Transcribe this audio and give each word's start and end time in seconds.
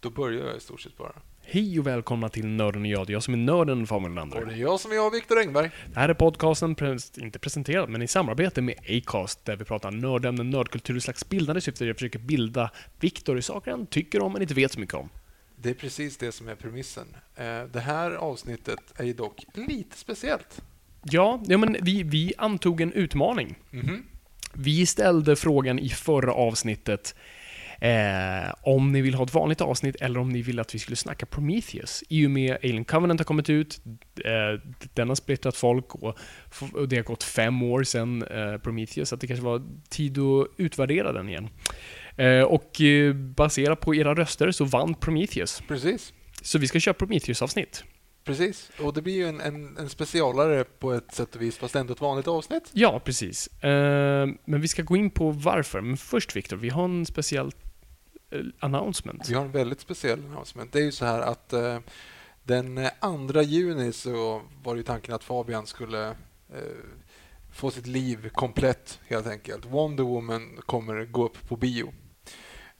Då 0.00 0.10
börjar 0.10 0.46
jag 0.46 0.56
i 0.56 0.60
stort 0.60 0.80
sett 0.80 0.96
bara. 0.96 1.12
Hej 1.48 1.78
och 1.80 1.86
välkomna 1.86 2.28
till 2.28 2.46
Nörden 2.46 2.82
och 2.82 2.88
jag. 2.88 3.06
Det 3.06 3.10
är 3.10 3.14
jag 3.14 3.22
som 3.22 3.34
är 3.34 3.38
nörden, 3.38 3.86
Fabian 3.86 4.10
Och 4.10 4.16
Lander. 4.16 4.44
det 4.44 4.52
är 4.52 4.56
jag 4.56 4.80
som 4.80 4.90
är 4.90 4.94
jag, 4.96 5.10
Viktor 5.10 5.38
Engberg. 5.38 5.70
Det 5.94 6.00
här 6.00 6.08
är 6.08 6.14
podcasten, 6.14 6.76
pres- 6.76 7.20
inte 7.22 7.38
presenterad, 7.38 7.88
men 7.88 8.02
i 8.02 8.08
samarbete 8.08 8.62
med 8.62 8.74
Acast, 8.88 9.44
där 9.44 9.56
vi 9.56 9.64
pratar 9.64 9.90
nördämnen, 9.90 10.50
nördkultur 10.50 10.96
i 10.96 11.00
slags 11.00 11.28
bildande 11.28 11.60
syfte. 11.60 11.84
Jag 11.86 11.96
försöker 11.96 12.18
bilda 12.18 12.70
Viktor 13.00 13.38
i 13.38 13.42
saker 13.42 13.70
han 13.70 13.86
tycker 13.86 14.22
om 14.22 14.32
men 14.32 14.42
inte 14.42 14.54
vet 14.54 14.72
så 14.72 14.80
mycket 14.80 14.94
om. 14.94 15.08
Det 15.56 15.70
är 15.70 15.74
precis 15.74 16.16
det 16.16 16.32
som 16.32 16.48
är 16.48 16.54
premissen. 16.54 17.06
Eh, 17.36 17.44
Det 17.72 17.80
här 17.80 18.10
avsnittet 18.10 18.78
är 18.96 19.04
ju 19.04 19.12
dock 19.12 19.44
lite 19.54 19.96
speciellt. 19.98 20.62
Ja, 21.02 21.42
ja 21.46 21.58
men 21.58 21.76
vi, 21.82 22.02
vi 22.02 22.32
antog 22.38 22.80
en 22.80 22.92
utmaning. 22.92 23.54
Mhm. 23.70 24.06
Vi 24.52 24.86
ställde 24.86 25.36
frågan 25.36 25.78
i 25.78 25.88
förra 25.88 26.32
avsnittet 26.32 27.14
eh, 27.80 28.54
om 28.62 28.92
ni 28.92 29.00
vill 29.00 29.14
ha 29.14 29.24
ett 29.24 29.34
vanligt 29.34 29.60
avsnitt 29.60 29.96
eller 29.96 30.20
om 30.20 30.28
ni 30.28 30.42
vill 30.42 30.60
att 30.60 30.74
vi 30.74 30.78
skulle 30.78 30.96
snacka 30.96 31.26
Prometheus. 31.26 32.04
I 32.08 32.26
och 32.26 32.30
med 32.30 32.56
Alien 32.62 32.84
Covenant 32.84 33.20
har 33.20 33.24
kommit 33.24 33.50
ut, 33.50 33.80
eh, 34.24 34.60
den 34.94 35.08
har 35.08 35.14
splittrat 35.16 35.56
folk 35.56 35.94
och, 35.94 36.18
och 36.72 36.88
det 36.88 36.96
har 36.96 37.04
gått 37.04 37.22
fem 37.22 37.62
år 37.62 37.82
sedan 37.82 38.22
eh, 38.22 38.58
Prometheus, 38.58 39.08
så 39.08 39.14
att 39.14 39.20
det 39.20 39.26
kanske 39.26 39.44
var 39.44 39.62
tid 39.88 40.18
att 40.18 40.48
utvärdera 40.56 41.12
den 41.12 41.28
igen. 41.28 41.48
Eh, 42.16 42.42
och 42.42 42.80
eh, 42.80 43.12
baserat 43.14 43.80
på 43.80 43.94
era 43.94 44.14
röster 44.14 44.50
så 44.50 44.64
vann 44.64 44.94
Prometheus. 44.94 45.62
Precis. 45.68 46.12
Så 46.42 46.58
vi 46.58 46.68
ska 46.68 46.80
köra 46.80 46.94
Prometheus-avsnitt. 46.94 47.84
Precis. 48.24 48.70
Och 48.80 48.94
det 48.94 49.02
blir 49.02 49.14
ju 49.14 49.28
en, 49.28 49.40
en, 49.40 49.76
en 49.78 49.88
specialare 49.88 50.64
på 50.64 50.92
ett 50.92 51.14
sätt 51.14 51.34
och 51.34 51.42
vis, 51.42 51.56
fast 51.56 51.76
ändå 51.76 51.92
ett 51.92 52.00
vanligt 52.00 52.28
avsnitt. 52.28 52.70
Ja, 52.72 53.00
precis. 53.04 53.46
Eh, 53.46 54.28
men 54.44 54.60
vi 54.60 54.68
ska 54.68 54.82
gå 54.82 54.96
in 54.96 55.10
på 55.10 55.30
varför. 55.30 55.80
Men 55.80 55.96
först 55.96 56.36
Viktor, 56.36 56.56
vi 56.56 56.68
har 56.68 56.84
en 56.84 57.06
speciell 57.06 57.46
eh, 57.46 57.50
announcement. 58.60 59.28
Vi 59.28 59.34
har 59.34 59.44
en 59.44 59.52
väldigt 59.52 59.80
speciell 59.80 60.24
announcement. 60.24 60.72
Det 60.72 60.78
är 60.78 60.84
ju 60.84 60.92
så 60.92 61.04
här 61.04 61.20
att 61.20 61.52
eh, 61.52 61.78
den 62.42 62.78
eh, 62.78 62.90
2 63.30 63.42
juni 63.42 63.92
så 63.92 64.42
var 64.62 64.76
det 64.76 64.82
tanken 64.82 65.14
att 65.14 65.24
Fabian 65.24 65.66
skulle 65.66 66.08
eh, 66.08 66.76
få 67.52 67.70
sitt 67.70 67.86
liv 67.86 68.28
komplett 68.28 69.00
helt 69.06 69.26
enkelt. 69.26 69.64
Wonder 69.64 70.04
Woman 70.04 70.58
kommer 70.66 71.04
gå 71.04 71.24
upp 71.24 71.48
på 71.48 71.56
bio. 71.56 71.92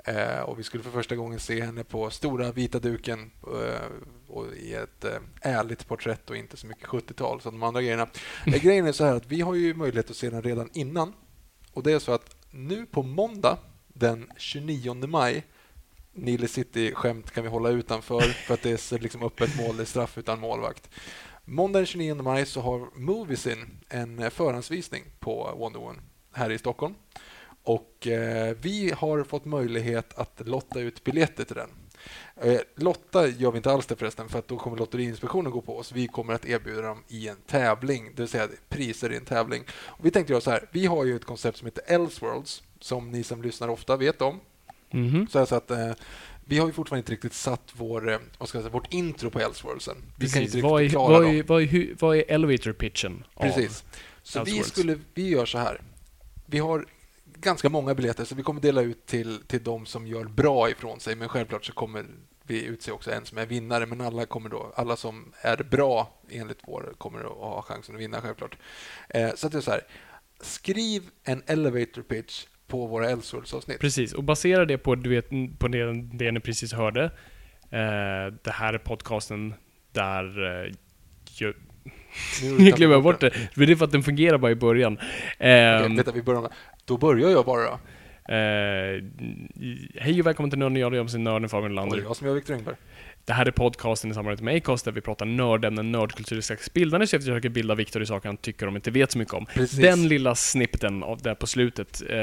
Eh, 0.04 0.40
och 0.40 0.58
vi 0.58 0.62
skulle 0.62 0.82
för 0.82 0.90
första 0.90 1.16
gången 1.16 1.40
se 1.40 1.62
henne 1.62 1.84
på 1.84 2.10
stora 2.10 2.52
vita 2.52 2.78
duken 2.78 3.30
eh, 3.42 3.90
och 4.28 4.46
i 4.52 4.74
ett 4.74 5.04
eh, 5.04 5.18
ärligt 5.40 5.88
porträtt 5.88 6.30
och 6.30 6.36
inte 6.36 6.56
så 6.56 6.66
mycket 6.66 6.88
70-tal 6.88 7.40
som 7.40 7.52
de 7.52 7.62
andra 7.62 7.82
grejerna. 7.82 8.08
Eh, 8.46 8.54
grejen 8.62 8.86
är 8.86 8.92
så 8.92 9.04
här 9.04 9.14
att 9.14 9.26
vi 9.26 9.40
har 9.40 9.54
ju 9.54 9.74
möjlighet 9.74 10.10
att 10.10 10.16
se 10.16 10.30
den 10.30 10.42
redan 10.42 10.70
innan. 10.72 11.12
Och 11.72 11.82
det 11.82 11.92
är 11.92 11.98
så 11.98 12.12
att 12.12 12.36
nu 12.50 12.86
på 12.86 13.02
måndag 13.02 13.58
den 13.98 14.30
29 14.36 14.94
maj 15.06 15.44
Nile 16.12 16.48
City-skämt 16.48 17.30
kan 17.30 17.42
vi 17.42 17.48
hålla 17.50 17.68
utanför 17.68 18.20
för 18.20 18.54
att 18.54 18.62
det 18.62 18.92
är 18.92 18.98
liksom 18.98 19.22
öppet 19.22 19.56
mål, 19.56 19.76
det 19.76 19.82
är 19.82 19.84
straff 19.84 20.18
utan 20.18 20.40
målvakt. 20.40 20.90
Måndag 21.44 21.78
den 21.78 21.86
29 21.86 22.14
maj 22.14 22.46
så 22.46 22.60
har 22.60 22.88
Moviesin 22.94 23.78
en 23.88 24.30
förhandsvisning 24.30 25.04
på 25.18 25.54
Wonder 25.58 25.80
Woman 25.80 26.00
här 26.32 26.50
i 26.50 26.58
Stockholm. 26.58 26.94
Och 27.62 28.06
eh, 28.06 28.56
vi 28.60 28.92
har 28.96 29.24
fått 29.24 29.44
möjlighet 29.44 30.18
att 30.18 30.42
lotta 30.44 30.80
ut 30.80 31.04
biljetter 31.04 31.44
till 31.44 31.56
den. 31.56 31.70
Eh, 32.42 32.60
lotta 32.76 33.26
gör 33.28 33.50
vi 33.50 33.56
inte 33.56 33.70
alls 33.70 33.86
det 33.86 33.96
förresten, 33.96 34.28
för 34.28 34.38
att 34.38 34.48
då 34.48 34.56
kommer 34.56 34.76
Lotteriinspektionen 34.76 35.52
gå 35.52 35.60
på 35.60 35.78
oss. 35.78 35.92
Vi 35.92 36.06
kommer 36.06 36.34
att 36.34 36.46
erbjuda 36.46 36.82
dem 36.82 37.02
i 37.08 37.28
en 37.28 37.36
tävling, 37.46 38.10
det 38.14 38.22
vill 38.22 38.28
säga 38.28 38.48
priser 38.68 39.12
i 39.12 39.16
en 39.16 39.24
tävling. 39.24 39.62
Och 39.70 40.06
vi 40.06 40.10
tänkte 40.10 40.32
göra 40.32 40.40
så 40.40 40.50
här, 40.50 40.68
vi 40.70 40.86
har 40.86 41.04
ju 41.04 41.16
ett 41.16 41.24
koncept 41.24 41.58
som 41.58 41.66
heter 41.66 41.84
Elseworlds, 41.86 42.62
som 42.80 43.10
ni 43.10 43.22
som 43.22 43.42
lyssnar 43.42 43.68
ofta 43.68 43.96
vet 43.96 44.22
om. 44.22 44.40
Mhm. 44.90 45.26
Så, 45.30 45.38
här 45.38 45.46
så 45.46 45.54
att, 45.54 45.70
eh, 45.70 45.92
vi 46.44 46.58
har 46.58 46.66
ju 46.66 46.72
fortfarande 46.72 47.00
inte 47.00 47.12
riktigt 47.12 47.34
satt 47.34 47.72
vår, 47.72 48.12
eh, 48.12 48.18
vad 48.38 48.48
ska 48.48 48.58
jag 48.58 48.62
säga, 48.62 48.72
vårt 48.72 48.92
intro 48.94 49.30
på 49.30 49.40
Elseworldsen. 49.40 49.96
Vi 50.18 50.28
kan 50.28 50.42
inte 50.42 50.60
Vad 50.60 50.82
är, 50.82 50.88
vad, 50.88 51.22
dem. 51.22 51.30
är, 51.36 51.42
vad, 51.42 51.62
är, 51.62 51.94
vad 51.98 52.16
är 52.16 52.24
elevator 52.28 52.72
pitchen? 52.72 53.24
Precis. 53.40 53.84
Så 54.22 54.44
vi, 54.44 54.62
skulle, 54.62 54.98
vi 55.14 55.28
gör 55.28 55.46
så 55.46 55.58
här. 55.58 55.80
Vi 56.46 56.58
har 56.58 56.86
ganska 57.40 57.68
många 57.68 57.94
biljetter, 57.94 58.24
så 58.24 58.34
vi 58.34 58.42
kommer 58.42 58.60
dela 58.60 58.82
ut 58.82 59.06
till, 59.06 59.40
till 59.46 59.64
de 59.64 59.86
som 59.86 60.06
gör 60.06 60.24
bra 60.24 60.70
ifrån 60.70 61.00
sig. 61.00 61.16
Men 61.16 61.28
självklart 61.28 61.64
så 61.64 61.72
kommer 61.72 62.04
vi 62.42 62.64
utse 62.64 62.92
också 62.92 63.10
en 63.10 63.24
som 63.24 63.38
är 63.38 63.46
vinnare. 63.46 63.86
Men 63.86 64.00
alla, 64.00 64.26
kommer 64.26 64.48
då, 64.48 64.72
alla 64.76 64.96
som 64.96 65.32
är 65.40 65.56
bra 65.56 66.20
enligt 66.30 66.58
vår 66.66 66.94
kommer 66.98 67.20
att 67.20 67.26
ha 67.26 67.62
chansen 67.62 67.94
att 67.94 68.00
vinna 68.00 68.20
självklart. 68.20 68.58
Eh, 69.08 69.34
så 69.34 69.46
att 69.46 69.52
det 69.52 69.58
är 69.58 69.62
så 69.62 69.70
här. 69.70 69.80
Skriv 70.40 71.02
en 71.24 71.42
elevator 71.46 72.02
pitch 72.02 72.46
på 72.66 72.86
våra 72.86 73.10
Elseworlds-avsnitt. 73.10 73.80
Precis, 73.80 74.12
och 74.12 74.24
basera 74.24 74.64
det 74.64 74.78
på, 74.78 74.94
du 74.94 75.10
vet, 75.10 75.58
på 75.58 75.68
det, 75.68 76.02
det 76.02 76.32
ni 76.32 76.40
precis 76.40 76.72
hörde. 76.72 77.04
Eh, 77.70 78.34
det 78.42 78.50
här 78.52 78.74
är 78.74 78.78
podcasten 78.78 79.54
där... 79.92 80.64
Eh, 80.66 80.72
nu 82.58 82.70
glömmer 82.70 82.94
jag 82.94 83.02
bort 83.02 83.20
det. 83.20 83.30
Men 83.54 83.66
det 83.66 83.72
är 83.72 83.76
för 83.76 83.84
att 83.84 83.92
den 83.92 84.02
fungerar 84.02 84.38
bara 84.38 84.50
i 84.50 84.54
början. 84.54 84.98
Eh, 84.98 85.04
Okej, 85.38 85.96
vänta, 85.96 86.12
vi 86.12 86.22
börjar. 86.22 86.48
Då 86.84 86.96
börjar 86.98 87.30
jag 87.30 87.44
bara. 87.44 87.68
eh, 87.68 89.02
hej 90.00 90.20
och 90.20 90.26
välkommen 90.26 90.50
till 90.50 90.58
Nörden 90.58 90.76
jag, 90.76 90.94
är 90.94 91.18
nörden 91.18 91.48
Fabian 91.48 91.70
Och 91.70 91.74
Lander. 91.76 91.96
det 91.96 92.02
är 92.02 92.06
jag 92.06 92.16
som 92.16 92.28
är 92.28 92.32
Viktor 92.32 92.54
Engberg. 92.54 92.74
Det 93.24 93.32
här 93.32 93.46
är 93.46 93.50
podcasten 93.50 94.10
i 94.10 94.14
samarbete 94.14 94.42
med 94.44 94.56
Acast 94.56 94.84
där 94.84 94.92
vi 94.92 95.00
pratar 95.00 95.26
nördämnen, 95.26 95.92
nördkultur 95.92 96.38
i 96.38 96.42
slags 96.42 96.72
bildande 96.72 97.06
syfte. 97.06 97.28
Jag 97.28 97.36
försöker 97.36 97.48
bilda 97.48 97.74
Viktor 97.74 98.02
i 98.02 98.06
saker 98.06 98.28
han 98.28 98.36
tycker 98.36 98.68
om 98.68 98.76
inte 98.76 98.90
vet 98.90 99.12
så 99.12 99.18
mycket 99.18 99.34
om. 99.34 99.46
Precis. 99.46 99.78
Den 99.78 100.08
lilla 100.08 100.34
snippeten 100.34 101.02
av 101.02 101.22
där 101.22 101.34
på 101.34 101.46
slutet, 101.46 102.02
eh, 102.10 102.16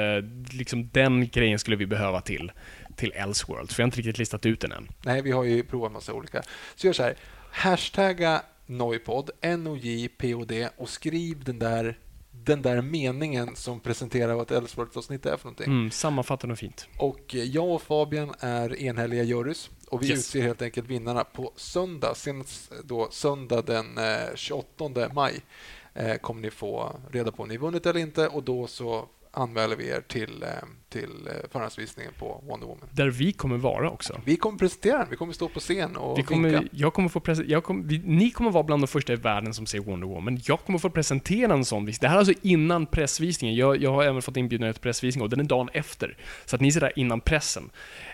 liksom 0.52 0.90
den 0.94 1.28
grejen 1.28 1.60
skulle 1.60 1.78
vi 1.78 1.86
behöva 1.86 2.22
till, 2.22 2.52
till 2.96 3.12
Elseworlds. 3.16 3.76
För 3.76 3.82
jag 3.82 3.86
har 3.86 3.88
inte 3.88 3.98
riktigt 3.98 4.18
listat 4.18 4.46
ut 4.46 4.60
den 4.60 4.72
än. 4.72 4.88
Nej, 5.06 5.22
vi 5.22 5.32
har 5.32 5.44
ju 5.44 5.64
provat 5.64 5.92
massa 5.92 6.14
olika. 6.14 6.42
Så 6.76 6.88
gör 6.88 6.94
så 6.94 7.04
här. 7.04 7.16
Hashtagga 7.52 8.42
Noipod, 8.66 9.30
N-O-J-P-O-D 9.42 10.70
och 10.78 10.90
skriv 10.90 11.44
den 11.44 11.60
där, 11.60 12.00
den 12.32 12.62
där 12.62 12.82
meningen 12.82 13.56
som 13.56 13.80
presenterar 13.80 14.34
vad 14.34 14.52
ett 14.52 14.58
Elseworlds-avsnitt 14.58 15.26
är 15.26 15.38
för 15.38 15.46
någonting. 15.46 15.66
Mm, 15.66 15.92
sammanfattande 15.92 16.54
och 16.54 16.60
fint. 16.60 16.88
Och 17.00 17.36
eh, 17.36 17.44
jag 17.44 17.70
och 17.70 17.82
Fabian 17.82 18.34
är 18.40 18.76
enhälliga 18.84 19.24
jurys 19.24 19.70
och 19.90 20.04
vi 20.04 20.08
Yes. 20.10 20.20
utser 20.20 20.42
helt 20.42 20.62
enkelt 20.62 20.88
vinnarna 20.88 21.24
på 21.24 21.52
söndag. 21.56 22.16
Senast 22.16 22.72
då 22.84 23.08
söndag 23.12 23.62
den 23.62 23.98
eh, 23.98 24.36
28 24.36 25.10
maj 25.14 25.42
eh, 25.94 26.16
kommer 26.16 26.42
ni 26.42 26.52
få 26.52 27.00
reda 27.12 27.32
på 27.32 27.44
om 27.44 27.50
ni 27.50 27.58
vunnit 27.58 27.86
eller 27.86 28.00
inte 28.00 28.28
och 28.28 28.44
då 28.44 28.68
så 28.68 29.08
anmäler 29.34 29.76
vi 29.76 29.90
er 29.90 30.02
till, 30.02 30.44
eh, 30.44 30.50
till 30.90 31.28
eh, 31.28 31.50
förhandsvisningen 31.52 32.14
på 32.20 32.44
Wonder 32.48 32.68
Woman. 32.68 32.88
Där 32.92 33.08
vi 33.08 33.34
kommer 33.34 33.58
vara 33.58 33.90
också. 33.90 34.22
Vi 34.26 34.36
kommer 34.36 34.60
presentera 34.60 34.98
den, 34.98 35.08
vi 35.10 35.16
kommer 35.16 35.34
stå 35.34 35.50
på 35.50 35.60
scen 35.60 35.96
och 35.96 36.20
Vi 36.20 36.24
kommer, 36.24 36.50
vinka. 36.50 36.68
jag 36.72 36.94
kommer 36.94 37.10
få 37.10 37.22
jag 37.48 37.64
kommer, 37.64 37.84
vi, 37.84 38.02
ni 38.06 38.32
kommer 38.32 38.52
vara 38.52 38.64
bland 38.64 38.82
de 38.82 38.88
första 38.88 39.14
i 39.14 39.16
världen 39.16 39.54
som 39.54 39.66
ser 39.66 39.80
Wonder 39.80 40.08
Woman. 40.08 40.40
Jag 40.46 40.60
kommer 40.60 40.80
få 40.80 40.90
presentera 40.90 41.54
en 41.54 41.66
sån 41.66 41.86
visning. 41.86 42.02
Det 42.02 42.08
här 42.08 42.16
är 42.16 42.20
alltså 42.20 42.34
innan 42.42 42.86
pressvisningen. 42.86 43.56
Jag, 43.56 43.82
jag 43.82 43.92
har 43.92 44.04
även 44.04 44.22
fått 44.22 44.38
inbjudningar 44.38 44.74
till 44.74 44.82
pressvisning 44.82 45.22
och 45.24 45.30
den 45.30 45.40
är 45.40 45.44
dagen 45.44 45.70
efter. 45.74 46.18
Så 46.46 46.56
att 46.56 46.62
ni 46.62 46.72
ser 46.72 46.80
det 46.80 46.86
här 46.86 47.00
innan 47.00 47.22
pressen. 47.22 47.70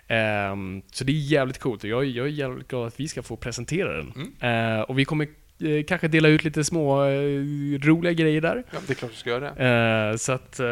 Ehm, 0.07 0.81
så 0.91 1.03
det 1.03 1.11
är 1.11 1.31
jävligt 1.31 1.57
coolt 1.59 1.83
och 1.83 1.89
jag, 1.89 2.05
jag 2.05 2.25
är 2.25 2.31
jävligt 2.31 2.67
glad 2.67 2.87
att 2.87 2.99
vi 2.99 3.07
ska 3.07 3.23
få 3.23 3.35
presentera 3.35 3.97
den. 3.97 4.33
Eh, 4.39 4.81
och 4.81 4.99
vi 4.99 5.05
kommer 5.05 5.27
eh, 5.61 5.83
kanske 5.83 6.07
dela 6.07 6.27
ut 6.27 6.43
lite 6.43 6.63
små 6.63 7.03
eh, 7.03 7.79
roliga 7.79 8.13
grejer 8.13 8.41
där. 8.41 8.63
Ja, 8.71 8.77
det 8.87 8.93
är 8.93 8.95
klart 8.95 9.11
vi 9.11 9.15
ska 9.15 9.29
göra 9.29 9.53
det. 9.53 10.11
Eh, 10.11 10.17
så 10.17 10.31
att, 10.31 10.59
uh, 10.59 10.65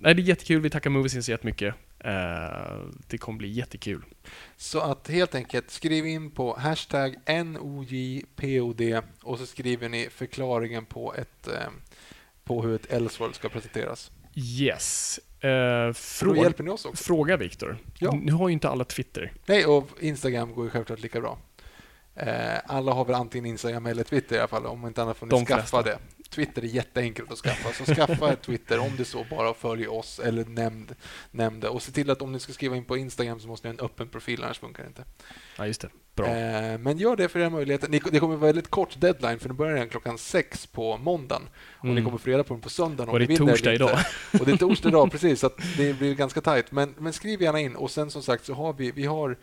nej, 0.00 0.14
det 0.14 0.22
är 0.22 0.24
jättekul. 0.24 0.60
Vi 0.60 0.70
tackar 0.70 0.90
Moviesin 0.90 1.22
så 1.22 1.30
jättemycket. 1.30 1.74
Uh, 2.04 2.10
det 3.08 3.18
kommer 3.18 3.38
bli 3.38 3.48
jättekul. 3.48 4.04
Så 4.56 4.80
att 4.80 5.08
helt 5.08 5.34
enkelt 5.34 5.70
skriv 5.70 6.06
in 6.06 6.30
på 6.30 6.56
hashtag 6.58 7.16
NOJPOD 7.26 9.02
och 9.22 9.38
så 9.38 9.46
skriver 9.46 9.88
ni 9.88 10.08
förklaringen 10.10 10.84
på, 10.84 11.14
ett, 11.14 11.48
eh, 11.48 11.68
på 12.44 12.62
hur 12.62 12.74
ett 12.74 12.92
Elseworld 12.92 13.34
ska 13.34 13.48
presenteras. 13.48 14.10
Yes. 14.34 15.20
Då 15.40 15.94
fråga, 15.94 16.42
hjälper 16.42 16.64
ni 16.64 16.70
oss 16.70 16.84
också. 16.84 17.04
fråga 17.04 17.36
Viktor. 17.36 17.78
Ja. 17.98 18.20
Nu 18.22 18.32
har 18.32 18.48
ju 18.48 18.52
inte 18.52 18.68
alla 18.68 18.84
Twitter. 18.84 19.32
Nej, 19.46 19.66
och 19.66 19.88
Instagram 20.00 20.54
går 20.54 20.64
ju 20.64 20.70
självklart 20.70 21.00
lika 21.00 21.20
bra. 21.20 21.38
Eh, 22.16 22.58
alla 22.66 22.92
har 22.92 23.04
väl 23.04 23.14
antingen 23.14 23.46
Instagram 23.46 23.86
eller 23.86 24.04
Twitter 24.04 24.36
i 24.36 24.38
alla 24.38 24.48
fall. 24.48 24.66
Om 24.66 24.86
inte 24.86 25.02
annat 25.02 25.16
får 25.16 25.26
ni 25.26 25.30
De 25.30 25.46
skaffa 25.46 25.60
flesta. 25.60 25.82
det. 25.82 25.98
Twitter 26.30 26.62
är 26.62 26.66
jätteenkelt 26.66 27.32
att 27.32 27.38
skaffa. 27.38 27.84
Så 27.84 27.94
skaffa 27.94 28.32
ett 28.32 28.42
Twitter 28.42 28.78
om 28.78 28.90
det 28.96 29.04
så 29.04 29.24
bara 29.30 29.54
följ 29.54 29.88
oss 29.88 30.18
eller 30.18 30.44
nämn, 30.44 30.88
nämn 31.30 31.60
det. 31.60 31.68
Och 31.68 31.82
se 31.82 31.92
till 31.92 32.10
att 32.10 32.22
om 32.22 32.32
ni 32.32 32.40
ska 32.40 32.52
skriva 32.52 32.76
in 32.76 32.84
på 32.84 32.96
Instagram 32.96 33.40
så 33.40 33.48
måste 33.48 33.68
ni 33.68 33.74
ha 33.74 33.80
en 33.80 33.84
öppen 33.86 34.08
profil, 34.08 34.44
annars 34.44 34.58
funkar 34.58 34.82
det 34.82 34.86
inte. 34.86 35.04
Ja, 35.58 35.66
just 35.66 35.80
det. 35.80 35.88
Bra. 36.14 36.26
Eh, 36.26 36.78
men 36.78 36.98
gör 36.98 37.16
det 37.16 37.28
för 37.28 37.40
era 37.40 37.50
möjligheter. 37.50 37.88
Ni, 37.88 37.98
det 38.12 38.20
kommer 38.20 38.36
vara 38.36 38.46
väldigt 38.46 38.70
kort 38.70 39.00
deadline 39.00 39.38
för 39.38 39.48
den 39.48 39.56
börjar 39.56 39.72
redan 39.74 39.88
klockan 39.88 40.18
sex 40.18 40.66
på 40.66 40.96
måndagen. 40.96 41.42
Och 41.78 41.84
Mm. 41.84 41.94
ni 41.96 42.02
kommer 42.04 42.18
få 42.18 42.30
reda 42.30 42.44
på 42.44 42.54
den 42.54 42.60
på 42.60 42.68
söndagen. 42.70 43.08
Och 43.12 43.18
det 43.18 43.24
är 43.24 43.36
torsdag 43.36 43.72
inte. 43.72 43.84
idag. 43.84 43.98
Och 44.40 44.46
det 44.46 44.52
är 44.52 44.56
torsdag 44.56 44.88
idag, 44.88 45.10
precis. 45.12 45.40
Så 45.40 45.50
det 45.76 45.98
blir 45.98 46.14
ganska 46.14 46.40
tajt. 46.40 46.72
Men, 46.72 46.94
men 46.98 47.12
skriv 47.12 47.42
gärna 47.42 47.60
in. 47.60 47.76
Och 47.76 47.90
sen 47.90 48.10
som 48.10 48.22
sagt 48.22 48.44
så 48.44 48.54
har 48.54 48.72
vi, 48.72 48.90
vi 48.90 49.06
har 49.06 49.36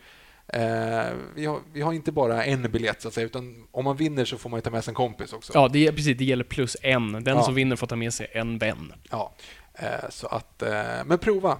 vi, 1.34 1.46
har, 1.46 1.60
vi 1.72 1.80
har 1.80 1.92
inte 1.92 2.12
bara 2.12 2.44
en 2.44 2.62
biljett, 2.62 3.02
så 3.02 3.08
att 3.08 3.14
säga, 3.14 3.26
utan 3.26 3.66
om 3.70 3.84
man 3.84 3.96
vinner 3.96 4.24
så 4.24 4.38
får 4.38 4.50
man 4.50 4.58
ju 4.58 4.62
ta 4.62 4.70
med 4.70 4.84
sig 4.84 4.90
en 4.90 4.94
kompis 4.94 5.32
också. 5.32 5.52
Ja, 5.54 5.68
det 5.68 5.92
precis. 5.92 6.18
Det 6.18 6.24
gäller 6.24 6.44
plus 6.44 6.76
en. 6.82 7.12
Den 7.12 7.36
Ja. 7.36 7.42
som 7.42 7.54
vinner 7.54 7.76
får 7.76 7.86
ta 7.86 7.96
med 7.96 8.14
sig 8.14 8.26
en 8.32 8.58
vän. 8.58 8.92
Ja, 9.10 9.34
eh, 9.74 9.86
så 10.10 10.26
att, 10.26 10.62
eh, 10.62 10.70
men 11.06 11.18
prova. 11.18 11.58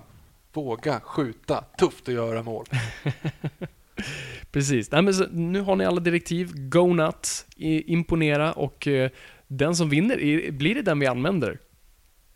Våga 0.52 1.00
skjuta. 1.00 1.64
Tufft 1.78 2.08
att 2.08 2.14
göra 2.14 2.42
mål. 2.42 2.66
Precis. 4.52 4.90
Nej, 4.90 5.02
men 5.02 5.14
så, 5.14 5.26
nu 5.32 5.60
har 5.60 5.76
ni 5.76 5.84
alla 5.84 6.00
direktiv. 6.00 6.50
Go 6.54 6.94
nuts. 6.94 7.46
Imponera 7.56 8.52
och 8.52 8.88
eh, 8.88 9.10
den 9.46 9.76
som 9.76 9.88
vinner, 9.90 10.50
blir 10.50 10.74
det 10.74 10.82
den 10.82 10.98
vi 10.98 11.06
använder? 11.06 11.58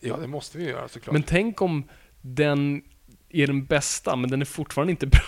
Ja, 0.01 0.17
det 0.17 0.27
måste 0.27 0.59
vi 0.59 0.69
göra 0.69 0.89
såklart. 0.89 1.13
Men 1.13 1.23
tänk 1.23 1.63
om 1.63 1.85
den 2.21 2.83
är 3.29 3.47
den 3.47 3.65
bästa, 3.67 4.17
men 4.17 4.31
den 4.31 4.41
är 4.41 4.45
fortfarande 4.45 4.91
inte 4.91 5.07
bra. 5.07 5.21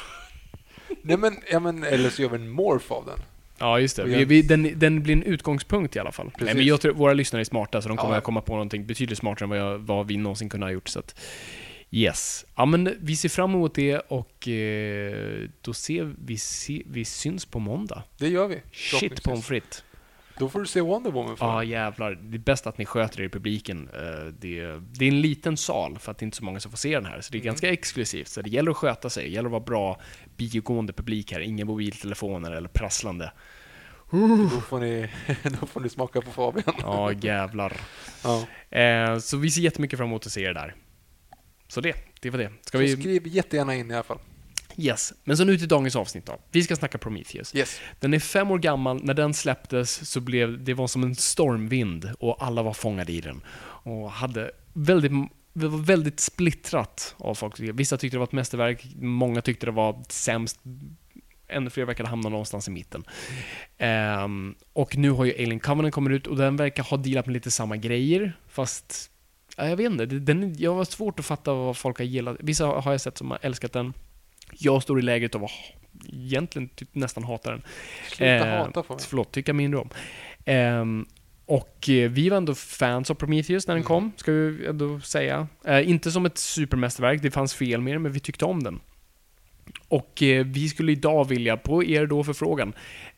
Nej, 1.03 1.17
men, 1.17 1.37
ja, 1.51 1.61
men, 1.61 1.85
eller 1.85 2.11
så 2.11 2.23
gör 2.23 2.29
vi 2.29 2.37
en 2.37 2.49
morph 2.49 2.93
av 2.93 3.07
den. 3.07 3.19
Ja, 3.59 3.81
just 3.81 3.97
det. 3.97 4.05
Vi, 4.05 4.25
vi, 4.25 4.43
den, 4.43 4.79
den 4.79 5.03
blir 5.03 5.15
en 5.15 5.23
utgångspunkt 5.23 5.97
i 5.97 5.99
alla 5.99 6.13
fall. 6.13 6.31
Nej, 6.41 6.55
men 6.55 6.67
jag 6.67 6.81
tror 6.81 6.93
våra 6.95 7.13
lyssnare 7.13 7.43
är 7.43 7.45
smarta, 7.45 7.83
så 7.83 7.89
de 7.89 7.97
kommer 7.97 8.13
Ja. 8.15 8.19
att 8.19 8.25
komma 8.25 8.41
på 8.41 8.53
någonting 8.53 8.87
betydligt 8.87 9.19
smartare 9.19 9.45
än 9.45 9.51
vad, 9.51 9.59
jag, 9.59 9.79
vad 9.79 10.07
vi 10.07 10.17
någonsin 10.17 10.49
kunde 10.49 10.67
ha 10.67 10.71
gjort. 10.71 10.89
Så 10.89 10.99
att, 10.99 11.21
yes. 11.91 12.45
Ja, 12.57 12.65
men 12.65 12.97
vi 13.01 13.17
ser 13.17 13.29
fram 13.29 13.51
emot 13.55 13.75
det 13.75 13.99
och 13.99 14.49
eh, 14.49 15.49
då 15.61 15.73
ser 15.73 16.15
vi, 16.25 16.39
se, 16.39 16.83
vi 16.87 17.05
syns 17.05 17.47
på 17.47 17.59
måndag. 17.59 18.03
Det 18.19 18.29
gör 18.29 18.49
vi. 18.49 18.61
Shit 18.73 19.23
pommes 19.23 19.47
frites. 19.47 19.85
Då 20.39 20.49
får 20.49 20.61
du 20.61 20.67
se 20.67 20.81
Wonder 20.81 21.11
Woman. 21.11 21.37
För. 21.37 21.47
Ja, 21.47 21.65
jävlar. 21.65 22.11
Det 22.23 22.37
är 22.37 22.39
bäst 22.39 22.67
att 22.67 22.79
ni 22.79 22.85
sköter 22.85 23.21
er 23.21 23.25
i 23.25 23.29
publiken. 23.29 23.89
Eh, 23.95 24.27
Det, 24.33 24.63
det 24.93 25.05
är 25.05 25.09
en 25.09 25.21
liten 25.21 25.57
sal, 25.57 25.99
för 25.99 26.11
att 26.13 26.19
det 26.19 26.23
är 26.23 26.27
inte 26.27 26.37
så 26.37 26.45
många 26.45 26.61
som 26.61 26.71
får 26.71 26.79
se 26.79 26.95
den 26.95 27.07
här. 27.07 27.21
Så 27.21 27.33
det 27.33 27.39
är 27.39 27.41
Mm. 27.41 27.47
ganska 27.47 27.71
exklusivt. 27.73 28.29
Så 28.29 28.43
det 28.43 28.51
gäller 28.51 28.71
att 28.71 28.77
sköta 28.77 29.11
sig. 29.11 29.25
Det 29.25 29.31
gäller 29.31 29.47
att 29.49 29.53
vara 29.53 29.61
bra 29.65 30.01
biogående 30.37 30.93
publik 30.93 31.33
här. 31.33 31.41
Inga 31.41 31.65
mobiltelefoner 31.65 32.51
eller 32.51 32.69
prasslande. 32.69 33.33
Då, 34.11 34.61
får 34.61 34.79
ni, 34.81 35.09
då 35.61 35.67
får 35.67 35.81
ni 35.81 35.89
smaka 35.89 36.21
på 36.21 36.31
Fabian. 36.31 36.75
Ja, 36.83 37.13
jävlar. 37.13 37.73
Ja. 38.25 38.47
Eh, 38.79 39.19
så 39.19 39.37
vi 39.37 39.51
ser 39.51 39.61
jättemycket 39.61 39.97
fram 39.99 40.09
emot 40.09 40.27
att 40.27 40.33
se 40.33 40.43
er 40.43 40.55
där. 40.55 40.75
Så 41.69 41.81
det, 41.81 41.95
det 42.21 42.31
var 42.31 42.39
det. 42.39 42.51
Ska 42.63 42.79
Så 42.79 42.83
vi... 42.83 42.97
skriv 42.97 43.27
jättegärna 43.27 43.75
in 43.75 43.91
i 43.91 43.95
alla 43.95 44.03
fall. 44.03 44.19
Yes. 44.79 45.13
Men 45.25 45.37
så 45.37 45.45
nu 45.45 45.59
till 45.59 45.69
dagens 45.69 45.97
avsnitt 45.97 46.27
då. 46.27 46.39
Vi 46.51 46.63
ska 46.63 46.77
snacka 46.77 46.99
Prometheus. 46.99 47.55
Yes. 47.55 47.81
Den 48.01 48.15
är 48.15 48.19
fem 48.19 48.51
år 48.51 48.59
gammal. 48.59 49.05
När 49.05 49.15
den 49.15 49.35
släpptes 49.35 50.11
så 50.11 50.21
blev 50.21 50.65
det 50.65 50.75
var 50.75 50.87
som 50.87 51.03
en 51.03 51.15
stormvind 51.15 52.11
och 52.21 52.43
alla 52.43 52.63
var 52.63 52.73
fångade 52.73 53.13
i 53.13 53.21
den. 53.21 53.41
Och 53.83 54.11
hade 54.11 54.51
väldigt, 54.73 55.13
det 55.53 55.69
var 55.69 55.79
väldigt 55.79 56.21
splittrat 56.21 57.15
av 57.19 57.35
folk. 57.35 57.61
Vissa 57.61 57.97
tyckte 57.97 58.15
det 58.15 58.19
var 58.19 58.27
ett 58.27 58.33
mästerverk, 58.33 58.87
många 59.01 59.43
tyckte 59.43 59.67
det 59.67 59.73
var 59.73 60.05
sämst. 60.09 60.61
Ännu 61.49 61.71
fler 61.71 61.85
verkade 61.85 62.09
hamna 62.09 62.29
någonstans 62.29 62.69
i 62.69 62.71
mitten. 62.71 63.05
Ehm, 63.79 64.55
och 64.73 64.97
nu 64.97 65.11
har 65.11 65.25
ju 65.25 65.33
Alien 65.33 65.61
Covenant 65.61 65.95
kommit 65.95 66.13
ut 66.13 66.27
och 66.27 66.37
den 66.37 66.57
verkar 66.57 66.83
ha 66.83 66.97
dealat 66.97 67.27
med 67.27 67.33
lite 67.33 67.51
samma 67.51 67.77
grejer, 67.77 68.39
fast 68.49 69.11
ja, 69.57 69.69
jag 69.69 69.77
vet 69.77 69.93
inte, 69.93 70.07
den, 70.07 70.55
jag 70.59 70.75
har 70.75 70.85
svårt 70.85 71.19
att 71.19 71.27
fatta 71.27 71.55
vad 71.55 71.77
folk 71.77 71.99
har 71.99 72.05
gillat. 72.05 72.37
Vissa 72.41 72.67
har 72.67 72.93
jag 72.93 73.01
sett 73.01 73.19
som 73.19 73.31
har 73.31 73.39
älskat 73.43 73.73
den. 73.73 73.93
Jag 74.53 74.83
står 74.83 74.99
i 74.99 75.03
läget 75.03 75.35
av 75.35 75.45
att 75.45 75.51
egentligen 76.13 76.69
typ 76.69 76.95
nästan 76.95 77.25
hatar 77.25 77.53
den. 77.53 77.63
Sluta 78.09 78.25
Eh, 78.49 78.59
hata 78.59 78.83
Fabian. 78.83 78.99
Förlåt, 79.09 79.33
tycka 79.33 79.53
mindre 79.53 79.81
om. 79.81 79.89
Ehm, 80.45 81.07
och 81.47 81.89
eh, 81.89 82.11
vi 82.11 82.29
var 82.29 82.37
ändå 82.37 82.55
fans 82.55 83.11
av 83.11 83.15
Prometheus 83.15 83.67
när 83.67 83.75
den 83.75 83.83
Mm. 83.83 83.87
kom, 83.87 84.13
ska 84.17 84.33
vi 84.33 84.67
ändå 84.67 85.01
säga. 85.01 85.49
Eh, 85.65 85.89
inte 85.91 86.11
som 86.11 86.27
ett 86.27 86.39
supermästerverk, 86.39 87.23
det 87.23 87.31
fanns 87.31 87.55
fel 87.55 87.81
med 87.81 87.95
den, 87.95 88.03
men 88.03 88.13
vi 88.13 88.21
tyckte 88.21 88.45
om 88.45 88.63
den. 88.63 88.81
Och 89.89 90.23
eh, 90.23 90.47
vi 90.47 90.69
skulle 90.69 90.93
idag 90.93 91.29
vilja, 91.29 91.57
på 91.57 91.85
er 91.85 92.07
då 92.07 92.25
förfrågan, 92.25 92.73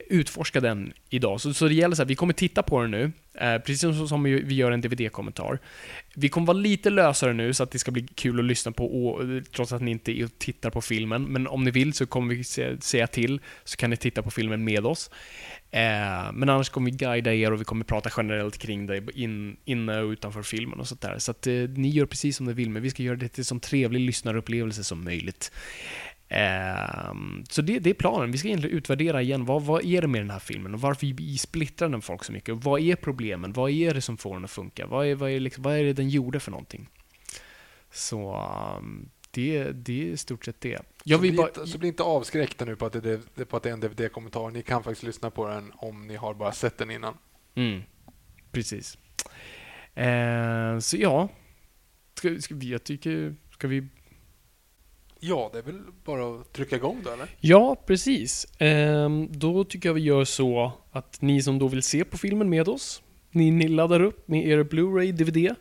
utforska 0.08 0.60
den 0.60 0.92
idag. 1.10 1.40
Så, 1.40 1.54
så 1.54 1.68
det 1.68 1.74
gäller 1.74 1.96
så 1.96 2.02
här, 2.02 2.08
vi 2.08 2.14
kommer 2.14 2.32
titta 2.32 2.62
på 2.62 2.82
den 2.82 2.90
nu, 2.90 3.12
eh, 3.34 3.58
precis 3.58 3.80
som, 3.80 4.08
som 4.08 4.22
vi 4.22 4.42
vi 4.42 4.54
gör 4.54 4.70
en 4.70 4.80
DVD-kommentar. 4.80 5.58
Vi 6.14 6.28
kommer 6.28 6.46
vara 6.46 6.58
lite 6.58 6.90
lösare 6.90 7.32
nu 7.32 7.54
så 7.54 7.62
att 7.62 7.70
det 7.70 7.78
ska 7.78 7.90
bli 7.90 8.06
kul 8.14 8.38
att 8.38 8.44
lyssna 8.44 8.72
på, 8.72 9.04
och, 9.04 9.22
trots 9.52 9.72
att 9.72 9.82
ni 9.82 9.90
inte 9.90 10.20
är 10.20 10.24
och 10.24 10.38
tittar 10.38 10.70
på 10.70 10.80
filmen. 10.80 11.24
Men 11.24 11.46
om 11.46 11.64
ni 11.64 11.70
vill 11.70 11.92
så 11.92 12.06
kommer 12.06 12.34
vi 12.34 12.44
se- 12.44 12.80
säga 12.80 13.06
till, 13.06 13.40
så 13.64 13.76
kan 13.76 13.90
ni 13.90 13.96
titta 13.96 14.22
på 14.22 14.30
filmen 14.30 14.64
med 14.64 14.86
oss. 14.86 15.10
Eh, 15.72 16.32
men 16.32 16.48
annars 16.48 16.68
kommer 16.68 16.90
vi 16.90 16.96
guida 16.96 17.34
er 17.34 17.52
och 17.52 17.60
vi 17.60 17.64
kommer 17.64 17.84
prata 17.84 18.10
generellt 18.16 18.58
kring 18.58 18.86
det 18.86 19.02
in, 19.14 19.56
inne 19.64 20.00
och 20.00 20.10
utanför 20.10 20.42
filmen 20.42 20.80
och 20.80 20.88
sånt 20.88 21.00
där. 21.00 21.18
Så 21.18 21.30
att 21.30 21.46
eh, 21.46 21.52
ni 21.54 21.88
gör 21.88 22.06
precis 22.06 22.36
som 22.36 22.46
ni 22.46 22.52
vill, 22.52 22.70
men 22.70 22.82
vi 22.82 22.90
ska 22.90 23.02
göra 23.02 23.16
det 23.16 23.28
till 23.28 23.44
så 23.44 23.58
trevlig 23.58 24.00
lyssnarupplevelse 24.00 24.84
som 24.84 25.04
möjligt. 25.04 25.52
Ehm, 26.32 27.44
så 27.48 27.62
det, 27.62 27.78
det 27.78 27.90
är 27.90 27.94
planen. 27.94 28.32
Vi 28.32 28.38
ska 28.38 28.48
egentligen 28.48 28.76
utvärdera 28.76 29.22
igen. 29.22 29.44
Vad, 29.44 29.62
vad 29.62 29.84
är 29.84 30.00
det 30.00 30.08
med 30.08 30.20
den 30.20 30.30
här 30.30 30.38
filmen 30.38 30.74
och 30.74 30.80
varför 30.80 31.06
vi 31.06 31.38
splittrar 31.38 31.88
den 31.88 32.02
folk 32.02 32.24
så 32.24 32.32
mycket? 32.32 32.64
Vad 32.64 32.80
är 32.80 32.96
problemen? 32.96 33.52
Vad 33.52 33.70
är 33.70 33.94
det 33.94 34.00
som 34.00 34.16
får 34.16 34.34
den 34.34 34.44
att 34.44 34.50
funka? 34.50 34.86
Vad 34.86 35.06
är, 35.06 35.14
vad 35.14 35.30
är, 35.30 35.40
liksom, 35.40 35.62
vad 35.62 35.76
är 35.76 35.84
det 35.84 35.92
den 35.92 36.08
gjorde 36.08 36.40
för 36.40 36.50
någonting? 36.50 36.88
Så 37.90 38.48
um, 38.78 39.08
det, 39.30 39.72
det 39.72 40.02
är 40.02 40.06
i 40.06 40.16
stort 40.16 40.44
sett 40.44 40.60
det. 40.60 40.78
Jag 41.04 41.18
så, 41.18 41.20
bli 41.20 41.32
bara... 41.32 41.48
inte, 41.48 41.66
så 41.66 41.78
bli 41.78 41.88
inte 41.88 42.02
avskräckta 42.02 42.64
nu 42.64 42.76
på 42.76 42.86
att, 42.86 42.92
det, 42.92 43.20
det, 43.34 43.44
på 43.44 43.56
att 43.56 43.62
det 43.62 43.68
är 43.68 43.72
en 43.72 43.80
DVD-kommentar. 43.80 44.50
Ni 44.50 44.62
kan 44.62 44.82
faktiskt 44.82 45.02
lyssna 45.02 45.30
på 45.30 45.48
den 45.48 45.72
om 45.76 46.06
ni 46.06 46.16
har 46.16 46.34
bara 46.34 46.52
sett 46.52 46.78
den 46.78 46.90
innan. 46.90 47.14
Mm, 47.54 47.82
precis. 48.52 48.98
Eh, 49.94 50.78
så 50.78 50.96
ja, 50.96 51.28
ska, 52.14 52.38
ska 52.38 52.54
vi, 52.54 52.70
jag 52.70 52.84
tycker, 52.84 53.34
ska 53.52 53.68
vi... 53.68 53.88
Ja, 55.20 55.50
det 55.52 55.58
är 55.58 55.62
väl 55.62 55.80
bara 56.04 56.40
att 56.40 56.52
trycka 56.52 56.76
igång 56.76 57.00
då, 57.04 57.10
eller? 57.10 57.26
Ja, 57.40 57.76
precis. 57.86 58.46
Ehm, 58.58 59.28
då 59.30 59.64
tycker 59.64 59.88
jag 59.88 59.94
vi 59.94 60.00
gör 60.00 60.24
så 60.24 60.72
att 60.92 61.22
ni 61.22 61.42
som 61.42 61.58
då 61.58 61.68
vill 61.68 61.82
se 61.82 62.04
på 62.04 62.18
filmen 62.18 62.48
med 62.50 62.68
oss, 62.68 63.02
ni, 63.30 63.50
ni 63.50 63.68
laddar 63.68 64.00
upp 64.00 64.28
med 64.28 64.46
er 64.46 64.64
Blu-ray 64.64 65.12
DVD. 65.12 65.54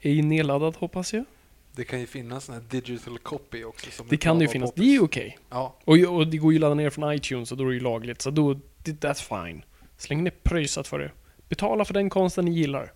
Är 0.00 0.22
nedladdad 0.22 0.76
hoppas 0.76 1.12
jag. 1.14 1.24
Det 1.72 1.84
kan 1.84 2.00
ju 2.00 2.06
finnas 2.06 2.48
en 2.48 2.54
här 2.54 2.62
digital 2.70 3.18
copy 3.18 3.64
också. 3.64 4.04
Det 4.08 4.16
kan 4.16 4.38
det 4.38 4.44
ju 4.44 4.48
finnas. 4.48 4.72
Det 4.74 4.82
är 4.82 4.92
ju 4.92 5.00
okej. 5.00 5.38
Ja, 5.50 5.76
Och, 5.84 5.96
och 5.98 6.26
det 6.26 6.36
går 6.36 6.52
ju 6.52 6.56
att 6.56 6.60
ladda 6.60 6.74
ner 6.74 6.90
från 6.90 7.12
iTunes 7.12 7.52
och 7.52 7.58
då 7.58 7.64
är 7.64 7.68
det 7.68 7.74
ju 7.74 7.80
lagligt. 7.80 8.22
Så 8.22 8.30
då, 8.30 8.60
that's 8.84 9.46
fine. 9.46 9.62
Så 9.98 10.08
länge 10.08 10.22
ni 10.22 10.30
pröjsat 10.30 10.88
för 10.88 10.98
det. 10.98 11.10
Betala 11.48 11.84
för 11.84 11.94
den 11.94 12.10
konsten 12.10 12.44
ni 12.44 12.50
gillar. 12.50 12.92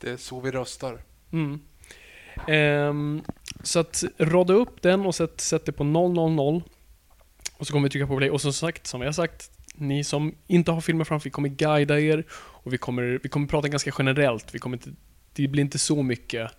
det 0.00 0.10
är 0.10 0.16
så 0.16 0.40
vi 0.40 0.50
röstar. 0.50 0.98
Mm. 1.32 1.60
Ehm, 2.48 3.22
så 3.62 3.78
att 3.80 4.04
rada 4.18 4.52
upp 4.54 4.82
den 4.82 5.00
och 5.06 5.14
sätt, 5.14 5.40
sätt 5.40 5.66
det 5.66 5.72
på 5.72 5.84
000. 5.84 6.62
Och 7.56 7.66
så 7.66 7.72
kommer 7.72 7.88
vi 7.88 7.90
trycka 7.90 8.06
på 8.06 8.16
play. 8.16 8.30
Och 8.30 8.40
som 8.40 8.52
sagt, 8.52 8.86
som 8.86 9.00
jag 9.00 9.08
har 9.08 9.12
sagt, 9.12 9.50
ni 9.74 10.04
som 10.04 10.34
inte 10.46 10.70
har 10.72 10.80
filmer 10.80 11.04
framför, 11.04 11.24
vi 11.24 11.30
kommer 11.30 11.48
guida 11.48 12.00
er. 12.00 12.24
Och 12.32 12.72
vi 12.72 12.78
kommer, 12.78 13.20
vi 13.22 13.28
kommer 13.28 13.46
prata 13.46 13.68
ganska 13.68 13.92
generellt. 13.98 14.54
Vi 14.54 14.58
kommer 14.58 14.76
inte, 14.76 14.90
det 15.32 15.48
blir 15.48 15.62
inte 15.62 15.78
så 15.78 16.02
mycket 16.02 16.50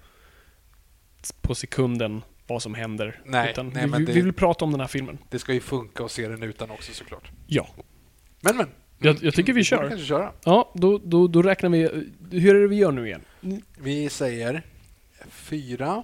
på 1.41 1.55
sekunden 1.55 2.21
vad 2.47 2.61
som 2.61 2.73
händer. 2.73 3.21
Nej, 3.25 3.53
nej, 3.57 3.65
vi, 3.73 3.87
men 3.87 3.99
vi, 3.99 4.05
det- 4.05 4.13
vi 4.13 4.21
vill 4.21 4.33
prata 4.33 4.65
om 4.65 4.71
den 4.71 4.79
här 4.79 4.87
filmen. 4.87 5.17
Det 5.29 5.39
ska 5.39 5.53
ju 5.53 5.59
funka 5.59 6.03
att 6.05 6.11
se 6.11 6.27
den 6.27 6.43
utan 6.43 6.71
också 6.71 6.93
såklart. 6.93 7.31
Ja. 7.47 7.67
Men 8.41 8.57
men. 8.57 8.67
Jag- 8.99 9.23
jag 9.23 9.33
tycker 9.33 9.53
vi 9.53 9.59
borde 9.59 9.63
kör. 9.63 9.89
kanske 9.89 10.07
köra. 10.07 10.31
Ja, 10.45 10.71
då, 10.75 10.97
då, 11.03 11.27
då 11.27 11.41
räknar 11.41 11.69
vi... 11.69 11.89
Hur 12.31 12.55
är 12.55 12.61
det 12.61 12.67
vi 12.67 12.75
gör 12.75 12.91
nu 12.91 13.05
igen? 13.07 13.21
Vi 13.77 14.09
säger 14.09 14.61
fyra 15.29 16.03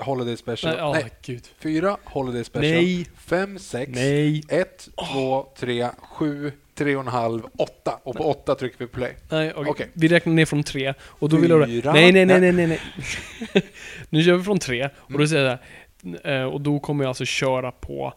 Holiday 0.00 0.36
Special. 0.36 0.72
Nej, 0.72 0.80
ja, 0.82 0.92
Nej, 0.92 1.10
gud. 1.22 1.48
fyra 1.58 1.96
Holiday 2.04 2.44
Special. 2.44 2.72
Nej. 2.82 3.06
Fem, 3.16 3.58
sex, 3.58 3.92
Nej. 3.94 4.42
ett, 4.48 4.88
två, 5.12 5.46
tre, 5.58 5.88
sju, 5.98 6.52
tre 6.74 6.96
och 6.96 7.02
en 7.02 7.08
halv, 7.08 7.42
åtta. 7.58 8.00
Och 8.02 8.16
på 8.16 8.24
åtta 8.30 8.54
trycker 8.54 8.78
vi 8.78 8.86
play. 8.86 9.16
Nej, 9.30 9.52
okej. 9.56 9.70
Okej. 9.70 9.88
Vi 9.92 10.08
räknar 10.08 10.32
ner 10.32 10.44
från 10.46 10.62
tre 10.62 10.94
och 11.00 11.28
då 11.28 11.36
vill 11.36 11.50
jag... 11.50 11.66
Fyra. 11.66 11.92
Nej, 11.92 12.12
nej, 12.12 12.26
nej, 12.26 12.40
Nej. 12.40 12.52
nej, 12.52 12.66
nej, 12.66 12.80
nej. 13.54 13.62
nu 14.10 14.22
kör 14.22 14.36
vi 14.36 14.44
från 14.44 14.58
tre 14.58 14.88
och 14.94 15.10
Mm. 15.10 15.20
då 15.20 15.26
säger 15.26 15.44
jag 15.44 15.58
här, 16.24 16.40
eh, 16.42 16.44
och 16.44 16.60
då 16.60 16.80
kommer 16.80 17.04
jag 17.04 17.08
alltså 17.08 17.24
köra 17.24 17.72
på 17.72 18.14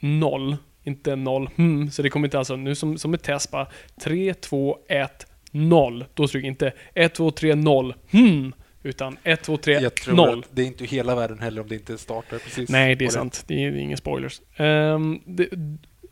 noll, 0.00 0.56
inte 0.84 1.16
noll, 1.16 1.50
hmm, 1.56 1.90
så 1.90 2.02
det 2.02 2.10
kommer 2.10 2.26
inte 2.26 2.38
alltså, 2.38 2.56
nu 2.56 2.74
som, 2.74 2.98
som 2.98 3.14
ett 3.14 3.22
test 3.22 3.50
bara, 3.50 3.66
tre, 4.00 4.34
två, 4.34 4.78
ett, 4.88 5.26
noll. 5.50 6.04
Då 6.14 6.28
stryker 6.28 6.46
jag 6.46 6.52
inte 6.52 6.72
ett, 6.94 7.14
två, 7.14 7.30
tre, 7.30 7.54
noll, 7.54 7.94
hmm, 8.10 8.52
utan 8.82 9.16
ett, 9.24 9.42
två, 9.42 9.56
tre, 9.56 9.74
Jag 9.80 9.94
tror 9.94 10.14
noll. 10.16 10.38
att 10.38 10.48
det 10.56 10.62
är 10.62 10.66
inte 10.66 10.84
hela 10.84 11.14
världen 11.14 11.38
heller 11.38 11.62
om 11.62 11.68
det 11.68 11.74
inte 11.74 11.98
startar 11.98 12.38
precis. 12.38 12.68
Nej, 12.70 12.94
det 12.96 13.04
är 13.04 13.08
sant. 13.10 13.44
Det 13.46 13.64
är, 13.64 13.70
det 13.70 13.78
är 13.78 13.80
inga 13.80 13.96
spoilers. 13.96 14.40
Ehm, 14.56 15.20
det, 15.24 15.48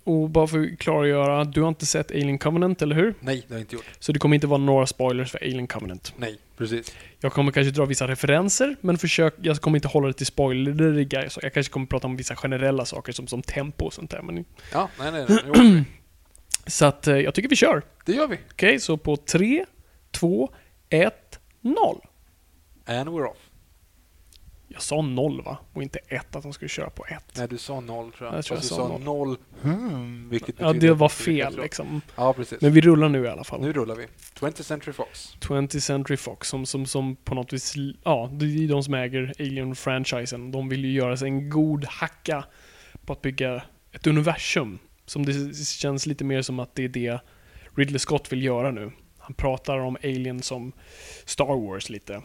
och 0.04 0.30
bara 0.30 0.46
för 0.46 0.58
att 0.72 0.78
klargöra, 0.78 1.44
du 1.44 1.60
har 1.60 1.68
inte 1.68 1.86
sett 1.86 2.10
Alien 2.10 2.38
Covenant, 2.38 2.82
eller 2.82 2.96
hur? 2.96 3.14
Nej, 3.20 3.44
det 3.48 3.54
har 3.54 3.58
jag 3.58 3.62
inte 3.62 3.74
gjort. 3.74 3.84
Så 3.98 4.12
det 4.12 4.18
kommer 4.18 4.34
inte 4.34 4.46
vara 4.46 4.58
några 4.58 4.86
spoilers 4.86 5.30
för 5.30 5.38
Alien 5.42 5.66
Covenant. 5.66 6.14
Nej, 6.16 6.38
precis. 6.56 6.96
Jag 7.20 7.32
kommer 7.32 7.52
kanske 7.52 7.70
dra 7.70 7.84
vissa 7.84 8.08
referenser, 8.08 8.76
men 8.80 8.98
försök, 8.98 9.34
jag 9.42 9.56
kommer 9.60 9.78
inte 9.78 9.88
hålla 9.88 10.06
det 10.06 10.12
till 10.12 10.26
spoileriga. 10.26 11.28
Jag 11.42 11.54
kanske 11.54 11.72
kommer 11.72 11.86
prata 11.86 12.06
om 12.06 12.16
vissa 12.16 12.36
generella 12.36 12.84
saker 12.84 13.12
som, 13.12 13.26
som 13.26 13.42
tempo 13.42 13.84
och 13.84 13.92
sånt 13.92 14.10
där. 14.10 14.22
Men, 14.22 14.44
Ja, 14.72 14.88
nej, 14.98 15.12
nej, 15.12 15.24
nej. 15.54 15.84
Så 16.66 16.84
att 16.84 17.06
eh, 17.06 17.16
jag 17.16 17.34
tycker 17.34 17.48
vi 17.48 17.56
kör. 17.56 17.82
det 18.06 18.12
gör 18.12 18.26
vi. 18.28 18.38
Okej, 18.52 18.80
så 18.80 18.96
på 18.96 19.16
3, 19.16 19.64
2, 20.10 20.50
1, 20.88 21.38
0. 21.60 21.74
And 22.88 23.08
we're 23.08 23.26
off. 23.26 23.50
Jag 24.70 24.82
sa 24.82 25.02
0 25.02 25.42
va? 25.42 25.58
Och 25.72 25.82
inte 25.82 25.98
1, 25.98 26.36
att 26.36 26.42
de 26.42 26.52
skulle 26.52 26.68
köra 26.68 26.90
på 26.90 27.06
1. 27.06 27.24
Nej, 27.36 27.48
du 27.48 27.58
sa 27.58 27.80
noll 27.80 28.12
tror 28.12 28.28
jag. 28.28 28.38
Jag 28.38 28.44
tror 28.44 28.56
jag 28.56 28.62
du 28.62 28.68
sa 28.68 28.88
noll. 28.88 29.00
noll. 29.00 29.36
Hmm, 29.62 30.28
vilket 30.28 30.60
Ja, 30.60 30.72
det 30.72 30.90
var 30.90 31.08
fel 31.08 31.56
liksom. 31.62 32.00
Ja, 32.16 32.32
precis. 32.32 32.60
Men 32.60 32.72
vi 32.72 32.80
rullar 32.80 33.08
nu 33.08 33.24
i 33.24 33.28
alla 33.28 33.44
fall. 33.44 33.60
Nu 33.60 33.72
rullar 33.72 33.94
vi. 33.94 34.06
20th 34.40 34.62
Century 34.62 34.92
Fox. 34.92 35.36
20th 35.40 35.80
Century 35.80 36.16
Fox 36.16 36.48
som, 36.48 36.66
som, 36.66 36.86
som 36.86 37.16
på 37.16 37.34
något 37.34 37.52
vis, 37.52 37.74
ja, 38.04 38.30
det 38.32 38.44
är 38.44 38.68
de 38.68 38.82
som 38.82 38.94
äger 38.94 39.32
Alien-franchisen. 39.38 40.52
De 40.52 40.68
vill 40.68 40.84
ju 40.84 40.92
göra 40.92 41.16
sig 41.16 41.28
en 41.28 41.50
god 41.50 41.84
hacka 41.84 42.44
på 43.04 43.12
att 43.12 43.22
bygga 43.22 43.62
ett 43.92 44.06
universum. 44.06 44.78
Som 45.06 45.26
det 45.26 45.56
känns 45.56 46.06
lite 46.06 46.24
mer 46.24 46.42
som 46.42 46.60
att 46.60 46.74
det 46.74 46.84
är 46.84 46.88
det 46.88 47.20
Ridley 47.76 47.98
Scott 47.98 48.32
vill 48.32 48.42
göra 48.42 48.70
nu. 48.70 48.92
Han 49.18 49.34
pratar 49.34 49.78
om 49.78 49.96
Alien 50.02 50.42
som 50.42 50.72
Star 51.24 51.68
Wars 51.68 51.90
lite. 51.90 52.22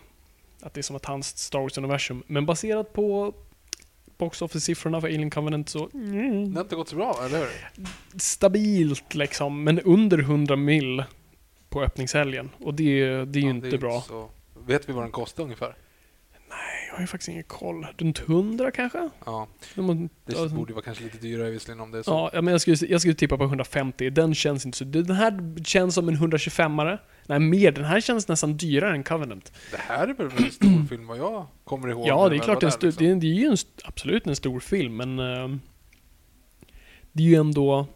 Att 0.64 0.74
det 0.74 0.80
är 0.80 0.84
som 0.84 0.96
att 0.96 1.06
hans 1.06 1.38
Star 1.38 1.60
Wars-universum. 1.60 2.24
Men 2.28 2.46
baserat 2.46 2.94
på 2.94 3.34
box 4.18 4.42
office-siffrorna 4.42 5.02
för 5.02 5.08
Alien 5.08 5.30
Covenant 5.30 5.70
så... 5.70 5.90
Mm, 5.94 6.54
Det 6.54 6.58
har 6.60 6.64
inte 6.64 6.76
gått 6.76 6.90
så 6.90 6.96
bra, 6.96 7.20
eller 7.26 7.40
hur? 7.40 7.48
stabilt 8.20 9.16
liksom, 9.16 9.64
men 9.64 9.80
under 9.80 10.18
100 10.20 10.56
mil 10.56 11.04
på 11.70 11.82
öppningshelgen. 11.84 12.50
Och 12.60 12.74
det, 12.74 13.00
det 13.26 13.40
är 13.40 13.42
ju 13.42 13.48
Ja, 13.48 13.50
inte 13.50 13.68
det 13.70 13.76
är 13.76 13.80
bra. 13.80 14.02
Så... 14.02 14.30
Vet 14.66 14.90
vi 14.90 14.94
vad 14.94 15.04
den 15.04 15.12
kostar 15.12 15.44
ungefär? 15.44 15.76
Jag 16.94 16.98
har 16.98 17.04
ju 17.04 17.08
faktiskt 17.08 17.30
ingen 17.30 17.44
koll. 17.44 17.88
Runt 17.98 18.20
100 18.20 18.72
kanske? 18.72 19.10
Ja, 19.26 19.48
De 19.76 20.10
det 20.26 20.34
ja, 20.34 20.48
borde 20.48 20.74
vara 20.74 20.84
kanske 20.84 21.04
lite 21.04 21.18
dyrare 21.18 21.50
visserligen 21.50 21.82
om 21.82 21.92
det 21.92 21.98
är 21.98 22.04
så. 22.04 22.30
Ja, 22.34 22.42
men 22.42 22.52
jag 22.52 22.62
skulle, 22.62 22.78
jag 22.88 23.02
skulle 23.02 23.16
tippa 23.16 23.38
på 23.38 23.44
150. 23.44 24.10
Den 24.10 24.36
känns 24.36 24.66
inte 24.66 24.78
så... 24.78 24.86
Den 24.86 25.16
här 25.16 25.64
känns 25.64 25.96
som 25.96 26.10
en 26.10 26.18
125-are. 26.18 27.00
Nej, 27.26 27.40
mer. 27.40 27.72
Den 27.72 27.86
här 27.86 28.02
känns 28.02 28.28
nästan 28.28 28.58
dyrare 28.58 28.96
än 28.96 29.04
Covenant. 29.04 29.54
Det 29.72 29.78
här 29.78 30.08
är 30.08 30.14
väl 30.14 30.30
en 30.38 30.52
stor 30.52 30.86
film 30.90 31.08
vad 31.08 31.18
jag 31.18 31.48
kommer 31.64 31.88
ihåg. 31.88 32.08
Ja, 32.08 32.30
det 32.30 32.36
är 32.36 32.40
klart 32.40 32.64
en 32.64 32.72
stor, 32.72 32.88
liksom. 32.88 33.06
det, 33.06 33.12
är, 33.12 33.16
det 33.16 33.28
är 33.28 33.34
ju 33.34 33.46
en, 33.46 33.58
absolut 33.84 34.28
en 34.28 34.36
stor 34.36 34.60
film, 34.60 34.96
men... 34.98 35.20
ehm, 35.20 35.60
det 37.12 37.24
är 37.24 37.28
ju 37.28 37.36
ändå... 37.36 37.88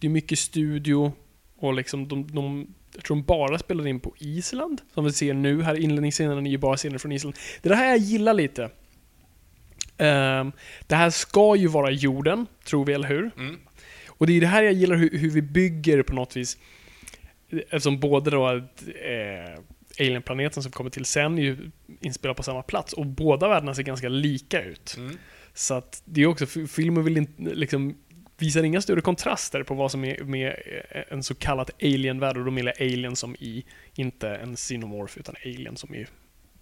Det 0.00 0.06
är 0.06 0.10
mycket 0.10 0.38
studio 0.38 1.12
och 1.58 1.74
liksom 1.74 2.08
de, 2.08 2.30
de 2.30 2.74
jag 2.96 3.04
tror 3.04 3.16
de 3.16 3.22
bara 3.22 3.58
spelade 3.58 3.88
in 3.88 4.00
på 4.00 4.14
Island, 4.18 4.80
som 4.94 5.04
vi 5.04 5.12
ser 5.12 5.34
nu. 5.34 5.62
Här 5.62 5.74
inledningsscenen 5.74 6.46
är 6.46 6.50
ju 6.50 6.58
bara 6.58 6.76
scener 6.76 6.98
från 6.98 7.12
Island. 7.12 7.36
Det 7.62 7.68
är 7.68 7.70
det 7.70 7.76
här 7.76 7.88
jag 7.88 7.98
gillar 7.98 8.34
lite. 8.34 8.70
Ehm, 9.98 10.52
det 10.86 10.94
här 10.94 11.10
ska 11.10 11.56
ju 11.56 11.66
vara 11.66 11.90
jorden, 11.90 12.46
tror 12.64 12.84
vi, 12.84 12.92
eller 12.92 13.08
hur? 13.08 13.30
Mm. 13.38 13.56
Och 14.08 14.26
det 14.26 14.32
är 14.32 14.40
det 14.40 14.46
här 14.46 14.62
jag 14.62 14.72
gillar 14.72 14.96
hur, 14.96 15.18
hur 15.18 15.30
vi 15.30 15.42
bygger 15.42 16.02
på 16.02 16.14
något 16.14 16.36
vis. 16.36 16.58
Eftersom 17.50 18.00
både 18.00 18.30
då 18.30 18.48
eh, 18.50 19.60
Alien-planeten 20.00 20.62
som 20.62 20.72
kommer 20.72 20.90
till 20.90 21.04
sen 21.04 21.38
är 21.38 21.42
ju 21.42 21.70
inspelad 22.00 22.36
på 22.36 22.42
samma 22.42 22.62
plats 22.62 22.92
och 22.92 23.06
båda 23.06 23.48
världarna 23.48 23.74
ser 23.74 23.82
ganska 23.82 24.08
lika 24.08 24.62
ut. 24.62 24.94
Mm. 24.98 25.18
Så 25.54 25.74
att 25.74 26.02
det 26.04 26.22
är 26.22 26.26
också, 26.26 26.46
filmen 26.46 27.04
vill 27.04 27.16
inte, 27.16 27.42
liksom, 27.42 27.94
visar 28.38 28.62
inga 28.62 28.80
större 28.80 29.00
kontraster 29.00 29.62
på 29.62 29.74
vad 29.74 29.90
som 29.90 30.04
är 30.04 30.24
med 30.24 30.48
eh, 30.90 31.02
en 31.08 31.22
så 31.22 31.34
kallad 31.34 31.70
alien-värld 31.82 32.36
och 32.36 32.44
då 32.44 32.50
menar 32.50 32.74
jag 32.78 32.86
alien 32.92 33.16
som 33.16 33.34
i, 33.34 33.64
inte 33.94 34.28
en 34.28 34.56
xenomorph 34.56 35.18
utan 35.18 35.34
alien 35.44 35.76
som 35.76 35.94
är 35.94 36.08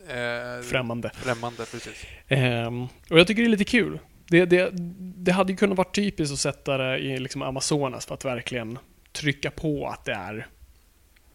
Eh, 0.09 0.63
främmande. 0.63 1.11
Främmande, 1.15 1.65
precis. 1.67 2.07
Ehm, 2.29 2.83
och 3.11 3.19
jag 3.19 3.27
tycker 3.27 3.43
det 3.43 3.47
är 3.47 3.51
lite 3.51 3.65
kul. 3.65 3.99
Det, 4.29 4.45
det, 4.45 4.71
det 4.99 5.33
hade 5.33 5.53
ju 5.53 5.57
kunnat 5.57 5.77
vara 5.79 5.91
typiskt 5.91 6.33
att 6.33 6.39
sätta 6.39 6.77
det 6.77 6.99
i 6.99 7.19
liksom 7.19 7.43
Amazonas 7.43 8.07
för 8.07 8.15
att 8.15 8.25
verkligen 8.25 8.79
trycka 9.13 9.51
på 9.51 9.89
att 9.89 10.05
det 10.05 10.13
är... 10.13 10.47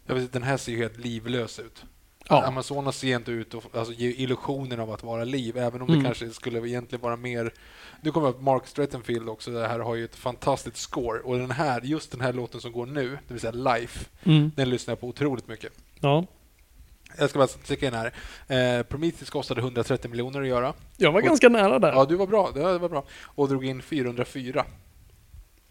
Jag 0.06 0.14
vet, 0.14 0.32
den 0.32 0.42
här 0.42 0.56
ser 0.56 0.72
ju 0.72 0.78
helt 0.78 0.98
livlös 0.98 1.58
ut. 1.58 1.84
Ja, 2.30 2.46
Amazonas 2.46 2.96
ser 2.98 3.16
inte 3.16 3.30
ut 3.30 3.54
att 3.54 3.76
alltså, 3.76 3.94
ge 3.94 4.10
illusionen 4.10 4.80
av 4.80 4.90
att 4.92 5.02
vara 5.02 5.24
liv, 5.24 5.56
även 5.58 5.82
om 5.82 5.88
Mm. 5.88 5.98
det 6.00 6.04
kanske 6.04 6.30
skulle 6.30 6.68
egentligen 6.68 7.02
vara 7.02 7.16
mer... 7.16 7.52
Nu 8.02 8.10
kommer 8.10 8.32
Mark 8.40 8.66
Strettenfield 8.66 9.28
också, 9.28 9.50
det 9.50 9.68
här 9.68 9.78
har 9.78 9.94
ju 9.94 10.04
ett 10.04 10.16
fantastiskt 10.16 10.76
score. 10.76 11.20
Och 11.20 11.38
den 11.38 11.50
här, 11.50 11.80
just 11.80 12.10
den 12.12 12.20
här 12.20 12.32
låten 12.32 12.60
som 12.60 12.72
går 12.72 12.86
nu, 12.86 13.08
det 13.28 13.34
vill 13.34 13.40
säga 13.40 13.52
Life, 13.52 14.06
mm, 14.24 14.52
den 14.56 14.70
lyssnar 14.70 14.92
jag 14.92 15.00
på 15.00 15.08
otroligt 15.08 15.48
mycket. 15.48 15.72
ja. 16.00 16.24
Jag 17.18 17.30
ska 17.30 17.38
bara 17.38 17.48
sticka 17.48 17.86
in 17.86 17.94
här. 17.94 18.06
Eh, 18.78 18.82
Prometheus 18.82 19.30
kostade 19.30 19.60
130 19.60 20.10
miljoner 20.10 20.40
att 20.40 20.46
göra. 20.48 20.74
Jag 20.96 21.12
var 21.12 21.20
Och- 21.20 21.26
ganska 21.26 21.48
nära 21.48 21.78
där. 21.78 21.92
Ja, 21.92 22.04
du 22.04 22.16
var 22.16 22.26
bra. 22.26 22.50
Det 22.54 22.78
var 22.78 22.88
bra. 22.88 23.04
Och 23.22 23.48
drog 23.48 23.64
in 23.64 23.82
404 23.82 24.64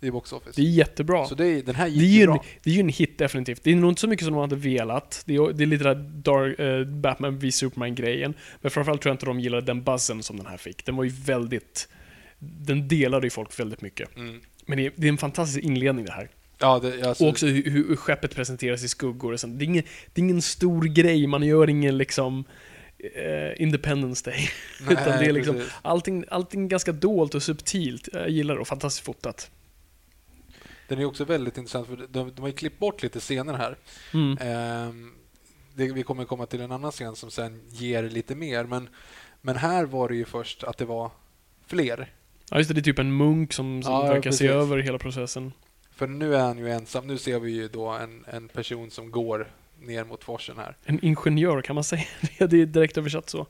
i 0.01 0.11
box 0.11 0.33
office. 0.33 0.61
Det 0.61 0.61
är 0.61 0.71
jättebra. 0.71 1.25
Så 1.25 1.35
det, 1.35 1.61
den 1.61 1.75
här 1.75 1.85
Det 1.85 1.91
gick 1.91 2.03
är, 2.03 2.07
ju 2.07 2.17
ju 2.17 2.23
en, 2.23 2.27
bra. 2.29 2.45
det 2.63 2.69
är 2.69 2.73
ju 2.73 2.79
en 2.79 2.89
hit 2.89 3.17
definitivt. 3.17 3.63
Det 3.63 3.71
är 3.71 3.75
nog 3.75 3.91
inte 3.91 4.01
så 4.01 4.07
mycket 4.07 4.25
som 4.25 4.33
de 4.33 4.41
hade 4.41 4.55
velat. 4.55 5.23
Det 5.25 5.35
är, 5.35 5.53
det 5.53 5.63
är 5.63 5.65
lite 5.65 5.83
där 5.83 5.95
Dark, 5.95 6.59
eh, 6.59 6.83
Batman 6.83 7.39
v 7.39 7.51
Superman-grejen. 7.51 8.33
Men 8.61 8.71
framförallt 8.71 9.01
tror 9.01 9.09
jag 9.09 9.13
inte 9.13 9.25
de 9.25 9.39
gillade 9.39 9.65
den 9.65 9.83
buzzen 9.83 10.23
som 10.23 10.37
den 10.37 10.45
här 10.45 10.57
fick. 10.57 10.85
Den 10.85 10.95
var 10.95 11.03
ju 11.03 11.11
väldigt... 11.25 11.87
Den 12.39 12.87
delade 12.87 13.25
ju 13.25 13.29
folk 13.29 13.59
väldigt 13.59 13.81
mycket. 13.81 14.15
Mm. 14.15 14.41
Men 14.65 14.77
det 14.77 14.85
är, 14.85 14.91
det 14.95 15.07
är 15.07 15.11
en 15.11 15.17
fantastisk 15.17 15.65
inledning 15.65 16.05
det 16.05 16.11
här. 16.11 16.29
Ja, 16.59 16.79
det, 16.79 17.07
alltså, 17.07 17.23
Och 17.23 17.29
också 17.29 17.45
hur, 17.45 17.71
hur 17.71 17.95
skeppet 17.95 18.35
presenteras 18.35 18.83
i 18.83 18.87
skuggor 18.87 19.33
och 19.33 19.39
sånt. 19.39 19.59
Det 19.59 19.65
är 19.65 19.67
ingen, 19.67 19.83
det 20.13 20.21
är 20.21 20.23
ingen 20.23 20.41
stor 20.41 20.83
grej, 20.83 21.27
man 21.27 21.43
gör 21.43 21.69
ingen 21.69 21.97
liksom 21.97 22.45
eh, 23.15 23.61
Independence 23.61 24.29
Day. 24.29 24.49
nej, 24.87 24.93
utan 24.93 25.19
det 25.19 25.25
är 25.25 25.31
liksom 25.31 25.61
allting, 25.81 26.25
allting 26.29 26.67
ganska 26.67 26.91
dolt 26.91 27.35
och 27.35 27.43
subtilt. 27.43 28.09
Jag 28.13 28.29
gillar 28.29 28.55
det 28.55 28.61
och 28.61 28.67
fantastiskt 28.67 29.05
fotat. 29.05 29.51
Den 30.89 30.99
är 30.99 31.05
också 31.05 31.23
väldigt 31.25 31.57
intressant, 31.57 31.87
för 31.87 31.95
de, 32.09 32.31
de 32.35 32.41
har 32.41 32.51
klippt 32.51 32.79
bort 32.79 33.03
lite 33.03 33.19
scener 33.19 33.53
här. 33.53 33.77
Mm. 34.13 34.37
Ehm, 34.41 35.11
det, 35.75 35.91
vi 35.93 36.03
kommer 36.03 36.25
komma 36.25 36.45
till 36.45 36.61
en 36.61 36.71
annan 36.71 36.91
scen 36.91 37.15
som 37.15 37.31
sen 37.31 37.61
ger 37.69 38.03
lite 38.03 38.35
mer, 38.35 38.63
men, 38.63 38.89
men 39.41 39.55
här 39.55 39.85
var 39.85 40.09
det 40.09 40.15
ju 40.15 40.25
först 40.25 40.63
att 40.63 40.77
det 40.77 40.85
var 40.85 41.11
fler. 41.67 42.13
Ja 42.51 42.57
just 42.57 42.67
det, 42.67 42.73
det 42.73 42.81
är 42.81 42.83
typ 42.83 42.99
en 42.99 43.17
munk 43.17 43.53
som, 43.53 43.83
som 43.83 43.93
Ja, 43.93 44.01
verkar 44.01 44.21
precis. 44.21 44.39
se 44.39 44.47
över 44.47 44.77
hela 44.77 44.97
processen. 44.97 45.53
För 45.95 46.07
nu 46.07 46.35
är 46.35 46.39
han 46.39 46.57
ju 46.57 46.69
ensam. 46.71 47.07
Nu 47.07 47.17
ser 47.17 47.39
vi 47.39 47.51
ju 47.51 47.67
då 47.67 47.87
en, 47.87 48.25
en 48.27 48.47
person 48.47 48.91
som 48.91 49.11
går 49.11 49.51
ner 49.81 50.03
mot 50.05 50.23
forsen 50.23 50.57
här. 50.57 50.77
En 50.85 51.05
ingenjör 51.05 51.61
kan 51.61 51.75
man 51.75 51.83
säga. 51.83 52.03
Det 52.39 52.45
det 52.49 52.61
är 52.61 52.65
direkt 52.65 52.97
översatt 52.97 53.29
så. 53.29 53.47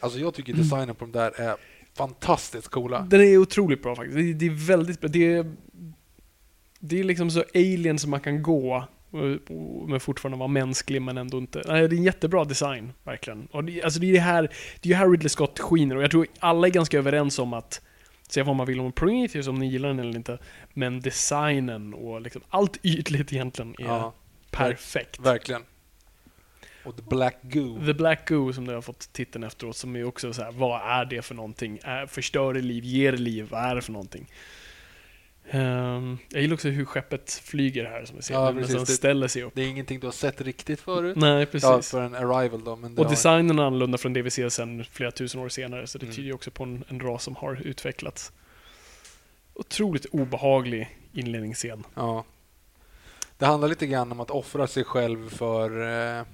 Alltså 0.00 0.18
jag 0.18 0.34
tycker 0.34 0.52
Mm. 0.52 0.62
designen 0.64 0.94
på 0.94 1.04
de 1.04 1.12
där 1.12 1.40
är 1.40 1.56
fantastiskt 1.94 2.68
coola. 2.68 3.00
Den 3.10 3.20
är 3.20 3.38
otroligt 3.38 3.82
bra 3.82 3.96
faktiskt. 3.96 4.16
Det 4.16 4.22
är, 4.30 4.34
det 4.34 4.46
är 4.46 4.66
väldigt 4.66 5.00
bra. 5.00 5.08
Det 5.08 5.32
är, 5.32 5.52
det 6.88 7.00
är 7.00 7.04
liksom 7.04 7.30
så 7.30 7.44
alien 7.54 7.98
som 7.98 8.10
man 8.10 8.20
kan 8.20 8.42
gå. 8.42 8.84
Men 9.88 10.00
fortfarande 10.00 10.38
vara 10.38 10.48
mänsklig 10.48 11.02
men 11.02 11.18
ändå 11.18 11.38
inte. 11.38 11.62
Nej, 11.66 11.88
det 11.88 11.94
är 11.94 11.98
en 11.98 12.04
jättebra 12.04 12.44
design, 12.44 12.92
verkligen. 13.04 13.46
Och 13.46 13.64
det, 13.64 13.82
alltså 13.82 14.00
det 14.00 14.06
är 14.06 14.12
det 14.12 14.18
här, 14.20 14.48
det 14.80 14.92
är 14.92 14.96
här 14.96 15.10
Ridley 15.10 15.28
Scott 15.28 15.58
skiner 15.60 15.96
och 15.96 16.02
jag 16.02 16.10
tror 16.10 16.26
alla 16.38 16.66
är 16.66 16.70
ganska 16.70 16.98
överens 16.98 17.38
om 17.38 17.54
att 17.54 17.80
Säga 18.28 18.44
vad 18.44 18.56
man 18.56 18.66
vill 18.66 18.80
om 18.80 18.92
Prometheus, 18.92 19.48
om 19.48 19.54
ni 19.54 19.66
gillar 19.66 19.88
den 19.88 19.98
eller 19.98 20.16
inte. 20.16 20.38
Men 20.72 21.00
designen 21.00 21.94
och 21.94 22.20
liksom 22.20 22.42
allt 22.48 22.78
ytligt 22.82 23.32
egentligen 23.32 23.74
är 23.78 23.84
Ja, 23.84 24.14
perfekt. 24.50 25.20
verkligen. 25.20 25.62
Och 26.84 26.96
The 26.96 27.02
Black 27.02 27.36
Goo. 27.42 27.86
The 27.86 27.94
Black 27.94 28.28
Goo 28.28 28.52
som 28.52 28.66
det 28.66 28.74
har 28.74 28.82
fått 28.82 29.12
titeln 29.12 29.44
efteråt, 29.44 29.76
som 29.76 29.96
är 29.96 30.04
också 30.04 30.32
så 30.32 30.42
här, 30.42 30.52
vad 30.52 30.80
är 30.80 31.04
det 31.04 31.22
för 31.22 31.34
någonting? 31.34 31.78
Är, 31.82 32.06
förstör 32.06 32.54
det 32.54 32.60
liv? 32.60 32.84
Ger 32.84 33.12
det 33.12 33.18
liv? 33.18 33.46
Vad 33.50 33.64
är 33.64 33.74
det 33.74 33.82
för 33.82 33.92
någonting? 33.92 34.30
Ehm, 35.50 36.18
jag 36.28 36.42
gillar 36.42 36.54
också 36.54 36.68
hur 36.68 36.84
skeppet 36.84 37.32
flyger 37.44 37.84
här, 37.84 38.04
som 38.04 38.16
vi 38.16 38.22
ser. 38.22 38.34
Ja, 38.34 38.50
nu, 38.50 38.60
precis. 38.60 38.76
Det- 38.84 38.92
ställer 38.92 39.28
sig 39.28 39.42
upp. 39.42 39.52
Det 39.54 39.62
är 39.62 39.66
ingenting 39.68 40.00
du 40.00 40.06
har 40.06 40.12
sett 40.12 40.40
riktigt 40.40 40.80
förut. 40.80 41.16
Nej, 41.16 41.46
precis. 41.46 41.68
Ja, 41.68 41.82
för 41.82 42.02
en 42.02 42.14
Arrival 42.14 42.64
då. 42.64 42.76
Men 42.76 42.98
Och 42.98 43.10
designen 43.10 43.58
är 43.58 43.62
annorlunda 43.62 43.98
från 43.98 44.12
det 44.12 44.22
vi 44.22 44.30
ser 44.30 44.48
sen 44.48 44.84
flera 44.84 45.10
tusen 45.10 45.40
år 45.40 45.48
senare, 45.48 45.86
så 45.86 45.98
det 45.98 46.04
Mm. 46.06 46.16
tyder 46.16 46.26
ju 46.26 46.32
också 46.34 46.50
på 46.50 46.62
en, 46.64 46.84
en 46.88 47.00
ras 47.00 47.22
som 47.22 47.36
har 47.36 47.60
utvecklats. 47.64 48.32
Otroligt 49.54 50.04
obehaglig 50.06 50.98
inledningsscen. 51.12 51.84
Ja. 51.94 52.24
Det 53.38 53.46
handlar 53.46 53.68
lite 53.68 53.86
grann 53.86 54.12
om 54.12 54.20
att 54.20 54.30
offra 54.30 54.66
sig 54.66 54.84
själv 54.84 55.30
för... 55.30 55.70
Eh, 56.18 56.24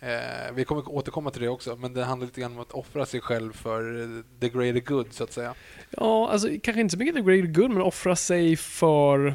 eh, 0.00 0.52
vi 0.54 0.64
kommer 0.64 0.88
återkomma 0.88 1.30
till 1.30 1.42
det 1.42 1.48
också, 1.48 1.76
men 1.76 1.92
det 1.94 2.04
handlar 2.04 2.26
lite 2.26 2.40
grann 2.40 2.52
om 2.52 2.58
att 2.58 2.72
offra 2.72 3.06
sig 3.06 3.20
själv 3.20 3.52
för 3.52 4.22
the 4.40 4.48
greater 4.48 4.80
good, 4.80 5.12
så 5.12 5.24
att 5.24 5.32
säga. 5.32 5.54
Ja, 5.90 6.28
alltså 6.30 6.48
kanske 6.62 6.80
inte 6.80 6.92
så 6.92 6.98
mycket 6.98 7.14
The 7.14 7.20
Greater 7.22 7.46
Good, 7.52 7.70
men 7.70 7.82
offra 7.82 8.16
sig 8.16 8.56
för 8.56 9.34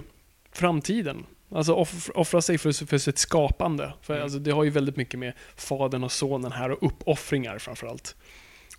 framtiden. 0.51 1.25
Alltså 1.51 1.73
off, 1.73 2.09
offra 2.15 2.41
sig 2.41 2.57
för, 2.57 2.85
för 2.85 2.97
sitt 2.97 3.17
skapande. 3.17 3.93
För 4.01 4.13
Mm. 4.13 4.23
alltså, 4.23 4.39
det 4.39 4.51
har 4.51 4.63
ju 4.63 4.69
väldigt 4.69 4.95
mycket 4.97 5.19
med 5.19 5.33
fadern 5.55 6.03
och 6.03 6.11
sonen 6.11 6.51
här 6.51 6.71
och 6.71 6.87
uppoffringar 6.87 7.57
framförallt. 7.59 8.15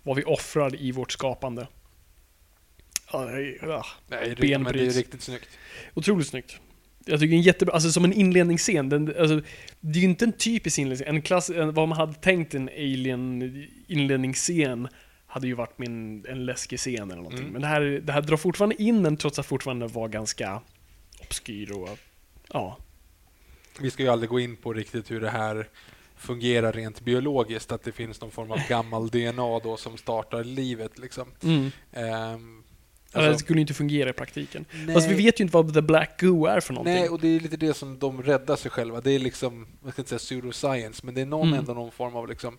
Vad 0.03 0.15
vi 0.15 0.23
offrar 0.23 0.75
i 0.81 0.91
vårt 0.91 1.11
skapande. 1.11 1.67
Det 3.11 3.17
är- 3.17 3.69
ah. 3.69 3.85
Nej, 4.07 4.29
det, 4.29 4.35
Ben 4.41 4.63
men 4.63 4.73
det 4.73 4.85
är 4.85 4.89
riktigt 4.89 5.21
snyggt. 5.21 5.49
Otroligt 5.93 6.27
snyggt. 6.27 6.57
Jag 7.05 7.19
tycker 7.19 7.35
en 7.35 7.41
jättebra, 7.41 7.73
alltså 7.73 7.91
som 7.91 8.05
en 8.05 8.13
inledningsscen, 8.13 8.89
den, 8.89 9.13
alltså, 9.19 9.41
det 9.79 9.99
är 9.99 10.01
ju 10.01 10.09
inte 10.09 10.25
en 10.25 10.31
typisk 10.31 10.77
inledningsscen. 10.77 11.15
En 11.15 11.21
klass, 11.21 11.49
en, 11.49 11.73
vad 11.73 11.87
man 11.87 11.97
hade 11.97 12.13
tänkt 12.13 12.53
en 12.53 12.69
alien 12.69 13.67
inledningsscen 13.87 14.87
hade 15.27 15.47
ju 15.47 15.53
varit 15.53 15.77
min, 15.77 16.25
en 16.25 16.45
läskig 16.45 16.79
scen 16.79 17.11
eller 17.11 17.15
någonting. 17.15 17.39
Mm. 17.39 17.51
Men 17.51 17.61
det 17.61 17.67
här, 17.67 17.81
det 17.81 18.13
här 18.13 18.21
drar 18.21 18.37
fortfarande 18.37 18.81
in 18.81 19.03
den 19.03 19.17
trots 19.17 19.39
att 19.39 19.45
fortfarande 19.45 19.87
var 19.87 20.07
ganska 20.07 20.61
obskyr 21.21 21.71
och 21.71 21.99
ja. 22.49 22.77
Vi 23.79 23.91
ska 23.91 24.03
ju 24.03 24.09
aldrig 24.09 24.29
gå 24.29 24.39
in 24.39 24.55
på 24.55 24.73
riktigt 24.73 25.11
hur 25.11 25.21
det 25.21 25.29
här 25.29 25.67
fungerar 26.17 26.73
rent 26.73 27.01
biologiskt, 27.01 27.71
att 27.71 27.83
det 27.83 27.91
finns 27.91 28.21
någon 28.21 28.31
form 28.31 28.51
av 28.51 28.59
gammal 28.69 29.09
DNA 29.09 29.59
då 29.59 29.77
som 29.77 29.97
startar 29.97 30.43
livet. 30.43 30.99
Liksom. 30.99 31.27
Mm. 31.43 31.71
Ehm, 31.91 32.62
Alltså, 33.15 33.21
det 33.21 33.27
alltså, 33.27 33.43
skulle 33.45 33.59
ju 33.59 33.61
inte 33.61 33.73
fungera 33.73 34.09
i 34.09 34.13
praktiken. 34.13 34.65
nej, 34.85 34.95
Fast 34.95 35.09
vi 35.09 35.13
vet 35.13 35.39
ju 35.39 35.43
inte 35.43 35.53
vad 35.53 35.73
the 35.73 35.81
black 35.81 36.19
goo 36.21 36.45
är 36.45 36.59
för 36.59 36.73
någonting. 36.73 36.93
nej, 36.95 37.09
och 37.09 37.19
det 37.19 37.27
är 37.27 37.39
lite 37.39 37.57
det 37.57 37.73
som 37.73 37.99
de 37.99 38.23
räddar 38.23 38.55
sig 38.55 38.71
själva. 38.71 39.01
Det 39.01 39.11
är 39.11 39.19
liksom, 39.19 39.67
jag 39.83 39.93
ska 39.93 40.01
inte 40.01 40.09
säga 40.09 40.19
pseudoscience, 40.19 41.01
men 41.05 41.13
det 41.15 41.21
är 41.21 41.25
någon 41.25 41.47
Mm. 41.47 41.59
ändå 41.59 41.73
någon 41.73 41.91
form 41.91 42.15
av 42.15 42.27
liksom, 42.27 42.57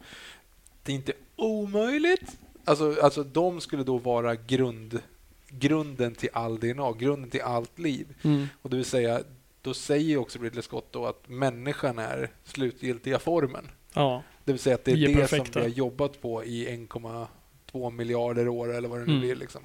det 0.82 0.92
är 0.92 0.96
inte 0.96 1.12
omöjligt. 1.36 2.38
Alltså, 2.64 2.96
alltså 3.02 3.24
de 3.24 3.60
skulle 3.60 3.82
då 3.82 3.98
vara 3.98 4.34
grund, 4.34 5.00
grunden 5.48 6.14
till 6.14 6.28
all 6.32 6.58
DNA, 6.60 6.92
grunden 6.92 7.30
till 7.30 7.42
allt 7.42 7.78
liv. 7.78 8.06
Mm. 8.22 8.46
Och 8.62 8.70
det 8.70 8.76
vill 8.76 8.84
säga, 8.84 9.20
då 9.62 9.74
säger 9.74 10.16
också 10.16 10.38
Ridley 10.38 10.62
Scott 10.62 10.86
då 10.90 11.06
att 11.06 11.28
människan 11.28 11.98
är 11.98 12.30
slutgiltiga 12.44 13.18
formen. 13.18 13.68
Ja. 13.94 14.22
Det 14.44 14.52
vill 14.52 14.58
säga 14.60 14.74
att 14.74 14.84
det 14.84 14.92
är 14.92 14.96
är 14.96 15.08
det 15.08 15.14
perfekta. 15.14 15.52
som 15.52 15.62
vi 15.62 15.68
har 15.68 15.74
jobbat 15.76 16.22
på 16.22 16.44
i 16.44 16.66
1,2 16.68 17.90
miljarder 17.90 18.48
år 18.48 18.74
eller 18.74 18.88
vad 18.88 18.98
det 18.98 19.04
nu 19.04 19.12
Mm. 19.12 19.20
blir. 19.20 19.34
Liksom. 19.36 19.62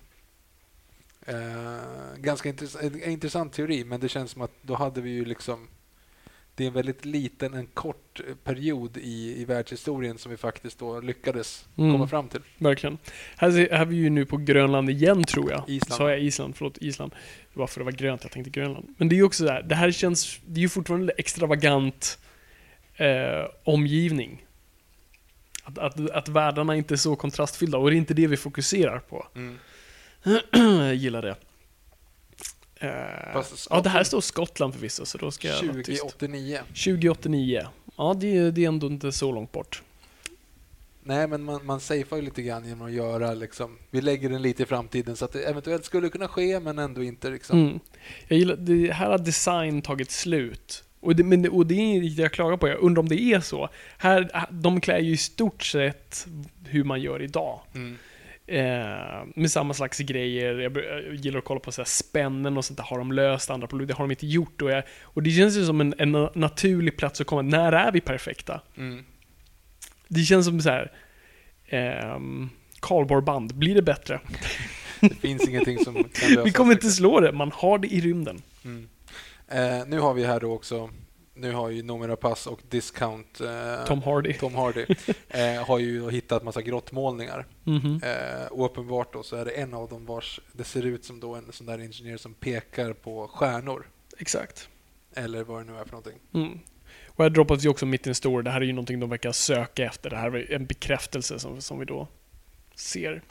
Eh, 1.30 2.18
ganska 2.18 2.50
intress- 2.52 2.82
en 3.04 3.12
intressant 3.12 3.54
teori, 3.54 3.84
men 3.84 4.00
det 4.00 4.10
känns 4.10 4.32
som 4.32 4.42
att 4.42 4.52
då 4.62 4.76
hade 4.76 5.02
vi 5.02 5.10
ju 5.10 5.26
liksom 5.26 5.68
det 6.56 6.64
är 6.64 6.68
en 6.68 6.74
väldigt 6.74 7.06
liten, 7.06 7.54
en 7.54 7.66
kort 7.68 8.20
eh, 8.28 8.36
period 8.44 8.98
i, 8.98 9.42
i 9.42 9.46
världshistorien 9.46 10.18
som 10.18 10.32
vi 10.32 10.38
faktiskt 10.38 10.80
då 10.80 11.00
lyckades 11.02 11.66
Mm. 11.78 11.92
komma 11.92 12.08
fram 12.08 12.28
till. 12.28 12.42
Verkligen. 12.58 12.98
Här, 13.38 13.52
ser- 13.52 13.70
här 13.72 13.82
är 13.82 13.86
vi 13.86 13.96
ju 13.96 14.10
nu 14.10 14.26
på 14.26 14.38
Grönland 14.38 14.90
igen 14.90 15.24
tror 15.24 15.52
jag. 15.52 15.64
Island. 15.70 15.98
Sa 15.98 16.10
jag 16.10 16.20
Island? 16.22 16.56
Förlåt, 16.56 16.78
Island. 16.78 17.12
Det 17.54 17.60
var 17.60 17.68
för 17.68 17.80
det 17.80 17.86
var 17.86 17.92
grönt, 17.92 18.24
jag 18.24 18.32
tänkte 18.32 18.50
Grönland. 18.50 18.96
Men 18.98 19.10
det 19.10 19.16
är 19.16 19.18
ju 19.18 19.24
också 19.24 19.46
så 19.48 19.52
här, 19.54 19.64
det 19.64 19.76
här 19.76 19.92
känns, 19.92 20.40
det 20.46 20.60
är 20.60 20.62
ju 20.62 20.70
fortfarande 20.70 21.14
extravagant 21.18 22.20
eh, 22.96 23.46
omgivning. 23.64 24.46
Att, 25.64 25.78
att, 25.78 26.10
att 26.10 26.28
världarna 26.30 26.76
inte 26.76 26.94
är 26.94 26.98
så 26.98 27.16
kontrastfyllda, 27.16 27.78
och 27.78 27.90
det 27.90 27.96
är 27.96 27.98
inte 27.98 28.14
det 28.14 28.28
vi 28.28 28.38
fokuserar 28.38 29.00
på. 29.00 29.28
Jag 30.24 30.96
gillar 30.96 31.22
det. 31.22 31.36
Eh, 32.76 33.34
Fast 33.34 33.68
ja, 33.70 33.82
det 33.82 33.90
här 33.90 34.04
står 34.04 34.22
Skottland 34.22 34.74
förvisso, 34.74 35.06
så 35.06 35.18
då 35.18 35.32
ska 35.32 35.48
jag 35.48 35.64
vara 35.64 35.84
tyst. 35.84 36.02
2089. 36.02 36.60
2089. 36.68 37.68
Ja, 37.98 38.14
det, 38.20 38.38
är- 38.38 38.52
det 38.52 38.64
är 38.64 38.68
ändå 38.68 38.88
inte 38.88 39.12
så 39.12 39.32
långt 39.32 39.52
bort. 39.52 39.84
Nej, 41.04 41.28
men 41.28 41.44
man, 41.44 41.66
man 41.66 41.80
safear 41.80 42.16
ju 42.16 42.22
lite 42.22 42.42
grann 42.42 42.66
genom 42.66 42.88
att 42.88 42.94
göra 42.94 43.34
liksom, 43.34 43.78
vi 43.92 44.02
lägger 44.02 44.30
den 44.30 44.42
lite 44.42 44.64
i 44.64 44.66
framtiden 44.66 45.16
så 45.16 45.26
att 45.26 45.32
det 45.34 45.44
eventuellt 45.44 45.86
skulle 45.86 46.10
kunna 46.10 46.28
ske, 46.28 46.60
men 46.60 46.80
ändå 46.80 47.04
inte 47.04 47.30
liksom. 47.30 47.60
Mm. 47.68 47.80
Jag 48.28 48.40
gillar, 48.40 48.56
det 48.56 48.92
här 48.94 49.10
har 49.10 49.18
design 49.18 49.82
tagit 49.82 50.12
slut. 50.12 50.84
Och 51.00 51.16
det, 51.16 51.24
men 51.24 51.42
det, 51.42 51.50
och 51.50 51.66
det 51.68 51.74
är 51.76 51.80
inget 51.80 52.18
jag 52.18 52.32
klagar 52.34 52.58
på, 52.58 52.68
jag 52.68 52.80
undrar 52.80 53.00
om 53.04 53.10
det 53.10 53.22
är 53.22 53.40
så. 53.40 53.70
Här, 53.98 54.48
de 54.52 54.82
klär 54.82 55.00
ju 55.00 55.12
i 55.14 55.18
stort 55.18 55.64
sett 55.64 56.28
hur 56.66 56.84
man 56.84 57.02
gör 57.02 57.22
idag. 57.22 57.60
Mm. 57.76 57.98
Eh, 58.52 59.26
med 59.36 59.52
samma 59.52 59.74
slags 59.74 59.98
grejer. 60.00 60.56
Jag, 60.56 60.78
gillar 61.16 61.40
att 61.40 61.46
kolla 61.46 61.60
på 61.60 61.72
så 61.72 61.82
här 61.82 61.86
spännen 61.86 62.58
och 62.58 62.66
sånt 62.66 62.78
där. 62.78 62.84
Har 62.84 62.98
de 62.98 63.12
löst 63.12 63.50
andra 63.50 63.68
problem? 63.68 63.88
Det 63.88 63.94
har 63.94 64.04
de 64.04 64.12
inte 64.12 64.28
gjort. 64.28 64.62
Och, 64.62 64.72
jag, 64.72 64.84
och 65.02 65.24
det 65.24 65.32
känns 65.32 65.58
ju 65.58 65.66
som 65.66 65.82
en, 65.82 65.94
en 65.98 66.30
naturlig 66.36 66.98
plats 66.98 67.22
att 67.22 67.28
komma. 67.28 67.42
När 67.42 67.72
är 67.72 67.92
vi 67.92 68.02
perfekta? 68.02 68.62
Mm. 68.78 69.06
Det 70.08 70.22
känns 70.22 70.46
som 70.46 70.62
så 70.62 70.70
här. 70.70 70.92
ehm, 71.70 72.50
kardborreband. 72.82 73.56
Blir 73.56 73.76
det 73.76 73.82
bättre? 73.82 74.20
Det 75.02 75.16
finns 75.16 75.48
ingenting 75.48 75.80
som 75.80 75.94
kan 75.94 76.04
lösa 76.30 76.44
Vi 76.44 76.52
kommer 76.52 76.72
inte 76.72 76.90
slå 76.90 77.20
det. 77.20 77.32
Man 77.32 77.52
har 77.56 77.78
det 77.78 77.88
i 77.88 78.02
rymden. 78.02 78.42
Mm. 78.66 78.90
Eh, 79.48 79.88
nu 79.88 80.00
har 80.00 80.14
vi 80.14 80.26
här 80.26 80.40
då 80.40 80.54
också, 80.54 80.90
nu 81.40 81.54
har 81.54 81.70
ju 81.70 81.84
Noomi 81.84 82.16
Pass 82.16 82.48
och 82.48 82.60
Discount 82.70 83.46
eh, 83.46 83.86
Tom 83.86 84.02
Hardy. 84.02 84.34
Tom 84.34 84.56
Hardy 84.56 84.86
eh, 85.30 85.66
har 85.66 85.80
ju 85.80 86.10
hittat 86.10 86.44
massa 86.44 86.62
grottmålningar. 86.62 87.46
Mhm. 87.64 88.02
Eh, 88.04 88.46
och 88.46 88.66
uppenbart 88.66 89.14
då 89.14 89.24
så 89.24 89.36
är 89.36 89.46
det 89.46 89.52
en 89.52 89.74
av 89.74 89.90
dem 89.90 90.06
vars 90.06 90.40
det 90.52 90.64
ser 90.64 90.86
ut 90.86 91.06
som 91.06 91.20
då 91.20 91.36
en 91.36 91.52
sån 91.52 91.68
där 91.68 91.80
ingenjör 91.80 92.18
som 92.18 92.34
pekar 92.34 92.94
på 92.94 93.28
stjärnor. 93.28 93.88
Exakt. 94.18 94.70
Eller 95.14 95.44
vad 95.44 95.66
det 95.66 95.72
nu 95.72 95.78
är 95.80 95.84
för 95.84 95.92
någonting. 95.92 96.20
Mm. 96.34 96.60
Och 97.08 97.24
här 97.24 97.30
droppas 97.30 97.66
ju 97.66 97.70
också 97.70 97.86
mitt 97.86 98.08
i 98.08 98.10
en 98.10 98.16
story. 98.16 98.44
Det 98.44 98.52
här 98.52 98.62
är 98.62 98.66
ju 98.66 98.74
någonting 98.74 99.00
de 99.00 99.10
verkar 99.10 99.32
söka 99.32 99.86
efter. 99.86 100.10
Det 100.10 100.18
här 100.18 100.36
är 100.36 100.54
en 100.54 100.66
bekräftelse 100.66 101.40
som, 101.40 101.62
som 101.62 101.80
vi 101.80 101.86
då 101.86 102.08
ser. 102.76 103.22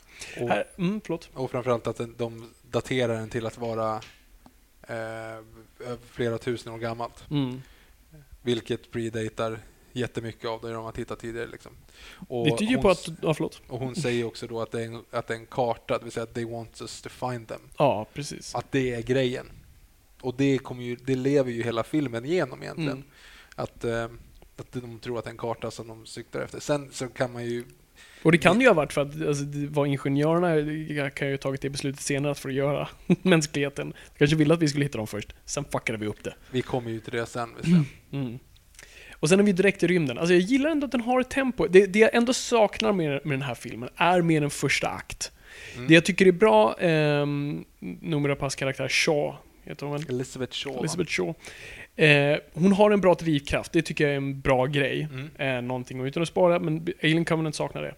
Och, 0.41 0.49
Här, 0.49 0.65
mm, 0.79 1.01
förlåt. 1.05 1.31
och 1.35 1.51
framförallt 1.51 1.87
att 1.87 2.01
de 2.19 2.51
daterar 2.71 3.15
den 3.15 3.29
till 3.29 3.47
att 3.47 3.59
vara 3.59 4.01
eh, 4.89 5.45
flera 6.11 6.39
tusen 6.39 6.73
år 6.73 6.79
gammalt. 6.79 7.25
Mm. 7.31 7.63
Vilket 8.49 8.91
predatar 8.91 9.61
jättemycket 9.93 10.51
av 10.51 10.61
det 10.61 10.73
de 10.73 10.85
har 10.85 10.93
tittat 10.93 11.19
tidigare. 11.19 11.47
Liksom. 11.47 11.73
Och 12.29 12.45
Det 12.45 12.59
tyder 12.59 12.71
ju 12.71 12.77
hon 12.77 12.83
på 12.83 12.91
att... 12.91 13.09
Ja, 13.23 13.35
förlåt. 13.35 13.63
Och 13.69 13.79
hon 13.79 13.95
säger 13.95 14.25
också 14.25 14.47
då 14.47 14.61
att 14.61 14.71
det, 14.71 14.83
är 14.83 14.87
en, 14.87 15.05
att 15.11 15.27
det 15.27 15.35
är 15.35 15.39
en 15.39 15.47
karta, 15.47 15.99
det 15.99 16.05
vill 16.05 16.13
säga 16.13 16.25
att 16.25 16.35
they 16.35 16.45
want 16.45 16.81
us 16.81 17.03
to 17.03 17.09
find 17.09 17.49
them. 17.49 17.61
Ja, 17.79 18.07
precis. 18.13 18.55
Att 18.55 18.73
det 18.73 18.95
är 18.95 19.03
grejen. 19.03 19.47
Och 20.21 20.35
det, 20.37 20.59
kommer 20.59 20.83
ju, 20.83 20.97
det 20.97 21.15
lever 21.15 21.51
ju 21.51 21.63
hela 21.63 21.85
filmen 21.85 22.25
igenom 22.25 22.63
egentligen. 22.63 22.93
Mm. 22.93 23.05
Att, 23.55 23.85
eh, 23.85 24.05
att 24.57 24.73
de 24.73 24.99
tror 24.99 25.19
att 25.19 25.25
det 25.25 25.29
är 25.29 25.33
en 25.33 25.39
karta 25.39 25.71
som 25.71 25.89
de 25.89 26.07
siktar 26.07 26.41
efter. 26.41 26.61
Sen 26.61 26.89
så 26.93 27.09
kan 27.09 27.33
man 27.33 27.45
ju... 27.45 27.65
Och 28.23 28.33
det 28.33 28.39
kan 28.39 28.61
ju 28.61 28.67
ha 28.67 28.75
varit 28.75 28.93
för 28.93 29.01
att 29.01 29.27
alltså, 29.27 29.45
var 29.71 29.87
ingenjörerna 29.87 30.57
jag 30.95 31.15
kan 31.15 31.29
ju 31.29 31.33
ha 31.33 31.39
tagit 31.39 31.61
det 31.61 31.71
beslutet 31.71 32.01
senare 32.01 32.35
för 32.35 32.49
att 32.49 32.55
göra 32.55 32.89
mänskligheten. 33.23 33.93
De 34.13 34.19
kanske 34.19 34.37
ville 34.37 34.55
att 34.55 34.63
vi 34.63 34.69
skulle 34.69 34.85
hitta 34.85 34.99
dem 34.99 35.07
först. 35.07 35.35
Sen 35.45 35.65
fuckade 35.65 35.99
vi 35.99 36.07
upp 36.07 36.25
det. 36.25 36.35
Vi 36.51 36.63
kommer 36.63 36.91
ju 36.91 37.01
till 37.01 37.13
det 37.13 37.27
sen. 37.27 37.49
Sen. 37.63 37.87
Mm. 38.13 38.39
Och 39.21 39.29
sen 39.29 39.41
är 39.41 39.45
vi 39.45 39.53
direkt 39.53 39.83
i 39.83 39.87
rymden. 39.87 40.19
Alltså 40.19 40.35
jag 40.35 40.41
gillar 40.41 40.71
ändå 40.71 40.85
att 40.85 40.93
den 40.93 41.01
har 41.01 41.21
ett 41.21 41.31
tempo. 41.31 41.67
Det, 41.67 41.87
det 41.87 41.99
jag 41.99 42.15
ändå 42.15 42.33
saknar 42.33 42.93
med, 42.93 43.27
med 43.27 43.39
den 43.39 43.43
här 43.43 43.55
filmen 43.55 43.89
är 43.97 44.23
mer 44.23 44.43
en 44.43 44.51
första 44.51 44.89
akt. 44.89 45.33
Mm. 45.75 45.89
Det 45.89 45.95
jag 45.95 46.05
tycker 46.05 46.27
är 46.27 46.33
bra, 46.33 46.75
um, 46.81 47.65
Noomi 47.81 48.29
Rapaces 48.29 48.57
karaktär 48.57 48.89
Shaw, 48.89 49.37
heter 49.65 49.87
hon 49.87 49.93
väl? 49.93 50.09
Elizabeth 50.09 50.53
Shaw. 50.53 50.79
Elizabeth 50.79 51.11
Shaw. 51.11 51.35
Eh, 51.99 52.39
hon 52.53 52.73
har 52.73 52.91
en 52.91 53.01
bra 53.01 53.15
drivkraft, 53.15 53.73
det 53.73 53.83
tycker 53.83 54.05
jag 54.05 54.13
är 54.13 54.17
en 54.17 54.41
bra 54.41 54.67
grej. 54.67 55.09
Mm. 55.13 55.31
Eh, 55.39 55.63
någonting 55.63 56.01
utan 56.07 56.23
att 56.23 56.29
spara, 56.29 56.59
men 56.59 56.87
Alien 57.03 57.25
Covenant 57.25 57.55
saknar 57.55 57.83
det. 57.83 57.95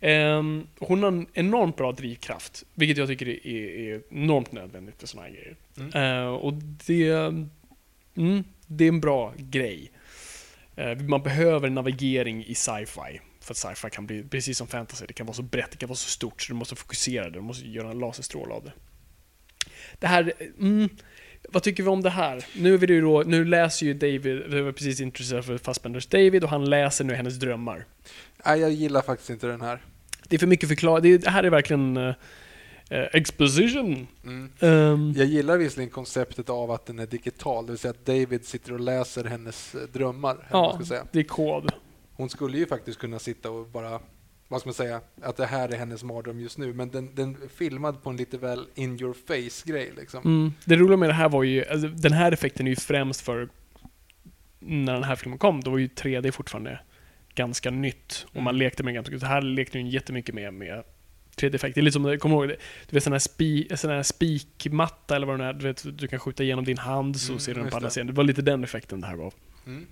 Ehm, 0.00 0.66
hon 0.78 1.02
har 1.02 1.08
en 1.08 1.26
enormt 1.34 1.76
bra 1.76 1.92
drivkraft, 1.92 2.64
vilket 2.74 2.96
jag 2.96 3.08
tycker 3.08 3.26
är, 3.28 3.46
är 3.46 4.02
enormt 4.10 4.52
nödvändigt 4.52 5.00
för 5.00 5.06
såna 5.06 5.22
här 5.22 5.30
grejer. 5.30 5.56
Mm. 5.76 5.92
Eh, 5.92 6.28
och 6.28 6.54
det, 6.86 7.10
mm, 8.16 8.44
det 8.66 8.84
är 8.84 8.88
en 8.88 9.00
bra 9.00 9.34
grej. 9.36 9.90
Eh, 10.76 10.98
man 10.98 11.22
behöver 11.22 11.70
navigering 11.70 12.44
i 12.44 12.54
sci-fi. 12.54 13.20
För 13.40 13.52
att 13.52 13.56
sci-fi 13.56 13.90
kan 13.90 14.06
bli, 14.06 14.22
precis 14.22 14.58
som 14.58 14.66
fantasy, 14.66 15.06
det 15.06 15.12
kan 15.12 15.26
vara 15.26 15.34
så 15.34 15.42
brett, 15.42 15.70
det 15.70 15.76
kan 15.76 15.88
vara 15.88 15.96
så 15.96 16.10
stort, 16.10 16.42
så 16.42 16.52
du 16.52 16.58
måste 16.58 16.76
fokusera 16.76 17.24
det, 17.24 17.30
du 17.30 17.40
måste 17.40 17.68
göra 17.68 17.90
en 17.90 17.98
laserstråle 17.98 18.54
av 18.54 18.64
det. 18.64 18.72
Det 19.98 20.06
här, 20.06 20.32
mm, 20.58 20.88
vad 21.52 21.62
tycker 21.62 21.82
vi 21.82 21.88
om 21.88 22.02
det 22.02 22.10
här? 22.10 22.44
Nu, 22.56 22.74
är 22.74 22.90
ju 22.90 23.00
då, 23.00 23.22
nu 23.26 23.44
läser 23.44 23.86
ju 23.86 23.94
David, 23.94 24.42
vi 24.48 24.60
var 24.60 24.72
precis 24.72 25.00
intresserade 25.00 25.42
för 25.42 25.58
Fassbenders 25.58 26.06
David 26.06 26.44
och 26.44 26.50
han 26.50 26.70
läser 26.70 27.04
nu 27.04 27.14
hennes 27.14 27.38
drömmar. 27.38 27.84
Nej, 28.46 28.60
jag 28.60 28.70
gillar 28.70 29.02
faktiskt 29.02 29.30
inte 29.30 29.46
den 29.46 29.60
här. 29.60 29.82
Det 30.28 30.36
är 30.36 30.38
för 30.38 30.46
mycket 30.46 30.68
förklarat. 30.68 31.02
Det, 31.02 31.18
det 31.18 31.30
här 31.30 31.44
är 31.44 31.50
verkligen 31.50 31.96
uh, 31.96 32.14
exposition. 32.90 34.06
Mm. 34.24 34.50
Um, 34.60 35.14
Jag 35.16 35.26
gillar 35.26 35.56
visserligen 35.56 35.90
konceptet 35.90 36.50
av 36.50 36.70
att 36.70 36.86
den 36.86 36.98
är 36.98 37.06
digital, 37.06 37.66
det 37.66 37.72
vill 37.72 37.78
säga 37.78 37.90
att 37.90 38.06
David 38.06 38.44
sitter 38.44 38.72
och 38.72 38.80
läser 38.80 39.24
hennes 39.24 39.74
eh, 39.74 39.80
drömmar. 39.92 40.48
ja, 40.50 40.80
det 41.12 41.18
är 41.18 41.22
kod. 41.24 41.72
Hon 42.12 42.30
skulle 42.30 42.58
ju 42.58 42.66
faktiskt 42.66 42.98
kunna 42.98 43.18
sitta 43.18 43.50
och 43.50 43.66
bara, 43.66 44.00
vad 44.48 44.60
ska 44.60 44.68
man 44.68 44.74
säga, 44.74 45.00
att 45.22 45.36
det 45.36 45.46
här 45.46 45.68
är 45.68 45.76
hennes 45.78 46.04
mardröm 46.04 46.40
just 46.40 46.58
nu, 46.58 46.72
men 46.72 46.90
den, 46.90 47.14
den 47.14 47.36
filmad 47.56 48.02
på 48.02 48.10
en 48.10 48.16
lite 48.16 48.38
väl 48.38 48.66
in 48.74 49.00
your 49.00 49.14
face-grej 49.26 49.92
liksom. 49.96 50.20
Mm. 50.24 50.52
Det 50.64 50.76
roliga 50.76 50.96
med 50.96 51.08
det 51.08 51.12
här 51.14 51.28
var 51.28 51.42
ju, 51.42 51.64
alltså, 51.66 51.88
den 51.88 52.12
här 52.12 52.32
effekten 52.32 52.66
är 52.66 52.70
ju 52.70 52.76
främst 52.76 53.20
för 53.20 53.48
när 54.58 54.92
den 54.94 55.04
här 55.04 55.16
filmen 55.16 55.38
kom, 55.38 55.60
då 55.60 55.70
var 55.70 55.78
ju 55.78 55.86
3D 55.86 56.30
fortfarande 56.30 56.80
ganska 57.34 57.70
nytt 57.70 58.26
och 58.28 58.42
man 58.42 58.54
Mm. 58.54 58.56
lekte 58.56 58.82
med 58.82 58.92
det 58.92 58.94
ganska 58.94 59.10
mycket. 59.10 59.20
Så 59.20 59.26
här 59.26 59.42
lekte 59.42 59.78
den 59.78 59.88
jättemycket 59.90 60.34
med, 60.34 60.54
med 60.54 60.82
3D-effekt. 61.36 61.74
Det 61.74 61.80
är 61.80 61.82
lite 61.82 61.92
som, 61.92 62.18
kommer 62.18 62.36
ihåg? 62.36 62.48
Du 62.48 62.94
vet 62.94 63.04
sån 63.04 63.12
här, 63.12 63.20
spi, 63.20 63.68
sån 63.76 63.90
här 63.90 64.02
spikmatta 64.02 65.16
eller 65.16 65.26
vad 65.26 65.38
det 65.40 65.44
är, 65.44 65.52
du 65.52 65.66
vet, 65.66 65.98
du 65.98 66.08
kan 66.08 66.18
skjuta 66.18 66.42
igenom 66.42 66.64
din 66.64 66.78
hand 66.78 67.20
så 67.20 67.32
Mm, 67.32 67.40
ser 67.40 67.54
du 67.54 67.60
den 67.60 67.70
på 67.70 67.76
andra 67.76 67.90
sidan. 67.90 68.06
Det 68.06 68.12
var 68.12 68.24
lite 68.24 68.42
den 68.42 68.64
effekten 68.64 69.00
det 69.00 69.06
här 69.06 69.16
var. 69.16 69.32
Mm. 69.66 69.86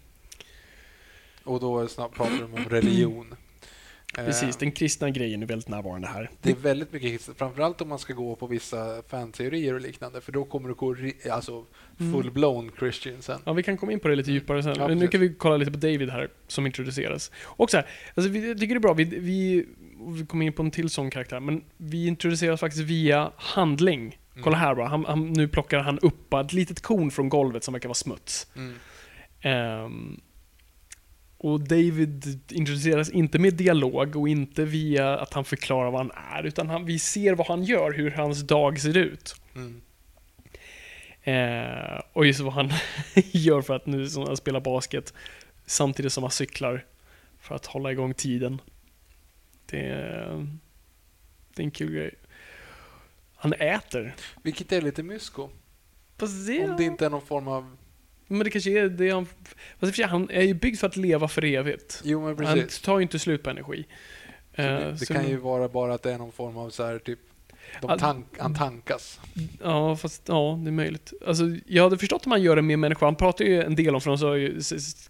Och 1.45 1.61
då 1.61 1.89
snabbt 1.89 2.17
pratar 2.17 2.39
de 2.39 2.55
om 2.55 2.65
religion. 2.65 3.35
Eh, 4.19 4.25
Precis, 4.25 4.57
den 4.57 4.73
kristna 4.73 5.11
grejen 5.11 5.43
är 5.43 5.47
väldigt 5.47 5.69
närvarande 5.69 6.09
här. 6.09 6.31
Det 6.43 6.51
är 6.51 6.55
väldigt 6.55 6.93
mycket 6.93 7.11
hiss, 7.11 7.31
framförallt 7.37 7.81
om 7.81 7.89
man 7.89 7.99
ska 7.99 8.13
gå 8.13 8.37
på 8.37 8.47
vissa 8.47 9.03
fanteorier 9.09 9.75
och 9.75 9.81
liknande, 9.81 10.21
för 10.21 10.33
då 10.33 10.45
kommer 10.45 10.69
det 10.69 10.75
gå 10.75 10.97
alltså 11.33 11.65
Mm. 12.01 12.15
full-blown 12.15 12.71
Christian 12.79 13.23
sen. 13.23 13.41
Ja, 13.45 13.53
vi 13.53 13.63
kan 13.63 13.77
komma 13.77 13.93
in 13.93 14.01
på 14.01 14.09
det 14.09 14.17
lite 14.17 14.33
djupare 14.33 14.63
sen. 14.63 14.75
Ja, 14.79 14.89
nu 14.89 15.09
kan 15.09 15.21
vi 15.21 15.35
kolla 15.35 15.57
lite 15.57 15.71
på 15.71 15.79
David 15.79 16.11
här, 16.11 16.29
som 16.47 16.67
introduceras. 16.67 17.31
Och 17.45 17.71
så 17.71 17.77
här, 17.77 17.87
alltså 18.15 18.31
vi, 18.33 18.41
tycker 18.55 18.75
det 18.75 18.79
är 18.79 18.81
bra, 18.81 18.93
vi, 18.95 19.05
vi, 19.05 19.67
vi 20.19 20.27
kommer 20.27 20.47
in 20.47 20.53
på 20.53 20.63
en 20.63 20.71
till 20.71 20.91
sån 20.91 21.11
karaktär, 21.11 21.41
men 21.41 21.65
vi 21.77 22.07
introduceras 22.07 22.61
faktiskt 22.61 22.85
via 22.85 23.31
handling. 23.37 24.19
Kolla 24.43 24.57
Mm. 24.57 24.67
här 24.69 24.75
bara, 24.75 24.89
han, 24.89 25.05
han, 25.05 25.33
nu 25.33 25.49
plockar 25.49 25.79
han 25.79 25.99
upp 25.99 26.35
ett 26.35 26.53
litet 26.53 26.81
korn 26.83 27.11
från 27.11 27.29
golvet 27.29 27.65
som 27.65 27.73
verkar 27.73 27.89
vara 27.89 27.95
smuts. 27.95 28.47
Mm. 28.57 28.75
Ehm, 29.41 30.21
och 31.47 31.61
David 31.61 32.41
introduceras 32.53 33.11
inte 33.11 33.39
med 33.39 33.55
dialog 33.55 34.17
och 34.17 34.29
inte 34.29 34.65
via 34.65 35.19
att 35.19 35.35
han 35.35 35.45
förklarar 35.45 35.91
vad 35.91 36.01
han 36.01 36.11
är, 36.33 36.47
utan 36.47 36.71
han, 36.71 36.85
vi 36.85 36.99
ser 36.99 37.35
vad 37.35 37.47
han 37.47 37.65
gör, 37.65 37.93
hur 37.93 38.11
hans 38.11 38.43
dag 38.43 38.81
ser 38.81 38.97
ut. 38.97 39.35
Mm. 39.55 39.81
Eh, 41.23 42.01
och 42.13 42.27
just 42.27 42.41
vad 42.41 42.53
han 42.53 42.71
gör 43.15 43.63
för 43.63 43.75
att 43.75 43.87
nu 43.87 44.09
som 44.09 44.23
han 44.23 44.37
spelar 44.37 44.61
basket 44.61 45.15
samtidigt 45.67 46.13
som 46.13 46.23
han 46.25 46.31
cyklar 46.31 46.85
för 47.39 47.55
att 47.55 47.67
hålla 47.67 47.93
igång 47.93 48.15
tiden. 48.15 48.61
Det 49.67 49.81
är, 49.81 50.47
det 51.55 51.63
är 51.63 51.65
en 51.65 51.71
kul 51.71 51.93
grej. 51.93 52.15
Han 53.35 53.53
äter. 53.53 54.15
Vilket 54.43 54.73
är 54.73 54.81
lite 54.81 55.03
mysko. 55.03 55.43
Om 56.21 56.77
det 56.79 56.85
inte 56.85 57.07
är 57.07 57.11
någon 57.11 57.27
form 57.27 57.49
av... 57.49 57.77
Men 58.27 58.39
det 58.39 58.51
kanske 58.51 58.71
är 58.71 58.89
det 58.89 59.11
han... 59.11 59.27
Fast 59.27 59.37
för 59.81 59.93
sig, 59.93 60.05
han 60.05 60.31
är 60.31 60.43
ju 60.43 60.55
byggd 60.55 60.79
för 60.79 60.87
att 60.87 60.97
leva 60.97 61.29
för 61.29 61.45
evigt. 61.45 62.01
Jo, 62.05 62.21
men 62.35 62.47
Han 62.47 62.57
precis. 62.59 62.81
tar 62.81 62.99
ju 62.99 63.03
inte 63.03 63.19
slut 63.19 63.43
på 63.43 63.51
energi. 63.51 63.85
Så 64.57 64.63
Eh, 64.63 64.67
det 64.69 64.91
det 64.93 64.99
så- 65.07 65.15
kan 65.15 65.29
ju 65.29 65.37
vara 65.37 65.69
bara 65.69 65.95
att 65.95 66.03
det 66.03 66.13
är 66.13 66.19
någon 66.19 66.33
form 66.33 66.57
av 66.57 66.71
så 66.71 66.85
här, 66.85 66.99
typ... 66.99 67.19
De 67.83 67.99
tank, 67.99 68.27
han 68.39 68.55
tankas. 68.55 69.21
Ja, 69.63 69.97
fast 69.97 70.23
ja, 70.29 70.59
det 70.65 70.71
är 70.71 70.73
möjligt. 70.73 71.13
Alltså, 71.27 71.45
jag 71.67 71.83
hade 71.83 71.99
förstått 71.99 72.27
om 72.27 72.31
man 72.31 72.43
gör 72.43 72.57
det 72.57 72.63
med 72.63 72.79
människor. 72.79 73.07
Han 73.07 73.17
pratar 73.17 73.45
ju 73.45 73.63
en 73.63 73.75
del 73.77 73.95
om, 73.95 74.01
för 74.01 74.11
han 74.11 74.19
sa 74.19 74.37
ju, 74.37 74.61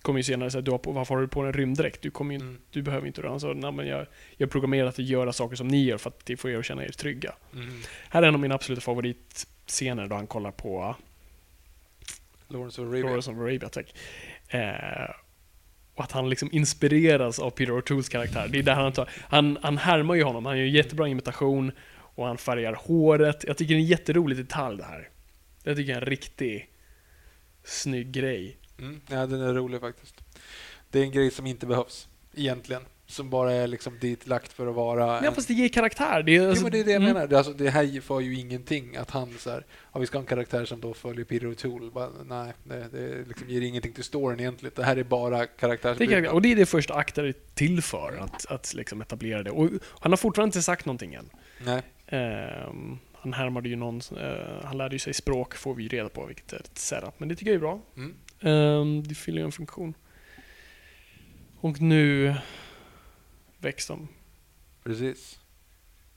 kommer 0.03 0.19
ju 0.19 0.23
senare 0.23 0.51
säga, 0.51 0.63
du 0.63 0.71
har 0.71 0.79
på, 0.79 0.93
varför 0.93 1.15
har 1.15 1.21
du 1.23 1.29
på 1.29 1.41
en 1.41 1.53
rymddräkt? 1.53 2.03
Du, 2.03 2.11
kommer 2.11 2.35
ju, 2.35 2.41
Mm. 2.41 2.59
du 2.71 2.83
behöver 2.83 3.07
inte 3.07 3.23
det. 3.23 3.29
Han 3.29 3.41
sa, 3.41 3.53
nej 3.53 3.73
men 3.73 3.87
jag, 3.87 4.07
jag 4.37 4.47
är 4.47 4.51
programmerad 4.51 4.89
att 4.89 4.99
göra 4.99 5.33
saker 5.33 5.57
som 5.57 5.69
ni 5.69 5.85
gör 5.85 5.99
för 5.99 6.11
att 6.11 6.27
det 6.27 6.37
får 6.37 6.51
er 6.51 6.59
att 6.59 6.65
känna 6.65 6.85
er 6.85 6.89
trygga. 6.89 7.33
Mm. 7.55 7.69
Här 8.09 8.23
är 8.23 8.27
en 8.29 8.35
av 8.35 8.41
mina 8.41 8.55
absoluta 8.55 8.81
favoritscener 8.81 10.07
då 10.07 10.17
han 10.17 10.27
kollar 10.27 10.51
på 10.51 10.97
Lawrence 12.49 12.81
of 12.81 12.89
Arabia. 12.89 13.05
Lawrence 13.05 13.31
of 13.31 13.39
Arabia, 13.39 13.69
tack. 13.69 13.95
Eh, 14.49 15.11
och 15.95 16.05
att 16.05 16.13
han 16.13 16.31
liksom 16.31 16.49
inspireras 16.53 17.39
av 17.39 17.51
Peter 17.51 17.73
O'Tooles 17.73 18.11
karaktär. 18.11 18.49
Det 18.49 18.59
är 18.59 18.63
där 18.63 18.75
han 18.75 18.93
tar, 18.93 19.11
han, 19.29 19.59
han 19.63 19.79
härmar 19.79 20.15
ju 20.15 20.23
honom, 20.23 20.47
han 20.47 20.59
gör 20.59 20.65
jättebra 20.65 21.09
imitation 21.09 21.73
och 21.89 22.27
han 22.27 22.39
färgar 22.39 22.73
håret. 22.73 23.45
Jag 23.47 23.57
tycker 23.57 23.75
det 23.75 23.81
är 23.81 23.83
en 23.83 23.87
jätterolig 23.87 24.37
detalj 24.37 24.77
det 24.77 24.85
här. 24.85 25.09
Jag 25.63 25.77
tycker 25.77 25.93
det 25.93 25.99
är 25.99 26.03
en 26.03 26.09
riktig 26.09 26.71
snygg 27.65 28.13
grej. 28.13 28.57
Mm. 28.79 29.01
Ja, 29.11 29.27
den 29.27 29.41
är 29.41 29.55
rolig 29.55 29.81
faktiskt. 29.81 30.15
Det 30.91 30.99
är 30.99 31.03
en 31.03 31.11
grej 31.11 31.31
som 31.31 31.47
inte 31.47 31.67
behövs, 31.67 32.09
egentligen. 32.35 32.83
Som 33.09 33.31
bara 33.31 33.53
är 33.53 33.67
liksom 33.67 33.99
dit 33.99 34.27
lagt 34.27 34.53
för 34.53 34.67
att 34.67 34.75
vara... 34.75 35.07
Ja, 35.07 35.23
en- 35.27 35.35
fast 35.35 35.49
det 35.49 35.55
ger 35.55 35.69
karaktär. 35.69 36.23
Det 36.23 36.37
är, 36.37 36.43
Jo, 36.43 36.49
alltså, 36.49 36.63
men 36.63 36.73
det 36.73 36.81
är 36.81 36.85
det 36.85 36.91
jag 36.91 37.03
mm. 37.03 37.15
menar. 37.15 37.27
Det, 37.27 37.37
alltså, 37.37 37.53
det 37.53 37.71
här 37.71 38.01
för 38.01 38.21
ju 38.21 38.35
ingenting. 38.39 38.97
Att 38.97 39.11
han 39.11 39.35
så 39.39 39.51
här, 39.51 39.65
ja, 39.93 40.01
vi 40.01 40.07
ska 40.07 40.19
ha 40.19 40.23
en 40.23 40.27
karaktär 40.27 40.65
som 40.65 40.81
då 40.81 40.95
följer 40.95 41.25
Peter 41.25 41.47
O'Toole. 41.47 41.93
Bara, 41.93 42.11
Nej, 42.25 42.53
det, 42.65 42.89
det 42.93 43.29
liksom 43.29 43.49
ger 43.49 43.61
ingenting 43.61 43.93
till 43.93 44.05
storyn 44.05 44.41
egentligen. 44.41 44.73
Det 44.77 44.85
här 44.85 44.97
är 44.97 45.05
bara 45.05 45.37
Det 45.37 45.43
är 45.43 45.47
karaktärsbyggnad. 45.47 46.17
karaktär. 46.17 46.35
Och 46.35 46.43
det 46.43 46.53
är 46.53 46.57
det 46.57 46.67
första 46.67 46.95
akten 46.95 47.35
till 47.55 47.83
för, 47.83 48.19
att, 48.21 48.47
att 48.47 48.75
liksom 48.75 49.01
etablera 49.01 49.43
det. 49.43 49.51
Och 49.51 49.71
han 50.01 50.13
har 50.13 50.17
fortfarande 50.17 50.49
inte 50.49 50.63
sagt 50.63 50.87
någonting 50.87 51.15
än. 51.15 51.31
Nej. 51.65 51.83
Ehm, 52.07 52.99
han 53.13 53.33
härmade 53.33 53.69
ju 53.69 53.77
någon, 53.77 54.01
eh, 54.21 54.65
han 54.65 54.79
lärde 54.79 54.95
ju 54.95 54.99
sig 54.99 55.15
språk 55.15 55.55
får 55.55 55.75
vi 55.75 55.83
ju 55.83 55.89
reda 55.89 56.09
på, 56.09 56.27
vilket 56.27 56.53
är 56.53 56.57
ett 56.57 56.79
setup. 56.79 57.15
Men 57.21 57.29
det 57.29 57.37
tycker 57.37 57.51
jag 57.51 57.57
är 57.57 57.61
bra. 57.61 57.81
Mm. 57.97 58.15
Ehm, 58.41 59.03
det 59.09 59.15
fyller 59.15 59.39
ju 59.39 59.45
en 59.45 59.53
funktion. 59.53 59.95
Och 61.61 61.81
nu 61.81 62.35
väcks 63.67 63.87
de. 63.87 64.09
Precis. 64.85 65.41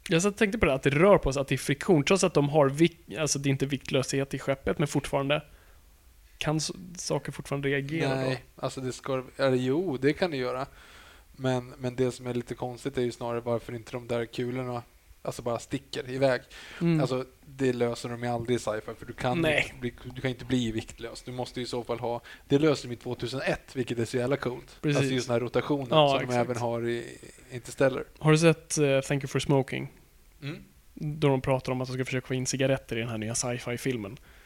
Jag 0.10 0.26
och 0.26 0.36
tänkte 0.38 0.58
på 0.58 0.66
det, 0.66 0.74
att 0.74 0.84
det 0.84 0.90
rör 0.90 1.18
på 1.18 1.34
sig, 1.34 1.42
att 1.42 1.48
det 1.48 1.56
är 1.56 1.58
friktion. 1.58 2.04
Trots 2.04 2.24
att 2.24 2.34
de 2.34 2.50
har 2.50 2.70
vikt, 2.70 3.18
alltså 3.18 3.40
det 3.40 3.50
är 3.50 3.52
inte 3.52 3.66
viktlöshet 3.66 4.34
i 4.34 4.40
skeppet, 4.40 4.80
men 4.80 4.88
fortfarande 4.88 5.44
kan 6.38 6.60
saker 6.98 7.32
fortfarande 7.32 7.70
reagera 7.70 8.10
då? 8.10 8.16
Nej, 8.16 8.44
alltså 8.56 8.82
det 8.82 8.94
ska... 8.94 9.24
Eller, 9.38 9.58
jo, 9.58 9.98
det 9.98 10.14
kan 10.14 10.32
det 10.32 10.38
göra. 10.38 10.66
Men, 11.32 11.74
men 11.78 11.96
det 11.96 12.12
som 12.12 12.28
är 12.28 12.34
lite 12.34 12.56
konstigt 12.56 12.98
är 12.98 13.02
ju 13.02 13.12
snarare 13.12 13.40
varför 13.40 13.76
inte 13.76 13.92
de 13.92 14.08
där 14.08 14.26
kulorna 14.26 14.84
alltså 15.22 15.42
bara 15.42 15.60
sticker 15.60 16.10
iväg. 16.10 16.42
Mm. 16.82 17.02
Alltså, 17.02 17.26
det 17.46 17.74
löser 17.74 18.10
de 18.10 18.24
ju 18.24 18.30
aldrig 18.30 18.56
i 18.56 18.60
sci-fi 18.60 18.92
för 19.00 19.06
du 19.06 19.14
kan, 19.14 19.42
bli, 19.42 19.94
du 20.16 20.22
kan 20.22 20.30
inte 20.30 20.46
bli 20.46 20.72
viktlös. 20.72 21.22
Du 21.22 21.32
måste 21.32 21.62
i 21.62 21.66
så 21.66 21.84
fall 21.84 22.00
ha... 22.00 22.22
Det 22.48 22.60
löser 22.60 22.88
de 22.88 22.94
i 22.94 22.98
2001, 22.98 23.76
vilket 23.76 24.00
är 24.00 24.06
så 24.06 24.18
jävla 24.18 24.38
coolt. 24.38 24.78
Precis. 24.82 24.98
Alltså 24.98 25.14
just 25.14 25.28
den 25.28 25.34
här 25.34 25.40
rotationen 25.40 25.88
Ja, 25.90 26.10
som 26.10 26.18
de 26.18 26.24
exakt. 26.24 26.50
även 26.50 26.58
har 26.58 26.88
i 26.88 27.18
Interstellar. 27.52 28.04
Har 28.20 28.32
du 28.32 28.38
sett 28.38 28.78
eh, 28.78 29.02
Thank 29.02 29.24
You 29.24 29.28
For 29.28 29.40
Smoking? 29.40 29.94
Mm. 30.42 30.64
Då 30.94 31.28
de 31.28 31.42
pratar 31.42 31.72
om 31.72 31.82
att 31.82 31.88
de 31.88 31.94
ska 31.94 32.06
försöka 32.06 32.28
få 32.28 32.34
in 32.34 32.46
cigaretter 32.46 32.96
i 32.96 33.00
den 33.00 33.10
här 33.10 33.18
nya 33.18 33.36
sci-fi-filmen. 33.36 34.12
Eh, 34.12 34.39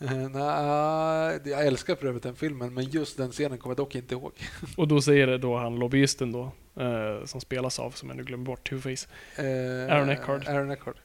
nej, 0.32 1.40
jag 1.44 1.66
älskar 1.66 1.96
för 1.96 2.06
övrigt 2.06 2.22
den 2.22 2.36
filmen, 2.36 2.74
men 2.74 2.84
just 2.84 3.16
den 3.16 3.30
scenen 3.30 3.58
kommer 3.58 3.70
jag 3.70 3.76
dock 3.76 3.94
inte 3.94 4.14
ihåg. 4.14 4.32
Och 4.76 4.88
då 4.88 5.00
säger 5.00 5.26
det 5.26 5.38
då 5.38 5.56
han 5.56 5.76
lobbyisten 5.76 6.32
då, 6.32 6.52
eh, 6.80 7.24
som 7.24 7.40
spelas 7.40 7.78
av, 7.78 7.90
som 7.90 8.08
jag 8.08 8.16
nu 8.16 8.24
glömmer 8.24 8.44
bort, 8.44 8.70
Two-Face, 8.70 9.08
Eh, 9.36 9.94
Aaron 9.96 10.10
Eckhart. 10.10 10.48
Aaron 10.48 10.70
Eckhart. 10.70 10.96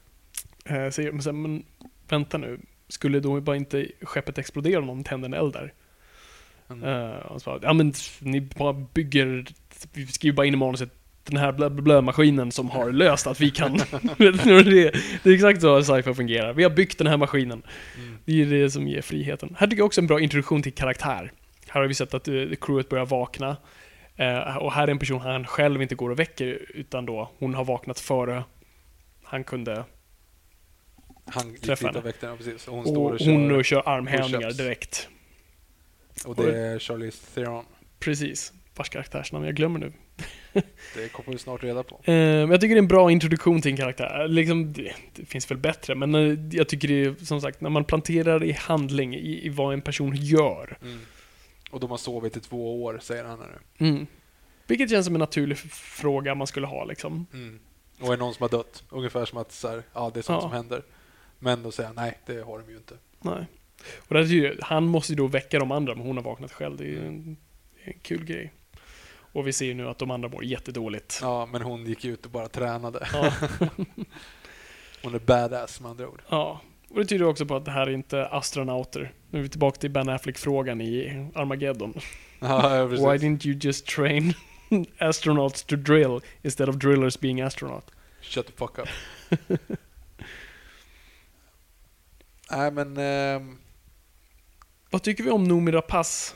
eh, 0.66 0.90
säger 0.90 1.12
men, 1.12 1.22
sen, 1.22 1.42
men 1.42 1.64
vänta 2.10 2.38
nu, 2.38 2.60
skulle 2.88 3.20
då 3.20 3.42
bara 3.42 3.56
inte 3.56 3.88
skeppet 4.02 4.38
explodera 4.38 4.80
om 4.80 4.86
någon 4.86 5.04
tände 5.04 5.26
en 5.26 5.34
eld 5.34 5.54
där? 5.54 5.74
Mm. 6.70 6.84
Eh, 6.84 7.38
bara, 7.46 7.60
ja 7.62 7.74
men 7.74 7.94
ni 8.20 8.42
bara 8.42 8.74
bygger, 8.74 9.46
vi 9.94 10.08
skriver 10.08 10.36
bara 10.36 10.46
in 10.46 10.54
i 10.54 10.58
manuset 10.58 10.90
den 11.26 11.38
här 11.38 11.52
blö, 11.52 11.70
blö, 11.70 12.02
maskinen 12.02 12.52
som 12.52 12.70
har 12.70 12.92
löst 12.92 13.28
att 13.28 13.42
vi 13.42 13.52
kan... 13.52 13.78
det, 14.18 14.32
det 15.24 15.30
är 15.30 15.34
exakt 15.34 15.62
så 15.62 15.84
sci-fi 15.84 16.14
fungerar. 16.14 16.54
Vi 16.54 16.64
har 16.64 16.70
byggt 16.70 16.98
den 16.98 17.08
här 17.08 17.18
maskinen. 17.18 17.64
Mm. 17.98 18.15
Det 18.26 18.42
är 18.42 18.46
det 18.46 18.72
som 18.72 18.88
ger 18.88 19.02
friheten. 19.02 19.56
Här 19.60 19.68
tycker 19.68 19.78
jag 19.80 19.86
också 19.86 20.02
en 20.02 20.08
bra 20.08 20.20
introduktion 20.20 20.62
till 20.62 20.74
karaktär. 20.74 21.32
Här 21.68 21.82
har 21.82 21.88
vi 21.88 21.94
sett 21.94 22.14
att 22.14 22.28
uh, 22.28 22.56
crewet 22.56 22.90
börjar 22.90 23.06
vakna. 23.06 23.58
Eh, 24.16 24.58
och 24.58 24.74
här 24.74 24.88
är 24.88 24.92
en 24.92 25.00
person 25.00 25.22
han 25.22 25.46
själv 25.48 25.82
inte 25.82 25.96
går 25.96 26.10
och 26.10 26.20
väcker, 26.20 26.66
utan 26.74 27.06
då 27.06 27.32
hon 27.40 27.54
har 27.54 27.66
vaknat 27.66 28.00
före 28.00 28.44
han 29.26 29.44
kunde... 29.44 29.84
Han 31.26 31.56
Träffa 31.56 31.90
och 31.90 31.96
henne. 31.96 32.38
precis. 32.38 32.68
Och 32.68 32.76
hon 32.76 32.84
Och 32.84 32.90
står 32.90 33.12
och 33.14 33.20
kör. 33.20 33.32
hon 33.32 33.52
och 33.56 33.66
kör 33.66 33.90
armhävningar 33.90 34.52
direkt. 34.52 35.10
och 36.26 36.36
det 36.36 36.58
är 36.58 36.80
Charlize 36.80 37.36
Theron. 37.36 37.66
Precis. 38.00 38.54
Vars 38.76 38.90
karaktärsnamn 38.90 39.46
jag 39.46 39.56
glömmer 39.56 39.80
nu. 39.80 39.94
Det 40.96 41.12
kommer 41.12 41.32
vi 41.32 41.38
snart 41.38 41.64
reda 41.64 41.84
på. 41.84 41.96
Eh, 41.96 42.14
men 42.14 42.50
jag 42.52 42.62
tycker 42.62 42.76
det 42.76 42.80
är 42.80 42.82
en 42.82 42.88
bra 42.88 43.12
introduktion 43.12 43.62
till 43.62 43.72
en 43.72 43.78
karaktär. 43.78 44.28
Liksom, 44.28 44.74
det, 44.74 44.94
det 45.16 45.26
finns 45.26 45.52
väl 45.52 45.58
bättre, 45.58 45.96
men 45.96 46.16
eh, 46.16 46.58
jag 46.58 46.70
tycker 46.70 46.88
det 46.88 47.04
är 47.06 47.26
som 47.26 47.42
sagt, 47.42 47.62
när 47.62 47.70
man 47.70 47.86
planterar 47.86 48.44
i 48.44 48.52
handling, 48.52 49.16
i, 49.16 49.46
i 49.46 49.50
vad 49.50 49.74
en 49.74 49.82
person 49.82 50.16
gör. 50.16 50.78
Mm. 50.82 51.00
Och 51.72 51.80
de 51.80 51.90
har 51.90 51.98
sovit 51.98 52.38
i 52.38 52.40
två 52.40 52.84
år, 52.84 53.00
säger 53.02 53.24
han 53.24 53.40
nu. 53.40 53.86
Mm. 53.88 54.08
Vilket 54.68 54.90
känns 54.90 55.06
som 55.06 55.16
en 55.16 55.20
naturlig 55.20 55.58
fråga 55.58 56.36
man 56.36 56.48
skulle 56.48 56.68
ha 56.68 56.86
liksom. 56.86 57.26
Mm. 57.34 57.60
Och 58.00 58.14
är 58.14 58.18
någon 58.18 58.34
som 58.34 58.44
har 58.44 58.50
dött. 58.50 58.84
Ungefär 58.90 59.26
som 59.26 59.38
att 59.38 59.52
så 59.52 59.68
här, 59.68 59.84
ja, 59.94 60.12
det 60.14 60.20
är 60.20 60.22
sånt 60.22 60.38
Ja. 60.38 60.42
som 60.42 60.52
händer. 60.52 60.84
Men 61.40 61.64
då 61.64 61.72
säger 61.72 61.88
han 61.88 61.96
nej, 61.96 62.18
det 62.26 62.42
har 62.42 62.60
de 62.60 62.72
ju 62.72 62.78
inte. 62.78 62.94
Nej. 63.22 63.46
Och 64.08 64.14
det 64.14 64.20
är 64.20 64.24
ju, 64.24 64.58
han 64.62 64.84
måste 64.88 65.12
ju 65.12 65.16
då 65.16 65.28
väcka 65.28 65.60
de 65.60 65.72
andra, 65.72 65.96
men 65.96 66.06
hon 66.06 66.18
har 66.18 66.24
vaknat 66.24 66.52
själv. 66.52 66.78
Det 66.78 66.84
är 66.84 66.88
ju 66.88 67.08
en, 67.08 67.38
en 67.84 67.94
kul 68.02 68.26
grej. 68.26 68.54
Och 69.36 69.48
vi 69.48 69.54
ser 69.54 69.66
ju 69.66 69.74
nu 69.74 69.88
att 69.90 69.98
de 69.98 70.12
andra 70.12 70.30
mår 70.30 70.44
jättedåligt. 70.44 71.20
Ja, 71.22 71.46
men 71.46 71.62
hon 71.62 71.86
gick 71.86 72.06
ut 72.06 72.26
och 72.26 72.32
bara 72.32 72.48
tränade. 72.48 73.08
Ja. 73.14 73.34
Hon 75.04 75.16
är 75.16 75.20
badass 75.20 75.82
med 75.82 75.92
andra 75.92 76.08
ord. 76.10 76.22
ja. 76.30 76.62
Och 76.90 76.96
det 77.00 77.06
tyder 77.06 77.26
också 77.26 77.46
på 77.46 77.56
att 77.56 77.66
det 77.66 77.72
här 77.72 77.88
är 77.88 77.92
inte 77.92 78.28
astronauter. 78.28 79.14
Nu 79.30 79.40
är 79.40 79.44
vi 79.44 79.50
tillbaka 79.50 79.80
till 79.80 79.92
Ben 79.92 80.10
Affleck-frågan 80.10 80.82
i 80.82 81.28
Armageddon. 81.36 81.94
Ja, 82.40 82.76
ja, 82.78 82.86
Why 82.86 82.98
didn't 82.98 83.48
you 83.48 83.58
just 83.62 83.86
train 83.88 84.34
astronauts 85.00 85.64
to 85.64 85.76
drill 85.76 86.20
instead 86.44 86.70
of 86.70 86.76
drillers 86.76 87.20
being 87.20 87.42
astronaut? 87.42 87.92
Shut 88.22 88.48
the 88.48 88.54
fuck 88.54 88.80
up. 88.80 88.88
Nej, 92.52 92.72
men... 92.72 92.98
ehm, 92.98 93.58
Vad 94.90 95.04
tycker 95.04 95.24
vi 95.24 95.30
om 95.30 95.44
Noomi 95.44 95.72
Rapace? 95.72 96.34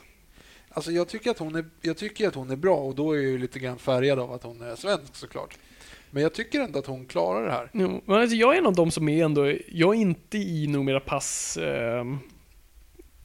Alltså 0.71 0.91
jag 0.91 1.07
tycker, 1.07 1.31
att 1.31 1.39
hon 1.39 1.55
är, 1.55 1.65
jag 1.81 1.97
tycker 1.97 2.27
att 2.27 2.35
hon 2.35 2.51
är 2.51 2.55
bra 2.55 2.77
och 2.77 2.95
då 2.95 3.11
är 3.11 3.15
jag 3.15 3.25
ju 3.25 3.37
lite 3.37 3.59
grann 3.59 3.79
färgad 3.79 4.19
av 4.19 4.31
att 4.31 4.43
hon 4.43 4.61
är 4.61 4.75
svensk 4.75 5.15
såklart. 5.15 5.57
Men 6.11 6.23
jag 6.23 6.33
tycker 6.33 6.61
ändå 6.61 6.79
att 6.79 6.85
hon 6.85 7.05
klarar 7.05 7.45
det 7.45 7.51
här. 7.51 7.69
Jo, 7.73 8.01
men 8.05 8.21
alltså 8.21 8.35
jag 8.35 8.53
är 8.53 8.57
en 8.57 8.65
av 8.65 8.75
dem 8.75 8.91
som 8.91 9.09
är 9.09 9.25
ändå, 9.25 9.53
jag 9.67 9.95
är 9.95 9.99
inte 9.99 10.37
i 10.37 10.67
Noomi 10.67 10.93
Rapace 10.93 11.65
ehm, 11.65 12.17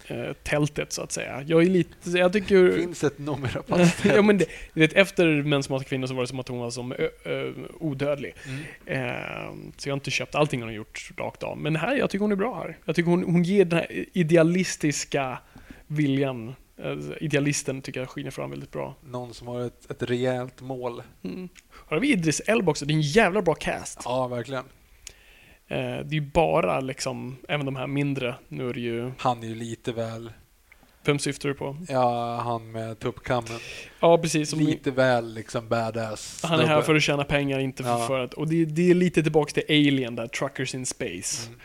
eh, 0.07 0.33
tältet 0.33 0.93
så 0.93 1.03
att 1.03 1.13
säga. 1.13 1.45
Jag 1.47 1.63
är 1.63 1.67
lite, 1.67 2.11
jag 2.11 2.33
tycker... 2.33 2.73
Finns 2.73 3.05
ett 3.05 3.19
nummer 3.19 3.49
pass 3.49 4.05
ja, 4.05 4.23
men 4.23 4.39
det, 4.39 4.47
vet, 4.73 4.93
efter 4.93 5.43
Män 5.43 5.63
som 5.63 5.73
hatar 5.73 5.85
kvinnor 5.85 6.07
så 6.07 6.15
var 6.15 6.23
det 6.23 6.27
som 6.27 6.41
att 6.41 6.49
hon 6.49 6.59
var 6.59 6.71
som 6.71 6.93
ö, 6.93 7.09
ö, 7.25 7.53
odödlig. 7.81 8.35
Mm. 8.47 8.61
Ehm, 8.87 9.73
så 9.77 9.89
jag 9.89 9.93
har 9.93 9.97
inte 9.97 10.11
köpt 10.11 10.35
allting 10.35 10.61
hon 10.61 10.69
har 10.69 10.77
gjort 10.77 11.11
rakt 11.17 11.43
av. 11.43 11.59
Men 11.59 11.77
här, 11.77 11.97
jag 11.97 12.11
tycker 12.11 12.23
hon 12.23 12.33
är 12.33 12.37
bra 12.37 12.55
här. 12.55 12.79
Jag 12.85 12.97
tycker 12.97 13.11
hon, 13.11 13.25
hon 13.25 13.43
ger 13.43 13.65
den 13.65 13.79
här 13.79 14.05
idealistiska 14.13 15.39
viljan. 15.87 16.55
Eh, 16.77 16.99
Idealisten 17.21 17.83
tycker 17.83 18.01
jag 18.01 18.09
skiner 18.11 18.31
fram 18.31 18.51
väldigt 18.51 18.71
bra. 18.73 18.95
Någon 19.05 19.35
som 19.35 19.47
har 19.49 19.61
ett, 19.61 19.91
ett 19.91 20.03
rejält 20.03 20.61
mål. 20.61 21.03
Mm. 21.25 21.49
Har 21.71 22.01
vi 22.01 22.13
Idris 22.13 22.41
Elba 22.41 22.71
också, 22.71 22.85
det 22.87 22.93
är 22.93 22.97
en 22.97 23.01
jävla 23.01 23.43
bra 23.43 23.55
cast. 23.55 24.01
Ja, 24.05 24.27
verkligen. 24.29 24.65
Eh, 25.69 25.79
det 25.79 26.11
är 26.11 26.13
ju 26.15 26.21
bara 26.21 26.81
liksom, 26.81 27.37
även 27.49 27.67
de 27.67 27.77
här 27.77 27.87
mindre, 27.87 28.35
nu 28.49 28.69
är 28.69 28.75
det 28.75 28.81
ju, 28.81 29.13
Han 29.19 29.43
är 29.43 29.47
ju 29.47 29.55
lite 29.55 29.93
väl... 29.93 30.33
vem 31.05 31.19
syftar 31.19 31.49
du 31.49 31.55
på? 31.55 31.77
Ja, 31.89 32.41
han 32.45 32.73
med 32.73 32.99
tuppkammen. 32.99 33.59
Ja, 34.01 34.19
precis. 34.19 34.51
Som 34.51 34.59
Lite 34.61 34.91
väl 34.91 35.35
liksom 35.35 35.69
badass. 35.69 36.41
han 36.45 36.61
är 36.61 36.67
här 36.67 36.83
för 36.83 36.95
att 36.95 37.03
tjäna 37.03 37.25
pengar, 37.25 37.59
inte 37.59 37.83
för, 37.83 37.91
Ja. 37.91 38.07
för 38.07 38.21
att... 38.21 38.35
Och 38.35 38.49
det, 38.49 38.65
det 38.65 38.91
är 38.91 38.95
lite 38.95 39.23
tillbaka 39.23 39.53
till 39.53 39.65
Alien 39.69 40.15
där, 40.17 40.27
Truckers 40.27 40.75
in 40.75 40.87
Space. 40.87 41.47
Mm. 41.49 41.61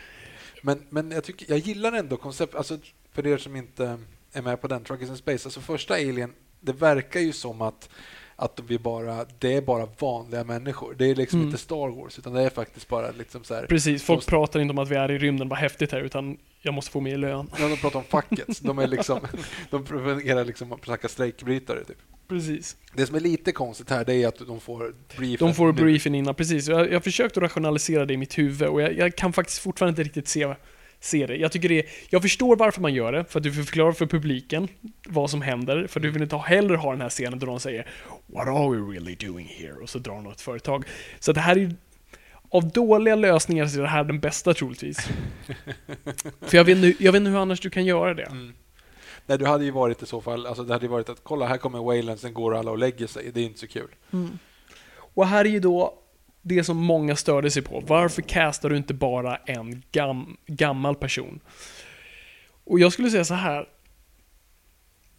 Men, 0.62 0.82
men 0.88 1.10
jag, 1.10 1.24
tycker, 1.24 1.50
jag 1.50 1.58
gillar 1.58 1.92
ändå 1.92 2.16
konceptet. 2.16 2.56
Alltså, 2.56 2.78
för 3.12 3.26
er 3.26 3.38
som 3.38 3.56
inte 3.56 3.98
är 4.32 4.42
med 4.42 4.60
på 4.60 4.68
den, 4.68 4.84
Truckers 4.84 5.08
in 5.08 5.16
Space. 5.16 5.46
Alltså 5.46 5.60
första 5.60 5.94
Alien, 5.94 6.32
det 6.60 6.72
verkar 6.72 7.20
ju 7.20 7.32
som 7.32 7.62
att, 7.62 7.88
att 8.36 8.60
vi 8.66 8.78
bara, 8.78 9.26
det 9.38 9.54
är 9.54 9.60
bara 9.62 9.88
vanliga 9.98 10.44
människor. 10.44 10.94
Det 10.98 11.04
är 11.10 11.14
liksom 11.14 11.38
Mm. 11.38 11.48
inte 11.48 11.62
Star 11.62 11.88
Wars, 12.02 12.18
utan 12.18 12.32
det 12.32 12.42
är 12.42 12.50
faktiskt 12.50 12.88
bara 12.88 13.10
liksom 13.10 13.44
så 13.44 13.54
här... 13.54 13.66
Precis, 13.66 14.02
folk 14.02 14.16
Måste- 14.16 14.30
pratar 14.30 14.60
inte 14.60 14.72
om 14.72 14.78
att 14.78 14.88
vi 14.88 14.94
är 14.96 15.10
i 15.10 15.18
rymden, 15.18 15.48
vad 15.48 15.58
häftigt 15.58 15.92
här, 15.92 16.00
utan 16.00 16.38
jag 16.62 16.74
måste 16.74 16.90
få 16.90 17.00
mer 17.00 17.16
lön. 17.16 17.50
Ja, 17.58 17.68
de 17.68 17.76
pratar 17.76 17.98
om 17.98 18.04
facket. 18.04 18.62
De 18.64 18.78
är 18.78 18.86
liksom, 18.86 19.20
de 19.70 19.86
fungerar 19.86 20.44
liksom 20.44 20.72
att 20.72 20.84
snacka 20.84 21.08
strejkbrytare. 21.08 21.84
Typ. 21.84 21.96
Precis. 22.28 22.76
Det 22.94 23.06
som 23.06 23.16
är 23.16 23.20
lite 23.20 23.52
konstigt 23.52 23.90
här, 23.90 24.04
det 24.04 24.14
är 24.14 24.28
att 24.28 24.38
de 24.46 24.60
får 24.60 24.94
briefen. 25.16 25.46
De 25.48 25.54
får 25.54 25.72
briefen 25.72 26.14
innan, 26.14 26.34
precis. 26.34 26.68
Jag, 26.68 26.86
jag 26.88 26.92
har 26.92 27.00
försökt 27.00 27.36
att 27.36 27.42
rationalisera 27.42 28.06
det 28.06 28.14
i 28.14 28.16
mitt 28.16 28.38
huvud 28.38 28.68
och 28.68 28.82
jag, 28.82 28.92
jag 28.98 29.16
kan 29.16 29.32
faktiskt 29.32 29.58
fortfarande 29.58 29.90
inte 29.90 30.02
riktigt 30.02 30.28
se, 30.28 30.54
se 31.00 31.26
det. 31.26 31.36
Jag 31.36 31.52
tycker 31.52 31.68
det 31.68 31.78
är, 31.78 31.86
jag 32.10 32.22
förstår 32.22 32.56
varför 32.56 32.80
man 32.80 32.94
gör 32.94 33.12
det, 33.12 33.24
för 33.24 33.38
att 33.38 33.42
du 33.42 33.50
vill 33.50 33.64
förklara 33.64 33.92
för 33.92 34.06
publiken 34.06 34.68
vad 35.08 35.30
som 35.30 35.42
händer, 35.42 35.86
för 35.86 36.00
du 36.00 36.10
vill 36.10 36.22
inte 36.22 36.36
heller 36.36 36.74
ha 36.74 36.90
den 36.90 37.00
här 37.00 37.08
scenen 37.08 37.38
där 37.38 37.46
de 37.46 37.60
säger 37.60 37.86
What 38.26 38.48
are 38.48 38.70
we 38.70 38.92
really 38.92 39.14
doing 39.14 39.46
here? 39.46 39.74
Och 39.82 39.88
så 39.88 39.98
drar 39.98 40.14
de 40.14 40.26
ett 40.26 40.40
företag. 40.40 40.84
Så 41.20 41.32
det 41.32 41.40
här 41.40 41.58
är 41.58 41.74
av 42.50 42.68
dåliga 42.68 43.14
lösningar 43.14 43.66
så 43.66 43.78
är 43.78 43.82
det 43.82 43.88
här 43.88 44.04
den 44.04 44.20
bästa 44.20 44.54
troligtvis. 44.54 44.98
för 46.40 46.56
jag 46.56 46.64
vet, 46.64 46.76
inte, 46.76 47.04
jag 47.04 47.12
vet 47.12 47.20
inte 47.20 47.30
hur 47.30 47.38
annars 47.38 47.60
du 47.60 47.70
kan 47.70 47.84
göra 47.84 48.14
det. 48.14 48.22
Mm. 48.22 48.52
Nej, 49.26 49.38
du 49.38 49.46
hade 49.46 49.64
ju 49.64 49.70
varit 49.70 50.02
i 50.02 50.06
så 50.06 50.20
fall, 50.20 50.46
alltså 50.46 50.64
det 50.64 50.72
hade 50.72 50.84
ju 50.84 50.90
varit 50.90 51.08
att 51.08 51.20
kolla 51.22 51.46
här 51.46 51.56
kommer 51.56 51.78
Wayland, 51.78 52.20
sen 52.20 52.34
går 52.34 52.56
alla 52.56 52.70
och 52.70 52.78
lägger 52.78 53.06
sig. 53.06 53.30
Det 53.34 53.40
är 53.40 53.44
inte 53.44 53.58
så 53.58 53.66
kul. 53.66 53.88
Och 55.14 55.26
här 55.26 55.44
är 55.44 55.48
ju 55.48 55.60
då 55.60 55.99
det 56.42 56.64
som 56.64 56.76
många 56.76 57.16
störde 57.16 57.50
sig 57.50 57.62
på. 57.62 57.80
Varför 57.80 58.22
castar 58.22 58.70
du 58.70 58.76
inte 58.76 58.94
bara 58.94 59.36
en 59.36 59.82
gam, 59.92 60.36
gammal 60.46 60.94
person? 60.94 61.40
Och 62.64 62.80
jag 62.80 62.92
skulle 62.92 63.10
säga 63.10 63.24
så 63.24 63.34
här. 63.34 63.66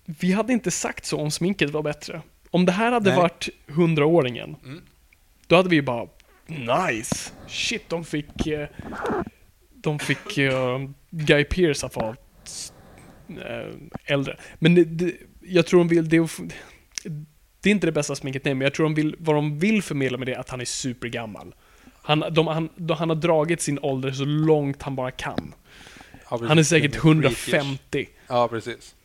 Vi 0.05 0.31
hade 0.31 0.53
inte 0.53 0.71
sagt 0.71 1.05
så 1.05 1.17
om 1.17 1.31
sminket 1.31 1.69
var 1.69 1.83
bättre. 1.83 2.21
Om 2.51 2.65
det 2.65 2.71
här 2.71 2.91
hade 2.91 3.09
Nej. 3.09 3.19
varit 3.19 3.49
hundraåringen, 3.67 4.55
Mm. 4.65 4.81
då 5.47 5.55
hade 5.55 5.69
vi 5.69 5.75
ju 5.75 5.81
bara 5.81 6.07
nice. 6.47 7.31
Shit, 7.47 7.89
de 7.89 8.05
fick 8.05 8.47
eh, 8.47 8.67
de 9.73 9.99
fick 9.99 10.37
eh, 10.37 10.79
Guy 11.09 11.43
Pearce 11.43 11.85
att 11.85 11.95
vara 11.95 12.15
eh, 13.29 13.75
äldre. 14.05 14.37
Men 14.59 14.75
det, 14.75 14.83
det, 14.83 15.13
jag 15.41 15.65
tror 15.65 15.79
de 15.79 15.87
vill, 15.87 16.09
det, 16.09 16.27
det 17.61 17.69
är 17.69 17.71
inte 17.71 17.87
det 17.87 17.91
bästa 17.91 18.15
sminket, 18.15 18.45
nej, 18.45 18.53
men 18.53 18.61
jag 18.65 18.73
tror 18.73 18.83
de 18.83 18.93
vill, 18.93 19.15
vad 19.19 19.35
de 19.35 19.59
vill 19.59 19.81
förmedla 19.83 20.17
med 20.17 20.27
det 20.27 20.33
är 20.33 20.39
att 20.39 20.49
han 20.49 20.61
är 20.61 20.65
supergammal. 20.65 21.55
Han, 22.01 22.23
de, 22.31 22.47
han, 22.47 22.69
de, 22.75 22.97
han 22.97 23.09
har 23.09 23.15
dragit 23.15 23.61
sin 23.61 23.79
ålder 23.81 24.11
så 24.11 24.25
långt 24.25 24.81
han 24.81 24.95
bara 24.95 25.11
kan. 25.11 25.53
Ja. 26.29 26.39
Han 26.47 26.57
är 26.59 26.63
säkert 26.63 26.91
Det 26.93 26.99
freakish. 26.99 27.53
150. 27.53 28.07
Ja, 28.27 28.47
precis. 28.47 28.95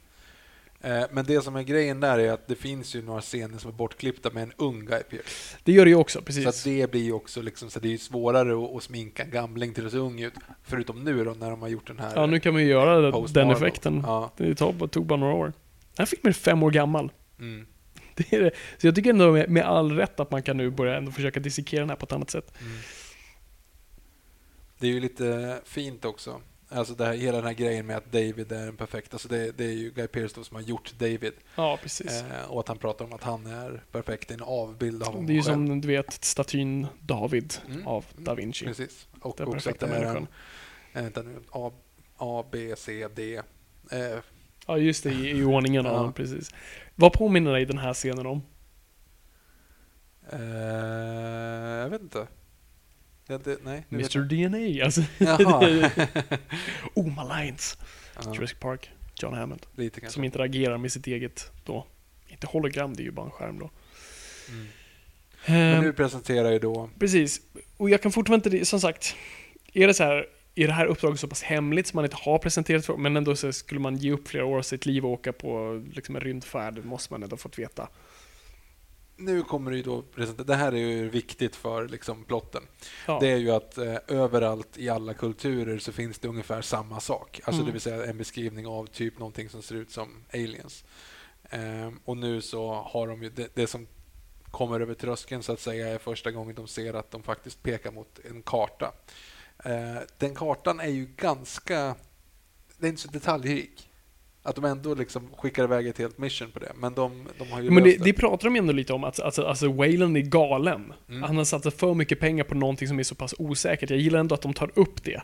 Eh, 0.80 1.02
Men 1.10 1.24
det 1.24 1.44
som 1.44 1.56
är 1.56 1.62
grejen 1.62 2.00
där 2.00 2.18
är 2.18 2.32
att 2.32 2.46
det 2.48 2.54
finns 2.54 2.94
ju 2.94 3.02
några 3.02 3.20
scener 3.20 3.58
som 3.58 3.70
är 3.70 3.74
bortklippta 3.74 4.30
med 4.30 4.42
en 4.42 4.52
ung 4.56 4.80
Guy 4.86 5.02
Pearce. 5.02 5.56
Det 5.64 5.72
gör 5.72 5.84
det 5.84 5.90
ju 5.90 5.96
också, 5.96 6.18
Så 6.18 6.24
precis. 6.24 6.46
att 6.46 6.64
det 6.64 6.90
blir 6.90 7.02
ju 7.02 7.12
också 7.12 7.42
liksom, 7.42 7.70
så 7.70 7.80
det 7.80 7.88
är 7.88 7.90
ju 7.90 7.98
svårare 7.98 8.76
att, 8.76 8.82
sminka 8.82 9.22
en 9.22 9.30
gamling 9.30 9.74
till 9.74 9.86
att 9.86 9.92
se 9.92 9.98
ung 9.98 10.20
ut. 10.20 10.34
Förutom 10.62 11.04
nu 11.04 11.24
då 11.24 11.30
när 11.30 11.50
de 11.50 11.62
har 11.62 11.68
gjort 11.68 11.86
den 11.86 11.98
här 11.98 12.12
Ja, 12.14 12.26
nu 12.26 12.40
kan 12.40 12.52
man 12.52 12.62
ju 12.62 12.68
göra 12.68 13.10
den 13.32 13.50
effekten. 13.50 14.02
Ja. 14.06 14.32
Det 14.36 14.54
tog, 14.54 14.90
tog 14.90 15.06
bara 15.06 15.20
några 15.20 15.34
år. 15.34 15.44
Den 15.44 15.52
här 15.98 16.06
filmen 16.06 16.28
är 16.28 16.32
fem 16.32 16.62
år 16.62 16.70
gammal. 16.70 17.12
Mm. 17.38 17.66
Det 18.16 18.32
är 18.32 18.40
det. 18.42 18.50
Så 18.78 18.86
jag 18.86 18.94
tycker 18.94 19.10
ändå 19.10 19.32
med, 19.32 19.50
med 19.50 19.64
all 19.64 19.92
rätt 19.92 20.20
att 20.20 20.30
man 20.30 20.42
kan 20.42 20.56
nu 20.56 20.70
börja 20.70 20.96
ändå 20.96 21.12
försöka 21.12 21.40
dissekera 21.40 21.80
den 21.80 21.88
här 21.90 21.96
på 21.96 22.06
ett 22.06 22.12
annat 22.12 22.30
sätt. 22.30 22.52
Det 24.78 24.86
är 24.86 24.90
ju 24.92 25.00
lite 25.00 25.60
fint 25.64 26.04
också. 26.04 26.40
Alltså 26.68 26.94
det 26.94 27.04
här, 27.06 27.14
hela 27.14 27.36
den 27.36 27.46
här 27.46 27.52
grejen 27.52 27.86
med 27.86 27.96
att 27.96 28.12
David 28.12 28.52
är 28.52 28.68
en 28.68 28.76
perfekt, 28.76 29.12
alltså 29.12 29.28
det, 29.28 29.58
det 29.58 29.64
är 29.64 29.72
ju 29.72 29.90
Guy 29.90 30.06
Pearce 30.06 30.44
som 30.44 30.54
har 30.56 30.62
gjort 30.62 30.92
David. 30.98 31.32
Ja, 31.56 31.78
precis. 31.82 32.22
Eh, 32.22 32.50
och 32.50 32.60
att 32.60 32.68
han 32.68 32.78
pratar 32.78 33.04
om 33.04 33.12
att 33.12 33.22
han 33.22 33.46
är 33.46 33.82
perfekt, 33.92 34.30
en 34.30 34.42
avbild 34.42 35.02
av 35.02 35.08
honom 35.08 35.26
det 35.26 35.32
är 35.32 35.34
ju 35.34 35.42
själv. 35.42 35.66
som 35.66 35.80
du 35.80 35.88
vet 35.88 36.24
statyn 36.24 36.86
David 37.00 37.54
Mm. 37.68 37.86
av 37.86 38.04
Da 38.16 38.34
Vinci. 38.34 38.64
Precis. 38.64 39.06
Och 39.20 39.34
Den 39.36 39.46
också 39.46 39.70
att 39.70 39.78
perfekta 39.78 39.86
det 39.86 39.92
är 39.92 39.96
en, 39.96 40.02
människan. 40.04 40.26
eh, 40.92 41.02
vänta 41.02 41.22
nu, 41.22 41.36
A, 41.50 41.72
A, 42.16 42.44
B, 42.52 42.74
C, 42.76 43.08
D. 43.14 43.36
Eh, 43.90 44.18
Ja, 44.68 44.78
just 44.78 45.02
det, 45.04 45.10
i, 45.10 45.30
i 45.30 45.44
ordningen. 45.44 45.84
Ja. 45.84 46.12
precis. 46.16 46.50
Vad 46.98 47.12
påminner 47.12 47.52
dig 47.52 47.64
den 47.64 47.78
här 47.78 47.94
scenen 47.94 48.26
om? 48.26 48.42
eh, 50.32 50.40
jag 51.80 51.88
vet 51.88 52.02
inte. 52.02 52.26
Det, 53.26 53.44
det, 53.44 53.58
nej, 53.62 53.84
Mr. 53.92 54.18
DNA, 54.18 54.84
alltså. 54.84 55.02
Jaha. 55.18 55.90
oh, 56.94 57.38
lines. 57.38 57.78
ja, 58.14 58.34
Jurassic 58.34 58.58
Park, 58.58 58.90
John 59.16 59.34
Hammond. 59.34 59.66
lite 59.74 60.00
kanske. 60.00 60.14
Som 60.14 60.24
interagerar 60.24 60.78
med 60.78 60.92
sitt 60.92 61.06
eget, 61.06 61.50
då, 61.64 61.86
inte 62.28 62.46
hologram, 62.46 62.94
det 62.94 63.02
är 63.02 63.04
ju 63.04 63.10
bara 63.10 63.26
en 63.26 63.32
skärm 63.32 63.58
då. 63.58 63.70
Mm. 64.48 64.66
Men 65.46 65.76
Ehm, 65.76 65.84
nu 65.84 65.92
presenterar 65.92 66.52
ju 66.52 66.58
då 66.58 66.90
Precis. 66.98 67.40
Och 67.76 67.90
jag 67.90 68.02
kan 68.02 68.12
fortfarande 68.12 68.50
inte, 68.50 68.66
som 68.66 68.80
sagt, 68.80 69.16
är 69.72 69.86
det 69.86 69.94
så 69.94 70.04
här, 70.04 70.26
är 70.56 70.66
det 70.66 70.72
här 70.72 70.86
uppdraget 70.86 71.20
så 71.20 71.28
pass 71.28 71.42
hemligt 71.42 71.86
som 71.86 71.96
man 71.96 72.04
inte 72.04 72.16
har 72.16 72.38
presenterat 72.38 72.86
för, 72.86 72.96
men 72.96 73.16
ändå 73.16 73.36
så 73.36 73.52
skulle 73.52 73.80
man 73.80 73.96
ge 73.96 74.12
upp 74.12 74.28
flera 74.28 74.44
år 74.44 74.58
av 74.58 74.62
sitt 74.62 74.86
liv 74.86 75.04
och 75.04 75.10
åka 75.12 75.32
på 75.32 75.82
liksom 75.92 76.16
en 76.16 76.20
rymdfärd, 76.20 76.84
måste 76.84 77.12
man 77.12 77.22
ändå 77.22 77.36
fått 77.36 77.58
veta. 77.58 77.88
nu 79.18 79.42
kommer 79.42 79.70
det 79.70 79.76
ju 79.76 79.82
då 79.82 80.04
det 80.44 80.54
här 80.54 80.72
är 80.72 80.76
ju 80.76 81.08
viktigt 81.08 81.56
för 81.56 81.88
liksom 81.88 82.24
plotten. 82.24 82.62
Ja. 83.06 83.18
Det 83.20 83.28
är 83.28 83.36
ju 83.36 83.50
att 83.50 83.78
eh, 83.78 83.96
överallt 84.08 84.78
i 84.78 84.88
alla 84.88 85.14
kulturer 85.14 85.78
så 85.78 85.92
finns 85.92 86.18
det 86.18 86.28
ungefär 86.28 86.62
samma 86.62 87.00
sak. 87.00 87.40
Alltså 87.44 87.60
Mm. 87.60 87.66
det 87.66 87.72
vill 87.72 87.80
säga 87.80 88.06
en 88.06 88.18
beskrivning 88.18 88.66
av 88.66 88.86
typ 88.86 89.18
någonting 89.18 89.48
som 89.48 89.62
ser 89.62 89.74
ut 89.74 89.90
som 89.90 90.08
aliens. 90.32 90.84
Ehm, 91.50 92.00
och 92.04 92.16
nu 92.16 92.40
så 92.40 92.72
har 92.74 93.08
de 93.08 93.22
ju 93.22 93.30
det, 93.30 93.48
det 93.54 93.66
som 93.66 93.86
kommer 94.50 94.80
över 94.80 94.94
tröskeln 94.94 95.42
så 95.42 95.52
att 95.52 95.60
säga 95.60 95.88
är 95.88 95.98
första 95.98 96.30
gången 96.30 96.54
de 96.54 96.66
ser 96.68 96.94
att 96.94 97.10
de 97.10 97.22
faktiskt 97.22 97.62
pekar 97.62 97.92
mot 97.92 98.18
en 98.30 98.42
karta. 98.42 98.92
Eh, 99.64 100.02
den 100.18 100.34
kartan 100.34 100.80
är 100.80 100.88
ju 100.88 101.08
ganska... 101.16 101.94
Det 102.78 102.86
är 102.86 102.88
inte 102.88 103.02
så 103.02 103.08
detaljrik. 103.08 103.88
Att 104.42 104.56
de 104.56 104.64
ändå 104.64 104.94
liksom 104.94 105.28
skickar 105.36 105.64
iväg 105.64 105.86
ett 105.86 105.98
helt 105.98 106.18
mission 106.18 106.50
på 106.50 106.58
det. 106.58 106.72
Men 106.76 106.94
de, 106.94 107.28
de 107.38 107.50
har 107.52 107.62
ju 107.62 107.70
Men 107.70 107.84
det, 107.84 107.96
det 108.04 108.12
pratar 108.12 108.48
de 108.50 108.56
ändå 108.56 108.72
lite 108.72 108.92
om, 108.92 109.04
att 109.04 109.20
alltså, 109.20 109.42
alltså 109.42 109.72
Wayland 109.72 110.16
är 110.16 110.20
galen. 110.20 110.92
Mm. 111.08 111.22
Han 111.22 111.36
har 111.36 111.44
satsat 111.44 111.74
för 111.74 111.94
mycket 111.94 112.20
pengar 112.20 112.44
på 112.44 112.54
någonting 112.54 112.88
som 112.88 112.98
är 112.98 113.02
så 113.02 113.14
pass 113.14 113.34
osäkert. 113.38 113.90
Jag 113.90 113.98
gillar 113.98 114.18
ändå 114.18 114.34
att 114.34 114.42
de 114.42 114.54
tar 114.54 114.70
upp 114.74 115.04
det. 115.04 115.22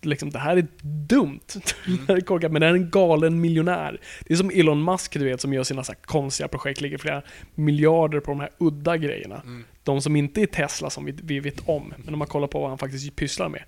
Liksom, 0.00 0.30
det 0.30 0.38
här 0.38 0.56
är 0.56 0.66
dumt. 0.82 1.40
det 1.86 2.08
här 2.08 2.16
är 2.16 2.20
korkat, 2.20 2.52
men 2.52 2.60
det 2.60 2.66
här 2.66 2.74
är 2.74 2.78
en 2.78 2.90
galen 2.90 3.40
miljonär. 3.40 4.00
Det 4.26 4.32
är 4.32 4.36
som 4.36 4.50
Elon 4.50 4.84
Musk, 4.84 5.12
du 5.12 5.24
vet, 5.24 5.40
som 5.40 5.52
gör 5.52 5.62
sina 5.62 5.84
så 5.84 5.92
konstiga 6.02 6.48
projekt, 6.48 6.80
lägger 6.80 6.98
flera 6.98 7.22
miljarder 7.54 8.20
på 8.20 8.30
de 8.30 8.40
här 8.40 8.50
udda 8.58 8.96
grejerna. 8.96 9.40
Mm. 9.44 9.64
De 9.84 10.00
som 10.00 10.16
inte 10.16 10.42
är 10.42 10.46
Tesla, 10.46 10.90
som 10.90 11.04
vi, 11.04 11.12
vi 11.22 11.40
vet 11.40 11.68
om. 11.68 11.94
Men 12.04 12.14
om 12.14 12.18
man 12.18 12.28
kollar 12.28 12.48
på 12.48 12.60
vad 12.60 12.68
han 12.68 12.78
faktiskt 12.78 13.16
pysslar 13.16 13.48
med. 13.48 13.64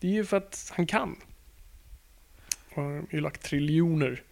Det 0.00 0.06
är 0.06 0.12
ju 0.12 0.24
för 0.24 0.36
att 0.36 0.72
han 0.76 0.86
kan. 0.86 1.16
Han 2.74 2.84
har 2.84 3.06
ju 3.10 3.20
lagt 3.20 3.42
triljoner 3.42 4.22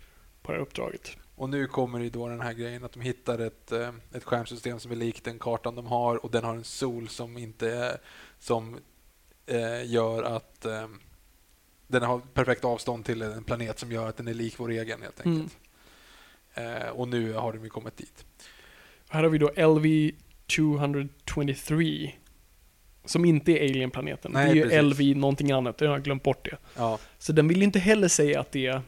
på 0.42 0.52
det 0.52 0.58
här 0.58 0.62
uppdraget. 0.62 1.16
Och 1.36 1.50
nu 1.50 1.66
kommer 1.66 2.00
det 2.00 2.10
då 2.10 2.28
den 2.28 2.40
här 2.40 2.52
grejen 2.52 2.84
att 2.84 2.92
de 2.92 3.00
hittar 3.00 3.38
ett, 3.38 3.72
eh, 3.72 3.90
ett 4.12 4.24
stjärnsystem 4.24 4.80
som 4.80 4.92
är 4.92 4.96
likt 4.96 5.24
den 5.24 5.38
kartan 5.38 5.74
de 5.74 5.86
har 5.86 6.24
och 6.24 6.30
den 6.30 6.44
har 6.44 6.54
en 6.54 6.64
sol 6.64 7.08
som 7.08 7.38
inte 7.38 7.98
som 8.38 8.78
eh, 9.46 9.90
gör 9.90 10.22
att 10.22 10.66
eh, 10.66 10.88
den 11.92 12.02
har 12.02 12.18
perfekt 12.34 12.64
avstånd 12.64 13.04
till 13.04 13.22
en 13.22 13.44
planet 13.44 13.78
som 13.78 13.92
gör 13.92 14.08
att 14.08 14.16
den 14.16 14.28
är 14.28 14.34
lik 14.34 14.54
vår 14.58 14.70
egen 14.70 15.02
helt 15.02 15.24
Mm. 15.24 15.36
enkelt. 15.38 15.56
Eh, 16.54 16.88
och 16.88 17.08
nu 17.08 17.32
har 17.32 17.52
de 17.52 17.64
ju 17.64 17.70
kommit 17.70 17.96
dit. 17.96 18.24
Här 19.08 19.22
har 19.22 19.30
vi 19.30 19.38
då 19.38 19.50
LV-223. 19.56 22.10
Som 23.04 23.24
inte 23.24 23.52
är 23.52 23.68
Alien-planeten. 23.70 24.30
Nej, 24.34 24.44
det 24.44 24.50
är 24.50 24.54
ju 24.54 24.62
precis. 24.62 24.82
LV 25.00 25.16
någonting 25.16 25.52
annat, 25.52 25.80
jag 25.80 25.90
har 25.90 25.98
glömt 25.98 26.22
bort 26.22 26.44
det. 26.50 26.56
Ja. 26.76 26.98
Så 27.18 27.32
den 27.32 27.48
vill 27.48 27.62
inte 27.62 27.78
heller 27.78 28.08
säga 28.08 28.40
att 28.40 28.52
det 28.52 28.66
är... 28.66 28.82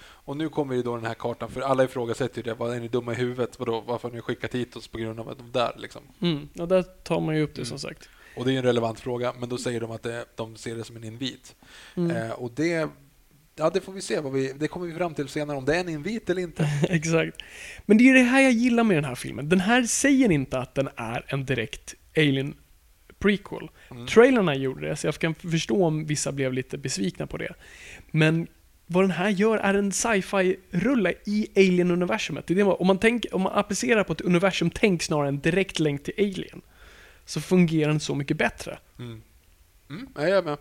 Och 0.00 0.36
nu 0.36 0.48
kommer 0.48 0.74
ju 0.74 0.82
då 0.82 0.96
den 0.96 1.04
här 1.04 1.14
kartan, 1.14 1.50
för 1.50 1.60
alla 1.60 1.84
ifrågasätter 1.84 2.36
ju 2.36 2.42
det. 2.42 2.54
Vad 2.54 2.74
är 2.76 2.80
ni 2.80 2.88
dumma 2.88 3.12
i 3.12 3.14
huvudet? 3.14 3.58
Vadå, 3.58 3.80
varför 3.80 4.08
har 4.08 4.14
ni 4.16 4.22
skickat 4.22 4.54
hit 4.54 4.76
oss 4.76 4.88
på 4.88 4.98
grund 4.98 5.20
av 5.20 5.28
att 5.28 5.38
de 5.38 5.52
där 5.52 5.74
liksom? 5.78 6.02
Mm, 6.20 6.48
och 6.58 6.68
där 6.68 6.82
tar 6.82 7.20
man 7.20 7.36
ju 7.36 7.42
upp 7.42 7.54
det 7.54 7.60
Mm. 7.60 7.66
som 7.66 7.78
sagt. 7.78 8.08
Och 8.38 8.44
det 8.44 8.52
är 8.52 8.56
en 8.56 8.62
relevant 8.62 9.00
fråga, 9.00 9.32
men 9.40 9.48
då 9.48 9.58
säger 9.58 9.80
de 9.80 9.90
att 9.90 10.02
det, 10.02 10.24
de 10.36 10.56
ser 10.56 10.76
det 10.76 10.84
som 10.84 10.96
en 10.96 11.04
invit. 11.04 11.56
Mm. 11.96 12.16
Eh, 12.16 12.30
och 12.30 12.50
det, 12.54 12.88
ja, 13.56 13.70
det 13.70 13.80
får 13.80 13.92
vi 13.92 14.00
se. 14.00 14.20
Vad 14.20 14.32
vi, 14.32 14.52
det 14.52 14.68
kommer 14.68 14.86
vi 14.86 14.94
fram 14.94 15.14
till 15.14 15.28
senare, 15.28 15.56
om 15.56 15.64
det 15.64 15.76
är 15.76 15.80
en 15.80 15.88
invit 15.88 16.30
eller 16.30 16.42
inte. 16.42 16.68
Exakt. 16.88 17.38
Men 17.86 17.98
det 17.98 18.10
är 18.10 18.14
det 18.14 18.22
här 18.22 18.40
jag 18.40 18.52
gillar 18.52 18.84
med 18.84 18.96
den 18.96 19.04
här 19.04 19.14
filmen. 19.14 19.48
Den 19.48 19.60
här 19.60 19.82
säger 19.82 20.30
inte 20.30 20.58
att 20.58 20.74
den 20.74 20.88
är 20.96 21.24
en 21.28 21.44
direkt 21.44 21.94
Alien 22.16 22.54
prequel. 23.18 23.70
Mm. 23.90 24.06
Trailerna 24.06 24.54
gjorde 24.54 24.88
det, 24.88 24.96
så 24.96 25.06
jag 25.06 25.14
kan 25.14 25.34
förstå 25.34 25.84
om 25.84 26.06
vissa 26.06 26.32
blev 26.32 26.52
lite 26.52 26.78
besvikna 26.78 27.26
på 27.26 27.36
det. 27.36 27.54
Men 28.10 28.46
vad 28.86 29.04
den 29.04 29.10
här 29.10 29.28
gör 29.28 29.58
är 29.58 29.74
en 29.74 29.92
sci-fi-rulle 29.92 31.14
i 31.26 31.46
Alien-universumet. 31.56 32.50
Om, 32.50 32.86
man 32.86 32.98
tänker, 32.98 33.34
om 33.34 33.42
man 33.42 33.52
applicerar 33.52 34.04
på 34.04 34.12
ett 34.12 34.20
universum-tänk 34.20 35.02
snarare 35.02 35.28
än 35.28 35.40
direkt 35.40 35.78
länk 35.78 36.04
till 36.04 36.14
Alien, 36.18 36.62
så 37.28 37.40
fungerar 37.40 37.88
den 37.90 38.00
så 38.00 38.14
mycket 38.14 38.36
bättre. 38.36 38.78
Mm. 38.98 39.22
Mm, 39.90 40.08
jag 40.14 40.28
är 40.30 40.42
med. 40.42 40.58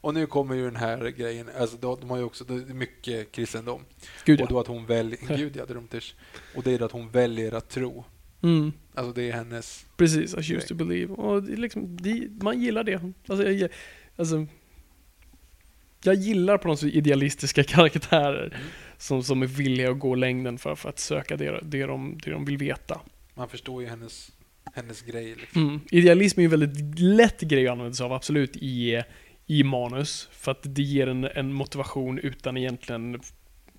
Och 0.00 0.14
nu 0.14 0.26
kommer 0.26 0.54
ju 0.54 0.64
den 0.64 0.76
här 0.76 1.08
grejen, 1.08 1.50
alltså 1.58 1.76
de, 1.76 2.00
de 2.00 2.10
har 2.10 2.16
ju 2.16 2.22
också 2.24 2.44
det 2.44 2.54
är 2.54 2.74
mycket 2.74 3.32
kristendom. 3.32 3.84
Gud 4.24 4.40
Och 4.40 4.46
ja. 4.46 4.48
då 4.50 4.60
att 4.60 4.66
hon 4.66 4.86
väljer, 4.86 5.18
gud 5.36 5.56
ja, 5.56 5.66
det 5.66 5.72
är 5.72 5.74
dumtish. 5.74 6.14
Och 6.56 6.62
det 6.62 6.72
är 6.74 6.82
att 6.82 6.92
hon 6.92 7.10
väljer 7.10 7.52
att 7.52 7.68
tro. 7.68 8.04
Mm, 8.42 8.72
Alltså 8.94 9.12
det 9.12 9.22
är 9.22 9.32
hennes, 9.32 9.86
precis, 9.96 10.34
I 10.34 10.42
choose 10.42 10.68
to 10.68 10.74
believe. 10.74 11.14
Och 11.14 11.42
det 11.42 11.52
är 11.52 11.56
liksom, 11.56 11.96
det, 11.96 12.28
man 12.42 12.60
gillar 12.62 12.84
det. 12.84 13.00
Alltså, 13.28 13.50
jag, 13.50 13.70
alltså, 14.16 14.46
jag 16.02 16.14
gillar 16.14 16.58
på 16.58 16.68
något 16.68 16.80
sätt 16.80 16.94
idealistiska 16.94 17.64
karaktärer 17.74 18.46
Mm. 18.54 18.66
som, 18.98 19.22
som 19.22 19.42
är 19.42 19.46
villiga 19.46 19.90
att 19.90 19.98
gå 19.98 20.14
längden 20.14 20.58
för, 20.58 20.74
för 20.74 20.88
att 20.88 20.98
söka 20.98 21.36
det, 21.36 21.60
det, 21.62 21.86
de, 21.86 22.18
det 22.24 22.30
de 22.30 22.44
vill 22.44 22.56
veta. 22.58 23.00
man 23.34 23.48
förstår 23.48 23.82
ju 23.82 23.88
hennes, 23.88 24.32
hennes 24.74 25.02
grej. 25.02 25.34
Liksom. 25.34 25.62
Mm. 25.62 25.80
Idealism 25.90 26.40
är 26.40 26.42
ju 26.42 26.54
en 26.54 26.60
väldigt 26.60 26.98
lätt 26.98 27.40
grej 27.40 27.68
att 27.68 27.72
använda 27.72 27.94
sig 27.94 28.04
av, 28.04 28.12
absolut, 28.12 28.56
i, 28.56 29.02
i 29.46 29.64
manus. 29.64 30.28
För 30.32 30.52
att 30.52 30.60
det 30.62 30.82
ger 30.82 31.06
en, 31.06 31.24
en 31.24 31.52
motivation 31.52 32.18
utan 32.18 32.56
egentligen 32.56 33.20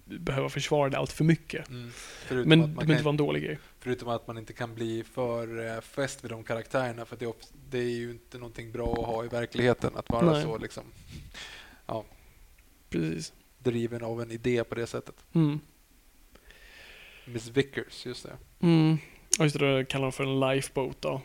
behöva 0.05 0.49
försvara 0.49 0.89
det 0.89 0.97
allt 0.97 1.11
för 1.11 1.23
mycket. 1.23 1.69
Mm. 1.69 1.91
Men 2.29 2.61
det 2.61 2.67
behöver 2.67 2.93
inte 2.93 3.03
vara 3.03 3.13
en 3.13 3.17
dålig 3.17 3.43
grej. 3.43 3.59
förutom 3.79 4.09
att 4.09 4.27
man 4.27 4.37
inte 4.37 4.53
kan 4.53 4.75
bli 4.75 5.03
för 5.03 5.75
eh, 5.75 5.81
fäst 5.81 6.23
vid 6.23 6.31
de 6.31 6.43
karaktärerna, 6.43 7.05
för 7.05 7.17
det 7.17 7.25
är, 7.25 7.33
det 7.69 7.77
är 7.77 7.89
ju 7.89 8.11
inte 8.11 8.37
någonting 8.37 8.71
bra 8.71 8.91
att 8.91 9.05
ha 9.05 9.25
i 9.25 9.27
verkligheten, 9.27 9.91
att 9.95 10.09
vara 10.09 10.31
Nej. 10.31 10.43
så 10.43 10.57
liksom, 10.57 10.83
Precis. 12.89 13.33
driven 13.59 14.03
av 14.03 14.21
en 14.21 14.31
idé 14.31 14.63
på 14.63 14.75
det 14.75 14.87
sättet. 14.87 15.15
Mm. 15.33 15.59
Miss 17.25 17.47
Vickers, 17.47 18.05
just 18.05 18.23
det. 18.23 18.37
Mm. 18.59 18.97
Och 19.39 19.45
just 19.45 19.59
det, 19.59 19.77
då 19.79 19.85
kallar 19.85 20.05
de 20.05 20.11
för 20.11 20.23
en 20.23 20.39
lifeboat 20.39 21.01
då. 21.01 21.21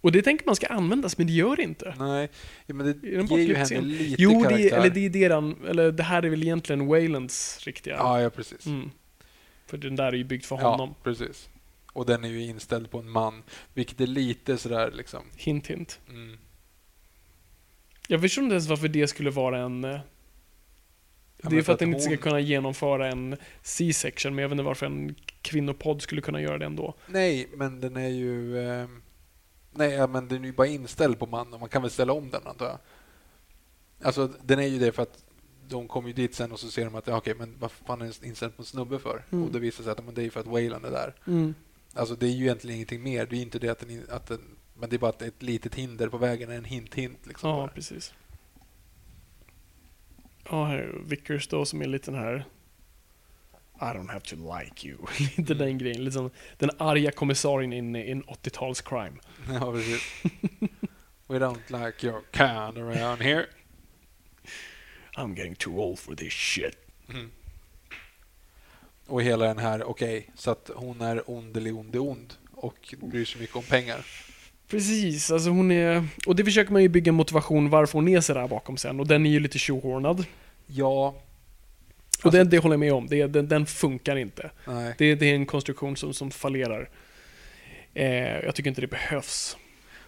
Och 0.00 0.12
det 0.12 0.22
tänker 0.22 0.46
man 0.46 0.56
ska 0.56 0.66
användas, 0.66 1.18
men 1.18 1.26
det 1.26 1.32
gör 1.32 1.56
det 1.56 1.62
inte. 1.62 1.94
Nej, 1.98 2.28
ja, 2.66 2.74
men 2.74 2.86
det 2.86 3.08
ger 3.08 3.36
ju 3.38 3.54
henne 3.54 3.80
lite 3.80 4.22
Jo, 4.22 4.42
karaktär. 4.42 4.56
det, 4.58 4.70
eller 4.70 4.90
det 4.90 5.00
är 5.06 5.10
deran, 5.10 5.56
eller 5.68 5.92
det 5.92 6.02
här 6.02 6.22
är 6.22 6.28
väl 6.30 6.42
egentligen 6.42 6.86
Waylands 6.86 7.60
riktiga. 7.66 7.94
Ja, 7.96 8.20
ja, 8.22 8.30
precis. 8.30 8.66
Mm. 8.66 8.90
För 9.66 9.76
den 9.78 9.96
där 9.96 10.06
är 10.06 10.12
ju 10.12 10.24
byggd 10.24 10.44
för 10.44 10.56
Ja, 10.56 10.70
honom. 10.70 10.94
precis. 11.02 11.48
Och 11.92 12.06
den 12.06 12.24
är 12.24 12.28
ju 12.28 12.42
inställd 12.42 12.90
på 12.90 12.98
en 12.98 13.10
man, 13.10 13.42
vilket 13.74 14.00
är 14.00 14.06
lite 14.06 14.58
sådär 14.58 14.90
liksom... 14.94 15.22
Hint, 15.36 15.66
hint. 15.66 16.00
Mm. 16.08 16.38
Jag 18.08 18.20
förstår 18.20 18.44
inte 18.44 18.54
ens 18.54 18.68
varför 18.68 18.88
det 18.88 19.08
skulle 19.08 19.30
vara 19.30 19.58
en... 19.58 19.98
Ja, 21.42 21.48
det 21.48 21.56
är 21.58 21.62
för 21.62 21.72
att 21.72 21.78
den 21.78 21.88
inte 21.88 22.00
ska 22.00 22.10
hon- 22.10 22.18
kunna 22.18 22.40
genomföra 22.40 23.08
en 23.08 23.36
C-section, 23.62 24.34
men 24.34 24.42
jag 24.42 24.48
vet 24.48 24.52
inte 24.54 24.62
varför 24.64 24.86
en 24.86 25.14
kvinnopodd 25.42 26.02
skulle 26.02 26.20
kunna 26.20 26.40
göra 26.40 26.58
det 26.58 26.66
ändå. 26.66 26.94
Nej, 27.06 27.48
men 27.56 27.80
den 27.80 27.96
är 27.96 28.08
ju... 28.08 28.58
Eh... 28.58 28.88
Nej, 29.72 29.90
ja, 29.92 30.06
men 30.06 30.28
den 30.28 30.42
är 30.42 30.46
ju 30.46 30.52
bara 30.52 30.66
inställd 30.66 31.18
på 31.18 31.26
man 31.26 31.54
och 31.54 31.60
man 31.60 31.68
kan 31.68 31.82
väl 31.82 31.90
ställa 31.90 32.12
om 32.12 32.30
den 32.30 32.46
antar 32.46 32.66
jag. 32.66 32.78
Alltså, 34.02 34.30
den 34.44 34.58
är 34.58 34.66
ju 34.66 34.78
det 34.78 34.92
för 34.92 35.02
att 35.02 35.24
de 35.68 35.88
kommer 35.88 36.08
ju 36.08 36.14
dit 36.14 36.34
sen 36.34 36.52
och 36.52 36.60
så 36.60 36.68
ser 36.70 36.84
de 36.84 36.94
att, 36.94 37.06
ja, 37.06 37.16
okej, 37.16 37.34
men 37.38 37.54
vad 37.58 37.70
fan 37.72 38.00
är 38.00 38.04
den 38.04 38.28
inställd 38.28 38.56
på 38.56 38.62
en 38.62 38.66
snubbe 38.66 38.98
för? 38.98 39.24
Mm. 39.32 39.44
Och 39.44 39.52
det 39.52 39.58
visar 39.58 39.82
sig 39.84 39.92
att 39.92 40.04
men 40.04 40.14
det 40.14 40.20
är 40.20 40.24
ju 40.24 40.30
för 40.30 40.40
att 40.40 40.46
Wayland 40.46 40.84
är 40.86 40.90
där. 40.90 41.14
Mm. 41.26 41.54
Alltså, 41.94 42.14
det 42.14 42.26
är 42.26 42.30
ju 42.30 42.44
egentligen 42.44 42.74
ingenting 42.76 43.02
mer. 43.02 43.26
Det 43.26 43.36
är 43.36 43.42
inte 43.42 43.58
det 43.58 43.68
att 43.68 43.78
den, 43.78 44.02
att 44.10 44.26
den 44.26 44.40
men 44.74 44.90
det 44.90 44.96
är 44.96 44.98
bara 44.98 45.10
ett, 45.10 45.22
ett 45.22 45.42
litet 45.42 45.74
hinder 45.74 46.08
på 46.08 46.18
vägen, 46.18 46.50
en 46.50 46.64
hint-hint. 46.64 47.18
Liksom, 47.26 47.50
Ja, 47.50 47.56
bara. 47.56 47.68
precis. 47.68 48.14
Ja, 50.50 50.64
här 50.64 51.00
Vickers 51.04 51.48
då 51.48 51.64
som 51.64 51.82
är 51.82 51.86
lite 51.86 52.10
den 52.10 52.20
här 52.20 52.44
I 53.80 53.84
don't 53.84 54.08
have 54.08 54.20
to 54.20 54.36
like 54.58 54.88
you. 54.88 54.98
lite 55.36 55.52
Mm. 55.52 55.58
den 55.66 55.78
grejen. 55.78 56.04
Liksom, 56.04 56.30
den 56.58 56.70
arga 56.78 57.10
kommissarien 57.10 57.72
i 57.72 57.78
en, 57.78 57.96
i 57.96 58.10
en 58.10 58.24
80-tals 58.24 58.80
crime. 58.80 59.16
Ja, 59.60 59.72
precis. 59.72 60.22
We 61.26 61.38
don't 61.38 61.84
like 61.84 62.06
your 62.06 62.22
kind 62.32 62.78
around 62.78 63.22
here. 63.22 63.46
I'm 65.16 65.36
getting 65.36 65.54
too 65.54 65.80
old 65.80 65.98
for 65.98 66.14
this 66.14 66.32
shit. 66.32 66.76
Mm. 67.08 67.30
Och 69.06 69.22
hela 69.22 69.44
den 69.44 69.58
här, 69.58 69.82
okej, 69.84 70.30
så 70.34 70.50
att 70.50 70.70
hon 70.74 71.00
är 71.00 71.30
ond 71.30 71.56
eller 71.56 71.72
ond 71.78 71.94
är 71.94 71.98
ond 72.02 72.34
och 72.52 72.94
bryr 73.02 73.24
sig 73.24 73.40
mycket 73.40 73.56
om 73.56 73.62
pengar. 73.62 74.06
Precis, 74.68 75.30
alltså 75.30 75.50
hon 75.50 75.70
är... 75.70 76.06
Och 76.26 76.36
det 76.36 76.44
försöker 76.44 76.72
man 76.72 76.82
ju 76.82 76.88
bygga 76.88 77.12
motivation 77.12 77.70
varför 77.70 77.92
hon 77.98 78.08
är 78.08 78.20
så 78.20 78.34
där 78.34 78.48
bakom 78.48 78.76
sen. 78.76 79.00
Och 79.00 79.06
den 79.06 79.26
är 79.26 79.30
ju 79.30 79.40
lite 79.40 79.58
tjohornad. 79.58 80.24
Ja, 80.66 81.14
Och 82.24 82.32
det, 82.32 82.44
det 82.44 82.58
håller 82.58 82.72
jag 82.72 82.80
med 82.80 82.92
om. 82.92 83.06
Det, 83.06 83.26
den, 83.26 83.48
den 83.48 83.66
funkar 83.66 84.16
inte. 84.16 84.50
nej. 84.66 84.94
Det, 84.98 85.14
det 85.14 85.26
är 85.30 85.34
en 85.34 85.46
konstruktion 85.46 85.96
som, 85.96 86.14
som 86.14 86.30
fallerar. 86.30 86.90
Eh, 87.94 88.38
jag 88.44 88.54
tycker 88.54 88.68
inte 88.70 88.80
det 88.80 88.86
behövs. 88.86 89.56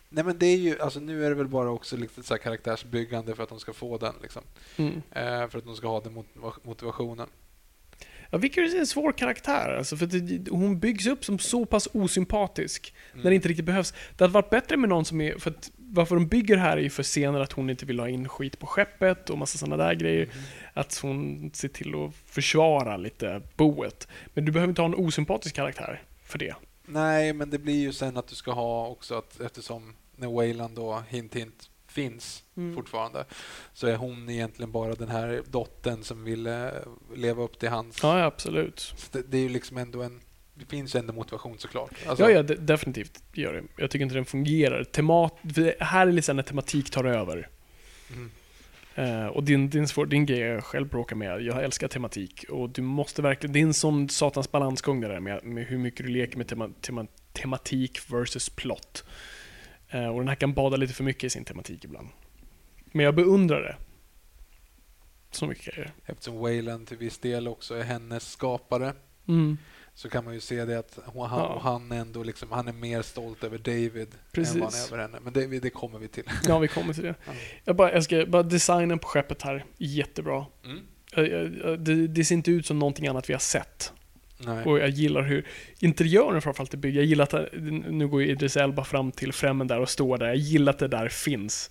Nej 0.08 0.24
men 0.24 0.38
det 0.38 0.46
är 0.46 0.56
ju, 0.56 0.80
alltså 0.80 1.00
nu 1.00 1.24
är 1.24 1.28
det 1.28 1.34
väl 1.34 1.48
bara 1.48 1.70
också 1.70 1.96
lite 1.96 2.22
så 2.22 2.38
karaktärsbyggande 2.38 3.34
för 3.34 3.42
att 3.42 3.48
de 3.48 3.60
ska 3.60 3.72
få 3.72 3.98
den 3.98 4.14
liksom. 4.22 4.42
Mm. 4.76 4.92
Eh, 5.10 5.48
för 5.48 5.58
att 5.58 5.64
de 5.64 5.76
ska 5.76 5.88
ha 5.88 6.00
den 6.00 6.12
motiva- 6.14 6.58
motivationen. 6.62 7.26
Ja, 8.30 8.38
Vickers 8.38 8.74
är 8.74 8.78
en 8.78 8.86
svår 8.86 9.12
karaktär, 9.12 9.74
alltså, 9.78 9.96
för 9.96 10.06
det, 10.06 10.50
hon 10.50 10.78
byggs 10.80 11.06
upp 11.06 11.24
som 11.24 11.38
så 11.38 11.66
pass 11.66 11.88
osympatisk 11.92 12.94
Mm. 13.12 13.22
när 13.22 13.30
det 13.30 13.34
inte 13.34 13.48
riktigt 13.48 13.64
behövs. 13.64 13.94
Det 14.16 14.24
hade 14.24 14.34
varit 14.34 14.50
bättre 14.50 14.76
med 14.76 14.88
någon 14.88 15.04
som 15.04 15.20
är, 15.20 15.38
för 15.38 15.50
att 15.50 15.70
varför 15.76 16.14
de 16.14 16.26
bygger 16.26 16.56
här 16.56 16.76
är 16.76 16.80
ju 16.80 16.90
för 16.90 17.02
senare 17.02 17.42
att 17.42 17.52
hon 17.52 17.70
inte 17.70 17.86
vill 17.86 18.00
ha 18.00 18.08
in 18.08 18.28
skit 18.28 18.58
på 18.58 18.66
skeppet 18.66 19.30
och 19.30 19.38
massa 19.38 19.58
sådana 19.58 19.84
där 19.84 19.94
grejer. 19.94 20.26
Mhm. 20.26 20.42
Att 20.74 20.98
hon 21.02 21.50
ser 21.54 21.68
till 21.68 21.94
att 21.94 22.14
försvara 22.14 22.96
lite 22.96 23.42
boet. 23.56 24.08
Men 24.34 24.44
du 24.44 24.52
behöver 24.52 24.70
inte 24.70 24.82
ha 24.82 24.86
en 24.86 24.94
osympatisk 24.94 25.54
karaktär 25.56 26.02
för 26.24 26.38
det. 26.38 26.54
Nej, 26.86 27.32
men 27.32 27.50
det 27.50 27.58
blir 27.58 27.80
ju 27.80 27.92
sen 27.92 28.16
att 28.16 28.28
du 28.28 28.34
ska 28.34 28.52
ha 28.52 28.88
också 28.88 29.14
att 29.14 29.40
eftersom 29.40 29.94
när 30.16 30.28
Wayland 30.28 30.76
då 30.76 31.02
hint 31.08 31.34
hint 31.34 31.70
finns 32.02 32.44
Mm. 32.56 32.74
fortfarande 32.74 33.24
så 33.72 33.86
är 33.86 33.96
hon 33.96 34.30
egentligen 34.30 34.72
bara 34.72 34.94
den 34.94 35.08
här 35.08 35.42
dottern 35.50 36.04
som 36.04 36.24
vill 36.24 36.48
leva 37.16 37.42
upp 37.42 37.58
till 37.58 37.68
hans... 37.68 37.98
Ja, 38.02 38.24
absolut. 38.24 38.94
Det, 39.12 39.22
det 39.30 39.38
är 39.38 39.42
ju 39.42 39.48
liksom 39.48 39.76
ändå 39.76 40.02
en... 40.02 40.20
Det 40.54 40.64
finns 40.66 40.94
ändå 40.94 41.12
motivation 41.12 41.58
såklart. 41.58 41.90
Alltså, 42.06 42.24
Ja, 42.24 42.30
ja, 42.30 42.42
de- 42.42 42.54
definitivt 42.54 43.22
gör 43.32 43.52
det. 43.52 43.62
Jag 43.76 43.90
tycker 43.90 44.02
inte 44.02 44.14
den 44.14 44.24
fungerar. 44.24 44.84
Temat, 44.84 45.34
här 45.80 46.06
är 46.06 46.12
liksom 46.12 46.36
när 46.36 46.42
tematik 46.42 46.90
tar 46.90 47.04
över. 47.04 47.48
Mm. 48.12 48.30
Eh, 48.94 49.26
och 49.26 49.44
din, 49.44 49.70
din, 49.70 49.88
svår, 49.88 50.06
din 50.06 50.26
grej 50.26 50.38
jag 50.38 50.64
själv 50.64 50.88
bråkar 50.88 51.16
med, 51.16 51.42
jag 51.42 51.64
älskar 51.64 51.88
tematik. 51.88 52.44
Och 52.48 52.70
du 52.70 52.82
måste 52.82 53.22
verkligen, 53.22 53.52
det 53.52 53.58
är 53.58 53.62
en 53.62 53.74
sån 53.74 54.08
satans 54.08 54.50
balansgång 54.52 55.00
det 55.00 55.08
där 55.08 55.20
med, 55.20 55.44
med 55.44 55.66
hur 55.66 55.78
mycket 55.78 56.06
du 56.06 56.12
leker 56.12 56.36
med 56.38 56.48
tema, 56.48 56.70
tema, 56.80 57.06
tematik 57.32 58.12
versus 58.12 58.48
plott. 58.48 59.04
Eh, 59.90 60.06
och 60.08 60.18
den 60.18 60.28
här 60.28 60.34
kan 60.34 60.52
bada 60.54 60.76
lite 60.76 60.94
för 60.94 61.04
mycket 61.04 61.24
i 61.24 61.30
sin 61.30 61.44
tematik 61.44 61.84
ibland. 61.84 62.08
Men 62.92 63.04
jag 63.04 63.14
beundrar 63.14 63.62
det. 63.62 63.76
Så 65.30 65.46
mycket 65.46 65.74
grejer. 65.74 65.92
Eftersom 66.06 66.38
Wayland 66.38 66.86
till 66.86 66.96
viss 66.96 67.18
del 67.18 67.48
också 67.48 67.74
är 67.74 67.82
hennes 67.82 68.30
skapare 68.30 68.92
Mm. 69.28 69.58
så 69.94 70.08
kan 70.10 70.24
man 70.24 70.34
ju 70.34 70.40
se 70.40 70.64
det 70.64 70.78
att 70.78 70.98
hon, 71.04 71.28
han, 71.28 71.40
Ja. 71.40 71.60
han 71.62 71.92
ändå 71.92 72.22
liksom, 72.22 72.52
han 72.52 72.68
är 72.68 72.72
mer 72.72 73.02
stolt 73.02 73.44
över 73.44 73.58
David 73.58 74.08
Precis. 74.32 74.54
än 74.54 74.60
vad 74.60 74.72
han 74.72 74.80
är 74.82 74.86
över 74.86 74.98
henne. 74.98 75.18
Men 75.22 75.32
det, 75.32 75.46
det 75.60 75.70
kommer 75.70 75.98
vi 75.98 76.08
till. 76.08 76.24
Ja, 76.48 76.58
vi 76.58 76.68
kommer 76.68 76.94
till 76.94 77.02
det. 77.02 77.14
Ja. 77.26 77.32
Jag 77.64 77.76
bara 77.76 77.90
älskar, 77.90 78.26
bara 78.26 78.42
designen 78.42 78.98
på 78.98 79.08
skeppet 79.08 79.42
här, 79.42 79.64
jättebra. 79.76 80.46
Mm. 80.64 80.80
Jag- 81.12 81.28
jag- 81.28 81.80
Det, 81.80 82.06
det 82.08 82.24
ser 82.24 82.34
inte 82.34 82.50
ut 82.50 82.66
som 82.66 82.78
någonting 82.78 83.06
annat 83.06 83.28
vi 83.28 83.32
har 83.34 83.40
sett. 83.40 83.92
Nej. 84.38 84.64
Och 84.64 84.78
jag 84.78 84.88
gillar 84.88 85.22
hur 85.22 85.46
interiören 85.80 86.42
framförallt 86.42 86.74
är 86.74 86.78
byggd. 86.78 86.96
Jag 86.96 87.04
gillar 87.04 87.24
att, 87.34 87.52
nu 87.90 88.08
går 88.08 88.22
ju 88.22 88.28
Idris 88.28 88.56
Elba 88.56 88.84
fram 88.84 89.12
till 89.12 89.32
främmen 89.32 89.66
där 89.66 89.80
och 89.80 89.88
står 89.88 90.18
där. 90.18 90.26
Jag 90.26 90.36
gillar 90.36 90.72
att 90.72 90.78
det 90.78 90.88
där 90.88 91.08
finns. 91.08 91.70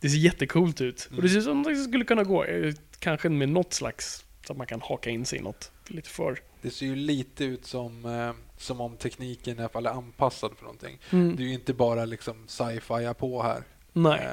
Det 0.00 0.08
ser 0.08 0.18
jättecoolt 0.18 0.80
ut. 0.80 1.08
Och 1.10 1.16
det 1.16 1.18
Mm. 1.18 1.28
ser 1.28 1.38
ut 1.38 1.44
som 1.44 1.62
det 1.62 1.76
skulle 1.76 2.04
kunna 2.04 2.22
gå. 2.24 2.44
eh, 2.44 2.74
Kanske 2.98 3.28
med 3.28 3.48
något 3.48 3.72
slags, 3.74 4.24
så 4.46 4.52
att 4.52 4.56
man 4.56 4.66
kan 4.66 4.80
haka 4.80 5.10
in 5.10 5.24
sig 5.24 5.38
i 5.38 5.42
något 5.42 5.70
lite 5.86 6.08
för. 6.10 6.38
Det 6.62 6.70
ser 6.70 6.86
ju 6.86 6.96
lite 6.96 7.44
ut 7.44 7.66
som, 7.66 8.04
eh, 8.04 8.32
som 8.56 8.80
om 8.80 8.96
tekniken 8.96 9.56
i 9.56 9.60
alla 9.60 9.68
fall 9.68 9.86
är 9.86 9.90
anpassad 9.90 10.50
för 10.56 10.62
någonting. 10.62 10.98
Mm. 11.10 11.36
Det 11.36 11.42
är 11.42 11.46
ju 11.46 11.52
inte 11.54 11.74
bara 11.74 12.04
liksom 12.04 12.44
sci-fi 12.48 13.14
på 13.18 13.42
här. 13.42 13.62
Nej. 13.92 14.20
Eh, 14.20 14.30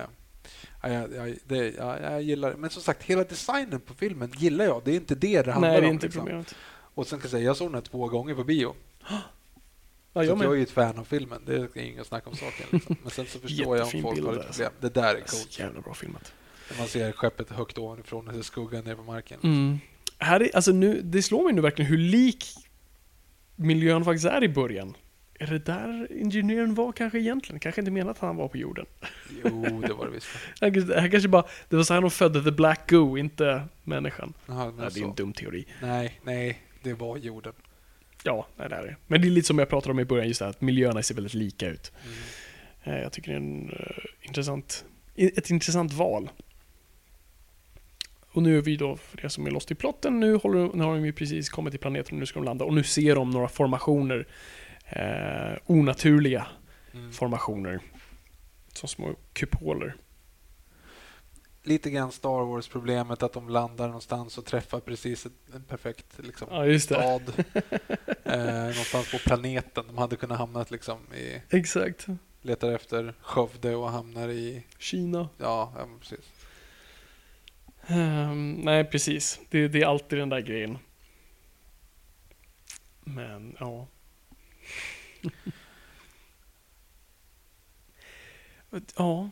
ja, 0.84 0.90
jag, 0.90 1.14
jag, 1.16 1.36
det, 1.48 1.74
ja, 1.78 2.00
jag 2.00 2.22
gillar 2.22 2.50
det. 2.52 2.58
Men 2.58 2.70
som 2.70 2.82
sagt, 2.82 3.04
hela 3.04 3.24
designen 3.24 3.80
på 3.80 3.94
filmen 3.94 4.32
gillar 4.38 4.66
jag. 4.66 4.82
Det 4.86 4.92
är 4.92 4.96
inte 4.96 5.16
det 5.16 5.42
det 5.42 5.52
handlar 5.52 5.72
Nej, 5.72 5.82
det 5.82 5.86
är 5.88 5.90
om. 5.90 5.94
inte 5.94 6.06
liksom. 6.06 6.22
problemet. 6.22 6.56
Och 6.96 7.08
sen 7.08 7.20
kan 7.20 7.24
jag 7.24 7.32
säga, 7.32 7.44
jag 7.44 7.58
såg 7.58 7.68
den 7.68 7.74
här 7.76 7.82
två 7.82 8.08
gånger 8.08 8.36
på 8.36 8.44
bio. 8.44 8.76
Ja, 9.10 9.22
så 10.14 10.24
jag 10.24 10.38
att 10.38 10.44
jag 10.44 10.52
är 10.54 10.58
ju 10.58 10.64
ett 10.64 10.72
fan 10.72 11.00
av 11.00 11.04
filmen. 11.04 11.42
Det 11.46 11.56
är 11.56 11.78
inget 11.78 12.08
snack 12.08 12.28
om 12.28 12.36
saken. 12.36 12.66
Liksom. 12.72 12.96
Men 13.02 13.12
sen 13.12 13.26
så 13.26 13.40
förstår 13.40 13.78
jag 13.78 13.86
om 13.96 14.02
folk 14.02 14.24
har 14.24 14.34
ett 14.34 14.46
alltså. 14.48 14.64
problem. 14.64 14.72
Det 14.82 14.94
där 14.94 15.16
är 15.16 15.24
Så 15.26 15.38
coolt. 15.38 15.60
jävla 15.60 15.82
bra 15.82 15.94
filmat. 15.94 16.34
När 16.72 16.78
man 16.78 16.88
ser 16.88 17.12
skeppet 17.12 17.50
högt 17.50 17.78
ovanifrån 17.78 18.28
och 18.28 18.34
ser 18.34 18.42
skuggan 18.42 18.84
ner 18.84 18.96
på 18.96 19.04
marken. 19.04 19.40
Mm. 19.44 19.80
Här 20.18 20.42
är, 20.44 20.56
alltså 20.56 20.72
nu, 20.72 21.02
det 21.02 21.22
slår 21.22 21.44
mig 21.44 21.54
nu 21.54 21.62
verkligen 21.62 21.92
hur 21.92 21.98
lik 21.98 22.46
miljön 23.56 24.06
faktiskt 24.06 24.26
är 24.26 24.44
i 24.44 24.50
början. 24.50 24.98
Är 25.40 25.48
det 25.48 25.60
där 25.60 26.08
ingenjören 26.12 26.76
var 26.76 26.92
kanske 26.92 27.20
egentligen? 27.20 27.60
Kanske 27.60 27.82
inte 27.82 27.92
menat 27.92 28.16
att 28.16 28.22
han 28.22 28.36
var 28.36 28.48
på 28.48 28.58
jorden. 28.58 28.86
Jo, 29.44 29.82
det 29.88 29.94
var 29.94 30.06
det 30.06 30.12
visst. 30.12 30.28
Han 30.62 30.74
kanske, 30.74 31.00
han 31.00 31.12
kanske 31.12 31.30
bara, 31.30 31.46
det 31.70 31.76
var 31.76 31.84
så 31.84 31.94
här 31.94 32.02
de 32.02 32.12
födde 32.12 32.44
the 32.44 32.52
black 32.52 32.90
goo, 32.90 33.18
inte 33.18 33.64
människan. 33.84 34.34
Ja, 34.46 34.74
det 34.78 34.82
är 34.82 34.86
en 34.86 34.92
så. 34.92 35.14
dum 35.14 35.34
teori. 35.34 35.66
Nej, 35.82 36.20
nej, 36.24 36.62
det 36.86 36.94
var 36.94 37.18
jorden. 37.18 37.54
Ja, 38.24 38.48
det 38.58 38.64
är 38.64 38.70
det. 38.70 38.96
Men 39.08 39.22
det 39.22 39.28
är 39.28 39.30
lite 39.30 39.48
som 39.48 39.60
jag 39.60 39.70
pratade 39.70 39.92
om 39.92 40.00
i 40.00 40.06
början, 40.06 40.28
just 40.28 40.40
det 40.40 40.46
här 40.46 40.50
att 40.50 40.62
miljöerna 40.62 41.02
ser 41.04 41.16
väldigt 41.16 41.34
lika 41.34 41.68
ut. 41.68 41.92
Mm. 42.06 42.98
Eh, 42.98 43.04
Jag 43.04 43.12
tycker 43.12 43.32
det 43.32 43.36
är 43.38 43.42
en, 43.42 43.70
eh, 43.70 44.04
intressant, 44.22 44.86
ett 45.16 45.50
intressant 45.50 45.94
val. 45.94 46.30
Och 48.32 48.44
nu 48.44 48.58
är 48.58 48.62
vi 48.62 48.76
då, 48.78 48.98
för 48.98 49.18
det 49.22 49.30
som 49.30 49.48
är 49.48 49.52
lost 49.52 49.72
i 49.72 49.76
plotten, 49.76 50.20
nu, 50.20 50.36
håller, 50.36 50.70
nu 50.74 50.84
har 50.84 50.94
de 50.96 51.06
ju 51.06 51.14
precis 51.14 51.50
kommit 51.50 51.72
till 51.72 51.80
planeten 51.80 52.14
och 52.16 52.20
nu 52.20 52.26
ska 52.26 52.40
de 52.40 52.46
landa. 52.46 52.66
Och 52.66 52.74
nu 52.74 52.84
ser 52.84 53.16
de 53.16 53.30
några 53.32 53.48
formationer, 53.48 54.28
eh, 54.90 55.58
onaturliga 55.66 56.48
Mm. 56.94 57.12
formationer. 57.12 57.80
Som 58.74 58.90
små 58.90 59.16
kupoler. 59.34 59.96
Lite 61.68 61.90
grann 61.90 62.12
Star 62.12 62.46
Wars-problemet 62.46 63.24
att 63.24 63.34
de 63.34 63.50
landar 63.50 63.86
någonstans 63.88 64.38
och 64.38 64.46
träffar 64.46 64.80
precis 64.80 65.26
en 65.54 65.64
perfekt 65.64 66.06
liksom, 66.18 66.48
Ja, 66.52 66.80
stad. 66.80 67.34
eh, 68.24 68.62
någonstans 68.62 69.12
på 69.12 69.18
planeten. 69.18 69.84
De 69.88 69.98
hade 69.98 70.16
kunnat 70.16 70.38
hamna 70.38 70.66
liksom 70.70 71.14
i, 71.14 71.42
Exakt. 71.50 72.08
letar 72.42 72.72
efter 72.72 73.14
Skövde 73.22 73.76
och 73.76 73.90
hamnar 73.92 74.30
i, 74.30 74.64
Kina. 74.80 75.30
ja, 75.38 75.74
ja 75.78 75.88
precis. 76.00 76.32
Ehm, 77.88 78.54
nej, 78.54 78.84
precis. 78.86 79.40
Det, 79.50 79.68
det 79.68 79.82
är 79.82 79.86
alltid 79.88 80.20
den 80.20 80.30
där 80.30 80.42
grejen. 80.42 80.78
Men, 83.04 83.56
ja. 83.60 83.88
ja. 88.96 89.30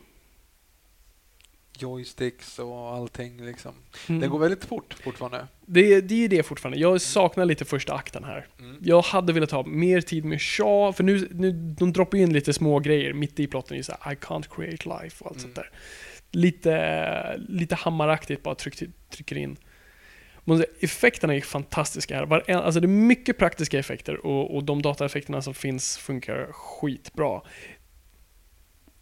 Joysticks 1.80 2.60
och 2.60 2.90
allting 2.94 3.46
liksom. 3.46 3.72
Mm. 4.10 4.22
Det 4.22 4.28
går 4.28 4.40
väldigt 4.40 4.66
fort 4.66 4.94
fortfarande. 5.04 5.48
Det, 5.66 6.02
det 6.02 6.26
är 6.26 6.30
det 6.30 6.44
fortfarande. 6.44 6.80
Jag 6.80 7.02
saknar 7.02 7.46
lite 7.46 7.66
första 7.66 7.94
akten 7.94 8.24
här. 8.24 8.48
Mm. 8.60 8.78
Jag 8.82 9.02
hade 9.02 9.34
velat 9.34 9.52
ha 9.52 9.64
mer 9.66 10.02
tid 10.02 10.26
med 10.26 10.42
Shaw, 10.42 10.94
för 10.94 11.04
nu, 11.04 11.28
nu 11.32 11.52
de 11.52 11.94
droppar 11.94 12.18
in 12.18 12.34
lite 12.34 12.54
små 12.54 12.80
grejer 12.80 13.14
mitt 13.14 13.40
i 13.40 13.48
plotten. 13.48 13.78
Ju 13.78 13.84
så 13.84 13.94
här, 14.00 14.14
I 14.14 14.16
can't 14.16 14.56
create 14.56 14.90
life 14.90 15.24
och 15.24 15.28
allt 15.32 15.38
Mm. 15.38 15.42
sånt 15.42 15.56
där. 15.56 15.70
Lite, 16.32 17.42
lite 17.50 17.76
hammaraktigt 17.76 18.44
bara 18.44 18.56
tryck, 18.56 18.84
trycker 19.10 19.38
in. 19.38 19.58
Men 20.46 20.66
effekterna 20.80 21.36
är 21.36 21.42
fantastiska 21.42 22.16
här. 22.16 22.26
Varen, 22.26 22.58
alltså 22.58 22.80
det 22.80 22.86
är 22.86 22.88
mycket 22.88 23.38
praktiska 23.38 23.80
effekter 23.80 24.26
och, 24.26 24.56
och 24.56 24.64
de 24.64 24.82
dataeffekterna 24.82 25.42
som 25.42 25.54
finns 25.54 25.98
funkar 25.98 26.48
skitbra. 26.52 27.42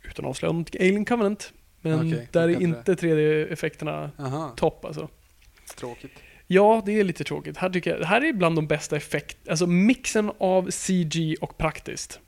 Utan 0.04 0.26
att 0.26 0.30
avslöja 0.30 0.52
något 0.54 0.76
Alien 0.76 1.06
Covenant. 1.06 1.54
Men 1.82 2.00
Okej, 2.00 2.28
där 2.32 2.42
är 2.50 2.50
inte 2.50 2.64
inte 2.64 2.94
3D-effekterna 2.96 4.10
Aha, 4.20 4.54
topp 4.56 4.86
alltså. 4.86 5.10
tråkigt. 5.76 6.12
Ja, 6.48 6.84
det 6.86 7.00
är 7.00 7.04
lite 7.04 7.24
tråkigt. 7.24 7.58
Här 7.58 7.70
tycker 7.70 7.92
jag, 7.92 8.00
det 8.00 8.06
här 8.06 8.24
är 8.24 8.34
bland 8.34 8.56
de 8.56 8.68
bästa 8.68 8.96
effekt, 8.98 9.38
alltså 9.50 9.68
mixen 9.68 10.32
av 10.38 10.72
CG 10.72 11.36
och 11.42 11.58
praktiskt. 11.58 12.20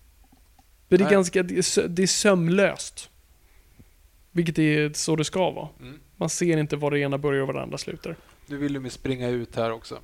Det 0.88 0.96
är 0.96 1.10
ganska, 1.10 1.44
det 1.44 1.58
är, 1.58 1.62
sö- 1.62 1.88
det 1.88 2.04
är 2.04 2.08
sömlöst. 2.08 3.10
Vilket 4.32 4.60
är 4.60 4.94
så 4.94 5.16
det 5.16 5.24
ska 5.24 5.52
vara. 5.52 5.70
Mm. 5.82 6.00
Man 6.16 6.30
ser 6.30 6.58
inte 6.58 6.76
var 6.76 6.92
det 6.92 7.00
ena 7.00 7.18
börjar 7.18 7.42
och 7.42 7.48
var 7.48 7.54
det 7.54 7.62
andra 7.62 7.78
slutar. 7.78 8.16
Nu 8.48 8.58
vill 8.58 8.84
du 8.84 8.90
springa 8.90 9.30
ut 9.30 9.56
här 9.56 9.72
också. 9.72 10.00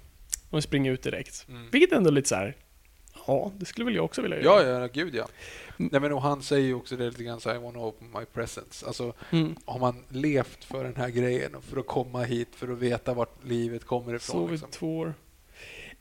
Man 0.50 0.62
springer 0.62 0.92
ut 0.92 1.04
direkt. 1.04 1.46
Mm. 1.50 1.70
Vilket 1.72 1.92
ändå 1.92 2.10
är 2.10 2.14
lite 2.14 2.30
så 2.30 2.36
här. 2.36 2.56
Ja, 3.30 3.52
det 3.58 3.66
skulle 3.66 3.86
väl 3.86 3.96
jag 3.96 4.06
också 4.06 4.22
vilja 4.22 4.42
göra. 4.42 4.64
Ja, 4.64 4.80
ja, 4.80 4.88
gud 4.94 5.16
ja. 5.16 5.28
Mm. 5.80 5.90
Nej, 5.92 6.02
men 6.02 6.14
och 6.14 6.22
han 6.22 6.42
säger 6.42 6.68
ju 6.68 6.74
också 6.74 6.96
det 6.98 7.06
lite 7.06 7.24
grann 7.24 7.40
så 7.40 7.50
här, 7.50 7.56
I 7.56 7.60
wanna 7.60 7.80
open 7.80 8.08
my 8.20 8.26
presence. 8.26 8.86
Alltså, 8.86 9.14
Mm. 9.32 9.56
har 9.66 9.80
man 9.80 10.04
levt 10.10 10.64
för 10.64 10.84
den 10.84 10.96
här 10.96 11.10
grejen 11.10 11.56
och 11.56 11.64
för 11.64 11.78
att 11.80 11.88
komma 11.88 12.24
hit, 12.24 12.48
för 12.56 12.68
att 12.72 12.78
veta 12.78 13.14
vart 13.14 13.44
livet 13.46 13.86
kommer 13.86 14.16
ifrån. 14.16 14.36
Sovit 14.36 14.52
Liksom. 14.52 14.70
två 14.72 14.98
år. 14.98 15.14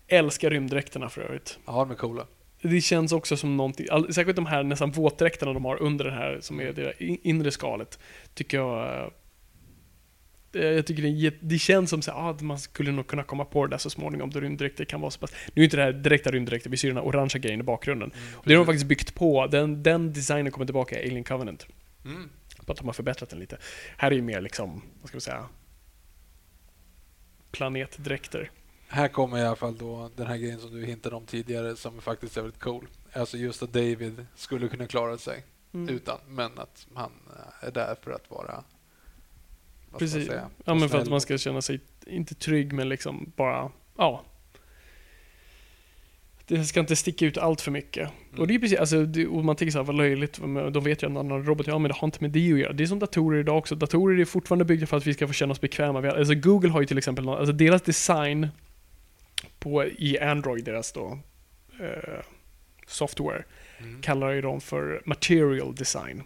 Älskar 0.07 0.51
rymddräkterna 0.51 1.09
för 1.09 1.21
övrigt. 1.21 1.59
Ja, 1.67 1.73
de 1.73 1.91
är 1.91 1.95
coola. 1.95 2.27
Det 2.63 2.81
känns 2.81 3.13
också 3.13 3.37
som 3.37 3.57
någonting, 3.57 3.87
all, 3.91 4.15
säkert 4.15 4.37
de 4.37 4.47
här 4.47 4.63
nästan 4.63 4.91
våtdräkterna 4.91 5.53
de 5.53 5.65
har 5.65 5.83
under 5.83 6.05
den 6.05 6.15
här, 6.15 6.39
som 6.41 6.61
Mm. 6.61 6.69
är 6.69 6.83
det 6.83 7.05
in- 7.05 7.19
inre 7.23 7.51
skalet, 7.51 7.99
tycker 8.35 8.57
jag... 8.59 9.11
eh, 10.53 10.63
Jag 10.63 10.87
tycker 10.87 11.03
det, 11.03 11.37
det 11.41 11.59
känns 11.59 11.91
som 11.91 12.03
så 12.03 12.13
ah, 12.13 12.31
att 12.31 12.41
man 12.41 12.59
skulle 12.59 12.93
nog 12.93 13.07
kunna 13.07 13.23
komma 13.23 13.45
på 13.45 13.67
det 13.67 13.71
där 13.71 13.79
så 13.79 13.91
småningom, 13.91 14.31
då 14.31 14.41
rymddräkter 14.41 14.85
kan 14.85 15.01
vara 15.01 15.11
så 15.11 15.21
pass... 15.21 15.33
Nu 15.55 15.63
är 15.63 15.65
inte 15.65 15.77
det 15.77 15.83
här 15.83 15.93
direkta 15.93 16.31
rymddräkter, 16.31 16.71
vi 16.71 16.77
ser 16.77 16.89
den 16.89 16.97
här 16.97 17.05
orangea 17.05 17.39
grejen 17.41 17.61
i 17.61 17.63
bakgrunden. 17.63 18.13
Och 18.33 18.45
det 18.47 18.55
har 18.55 18.59
de 18.59 18.67
faktiskt 18.67 18.87
byggt 18.87 19.15
på, 19.15 19.47
den, 19.47 19.83
den 19.83 20.13
designen 20.13 20.53
kommer 20.53 20.67
tillbaka 20.67 21.03
i 21.03 21.07
Alien 21.09 21.25
Covenant. 21.25 21.67
Mm. 22.05 22.29
Bara 22.67 22.73
att 22.73 22.79
de 22.79 22.87
har 22.87 22.93
förbättrat 22.93 23.31
den 23.31 23.39
lite. 23.39 23.59
Här 23.97 24.11
är 24.11 24.15
ju 24.15 24.23
mer 24.23 24.41
liksom, 24.41 24.83
vad 25.01 25.09
ska 25.09 25.17
vi 25.17 25.21
säga, 25.21 25.49
planetdräkter. 27.51 28.51
Här 28.89 29.09
kommer 29.09 29.39
i 29.39 29.43
alla 29.43 29.57
fall 29.57 29.77
då 29.77 30.11
den 30.17 30.27
här 30.27 30.37
grejen 30.37 30.61
som 30.61 30.71
du 30.71 30.87
hintade 30.87 31.17
om 31.17 31.27
tidigare 31.27 31.77
som 31.77 32.01
faktiskt 32.01 32.37
är 32.37 32.43
väldigt 32.43 32.61
cool. 32.61 32.87
Alltså 33.13 33.37
just 33.37 33.63
att 33.63 33.73
David 33.73 34.27
skulle 34.35 34.69
kunna 34.69 34.87
klara 34.87 35.19
sig 35.19 35.45
Mm. 35.75 35.95
utan, 35.95 36.19
men 36.29 36.59
att 36.59 36.87
han 36.95 37.13
är 37.61 37.71
där 37.71 37.97
för 38.03 38.11
att 38.11 38.31
vara... 38.31 38.65
Vad 39.91 40.01
ska 40.01 40.07
Precis. 40.07 40.27
säga? 40.29 40.49
Ja, 40.65 40.75
men 40.75 40.89
för 40.89 40.99
att 40.99 41.09
man 41.09 41.21
ska 41.21 41.39
känna 41.39 41.63
sig, 41.63 41.81
inte 42.07 42.35
trygg, 42.35 42.73
men 42.73 42.89
liksom 42.89 43.33
bara, 43.37 43.71
ja. 43.97 44.25
Det 46.47 46.65
ska 46.65 46.81
inte 46.81 46.97
sticka 46.97 47.27
ut 47.27 47.39
allt 47.39 47.61
för 47.61 47.71
mycket. 47.71 48.11
Mm. 48.29 48.41
Och 48.41 48.47
det 48.47 48.55
är 48.55 48.59
precis, 48.59 48.79
alltså, 48.79 49.05
det, 49.05 49.27
och 49.27 49.45
man 49.45 49.57
tänker 49.57 49.73
så 49.73 49.79
här, 49.79 49.85
vad 49.85 49.97
löjligt, 49.97 50.39
de 50.73 50.85
vet 50.85 50.87
ju 51.03 51.07
att 51.07 51.11
en 51.11 51.17
annan 51.17 51.45
robot, 51.45 51.67
ja 51.67 51.79
men 51.79 51.89
det 51.89 51.95
har 51.95 52.09
inte 52.09 52.19
med 52.21 52.31
det 52.31 52.53
att 52.53 52.59
göra. 52.59 52.73
Det 52.73 52.83
är 52.85 52.87
som 52.87 52.99
datorer 52.99 53.41
idag 53.41 53.59
också. 53.59 53.75
Datorer 53.75 54.21
är 54.21 54.25
fortfarande 54.25 54.65
byggda 54.65 54.87
för 54.87 54.97
att 54.97 55.07
vi 55.07 55.15
ska 55.15 55.27
få 55.27 55.33
känna 55.33 55.53
oss 55.53 55.61
bekväma. 55.61 56.11
Alltså 56.11 56.35
Google 56.35 56.71
har 56.71 56.81
ju 56.81 56.87
till 56.87 56.99
exempel, 56.99 57.29
alltså 57.29 57.53
deras 57.53 57.83
design 57.83 58.49
på, 59.59 59.85
i 59.85 60.19
Android, 60.19 60.65
deras 60.65 60.93
då, 60.93 61.19
eh, 61.81 62.21
software, 62.87 63.45
Mm. 63.81 64.03
kallar 64.03 64.31
ju 64.31 64.41
dem 64.41 64.61
för 64.61 65.03
material 65.05 65.75
design. 65.75 66.23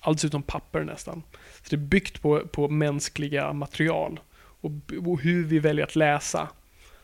Allt 0.00 0.24
utom 0.24 0.42
papper 0.42 0.84
nästan. 0.84 1.22
Så 1.68 1.76
det 1.76 1.82
är 1.82 1.86
byggt 1.86 2.22
på, 2.22 2.40
på 2.40 2.68
mänskliga 2.68 3.52
material 3.52 4.20
och, 4.60 4.70
och 5.06 5.20
hur 5.20 5.44
vi 5.44 5.58
väljer 5.58 5.84
att 5.84 5.96
läsa. 5.96 6.48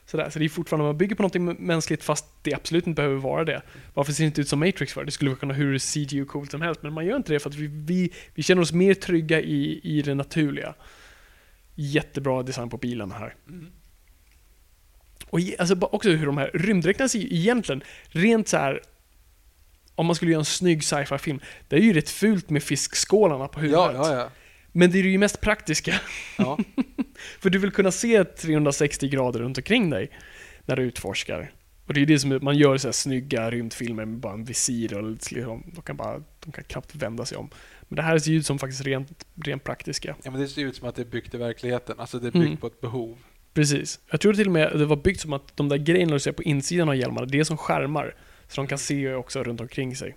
Sådär. 0.06 0.30
Så 0.30 0.38
det 0.38 0.44
är 0.44 0.48
fortfarande, 0.48 0.86
man 0.86 0.98
bygger 0.98 1.16
på 1.16 1.22
något 1.22 1.58
mänskligt 1.60 2.04
fast 2.04 2.26
det 2.42 2.54
absolut 2.54 2.86
inte 2.86 3.02
behöver 3.02 3.16
vara 3.16 3.44
det. 3.44 3.62
Varför 3.94 4.12
ser 4.12 4.24
det 4.24 4.26
inte 4.26 4.40
ut 4.40 4.48
som 4.48 4.60
Matrix 4.60 4.92
för? 4.92 5.04
Det 5.04 5.10
skulle 5.10 5.34
kunna 5.34 5.54
hur 5.54 5.78
CG 5.78 6.22
och 6.22 6.28
coolt 6.28 6.50
som 6.50 6.62
helst, 6.62 6.82
men 6.82 6.92
man 6.92 7.06
gör 7.06 7.16
inte 7.16 7.32
det 7.32 7.40
för 7.40 7.50
att 7.50 7.56
vi, 7.56 7.66
vi, 7.66 8.12
vi 8.34 8.42
känner 8.42 8.62
oss 8.62 8.72
mer 8.72 8.94
trygga 8.94 9.40
i, 9.40 9.80
i 9.82 10.02
det 10.02 10.14
naturliga. 10.14 10.74
Jättebra 11.74 12.42
design 12.42 12.70
på 12.70 12.76
bilen 12.76 13.12
här. 13.12 13.34
Mm. 13.48 13.66
Och 15.30 15.40
alltså 15.58 15.78
också 15.80 16.10
hur 16.10 16.26
de 16.26 16.38
här 16.38 16.50
rymddräkterna 16.54 17.08
ser 17.08 17.32
egentligen, 17.32 17.82
rent 18.08 18.48
så 18.48 18.56
här 18.56 18.80
om 19.94 20.06
man 20.06 20.16
skulle 20.16 20.30
göra 20.30 20.40
en 20.40 20.44
snygg 20.44 20.84
sci-fi 20.84 21.18
film, 21.18 21.40
det 21.68 21.76
är 21.76 21.80
ju 21.80 21.92
rätt 21.92 22.10
fult 22.10 22.50
med 22.50 22.62
fiskskålarna 22.62 23.48
på 23.48 23.60
huvudet. 23.60 23.94
Ja, 23.94 24.10
ja, 24.10 24.14
ja. 24.14 24.30
Men 24.76 24.90
det 24.90 24.98
är 24.98 25.02
ju 25.02 25.18
mest 25.18 25.40
praktiska. 25.40 26.00
Ja. 26.38 26.58
För 27.40 27.50
du 27.50 27.58
vill 27.58 27.70
kunna 27.70 27.90
se 27.90 28.24
360 28.24 29.08
grader 29.08 29.40
runt 29.40 29.58
omkring 29.58 29.90
dig 29.90 30.10
när 30.66 30.76
du 30.76 30.82
utforskar. 30.82 31.52
Och 31.86 31.94
det 31.94 32.00
är 32.02 32.06
det 32.06 32.18
som 32.18 32.38
man 32.42 32.56
gör 32.56 32.76
så 32.78 32.88
här 32.88 32.92
snygga 32.92 33.50
rymdfilmer 33.50 34.04
med 34.04 34.18
bara 34.18 34.32
en 34.32 34.44
visir 34.44 34.94
och 34.94 35.10
liksom, 35.10 35.62
de, 35.74 35.82
kan 35.82 35.96
bara, 35.96 36.22
de 36.44 36.52
kan 36.52 36.64
knappt 36.64 36.94
vända 36.94 37.24
sig 37.24 37.38
om. 37.38 37.50
Men 37.88 37.96
det 37.96 38.02
här 38.02 38.18
ser 38.18 38.30
ju 38.30 38.38
ut 38.38 38.46
som 38.46 38.58
faktiskt 38.58 38.84
rent, 38.84 39.26
rent 39.44 39.64
praktiska. 39.64 40.16
ja, 40.22 40.30
men 40.30 40.40
det 40.40 40.48
ser 40.48 40.62
ut 40.64 40.76
som 40.76 40.88
att 40.88 40.94
det 40.94 41.02
är 41.02 41.06
byggt 41.06 41.34
i 41.34 41.36
verkligheten. 41.36 42.00
Alltså 42.00 42.18
det 42.18 42.26
är 42.26 42.32
byggt 42.32 42.46
Mm. 42.46 42.56
på 42.56 42.66
ett 42.66 42.80
behov. 42.80 43.18
Precis. 43.54 44.00
Jag 44.10 44.20
tror 44.20 44.32
till 44.34 44.46
och 44.46 44.52
med 44.52 44.78
det 44.78 44.86
var 44.86 44.96
byggt 44.96 45.20
som 45.20 45.32
att 45.32 45.56
de 45.56 45.68
där 45.68 45.76
grejerna 45.76 46.12
du 46.12 46.20
ser 46.20 46.32
på 46.32 46.42
insidan 46.42 46.88
av 46.88 46.96
hjälmarna, 46.96 47.26
det 47.26 47.38
är 47.40 47.44
som 47.44 47.56
skärmar. 47.56 48.14
Så 48.48 48.60
de 48.60 48.66
kan 48.66 48.78
se 48.78 49.14
också 49.14 49.42
runt 49.42 49.60
omkring 49.60 49.96
sig. 49.96 50.14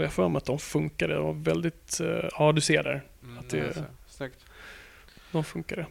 Och 0.00 0.04
jag 0.04 0.12
för 0.12 0.28
mig 0.28 0.38
att 0.38 0.44
de 0.44 0.58
funkade. 0.58 1.14
De 1.14 1.24
var 1.24 1.32
väldigt... 1.32 2.00
eh, 2.00 2.28
Ja, 2.38 2.52
du 2.52 2.60
ser 2.60 2.82
där. 2.82 3.02
Mm, 3.22 3.38
Att 3.38 3.50
det- 3.50 3.66
alltså, 3.66 3.84
snyggt. 4.08 4.44
De 5.32 5.44
funkade. 5.44 5.86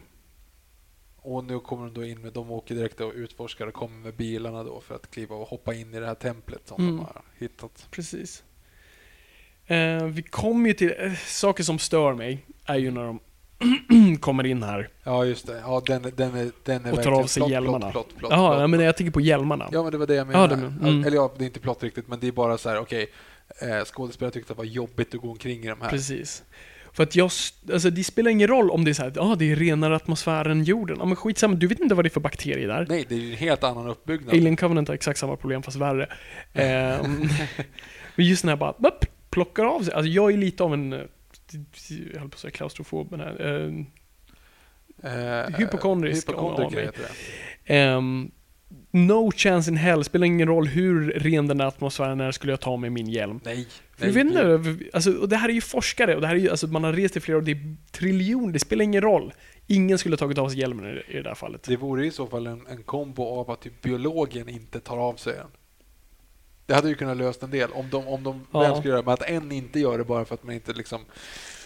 Och 1.22 1.44
nu 1.44 1.60
kommer 1.60 1.84
de 1.84 1.94
då 1.94 2.04
in 2.04 2.20
med, 2.22 2.32
de 2.32 2.50
åker 2.50 2.74
direkt 2.74 3.00
och 3.00 3.12
utforskar 3.14 3.66
och 3.66 3.74
kommer 3.74 3.96
med 3.96 4.14
bilarna 4.14 4.64
då 4.64 4.80
för 4.80 4.94
att 4.94 5.10
kliva 5.10 5.36
och 5.36 5.48
hoppa 5.48 5.74
in 5.74 5.94
i 5.94 6.00
det 6.00 6.06
här 6.06 6.14
templet 6.14 6.60
som 6.68 6.82
Mm. 6.82 6.96
de 6.96 7.02
har 7.04 7.22
hittat. 7.38 7.86
Precis. 7.90 8.42
Eh, 9.66 10.04
vi 10.04 10.22
kommer 10.22 10.68
ju 10.68 10.74
till... 10.74 10.94
Eh, 10.98 11.12
saker 11.26 11.64
som 11.64 11.78
stör 11.78 12.14
mig 12.14 12.44
är 12.66 12.76
ju 12.76 12.90
när 12.90 13.04
de 13.04 13.20
kommer 14.20 14.46
in 14.46 14.62
här. 14.62 14.88
Ja, 15.02 15.24
just 15.24 15.46
det. 15.46 15.58
Ja, 15.58 15.82
den, 15.86 16.02
den 16.16 16.34
är, 16.34 16.50
den 16.64 16.84
är 16.84 16.92
Och 16.92 17.02
tar 17.02 17.12
av 17.12 17.26
sig 17.26 17.40
plott, 17.40 17.50
hjälmarna. 17.50 17.90
Plott, 17.90 18.08
plott, 18.08 18.18
plott, 18.18 18.30
ja, 18.32 18.66
men 18.66 18.80
jag 18.80 18.96
tänker 18.96 19.12
på 19.12 19.20
hjälmarna. 19.20 19.68
Ja, 19.72 19.82
men 19.82 19.92
det 19.92 19.98
var 19.98 20.06
det 20.06 20.14
jag 20.14 20.26
Ja, 20.26 20.30
menade. 20.30 20.56
det 20.56 20.60
men- 20.62 20.88
mm. 20.88 21.04
Eller 21.04 21.16
ja, 21.16 21.32
det 21.38 21.44
är 21.44 21.46
inte 21.46 21.60
plott 21.60 21.82
riktigt, 21.82 22.08
men 22.08 22.20
det 22.20 22.26
är 22.28 22.32
bara 22.32 22.58
så 22.58 22.68
här, 22.68 22.78
okej. 22.78 23.10
Eh, 23.62 23.84
skådespelare 23.84 24.32
tyckte 24.32 24.52
att 24.52 24.56
det 24.56 24.60
var 24.64 24.70
jobbigt 24.72 25.14
att 25.14 25.20
gå 25.20 25.30
omkring 25.30 25.64
i 25.64 25.68
de 25.68 25.80
här. 25.80 25.90
Precis. 25.90 26.44
För 26.92 27.02
att 27.02 27.16
jag, 27.16 27.30
alltså 27.72 27.90
det 27.90 28.04
spelar 28.04 28.30
ingen 28.30 28.48
roll 28.48 28.70
om 28.70 28.84
det 28.84 28.90
är 28.90 28.92
så 28.92 29.02
här, 29.02 29.12
ja 29.16 29.36
det 29.38 29.52
är 29.52 29.56
renare 29.56 29.96
atmosfär 29.96 30.44
än 30.48 30.64
jorden. 30.64 30.96
Ja 31.00 31.04
men 31.04 31.16
skitsamma, 31.16 31.54
du 31.54 31.66
vet 31.66 31.80
inte 31.80 31.94
vad 31.94 32.04
det 32.04 32.08
är 32.08 32.10
för 32.10 32.20
bakterier 32.20 32.68
där. 32.68 32.86
Nej, 32.88 33.06
det 33.08 33.14
är 33.14 33.18
ju 33.18 33.30
en 33.30 33.38
helt 33.38 33.64
annan 33.64 33.86
uppbyggnad. 33.86 34.34
Alien 34.34 34.56
Covenant 34.56 34.88
har 34.88 34.94
exakt 34.94 35.18
samma 35.18 35.36
problem 35.36 35.62
fast 35.62 35.76
värre. 35.76 36.08
Ehm, 36.52 37.28
men 38.16 38.26
just 38.26 38.42
den 38.42 38.48
här 38.48 38.56
bara, 38.56 38.72
upp, 38.72 39.04
plockar 39.30 39.64
av 39.64 39.82
sig. 39.82 39.94
Alltså 39.94 40.10
jag 40.10 40.32
är 40.32 40.36
lite 40.36 40.62
av 40.62 40.74
en, 40.74 40.92
eh, 40.92 41.00
jag 42.12 42.20
höll 42.20 42.28
på 42.28 42.34
att 42.34 42.38
säga 42.40 42.50
klaustrofob, 42.50 43.10
men 43.10 43.20
här, 43.20 43.40
ehm, 43.46 43.86
Eh, 45.02 45.58
hypokondrisk 45.58 46.28
hypokondriker 46.28 46.82
heter 46.82 47.02
det. 47.02 47.74
ehm, 47.74 48.30
no 48.90 49.30
chance 49.36 49.70
in 49.70 49.76
hell, 49.76 50.04
spelar 50.04 50.26
ingen 50.26 50.48
roll 50.48 50.66
hur 50.66 51.10
ren 51.10 51.46
den 51.46 51.60
här 51.60 51.66
atmosfären 51.66 52.20
är, 52.20 52.32
skulle 52.32 52.52
jag 52.52 52.60
ta 52.60 52.76
med 52.76 52.92
min 52.92 53.08
hjälm. 53.08 53.40
Nej. 53.44 53.66
För 53.96 54.06
nej, 54.06 54.14
vet 54.14 54.26
inte, 54.26 54.78
alltså, 54.92 55.12
och 55.12 55.28
det 55.28 55.36
här 55.36 55.48
är 55.48 55.52
ju 55.52 55.60
forskare 55.60 56.14
och 56.14 56.20
det 56.20 56.26
här 56.26 56.34
är 56.34 56.38
ju, 56.38 56.50
alltså, 56.50 56.66
man 56.66 56.84
har 56.84 56.92
rest 56.92 57.16
i 57.16 57.20
flera 57.20 57.38
år, 57.38 57.42
det 57.42 57.50
är 57.52 57.76
triljoner, 57.90 58.52
det 58.52 58.58
spelar 58.58 58.84
ingen 58.84 59.02
roll. 59.02 59.32
Ingen 59.66 59.98
skulle 59.98 60.12
ha 60.12 60.18
tagit 60.18 60.38
av 60.38 60.48
sig 60.48 60.58
hjälmen 60.60 60.86
i, 61.08 61.16
i 61.18 61.22
det 61.22 61.28
här 61.28 61.34
fallet. 61.34 61.62
Det 61.62 61.76
vore 61.76 62.06
i 62.06 62.10
så 62.10 62.26
fall 62.26 62.46
en, 62.46 62.66
en 62.70 62.82
kombo 62.82 63.24
av 63.24 63.50
att 63.50 63.60
typ 63.62 63.82
biologen 63.82 64.48
inte 64.48 64.80
tar 64.80 64.96
av 64.98 65.14
sig 65.14 65.32
den. 65.34 65.46
Det 66.66 66.74
hade 66.74 66.88
ju 66.88 66.94
kunnat 66.94 67.16
lösa 67.16 67.44
en 67.44 67.50
del 67.50 67.70
om 67.72 67.86
de, 67.90 68.08
om 68.08 68.22
de 68.24 68.46
Ja. 68.52 68.60
väl 68.60 68.76
skulle 68.76 68.88
göra 68.88 69.00
det, 69.02 69.04
men 69.06 69.14
att 69.14 69.22
en 69.22 69.52
inte 69.52 69.80
gör 69.80 69.98
det 69.98 70.04
bara 70.04 70.24
för 70.24 70.34
att 70.34 70.44
man 70.44 70.54
inte 70.54 70.72
liksom... 70.72 71.00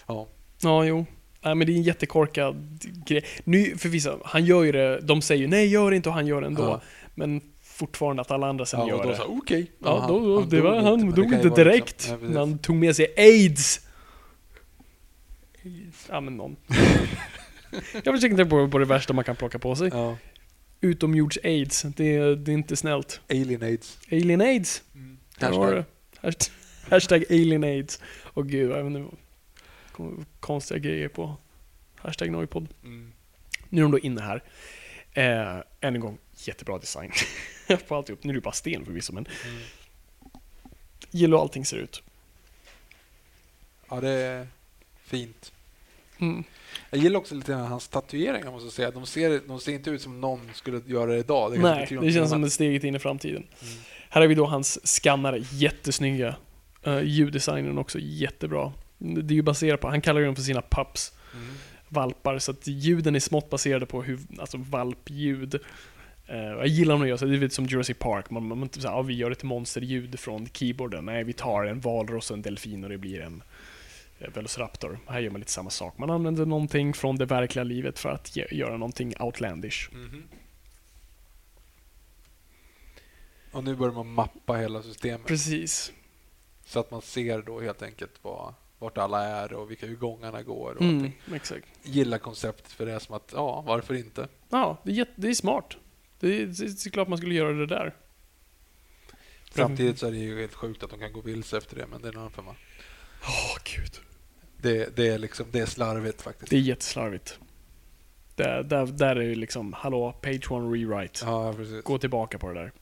Ja, 0.07 0.29
Ja, 0.63 0.85
jo. 0.85 1.07
Nej, 1.43 1.55
men 1.55 1.67
det 1.67 1.73
är 1.73 1.77
en 1.77 1.83
jättekorkad 1.83 2.79
grej. 3.07 3.25
Nu, 3.45 3.77
för 3.77 3.89
vissa, 3.89 4.19
han 4.25 4.45
gör 4.45 4.63
ju 4.63 4.73
det, 4.73 5.01
de 5.01 5.23
säger 5.23 5.43
ju 5.43 5.49
nej, 5.49 5.67
gör 5.67 5.91
det 5.91 5.97
inte 5.97 6.09
och 6.09 6.15
han 6.15 6.27
gör 6.27 6.41
det 6.41 6.47
ändå. 6.47 6.63
Ja. 6.63 6.81
Men 7.15 7.41
fortfarande 7.63 8.23
att 8.23 8.31
alla 8.31 8.47
andra 8.49 8.67
sen 8.67 8.81
ja 8.81 8.89
gör 8.89 8.97
och 8.97 9.03
då 9.05 9.11
det. 9.11 9.23
okej. 9.25 9.71
Ja, 9.79 9.99
han- 10.01 10.09
då, 10.09 10.21
då, 10.21 10.41
han 10.41 10.49
det 10.49 10.61
var, 10.61 10.77
han 10.83 11.11
det 11.11 11.17
dog 11.17 11.33
inte 11.33 11.49
vara 11.49 11.65
direkt. 11.65 11.87
liksom- 11.87 12.19
ja, 12.23 12.29
men 12.29 12.37
han 12.37 12.59
tog 12.59 12.77
med 12.77 12.97
sig 12.97 13.15
aids. 13.17 13.81
Ja, 16.09 16.21
men 16.21 16.37
någon. 16.37 16.57
Jag 17.93 18.15
försöker 18.15 18.37
tänka 18.37 18.47
på, 18.47 18.69
på 18.69 18.79
det 18.79 18.85
värsta 18.85 19.13
man 19.13 19.25
kan 19.25 19.37
plocka 19.37 19.59
på 19.59 19.77
sig. 19.77 19.89
Ja. 19.93 20.17
Utomjords-aids. 20.81 21.85
Det, 21.97 22.17
är- 22.17 22.37
det 22.37 22.53
är 22.53 22.55
inte 22.55 22.77
snällt. 22.77 23.21
Alien 23.31 23.63
aids. 23.63 23.99
Alien 24.13 24.41
aids. 24.41 24.83
Mm. 24.95 25.19
Där 25.39 25.51
har 25.53 25.67
du 25.71 25.75
det. 25.77 25.85
Hasht- 26.29 26.51
Hashtag 26.91 27.25
alien 27.31 27.65
aids. 27.65 28.01
Och 28.23 28.49
gud, 28.49 28.71
jag 28.71 28.85
vet 28.85 28.87
inte. 28.97 29.17
Konstiga 30.41 30.79
grejer 30.79 31.09
på 31.09 31.37
hashtag 31.97 32.31
Noipod. 32.31 32.69
Mm. 32.85 33.13
Nu 33.69 33.79
är 33.81 33.83
de 33.83 33.93
då 33.93 33.99
inne 33.99 34.21
här. 34.21 34.43
Eh, 35.13 35.57
än 35.81 35.95
en 35.95 36.01
gång, 36.01 36.19
jättebra 36.49 36.79
design. 36.79 37.13
på 37.89 37.97
alltihop. 37.97 38.25
Nu 38.25 38.31
är 38.31 38.35
det 38.35 38.41
bara 38.41 38.53
sten 38.55 38.85
förvisso, 38.85 39.13
men 39.13 39.27
Mm. 39.47 39.61
gillar 41.11 41.37
hur 41.37 41.43
allting 41.43 41.65
ser 41.65 41.77
ut. 41.77 42.03
Ja, 43.89 44.01
det 44.01 44.11
är 44.11 44.49
fint. 45.05 45.53
Mm. 46.19 46.45
Jag 46.91 47.01
gillar 47.01 47.21
också 47.21 47.35
lite 47.35 47.53
grann 47.53 47.67
hans 47.67 47.89
tatueringar 47.89 48.51
måste 48.51 48.67
jag 48.67 48.73
säga. 48.73 48.91
De 48.91 49.07
ser, 49.07 49.41
de 49.49 49.61
ser 49.61 49.73
inte 49.73 49.91
ut 49.91 50.03
som 50.03 50.21
någon 50.21 50.51
skulle 50.55 50.81
göra 50.87 51.11
det 51.13 51.19
idag. 51.19 51.53
Det 51.53 51.59
Nej, 51.59 51.99
det 52.01 52.13
känns 52.13 52.31
som 52.31 52.45
ett 52.45 52.53
steget 52.53 52.85
in 52.85 52.95
i 52.95 52.99
framtiden. 52.99 53.47
Mm. 53.63 53.75
Här 54.09 54.21
har 54.21 54.29
vi 54.29 54.35
då 54.35 54.47
hans 54.47 54.87
skannare, 54.87 55.39
jättesnygga. 55.53 56.37
Uh, 56.87 57.03
ljuddesignen 57.03 57.79
också 57.79 57.99
jättebra. 58.01 58.73
Det 58.99 59.35
är 59.35 59.37
ju 59.37 59.43
baserat 59.43 59.81
på, 59.81 59.89
han 59.89 60.01
kallar 60.01 60.21
dem 60.21 60.37
för 60.37 60.43
sina 60.43 60.63
pups, 60.63 61.13
Mm. 61.35 61.55
valpar, 61.89 62.39
så 62.39 62.51
att 62.51 62.67
ljuden 62.67 63.17
är 63.17 63.21
smått 63.21 63.51
baserade 63.51 63.87
på 63.87 64.03
hur, 64.03 64.19
alltså 64.39 64.57
valpljud. 64.59 65.61
Eh, 66.27 66.37
jag 66.39 66.67
gillar 66.67 66.95
när 66.95 67.05
de 67.05 67.09
gör 67.11 67.17
så, 67.17 67.25
det 67.25 67.37
är 67.37 67.41
lite 67.41 67.55
som 67.55 67.67
Jurassic 67.67 67.99
Park, 67.99 68.31
man, 68.31 68.49
man 68.49 68.63
inte 68.63 68.81
säger 68.81 68.95
ja, 68.95 69.03
vi 69.03 69.15
gör 69.15 69.31
ett 69.31 69.43
monsterljud 69.43 70.21
från 70.21 70.47
keyboarden. 70.53 71.05
Nej, 71.05 71.25
vi 71.25 71.33
tar 71.33 71.65
en 71.65 71.81
valross 71.81 72.31
och 72.31 72.37
en 72.37 72.43
delfin 72.43 72.85
och 72.85 72.91
det 72.91 72.99
blir 72.99 73.21
en 73.21 73.43
eh, 74.19 74.31
Velociraptor. 74.35 74.99
Här 75.07 75.21
gör 75.21 75.31
man 75.31 75.41
lite 75.41 75.53
samma 75.53 75.71
sak. 75.71 75.99
Man 75.99 76.11
använder 76.11 76.47
någonting 76.47 76.95
från 76.95 77.17
det 77.17 77.27
verkliga 77.27 77.65
livet 77.65 77.99
för 77.99 78.09
att 78.09 78.37
ge, 78.37 78.47
göra 78.51 78.77
någonting 78.77 79.15
outlandish. 79.21 79.89
Mhm. 79.93 80.23
Och 83.53 83.65
nu 83.65 83.77
börjar 83.77 83.93
man 83.95 84.13
mappa 84.13 84.55
hela 84.55 84.83
systemet 84.83 85.27
Precis. 85.27 85.93
så 86.65 86.81
att 86.81 86.91
man 86.91 87.03
ser 87.03 87.43
då 87.43 87.61
helt 87.61 87.83
enkelt 87.83 88.13
vad, 88.23 88.55
vart 88.79 88.99
alla 88.99 89.25
är 89.25 89.53
och 89.53 89.71
vilka 89.71 89.87
hur 89.87 89.97
gångarna 89.97 90.43
går. 90.43 90.75
Och 90.75 90.83
Mm. 90.83 91.13
Gillar 91.83 92.19
konceptet 92.19 92.73
för 92.73 92.87
det 92.87 92.93
är 92.93 92.99
som 92.99 93.15
att, 93.15 93.31
ja, 93.35 93.61
varför 93.67 93.95
inte? 93.95 94.29
Ja, 94.51 94.77
det 94.85 94.99
är, 94.99 95.07
det 95.17 95.29
är 95.29 95.35
smart. 95.35 95.77
Det 96.21 96.43
är, 96.43 96.47
det 96.47 96.87
är 96.87 96.91
klart 96.91 97.09
man 97.09 97.19
skulle 97.19 97.35
göra 97.35 97.53
det 97.53 97.67
där. 97.67 97.95
Samtidigt 99.51 99.99
så 99.99 100.07
är 100.07 100.11
det 100.11 100.17
ju 100.17 100.41
helt 100.41 100.55
sjukt 100.55 100.83
att 100.83 100.91
de 100.91 100.99
kan 100.99 101.13
gå 101.13 101.21
vilse 101.21 101.57
efter 101.57 101.77
det, 101.77 101.87
men 101.87 102.03
det 102.03 102.09
är 102.09 102.13
en 102.13 102.19
annan 102.19 102.31
femma. 102.31 102.55
Åh, 103.23 103.59
gud. 103.65 104.01
Det, 104.57 104.97
det, 104.97 105.09
är 105.09 105.19
liksom, 105.19 105.47
det 105.51 105.61
är 105.61 105.67
slarvigt 105.67 106.23
faktiskt. 106.23 106.51
Det 106.51 106.57
är 106.57 106.61
jätteslarvigt. 106.61 107.39
Där, 108.35 108.63
där, 108.63 108.87
där 108.87 109.17
är 109.17 109.23
ju 109.23 109.35
liksom, 109.35 109.73
hallå, 109.73 110.13
page 110.13 110.51
one 110.51 110.77
rewrite. 110.77 111.25
Ja, 111.25 111.53
precis. 111.53 111.85
Gå 111.85 111.99
tillbaka 111.99 112.39
på 112.39 112.53
det 112.53 112.61
där. 112.61 112.73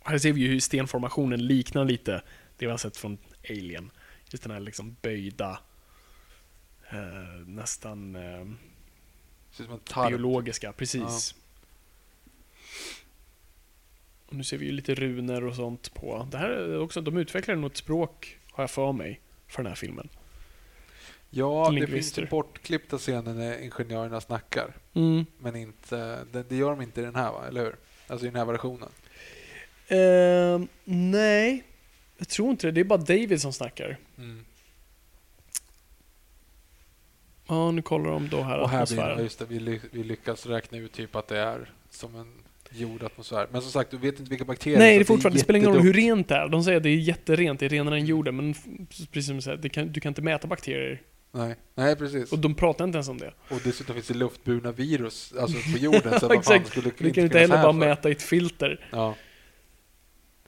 Här 0.00 0.18
ser 0.18 0.32
vi 0.32 0.40
ju 0.40 0.48
hur 0.48 0.60
stenformationen 0.60 1.46
liknar 1.46 1.84
lite 1.84 2.12
det 2.56 2.66
vi 2.66 2.70
har 2.70 2.78
sett 2.78 2.96
från 2.96 3.18
Alien. 3.50 3.90
Just 4.30 4.42
den 4.42 4.52
här 4.52 4.60
liksom 4.60 4.96
böjda, 5.02 5.58
eh, 6.90 7.46
nästan 7.46 8.16
eh, 8.16 8.44
biologiska, 10.08 10.72
precis. 10.72 11.34
Och 14.34 14.38
nu 14.38 14.44
ser 14.44 14.58
vi 14.58 14.66
ju 14.66 14.72
lite 14.72 14.94
runer 14.94 15.44
och 15.44 15.54
sånt 15.54 15.94
på. 15.94 16.28
Det 16.30 16.38
här 16.38 16.50
är 16.50 16.80
också, 16.80 17.00
de 17.00 17.16
utvecklar 17.16 17.54
något 17.54 17.76
språk, 17.76 18.38
har 18.52 18.62
jag 18.62 18.70
för 18.70 18.92
mig, 18.92 19.20
för 19.48 19.62
den 19.62 19.70
här 19.70 19.76
filmen. 19.76 20.08
Ja, 21.30 21.72
det 21.80 21.86
finns 21.86 22.30
bortklippta 22.30 22.98
scener 22.98 23.34
när 23.34 23.58
ingenjörerna 23.58 24.20
snackar. 24.20 24.76
Mm. 24.94 25.26
Men 25.38 25.56
inte, 25.56 26.24
det, 26.32 26.42
det 26.42 26.56
gör 26.56 26.70
de 26.70 26.82
inte 26.82 27.00
i 27.00 27.04
den 27.04 27.14
här, 27.14 27.32
va? 27.32 27.46
eller 27.48 27.64
hur? 27.64 27.76
Alltså 28.06 28.26
i 28.26 28.28
den 28.28 28.36
här 28.36 28.44
versionen. 28.44 28.88
Ehm, 29.88 30.68
nej, 30.84 31.64
jag 32.18 32.28
tror 32.28 32.50
inte 32.50 32.66
det. 32.66 32.70
Det 32.70 32.80
är 32.80 32.84
bara 32.84 32.98
David 32.98 33.40
som 33.40 33.52
snackar. 33.52 33.98
Mm. 34.18 34.44
Ja, 37.46 37.70
nu 37.70 37.82
kollar 37.82 38.10
de 38.10 38.28
då 38.28 38.42
här 38.42 38.58
Och 38.58 38.70
här 38.70 38.86
blir 38.86 38.98
atmosfären. 38.98 39.22
just 39.22 39.38
det, 39.38 39.44
vi 39.92 40.04
lyckas 40.04 40.46
räkna 40.46 40.78
ut 40.78 40.92
typ 40.92 41.16
att 41.16 41.28
det 41.28 41.38
är 41.38 41.72
som 41.90 42.16
en 42.16 42.43
jordatmosfär. 42.80 43.46
Men 43.50 43.62
som 43.62 43.70
sagt, 43.70 43.90
du 43.90 43.96
vet 43.96 44.18
inte 44.18 44.30
vilka 44.30 44.44
bakterier. 44.44 44.78
Nej, 44.78 44.98
det 44.98 45.04
fortfarande, 45.04 45.38
det 45.38 45.42
spelar 45.42 45.58
ingen 45.58 45.72
roll 45.72 45.82
hur 45.82 45.92
rent 45.92 46.28
det 46.28 46.34
är. 46.34 46.48
De 46.48 46.64
säger 46.64 46.76
att 46.76 46.82
det 46.82 46.88
är 46.88 46.96
jätterent, 46.96 47.60
det 47.60 47.66
är 47.66 47.70
renare 47.70 47.96
än 47.96 48.06
jorden, 48.06 48.36
men 48.36 48.54
precis 49.12 49.26
som 49.26 49.36
du 49.36 49.42
säger, 49.42 49.56
det 49.56 49.68
kan, 49.68 49.92
du 49.92 50.00
kan 50.00 50.10
inte 50.10 50.22
mäta 50.22 50.46
bakterier. 50.46 51.02
Nej, 51.32 51.56
nej, 51.74 51.96
precis. 51.96 52.32
Och 52.32 52.38
de 52.38 52.54
pratar 52.54 52.84
inte 52.84 52.96
ens 52.96 53.08
om 53.08 53.18
det. 53.18 53.32
Och 53.48 53.60
dessutom 53.64 53.94
finns 53.94 54.08
det 54.08 54.14
luftburna 54.14 54.72
virus 54.72 55.34
alltså 55.40 55.72
på 55.72 55.78
jorden. 55.78 56.20
så 56.20 56.32
Exakt. 56.32 56.68
skulle 56.68 56.90
Du 56.98 57.10
kan 57.10 57.24
inte 57.24 57.38
heller 57.38 57.62
bara 57.62 57.72
för? 57.72 57.78
mäta 57.78 58.08
i 58.08 58.12
ett 58.12 58.22
filter. 58.22 58.88
Ja, 58.90 59.14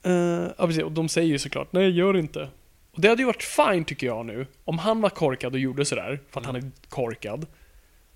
Uh, 0.07 0.51
ja, 0.59 0.67
precis. 0.67 0.83
Och 0.83 0.93
de 0.93 1.09
säger 1.09 1.29
ju 1.29 1.39
såklart, 1.39 1.73
nej 1.73 1.91
gör 1.91 2.13
det 2.13 2.19
inte. 2.19 2.49
Och 2.91 3.01
det 3.01 3.09
hade 3.09 3.23
ju 3.23 3.27
varit 3.27 3.43
fine 3.43 3.85
tycker 3.85 4.07
jag 4.07 4.27
nu, 4.27 4.47
om 4.65 4.79
han 4.79 5.01
var 5.01 5.11
korkad 5.11 5.53
och 5.53 5.59
gjorde 5.59 5.85
sådär, 5.85 6.21
för 6.31 6.41
att 6.41 6.47
han 6.47 6.57
är 6.57 6.71
korkad. 6.89 7.47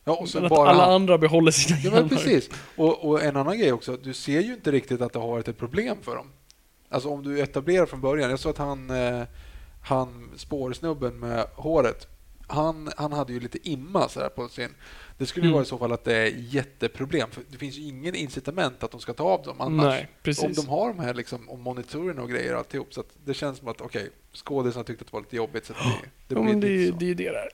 Ja 0.04 0.12
och 0.16 0.28
så 0.28 0.38
Men 0.38 0.44
att 0.44 0.50
bara 0.50 0.70
alla 0.70 0.86
andra 0.86 1.18
behåller 1.18 1.50
sina 1.50 1.78
Ja, 1.78 1.90
men 1.90 2.08
precis. 2.08 2.50
Och, 2.76 3.08
och 3.08 3.22
en 3.22 3.36
annan 3.36 3.58
grej 3.58 3.72
också, 3.72 3.96
du 3.96 4.14
ser 4.14 4.40
ju 4.40 4.54
inte 4.54 4.70
riktigt 4.72 5.00
att 5.00 5.12
det 5.12 5.18
har 5.18 5.28
varit 5.28 5.48
ett 5.48 5.58
problem 5.58 5.96
för 6.02 6.16
dem. 6.16 6.26
Alltså 6.88 7.08
om 7.08 7.22
du 7.22 7.40
etablerar 7.40 7.86
från 7.86 8.00
början. 8.00 8.30
Jag 8.30 8.38
såg 8.38 8.50
att 8.50 8.58
han, 8.58 8.90
eh, 8.90 9.22
han 9.82 10.30
spårsnubben 10.36 11.18
med 11.18 11.46
håret, 11.54 12.06
han, 12.46 12.90
han 12.96 13.12
hade 13.12 13.32
ju 13.32 13.40
lite 13.40 13.68
imma 13.70 14.08
så 14.08 14.20
här 14.20 14.28
på 14.28 14.48
sin... 14.48 14.74
Det 15.18 15.26
skulle 15.26 15.46
ju 15.46 15.48
Mm. 15.48 15.54
vara 15.54 15.62
i 15.62 15.66
så 15.66 15.78
fall 15.78 15.92
att 15.92 16.04
det 16.04 16.16
är 16.16 16.32
jätteproblem. 16.36 17.30
För 17.30 17.42
det 17.48 17.58
finns 17.58 17.76
ju 17.78 17.82
ingen 17.82 18.14
incitament 18.14 18.82
att 18.82 18.90
de 18.90 19.00
ska 19.00 19.12
ta 19.12 19.24
av 19.24 19.42
dem 19.42 19.60
annars. 19.60 19.84
Nej, 19.84 20.08
precis. 20.22 20.44
Om 20.44 20.52
de 20.52 20.68
har 20.68 20.88
de 20.88 20.98
här 20.98 21.14
liksom, 21.14 21.48
om 21.48 21.60
monitorerna 21.60 22.22
och 22.22 22.30
grejer 22.30 22.52
och 22.52 22.58
alltihop. 22.58 22.94
Så 22.94 23.04
det 23.24 23.34
känns 23.34 23.58
som 23.58 23.68
att 23.68 23.80
okej, 23.80 24.10
skådisarna 24.34 24.84
tyckte 24.84 25.02
att 25.02 25.10
det 25.10 25.12
var 25.12 25.20
lite 25.20 25.36
jobbigt. 25.36 25.66
Så 25.66 25.72
det, 25.72 26.34
det 26.34 26.40
ja, 26.40 26.40
det, 26.40 26.50
är 26.50 26.92
det 26.92 27.04
är 27.04 27.08
ju 27.08 27.14
det 27.14 27.30
där. 27.30 27.48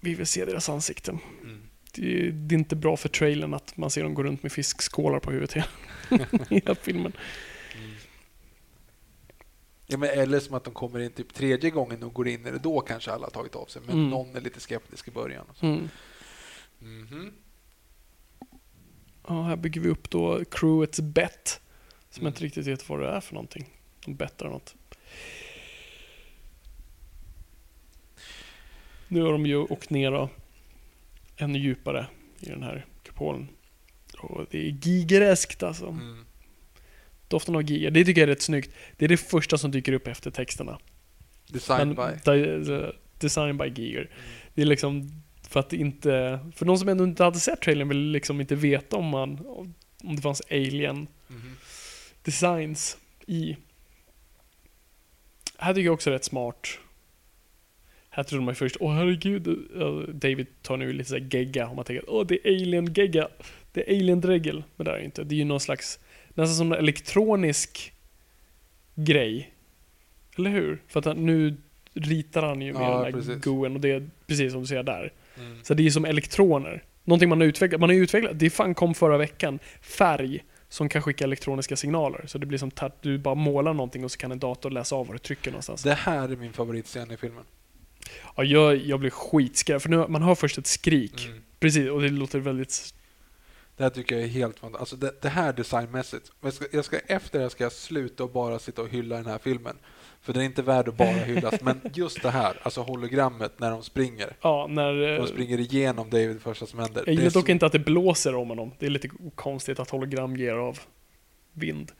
Vi 0.00 0.14
vill 0.14 0.26
se 0.26 0.44
deras 0.44 0.68
ansikten. 0.68 1.18
Mm. 1.42 1.62
Det 1.94 2.02
är, 2.28 2.30
det 2.32 2.54
är 2.54 2.58
inte 2.58 2.76
bra 2.76 2.96
för 2.96 3.08
trailern 3.08 3.54
att 3.54 3.76
man 3.76 3.90
ser 3.90 4.02
dem 4.02 4.14
gå 4.14 4.22
runt 4.22 4.42
med 4.42 4.52
fiskskålar 4.52 5.18
på 5.20 5.30
huvudet 5.30 5.64
hela, 6.50 6.74
filmen. 6.82 7.12
Ja, 9.86 9.98
men 9.98 10.08
eller 10.08 10.40
som 10.40 10.54
att 10.54 10.64
de 10.64 10.74
kommer 10.74 10.98
in 11.00 11.10
typ 11.12 11.34
tredje 11.34 11.70
gången 11.70 12.02
och 12.02 12.12
går 12.14 12.28
in 12.28 12.42
det, 12.42 12.58
då 12.58 12.80
kanske 12.80 13.10
alla 13.12 13.26
har 13.26 13.30
tagit 13.30 13.54
av 13.54 13.66
sig. 13.66 13.82
Men 13.86 13.94
Mm. 13.98 14.10
någon 14.10 14.36
är 14.36 14.40
lite 14.40 14.60
skeptisk 14.60 15.08
i 15.08 15.10
början. 15.10 15.46
Och 15.50 15.56
så. 15.56 15.66
Mm. 15.66 15.88
Mhm. 16.78 17.32
Ja, 19.28 19.42
här 19.42 19.56
bygger 19.56 19.80
vi 19.80 19.88
upp 19.88 20.10
då 20.10 20.44
crewets 20.44 21.00
bet. 21.00 21.60
Som 22.10 22.20
Mm. 22.20 22.26
jag 22.26 22.30
inte 22.30 22.44
riktigt 22.44 22.66
vet 22.66 22.88
vad 22.88 23.00
det 23.00 23.08
är 23.08 23.20
för 23.20 23.34
någonting. 23.34 23.68
De 24.04 24.14
bettar 24.14 24.46
något. 24.48 24.74
Nu 29.08 29.22
har 29.22 29.32
de 29.32 29.46
ju 29.46 29.56
åkt 29.56 29.90
ner 29.90 30.10
då, 30.10 30.28
ännu 31.36 31.58
djupare 31.58 32.06
i 32.40 32.48
den 32.48 32.62
här 32.62 32.86
kupolen. 33.02 33.48
Och 34.18 34.46
det 34.50 34.58
är 34.58 34.70
gigereskt 34.86 35.62
alltså. 35.62 35.86
Mm. 35.86 36.24
Doften 37.28 37.56
av 37.56 37.62
giger, 37.62 37.90
det 37.90 38.04
tycker 38.04 38.20
jag 38.20 38.28
är 38.28 38.32
rätt 38.32 38.42
snyggt. 38.42 38.70
Det 38.96 39.04
är 39.04 39.08
det 39.08 39.16
första 39.16 39.58
som 39.58 39.70
dyker 39.70 39.92
upp 39.92 40.06
efter 40.06 40.30
texterna. 40.30 40.78
Designed 41.48 41.96
Men 41.96 42.18
by. 42.24 42.30
di- 42.64 42.92
design 43.18 43.58
by 43.58 43.64
Giger. 43.68 44.10
Det 44.54 44.62
är 44.62 44.66
liksom 44.66 45.22
för 45.48 45.60
att 45.60 45.72
inte, 45.72 46.38
för 46.56 46.66
de 46.66 46.78
som 46.78 46.88
ännu 46.88 47.04
inte 47.04 47.24
hade 47.24 47.38
sett 47.40 47.60
trailern 47.62 47.88
vill 47.88 47.98
liksom 48.10 48.40
inte 48.40 48.54
veta 48.54 48.96
om 48.96 49.04
man, 49.06 49.46
om 50.00 50.16
det 50.16 50.22
fanns 50.22 50.42
alien 50.50 51.06
Mhm. 51.28 51.56
designs 52.22 52.96
i. 53.26 53.56
Här 55.58 55.74
tycker 55.74 55.84
jag 55.84 55.94
också 55.94 56.10
är 56.10 56.14
rätt 56.14 56.24
smart. 56.24 56.68
Här 58.18 58.24
trodde 58.24 58.44
man 58.44 58.54
först, 58.54 58.76
åh 58.80 58.94
herregud, 58.94 59.42
David 60.08 60.46
tar 60.62 60.76
nu 60.76 60.92
lite 60.92 61.08
såhär 61.08 61.28
gegga, 61.30 61.68
om 61.68 61.76
man 61.76 61.84
tänker 61.84 62.10
åh 62.10 62.26
det 62.26 62.48
är 62.48 62.52
alien-gegga, 62.52 63.28
det 63.72 63.90
är 63.90 63.96
alien-dregel. 63.96 64.64
Men 64.76 64.84
det 64.84 64.90
är 64.90 64.98
det 64.98 65.04
inte, 65.04 65.24
det 65.24 65.34
är 65.34 65.36
ju 65.36 65.44
någon 65.44 65.60
slags, 65.60 65.98
nästan 66.28 66.56
som 66.56 66.72
en 66.72 66.78
elektronisk 66.78 67.92
grej. 68.94 69.50
Eller 70.36 70.50
hur? 70.50 70.82
För 70.88 71.10
att 71.10 71.16
nu 71.18 71.56
ritar 71.94 72.42
han 72.42 72.62
ju 72.62 72.72
med 72.72 72.82
Ja, 72.82 72.94
den 72.94 73.02
där 73.02 73.12
precis. 73.12 73.44
goen 73.44 73.74
och 73.74 73.80
det 73.80 73.90
är 73.90 74.10
precis 74.26 74.52
som 74.52 74.60
du 74.60 74.66
ser 74.66 74.82
där. 74.82 75.12
Mm. 75.38 75.58
Så 75.62 75.74
det 75.74 75.82
är 75.82 75.84
ju 75.84 75.90
som 75.90 76.04
elektroner. 76.04 76.82
Någonting 77.04 77.28
man 77.28 77.40
har 77.40 77.48
utvecklat. 77.48 77.80
Man 77.80 77.90
har 77.90 77.96
utvecklat, 77.96 78.38
det 78.38 78.50
fan 78.50 78.74
kom 78.74 78.94
förra 78.94 79.18
veckan, 79.18 79.58
färg 79.80 80.44
som 80.68 80.88
kan 80.88 81.02
skicka 81.02 81.24
elektroniska 81.24 81.76
signaler. 81.76 82.24
Så 82.26 82.38
det 82.38 82.46
blir 82.46 82.58
som 82.58 82.70
att 82.76 83.02
du 83.02 83.18
bara 83.18 83.34
målar 83.34 83.74
någonting 83.74 84.04
och 84.04 84.10
så 84.10 84.18
kan 84.18 84.32
en 84.32 84.38
dator 84.38 84.70
läsa 84.70 84.96
av 84.96 85.06
vad 85.06 85.14
du 85.14 85.18
trycker 85.18 85.50
någonstans. 85.50 85.82
Det 85.82 85.94
här 85.94 86.28
är 86.28 86.36
min 86.36 86.52
favoritscen 86.52 87.10
i 87.10 87.16
filmen. 87.16 87.44
Ja, 88.36 88.44
jag, 88.44 88.76
jag 88.76 89.00
blir 89.00 89.10
skitskraj, 89.10 89.80
för 89.80 89.88
nu, 89.88 90.06
man 90.08 90.22
hör 90.22 90.34
först 90.34 90.58
ett 90.58 90.66
skrik. 90.66 91.26
Mm. 91.26 91.40
Precis, 91.60 91.90
och 91.90 92.02
det 92.02 92.08
låter 92.08 92.38
väldigt... 92.38 92.94
Det 93.76 93.82
här 93.82 93.90
tycker 93.90 94.14
jag 94.14 94.24
är 94.24 94.28
helt 94.28 94.58
fantastiskt. 94.58 94.80
Alltså 94.80 94.96
det, 94.96 95.22
det 95.22 95.28
här 95.28 95.52
designmässigt. 95.52 96.32
Jag 96.40 96.52
ska, 96.52 96.64
jag 96.72 96.84
ska, 96.84 96.98
efter 96.98 97.38
det 97.38 97.44
här 97.44 97.48
ska 97.48 97.64
jag 97.64 97.72
sluta 97.72 98.24
och 98.24 98.30
bara 98.30 98.58
sitta 98.58 98.82
och 98.82 98.88
hylla 98.88 99.16
den 99.16 99.26
här 99.26 99.38
filmen. 99.38 99.76
För 100.22 100.32
den 100.32 100.42
är 100.42 100.46
inte 100.46 100.62
värd 100.62 100.88
att 100.88 100.96
bara 100.96 101.08
hyllas. 101.08 101.54
Men 101.62 101.80
just 101.94 102.22
det 102.22 102.30
här, 102.30 102.60
alltså 102.62 102.80
hologrammet 102.82 103.58
när 103.60 103.70
de 103.70 103.82
springer. 103.82 104.36
Ja, 104.42 104.66
när... 104.70 105.12
eh, 105.14 105.20
De 105.20 105.26
springer 105.28 105.60
igenom 105.60 106.10
David 106.10 106.28
det 106.36 106.40
första 106.40 106.66
som 106.66 106.78
händer. 106.78 107.02
Jag 107.06 107.14
gillar 107.14 107.30
dock 107.30 107.44
så- 107.46 107.50
inte 107.52 107.66
att 107.66 107.72
det 107.72 107.78
blåser 107.78 108.34
om 108.34 108.48
honom. 108.48 108.72
Det 108.78 108.86
är 108.86 108.90
lite 108.90 109.08
konstigt 109.34 109.78
att 109.80 109.90
hologram 109.90 110.36
ger 110.36 110.52
av 110.54 110.78
vind. 111.52 111.92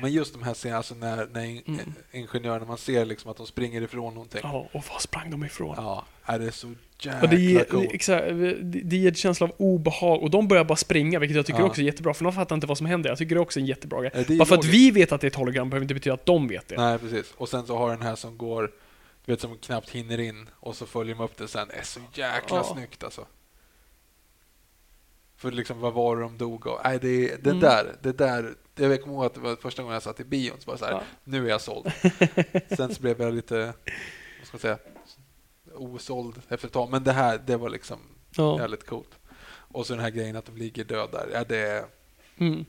Men 0.00 0.12
just 0.12 0.32
de 0.34 0.42
här 0.42 0.54
scenerna, 0.54 0.76
alltså 0.76 0.94
när, 0.94 1.26
när 1.32 1.44
in, 1.44 1.62
Mm. 1.66 1.92
ingenjörerna, 2.12 2.66
man 2.66 2.78
ser 2.78 3.04
liksom 3.04 3.30
att 3.30 3.36
de 3.36 3.46
springer 3.46 3.82
ifrån 3.82 4.14
någonting. 4.14 4.40
Ja, 4.44 4.68
och 4.72 4.84
var 4.88 4.98
sprang 4.98 5.30
de 5.30 5.44
ifrån? 5.44 5.74
Ja, 5.78 6.04
är 6.24 6.38
det 6.38 6.46
är 6.46 6.50
så 6.50 6.74
jäkla 7.00 7.20
Och 7.22 7.28
det, 7.28 7.36
ger, 7.40 7.64
coolt. 7.64 7.88
exakt, 7.92 8.24
det, 8.62 8.96
ger 8.96 9.08
en 9.08 9.14
känsla 9.14 9.46
av 9.46 9.52
obehag 9.56 10.22
och 10.22 10.30
de 10.30 10.48
börjar 10.48 10.64
bara 10.64 10.76
springa, 10.76 11.18
vilket 11.18 11.36
jag 11.36 11.46
tycker 11.46 11.60
Ja. 11.60 11.66
också 11.66 11.80
är 11.80 11.84
jättebra, 11.84 12.14
för 12.14 12.24
de 12.24 12.32
fattar 12.32 12.54
inte 12.54 12.66
vad 12.66 12.78
som 12.78 12.86
händer. 12.86 13.10
Jag 13.10 13.18
tycker 13.18 13.34
det 13.34 13.38
är 13.38 13.42
också 13.42 13.60
en 13.60 13.66
jättebra 13.66 14.02
grej. 14.02 14.38
Bara 14.38 14.46
för 14.46 14.54
att 14.54 14.64
vi 14.64 14.90
vet 14.90 15.12
att 15.12 15.20
det 15.20 15.24
är 15.26 15.28
ett 15.30 15.34
hologram 15.34 15.70
behöver 15.70 15.84
inte 15.84 15.94
betyda 15.94 16.14
att 16.14 16.26
de 16.26 16.48
vet 16.48 16.68
det. 16.68 16.76
Nej, 16.76 16.98
precis. 16.98 17.32
Och 17.36 17.48
sen 17.48 17.66
så 17.66 17.76
har 17.78 17.90
den 17.90 18.02
här 18.02 18.16
som 18.16 18.38
går, 18.38 18.70
du 19.24 19.32
vet 19.32 19.40
som 19.40 19.56
knappt 19.58 19.90
hinner 19.90 20.20
in 20.20 20.48
och 20.52 20.76
så 20.76 20.86
följer 20.86 21.14
de 21.14 21.24
upp 21.24 21.36
det 21.36 21.48
sen. 21.48 21.68
Det 21.68 21.74
är 21.76 21.82
så 21.84 22.00
jäkla 22.14 22.56
Ja. 22.56 22.64
snyggt 22.74 23.04
alltså. 23.04 23.26
För 25.40 25.50
liksom, 25.50 25.80
vad 25.80 25.92
var 25.92 26.16
det 26.16 26.22
de 26.22 26.38
dog 26.38 26.66
av? 26.68 26.80
Nej, 26.84 26.98
det, 27.02 27.36
det 27.44 27.50
Mm. 27.50 27.60
där, 27.60 27.96
det 28.02 28.12
där. 28.12 28.54
Jag 28.74 29.02
kommer 29.02 29.14
ihåg 29.14 29.24
att 29.24 29.34
det 29.34 29.40
var 29.40 29.56
första 29.56 29.82
gången 29.82 29.92
jag 29.94 30.02
satt 30.02 30.20
i 30.20 30.24
bion, 30.24 30.60
så 30.60 30.66
bara 30.66 30.76
så 30.78 30.84
här, 30.84 30.92
Ja. 30.92 31.02
nu 31.24 31.46
är 31.46 31.50
jag 31.50 31.60
såld. 31.60 31.92
sen 32.76 32.94
så 32.94 33.00
blev 33.02 33.20
jag 33.22 33.34
lite, 33.34 33.56
vad 34.38 34.46
ska 34.46 34.52
man 34.54 34.60
säga, 34.60 34.78
osåld 35.74 36.42
efter 36.48 36.66
ett 36.66 36.72
tag. 36.72 36.90
Men 36.90 37.04
det 37.04 37.12
här, 37.12 37.38
det 37.46 37.56
var 37.56 37.70
liksom 37.70 37.98
Ja. 38.36 38.58
jävligt 38.60 38.86
coolt. 38.86 39.18
Och 39.72 39.86
så 39.86 39.92
den 39.94 40.02
här 40.02 40.10
grejen 40.10 40.36
att 40.36 40.44
de 40.46 40.56
ligger 40.56 40.84
döda 40.84 41.26
där. 41.26 41.30
Ja, 41.32 41.44
det 41.44 41.56
är 41.58 41.84
Mm. 42.38 42.64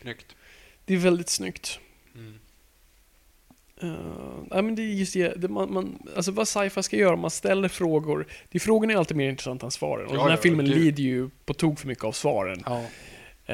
snyggt. 0.00 0.36
Det 0.84 0.94
är 0.94 0.98
väldigt 0.98 1.28
snyggt. 1.28 1.78
Mm. 2.14 2.38
Uh, 3.82 4.44
nej, 4.50 4.62
men 4.62 4.74
det 4.74 4.82
är 4.82 4.86
just 4.86 5.12
det, 5.14 5.28
det 5.28 5.48
man, 5.48 5.72
man, 5.72 5.98
alltså 6.16 6.32
vad 6.32 6.48
sci-fi 6.48 6.82
ska 6.82 6.96
göra, 6.96 7.16
man 7.16 7.30
ställer 7.30 7.68
frågor. 7.68 8.26
Det, 8.48 8.58
frågorna 8.58 8.92
är 8.92 8.96
alltid 8.96 9.16
mer 9.16 9.28
intressanta 9.30 9.66
än 9.66 9.70
svaren. 9.70 10.06
Och 10.06 10.12
Ja, 10.14 10.18
den 10.18 10.26
här 10.28 10.36
ja, 10.36 10.42
filmen 10.42 10.66
gud. 10.66 10.74
lider 10.76 11.02
ju 11.02 11.30
på 11.44 11.54
tok 11.54 11.78
för 11.78 11.86
mycket 11.88 12.04
av 12.04 12.12
svaren. 12.12 12.62
Ja. 12.66 12.84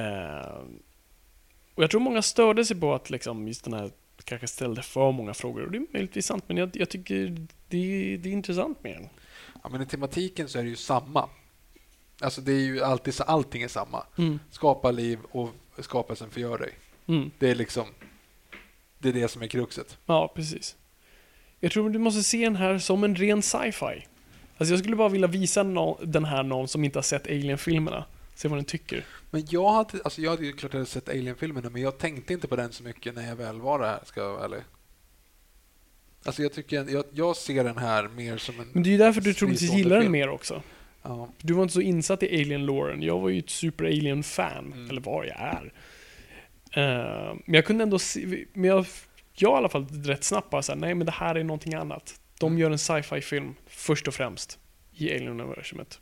Eh, 0.01 0.57
och 1.75 1.83
jag 1.83 1.91
tror 1.91 2.01
många 2.01 2.23
störde 2.23 2.65
sig 2.65 2.81
på 2.81 2.95
att 2.95 3.11
liksom 3.11 3.49
just 3.49 3.65
den 3.65 3.73
här 3.75 3.91
kanske 4.25 4.47
ställde 4.47 4.83
för 4.83 5.13
många 5.13 5.35
frågor. 5.35 5.63
Och 5.65 5.71
det 5.71 5.79
är 5.79 5.87
möjligtvis 5.93 6.27
sant, 6.27 6.45
men 6.47 6.57
jag, 6.57 6.71
jag 6.75 6.89
tycker 6.89 7.47
det, 7.69 8.17
det 8.17 8.29
är 8.29 8.33
intressant 8.33 8.85
med 8.85 8.93
den. 8.93 9.09
ja, 9.63 9.69
men 9.69 9.83
i 9.83 9.87
tematiken 9.87 10.49
så 10.49 10.59
är 10.59 10.63
det 10.63 10.69
ju 10.69 10.77
samma. 10.77 11.29
Alltså 12.21 12.41
det 12.41 12.53
är 12.53 12.61
ju 12.61 12.83
alltid 12.83 13.15
allting 13.27 13.63
är 13.63 13.69
samma. 13.69 14.05
Mm. 14.19 14.39
Skapa 14.51 14.91
liv 14.91 15.19
och 15.31 15.51
skapelsen 15.79 16.31
förgör 16.31 16.59
dig. 16.59 16.71
Mm. 17.07 17.31
Det 17.39 17.51
är 17.51 17.55
liksom, 17.55 17.87
det 19.03 19.09
är 19.09 19.13
det 19.13 19.29
som 19.29 19.43
är 19.43 19.47
kruxet. 19.47 19.99
Ja, 20.07 20.33
precis. 20.35 20.77
Jag 21.61 21.73
tror 21.73 21.91
du 21.91 21.99
måste 21.99 22.23
se 22.23 22.45
den 22.45 22.57
här 22.57 22.79
som 22.79 23.05
en 23.05 23.17
ren 23.17 23.43
sci-fi. 23.43 24.07
Alltså 24.57 24.73
jag 24.73 24.79
skulle 24.79 24.97
bara 24.97 25.09
vilja 25.09 25.27
visa 25.27 25.65
den 26.03 26.25
här 26.25 26.43
någon 26.43 26.69
som 26.69 26.85
inte 26.85 26.99
har 26.99 27.03
sett 27.03 27.27
Alien-filmerna. 27.27 28.05
Se 28.35 28.49
vad 28.49 28.59
den 28.59 28.65
tycker. 28.65 29.05
Men 29.31 29.47
jag 29.49 29.73
hade, 29.73 30.03
alltså 30.05 30.21
jag 30.23 30.31
hade 30.31 30.47
ju 30.47 30.53
klart 30.53 30.73
hade 30.73 30.87
sett 30.87 31.09
Alien-filmerna, 31.09 31.71
men 31.71 31.83
jag 31.83 31.99
tänkte 31.99 32.33
inte 32.33 32.49
på 32.49 32.57
den 32.57 32.73
så 32.73 32.83
mycket 32.83 33.15
när 33.15 33.29
jag 33.29 33.37
väl 33.37 33.61
var 33.61 33.79
där, 33.79 33.99
ska 34.05 34.21
jag 34.21 34.33
vara 34.33 34.45
ärlig. 34.45 34.61
Alltså 36.25 36.43
jag 36.43 36.53
tycker, 36.53 36.91
jag, 36.91 37.05
jag 37.13 37.37
ser 37.37 37.65
den 37.65 37.79
här 37.79 38.09
mer 38.09 38.37
som 38.37 38.61
en... 38.61 38.69
Men 38.73 38.83
det 38.83 38.89
är 38.89 38.93
ju 38.93 38.99
därför 38.99 39.21
du 39.21 39.35
troligtvis 39.35 39.73
gillar 39.73 39.97
den 39.97 40.03
film. 40.03 40.13
mer 40.13 40.29
också. 40.29 40.63
Ja. 41.03 41.29
Du 41.39 41.53
var 41.53 41.63
inte 41.63 41.75
så 41.75 41.81
insatt 41.81 42.23
i 42.23 42.27
Alien-loren. 42.27 43.03
Jag 43.03 43.21
var 43.21 43.29
ju 43.29 43.39
ett 43.39 43.51
super-Alien-fan. 43.51 44.73
Mm. 44.73 44.91
Eller 44.91 45.01
vad 45.01 45.27
jag 45.27 45.41
är. 45.41 45.73
Eh, 46.73 47.35
men 47.45 47.55
jag 47.55 47.65
kunde 47.65 47.83
ändå 47.83 47.99
se... 47.99 48.45
Men 48.53 48.65
jag, 48.71 48.87
jag 49.35 49.53
i 49.53 49.55
alla 49.57 49.69
fall 49.69 49.87
rätt 49.87 50.25
snabbt 50.25 50.51
bara 50.51 50.63
såhär, 50.63 50.79
nej 50.79 50.95
men 50.95 51.07
det 51.07 51.13
här 51.13 51.35
är 51.35 51.45
någonting 51.45 51.75
annat. 51.75 52.15
De 52.41 52.47
Mm. 52.47 52.59
gör 52.61 52.71
en 52.71 52.79
sci-fi-film, 52.79 53.55
först 53.67 54.09
och 54.09 54.15
främst, 54.15 54.59
i 54.97 55.11
Alien-universumet. 55.15 56.01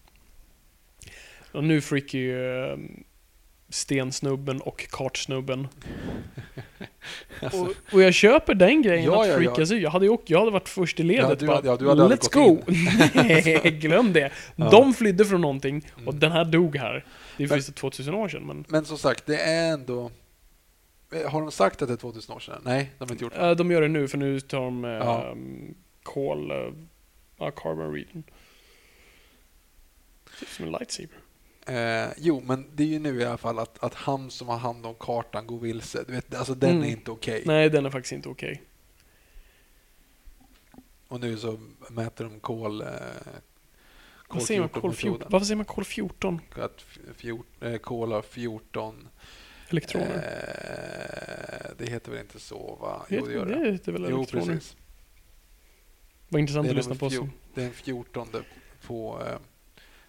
Och 1.52 1.64
nu 1.64 1.80
freakar 1.80 2.18
ju 2.18 2.64
eh, 2.64 2.76
stensnubben 3.68 4.60
och 4.60 4.86
kartsnubben. 4.90 5.68
Alltså, 7.42 7.60
Och, 7.62 7.68
och 7.92 8.02
jag 8.02 8.14
köper 8.14 8.54
den 8.54 8.82
grejen 8.82 9.04
Ja, 9.04 9.20
att 9.22 9.26
ja, 9.28 9.32
ja. 9.32 9.38
freakas 9.38 9.70
ut. 9.72 9.82
Jag 9.82 9.90
hade, 9.90 10.04
ju 10.04 10.10
åkt- 10.10 10.30
jag 10.30 10.38
hade 10.38 10.50
varit 10.50 10.68
först 10.68 11.00
i 11.00 11.02
ledet. 11.02 11.28
Ja, 11.28 11.34
du 11.34 11.46
bara, 11.46 11.60
ja, 11.64 11.76
Let's 11.76 12.32
go! 12.32 12.58
Nej, 13.14 13.70
glöm 13.80 14.12
det. 14.12 14.30
Ja. 14.56 14.70
De 14.70 14.94
flydde 14.94 15.24
från 15.24 15.40
någonting 15.40 15.84
och 15.94 16.00
Mm. 16.02 16.18
den 16.20 16.32
här 16.32 16.44
dog 16.44 16.76
här. 16.76 17.04
Det 17.36 17.44
är 17.44 17.48
förvisso 17.48 17.72
2000 17.72 18.14
år 18.14 18.28
sedan, 18.28 18.46
men 18.46 18.64
Men 18.68 18.84
som 18.84 18.98
sagt, 18.98 19.26
det 19.26 19.36
är 19.36 19.72
ändå... 19.72 20.10
Eh, 21.10 21.30
Har 21.30 21.40
de 21.40 21.50
sagt 21.52 21.82
att 21.82 21.88
det 21.88 21.94
är 21.94 21.96
2000 21.96 22.34
år 22.34 22.40
sedan? 22.40 22.62
Nej, 22.64 22.92
de 22.98 23.04
har 23.04 23.12
inte 23.12 23.24
gjort 23.24 23.32
det. 23.34 23.48
äh, 23.50 23.56
de 23.56 23.70
gör 23.70 23.80
det 23.80 23.88
nu 23.88 24.08
för 24.08 24.18
nu 24.18 24.40
tar 24.40 24.60
de 24.60 24.84
äh, 24.84 24.90
Ja. 24.90 25.36
kol, 26.02 26.50
ja, 27.38 27.50
carbon 27.50 27.92
region. 27.94 28.22
Typ 30.40 30.48
som 30.48 30.64
en 30.66 30.72
lightsaber. 30.72 31.16
Eh, 31.66 32.08
jo, 32.16 32.42
men 32.46 32.66
det 32.74 32.82
är 32.82 32.86
ju 32.86 32.98
nu 32.98 33.20
i 33.20 33.24
alla 33.24 33.36
fall 33.38 33.58
att, 33.58 33.84
att 33.84 33.94
han 33.94 34.30
som 34.30 34.48
har 34.48 34.56
hand 34.58 34.86
om 34.86 34.94
kartan 34.94 35.46
går 35.46 35.58
vilse. 35.58 36.04
Du 36.06 36.12
vet, 36.12 36.34
alltså 36.34 36.54
den 36.54 36.70
Mm. 36.70 36.82
är 36.82 36.88
inte 36.88 37.10
okej. 37.10 37.42
Nej, 37.46 37.70
den 37.70 37.86
är 37.86 37.90
faktiskt 37.90 38.12
inte 38.12 38.28
okej. 38.28 38.62
Och 41.08 41.20
nu 41.20 41.36
så 41.36 41.60
mäter 41.90 42.24
de 42.24 42.40
kol... 42.40 42.82
Eh, 42.82 42.88
Vad 44.28 44.42
säger 44.42 44.60
man? 44.60 44.68
Kol 44.68 44.92
14? 44.94 45.28
Varför 45.30 45.44
säger 45.46 45.56
man 45.56 45.64
kol 45.64 45.84
14? 45.84 46.40
Att 46.56 46.84
fjort, 47.16 47.46
eh, 47.60 47.76
kol 47.76 48.12
har 48.12 48.22
14... 48.22 49.08
Elektroner? 49.70 50.14
Eh, 50.16 51.70
det 51.78 51.86
heter 51.90 52.10
väl 52.12 52.20
inte 52.20 52.40
så, 52.40 52.78
va? 52.80 53.02
Jo, 53.08 53.26
det 53.26 53.32
gör 53.32 53.46
det. 53.46 53.64
det 53.64 53.72
heter 53.72 53.92
väl 53.92 54.06
Jo, 54.10 54.16
elektroner? 54.16 54.46
precis. 54.46 54.76
Var 56.28 56.40
intressant 56.40 56.68
att 56.68 56.76
lyssna 56.76 56.94
på. 56.94 57.08
Det 57.08 57.16
är 57.16 57.28
den 57.54 57.72
fjortonde 57.72 58.38
på 58.86 59.22
eh, 59.26 59.36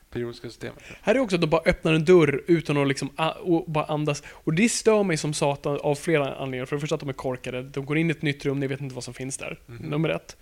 periodiska 0.09 0.47
systemet. 0.47 0.83
Här 1.01 1.15
är 1.15 1.19
också 1.19 1.35
att 1.35 1.41
de 1.41 1.49
bara 1.49 1.61
öppnar 1.65 1.93
en 1.93 2.05
dörr 2.05 2.43
utan 2.47 2.77
att 2.77 2.87
liksom 2.87 3.09
och 3.41 3.65
bara 3.71 3.85
andas. 3.85 4.23
Och 4.29 4.53
det 4.53 4.69
stör 4.69 5.03
mig 5.03 5.17
som 5.17 5.33
satan 5.33 5.79
av 5.79 5.95
flera 5.95 6.35
anledningar. 6.35 6.65
För 6.65 6.75
det 6.75 6.79
första 6.79 6.95
att 6.95 7.01
de 7.01 7.09
är 7.09 7.13
korkade. 7.13 7.63
De 7.63 7.85
går 7.85 7.97
in 7.97 8.09
i 8.09 8.11
ett 8.11 8.21
nytt 8.21 8.45
rum, 8.45 8.59
ni 8.59 8.67
vet 8.67 8.81
inte 8.81 8.95
vad 8.95 9.03
som 9.03 9.13
finns 9.13 9.37
där. 9.37 9.59
Mhm. 9.65 9.77
Nummer 9.89 10.09
ett. 10.09 10.37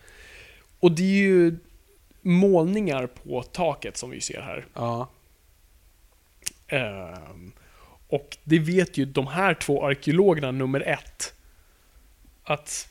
Och 0.80 0.91
det 0.91 1.03
är 1.03 1.07
ju 1.28 1.57
målningar 2.22 3.07
på 3.07 3.43
taket 3.43 3.97
som 3.97 4.09
vi 4.09 4.22
ser 4.22 4.41
här. 4.41 4.65
Ja, 4.74 5.09
Ehm, 6.67 7.51
och 8.10 8.38
det 8.43 8.60
vet 8.60 8.97
ju 8.97 9.05
de 9.05 9.28
här 9.28 9.53
två 9.53 9.86
arkeologerna 9.86 10.51
nummer 10.51 10.82
ett. 10.82 11.34
Att 12.43 12.89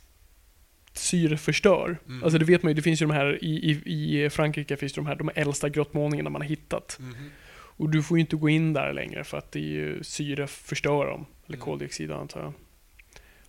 syre 0.93 1.37
förstör. 1.37 1.99
Mm. 2.09 2.23
Alltså 2.25 2.39
det 2.39 2.45
vet 2.45 2.63
man 2.63 2.71
ju, 2.71 2.75
det 2.75 2.83
finns 2.83 3.03
ju 3.03 3.07
de 3.07 3.13
här 3.15 3.45
i, 3.45 3.71
i, 3.85 4.25
i 4.25 4.31
Frankrike 4.31 4.77
finns 4.77 4.93
det 4.93 4.99
de 5.01 5.07
här, 5.07 5.15
de 5.15 5.31
äldsta 5.35 5.69
grottmålningarna 5.69 6.31
man 6.31 6.43
har 6.43 6.49
hittat. 6.49 6.97
Mhm. 7.01 7.31
Och 7.51 7.89
du 7.91 8.03
får 8.03 8.17
ju 8.17 8.21
inte 8.21 8.37
gå 8.37 8.49
in 8.49 8.73
där 8.73 8.93
längre 8.93 9.25
för 9.25 9.39
att 9.39 9.53
det 9.53 9.59
är 9.59 9.63
ju 9.63 10.03
syre 10.05 10.47
förstör 10.47 11.07
dem. 11.07 11.27
Eller 11.47 11.57
Mm. 11.57 11.65
koldioxid 11.65 12.11
antar 12.13 12.41
jag. 12.41 12.53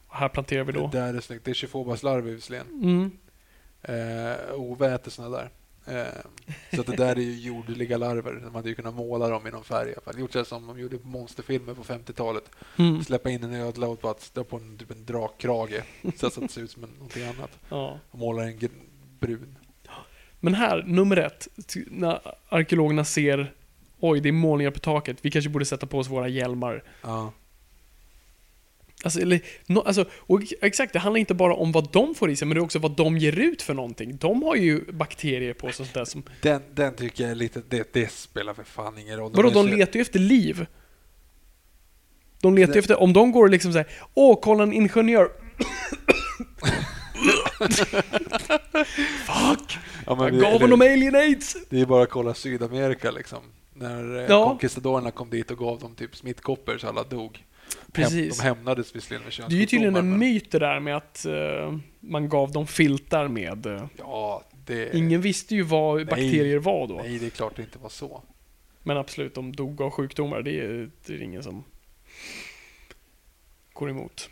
Och 0.07 0.15
här 0.15 0.29
planterar 0.29 0.63
vi 0.63 0.71
då. 0.71 0.87
Det 0.87 0.99
där 0.99 1.13
är 1.13 1.21
snyggt. 1.21 1.45
Det 1.45 1.51
är 1.51 1.55
Chifobas-larver 1.55 2.31
visserligen. 2.35 2.67
Mm. 2.67 3.11
Eh, 3.81 4.53
Ove 4.53 4.93
äter 4.95 5.11
såna 5.11 5.29
där. 5.29 5.49
Eh, 5.85 6.03
så 6.73 6.81
att 6.81 6.87
det 6.87 6.95
där 6.95 7.15
är 7.15 7.21
ju 7.21 7.39
jordliga 7.39 7.97
larver. 7.97 8.33
Man 8.33 8.55
hade 8.55 8.69
ju 8.69 8.75
kunnat 8.75 8.95
måla 8.95 9.29
dem 9.29 9.47
i 9.47 9.51
någon 9.51 9.63
färg. 9.63 9.93
Gjort 10.17 10.33
så 10.33 10.45
som 10.45 10.67
de 10.67 10.79
gjorde 10.79 10.97
på 10.97 11.07
monsterfilmer 11.07 11.73
på 11.73 11.83
50-talet. 11.83 12.51
Mm. 12.77 13.03
Släppa 13.03 13.29
in 13.29 13.43
en 13.43 13.53
ödla 13.53 13.87
och 13.87 13.97
bara 13.97 14.15
dra 14.33 14.43
på 14.43 14.57
en, 14.57 14.77
typ 14.77 14.91
en 14.91 15.05
drakkrage 15.05 15.83
så 16.15 16.27
att 16.27 16.35
det 16.35 16.47
ser 16.47 16.61
ut 16.61 16.71
som 16.71 16.83
en, 16.83 16.89
någonting 16.89 17.23
annat. 17.23 17.51
Ja. 17.69 17.99
Och 18.11 18.19
målar 18.19 18.43
en 18.43 18.69
brun. 19.19 19.55
Men 20.39 20.53
här, 20.53 20.83
nummer 20.87 21.17
ett. 21.17 21.47
När 21.87 22.19
arkeologerna 22.49 23.05
ser 23.05 23.53
Oj, 24.01 24.19
det 24.19 24.29
är 24.29 24.33
målningar 24.33 24.71
på 24.71 24.79
taket. 24.79 25.17
Vi 25.21 25.31
kanske 25.31 25.49
borde 25.49 25.65
sätta 25.65 25.87
på 25.87 25.99
oss 25.99 26.09
våra 26.09 26.27
hjälmar. 26.27 26.83
Ja. 27.01 27.31
Alltså, 29.03 29.19
eller, 29.19 29.39
no, 29.65 29.79
alltså, 29.79 30.05
och 30.17 30.41
exakt, 30.61 30.93
det 30.93 30.99
handlar 30.99 31.19
inte 31.19 31.33
bara 31.33 31.53
om 31.55 31.71
vad 31.71 31.91
de 31.91 32.15
får 32.15 32.29
i 32.29 32.35
sig, 32.35 32.47
men 32.47 32.55
det 32.55 32.59
är 32.59 32.63
också 32.63 32.79
vad 32.79 32.91
de 32.95 33.17
ger 33.17 33.39
ut 33.39 33.61
för 33.61 33.73
någonting. 33.73 34.17
De 34.17 34.43
har 34.43 34.55
ju 34.55 34.91
bakterier 34.91 35.53
på 35.53 35.59
sig 35.61 35.69
och 35.69 35.75
sånt 35.75 35.93
där 35.93 36.05
som... 36.05 36.23
Den, 36.41 36.61
den 36.73 36.95
tycker 36.95 37.23
jag 37.23 37.31
är 37.31 37.35
lite... 37.35 37.61
Det, 37.69 37.93
det 37.93 38.11
spelar 38.11 38.53
för 38.53 38.63
fan 38.63 38.97
ingen 38.97 39.17
roll. 39.17 39.31
Vadå, 39.35 39.49
de 39.49 39.67
letar 39.67 39.95
ju 39.95 40.01
efter 40.01 40.19
liv. 40.19 40.65
De 42.41 42.55
letar 42.55 42.73
ju 42.73 42.79
efter, 42.79 42.99
om 43.01 43.13
de 43.13 43.31
går 43.31 43.43
och 43.43 43.49
liksom 43.49 43.71
såhär, 43.73 43.87
åh, 44.13 44.39
kolla 44.41 44.63
en 44.63 44.73
ingenjör. 44.73 45.31
Fuck! 49.25 49.77
Ja, 50.05 50.15
men 50.15 50.33
Jag 50.33 50.51
gav 50.51 50.61
honom 50.61 50.81
alien 50.81 51.15
aids! 51.15 51.57
Det 51.69 51.81
är 51.81 51.85
bara 51.85 52.03
att 52.03 52.09
kolla 52.09 52.33
Sydamerika 52.33 53.11
liksom. 53.11 53.39
När 53.73 54.17
eh, 54.17 54.25
Ja. 54.29 54.57
kom 55.13 55.29
dit 55.29 55.51
och 55.51 55.57
gav 55.57 55.79
dem 55.79 55.95
typ 55.95 56.15
smittkoppor 56.15 56.77
så 56.77 56.87
alla 56.87 57.03
dog. 57.03 57.43
Precis. 57.91 58.37
De 58.37 58.43
hämnades 58.43 58.95
visserligen 58.95 59.23
med 59.23 59.49
Det 59.49 59.55
är 59.55 59.59
ju 59.59 59.65
tydligen 59.65 59.93
könssjukdomar, 59.93 60.13
en 60.13 60.19
myt 60.33 60.51
det 60.51 60.59
där 60.59 60.79
med 60.79 60.97
att 60.97 61.25
eh, 61.25 61.77
man 61.99 62.29
gav 62.29 62.51
dem 62.51 62.67
filtar 62.67 63.27
med... 63.27 63.65
eh, 63.65 63.85
Ja, 63.97 64.43
det... 64.65 64.95
ingen 64.95 65.21
visste 65.21 65.55
ju 65.55 65.63
vad 65.63 66.07
bakterier 66.07 66.57
var 66.57 66.87
då. 66.87 66.95
Nej, 66.95 67.19
det 67.19 67.25
är 67.25 67.29
klart 67.29 67.55
det 67.55 67.61
inte 67.61 67.79
var 67.79 67.89
så. 67.89 68.23
Men 68.83 68.97
absolut, 68.97 69.35
de 69.35 69.51
dog 69.55 69.81
av 69.81 69.91
sjukdomar. 69.91 70.41
Det 70.41 70.59
är, 70.59 70.89
det 71.05 71.13
är 71.13 71.21
ingen 71.21 71.43
som 71.43 71.63
går 73.73 73.89
emot. 73.89 74.29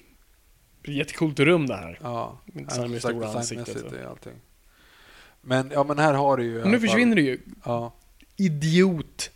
Det 0.81 0.87
är 0.89 0.91
ett 0.91 0.97
jättecoolt 0.97 1.39
rum 1.39 1.67
det 1.67 1.75
här. 1.75 1.99
Ja, 2.01 2.39
Med 2.45 2.65
det 2.65 2.71
som 2.71 2.99
stora 2.99 3.27
ansiktet. 3.27 3.83
Men, 5.41 5.71
ja, 5.73 5.83
men 5.83 5.99
här 5.99 6.13
har 6.13 6.37
du 6.37 6.43
ju... 6.43 6.61
Men 6.61 6.71
nu 6.71 6.79
försvinner 6.79 7.15
det 7.15 7.21
ju. 7.21 7.39
Ja. 7.65 7.93
Idiot! 8.37 9.31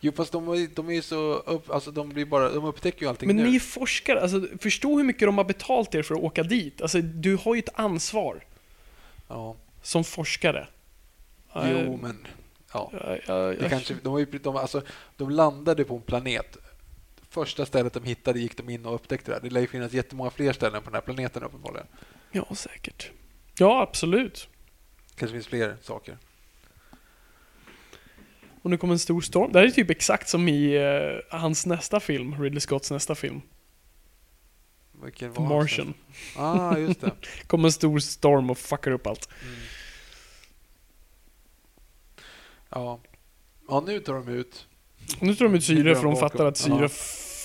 Jo, 0.00 0.12
fast 0.16 0.32
de, 0.32 0.48
är- 0.48 0.74
de 0.74 0.88
är 0.88 0.92
ju 0.94 1.02
så... 1.02 1.34
Upp, 1.34 1.70
alltså, 1.70 1.90
de, 1.90 2.08
blir 2.08 2.24
bara, 2.24 2.48
de 2.50 2.64
upptäcker 2.64 3.02
ju 3.02 3.08
allting 3.08 3.26
Men 3.26 3.36
nu. 3.36 3.44
ni 3.44 3.56
är 3.56 3.60
forskare, 3.60 4.20
alltså, 4.20 4.46
förstå 4.60 4.96
hur 4.96 5.04
mycket 5.04 5.28
de 5.28 5.38
har 5.38 5.44
betalt 5.44 5.94
er 5.94 6.02
för 6.02 6.14
att 6.14 6.20
åka 6.20 6.42
dit. 6.42 6.82
Alltså, 6.82 7.00
du 7.00 7.36
har 7.36 7.54
ju 7.54 7.58
ett 7.58 7.68
ansvar 7.78 8.44
Ja. 9.28 9.56
som 9.82 10.04
forskare. 10.04 10.68
Jo, 11.54 11.98
men... 12.02 12.26
Ja. 12.72 12.90
Ja, 12.92 13.16
ja, 13.26 13.34
Det 13.34 13.58
ja. 13.62 13.68
kanske, 13.68 13.94
de, 14.02 14.12
var 14.12 14.18
ju, 14.18 14.24
de, 14.42 14.56
alltså, 14.56 14.82
de 15.16 15.30
landade 15.30 15.84
på 15.84 15.94
en 15.96 16.02
planet. 16.02 16.56
Första 17.30 17.66
stället 17.66 17.92
de 17.92 18.04
hittade 18.04 18.40
gick 18.40 18.56
de 18.56 18.68
in 18.68 18.86
och 18.86 18.94
upptäckte 18.94 19.30
det. 19.30 19.40
Det 19.42 19.50
lär 19.50 19.60
ju 19.60 19.66
finnas 19.66 19.92
jättemånga 19.92 20.30
fler 20.30 20.52
ställen 20.52 20.82
på 20.82 20.90
den 20.90 20.94
här 20.94 21.00
planeten 21.00 21.42
uppenbarligen. 21.42 21.86
ja, 22.32 22.46
säkert. 22.54 23.10
Ja, 23.58 23.82
absolut. 23.82 24.48
kanske 25.16 25.34
finns 25.34 25.46
fler 25.46 25.76
saker. 25.82 26.18
Och 28.68 28.70
nu 28.70 28.76
kommer 28.76 28.94
en 28.94 28.98
stor 28.98 29.20
storm. 29.20 29.52
Det 29.52 29.58
här 29.58 29.66
är 29.66 29.70
typ 29.70 29.90
exakt 29.90 30.28
som 30.28 30.48
i 30.48 30.74
eh, 30.76 31.38
hans 31.38 31.66
nästa 31.66 32.00
film, 32.00 32.42
Ridley 32.42 32.60
Scotts 32.60 32.90
nästa 32.90 33.14
film, 33.14 33.40
Vilken 35.04 35.32
var 35.32 35.46
Martian. 35.46 35.94
Ah, 36.36 36.76
just 36.76 37.00
det. 37.00 37.12
kommer 37.46 37.68
en 37.68 37.72
stor 37.72 37.98
storm 37.98 38.50
och 38.50 38.58
fuckar 38.58 38.90
upp 38.90 39.06
allt. 39.06 39.28
Mm. 39.42 39.54
Ja. 42.70 43.00
ja, 43.68 43.84
nu 43.86 44.00
tar 44.00 44.14
de 44.14 44.28
ut... 44.28 44.66
Nu 45.20 45.34
tror 45.34 45.48
de 45.48 45.56
ut 45.56 45.64
syre 45.64 45.94
för 45.94 46.02
de 46.02 46.16
fattar 46.16 46.46
att 46.46 46.56
syre 46.56 46.82
Ja. 46.82 46.88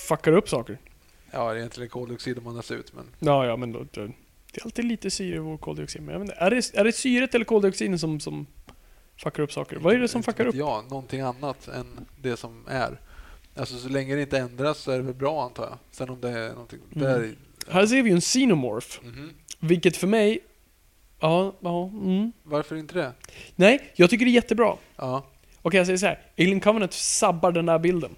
fuckar 0.08 0.32
upp 0.32 0.50
saker. 0.50 0.78
Ja, 1.32 1.46
det 1.46 1.52
är 1.52 1.58
egentligen 1.58 1.90
koldioxid 1.90 2.36
de 2.36 2.48
andas 2.48 2.72
ut, 2.72 2.94
men... 2.94 3.06
Ja, 3.20 3.46
ja, 3.46 3.56
men 3.58 3.72
då, 3.72 3.86
det 3.92 4.02
är 4.02 4.64
alltid 4.64 4.86
lite 4.86 5.12
syre 5.12 5.40
och 5.40 5.62
koldioxid. 5.62 6.02
Men 6.02 6.14
jag 6.14 6.20
vet 6.20 6.30
inte, 6.30 6.40
är 6.40 6.52
det, 6.52 6.74
är 6.74 6.84
det 6.84 6.92
syret 6.92 7.36
eller 7.36 7.46
koldioxiden 7.46 8.00
som, 8.00 8.20
som 8.20 8.48
fuckar 9.24 9.44
upp 9.44 9.52
saker? 9.54 9.78
Vad 9.78 9.94
är 9.94 10.00
det 10.00 10.08
som 10.08 10.24
fuckar 10.24 10.46
upp? 10.46 10.56
Ja, 10.56 10.84
någonting 10.90 11.22
annat 11.22 11.68
än 11.68 12.06
det 12.22 12.38
som 12.38 12.66
är. 12.68 13.00
Alltså 13.56 13.78
så 13.78 13.90
länge 13.90 14.16
det 14.16 14.22
inte 14.22 14.38
ändras 14.38 14.78
så 14.78 14.92
är 14.92 14.98
det 14.98 15.04
väl 15.04 15.14
bra 15.16 15.44
antar 15.44 15.64
jag. 15.64 15.78
Sen 15.92 16.10
om 16.10 16.22
det 16.22 16.30
är 16.30 16.50
någonting 16.50 16.80
Mm. 16.96 17.08
där 17.08 17.24
i... 17.24 17.36
Här 17.72 17.86
ser 17.86 18.04
vi 18.04 18.10
ju 18.10 18.16
en 18.16 18.22
xenomorph, 18.22 19.00
Mhm. 19.04 19.34
vilket 19.60 19.98
för 19.98 20.08
mig... 20.08 20.40
Ja, 21.20 21.56
ja, 21.60 21.84
mm. 21.88 22.32
Varför 22.44 22.76
inte 22.76 22.94
det? 22.94 23.14
Nej, 23.56 23.92
jag 23.96 24.10
tycker 24.10 24.26
det 24.26 24.32
är 24.32 24.34
jättebra. 24.34 24.78
Ja. 24.96 25.26
Okej, 25.62 25.78
jag 25.78 25.86
säger 25.88 25.98
så 25.98 26.06
här. 26.06 26.22
Alien 26.38 26.60
Covenant 26.60 26.94
sabbar 26.94 27.52
den 27.52 27.66
där 27.66 27.80
bilden. 27.80 28.16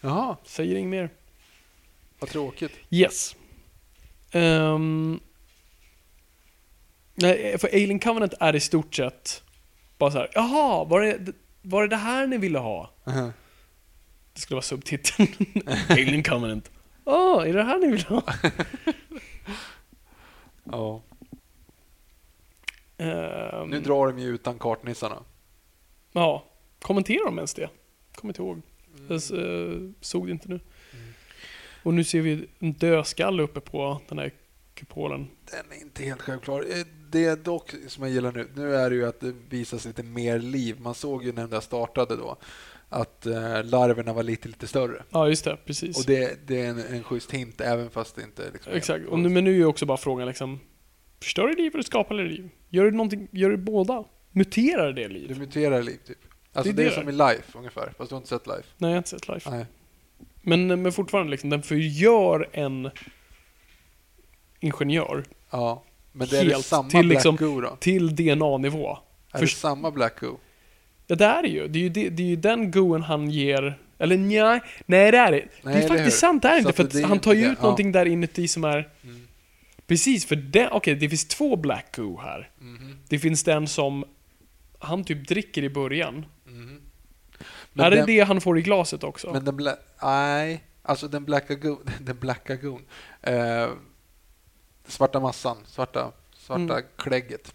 Jaha, 0.00 0.36
Säger 0.44 0.76
inget 0.76 0.90
mer. 0.90 1.10
vad 2.18 2.30
tråkigt. 2.30 2.72
Yes. 2.90 3.36
Nej, 7.14 7.58
för 7.58 7.68
Alien 7.68 7.98
Covenant 7.98 8.34
är 8.40 8.56
i 8.56 8.60
stort 8.60 8.94
sett 8.94 9.42
bara 10.04 10.10
så 10.10 10.18
här. 10.18 10.30
Jaha, 10.34 10.84
var 10.84 11.00
det, 11.00 11.32
var 11.62 11.82
det 11.82 11.88
det 11.88 11.96
här 11.96 12.26
ni 12.26 12.38
ville 12.38 12.58
ha? 12.58 12.90
Mhm. 13.04 13.32
Det 14.32 14.40
skulle 14.40 14.54
vara 14.56 14.62
subtiteln. 14.62 15.28
Alien 15.88 16.22
Covenant. 16.22 16.70
Åh, 17.04 17.48
är 17.48 17.52
det 17.52 17.62
här 17.62 17.78
ni 17.78 17.90
vill 17.90 18.04
ha? 18.04 18.22
Ja. 20.64 21.02
Ehm, 22.96 23.68
Nu 23.70 23.80
drar 23.80 24.06
de 24.06 24.18
ju 24.18 24.28
utan 24.28 24.58
kartnissarna. 24.58 25.16
Ja. 26.12 26.44
Kommenterar 26.82 27.24
de 27.24 27.38
ens 27.38 27.54
det? 27.54 27.68
Kommer 28.14 28.30
inte 28.32 28.42
ihåg. 28.42 28.62
Jag 29.08 29.16
s- 29.16 29.30
eh, 29.30 29.72
såg 30.00 30.26
det 30.26 30.30
inte 30.32 30.48
nu. 30.48 30.60
Och 31.82 31.94
nu 31.94 32.04
ser 32.04 32.20
vi 32.20 32.48
en 32.58 32.72
dödskalle 32.72 33.42
uppe 33.42 33.60
på 33.60 34.00
den 34.08 34.18
här 34.18 34.32
kupolen. 34.74 35.28
Den 35.50 35.78
är 35.78 35.82
inte 35.82 36.04
helt 36.04 36.22
självklar. 36.22 36.64
Det 37.14 37.44
dock 37.44 37.74
som 37.88 38.04
jag 38.04 38.12
gillar 38.12 38.32
nu, 38.32 38.48
nu 38.56 38.76
är 38.76 38.90
det 38.90 38.96
ju 38.96 39.06
att 39.06 39.20
det 39.20 39.34
visas 39.48 39.84
lite 39.84 40.02
mer 40.02 40.38
liv. 40.38 40.80
Man 40.80 40.94
såg 40.94 41.24
ju 41.24 41.32
när 41.32 41.42
den 41.42 41.50
där 41.50 41.60
startade 41.60 42.16
då 42.16 42.36
att 42.88 43.26
eh, 43.26 43.64
larverna 43.64 44.12
var 44.12 44.22
lite, 44.22 44.48
lite 44.48 44.66
större. 44.66 45.02
Ja, 45.10 45.28
just 45.28 45.44
det. 45.44 45.56
Precis. 45.64 45.98
Och 45.98 46.04
det, 46.06 46.48
det 46.48 46.60
är 46.60 46.68
en, 46.70 46.78
en 46.78 47.02
schysst 47.02 47.30
hint 47.30 47.60
även 47.60 47.90
fast 47.90 48.16
det 48.16 48.22
inte 48.22 48.50
liksom 48.52 48.72
Exakt. 48.72 49.06
Och 49.08 49.18
nu, 49.18 49.28
men 49.28 49.44
nu 49.44 49.50
är 49.50 49.54
ju 49.54 49.64
också 49.66 49.86
bara 49.86 49.96
frågan 49.98 50.28
liksom. 50.28 50.60
Förstör 51.22 51.48
det 51.48 51.54
liv 51.62 51.70
eller 51.74 51.82
skapar 51.84 52.14
det 52.14 52.24
liv? 52.24 52.48
Gör 52.68 52.84
det 52.84 52.90
någonting, 52.90 53.28
gör 53.30 53.50
det 53.50 53.56
båda? 53.56 54.04
Muterar 54.30 54.92
det 54.92 55.02
Det 55.02 55.08
liv? 55.08 55.38
muterar 55.38 55.82
liv 55.82 55.98
typ. 56.06 56.18
Alltså 56.52 56.72
Det 56.72 56.76
det 56.76 56.82
är 56.82 56.86
är, 56.86 56.90
det. 56.90 56.96
som 57.00 57.08
i 57.08 57.12
Life 57.12 57.58
ungefär, 57.58 57.92
fast 57.98 58.10
du 58.10 58.14
har 58.14 58.18
inte 58.20 58.28
sett 58.28 58.46
Life. 58.46 58.68
Nej, 58.76 58.90
jag 58.90 58.94
har 58.94 58.96
inte 58.96 59.08
sett 59.10 59.28
live. 59.28 59.40
Nej. 59.50 59.66
Men, 60.42 60.82
men 60.82 60.92
fortfarande 60.92 61.30
liksom, 61.30 61.50
den 61.50 61.62
förgör 61.62 62.48
en 62.52 62.90
ingenjör 64.60 65.24
Ja. 65.50 65.84
Men 66.16 66.28
det 66.28 66.38
är 66.38 66.44
det 66.44 66.50
Helt 66.50 66.66
samma 66.66 66.90
till 66.90 67.06
Black 67.06 67.14
liksom- 67.14 67.36
Goo 67.36 67.60
då? 67.60 67.76
till 67.80 68.16
DNA-nivå. 68.16 68.98
Är 69.32 69.38
Först- 69.38 69.56
det 69.56 69.60
samma 69.60 69.90
Black 69.90 70.20
Goo? 70.20 70.38
Ja, 71.06 71.16
det 71.16 71.24
är 71.24 71.42
det 71.42 71.48
ju. 71.48 71.68
Det 71.68 71.78
är 71.78 71.82
ju, 71.82 71.88
det, 71.88 72.08
det 72.08 72.22
är 72.22 72.26
ju 72.26 72.36
den 72.36 72.70
goen 72.70 73.02
han 73.02 73.30
ger... 73.30 73.78
Eller 73.98 74.16
nej, 74.18 74.60
nej 74.86 75.10
det 75.10 75.18
är 75.18 75.32
det. 75.32 75.48
det 75.62 75.70
är 75.70 75.88
faktiskt 75.88 76.18
sant, 76.18 76.42
det 76.42 76.48
är 76.48 76.52
det 76.52 76.58
inte. 76.58 76.72
För 76.72 76.84
det 76.84 77.02
han 77.06 77.18
tar 77.18 77.32
ju 77.34 77.44
ut 77.46 77.56
det. 77.56 77.62
någonting 77.62 77.92
där 77.92 78.06
inuti 78.06 78.48
som 78.48 78.64
är... 78.64 78.88
Mm. 79.04 79.26
Precis, 79.86 80.26
för 80.26 80.36
den... 80.36 80.68
Okej, 80.72 80.94
det 80.94 81.08
finns 81.08 81.28
två 81.28 81.56
black 81.56 81.96
goo 81.96 82.20
här. 82.20 82.50
Mhm. 82.58 82.98
Det 83.08 83.18
finns 83.18 83.42
den 83.44 83.68
som 83.68 84.04
han 84.78 85.04
typ 85.04 85.28
dricker 85.28 85.62
i 85.62 85.68
början. 85.70 86.26
Mhm. 86.46 86.80
är 87.78 87.90
det 87.90 87.96
den, 87.96 88.06
det 88.06 88.20
han 88.20 88.40
får 88.40 88.58
i 88.58 88.62
glaset 88.62 89.04
också? 89.04 89.32
Men 89.32 89.44
den 89.44 89.68
Nej, 90.02 90.64
alltså 90.82 91.08
den 91.08 91.24
Black 91.24 91.48
Goo, 91.48 91.78
den 92.00 92.18
Black 92.18 92.48
Goo. 92.62 92.80
Eh, 93.22 93.68
svarta 94.86 95.20
massan, 95.20 95.56
svarta, 95.66 96.12
svarta 96.36 96.62
Mm. 96.62 96.84
klägget. 96.96 97.54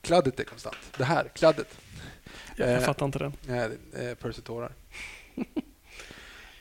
kladdet 0.00 0.40
är 0.40 0.44
konstant. 0.44 0.76
Det 0.98 1.04
här, 1.04 1.28
kladdet. 1.34 1.78
Jag 2.56 2.72
Eh, 2.72 2.80
fattar 2.80 3.06
inte 3.06 3.18
det. 3.18 3.32
Är 3.94 4.14
Percy 4.14 4.42
tårar. 4.42 4.72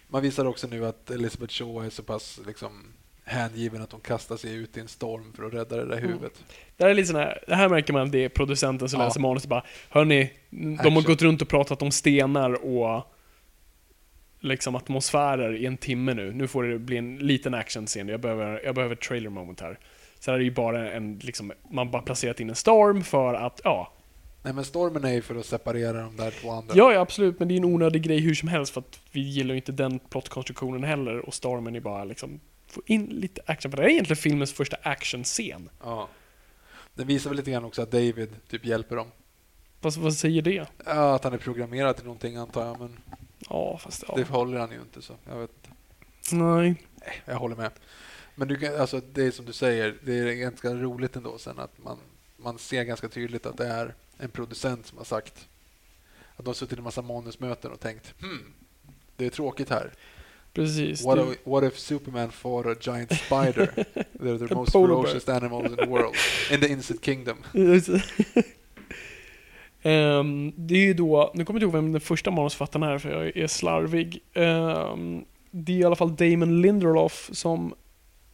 Man 0.07 0.21
visar 0.21 0.45
också 0.45 0.67
nu 0.67 0.85
att 0.85 1.09
Elizabeth 1.09 1.53
Shaw 1.53 1.85
är 1.85 1.89
så 1.89 2.03
pass 2.03 2.39
liksom, 2.47 2.83
hängiven 3.23 3.81
att 3.81 3.91
hon 3.91 4.01
kastar 4.01 4.37
sig 4.37 4.53
ut 4.55 4.77
i 4.77 4.79
en 4.79 4.87
storm 4.87 5.33
för 5.33 5.43
att 5.43 5.53
rädda 5.53 5.75
det 5.77 5.85
där 5.85 5.97
Mm. 5.97 6.09
huvudet. 6.09 6.33
Det 6.77 6.83
här, 6.83 6.91
är 6.91 6.93
lite 6.95 7.07
sån 7.07 7.15
här, 7.15 7.43
det 7.47 7.55
här 7.55 7.69
märker 7.69 7.93
man 7.93 8.01
att 8.01 8.11
det 8.11 8.25
är 8.25 8.29
producenten 8.29 8.89
som 8.89 8.99
Ja. 8.99 9.05
läser 9.07 9.19
manus 9.19 9.43
och 9.43 9.49
bara 9.49 9.63
Hörni, 9.89 10.33
de 10.83 10.95
har 10.95 11.01
gått 11.07 11.21
runt 11.21 11.41
och 11.41 11.47
pratat 11.47 11.81
om 11.81 11.91
stenar 11.91 12.65
och 12.65 13.11
liksom 14.45 14.75
atmosfärer 14.75 15.55
i 15.55 15.65
en 15.65 15.77
timme 15.77 16.13
nu. 16.13 16.33
Nu 16.33 16.47
får 16.47 16.63
det 16.63 16.79
bli 16.79 16.97
en 16.97 17.17
liten 17.17 17.53
actionscen. 17.53 18.07
Jag 18.07 18.19
behöver, 18.19 18.61
jag 18.65 18.75
behöver 18.75 18.95
ett 18.95 19.01
trailer 19.01 19.29
moment 19.29 19.61
här. 19.61 19.79
Så 20.19 20.31
här 20.31 20.35
är 20.35 20.39
det 20.39 20.45
ju 20.45 20.51
bara 20.51 20.91
en, 20.91 21.19
liksom, 21.19 21.51
man 21.69 21.91
bara 21.91 22.01
placerat 22.01 22.39
in 22.39 22.49
en 22.49 22.55
storm 22.55 23.03
för 23.03 23.33
att, 23.33 23.61
ja. 23.63 23.91
Nej, 24.43 24.53
men 24.53 24.65
stormen 24.65 25.05
är 25.05 25.13
ju 25.13 25.21
för 25.21 25.35
att 25.35 25.45
separera 25.45 26.01
de 26.01 26.17
där 26.17 26.31
två 26.31 26.51
andra. 26.51 26.75
Ja, 26.75 26.93
ja 26.93 26.99
absolut, 26.99 27.39
men 27.39 27.47
det 27.47 27.53
är 27.53 27.57
en 27.57 27.65
onödig 27.65 28.03
grej 28.03 28.19
hur 28.19 28.35
som 28.35 28.49
helst 28.49 28.73
för 28.73 28.81
att 28.81 28.99
vi 29.11 29.19
gillar 29.19 29.53
ju 29.53 29.55
inte 29.55 29.71
den 29.71 29.99
plottkonstruktionen 29.99 30.83
heller 30.83 31.25
och 31.25 31.33
stormen 31.33 31.75
är 31.75 31.79
bara 31.79 32.03
liksom, 32.03 32.39
få 32.67 32.81
in 32.85 33.05
lite 33.05 33.41
action. 33.45 33.71
För 33.71 33.77
det 33.77 33.83
är 33.83 33.89
egentligen 33.89 34.17
filmens 34.17 34.53
första 34.53 34.77
actionscen. 34.81 35.69
Ja. 35.83 36.07
Den 36.93 37.07
visar 37.07 37.29
väl 37.29 37.37
lite 37.37 37.51
grann 37.51 37.65
också 37.65 37.81
att 37.81 37.91
David 37.91 38.29
typ 38.49 38.65
hjälper 38.65 38.95
dem. 38.95 39.07
Fast 39.81 39.97
vad 39.97 40.13
säger 40.13 40.41
det? 40.41 40.67
Ja, 40.85 41.15
att 41.15 41.23
han 41.23 41.33
är 41.33 41.37
programmerad 41.37 41.95
till 41.95 42.05
någonting 42.05 42.35
antar 42.35 42.65
jag, 42.65 42.79
men 42.79 42.97
Ja, 43.49 43.77
fast 43.77 44.03
ja. 44.07 44.13
det 44.15 44.23
håller 44.23 44.59
han 44.59 44.71
ju 44.71 44.81
inte. 44.81 45.01
så 45.01 45.13
jag 45.29 45.35
vet 45.39 45.49
inte. 45.49 45.69
Nej. 46.35 46.81
Jag 47.25 47.35
håller 47.35 47.55
med. 47.55 47.71
Men 48.35 48.47
du 48.47 48.55
kan, 48.55 48.75
alltså, 48.75 49.01
det 49.13 49.23
är 49.23 49.31
som 49.31 49.45
du 49.45 49.53
säger, 49.53 49.95
det 50.01 50.13
är 50.13 50.33
ganska 50.33 50.73
roligt 50.73 51.15
ändå 51.15 51.37
sen 51.37 51.59
att 51.59 51.83
man, 51.83 51.97
man 52.37 52.57
ser 52.57 52.83
ganska 52.83 53.09
tydligt 53.09 53.45
att 53.45 53.57
det 53.57 53.67
är 53.67 53.93
en 54.17 54.29
producent 54.29 54.85
som 54.85 54.97
har 54.97 55.05
sagt 55.05 55.47
att 56.35 56.45
de 56.45 56.47
har 56.47 56.53
suttit 56.53 56.73
i 56.73 56.79
en 56.79 56.83
massa 56.83 57.01
manusmöten 57.01 57.71
och 57.71 57.79
tänkt 57.79 58.13
hmm, 58.21 58.53
det 59.15 59.25
är 59.25 59.29
tråkigt 59.29 59.69
här. 59.69 59.91
Precis. 60.53 61.05
What, 61.05 61.17
det- 61.17 61.23
if- 61.23 61.37
what 61.43 61.63
if 61.63 61.79
Superman 61.79 62.31
fought 62.31 62.65
a 62.65 62.75
giant 62.81 63.11
spider? 63.11 63.65
They're 64.19 64.47
the 64.47 64.53
A 64.53 64.57
most 64.57 64.71
ferocious 64.71 65.29
animals 65.29 65.65
in 65.65 65.75
the 65.75 65.85
world. 65.85 66.15
In 66.51 66.59
the 66.61 66.67
Insect 66.67 67.01
Kingdom. 67.05 67.37
Ehm, 69.85 70.53
det 70.55 70.75
är 70.75 70.85
ju 70.85 70.93
då, 70.93 71.31
nu 71.33 71.45
kommer 71.45 71.59
jag 71.59 71.67
inte 71.67 71.77
ihåg 71.77 71.83
vem 71.83 71.91
den 71.91 72.01
första 72.01 72.31
manusförfattaren 72.31 72.83
är 72.83 72.97
för 72.97 73.09
jag 73.09 73.37
är 73.37 73.47
slarvig. 73.47 74.19
Ehm, 74.33 75.25
det 75.51 75.71
är 75.71 75.77
i 75.77 75.83
alla 75.83 75.95
fall 75.95 76.15
Damon 76.15 76.61
Lindelof 76.61 77.29
som, 77.33 77.73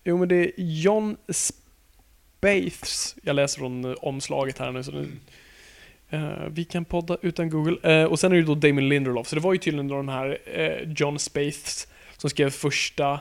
jo 0.04 0.18
men 0.18 0.28
det 0.28 0.36
är 0.36 0.52
John 0.58 1.18
Spaeths, 1.30 3.16
jag 3.24 3.36
läser 3.36 3.60
från 3.60 3.86
eh, 3.86 3.94
omslaget 4.02 4.58
här 4.58 4.72
nu 4.72 4.84
så 4.84 4.92
nu, 4.92 5.12
eh, 6.10 6.48
vi 6.52 6.64
kan 6.64 6.86
podda 6.86 7.18
utan 7.22 7.50
Google. 7.50 8.02
Eh, 8.02 8.06
och 8.06 8.20
sen 8.20 8.32
är 8.32 8.36
det 8.36 8.44
då 8.44 8.56
Damon 8.56 8.90
Lindelof, 8.90 9.28
så 9.28 9.36
det 9.36 9.42
var 9.42 9.54
ju 9.54 9.60
tydligen 9.60 9.88
då 9.88 9.96
den 9.96 10.10
här 10.10 10.38
eh, 10.46 10.94
John 10.96 11.20
Spaeths 11.20 11.88
som 12.18 12.30
skrev 12.30 12.50
första 12.50 13.20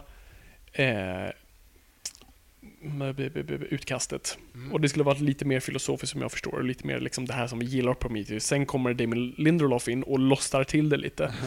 utkastet. 3.71 4.39
Mm. 4.55 4.73
Och 4.73 4.81
det 4.81 4.89
skulle 4.89 5.05
vara 5.05 5.19
lite 5.19 5.45
mer 5.45 5.61
filosofiskt 5.61 6.13
som 6.13 6.23
jag 6.23 6.33
förstår 6.33 6.53
och 6.55 6.65
lite 6.65 6.87
mer 6.87 7.01
liksom 7.01 7.27
det 7.27 7.33
här 7.35 7.47
som 7.47 7.59
vi 7.59 7.67
gillar 7.67 7.95
Prometheus. 7.95 8.45
Sen 8.45 8.67
kommer 8.67 8.95
Damon 8.95 9.35
Lindelof 9.39 9.89
in 9.89 10.03
och 10.03 10.19
lossar 10.19 10.65
till 10.65 10.89
det 10.89 10.97
lite. 10.97 11.35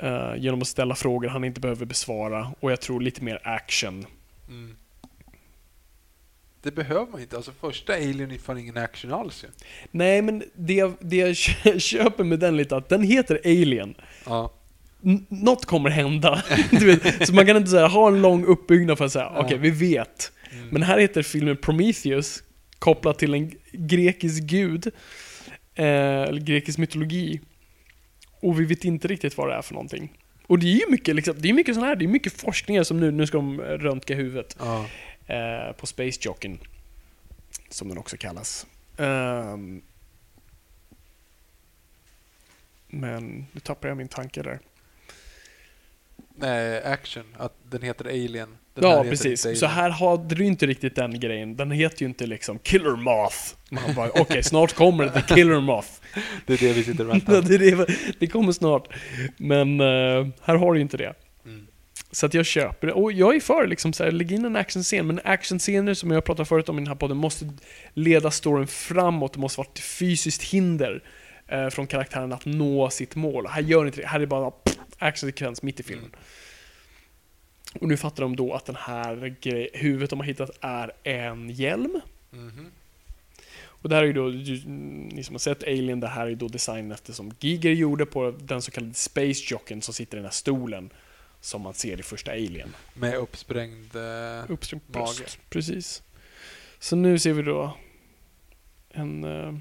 Eh, 0.00 0.34
genom 0.38 0.60
att 0.62 0.68
ställa 0.68 0.94
frågor 0.94 1.28
han 1.28 1.44
inte 1.44 1.60
behöver 1.60 1.86
besvara 1.86 2.52
och 2.60 2.72
jag 2.72 2.80
tror 2.80 3.00
lite 3.00 3.24
mer 3.24 3.40
action. 3.44 4.06
Mm. 4.48 4.76
Det 6.62 6.70
behöver 6.70 7.06
man 7.12 7.20
inte. 7.20 7.36
Alltså 7.36 7.52
första 7.60 7.92
Alien 7.94 8.30
är 8.30 8.38
fan 8.38 8.58
ingen 8.58 8.76
action 8.76 9.12
alls 9.12 9.44
ju. 9.44 9.48
Nej 9.90 10.22
men 10.22 10.42
det, 10.54 10.74
jag- 10.74 10.96
det 11.00 11.16
jag 11.16 11.36
kö- 11.36 11.78
köper 11.78 12.24
med 12.24 12.38
den 12.38 12.56
lite 12.56 12.76
att 12.76 12.88
den 12.88 13.02
heter 13.02 13.40
Alien. 13.44 13.94
Ja. 14.26 14.52
N- 15.04 15.26
något 15.28 15.64
kommer 15.64 15.90
hända. 15.90 16.42
så 17.26 17.34
man 17.34 17.46
kan 17.46 17.56
inte 17.56 17.70
säga 17.70 17.86
ha 17.86 18.08
en 18.08 18.22
lång 18.22 18.44
uppbyggnad 18.44 18.98
för 18.98 19.04
att 19.04 19.12
säga 19.12 19.32
okej 19.36 19.58
vi 19.58 19.70
vet. 19.70 20.32
Mm. 20.50 20.68
Men 20.68 20.82
här 20.82 20.98
heter 20.98 21.22
filmen 21.22 21.56
Prometheus 21.56 22.42
kopplat 22.78 23.18
till 23.18 23.34
en 23.34 23.52
grekisk 23.72 24.42
gud. 24.42 24.86
Eh, 25.74 25.84
eller 26.22 26.40
grekisk 26.40 26.78
mytologi. 26.78 27.40
Och 28.40 28.60
vi 28.60 28.64
vet 28.64 28.84
inte 28.84 29.08
riktigt 29.08 29.36
vad 29.36 29.48
det 29.48 29.54
är 29.54 29.62
för 29.62 29.74
någonting. 29.74 30.12
Och 30.46 30.58
det 30.58 30.66
är 30.66 30.74
ju 30.74 30.90
mycket, 30.90 31.14
liksom, 31.14 31.34
det 31.38 31.48
är 31.48 31.52
mycket 31.52 31.74
sån 31.74 31.84
här, 31.84 31.96
det 31.96 32.04
är 32.04 32.08
mycket 32.08 32.32
forskningar 32.32 32.82
som 32.82 33.00
nu, 33.00 33.10
nu 33.10 33.26
ska 33.26 33.38
de 33.38 33.60
röntga 33.60 34.14
huvudet. 34.14 34.56
Ja. 34.58 34.86
Eh, 35.26 35.72
på 35.72 35.86
Space 35.86 36.18
Jocken. 36.22 36.58
Som 37.68 37.88
den 37.88 37.98
också 37.98 38.16
kallas. 38.16 38.66
Ehm, 38.98 39.82
men 42.88 43.46
nu 43.52 43.60
tappar 43.60 43.88
jag 43.88 43.96
min 43.96 44.08
tanke 44.08 44.42
där. 44.42 44.58
Nej, 46.40 46.82
action. 46.82 47.24
Att 47.36 47.52
den 47.70 47.82
heter 47.82 48.04
Alien. 48.04 48.48
Den 48.74 48.90
ja, 48.90 49.02
precis. 49.02 49.46
inte 49.46 49.58
Så 49.58 49.66
Alien. 49.66 49.80
här 49.80 49.90
hade 49.90 50.34
du 50.34 50.44
inte 50.44 50.66
riktigt 50.66 50.96
den 50.96 51.20
grejen. 51.20 51.56
Den 51.56 51.70
heter 51.70 52.02
ju 52.02 52.08
inte 52.08 52.26
liksom 52.26 52.58
Killer 52.58 52.96
Moth. 52.96 53.36
Man 53.70 53.94
bara, 53.94 54.10
okej, 54.14 54.42
snart 54.42 54.72
kommer 54.72 55.08
The 55.08 55.34
Killer 55.34 55.60
Moth. 55.60 55.88
Det 56.46 56.52
är 56.52 56.58
det 56.58 56.72
vi 56.72 56.84
sitter 56.84 57.04
och 57.04 57.10
väntar 57.10 57.42
det, 57.42 57.58
det, 57.58 57.88
det 58.18 58.26
kommer 58.26 58.52
snart. 58.52 58.88
Men 59.36 59.80
eh, 59.80 60.26
här 60.42 60.54
har 60.54 60.74
du 60.74 60.80
inte 60.80 60.96
det. 60.96 61.14
Mm. 61.44 61.66
Så 62.10 62.26
att 62.26 62.34
jag 62.34 62.46
köper 62.46 62.86
det. 62.86 62.92
Och 62.92 63.12
jag 63.12 63.36
är 63.36 63.40
för 63.40 63.66
liksom 63.66 63.92
så 63.92 64.04
här, 64.04 64.10
lägg 64.10 64.32
in 64.32 64.44
en 64.44 64.56
actionscen. 64.56 65.06
Men 65.06 65.20
actionscener 65.24 65.94
som 65.94 66.10
jag 66.10 66.24
pratade 66.24 66.46
förut 66.46 66.68
om 66.68 66.78
i 66.78 66.80
den 66.80 66.88
här 66.88 66.94
podden 66.94 67.16
måste 67.16 67.48
leda 67.94 68.30
storyn 68.30 68.66
framåt. 68.66 69.32
Det 69.32 69.40
måste 69.40 69.60
vara 69.60 69.68
ett 69.74 69.80
fysiskt 69.80 70.42
hinder 70.42 71.02
eh, 71.48 71.68
från 71.68 71.86
karaktären 71.86 72.32
att 72.32 72.46
nå 72.46 72.90
sitt 72.90 73.14
mål. 73.14 73.46
Här 73.46 73.62
gör 73.62 73.86
inte 73.86 74.00
det. 74.00 74.06
Här 74.06 74.16
är 74.16 74.20
det 74.20 74.26
bara 74.26 74.52
actionsekvens 74.98 75.62
mitt 75.62 75.80
i 75.80 75.82
filmen. 75.82 76.10
Och 77.74 77.88
nu 77.88 77.96
fattar 77.96 78.22
de 78.22 78.36
då 78.36 78.54
att 78.54 78.64
den 78.66 78.76
här 78.76 79.36
grej, 79.40 79.70
huvudet 79.74 80.10
de 80.10 80.18
har 80.18 80.26
hittat 80.26 80.50
är 80.60 80.92
en 81.04 81.50
hjälm. 81.50 82.00
Mhm. 82.30 82.66
Och 83.80 83.88
det 83.88 83.94
här 83.94 84.02
är 84.02 84.06
ju 84.06 84.12
då, 84.12 84.28
ni 85.14 85.22
som 85.24 85.34
har 85.34 85.38
sett 85.38 85.62
Alien, 85.62 86.00
det 86.00 86.08
här 86.08 86.22
är 86.26 86.28
ju 86.30 86.34
då 86.34 86.48
designen 86.48 86.92
efter 86.92 87.12
som 87.12 87.32
Giger 87.40 87.70
gjorde 87.70 88.06
på 88.06 88.30
den 88.40 88.62
så 88.62 88.70
kallade 88.70 88.94
Space 88.94 89.44
Jocken 89.52 89.82
som 89.82 89.94
sitter 89.94 90.16
i 90.16 90.18
den 90.18 90.24
här 90.24 90.32
stolen 90.32 90.90
som 91.40 91.62
man 91.62 91.74
ser 91.74 92.00
i 92.00 92.02
första 92.02 92.30
Alien. 92.30 92.74
Med 92.94 93.14
uppsprängd... 93.14 93.96
Eh, 93.96 94.50
Uppströmt 94.50 94.88
Mage. 94.88 95.04
bröst. 95.18 95.38
Precis. 95.50 96.02
Så 96.78 96.96
nu 96.96 97.18
ser 97.18 97.32
vi 97.32 97.42
då 97.42 97.76
en... 98.90 99.24
eh, 99.24 99.54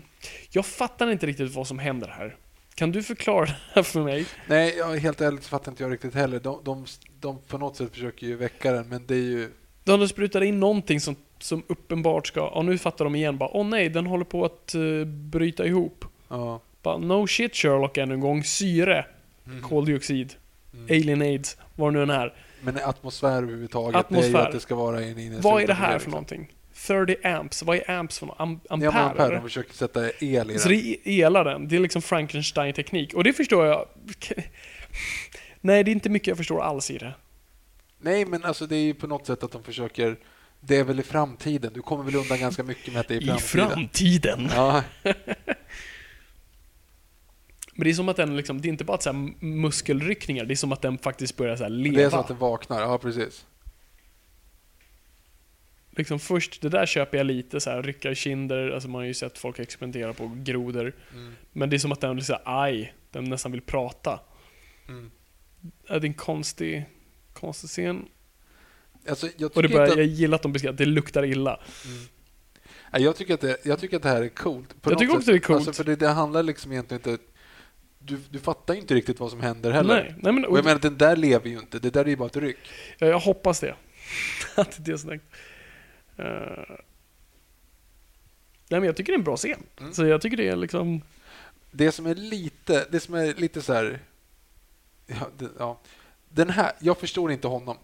jag 0.50 0.66
fattar 0.66 1.12
inte 1.12 1.26
riktigt 1.26 1.56
vad 1.56 1.68
som 1.68 1.80
händer 1.80 2.08
här. 2.08 2.36
Kan 2.76 2.92
du 2.92 3.04
förklara 3.04 3.46
det 3.46 3.56
här 3.74 3.84
för 3.84 4.04
mig? 4.04 4.26
nej, 4.48 4.76
jag, 4.78 4.98
helt 4.98 5.22
ärligt 5.22 5.44
så 5.44 5.50
fattar 5.50 5.72
inte 5.72 5.84
jag 5.84 5.92
riktigt 5.94 6.14
heller. 6.16 6.40
De, 6.40 6.60
de, 6.64 6.86
de 7.20 7.40
på 7.48 7.58
något 7.58 7.76
sätt 7.76 7.92
försöker 7.94 8.28
ju 8.28 8.36
väcka 8.36 8.72
den, 8.72 8.88
men 8.90 9.06
det 9.08 9.16
är 9.16 9.18
ju... 9.22 9.50
De 9.84 10.08
sprutar 10.08 10.42
in 10.44 10.60
någonting 10.60 11.00
som, 11.02 11.16
som 11.40 11.64
uppenbart 11.68 12.28
ska... 12.28 12.40
Ja, 12.56 12.62
nu 12.62 12.78
fattar 12.78 13.06
de 13.06 13.16
igen 13.16 13.38
bara, 13.38 13.50
åh 13.54 13.68
nej, 13.68 13.90
den 13.90 14.06
håller 14.06 14.26
på 14.26 14.46
att 14.46 14.76
uh, 14.76 15.06
bryta 15.06 15.66
ihop. 15.66 16.06
Ja. 16.28 16.62
Bara, 16.82 16.98
no 16.98 17.28
shit 17.28 17.56
Sherlock 17.56 17.98
än 17.98 18.12
en 18.12 18.20
gång, 18.20 18.44
syre, 18.44 19.06
Mm. 19.48 19.62
koldioxid, 19.62 20.34
Mm. 20.74 20.86
alien 20.86 21.22
aids, 21.22 21.58
vad 21.76 21.94
nu 21.94 22.04
än 22.04 22.10
är. 22.10 22.34
Men 22.62 22.78
atmosfär 22.84 23.38
överhuvudtaget, 23.38 24.06
det 24.10 24.16
är 24.16 24.20
ju 24.20 24.26
Atmosfär. 24.28 24.46
att 24.48 24.52
det 24.52 24.60
ska 24.60 24.76
vara 24.76 24.98
en 25.02 25.10
innesluten 25.10 25.42
Vad 25.42 25.64
är 25.64 25.68
det 25.68 25.74
här 25.74 25.88
för 25.88 25.94
liksom. 25.94 26.12
någonting? 26.12 26.54
30 26.88 27.16
amps, 27.28 27.64
vad 27.64 27.78
är 27.78 27.92
amps 27.92 28.20
för? 28.20 28.36
Am 28.42 28.60
ampere? 28.70 29.12
Ja, 29.18 29.30
de 29.30 29.42
försöker 29.42 29.74
sätta 29.74 30.10
el 30.20 30.52
i 30.52 30.60
Så 30.60 30.70
den. 30.70 30.78
det 30.78 30.98
är 31.10 31.26
elaren, 31.26 31.68
det 31.68 31.76
är 31.76 31.80
liksom 31.80 32.02
Frankenstein-teknik. 32.02 33.14
Och 33.14 33.24
det 33.24 33.34
förstår 33.34 33.66
jag. 33.66 33.86
Nej, 35.62 35.84
det 35.84 35.92
är 35.92 35.94
inte 35.94 36.10
mycket 36.10 36.28
jag 36.28 36.38
förstår 36.38 36.62
alls 36.62 36.92
i 36.92 36.98
det. 36.98 37.14
Nej, 38.00 38.26
men 38.26 38.44
alltså 38.44 38.68
det 38.68 38.76
är 38.76 38.84
ju 38.84 38.94
på 38.94 39.08
något 39.08 39.26
sätt 39.28 39.44
att 39.44 39.52
de 39.52 39.64
försöker... 39.64 40.18
Det 40.60 40.76
är 40.78 40.84
väl 40.84 41.00
i 41.00 41.04
framtiden. 41.04 41.72
Du 41.74 41.82
kommer 41.82 42.04
väl 42.04 42.16
undan 42.16 42.40
ganska 42.40 42.64
mycket 42.64 42.94
med 42.94 43.00
att 43.00 43.08
det 43.08 43.16
är 43.16 43.22
i 43.22 43.24
I 43.24 43.28
framtiden. 43.28 43.70
framtiden. 43.70 44.50
Ja, 44.56 44.84
Men 47.74 47.84
det 47.84 47.90
är 47.90 47.94
som 47.94 48.10
att 48.10 48.16
den 48.18 48.38
liksom, 48.38 48.62
det 48.62 48.68
är 48.68 48.70
inte 48.70 48.84
bara 48.84 49.00
så 49.00 49.14
muskelryckningar, 49.40 50.46
det 50.46 50.54
är 50.54 50.56
som 50.56 50.72
att 50.72 50.82
den 50.82 50.98
faktiskt 50.98 51.38
börjar 51.38 51.56
så 51.56 51.68
leva. 51.68 51.96
det 51.98 52.04
är 52.04 52.10
så 52.10 52.18
att 52.18 52.28
den 52.28 52.38
vaknar. 52.38 52.82
Ja, 52.82 52.98
precis. 52.98 53.46
Liksom 55.98 56.20
först, 56.20 56.62
det 56.62 56.70
där 56.70 56.86
köper 56.86 57.18
jag 57.18 57.26
lite 57.26 57.60
så 57.60 57.70
här, 57.70 57.84
rycka 57.84 58.16
kinder, 58.16 58.72
alltså 58.72 58.90
man 58.90 59.02
har 59.02 59.06
ju 59.06 59.14
sett 59.14 59.38
folk 59.38 59.60
experimentera 59.60 60.14
på 60.14 60.32
grodor. 60.36 60.96
Mm. 61.14 61.36
Men 61.52 61.70
det 61.70 61.76
är 61.76 61.80
som 61.80 61.92
att 61.92 62.02
den 62.02 62.16
blir 62.16 62.26
så 62.26 62.34
här, 62.34 62.42
aj, 62.46 62.94
den 63.12 63.24
nästan 63.24 63.52
vill 63.52 63.62
prata. 63.62 64.20
Mm. 64.88 65.12
Det 65.88 65.94
är 65.94 66.06
en 66.06 66.14
konstig, 66.14 66.86
konstig 67.34 67.70
scen. 67.70 68.06
Alltså, 69.10 69.28
jag, 69.38 69.58
Och 69.58 69.64
det 69.64 69.70
börjar, 69.70 69.88
inte 69.88 70.00
jag 70.00 70.10
att, 70.10 70.18
gillar 70.18 70.36
att 70.36 70.42
de 70.42 70.54
beskriver 70.54 70.74
att 70.74 70.78
det 70.78 70.86
luktar 70.86 71.26
illa. 71.26 71.60
Nej, 72.94 73.04
jag, 73.04 73.16
tycker 73.16 73.34
att 73.34 73.42
det, 73.42 73.66
jag 73.66 73.80
tycker 73.80 73.98
att 73.98 74.04
det 74.04 74.10
här 74.10 74.22
är 74.22 74.30
coolt. 74.30 74.82
På 74.82 74.92
Jag 74.92 75.00
tycker 75.00 75.14
också 75.14 75.26
sätt. 75.26 75.34
det 75.34 75.38
är 75.38 75.40
coolt. 75.40 75.68
Alltså, 75.68 75.84
för 75.84 75.90
det, 75.92 75.96
det 75.96 76.08
handlar 76.08 76.44
liksom 76.44 76.72
egentligen 76.72 77.02
inte... 77.10 77.24
Du, 78.00 78.18
du 78.30 78.40
fattar 78.40 78.74
ju 78.74 78.80
inte 78.80 78.96
riktigt 78.96 79.20
vad 79.20 79.30
som 79.32 79.42
händer 79.42 79.72
heller. 79.72 80.04
Nej, 80.04 80.16
nej 80.18 80.34
men, 80.34 80.46
Och 80.46 80.58
jag 80.58 80.66
menar, 80.66 80.80
den 80.80 80.98
där 80.98 81.16
lever 81.16 81.50
ju 81.50 81.60
inte. 81.60 81.80
Det 81.80 81.90
där 81.90 82.06
är 82.06 82.10
ju 82.10 82.16
bara 82.16 82.28
ett 82.28 82.38
ryck. 82.38 82.58
Ja, 82.98 83.08
jag 83.08 83.20
hoppas 83.20 83.60
det. 83.60 83.76
att 84.56 84.86
det 84.86 84.92
är 84.92 84.98
snyggt. 84.98 85.26
Uh, 86.20 86.76
Nej, 88.70 88.80
men 88.80 88.84
jag 88.84 88.96
tycker 88.96 89.12
det 89.12 89.16
är 89.16 89.20
en 89.20 89.24
bra 89.24 89.38
scen. 89.38 89.64
Mm. 89.80 89.94
Så 89.94 90.06
jag 90.06 90.22
tycker 90.22 90.38
det 90.38 90.48
är 90.48 90.56
liksom... 90.56 91.02
Det 91.72 91.92
som 91.92 92.06
är 92.06 92.16
lite, 92.16 92.86
det 92.92 93.00
som 93.00 93.14
är 93.16 93.34
lite 93.34 93.62
så 93.62 93.74
här... 93.74 94.00
Ja, 95.08 95.16
det, 95.38 95.48
ja. 95.60 95.80
Den 96.30 96.50
här, 96.50 96.72
jag 96.80 96.98
förstår 96.98 97.32
inte 97.32 97.48
honom. 97.48 97.78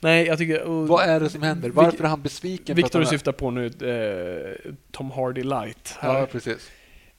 Nej, 0.00 0.26
jag 0.26 0.38
tycker... 0.38 0.62
och- 0.62 0.88
Vad 0.88 1.04
är 1.04 1.20
det 1.20 1.30
som 1.30 1.42
händer? 1.42 1.70
Varför 1.70 2.04
är 2.04 2.08
han 2.08 2.22
besviken? 2.22 2.76
Victor 2.76 2.98
han 2.98 3.08
syftar 3.08 3.32
på 3.32 3.50
nu 3.50 3.66
eh, 3.66 4.72
Tom 4.90 5.10
Hardy 5.10 5.42
light. 5.42 5.96
Här. 6.00 6.18
Ja, 6.18 6.26
precis. 6.26 6.70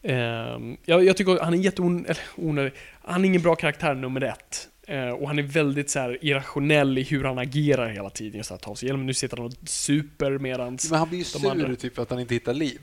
Ehm, 0.01 0.78
jag, 0.86 1.03
jag 1.03 1.18
tycker 1.18 1.39
han 1.43 1.53
är 1.53 1.57
jätteonödig. 1.57 2.74
Han 3.01 3.24
är 3.24 3.28
ingen 3.28 3.41
bra 3.41 3.55
karaktär 3.55 3.93
nummer 3.93 4.22
ett. 4.22 4.70
Eh, 4.88 5.09
och 5.09 5.27
han 5.27 5.39
är 5.39 5.43
väldigt 5.43 5.89
så 5.89 5.99
här 5.99 6.17
irrationell 6.21 6.97
i 6.97 7.03
hur 7.03 7.23
han 7.23 7.38
agerar 7.38 7.89
hela 7.89 8.09
tiden. 8.09 8.38
Just 8.38 8.51
att 8.51 8.61
ta 8.61 8.75
sig 8.75 8.86
igenom. 8.88 9.05
Nu 9.05 9.13
sitter 9.13 9.38
han 9.38 9.45
och 9.45 9.53
super 9.65 10.38
medans... 10.38 10.89
Men 10.89 10.99
han 10.99 11.09
blir 11.09 11.19
ju 11.19 11.25
sur 11.25 11.51
andra- 11.51 11.75
typ 11.75 11.95
för 11.95 12.01
att 12.01 12.09
han 12.09 12.19
inte 12.19 12.34
hittar 12.34 12.53
liv. 12.53 12.79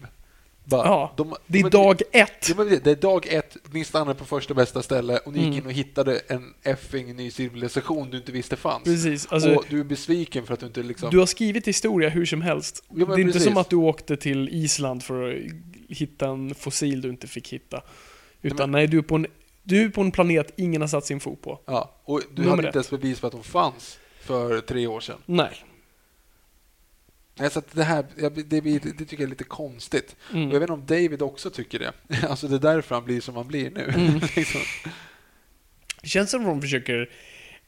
Bara, 0.65 0.87
Ja, 0.87 1.15
de- 1.17 1.37
Det 1.47 1.59
är 1.59 1.63
de- 1.63 1.71
dag 1.71 2.03
ett. 2.13 2.49
Ja, 2.49 2.55
men 2.57 2.69
det 2.69 2.85
det 2.85 2.91
är 2.91 2.95
dag 2.97 3.27
ett, 3.27 3.57
ni 3.73 3.85
stannade 3.85 4.19
på 4.19 4.25
första 4.25 4.55
bästa 4.55 4.83
ställe 4.83 5.19
och 5.19 5.33
ni 5.33 5.39
gick 5.39 5.47
Mm. 5.49 5.59
in 5.59 5.67
och 5.67 5.73
hittade 5.73 6.19
en 6.29 6.55
effing 6.63 7.17
ny 7.17 7.31
civilisation 7.31 8.11
du 8.11 8.17
inte 8.17 8.33
visste 8.33 8.57
fanns. 8.57 8.85
Precis. 8.85 9.27
Alltså, 9.27 9.55
och 9.55 9.65
du 9.69 9.81
är 9.81 9.85
besviken 9.85 10.47
för 10.47 10.55
att 10.55 10.61
du 10.61 10.67
inte 10.67 10.83
liksom... 10.83 11.11
Du 11.11 11.19
har 11.19 11.27
skrivit 11.27 11.69
historia 11.69 12.09
hur 12.09 12.27
som 12.27 12.43
helst. 12.43 12.85
Ja, 12.89 12.95
men 12.97 13.09
det 13.09 13.15
är 13.15 13.19
inte 13.19 13.33
precis. 13.33 13.49
som 13.49 13.57
att 13.57 13.71
du 13.71 13.77
åkte 13.77 14.17
till 14.17 14.49
Island 14.49 15.03
för 15.03 15.31
att 15.31 15.37
hitta 15.89 16.29
en 16.29 16.55
fossil 16.55 17.01
du 17.01 17.09
inte 17.09 17.27
fick 17.27 17.49
hitta. 17.53 17.83
Utan 18.43 18.71
nej, 18.71 18.87
du 18.87 18.99
är 18.99 19.03
på 19.03 19.15
en, 19.15 19.27
du 19.71 19.85
är 19.85 19.89
på 19.89 20.01
en 20.01 20.11
planet 20.11 20.53
ingen 20.57 20.81
har 20.81 20.89
satt 20.89 21.05
sin 21.05 21.21
fot 21.21 21.43
på. 21.43 21.61
Ja, 21.65 21.95
och 22.05 22.23
du 22.35 22.43
Nummer 22.43 22.57
hade 22.57 22.69
inte 22.69 22.79
ens 22.79 22.91
bevis 22.91 23.21
för 23.21 23.27
att 23.27 23.33
de 23.33 23.43
fanns 23.43 23.99
för 24.21 24.61
tre 24.61 24.87
år 24.87 25.01
sedan. 25.01 25.19
Nej. 25.27 25.65
Nej, 27.35 27.51
så 27.51 27.63
det 27.73 27.85
här 27.85 28.07
det, 28.17 28.61
blir, 28.61 28.81
det 28.81 28.93
tycker 28.93 29.17
jag 29.17 29.23
är 29.23 29.27
lite 29.27 29.45
konstigt. 29.45 30.17
Mm. 30.33 30.49
Och 30.49 30.55
jag 30.55 30.61
vet 30.61 30.71
inte 30.71 30.73
om 30.73 30.87
David 30.87 31.23
också 31.23 31.51
tycker 31.51 31.79
det. 31.79 31.93
Alltså 32.29 32.49
det 32.49 32.57
är 32.57 32.75
därför 32.75 32.95
han 32.95 33.05
blir 33.05 33.21
som 33.21 33.37
han 33.37 33.49
blir 33.49 33.71
nu. 33.71 33.85
Mm. 33.85 34.21
liksom. 34.37 34.61
Det 36.03 36.09
känns 36.09 36.31
som 36.31 36.41
att 36.41 36.47
de 36.47 36.61
försöker 36.61 37.11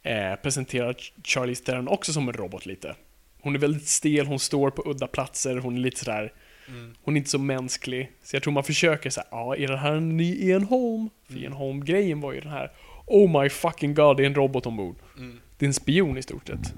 eh, 0.03 0.35
presentera 0.43 0.95
Charlize 1.25 1.65
Theron 1.65 1.89
också 1.89 2.13
som 2.13 2.29
en 2.29 2.35
robot 2.35 2.67
lite. 2.67 2.97
Hon 3.41 3.55
är 3.55 3.59
väldigt 3.59 3.89
stel, 3.89 4.27
hon 4.27 4.39
står 4.39 4.71
på 4.71 4.91
udda 4.91 5.07
platser, 5.07 5.57
hon 5.57 5.77
är 5.77 5.81
lite 5.81 6.05
sådär... 6.05 6.33
Mm. 6.73 6.95
Hon 7.03 7.14
är 7.16 7.18
inte 7.18 7.31
så 7.31 7.39
mänsklig. 7.39 8.12
Så 8.23 8.37
jag 8.37 8.43
tror 8.43 8.53
man 8.53 8.64
försöker 8.64 9.11
säga, 9.11 9.27
ja, 9.31 9.57
är 9.57 9.68
det 9.68 9.77
här 9.77 9.93
en 9.95 10.16
ny 10.16 10.35
Ian 10.35 10.64
Holm? 10.64 11.11
För 11.27 11.33
Mm. 11.33 11.43
Ian 11.45 11.53
Holm-grejen 11.53 12.20
var 12.20 12.33
ju 12.33 12.41
den 12.41 12.51
här, 12.51 12.73
oh 13.07 13.43
my 13.43 13.49
fucking 13.49 13.95
god, 13.95 14.16
det 14.16 14.23
är 14.23 14.27
en 14.27 14.35
robot 14.35 14.66
ombord. 14.66 14.97
Mm. 15.18 15.41
Det 15.59 15.64
är 15.64 15.68
en 15.68 15.75
spion 15.75 16.18
i 16.18 16.23
stort 16.23 16.47
sett. 16.47 16.75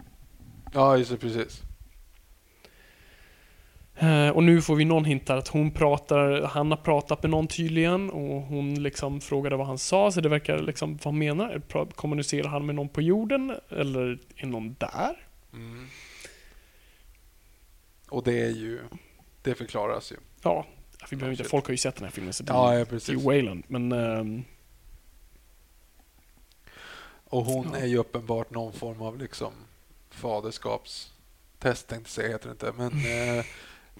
Ja, 0.75 0.97
just 0.99 1.11
det, 1.11 1.17
precis. 1.17 1.63
Eh, 3.97 4.29
och 4.29 4.43
nu 4.43 4.63
får 4.63 4.77
vi 4.77 4.85
någon 4.85 5.05
hint 5.05 5.31
att 5.31 5.49
hon 5.49 5.71
pratar, 5.71 6.43
han 6.43 6.71
har 6.71 6.79
pratat 6.79 7.23
med 7.23 7.31
någon 7.31 7.47
tydligen 7.47 8.11
och 8.11 8.43
hon 8.43 8.83
liksom 8.83 9.21
frågade 9.21 9.57
vad 9.57 9.67
han 9.67 9.79
sa, 9.79 10.11
så 10.11 10.21
det 10.21 10.29
verkar 10.29 10.59
liksom, 10.59 10.97
vad 10.97 11.05
han 11.05 11.19
menar? 11.19 11.63
Pra- 11.69 11.93
Kommunicerar 11.95 12.49
han 12.49 12.67
med 12.67 12.75
någon 12.75 12.89
på 12.89 13.03
jorden? 13.03 13.55
Eller 13.71 14.19
är 14.37 14.47
någon 14.47 14.77
där? 14.79 15.17
Mm. 15.53 15.87
Och 18.09 18.25
det 18.25 18.41
är 18.43 18.51
ju... 18.51 18.81
Det 19.45 19.55
förklaras 19.55 20.13
ju. 20.13 20.17
Ja, 20.43 20.67
vi 21.11 21.17
behöver 21.17 21.33
inte, 21.39 21.45
folk 21.51 21.65
har 21.67 21.73
ju 21.73 21.79
sett 21.79 21.95
den 21.95 22.05
här 22.05 22.11
filmen 22.11 22.33
så 22.33 22.43
det 22.43 22.53
Ja, 22.53 22.69
är 22.71 22.73
ja 22.73 22.79
ju 22.79 22.85
precis. 22.85 23.25
Wayland. 23.25 23.65
Men 23.69 23.93
ehm, 23.93 24.45
Och 27.25 27.45
hon 27.45 27.69
Ja. 27.73 27.79
är 27.79 27.87
ju 27.87 27.97
uppenbart 27.99 28.51
någon 28.51 28.73
form 28.73 29.03
av 29.03 29.19
liksom 29.19 29.53
faderskapstest, 30.11 31.89
tänkte 31.89 31.95
jag 31.97 32.09
säga, 32.09 32.29
heter 32.29 32.49
det 32.49 32.53
inte. 32.53 32.73
Men 32.77 32.93
eh, 33.39 33.45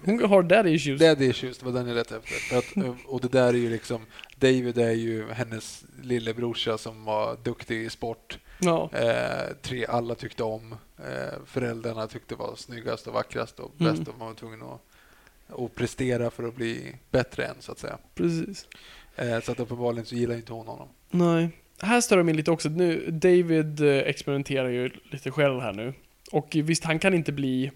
hon 0.05 0.29
har 0.29 0.43
daddy 0.43 0.69
issues. 0.69 0.99
Dead 0.99 1.21
Issues, 1.21 1.57
det 1.57 1.65
var 1.65 1.71
den 1.71 1.87
jag 1.87 1.95
letade 1.95 2.21
efter. 2.23 2.57
Att, 2.57 2.77
eh, 2.85 2.95
och 3.07 3.21
det 3.21 3.27
där 3.27 3.47
är 3.47 3.53
ju 3.53 3.69
liksom, 3.69 4.05
David 4.35 4.77
är 4.77 4.91
ju 4.91 5.31
hennes 5.31 5.85
lillebrorsa 6.01 6.77
som 6.77 7.05
var 7.05 7.37
duktig 7.43 7.81
i 7.85 7.89
sport. 7.89 8.39
Ja, 8.59 8.89
Eh, 8.93 9.53
tre 9.61 9.85
alla 9.85 10.15
tyckte 10.15 10.43
om. 10.43 10.75
Eh, 10.97 11.33
föräldrarna 11.45 12.07
tyckte 12.07 12.35
var 12.35 12.55
snyggast 12.55 13.07
och 13.07 13.13
vackrast 13.13 13.59
och 13.59 13.71
Mm. 13.79 13.95
bäst 13.95 14.07
och 14.07 14.17
man 14.19 14.27
var 14.27 14.33
tvungen 14.35 14.61
att, 14.61 14.81
att 15.47 15.75
prestera 15.75 16.29
för 16.31 16.47
att 16.47 16.55
bli 16.55 16.95
bättre 17.11 17.45
än 17.45 17.55
så 17.59 17.71
att 17.71 17.79
säga. 17.79 17.97
precis. 18.15 18.67
Eh, 19.15 19.39
så 19.41 19.51
att 19.51 19.59
uppenbarligen 19.59 20.05
så 20.05 20.15
gillar 20.15 20.35
inte 20.35 20.53
hon 20.53 20.67
honom. 20.67 20.87
Nej. 21.11 21.49
Här 21.81 22.01
stör 22.01 22.17
jag 22.17 22.25
mig 22.25 22.35
lite 22.35 22.51
också. 22.51 22.69
Nu, 22.69 23.11
David 23.11 23.81
eh, 23.81 23.87
experimenterar 23.97 24.69
ju 24.69 24.89
lite 25.11 25.31
själv 25.31 25.59
här 25.61 25.73
nu. 25.73 25.93
Och 26.31 26.47
visst, 26.63 26.83
han 26.83 26.99
kan 26.99 27.13
inte 27.13 27.31
bli 27.31 27.71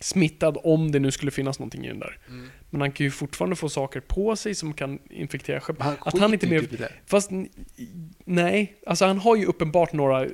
smittad 0.00 0.58
om 0.64 0.92
det 0.92 0.98
nu 0.98 1.10
skulle 1.10 1.30
finnas 1.30 1.58
någonting 1.58 1.84
i 1.84 1.88
den 1.88 1.98
där. 1.98 2.18
Men 2.70 2.80
han 2.80 2.92
kan 2.92 3.04
ju 3.04 3.10
fortfarande 3.10 3.56
få 3.56 3.68
saker 3.68 4.00
på 4.00 4.36
sig 4.36 4.54
som 4.54 4.72
kan 4.74 4.98
infektera 5.10 5.60
skepp. 5.60 5.78
Men 5.78 5.86
han 5.86 5.96
Att 6.00 6.18
han 6.18 6.32
inte 6.32 6.46
mer- 6.46 6.60
typ. 6.60 6.80
Fast 7.06 7.30
nej, 8.24 8.76
alltså 8.86 9.04
han 9.04 9.18
har 9.18 9.36
ju 9.36 9.46
uppenbart 9.46 9.92
några 9.92 10.24
eh, 10.24 10.30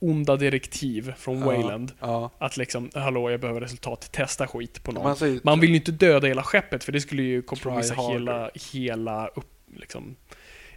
onda 0.00 0.36
direktiv 0.36 1.14
från 1.18 1.38
Ja, 1.38 1.46
Wayland. 1.46 1.92
Ja. 2.00 2.30
Att 2.38 2.56
liksom, 2.56 2.90
hallå 2.94 3.30
jag 3.30 3.40
behöver 3.40 3.60
resultat, 3.60 4.12
testa 4.12 4.46
skit 4.46 4.82
på 4.82 4.92
någon. 4.92 5.02
Man 5.04 5.16
säger, 5.16 5.40
Man 5.42 5.60
vill 5.60 5.70
ju 5.70 5.76
inte 5.76 5.92
döda 5.92 6.26
hela 6.26 6.42
skeppet 6.42 6.84
för 6.84 6.92
det 6.92 7.00
skulle 7.00 7.22
ju 7.22 7.42
kompromissa 7.42 7.94
hela, 7.94 8.50
hela 8.72 9.26
upp, 9.28 9.52
liksom. 9.76 10.16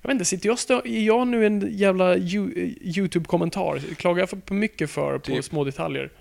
Jag 0.01 0.07
vet 0.07 0.13
inte, 0.15 0.26
sitter 0.26 0.49
jag 0.49 0.55
stö- 0.57 0.88
är 0.88 1.01
jag 1.01 1.28
nu 1.28 1.45
en 1.45 1.78
jävla 1.78 2.15
Yo- 2.15 2.78
YouTube-kommentar? 2.82 3.80
Klagar 3.95 4.19
jag 4.21 4.30
för, 4.30 4.41
för 4.47 4.55
mycket 4.55 4.89
för 4.89 5.17
på 5.17 5.26
Typ. 5.26 5.45
små 5.45 5.63
detaljer? 5.63 6.11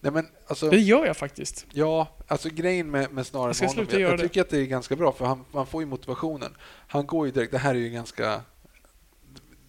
Nej, 0.00 0.12
men 0.12 0.26
alltså, 0.46 0.70
Det 0.70 0.78
gör 0.78 1.06
jag 1.06 1.16
faktiskt. 1.16 1.66
Ja, 1.72 2.08
alltså 2.26 2.48
grejen 2.48 2.90
med, 2.90 3.12
med 3.12 3.26
snarare 3.26 3.48
Jag 3.48 3.56
ska 3.56 3.66
honom, 3.66 3.86
jag, 3.90 4.00
jag 4.00 4.18
det. 4.18 4.22
tycker 4.22 4.40
att 4.40 4.48
det 4.50 4.58
är 4.58 4.64
ganska 4.66 4.96
bra 4.96 5.12
för 5.12 5.24
han, 5.24 5.44
man 5.52 5.66
får 5.66 5.82
ju 5.82 5.86
motivationen. 5.86 6.54
Han 6.88 7.06
går 7.06 7.26
ju 7.26 7.32
direkt, 7.32 7.52
det 7.52 7.58
här 7.58 7.74
är 7.74 7.78
ju 7.78 7.88
ganska... 7.90 8.40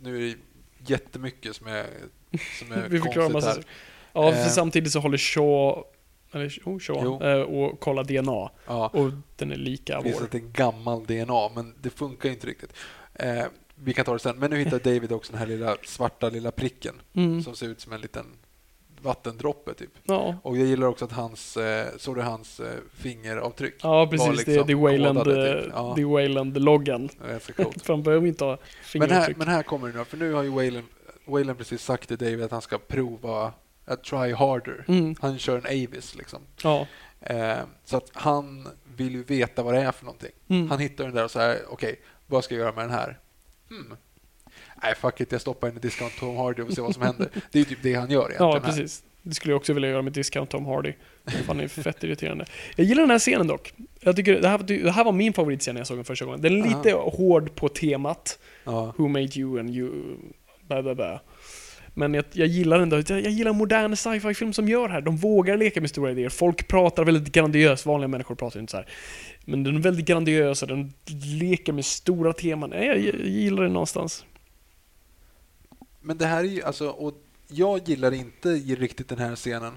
Nu 0.01 0.17
är 0.17 0.21
det 0.21 0.35
jättemycket 0.85 1.55
som 1.55 1.67
är, 1.67 1.85
som 2.59 2.71
är 2.71 2.87
Vi 2.89 2.99
konstigt 2.99 3.31
massa 3.33 3.49
här. 3.49 3.63
Ja, 4.13 4.31
för 4.31 4.39
Eh. 4.39 4.47
samtidigt 4.47 4.91
så 4.93 4.99
håller 4.99 5.17
Shaw, 5.17 5.83
eller 6.31 6.59
oh, 6.65 6.79
Shaw, 6.79 7.29
eh, 7.31 7.41
och 7.41 7.79
kollar 7.79 8.03
DNA. 8.03 8.49
Ja, 8.67 8.87
Och 8.93 9.11
den 9.35 9.51
är 9.51 9.55
lika 9.55 9.97
det 9.97 10.03
finns 10.03 10.21
vår. 10.21 10.35
en 10.35 10.51
gammal 10.51 11.05
DNA, 11.05 11.49
men 11.55 11.73
det 11.81 11.89
funkar 11.89 12.29
inte 12.29 12.47
riktigt. 12.47 12.73
Eh, 13.13 13.43
vi 13.75 13.93
kan 13.93 14.05
ta 14.05 14.13
det 14.13 14.19
sen. 14.19 14.37
Men 14.39 14.49
nu 14.51 14.57
hittar 14.57 14.79
David 14.93 15.11
också 15.11 15.31
den 15.31 15.39
här 15.39 15.47
lilla 15.47 15.77
svarta 15.85 16.29
lilla 16.29 16.51
pricken 16.51 16.95
Mm. 17.13 17.43
som 17.43 17.55
ser 17.55 17.67
ut 17.67 17.81
som 17.81 17.93
en 17.93 18.01
liten 18.01 18.25
vattendroppe 19.01 19.73
typ. 19.73 19.89
Ja. 20.03 20.35
Och 20.43 20.57
jag 20.57 20.67
gillar 20.67 20.87
också 20.87 21.05
att 21.05 21.11
hans, 21.11 21.57
eh, 21.57 21.87
såg 21.97 22.15
du 22.15 22.21
hans 22.21 22.59
eh, 22.59 22.67
fingeravtryck? 22.93 23.75
Ja, 23.83 24.07
precis. 24.07 24.27
Var 24.27 24.33
det, 24.33 24.37
liksom 24.37 24.67
det 24.67 24.73
är 24.73 24.77
Wayland, 24.77 25.17
kodade, 25.17 25.61
typ. 25.61 25.65
eh, 25.67 25.73
Ja. 25.75 25.93
det 25.95 26.01
är 26.01 26.05
Wayland-loggan. 26.05 27.09
Han 27.87 28.03
behöver 28.03 28.27
inte 28.27 28.43
ha 28.45 28.51
Men 28.51 28.59
här, 29.01 29.07
fingeravtryck. 29.07 29.37
men 29.37 29.47
här 29.47 29.63
kommer 29.63 29.87
det 29.91 29.97
nu, 29.99 30.05
för 30.05 30.17
nu 30.17 30.33
har 30.33 30.43
ju 30.43 30.49
Wayland, 30.49 30.85
Wayland 31.25 31.57
precis 31.57 31.83
sagt 31.83 32.07
till 32.07 32.17
David 32.17 32.41
att 32.43 32.51
han 32.51 32.61
ska 32.61 32.77
prova 32.77 33.53
att 33.85 34.03
try 34.03 34.33
harder. 34.33 34.85
Mm. 34.87 35.15
Han 35.21 35.39
kör 35.39 35.57
en 35.57 35.65
Avis 35.65 36.15
liksom. 36.15 36.39
Ja. 36.63 36.87
Eh, 37.21 37.57
så 37.85 37.97
att 37.97 38.09
han 38.13 38.67
vill 38.95 39.11
ju 39.15 39.23
veta 39.23 39.63
vad 39.63 39.73
det 39.73 39.81
är 39.81 39.91
för 39.91 40.05
någonting. 40.05 40.31
Mm. 40.47 40.69
Han 40.69 40.79
hittar 40.79 41.03
den 41.03 41.13
där 41.15 41.23
och 41.23 41.31
säger 41.31 41.59
okej, 41.69 41.99
vad 42.27 42.43
ska 42.43 42.55
jag 42.55 42.59
göra 42.61 42.71
med 42.75 42.83
den 42.83 42.91
här? 42.91 43.19
Hmm. 43.69 43.95
Nej, 44.83 44.95
fuck 44.95 45.21
it, 45.21 45.31
jag 45.31 45.41
stoppar 45.41 45.69
in 45.69 45.75
i 45.75 45.79
Discount 45.79 46.19
Tom 46.19 46.37
Hardy 46.37 46.61
och 46.61 46.73
ser 46.73 46.81
vad 46.81 46.93
som 46.93 47.03
händer. 47.03 47.29
Det 47.51 47.59
är 47.59 47.63
ju 47.63 47.65
typ 47.65 47.79
det 47.81 47.93
han 47.93 48.11
gör 48.11 48.25
egentligen. 48.25 48.51
Ja, 48.51 48.59
precis. 48.59 49.03
Det 49.23 49.33
skulle 49.33 49.51
jag 49.51 49.57
också 49.57 49.73
vilja 49.73 49.89
göra 49.89 50.01
med 50.01 50.13
Discount 50.13 50.51
Tom 50.51 50.65
Hardy. 50.65 50.93
Det 51.23 51.63
är 51.63 51.67
fett 51.67 52.03
irriterande. 52.03 52.45
Jag 52.75 52.87
gillar 52.87 53.03
den 53.03 53.11
här 53.11 53.19
scenen 53.19 53.47
dock. 53.47 53.73
Jag 53.99 54.15
tycker, 54.15 54.41
det, 54.41 54.47
här, 54.47 54.57
det 54.57 54.91
här 54.91 55.03
var 55.03 55.11
min 55.11 55.33
favoritscen 55.33 55.75
när 55.75 55.79
jag 55.79 55.87
såg 55.87 55.97
den 55.97 56.05
första 56.05 56.25
gången. 56.25 56.41
Den 56.41 56.61
är 56.61 56.67
lite 56.67 56.91
hård 56.91 57.55
på 57.55 57.69
temat. 57.69 58.39
Ja. 58.63 58.93
Who 58.97 59.07
made 59.07 59.39
you 59.39 59.59
and 59.59 59.69
you... 59.69 59.91
Blah, 60.67 60.81
blah, 60.81 60.93
blah. 60.93 61.19
Men 61.93 62.13
jag, 62.13 62.25
jag 62.31 62.47
gillar 62.47 62.79
ändå, 62.79 62.95
jag, 62.95 63.09
jag 63.09 63.31
gillar 63.31 63.53
modern 63.53 63.95
sci-fi 63.95 64.33
film 64.33 64.53
som 64.53 64.69
gör 64.69 64.87
det 64.87 64.93
här. 64.93 65.01
De 65.01 65.17
vågar 65.17 65.57
leka 65.57 65.81
med 65.81 65.89
stora 65.89 66.11
idéer. 66.11 66.29
Folk 66.29 66.67
pratar 66.67 67.03
väldigt 67.03 67.33
grandiöst, 67.33 67.85
vanliga 67.85 68.07
människor 68.07 68.35
pratar 68.35 68.59
inte 68.59 68.71
så 68.71 68.77
här. 68.77 68.87
Men 69.45 69.63
den 69.63 69.75
är 69.75 69.79
väldigt 69.79 70.05
grandiös 70.05 70.61
och 70.61 70.67
den 70.67 70.93
leker 71.39 71.73
med 71.73 71.85
stora 71.85 72.33
teman. 72.33 72.71
Jag, 72.71 72.85
jag, 72.85 72.97
jag 72.97 73.15
gillar 73.15 73.63
det 73.63 73.69
någonstans. 73.69 74.25
Men 76.01 76.17
det 76.17 76.25
här 76.25 76.39
är 76.39 76.47
ju, 76.47 76.63
alltså, 76.63 76.89
och 76.89 77.13
jag 77.47 77.89
gillar 77.89 78.11
inte 78.13 78.49
riktigt 78.53 79.09
den 79.09 79.19
här 79.19 79.35
scenen. 79.35 79.73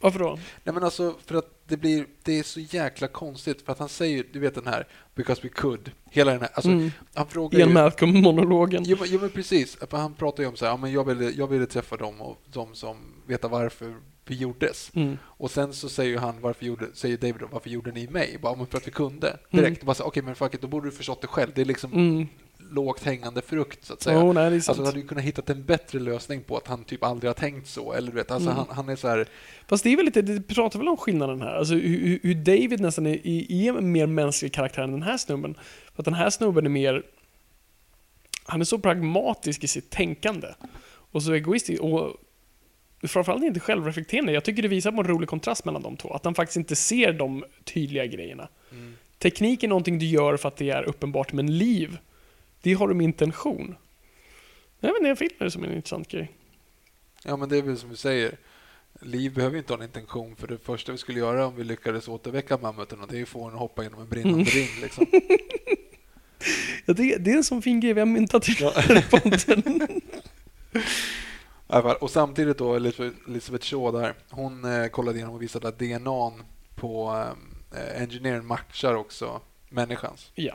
Varför 0.00 0.18
då? 0.18 0.38
Nej 0.64 0.74
men 0.74 0.84
alltså 0.84 1.14
för 1.26 1.34
att 1.34 1.62
det 1.68 1.76
blir, 1.76 2.06
det 2.22 2.38
är 2.38 2.42
så 2.42 2.60
jäkla 2.60 3.08
konstigt 3.08 3.62
för 3.62 3.72
att 3.72 3.78
han 3.78 3.88
säger, 3.88 4.24
du 4.32 4.38
vet 4.38 4.54
den 4.54 4.66
här, 4.66 4.86
because 5.14 5.42
we 5.42 5.48
could, 5.48 5.90
hela 6.10 6.32
den 6.32 6.40
här, 6.40 6.50
alltså 6.54 6.70
Mm. 6.70 6.90
han 7.14 7.26
frågar 7.26 7.58
Ian 7.58 7.68
ju, 7.68 7.74
Malcolm-monologen. 7.74 8.82
Jo, 8.86 8.96
jo 9.06 9.20
men 9.20 9.30
precis, 9.30 9.78
han 9.90 10.14
pratar 10.14 10.42
ju 10.42 10.48
om 10.48 10.56
så 10.56 10.64
här, 10.64 10.72
ja, 10.72 10.76
men 10.76 10.92
jag 10.92 11.04
ville, 11.04 11.30
jag 11.30 11.46
ville 11.46 11.66
träffa 11.66 11.96
dem 11.96 12.20
och 12.20 12.42
de 12.52 12.74
som 12.74 12.96
vet 13.26 13.44
varför 13.44 13.94
vi 14.26 14.34
gjordes. 14.34 14.90
Mm. 14.94 15.18
Och 15.24 15.50
sen 15.50 15.72
så 15.72 15.88
säger 15.88 16.10
ju 16.10 16.18
han, 16.18 16.40
varför 16.40 16.64
gjorde, 16.66 16.86
säger 16.94 17.16
David 17.16 17.36
då, 17.40 17.48
varför 17.52 17.70
gjorde 17.70 17.92
ni 17.92 18.06
mig? 18.08 18.38
Bara, 18.42 18.56
men 18.56 18.66
för 18.66 18.78
att 18.78 18.86
vi 18.86 18.90
kunde. 18.90 19.38
Direkt. 19.50 19.82
Bara 19.82 19.94
så, 19.94 20.04
okej 20.04 20.22
men 20.22 20.34
fuck 20.34 20.54
it, 20.54 20.60
då 20.60 20.66
borde 20.68 20.86
du 20.86 20.92
förstått 20.92 21.20
det 21.20 21.26
själv. 21.26 21.50
Det 21.54 21.60
är 21.60 21.64
liksom 21.64 21.92
Mm. 21.92 22.26
Lågt 22.72 23.02
hängande 23.04 23.42
frukt 23.42 23.84
så 23.84 23.92
att 23.92 24.02
säga. 24.02 24.18
Oh, 24.18 24.32
nej, 24.34 24.50
det. 24.50 24.56
Alltså, 24.68 24.84
hade 24.84 25.00
ju 25.00 25.06
kunnat 25.06 25.24
hitta 25.24 25.52
en 25.52 25.64
bättre 25.64 25.98
lösning 25.98 26.42
på 26.42 26.56
att 26.56 26.66
han 26.66 26.84
typ 26.84 27.04
aldrig 27.04 27.28
har 27.28 27.34
tänkt 27.34 27.68
så. 27.68 27.92
Eller 27.92 28.10
du 28.10 28.14
vet, 28.16 28.30
alltså, 28.30 28.50
Mm. 28.50 28.64
han, 28.68 28.76
han 28.76 28.88
är 28.88 28.96
så 28.96 29.08
här... 29.08 29.26
Fast 29.68 29.84
det 29.84 29.92
är 29.92 29.96
väl 29.96 30.04
lite, 30.06 30.22
det 30.22 30.42
pratar 30.54 30.78
väl 30.78 30.88
om 30.88 30.96
skillnaden 30.96 31.40
här. 31.42 31.54
Alltså 31.54 31.74
hur, 31.74 31.98
hur- 31.98 32.20
hur 32.22 32.34
David 32.34 32.80
nästan 32.80 33.06
är, 33.06 33.26
är 33.52 33.78
en 33.78 33.92
mer 33.92 34.06
mänsklig 34.06 34.52
karaktär 34.52 34.82
än 34.82 34.92
den 34.92 35.02
här 35.02 35.16
snubben. 35.16 35.54
För 35.94 36.02
att 36.02 36.04
den 36.04 36.14
här 36.14 36.30
snubben 36.30 36.66
är 36.66 36.70
mer... 36.70 37.02
Han 38.44 38.60
är 38.60 38.64
så 38.64 38.78
pragmatisk 38.78 39.64
i 39.64 39.68
sitt 39.68 39.90
tänkande. 39.90 40.48
Och 41.12 41.22
så 41.22 41.32
egoistisk. 41.32 41.82
Och 41.82 42.16
framförallt 43.02 43.44
inte 43.44 43.60
självreflekterande. 43.60 44.32
Jag 44.32 44.44
tycker 44.44 44.62
det 44.62 44.68
visar 44.68 44.92
på 44.92 45.00
en 45.00 45.06
rolig 45.06 45.28
kontrast 45.28 45.64
mellan 45.64 45.82
de 45.82 45.96
två. 45.96 46.12
Att 46.14 46.24
han 46.24 46.34
faktiskt 46.34 46.56
inte 46.56 46.76
ser 46.76 47.12
de 47.12 47.44
tydliga 47.64 48.06
grejerna. 48.06 48.48
Mm. 48.72 48.94
Teknik 49.18 49.62
är 49.62 49.68
någonting 49.68 49.98
du 49.98 50.06
gör 50.06 50.36
för 50.36 50.48
att 50.48 50.56
det 50.56 50.70
är 50.70 50.82
uppenbart, 50.82 51.32
men 51.32 51.58
liv, 51.58 51.98
det 52.62 52.72
har 52.74 52.88
med 52.94 53.04
intention. 53.04 53.74
Jag 54.80 54.88
vet 54.88 54.96
inte, 54.96 55.08
jag 55.08 55.18
finner 55.18 55.44
det 55.44 55.50
som 55.50 55.64
en 55.64 55.72
intressant 55.72 56.08
grej. 56.08 56.32
Ja, 57.24 57.36
men 57.36 57.48
det 57.48 57.56
är 57.58 57.62
väl 57.62 57.78
som 57.78 57.90
du 57.90 57.96
säger. 57.96 58.36
Liv 59.00 59.34
behöver 59.34 59.58
inte 59.58 59.72
ha 59.72 59.78
en 59.78 59.84
intention 59.84 60.36
för 60.36 60.46
det 60.48 60.58
första 60.58 60.92
vi 60.92 60.98
skulle 60.98 61.18
göra 61.18 61.46
om 61.46 61.56
vi 61.56 61.64
lyckades 61.64 62.08
återväcka 62.08 62.58
mammuten 62.58 63.00
och 63.00 63.08
det 63.08 63.14
är 63.16 63.18
ju 63.18 63.26
få 63.26 63.44
den 63.46 63.54
att 63.54 63.60
hoppa 63.60 63.82
genom 63.82 64.00
en 64.00 64.08
brinnande 64.08 64.34
Mm. 64.38 64.44
ring. 64.44 64.68
Liksom. 64.82 65.06
Ja, 66.86 66.94
det, 66.94 67.16
det 67.16 67.30
är 67.30 67.36
en 67.36 67.44
sån 67.44 67.62
fin 67.62 67.80
grej 67.80 67.92
vi 67.92 68.00
har 68.00 68.06
myntat 68.06 68.48
i 68.48 68.52
här 68.52 69.10
podden. 69.10 70.00
Och 72.00 72.10
samtidigt 72.10 72.58
då, 72.58 72.74
Elisabeth 72.74 73.66
Shaw 73.66 74.00
där, 74.00 74.14
hon 74.30 74.64
eh, 74.64 74.86
kollade 74.86 75.16
igenom 75.18 75.34
och 75.34 75.42
visade 75.42 75.68
att 75.68 75.78
DNA 75.78 76.32
på 76.74 77.24
eh, 77.74 78.02
engineern 78.02 78.46
matchar 78.46 78.94
också 78.94 79.40
människans. 79.68 80.30
Ja. 80.34 80.54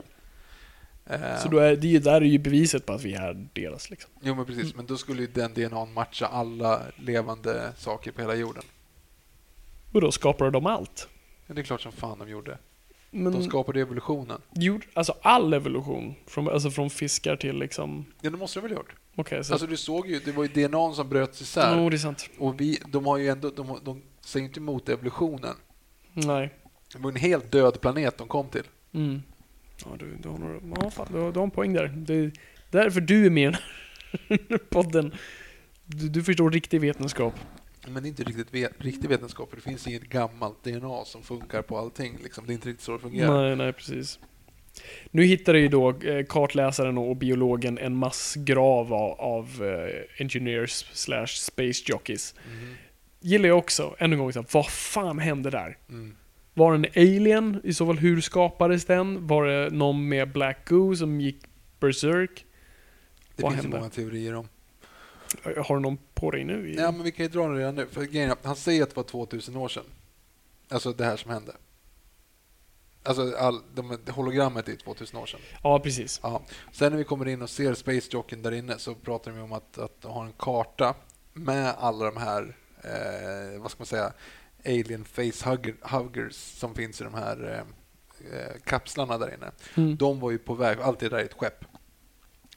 Så 1.42 1.48
då 1.48 1.58
är, 1.58 1.76
det 1.76 1.88
ju 1.88 1.98
där 1.98 2.14
är 2.20 2.20
ju 2.20 2.38
beviset 2.38 2.86
på 2.86 2.92
att 2.92 3.02
vi 3.02 3.14
är 3.14 3.48
deras. 3.52 3.90
Liksom. 3.90 4.10
Jo, 4.22 4.34
men 4.34 4.44
precis. 4.46 4.74
Men 4.74 4.86
då 4.86 4.96
skulle 4.96 5.20
ju 5.20 5.26
den 5.26 5.54
DNA 5.54 5.84
matcha 5.84 6.26
alla 6.26 6.82
levande 6.96 7.72
saker 7.76 8.12
på 8.12 8.20
hela 8.20 8.34
jorden. 8.34 8.62
Och 9.92 10.00
då 10.00 10.12
skapar 10.12 10.50
de 10.50 10.66
allt. 10.66 11.08
Ja, 11.46 11.54
det 11.54 11.60
är 11.60 11.62
klart 11.62 11.80
som 11.80 11.92
fan 11.92 12.18
de 12.18 12.28
gjorde. 12.28 12.58
Men 13.10 13.32
De 13.32 13.42
skapade 13.42 13.80
evolutionen. 13.80 14.40
gjorde, 14.54 14.86
alltså 14.94 15.14
all 15.22 15.54
evolution, 15.54 16.14
från, 16.26 16.48
alltså 16.48 16.70
från 16.70 16.90
fiskar 16.90 17.36
till 17.36 17.58
liksom... 17.58 18.04
Ja, 18.20 18.30
det 18.30 18.36
måste 18.36 18.60
de 18.60 18.62
väl 18.62 18.70
ha 18.70 18.76
gjort? 18.78 18.94
Okej, 19.16 19.44
så... 19.44 19.52
Alltså 19.52 19.66
du 19.66 19.76
såg 19.76 20.06
ju, 20.08 20.20
det 20.24 20.32
var 20.32 20.44
ju 20.44 20.68
DNA 20.68 20.92
som 20.94 21.08
bröts 21.08 21.40
isär. 21.40 21.76
Jo, 21.78 21.90
det 21.90 21.96
är 21.96 21.98
sant. 21.98 22.30
Och 22.38 22.60
vi, 22.60 22.78
de 22.86 23.06
har 23.06 23.16
ju 23.16 23.28
ändå, 23.28 23.50
de, 23.50 23.78
de 23.84 24.02
säger 24.20 24.46
inte 24.46 24.60
emot 24.60 24.88
evolutionen. 24.88 25.54
Nej. 26.12 26.54
Det 26.92 26.98
var 26.98 27.10
en 27.10 27.16
helt 27.16 27.52
död 27.52 27.80
planet 27.80 28.18
de 28.18 28.28
kom 28.28 28.48
till. 28.48 28.64
Mm. 28.92 29.22
Ja, 29.84 29.96
du, 29.98 30.16
du, 30.22 30.28
har, 30.28 30.38
nog- 30.38 30.76
ja, 30.82 30.90
fan, 30.90 31.06
du, 31.12 31.18
har, 31.18 31.32
du 31.32 31.38
har 31.38 31.44
en 31.44 31.50
poäng 31.50 31.72
där. 31.72 31.88
Det 31.96 32.14
är 32.14 32.30
därför 32.70 33.00
du 33.00 33.26
är 33.26 33.30
med 33.30 33.42
i 34.28 34.36
den 34.36 34.38
här 34.50 34.58
podden. 34.70 35.14
Du, 35.86 36.08
du 36.08 36.22
förstår 36.22 36.50
riktig 36.50 36.80
vetenskap. 36.80 37.34
Men 37.88 38.02
det 38.02 38.06
är 38.06 38.08
inte 38.10 38.22
riktigt 38.24 38.54
ve- 38.54 38.68
riktig 38.78 39.08
vetenskap, 39.08 39.50
för 39.50 39.56
det 39.56 39.62
finns 39.62 39.86
inget 39.86 40.02
gammalt 40.02 40.64
DNA 40.64 41.04
som 41.04 41.22
funkar 41.22 41.62
på 41.62 41.78
allting. 41.78 42.18
Liksom. 42.22 42.46
Det 42.46 42.52
är 42.52 42.54
inte 42.54 42.68
riktigt 42.68 42.84
så 42.84 42.92
det 42.92 42.98
fungerar. 42.98 43.42
Nej, 43.42 43.56
nej, 43.56 43.72
precis. 43.72 44.18
Nu 45.10 45.22
hittade 45.22 45.58
ju 45.58 45.68
då 45.68 45.90
eh, 46.00 46.24
kartläsaren 46.28 46.98
och 46.98 47.16
biologen 47.16 47.78
en 47.78 47.96
massgrav 47.96 48.92
av, 48.94 49.20
av 49.20 49.64
eh, 49.64 50.22
engineers 50.22 50.84
slash 50.92 51.26
space 51.26 51.82
jockeys. 51.86 52.34
Mhm. 52.52 52.74
Gillar 53.20 53.48
jag 53.48 53.58
också. 53.58 53.96
Ännu 53.98 54.14
en 54.14 54.20
gång, 54.20 54.32
så 54.32 54.44
vad 54.52 54.66
fan 54.70 55.18
hände 55.18 55.50
där? 55.50 55.78
Mm. 55.88 56.16
Var 56.58 56.72
det 56.72 56.88
en 56.88 57.08
alien? 57.08 57.60
I 57.64 57.74
så 57.74 57.86
fall, 57.86 57.98
hur 57.98 58.20
skapades 58.20 58.84
den? 58.84 59.26
Var 59.26 59.46
det 59.46 59.70
någon 59.70 60.08
med 60.08 60.32
Black 60.32 60.68
Goo 60.68 60.96
som 60.96 61.20
gick 61.20 61.44
berserk? 61.80 62.46
Det 63.36 63.42
Vad 63.42 63.52
finns 63.52 63.62
hände? 63.62 63.78
många 63.78 63.90
teorier 63.90 64.34
om. 64.34 64.48
Har 65.44 65.74
du 65.74 65.82
någon 65.82 65.98
på 66.14 66.30
dig 66.30 66.44
nu? 66.44 66.74
Ja, 66.78 66.90
men 66.92 67.02
vi 67.02 67.12
kan 67.12 67.24
ju 67.26 67.32
dra 67.32 67.42
den 67.42 67.56
redan 67.56 67.74
nu. 67.74 67.86
För 67.86 68.04
grejen 68.04 68.30
är 68.30 68.36
han 68.42 68.56
säger 68.56 68.82
att 68.82 68.88
det 68.88 68.96
var 68.96 69.02
2000 69.02 69.56
år 69.56 69.68
sedan. 69.68 69.84
Alltså 70.68 70.92
det 70.92 71.04
här 71.04 71.16
som 71.16 71.30
hände. 71.30 71.52
Alltså 73.02 73.34
all, 73.38 73.60
de, 73.74 73.98
hologrammet 74.10 74.68
är 74.68 74.76
2000 74.76 75.18
år 75.18 75.26
sedan. 75.26 75.40
Ja, 75.62 75.80
precis. 75.80 76.20
Ja. 76.22 76.42
Sen 76.72 76.92
när 76.92 76.98
vi 76.98 77.04
kommer 77.04 77.28
in 77.28 77.42
och 77.42 77.50
ser 77.50 77.74
Space 77.74 78.08
Jocken 78.12 78.42
där 78.42 78.52
inne 78.52 78.78
så 78.78 78.94
pratar 78.94 79.30
de 79.32 79.40
om 79.40 79.52
att, 79.52 79.78
att 79.78 80.04
har 80.04 80.24
en 80.24 80.32
karta 80.32 80.94
med 81.32 81.74
alla 81.78 82.04
de 82.04 82.16
här, 82.16 82.56
eh, 82.84 83.60
vad 83.60 83.70
ska 83.70 83.80
man 83.80 83.86
säga, 83.86 84.12
alien 84.64 85.04
face 85.04 85.50
hugger, 85.50 85.74
huggers 85.80 86.34
som 86.34 86.74
finns 86.74 87.00
i 87.00 87.04
de 87.04 87.14
här 87.14 87.44
eh, 87.44 88.38
eh, 88.38 88.56
kapslarna 88.64 89.18
där 89.18 89.34
inne. 89.34 89.50
Mm. 89.74 89.96
De 89.96 90.20
var 90.20 90.30
ju 90.30 90.38
på 90.38 90.54
väg, 90.54 90.78
allt 90.80 90.98
det 90.98 91.08
där 91.08 91.18
är 91.18 91.24
ett 91.24 91.34
skepp. 91.38 91.64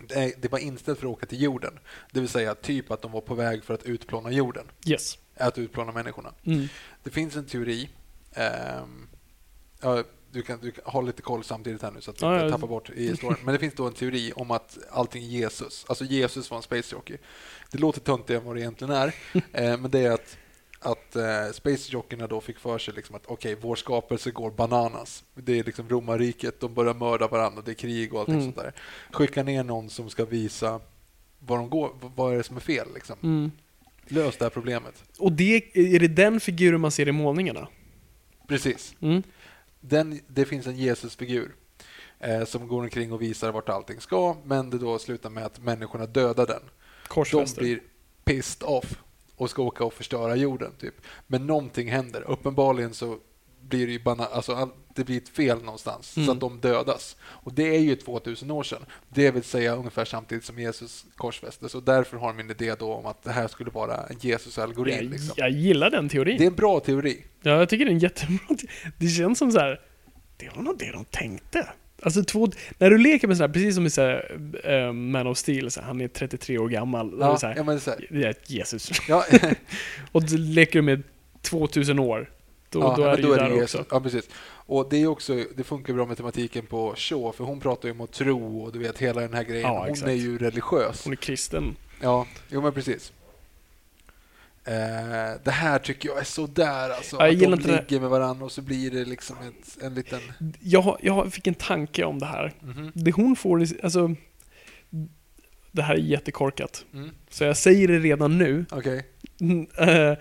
Det, 0.08 0.42
det 0.42 0.52
var 0.52 0.60
inställt 0.60 1.00
för 1.00 1.08
att 1.08 1.14
åka 1.14 1.26
till 1.26 1.42
jorden. 1.42 1.80
Det 2.12 2.20
vill 2.20 2.30
säga 2.30 2.56
typ 2.56 2.92
att 2.92 3.02
de 3.02 3.12
var 3.12 3.22
på 3.22 3.36
väg 3.36 3.64
för 3.64 3.74
att 3.74 3.84
utplåna 3.84 4.32
jorden. 4.32 4.66
Yes. 4.88 5.18
Att 5.38 5.58
utplåna 5.58 5.92
människorna. 5.92 6.34
Mm. 6.44 6.68
Det 7.04 7.10
finns 7.10 7.36
en 7.36 7.46
teori. 7.46 7.90
ja, 9.82 10.04
du 10.32 10.42
kan, 10.42 10.60
du 10.62 10.72
kan 10.72 10.84
ha 10.86 11.02
lite 11.02 11.22
koll 11.22 11.44
samtidigt 11.44 11.82
här 11.82 11.92
nu 11.92 12.02
så 12.02 12.12
att 12.12 12.22
Ja, 12.22 12.36
inte 12.36 12.52
tappar 12.52 12.68
bort 12.68 12.90
i 12.90 13.08
historien. 13.08 13.40
Men 13.44 13.54
det 13.54 13.60
finns 13.60 13.74
då 13.74 13.88
en 13.88 13.94
teori 13.94 14.34
om 14.36 14.52
att 14.52 14.78
allting 14.90 15.24
är 15.24 15.28
Jesus. 15.28 15.86
Alltså 15.88 16.06
Jesus 16.06 16.50
var 16.50 16.58
en 16.58 16.64
space 16.64 16.96
jockey. 16.96 17.18
Det 17.72 17.78
låter 17.78 18.02
töntigare 18.02 18.42
än 18.42 18.48
vad 18.48 18.56
det 18.56 18.62
egentligen 18.62 18.94
är. 18.94 19.08
eh, 19.34 19.78
men 19.78 19.92
det 19.92 20.00
är 20.00 20.12
att, 20.12 20.38
att 20.82 21.16
eh, 21.16 21.52
space 21.54 21.92
jockeyna 21.92 22.28
då 22.28 22.42
fick 22.42 22.60
för 22.60 22.78
sig 22.78 22.94
liksom 22.94 23.16
att 23.16 23.26
okej, 23.26 23.58
vår 23.62 23.76
skapelse 23.76 24.32
går 24.32 24.52
bananas. 24.52 25.24
Det 25.36 25.60
är 25.60 25.64
liksom 25.64 25.90
romarriket, 25.90 26.60
de 26.60 26.74
börjar 26.74 26.94
mörda 26.94 27.28
varandra, 27.28 27.62
det 27.66 27.72
är 27.72 27.76
krig 27.76 28.14
och 28.14 28.20
allting 28.20 28.36
Mm. 28.36 28.46
sånt 28.46 28.56
där. 28.56 28.74
Skicka 29.12 29.44
ner 29.44 29.64
någon 29.64 29.90
som 29.90 30.10
ska 30.10 30.26
visa 30.26 30.80
vad 31.40 31.60
de 31.60 31.70
går, 31.70 31.92
vad 32.16 32.34
är 32.34 32.38
det 32.38 32.44
som 32.44 32.56
är 32.56 32.62
fel 32.62 32.88
liksom. 32.94 33.16
Mm. 33.24 33.52
Lös 34.08 34.38
det 34.38 34.46
här 34.46 34.50
problemet. 34.50 35.04
Och 35.20 35.32
det, 35.32 35.78
är 35.96 36.00
det 36.00 36.08
den 36.08 36.40
figuren 36.40 36.82
man 36.82 36.92
ser 36.92 37.08
i 37.08 37.12
målningarna? 37.12 37.68
Precis. 38.48 38.96
Mm. 39.02 39.24
Den, 39.80 40.20
det 40.28 40.46
finns 40.46 40.68
en 40.68 40.78
Jesusfigur 40.78 41.56
eh, 42.20 42.46
som 42.46 42.68
går 42.68 42.82
omkring 42.84 43.14
och 43.14 43.22
visar 43.22 43.52
vart 43.52 43.70
allting 43.70 44.02
ska, 44.02 44.38
men 44.46 44.70
det 44.70 44.78
då 44.78 45.00
slutar 45.00 45.30
med 45.30 45.46
att 45.46 45.60
människorna 45.60 46.06
dödar 46.06 46.48
den. 46.48 46.62
De 47.32 47.46
blir 47.58 47.82
pissed 48.24 48.64
off 48.68 48.96
och 49.42 49.50
ska 49.50 49.62
åka 49.64 49.84
och 49.84 49.94
förstöra 49.94 50.36
jorden. 50.36 50.72
Typ. 50.80 50.94
Men 51.28 51.48
någonting 51.48 51.92
händer. 51.92 52.22
Uppenbarligen 52.32 52.94
så 52.94 53.18
blir 53.62 53.88
det 53.88 53.94
ju 53.94 54.00
bana- 54.00 54.26
alltså, 54.34 54.54
all- 54.54 54.70
det 54.96 55.04
blir 55.04 55.18
ett 55.18 55.30
fel 55.30 55.64
någonstans 55.64 56.18
Mm. 56.18 56.26
så 56.26 56.32
att 56.32 56.40
de 56.40 56.60
dödas. 56.60 57.16
Och 57.24 57.54
det 57.54 57.76
är 57.76 57.80
ju 57.80 57.96
2000 57.96 58.52
år 58.52 58.64
sedan. 58.64 58.86
Det 59.10 59.32
vill 59.32 59.44
säga 59.44 59.76
ungefär 59.76 60.06
samtidigt 60.06 60.44
som 60.46 60.60
Jesus 60.60 61.06
korsfästes. 61.16 61.76
Och 61.76 61.84
därför 61.84 62.18
har 62.18 62.30
en 62.40 62.52
idé 62.52 62.76
då 62.80 62.94
om 62.94 63.06
att 63.06 63.24
det 63.24 63.32
här 63.32 63.48
skulle 63.48 63.72
vara 63.72 63.96
en 64.08 64.16
Jesus-algoritm. 64.20 64.96
jag, 65.04 65.12
Liksom. 65.12 65.34
jag 65.38 65.50
gillar 65.52 65.90
den 65.90 66.10
teorin. 66.10 66.38
Det 66.38 66.44
är 66.44 66.48
en 66.48 66.56
bra 66.56 66.80
teori. 66.80 67.26
Ja, 67.42 67.52
jag 67.52 67.70
tycker 67.70 67.86
det 67.86 67.92
är 67.92 67.94
en 67.94 68.00
jättebra 68.00 68.56
te- 68.60 68.68
Det 68.98 69.08
känns 69.08 69.40
som 69.40 69.52
så 69.52 69.60
här. 69.60 69.82
Det 70.38 70.50
var 70.56 70.64
nog 70.64 70.78
det 70.78 70.92
de 70.92 71.06
tänkte. 71.06 71.68
Alltså 72.02 72.24
två, 72.24 72.48
när 72.78 72.90
du 72.90 72.98
leker 72.98 73.28
med 73.28 73.38
sådär, 73.38 73.54
precis 73.54 73.76
som 73.76 73.86
i 73.86 73.90
så 73.90 74.02
här, 74.02 74.38
eh, 74.64 74.94
Man 74.94 75.28
of 75.28 75.38
Steel, 75.38 75.72
så 75.72 75.80
här, 75.80 75.88
han 75.88 76.02
är 76.02 76.08
33 76.08 76.58
år 76.58 76.70
gammal. 76.70 77.18
Ja, 77.20 77.26
Ja, 77.28 77.38
så 77.38 77.48
här, 77.48 77.56
ja, 77.56 77.64
men 77.64 77.80
så 77.80 77.92
det 78.10 78.24
är 78.24 78.36
Jesus. 78.46 78.92
ja, 79.08 79.26
Och 80.12 80.30
så 80.30 80.38
leker 80.38 80.74
du 80.74 80.82
med 80.82 81.04
2000 81.42 82.00
år. 82.00 82.30
Då, 82.70 82.80
Ja, 82.80 82.96
då 82.98 83.04
är 83.04 83.16
det 83.16 83.22
ju 83.22 83.36
där 83.36 83.50
Jesus. 83.50 83.76
också. 83.76 83.96
Ja, 83.96 84.00
precis. 84.00 84.30
Och 84.50 84.88
det, 84.90 84.98
är 85.02 85.08
också, 85.08 85.44
det 85.56 85.64
funkar 85.64 85.94
bra 85.94 86.06
med 86.06 86.18
tematiken 86.18 86.66
på 86.66 86.94
Shaw, 86.98 87.32
för 87.32 87.44
hon 87.44 87.60
pratar 87.60 87.88
ju 87.90 87.92
om 87.92 88.02
att 88.02 88.12
tro 88.12 88.62
och 88.62 88.72
du 88.72 88.80
vet 88.80 88.98
hela 88.98 89.22
den 89.22 89.34
här 89.34 89.44
grejen. 89.44 89.62
Ja, 89.68 89.80
hon 89.80 89.90
exakt. 89.90 90.10
är 90.10 90.16
ju 90.16 90.38
religiös. 90.38 91.04
Hon 91.04 91.14
är 91.14 91.18
kristen. 91.18 91.76
Ja, 92.02 92.28
jo 92.50 92.62
men 92.62 92.74
precis. 92.74 93.12
Eh, 94.66 94.74
det 95.44 95.52
här 95.52 95.80
tycker 95.80 96.10
jag 96.10 96.20
är 96.20 96.24
så 96.24 96.48
där 96.48 96.90
alltså. 96.90 97.16
Ja, 97.20 97.28
jag 97.28 97.54
att 97.54 97.62
de 97.62 97.68
det. 97.72 97.76
ligger 97.90 98.00
med 98.00 98.10
varandra 98.10 98.46
och 98.46 98.52
så 98.52 98.62
blir 98.62 98.92
det 98.92 99.06
liksom 99.06 99.36
ett, 99.48 99.84
en 99.84 99.94
liten... 99.94 100.20
Jag, 100.60 100.98
jag 101.02 101.34
fick 101.34 101.48
en 101.48 101.54
tanke 101.54 102.04
om 102.04 102.20
det 102.20 102.26
här. 102.26 102.54
Mhm. 102.62 102.92
Det 102.96 103.12
hon 103.12 103.36
får, 103.36 103.64
alltså... 103.84 104.16
Det 105.72 105.82
här 105.82 105.96
är 105.96 106.00
jättekorkat. 106.00 106.86
Mm. 106.94 107.10
Så 107.30 107.44
jag 107.44 107.58
säger 107.58 107.88
det 107.88 108.00
redan 108.00 108.38
nu. 108.38 108.66
Okej. 108.72 109.06
Mm, 109.42 109.68
eh, 109.78 110.18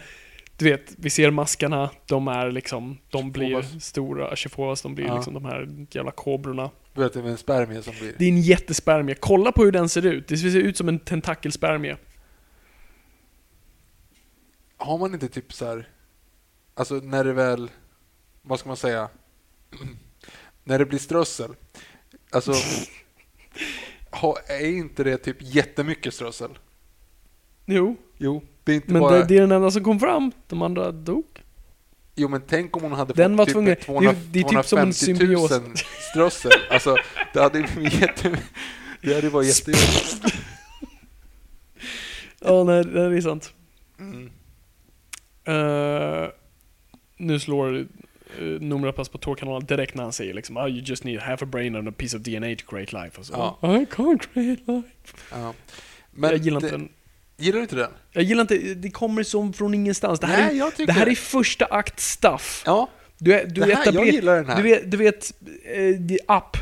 du 0.57 0.65
vet, 0.65 0.93
vi 0.97 1.11
ser 1.11 1.31
maskarna, 1.31 1.91
de 2.07 2.29
är 2.29 2.51
liksom, 2.51 2.99
de 3.11 3.33
blir 3.33 3.81
stora, 3.81 4.37
Chifovas, 4.37 4.83
de 4.83 4.95
blir 4.95 5.07
Ja. 5.07 5.15
liksom 5.15 5.35
de 5.35 5.45
här 5.45 5.69
jävla 5.91 6.11
kobrorna. 6.11 6.71
Du 6.95 7.01
vet, 7.01 7.13
det 7.13 7.21
är 7.21 7.25
en 7.25 7.37
spermie 7.37 7.83
som 7.83 7.95
blir... 8.01 8.13
Det 8.19 8.25
är 8.25 8.29
en 8.29 8.41
jättespermie, 8.41 9.15
kolla 9.21 9.53
på 9.53 9.65
hur 9.65 9.73
den 9.73 9.89
ser 9.89 10.07
ut. 10.07 10.29
Det 10.29 10.37
ser 10.37 10.57
ut 10.57 10.77
som 10.77 10.89
en 10.89 10.99
tentakelspermie. 10.99 11.97
Har 14.81 14.99
man 14.99 15.15
inte 15.15 15.29
typ 15.29 15.53
så 15.53 15.67
här... 15.67 15.89
Alltså 16.75 16.95
när 16.95 17.25
det 17.25 17.33
väl... 17.33 17.71
Vad 18.43 18.59
ska 18.61 18.69
man 18.69 18.77
säga? 18.77 19.09
när 20.65 20.79
det 20.79 20.87
blir 20.87 20.99
strössel. 20.99 21.51
Alltså... 22.31 22.53
ha, 24.11 24.39
är 24.49 24.67
inte 24.67 25.05
det 25.05 25.17
typ 25.19 25.37
jättemycket 25.41 26.15
strössel? 26.15 26.59
Jo, 27.67 27.97
Jo. 28.19 28.43
Det 28.65 28.73
är 28.73 28.77
inte 28.77 28.93
men 28.93 29.01
bara... 29.01 29.19
det, 29.19 29.25
det 29.25 29.37
är 29.37 29.41
den 29.41 29.53
enda 29.53 29.71
som 29.71 29.85
kom 29.85 30.01
fram. 30.01 30.33
De 30.49 30.63
andra 30.63 30.93
dog. 30.93 31.25
Jo, 32.15 32.29
men 32.29 32.43
tänk 32.49 32.77
om 32.77 32.83
hon 32.83 32.93
hade 32.93 33.13
Den 33.15 33.37
fått 33.37 33.47
typ 33.47 33.53
tvungen- 33.55 33.67
det 33.75 33.81
är- 33.81 33.85
200, 33.85 34.15
det 34.31 34.39
är 34.41 34.43
typ 34.45 34.65
som 34.67 34.79
en 34.79 34.93
250 34.93 35.25
000 35.25 35.49
symbios. 35.49 35.83
strössel. 36.11 36.53
Alltså, 36.71 36.97
det 37.33 37.41
hade 37.41 37.59
ju 37.59 37.67
jätte... 38.01 38.39
Det 39.03 39.15
hade 39.15 39.29
varit 39.29 39.49
jättejobbigt. 39.49 40.35
Ja, 42.41 42.65
nej, 42.65 42.85
det 42.85 43.01
är 43.17 43.21
sant. 43.21 43.53
Mm. 43.99 44.31
Uh, 45.51 46.29
nu 47.17 47.39
slår 47.39 47.73
uh, 47.75 47.87
nummerpass 48.61 49.09
på 49.09 49.19
Tor-kanalen 49.19 49.67
direkt 49.67 49.95
när 49.95 50.03
han 50.03 50.13
säger 50.13 50.35
liksom 50.35 50.57
oh, 50.57 50.69
you 50.69 50.83
just 50.85 51.05
need 51.05 51.21
half 51.21 51.43
a 51.43 51.47
brain 51.47 51.77
and 51.77 51.89
a 51.89 51.93
piece 51.97 52.17
of 52.17 52.23
DNA 52.23 52.55
to 52.57 52.65
create 52.71 53.03
life. 53.05 53.21
Och 53.21 53.27
så. 53.27 53.33
Ja. 53.33 53.77
I 53.77 53.85
can't 53.85 54.29
create 54.33 54.63
life. 54.73 54.89
Ja. 55.31 55.55
Men 56.11 56.31
jag 56.31 56.39
gillar 56.39 56.61
det, 56.61 56.67
inte 56.67 56.77
den. 56.77 56.89
Gillar 57.37 57.57
du 57.57 57.63
inte 57.63 57.77
den? 57.77 57.91
Jag 58.13 58.25
gillar 58.25 58.41
inte, 58.41 58.57
det 58.75 58.91
kommer 58.91 59.23
som 59.23 59.53
från 59.53 59.75
ingenstans. 59.75 60.21
Det 60.21 60.27
här, 60.27 60.43
Nej, 60.43 60.55
är, 60.55 60.59
jag 60.59 60.71
tycker 60.77 60.87
det 60.87 60.93
här 60.93 61.09
är 61.09 61.15
första 61.15 61.65
akt 61.65 62.01
stuff. 62.01 62.63
Ja, 62.67 62.89
Du, 63.19 63.35
är, 63.35 63.47
du 63.47 63.61
det 63.61 63.75
här, 63.75 63.93
jag 63.93 64.07
gillar 64.07 64.37
den 64.37 64.47
här. 64.47 64.57
Du 64.57 64.63
vet, 64.63 64.91
du 64.91 64.97
vet 64.97 65.33
eh, 65.65 66.01
det- 66.01 66.19
app, 66.29 66.57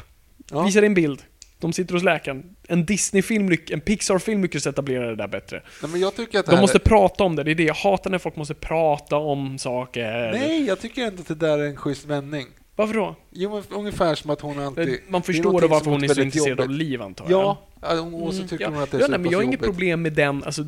ja. 0.51 0.63
visar 0.63 0.83
en 0.83 0.95
bild. 0.95 1.23
De 1.59 1.73
sitter 1.73 1.95
hos 1.95 2.03
läkaren. 2.03 2.57
En 2.71 2.85
Disney-film, 2.87 3.57
en 3.71 3.81
Pixar-film 3.81 4.43
lyckas 4.43 4.67
etablera 4.67 5.07
det 5.07 5.17
där 5.17 5.29
bättre. 5.29 5.63
Nej, 5.83 5.91
men 5.91 6.01
jag 6.01 6.17
tycker 6.17 6.39
att 6.39 6.47
det 6.47 6.53
De 6.53 6.61
måste 6.61 6.79
är... 6.79 6.81
prata 6.81 7.25
om 7.25 7.37
det, 7.37 7.43
det 7.43 7.51
är 7.51 7.55
det 7.55 7.63
jag 7.63 7.75
hatar 7.75 8.11
när 8.11 8.19
folk 8.19 8.37
måste 8.37 8.55
prata 8.55 9.17
om 9.17 9.59
saker. 9.59 10.31
Nej, 10.33 10.67
jag 10.67 10.81
tycker 10.81 11.07
inte 11.07 11.21
att 11.21 11.29
det 11.29 11.35
där 11.47 11.59
är 11.59 11.67
en 11.67 11.77
schysst 11.77 12.05
vändning. 12.05 12.47
Varför 12.77 12.95
då? 12.95 13.17
Jo, 13.31 13.51
men 13.55 13.79
ungefär 13.79 14.15
som 14.15 14.31
att 14.31 14.41
hon 14.41 14.59
alltid... 14.59 15.01
Man 15.09 15.21
det 15.21 15.27
förstår 15.27 15.45
någonting 15.45 15.71
varför 15.71 15.91
hon 15.91 16.05
är 16.05 16.09
så 16.09 16.21
intresserad 16.21 16.61
av 16.61 16.71
liv 16.71 17.03
antar 17.03 17.27
jag. 17.31 17.57
Ja, 17.83 18.01
och 18.01 18.35
så 18.35 18.37
Mm, 18.39 18.49
tycker 18.49 18.65
ja. 18.65 18.71
hon 18.71 18.83
att 18.83 18.91
det 18.91 18.97
är 18.97 19.01
ja, 19.01 19.07
nej, 19.09 19.19
men 19.19 19.31
Jag 19.31 19.39
har 19.39 19.43
inget 19.43 19.61
problem 19.61 20.03
med 20.03 20.13
den, 20.13 20.45
alltså, 20.45 20.63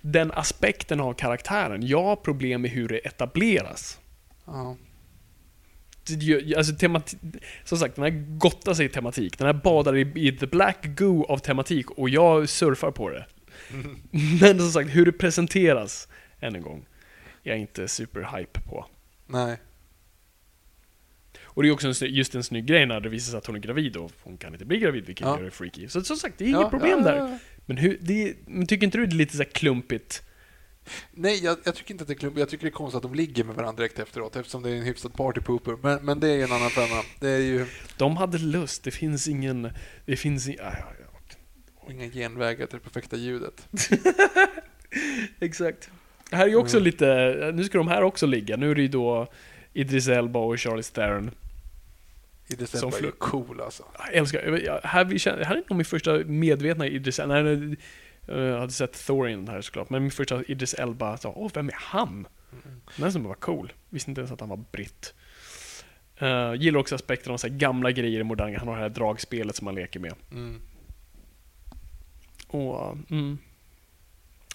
den 0.00 0.32
aspekten 0.32 1.00
av 1.00 1.12
karaktären. 1.12 1.86
Jag 1.86 2.02
har 2.02 2.16
problem 2.16 2.62
med 2.62 2.70
hur 2.70 2.88
det 2.88 2.98
etableras. 2.98 3.98
Ja. 4.46 4.76
Alltså, 6.56 6.72
temati- 6.72 7.40
som 7.64 7.78
sagt, 7.78 7.94
den 7.96 8.04
här 8.04 8.38
gottar 8.38 8.74
sig 8.74 8.86
i 8.86 8.88
tematik. 8.88 9.38
Den 9.38 9.46
här 9.46 9.54
badar 9.54 9.96
i, 9.96 10.12
i 10.28 10.32
the 10.32 10.46
black 10.46 10.86
goo 10.96 11.24
av 11.24 11.38
tematik 11.38 11.90
och 11.90 12.08
jag 12.08 12.48
surfar 12.48 12.90
på 12.90 13.10
det. 13.10 13.26
Mm. 13.70 13.96
Men 14.40 14.58
som 14.58 14.70
sagt, 14.70 14.90
hur 14.90 15.06
det 15.06 15.12
presenteras, 15.12 16.08
än 16.40 16.54
en 16.54 16.62
gång, 16.62 16.86
jag 17.42 17.56
är 17.56 17.60
inte 17.60 17.88
super-hype 17.88 18.60
på. 18.64 18.86
Nej. 19.26 19.56
Och 21.42 21.62
det 21.62 21.68
är 21.68 21.72
också 21.72 21.88
en, 22.04 22.14
just 22.14 22.34
en 22.34 22.44
snygg 22.44 22.66
grej 22.66 22.86
när 22.86 23.00
det 23.00 23.08
visar 23.08 23.30
sig 23.30 23.38
att 23.38 23.46
hon 23.46 23.56
är 23.56 23.60
gravid 23.60 23.96
och 23.96 24.12
hon 24.22 24.36
kan 24.36 24.52
inte 24.52 24.64
bli 24.64 24.78
gravid, 24.78 25.06
vilket 25.06 25.26
Ja. 25.26 25.36
gör 25.38 25.44
det 25.44 25.50
freaky. 25.50 25.88
Så 25.88 26.00
som 26.04 26.16
sagt, 26.16 26.38
det 26.38 26.44
är 26.44 26.48
inget 26.48 26.60
Ja, 26.60 26.70
problem 26.70 26.98
ja, 26.98 27.12
där. 27.12 27.38
Men, 27.66 27.76
hur, 27.76 27.98
det, 28.00 28.34
men 28.46 28.66
tycker 28.66 28.84
inte 28.84 28.98
du 28.98 29.06
det 29.06 29.14
är 29.14 29.16
lite 29.16 29.36
så 29.36 29.42
här 29.42 29.50
klumpigt? 29.50 30.22
Nej, 31.12 31.44
jag, 31.44 31.58
jag 31.64 31.74
tycker 31.74 31.94
inte 31.94 32.02
att 32.02 32.08
det 32.08 32.14
är 32.14 32.18
klump. 32.18 32.38
Jag 32.38 32.48
tycker 32.48 32.64
det 32.64 32.68
är 32.68 32.72
konstigt 32.72 32.96
att 32.96 33.02
de 33.02 33.14
ligger 33.14 33.44
med 33.44 33.54
varandra 33.56 33.76
direkt 33.82 33.98
efteråt 33.98 34.36
eftersom 34.36 34.62
det 34.62 34.70
är 34.70 34.74
en 34.74 34.82
hyfsad 34.82 35.14
partypooper. 35.14 35.76
Men, 35.82 36.04
men 36.04 36.20
det 36.20 36.28
är 36.28 36.34
ju 36.36 36.42
en 36.42 36.52
annan 36.52 36.70
femma. 36.70 37.02
Det 37.20 37.28
är 37.28 37.38
ju 37.40 37.66
De 37.96 38.16
hade 38.16 38.38
lust, 38.38 38.84
det 38.84 38.90
finns 38.90 39.28
ingen... 39.28 39.70
Det 40.06 40.16
finns 40.16 40.48
ing, 40.48 40.56
ah, 40.60 40.72
ja, 40.78 40.86
ja. 41.86 41.92
inga 41.92 42.08
genvägar 42.10 42.66
till 42.66 42.78
det 42.78 42.84
perfekta 42.84 43.16
ljudet. 43.16 43.68
Exakt. 45.40 45.90
Det 46.30 46.36
här 46.36 46.44
är 46.44 46.48
ju 46.48 46.56
också 46.56 46.76
Mm. 46.76 46.84
lite... 46.84 47.50
Nu 47.54 47.64
ska 47.64 47.78
de 47.78 47.88
här 47.88 48.02
också 48.02 48.26
ligga. 48.26 48.56
Nu 48.56 48.70
är 48.70 48.74
det 48.74 48.82
ju 48.82 48.88
då 48.88 49.26
Idris 49.72 50.08
Elba 50.08 50.38
och 50.38 50.58
Charlie 50.60 50.82
Theron. 50.82 51.30
I 52.46 52.52
Som 52.52 52.56
december 52.58 52.98
är 52.98 53.02
ju 53.02 53.10
cool 53.12 53.60
alltså. 53.60 53.84
Jag 53.98 54.14
älskar... 54.14 54.60
jag- 54.64 54.80
här, 54.84 55.04
vi 55.04 55.18
känner, 55.18 55.44
här 55.44 55.56
är 55.56 55.62
nog 55.68 55.76
min 55.76 55.84
första 55.84 56.12
medvetna 56.18 56.86
Idris 56.86 57.18
Elba. 57.18 57.76
Nej, 58.26 58.38
jag 58.38 58.60
hade 58.60 58.72
sett 58.72 59.06
Thor 59.06 59.28
i 59.28 59.32
den 59.32 59.48
här 59.48 59.60
såklart. 59.60 59.90
Men 59.90 60.02
min 60.02 60.10
första 60.10 60.44
Idris 60.44 60.74
Elba, 60.74 61.16
så, 61.16 61.32
åh, 61.36 61.50
vem 61.54 61.68
är 61.68 61.76
han? 61.78 62.26
Den 62.96 63.12
som 63.12 63.24
var 63.24 63.34
cool. 63.34 63.72
Visste 63.88 64.10
inte 64.10 64.20
ens 64.20 64.32
att 64.32 64.40
han 64.40 64.48
var 64.48 64.64
britt. 64.72 65.14
Uh, 66.22 66.54
gillar 66.54 66.80
också 66.80 66.94
aspekten 66.94 67.32
av 67.32 67.36
så 67.36 67.48
gamla 67.50 67.90
grejer 67.90 68.20
i 68.20 68.24
moderna. 68.24 68.58
Han 68.58 68.68
har 68.68 68.76
det 68.76 68.82
här 68.82 68.88
dragspelet 68.88 69.56
som 69.56 69.66
han 69.66 69.76
leker 69.76 70.00
med. 70.00 70.14
Mm. 70.32 70.60
Och, 72.48 72.92
uh, 72.92 72.98
mm. 73.10 73.38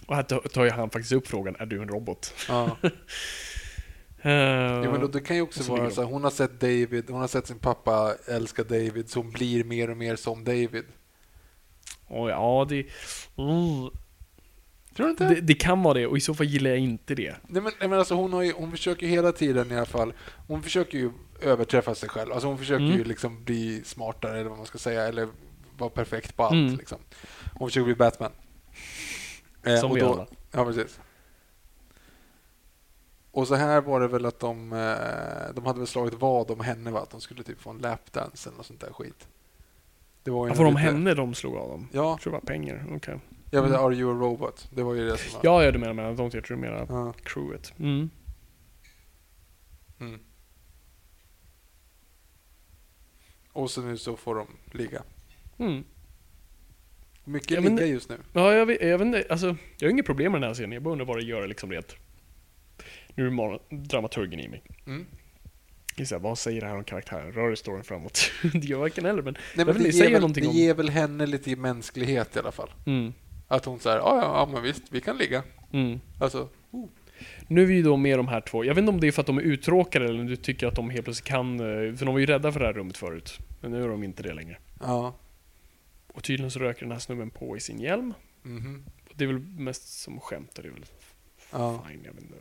och 0.05 0.15
här 0.15 0.23
tar 0.23 0.63
ju 0.63 0.69
han 0.69 0.89
faktiskt 0.89 1.11
upp 1.11 1.27
frågan, 1.27 1.55
är 1.59 1.65
du 1.65 1.81
en 1.81 1.89
robot? 1.89 2.33
Ja. 2.47 2.77
Uh, 2.83 2.91
ja, 4.83 4.91
men 4.91 5.01
då, 5.01 5.07
det 5.07 5.19
kan 5.19 5.35
ju 5.35 5.41
också 5.41 5.63
vara 5.63 5.91
så 5.91 6.01
här, 6.01 6.09
hon 6.09 6.23
har 6.23 6.31
sett 6.31 6.59
David, 6.59 7.09
hon 7.09 7.21
har 7.21 7.27
sett 7.27 7.47
sin 7.47 7.59
pappa 7.59 8.15
älska 8.27 8.63
David, 8.63 9.09
så 9.09 9.19
hon 9.19 9.31
blir 9.31 9.63
mer 9.63 9.89
och 9.89 9.97
mer 9.97 10.15
som 10.15 10.43
David. 10.43 10.85
Och 12.09 12.29
ja, 12.29 12.65
det, 12.69 12.75
mm, 13.37 13.89
Tror 14.95 15.05
du 15.05 15.09
inte? 15.11 15.27
det... 15.27 15.41
Det 15.41 15.53
kan 15.53 15.83
vara 15.83 15.93
det, 15.93 16.07
och 16.07 16.17
i 16.17 16.21
så 16.21 16.33
fall 16.33 16.45
gillar 16.45 16.69
jag 16.69 16.79
inte 16.79 17.15
det. 17.15 17.35
Nej, 17.47 17.61
men, 17.61 17.71
nej, 17.79 17.89
men 17.89 17.99
alltså 17.99 18.15
hon, 18.15 18.33
har 18.33 18.41
ju, 18.41 18.53
hon 18.53 18.71
försöker 18.71 19.05
ju 19.07 19.11
hela 19.11 19.31
tiden 19.31 19.71
i 19.71 19.75
alla 19.75 19.85
fall, 19.85 20.13
hon 20.47 20.63
försöker 20.63 20.97
ju 20.97 21.11
överträffa 21.41 21.95
sig 21.95 22.09
själv. 22.09 22.31
Alltså 22.31 22.47
hon 22.47 22.57
försöker 22.57 22.85
Mm. 22.85 22.97
ju 22.97 23.03
liksom 23.03 23.43
bli 23.43 23.83
smartare 23.83 24.39
eller 24.39 24.49
vad 24.49 24.57
man 24.57 24.67
ska 24.67 24.77
säga, 24.77 25.07
eller 25.07 25.27
vara 25.77 25.89
perfekt 25.89 26.35
på 26.35 26.43
allt. 26.43 26.53
Mm. 26.53 26.75
Liksom. 26.75 26.97
Hon 27.53 27.67
försöker 27.69 27.85
bli 27.85 27.95
Batman. 27.95 28.31
Eh, 29.63 29.77
Som 29.79 29.91
och 29.91 29.97
vi 29.97 30.01
då, 30.01 30.13
alla. 30.13 30.27
Ja, 30.51 30.65
precis. 30.65 30.99
Och 33.31 33.47
så 33.47 33.55
här 33.55 33.81
var 33.81 33.99
det 33.99 34.07
väl 34.07 34.25
att 34.25 34.39
de, 34.39 34.73
eh, 34.73 35.53
de 35.55 35.65
hade 35.65 35.79
väl 35.79 35.87
slagit 35.87 36.13
vad 36.13 36.51
om 36.51 36.59
henne, 36.59 36.91
va? 36.91 36.99
att 37.01 37.09
de 37.09 37.21
skulle 37.21 37.43
typ 37.43 37.61
få 37.61 37.69
en 37.69 37.77
lapdance 37.77 38.49
eller 38.49 38.57
något 38.57 38.65
sånt 38.65 38.81
där 38.81 38.93
skit. 38.93 39.27
Det 40.23 40.31
var 40.31 40.47
ju 40.47 40.51
Ja, 40.53 40.57
var 40.57 40.65
de 40.65 40.73
lite- 40.73 40.81
henne 40.83 41.13
de 41.13 41.33
slog 41.33 41.55
av 41.55 41.69
dem? 41.69 41.87
Ja, 41.91 42.09
Jag 42.09 42.21
tror 42.21 42.33
det 42.33 42.39
var 42.39 42.45
pengar, 42.45 42.85
okej. 42.91 43.19
jag 43.51 43.61
vet, 43.61 43.71
Mm. 43.71 43.85
Are 43.85 43.95
you 43.95 44.11
a 44.11 44.19
robot? 44.19 44.69
Det 44.73 44.83
var 44.83 44.93
ju 44.93 45.05
det 45.09 45.17
som 45.17 45.33
var... 45.33 45.41
Ja, 45.43 45.63
ja, 45.63 45.71
du 45.71 45.79
menar 45.79 45.93
med 45.93 46.05
de 46.15 46.29
jag 46.33 46.43
tror 46.43 46.57
du 46.57 46.61
menar 46.61 46.85
Ja. 46.89 47.13
crewet. 47.23 47.73
Mm. 47.79 48.09
Mm. 49.99 50.19
Och 53.53 53.71
så 53.71 53.81
nu 53.81 53.97
så 53.97 54.15
får 54.17 54.35
de 54.35 54.47
ligga. 54.77 55.03
Mm. 55.57 55.83
Mycket 57.23 57.51
Ja, 57.51 57.61
men 57.61 57.75
ligga 57.75 57.87
just 57.87 58.09
nu. 58.09 58.17
Ja, 58.33 58.53
jag 58.53 58.65
vet, 58.65 58.81
jag 58.81 58.97
vet 58.97 59.05
inte, 59.05 59.25
alltså, 59.29 59.55
jag 59.79 59.87
har 59.87 59.91
inget 59.91 60.05
problem 60.05 60.31
med 60.31 60.41
den 60.41 60.47
här 60.49 60.53
scenen, 60.53 60.71
jag 60.71 60.83
bara 60.83 60.91
undrar 60.91 61.05
vad 61.05 61.17
det 61.17 61.23
gör 61.23 61.47
liksom 61.47 61.71
rent... 61.71 61.95
Nu 63.15 63.27
är 63.27 63.59
dramaturgen 63.75 64.39
i 64.39 64.47
mig. 64.47 64.63
Mm. 64.85 65.05
Säga, 66.05 66.19
vad 66.19 66.37
säger 66.37 66.61
det 66.61 66.67
här 66.67 66.75
om 66.77 66.83
karaktären? 66.83 67.31
Rör 67.31 67.55
storyn 67.55 67.83
framåt? 67.83 68.31
det 68.53 68.63
gör 68.67 68.79
varken 68.79 69.05
eller, 69.05 69.21
men... 69.21 69.37
Nej, 69.55 69.65
men 69.65 69.77
det, 69.77 69.83
ger 69.83 69.91
säger 69.91 70.11
väl, 70.11 70.21
någonting 70.21 70.43
det 70.43 70.49
om- 70.49 70.55
ger 70.55 70.73
väl 70.73 70.89
henne 70.89 71.25
lite 71.25 71.55
mänsklighet 71.55 72.35
i 72.35 72.39
alla 72.39 72.51
fall. 72.51 72.69
Mm. 72.85 73.13
Att 73.47 73.65
hon 73.65 73.79
säger 73.79 73.97
ja, 73.97 74.19
ja, 74.21 74.49
men 74.53 74.63
visst, 74.63 74.83
vi 74.89 75.01
kan 75.01 75.17
ligga. 75.17 75.43
Mm. 75.71 75.99
Alltså, 76.19 76.49
oh. 76.71 76.87
Nu 77.47 77.61
är 77.61 77.65
vi 77.65 77.73
ju 77.73 77.83
då 77.83 77.97
med 77.97 78.19
de 78.19 78.27
här 78.27 78.41
två. 78.41 78.65
Jag 78.65 78.75
vet 78.75 78.79
inte 78.81 78.91
om 78.91 78.99
det 78.99 79.07
är 79.07 79.11
för 79.11 79.21
att 79.21 79.27
de 79.27 79.37
är 79.37 79.41
uttråkade 79.41 80.05
eller 80.05 80.19
om 80.19 80.27
du 80.27 80.35
tycker 80.35 80.67
att 80.67 80.75
de 80.75 80.89
helt 80.89 81.03
plötsligt 81.03 81.27
kan... 81.27 81.59
eh, 81.59 81.95
För 81.95 82.05
de 82.05 82.13
var 82.13 82.19
ju 82.19 82.25
rädda 82.25 82.51
för 82.51 82.59
det 82.59 82.65
här 82.65 82.73
rummet 82.73 82.97
förut. 82.97 83.37
Men 83.61 83.71
nu 83.71 83.83
är 83.83 83.87
de 83.87 84.03
inte 84.03 84.23
det 84.23 84.33
längre. 84.33 84.57
ja. 84.81 85.15
Och 86.13 86.23
tydligen 86.23 86.51
så 86.51 86.59
röker 86.59 86.81
den 86.81 86.91
här 86.91 86.99
snubben 86.99 87.29
på 87.29 87.57
i 87.57 87.59
sin 87.59 87.79
hjälm. 87.79 88.13
Mhm. 88.43 88.85
Och 89.09 89.13
Det 89.15 89.23
är 89.23 89.27
väl 89.27 89.39
mest 89.39 90.01
som 90.01 90.19
skämt. 90.19 90.51
Det 90.55 90.67
är 90.67 90.71
väl 90.71 90.85
ja. 91.51 91.83
fine, 91.89 91.99
jag 92.05 92.13
vet 92.13 92.21
inte. 92.21 92.35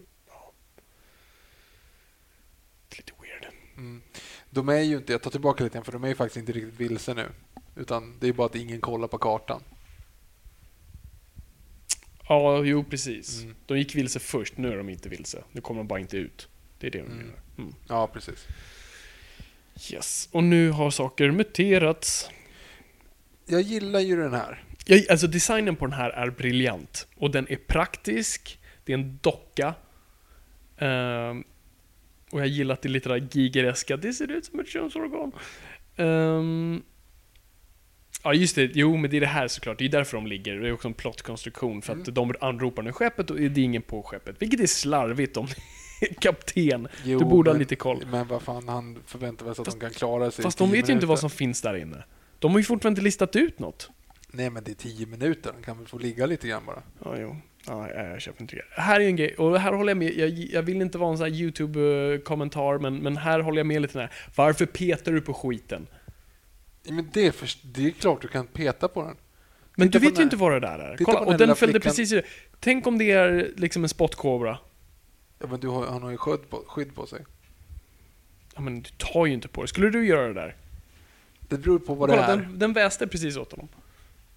Ja. 2.91 2.97
Det 2.97 2.97
är 2.97 2.99
lite 2.99 3.13
weird. 3.23 3.55
Mm. 3.77 4.03
De 4.51 4.69
är 4.69 4.81
ju 4.81 4.97
inte, 4.97 5.13
jag 5.13 5.23
tar 5.23 5.31
tillbaka 5.31 5.65
lite 5.65 5.83
för 5.83 5.93
de 5.93 6.05
är 6.05 6.09
ju 6.09 6.15
faktiskt 6.15 6.37
inte 6.37 6.53
riktigt 6.53 6.81
vilse 6.81 7.15
nu. 7.15 7.29
Utan 7.77 8.15
det 8.21 8.29
är 8.29 8.33
bara 8.33 8.47
att 8.47 8.55
ingen 8.55 8.81
kollar 8.81 9.09
på 9.09 9.19
kartan. 9.19 9.63
Ja, 12.29 12.65
jo 12.65 12.85
precis. 12.85 13.43
Mm. 13.43 13.55
De 13.67 13.79
gick 13.79 13.95
vilse 13.95 14.19
först, 14.21 14.57
nu 14.57 14.73
är 14.73 14.77
de 14.77 14.89
inte 14.89 15.09
vilse. 15.09 15.43
Nu 15.53 15.61
kommer 15.61 15.81
de 15.81 15.89
bara 15.89 16.01
inte 16.01 16.17
ut. 16.17 16.49
Det 16.79 16.87
är 16.87 16.91
det 16.91 16.99
de 16.99 17.05
Mm. 17.05 17.17
menar. 17.19 17.39
Mm. 17.59 17.75
Ja, 17.89 18.07
precis. 18.07 18.47
Yes. 19.93 20.29
Och 20.33 20.45
nu 20.45 20.71
har 20.71 20.91
saker 20.91 21.31
muterats. 21.31 22.31
Jag 23.47 23.61
gillar 23.63 24.01
ju 24.01 24.17
den 24.17 24.35
här. 24.35 24.65
Jag, 24.87 25.11
alltså 25.11 25.27
designen 25.27 25.77
på 25.77 25.87
den 25.87 25.93
här 25.93 26.11
är 26.11 26.31
briljant. 26.31 27.07
Och 27.17 27.31
den 27.31 27.49
är 27.49 27.57
praktisk. 27.57 28.59
Det 28.85 28.93
är 28.93 28.99
en 28.99 29.19
docka. 29.23 29.75
Ehm, 30.79 31.45
och 32.33 32.41
jag 32.41 32.47
gillar 32.49 32.73
att 32.75 32.83
det 32.83 32.89
är 32.89 32.91
lite 32.91 33.09
där 33.09 33.29
gigereska. 33.33 33.97
Det 33.97 34.13
ser 34.13 34.31
ut 34.31 34.45
som 34.45 34.61
ett 34.61 34.69
könsorgan. 34.69 35.33
Ehm, 35.97 36.83
ja, 38.25 38.35
just 38.35 38.55
det. 38.57 38.71
Jo, 38.75 38.97
men 38.97 39.11
det 39.11 39.17
är 39.17 39.21
det 39.21 39.27
här 39.27 39.49
såklart. 39.49 39.79
Det 39.79 39.85
är 39.85 39.89
därför 39.89 40.17
de 40.17 40.27
ligger. 40.27 40.57
Det 40.61 40.69
är 40.69 40.73
också 40.73 40.89
en 40.89 40.95
plottkonstruktion. 40.95 41.83
För 41.83 41.93
att 41.93 42.09
Mm. 42.09 42.15
de 42.15 42.35
anropar 42.41 42.83
nu 42.83 42.93
skeppet 42.93 43.31
och 43.31 43.37
det 43.37 43.45
är 43.61 43.65
ingen 43.65 43.83
på 43.83 44.03
skeppet. 44.03 44.37
Vilket 44.43 44.61
är 44.61 44.67
slarvigt 44.67 45.37
om 45.37 45.47
kapten. 46.21 46.89
Jo, 47.05 47.19
Du 47.19 47.25
borde 47.25 47.51
ha 47.51 47.55
men- 47.55 47.59
lite 47.61 47.77
koll. 47.77 48.05
Men 48.11 48.29
vad 48.29 48.43
fan, 48.43 48.69
han 48.69 48.99
förväntar 49.07 49.47
väl 49.47 49.55
sig 49.55 49.63
att 49.63 49.67
Fast- 49.67 49.81
de 49.81 49.87
kan 49.87 49.95
klara 49.95 50.31
sig 50.31 50.43
Fast 50.43 50.59
de 50.59 50.71
vet 50.71 50.89
ju 50.89 50.93
inte 50.93 51.07
vad 51.07 51.19
som 51.19 51.31
finns 51.31 51.63
där 51.63 51.75
inne. 51.77 52.05
De 52.39 52.51
har 52.53 52.59
ju 52.59 52.65
fortfarande 52.65 52.99
inte 52.99 53.05
listat 53.05 53.37
ut 53.37 53.59
något. 53.59 53.91
Nej, 54.33 54.51
men 54.51 54.65
det 54.65 54.71
är 54.71 54.75
tio 54.75 55.07
minuter. 55.07 55.51
Han 55.53 55.63
kan 55.63 55.79
väl 55.79 55.87
få 55.87 55.99
ligga 55.99 56.27
lite 56.27 56.49
grann 56.49 56.67
bara. 56.67 56.83
Ja, 57.05 57.15
jo. 57.19 57.37
Ja, 57.67 57.91
jag, 57.91 58.21
köper 58.21 58.43
inte 58.43 58.57
det. 58.57 58.63
Här 58.71 59.01
är 59.01 59.05
en 59.05 59.17
grej, 59.17 59.35
och 59.35 59.61
här 59.61 59.73
håller 59.73 59.91
jag 59.91 59.97
med. 59.97 60.13
Jag, 60.15 60.29
jag 60.31 60.63
vill 60.63 60.83
inte 60.83 60.99
vara 60.99 61.11
en 61.11 61.19
sån 61.19 61.27
här 61.27 61.41
YouTube-kommentar, 61.41 62.79
men, 62.79 62.97
men 62.97 63.17
här 63.17 63.41
håller 63.41 63.59
jag 63.59 63.67
med 63.67 63.83
lite 63.83 64.01
här. 64.01 64.13
Varför 64.35 64.67
petar 64.67 65.13
du 65.13 65.21
på 65.21 65.35
skiten? 65.35 65.87
Ja, 66.83 66.93
Men 66.93 67.11
det 67.13 67.27
är, 67.27 67.33
för, 67.33 67.49
det 67.63 67.87
är 67.87 67.91
klart 67.91 68.23
du 68.23 68.29
kan 68.29 68.47
peta 68.47 68.89
på 68.89 69.03
den. 69.03 69.17
Men 69.75 69.89
Titta 69.89 69.99
du 69.99 70.05
vet 70.05 70.15
den 70.15 70.21
ju 70.21 70.25
inte 70.25 70.37
vad 70.37 70.53
det 70.53 70.61
där 70.61 70.79
är. 70.79 70.97
Kolla, 70.97 71.19
den 71.21 71.29
och 71.29 71.39
den 71.39 71.57
följde 71.57 71.81
flickan. 71.81 71.91
precis 71.91 72.13
i 72.13 72.15
det. 72.15 72.23
Tänk 72.61 72.87
om 72.87 72.99
det 72.99 73.11
är 73.11 73.51
liksom 73.57 73.83
en 73.83 73.89
spottkobra. 73.89 74.59
Ja, 75.39 75.47
men 75.47 75.61
du 75.61 75.69
har, 75.69 75.87
han 75.87 76.03
har 76.03 76.11
ju 76.11 76.17
skydd 76.17 76.51
på, 76.51 76.65
skydd 76.67 76.95
på 76.95 77.07
sig. 77.07 77.25
Ja, 78.55 78.61
men 78.61 78.83
du 78.83 78.91
tar 78.97 79.27
ju 79.27 79.33
inte 79.33 79.49
på 79.49 79.63
det. 79.63 79.69
Skulle 79.69 79.91
du 79.91 80.07
göra 80.07 80.27
det 80.27 80.35
där? 80.35 80.57
Det 81.49 81.59
beror 81.59 81.79
på 81.79 81.95
vad 81.95 82.09
det 82.09 82.13
Kolla, 82.13 82.27
är. 82.27 82.37
den, 82.37 82.59
den 82.59 82.73
väste 82.73 83.07
precis 83.07 83.37
åt 83.37 83.53
honom. 83.53 83.69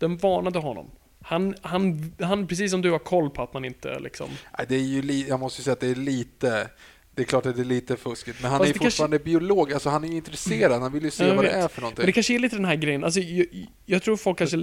Den 0.01 0.17
varnade 0.17 0.59
honom. 0.59 0.91
Han, 1.21 1.55
han, 1.61 2.13
han, 2.19 2.47
precis 2.47 2.71
som 2.71 2.81
du 2.81 2.91
har 2.91 2.99
koll 2.99 3.29
på 3.29 3.43
att 3.43 3.53
man 3.53 3.65
inte 3.65 3.99
liksom... 3.99 4.29
Det 4.67 4.75
är 4.75 4.79
ju 4.79 5.27
jag 5.27 5.39
måste 5.39 5.59
ju 5.59 5.63
säga 5.63 5.73
att 5.73 5.79
det 5.79 5.91
är 5.91 5.95
lite... 5.95 6.69
Det 7.15 7.21
är 7.21 7.25
klart 7.25 7.45
att 7.45 7.55
det 7.55 7.61
är 7.61 7.65
lite 7.65 7.97
fuskigt, 7.97 8.41
men 8.41 8.51
han 8.51 8.59
Fast 8.59 8.75
är 8.75 8.79
fortfarande 8.79 9.19
biolog. 9.19 9.73
Alltså 9.73 9.89
han 9.89 10.03
är 10.03 10.07
ju 10.07 10.15
intresserad. 10.15 10.81
Han 10.81 10.93
vill 10.93 11.03
ju 11.03 11.11
se 11.11 11.27
Jag 11.27 11.35
vad 11.35 11.45
det 11.45 11.51
är 11.51 11.67
för 11.67 11.81
någonting. 11.81 12.01
Men 12.01 12.05
det 12.05 12.11
kanske 12.11 12.35
är 12.35 12.39
lite 12.39 12.55
den 12.55 12.65
här 12.65 12.75
grejen, 12.75 13.03
alltså 13.03 13.19
jag, 13.19 13.45
jag 13.85 14.03
tror 14.03 14.17
folk 14.17 14.37
kanske, 14.37 14.57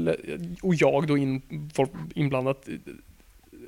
och 0.63 0.75
jag 0.75 1.07
då 1.07 1.19
in, 1.19 1.43
inblandat, 2.15 2.69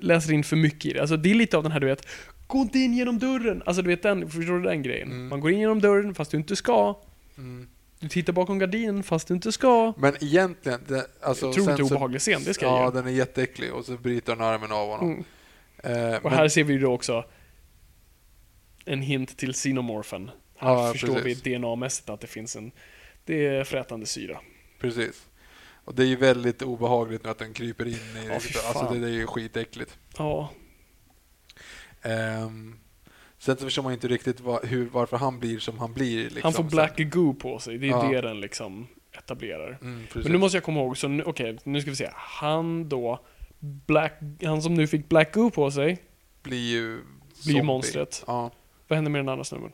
läser 0.00 0.32
in 0.32 0.44
för 0.44 0.56
mycket 0.56 0.86
i 0.86 0.92
det. 0.92 1.00
Alltså 1.00 1.16
det 1.16 1.30
är 1.30 1.34
lite 1.34 1.56
av 1.56 1.62
den 1.62 1.72
här 1.72 1.80
du 1.80 1.86
vet, 1.86 2.06
gå 2.46 2.58
inte 2.58 2.78
in 2.78 2.94
genom 2.94 3.18
dörren. 3.18 3.62
Alltså 3.66 3.82
du 3.82 3.88
vet 3.88 4.02
den, 4.02 4.30
förstår 4.30 4.58
du 4.58 4.62
den 4.62 4.82
grejen? 4.82 5.08
Mm. 5.08 5.28
Man 5.28 5.40
går 5.40 5.50
in 5.50 5.60
genom 5.60 5.80
dörren 5.80 6.14
fast 6.14 6.30
du 6.30 6.36
inte 6.36 6.56
ska. 6.56 6.98
Mm. 7.38 7.68
Du 8.00 8.08
tittar 8.08 8.32
bakom 8.32 8.58
gardinen 8.58 9.02
fast 9.02 9.28
du 9.28 9.34
inte 9.34 9.52
ska. 9.52 9.92
Men 9.96 10.16
egentligen... 10.24 10.80
Det, 10.88 11.06
alltså, 11.20 11.48
Otroligt 11.48 11.64
sen 11.66 11.76
så- 11.88 11.94
obehaglig 11.94 12.20
scen, 12.20 12.44
det 12.44 12.54
ska 12.54 12.66
jag 12.66 12.74
Ja, 12.74 12.84
ge. 12.84 12.90
den 12.90 13.06
är 13.06 13.10
jätteäcklig 13.10 13.72
och 13.74 13.84
så 13.84 13.92
bryter 13.96 14.36
han 14.36 14.46
armen 14.46 14.72
av 14.72 14.88
honom. 14.88 15.24
Mm. 15.84 16.02
Eh, 16.12 16.16
Och 16.16 16.24
men- 16.24 16.32
här 16.32 16.48
ser 16.48 16.64
vi 16.64 16.72
ju 16.72 16.78
då 16.78 16.92
också 16.92 17.24
en 18.84 19.02
hint 19.02 19.36
till 19.38 19.52
xenomorphen. 19.54 20.30
Här 20.56 20.70
Ja, 20.72 20.92
förstår 20.92 21.14
precis. 21.14 21.46
vi 21.46 21.50
DNA-mässigt 21.50 22.10
att 22.10 22.20
det 22.20 22.26
finns 22.26 22.56
en, 22.56 22.72
det 23.24 23.46
är 23.46 23.64
frätande 23.64 24.06
syra. 24.06 24.40
Precis. 24.80 25.26
Och 25.84 25.94
det 25.94 26.02
är 26.02 26.06
ju 26.06 26.16
väldigt 26.16 26.62
obehagligt 26.62 27.24
nu 27.24 27.30
att 27.30 27.38
den 27.38 27.52
kryper 27.54 27.86
in 27.86 27.92
i... 27.94 28.40
Fy 28.40 28.58
alltså 28.66 28.88
det, 28.92 28.98
det 28.98 29.06
är 29.06 29.10
ju 29.12 29.26
skitäckligt. 29.26 29.98
Ja, 30.18 30.50
Um, 32.02 32.79
sen 33.40 33.56
så 33.56 33.64
förstår 33.64 33.82
man 33.82 33.92
inte 33.92 34.08
riktigt 34.08 34.40
var, 34.40 34.60
hur, 34.66 34.88
varför 34.92 35.16
han 35.16 35.38
blir 35.40 35.58
som 35.58 35.78
han 35.78 35.92
blir. 35.92 36.22
Liksom, 36.24 36.40
han 36.42 36.52
får 36.52 36.62
black 36.64 36.98
goo 36.98 37.34
på 37.34 37.58
sig, 37.58 37.78
det 37.78 37.86
är 37.86 37.90
Ja. 37.90 38.02
det 38.12 38.20
den 38.20 38.40
liksom 38.40 38.86
etablerar. 39.18 39.78
Mm. 39.82 40.02
Men 40.14 40.32
nu 40.32 40.38
måste 40.38 40.56
jag 40.56 40.64
komma 40.64 40.80
ihåg, 40.80 40.96
så 40.96 41.08
nu- 41.08 41.22
okej, 41.26 41.58
nu 41.64 41.80
ska 41.80 41.90
vi 41.90 41.96
se. 41.96 42.10
Han 42.14 42.88
då, 42.88 43.20
Black, 43.86 44.12
han 44.44 44.62
som 44.62 44.74
nu 44.74 44.86
fick 44.86 45.08
Black 45.08 45.34
Goo 45.34 45.50
på 45.50 45.70
sig, 45.70 45.98
blir 46.42 46.70
ju 46.72 46.96
blir 46.96 47.02
zombie. 47.54 47.62
monstret. 47.62 48.24
Ja, 48.26 48.50
Vad 48.88 48.96
händer 48.96 49.10
med 49.10 49.18
den 49.18 49.28
andra 49.28 49.44
snubben? 49.44 49.72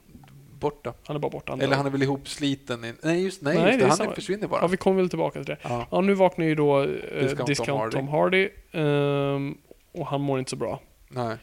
borta. 0.61 0.95
Han 1.07 1.17
är 1.17 1.21
bara 1.21 1.31
borta. 1.31 1.53
Eller 1.61 1.77
han 1.77 1.87
är 1.87 1.91
väl 1.91 2.03
ihopsliten. 2.03 2.85
I, 2.85 2.93
nej, 3.03 3.23
just, 3.25 3.43
nej, 3.43 3.55
Nej, 3.59 3.67
just 3.67 3.79
det 3.81 3.87
Han 3.87 3.97
samma. 3.97 4.15
försvinner 4.15 4.49
bara. 4.49 4.61
Ja, 4.61 4.67
vi 4.67 4.77
kommer 4.77 4.97
väl 4.97 5.09
tillbaka 5.09 5.39
till 5.45 5.55
det. 5.55 5.57
Ja. 5.63 5.87
Ja, 5.91 6.01
nu 6.01 6.15
vaknar 6.15 6.45
ju 6.47 6.55
då 6.55 6.83
eh, 6.83 6.89
Discount 7.21 7.47
Discount, 7.47 7.83
Tom 7.83 7.91
Tom 7.91 8.09
Hardy, 8.09 8.49
ehm, 8.73 9.59
och 9.93 10.07
han 10.07 10.21
mår 10.21 10.39
inte 10.39 10.51
så 10.51 10.57
bra. 10.57 10.81
Nej. 11.09 11.37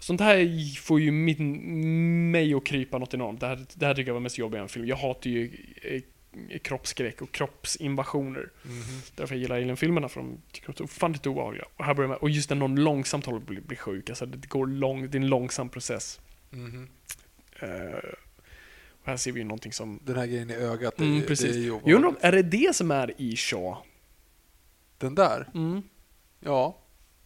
Sånt 0.00 0.20
här 0.20 0.74
får 0.80 1.00
ju 1.00 1.10
min, 1.10 2.30
mig 2.30 2.54
att 2.54 2.64
krypa 2.64 2.98
något 2.98 3.14
enormt. 3.14 3.40
Det 3.40 3.46
här, 3.46 3.66
det 3.74 3.86
här 3.86 3.94
tycker 3.94 4.08
jag 4.08 4.14
var 4.14 4.20
mest 4.20 4.38
jobbigt 4.38 4.58
i 4.58 4.60
en 4.60 4.68
film. 4.68 4.86
Jag 4.86 4.96
hatar 4.96 5.30
ju 5.30 5.50
eh, 5.82 6.58
kroppsskräck 6.58 7.22
och 7.22 7.32
kroppsinvasioner. 7.32 8.50
Mhm. 8.62 8.82
Därför 9.16 9.34
jag 9.34 9.42
gillar 9.42 9.56
Alien-filmerna, 9.56 10.08
för 10.08 10.20
de 10.20 10.38
tycker 10.52 10.72
de 10.72 10.82
är 10.82 10.84
ofantligt 10.84 11.26
obehagliga. 11.26 11.64
Och 11.76 11.84
här 11.84 11.94
börjar 11.94 12.08
med, 12.08 12.18
och 12.18 12.30
just 12.30 12.50
när 12.50 12.56
någon 12.56 12.76
långsamt 12.76 13.26
håller 13.26 13.38
på 13.38 13.42
att 13.42 13.48
bli, 13.48 13.60
bli 13.60 13.76
sjuk, 13.76 14.10
alltså 14.10 14.26
det 14.26 14.48
går 14.48 14.66
lång, 14.66 15.10
det 15.10 15.18
är 15.18 15.20
en 15.20 15.28
långsam 15.28 15.68
process. 15.68 16.20
Mhm. 16.50 16.88
Eh, 17.60 17.68
och 19.02 19.06
här 19.06 19.16
ser 19.16 19.32
vi 19.32 19.40
ju 19.40 19.44
någonting 19.44 19.72
som... 19.72 20.00
Den 20.04 20.16
här 20.16 20.26
grejen 20.26 20.50
i 20.50 20.54
ögat, 20.54 20.96
det, 20.96 21.04
Mm, 21.04 21.20
det 21.20 21.26
precis. 21.26 21.56
är 21.56 21.60
ju 21.60 21.80
Jag 21.84 21.92
undrar 21.92 22.14
är 22.20 22.32
det 22.32 22.42
det 22.42 22.76
som 22.76 22.90
är 22.90 23.14
i 23.16 23.36
Shaw? 23.36 23.76
Den 24.98 25.14
där? 25.14 25.48
Mm. 25.54 25.82
Ja. 26.40 26.78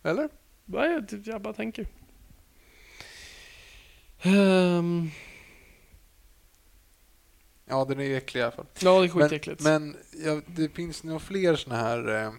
Eller? 0.02 0.28
Jag, 0.66 1.06
jag 1.24 1.42
bara 1.42 1.54
tänker. 1.54 1.86
Ehm, 4.24 5.10
Ja, 7.66 7.84
den 7.84 8.00
är 8.00 8.04
ju 8.04 8.16
äcklig 8.16 8.40
i 8.40 8.44
alla 8.44 8.52
fall. 8.52 8.66
ja, 8.80 9.00
det 9.00 9.06
är 9.06 9.08
skitäckligt. 9.08 9.62
Men, 9.62 9.88
men 9.90 9.96
ja, 10.24 10.40
det 10.46 10.68
finns 10.68 11.02
nog 11.02 11.22
fler 11.22 11.56
såna 11.56 11.76
här... 11.76 12.24
Eh, 12.24 12.32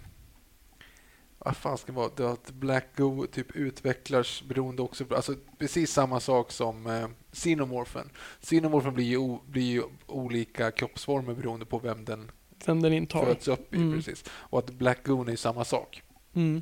vad 1.37 1.57
fan 1.57 1.77
ska 1.77 1.91
det 1.91 1.95
vara? 1.97 2.09
Det 2.15 2.31
att 2.31 2.51
Black 2.51 2.85
Go 2.97 3.27
typ 3.31 3.55
utvecklas 3.55 4.43
beroende 4.47 4.81
också 4.81 5.05
på... 5.05 5.15
Alltså 5.15 5.35
precis 5.59 5.91
samma 5.91 6.19
sak 6.19 6.51
som 6.51 6.87
eh, 6.87 7.07
Xenomorphen. 7.31 8.09
Xenomorphen 8.41 8.93
blir 8.93 9.05
ju, 9.05 9.17
o, 9.17 9.41
blir 9.47 9.63
ju 9.71 9.83
olika 10.05 10.71
kroppsformer 10.71 11.33
beroende 11.33 11.65
på 11.65 11.79
vem 11.79 12.05
den 12.05 12.31
Vem 12.65 12.81
den 12.81 12.93
intar. 12.93 13.25
föds 13.25 13.47
upp 13.47 13.73
i. 13.73 13.77
Mm. 13.77 13.93
Precis. 13.95 14.23
Och 14.29 14.59
att 14.59 14.69
Black 14.69 15.05
Goon 15.05 15.27
är 15.27 15.31
ju 15.31 15.37
samma 15.37 15.65
sak. 15.65 16.01
Mm. 16.33 16.61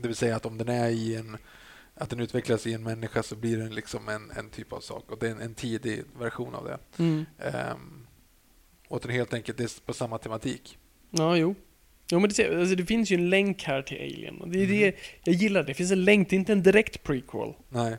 Det 0.00 0.08
vill 0.08 0.16
säga 0.16 0.36
att 0.36 0.46
om 0.46 0.58
den 0.58 0.68
är 0.68 0.88
i 0.88 1.14
en 1.16 1.36
att 2.00 2.10
den 2.10 2.20
utvecklas 2.20 2.66
i 2.66 2.72
en 2.74 2.82
människa 2.82 3.22
så 3.22 3.36
blir 3.36 3.56
den 3.58 3.74
liksom 3.74 4.08
en, 4.08 4.30
en 4.30 4.50
typ 4.50 4.72
av 4.72 4.80
sak. 4.80 5.10
Och 5.12 5.18
det 5.18 5.26
är 5.26 5.30
en, 5.30 5.40
en 5.40 5.54
tidig 5.54 6.02
version 6.18 6.54
av 6.54 6.64
det. 6.64 6.78
Mm. 6.98 7.24
Ehm, 7.38 8.06
och 8.88 9.00
den 9.00 9.10
helt 9.10 9.34
enkelt 9.34 9.60
är 9.60 9.86
på 9.86 9.92
samma 9.92 10.18
tematik. 10.18 10.78
Ja, 11.10 11.36
jo. 11.36 11.54
Jo, 12.10 12.20
men 12.20 12.30
det, 12.36 12.58
alltså, 12.60 12.74
det 12.74 12.86
finns 12.86 13.10
ju 13.10 13.14
en 13.16 13.30
länk 13.30 13.62
här 13.62 13.82
till 13.82 13.96
Alien. 13.96 14.50
Det 14.52 14.58
är 14.62 14.66
Mhm. 14.66 14.72
det, 14.78 14.96
jag 15.24 15.34
gillar 15.34 15.60
det. 15.62 15.66
Det 15.66 15.74
finns 15.74 15.92
en 15.92 16.04
länk, 16.04 16.30
det 16.30 16.36
är 16.36 16.38
inte 16.38 16.52
en 16.52 16.62
direkt 16.62 17.02
prequel. 17.02 17.52
Nej. 17.68 17.96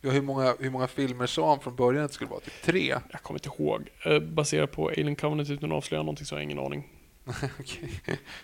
Ja, 0.00 0.10
hur, 0.10 0.22
många, 0.22 0.54
hur 0.60 0.70
många 0.70 0.86
filmer 0.86 1.26
sa 1.26 1.48
han 1.50 1.60
från 1.60 1.76
början 1.76 2.04
att 2.04 2.10
det 2.10 2.14
skulle 2.14 2.30
vara? 2.30 2.40
Typ 2.40 2.62
tre? 2.62 2.94
Jag 3.10 3.22
kommer 3.22 3.38
inte 3.40 3.62
ihåg. 3.62 3.82
Eh, 4.06 4.18
baserat 4.20 4.72
på 4.72 4.88
Alien 4.88 5.16
Covenant 5.16 5.50
utan 5.50 5.72
att 5.72 5.76
avslöja 5.76 6.02
någonting 6.02 6.26
så 6.26 6.34
har 6.34 6.40
jag 6.40 6.44
ingen 6.44 6.58
aning. 6.58 6.88
Okej. 7.60 7.90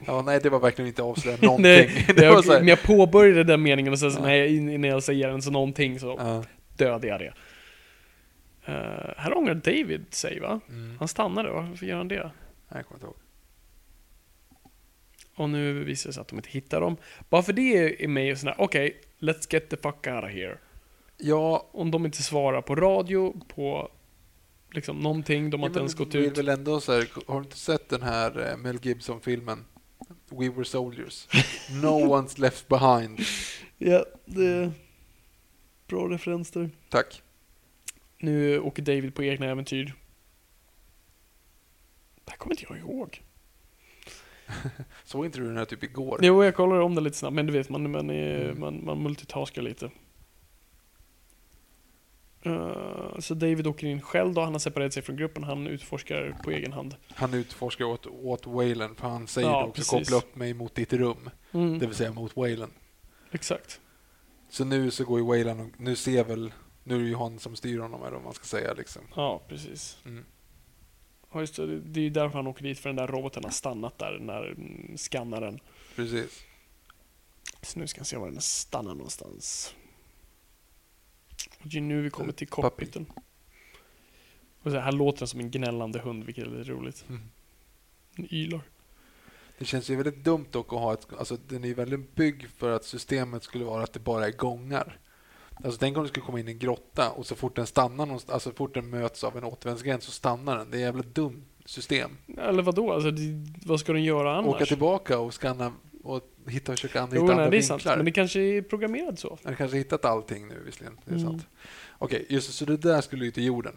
Ja, 0.06 0.22
nej, 0.22 0.40
det 0.42 0.50
var 0.50 0.60
verkligen 0.60 0.88
inte 0.88 1.02
avslöja 1.02 1.36
någonting. 1.42 1.62
Nej, 1.62 2.06
det 2.16 2.28
var 2.28 2.44
jag, 2.46 2.46
men 2.46 2.68
jag 2.68 2.82
påbörjade 2.82 3.44
den 3.44 3.62
meningen 3.62 3.92
och 3.92 3.98
sen 3.98 4.12
så, 4.12 4.18
Ja. 4.18 4.22
nej, 4.22 4.56
innan 4.56 4.90
jag 4.90 5.02
säger 5.02 5.28
den 5.28 5.42
så 5.42 5.50
någonting 5.50 6.00
så 6.00 6.16
ja. 6.18 6.44
dödade 6.76 7.06
jag 7.06 7.20
det. 7.20 7.32
Eh, 8.64 9.14
här 9.16 9.36
ångrar 9.36 9.54
David 9.54 10.04
sig 10.10 10.40
va? 10.40 10.60
mm. 10.68 10.96
Han 10.98 11.08
stannade, 11.08 11.50
varför 11.50 11.86
gör 11.86 11.96
han 11.96 12.08
det? 12.08 12.22
Nej, 12.22 12.32
jag 12.68 12.86
kommer 12.86 12.96
inte 12.96 13.06
ihåg. 13.06 13.16
Och 15.34 15.50
nu 15.50 15.84
visar 15.84 16.08
det 16.08 16.14
sig 16.14 16.20
att 16.20 16.28
de 16.28 16.38
inte 16.38 16.50
hittar 16.50 16.80
dem. 16.80 16.96
Bara 17.28 17.42
för 17.42 17.52
det 17.52 18.04
är 18.04 18.08
mig 18.08 18.36
sån 18.36 18.48
här, 18.48 18.60
okej, 18.60 19.00
let's 19.18 19.46
get 19.54 19.68
the 19.70 19.76
fuck 19.76 20.06
out 20.06 20.24
of 20.24 20.30
here. 20.30 20.58
Ja, 21.16 21.68
Om 21.72 21.90
de 21.90 22.04
inte 22.04 22.22
svarar 22.22 22.62
på 22.62 22.74
radio, 22.74 23.40
på 23.54 23.90
liksom 24.72 24.98
någonting, 24.98 25.50
de 25.50 25.60
har 25.60 25.66
ja, 25.66 25.70
inte 25.70 25.78
ens 25.80 25.94
gått 25.94 26.14
vill 26.14 26.24
ut. 26.24 26.38
väl 26.38 26.48
ändå 26.48 26.80
så 26.80 26.92
här, 26.92 27.08
har 27.26 27.34
du 27.34 27.44
inte 27.44 27.56
sett 27.56 27.88
den 27.88 28.02
här 28.02 28.50
eh, 28.50 28.56
Mel 28.56 28.78
Gibson-filmen? 28.82 29.64
We 30.30 30.48
were 30.48 30.64
soldiers. 30.64 31.28
No 31.82 31.86
one's 32.16 32.40
left 32.40 32.68
behind. 32.68 33.20
Ja, 33.78 34.04
det 34.24 34.46
är 34.46 34.72
bra 35.86 36.08
referens 36.08 36.50
där. 36.50 36.70
Tack. 36.88 37.22
Nu 38.18 38.58
åker 38.60 38.82
David 38.82 39.14
på 39.14 39.24
egna 39.24 39.46
äventyr. 39.46 39.94
Det 42.24 42.30
här 42.30 42.36
kommer 42.38 42.54
inte 42.54 42.66
jag 42.68 42.78
ihåg. 42.78 43.22
Såg 45.04 45.24
inte 45.24 45.38
du 45.38 45.46
den 45.46 45.56
här 45.56 45.64
typ 45.64 45.84
igår? 45.84 46.18
Jo, 46.22 46.44
jag 46.44 46.54
kollar 46.56 46.80
om 46.80 46.94
det 46.94 47.00
lite 47.00 47.16
snabbt, 47.16 47.34
men 47.34 47.46
du 47.46 47.52
vet, 47.52 47.68
man, 47.68 47.90
man, 47.90 48.10
är, 48.10 48.44
Mm. 48.44 48.60
man, 48.60 48.84
man 48.84 49.02
multitaskar 49.02 49.62
lite. 49.62 49.90
Eh, 52.42 53.18
så 53.18 53.34
David 53.34 53.66
åker 53.66 53.86
in 53.86 54.00
själv 54.00 54.34
då, 54.34 54.40
han 54.40 54.52
har 54.52 54.58
separerat 54.58 54.92
sig 54.92 55.02
från 55.02 55.16
gruppen, 55.16 55.44
han 55.44 55.66
utforskar 55.66 56.36
på 56.44 56.50
egen 56.50 56.72
hand. 56.72 56.96
Han 57.14 57.34
utforskar 57.34 57.84
åt, 57.84 58.06
åt 58.06 58.46
Wayland, 58.46 58.96
för 58.96 59.08
han 59.08 59.26
säger 59.26 59.48
Ja, 59.48 59.64
också 59.64 59.72
precis. 59.74 59.90
koppla 60.08 60.16
upp 60.16 60.36
mig 60.36 60.54
mot 60.54 60.74
ditt 60.74 60.92
rum. 60.92 61.30
Mm, 61.52 61.78
Det 61.78 61.86
vill 61.86 61.94
säga 61.96 62.12
mot 62.12 62.36
Wayland. 62.36 62.72
Exakt. 63.32 63.80
Så 64.48 64.64
nu 64.64 64.90
så 64.90 65.04
går 65.04 65.18
ju 65.20 65.26
Wayland 65.26 65.60
och 65.60 65.80
nu 65.80 65.96
ser 65.96 66.24
väl, 66.24 66.52
nu 66.84 66.94
är 66.94 66.98
det 66.98 67.08
ju 67.08 67.16
han 67.16 67.38
som 67.38 67.56
styr 67.56 67.78
honom 67.78 68.02
eller 68.02 68.12
vad 68.12 68.24
man 68.24 68.34
ska 68.34 68.44
säga 68.44 68.74
liksom. 68.74 69.02
Ja, 69.16 69.42
precis. 69.48 69.98
Mm. 70.04 70.24
Ja, 71.32 71.40
just 71.40 71.56
det, 71.56 71.80
det- 71.80 72.00
är 72.00 72.04
ju 72.04 72.10
därför 72.10 72.36
han 72.36 72.46
åker 72.46 72.62
dit, 72.62 72.78
för 72.78 72.88
den 72.88 72.96
där 72.96 73.06
roboten 73.06 73.44
har 73.44 73.50
stannat 73.50 73.98
där, 73.98 74.12
den 74.12 74.26
där 74.26 74.46
mm, 74.50 74.98
skannaren. 74.98 75.60
Precis. 75.96 76.42
Så 77.62 77.78
nu 77.78 77.86
ska 77.86 78.00
jag 78.00 78.06
se 78.06 78.16
var 78.16 78.30
den 78.30 78.40
stannar 78.40 78.94
någonstans. 78.94 79.74
Och 81.62 81.68
det 81.68 81.76
är 81.76 81.80
nu 81.80 82.02
vi 82.02 82.10
kommer 82.10 82.32
till 82.32 82.48
cockpiten. 82.48 83.06
Och 84.62 84.70
så 84.70 84.78
här 84.78 84.92
låter 84.92 85.18
den 85.18 85.28
som 85.28 85.40
en 85.40 85.50
gnällande 85.50 85.98
hund, 85.98 86.24
vilket 86.24 86.46
är 86.46 86.50
lite 86.50 86.70
roligt. 86.70 87.04
Mm. 87.08 87.20
Den 88.16 88.34
ylar. 88.34 88.60
Det 89.58 89.64
känns 89.64 89.90
ju 89.90 89.96
väldigt 89.96 90.24
dumt 90.24 90.46
dock 90.50 90.72
att 90.72 90.78
ha 90.78 90.92
ett, 90.92 91.06
alltså 91.18 91.36
den 91.48 91.64
är 91.64 91.68
ju 91.68 91.74
väldigt 91.74 92.14
byggd 92.14 92.46
för 92.56 92.70
att 92.70 92.84
systemet 92.84 93.42
skulle 93.42 93.64
vara 93.64 93.82
att 93.82 93.92
det 93.92 94.00
bara 94.00 94.26
är 94.26 94.32
gångar. 94.32 94.98
Alltså 95.64 95.78
tänk 95.78 95.96
om 95.96 96.02
du 96.02 96.08
skulle 96.08 96.26
komma 96.26 96.40
in 96.40 96.48
i 96.48 96.52
en 96.52 96.58
grotta 96.58 97.10
och 97.10 97.26
så 97.26 97.34
fort 97.34 97.56
den 97.56 97.66
stannar 97.66 98.06
någonstans, 98.06 98.34
alltså 98.34 98.50
så 98.50 98.56
fort 98.56 98.74
den 98.74 98.90
möts 98.90 99.24
av 99.24 99.36
en 99.36 99.44
återvändsgränd 99.44 100.02
så 100.02 100.10
stannar 100.10 100.58
den. 100.58 100.70
Det 100.70 100.76
är 100.76 100.80
ett 100.80 100.84
jävla 100.84 101.02
dumt 101.02 101.44
system. 101.64 102.16
Eller 102.38 102.62
vadå? 102.62 102.92
Alltså, 102.92 103.10
det, 103.10 103.46
vad 103.66 103.80
ska 103.80 103.92
den 103.92 104.04
göra 104.04 104.36
annars? 104.36 104.54
Åka 104.54 104.66
tillbaka 104.66 105.18
och 105.18 105.34
scanna 105.34 105.72
och 106.04 106.22
hitta, 106.46 106.72
försöka 106.72 107.02
hitta 107.02 107.16
Jo, 107.16 107.22
andra 107.22 107.36
nej, 107.36 107.50
det 107.50 107.56
är 107.56 107.62
sant. 107.62 107.80
vinklar. 107.80 107.96
Men 107.96 108.04
det 108.04 108.10
kanske 108.12 108.40
är 108.40 108.62
programmerat 108.62 109.18
så. 109.18 109.38
Jag 109.42 109.50
har 109.50 109.56
kanske 109.56 109.76
hittat 109.76 110.04
allting 110.04 110.48
nu 110.48 110.62
visserligen. 110.66 110.98
Det 111.04 111.10
är 111.14 111.18
Mm. 111.18 111.30
sant. 111.30 111.46
Okej, 111.98 112.26
just 112.28 112.46
det, 112.48 112.52
så 112.52 112.64
det 112.64 112.76
där 112.76 113.00
skulle 113.00 113.24
ju 113.24 113.30
till 113.30 113.44
jorden. 113.44 113.74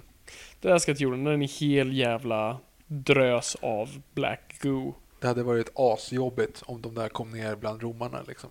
Det 0.61 0.67
där 0.67 0.77
ska 0.77 0.93
till 0.93 1.01
jorden. 1.03 1.23
Den 1.23 1.27
är 1.33 1.37
en 1.37 1.41
hel 1.41 1.93
jävla 1.93 2.57
drös 2.87 3.57
av 3.61 4.01
black 4.13 4.55
goo. 4.61 4.95
Det 5.19 5.27
hade 5.27 5.43
varit 5.43 5.71
asjobbigt 5.75 6.63
om 6.65 6.81
de 6.81 6.95
där 6.95 7.09
kom 7.09 7.31
ner 7.31 7.55
bland 7.55 7.81
romarna. 7.83 8.21
Liksom. 8.27 8.49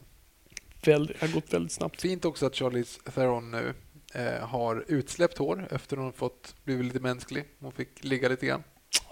Väldigt, 0.85 1.21
har 1.21 1.29
gått 1.29 1.53
väldigt 1.53 1.73
snabbt. 1.73 2.01
Fint 2.01 2.25
också 2.25 2.47
att 2.47 2.57
Charlize 2.57 3.01
Theron 3.15 3.51
nu 3.51 3.75
eh, 4.15 4.47
har 4.47 4.85
utsläppt 4.89 5.39
hår 5.39 5.69
efter 5.71 5.97
hon 5.97 6.13
fått 6.13 6.55
blivit 6.65 6.85
lite 6.87 7.01
mänsklig. 7.01 7.45
Hon 7.59 7.73
fick 7.73 8.05
ligga 8.05 8.29
lite 8.29 8.47
grann. 8.47 8.63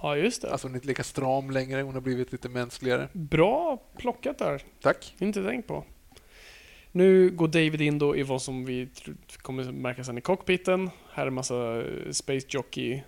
Ja, 0.02 0.16
just 0.16 0.43
det. 0.43 0.51
Alltså 0.52 0.66
hon 0.66 0.74
är 0.74 0.77
inte 0.78 0.89
lika 0.89 1.02
stram 1.05 1.51
längre, 1.51 1.82
hon 1.82 1.94
har 1.94 2.01
blivit 2.01 2.32
lite 2.32 2.48
mänskligare. 2.48 3.09
Bra 3.12 3.82
plockat 3.97 4.39
där. 4.39 4.62
Tack. 4.81 5.15
Inte 5.19 5.44
tänkt 5.44 5.69
på. 5.69 5.85
Nu 6.93 7.31
går 7.31 7.48
David 7.48 7.81
in 7.81 7.98
då 7.98 8.16
i 8.16 8.23
vad 8.23 8.43
som 8.43 8.65
vi 8.65 8.89
kommer 9.43 9.73
märka 9.73 10.05
sen 10.05 10.19
i 10.19 10.20
cockpiten. 10.20 10.90
Här 11.12 11.23
är 11.23 11.27
en 11.27 11.35
massa 11.35 11.82
eh, 11.82 12.11
Space 12.12 12.47
Jockey 12.51 13.02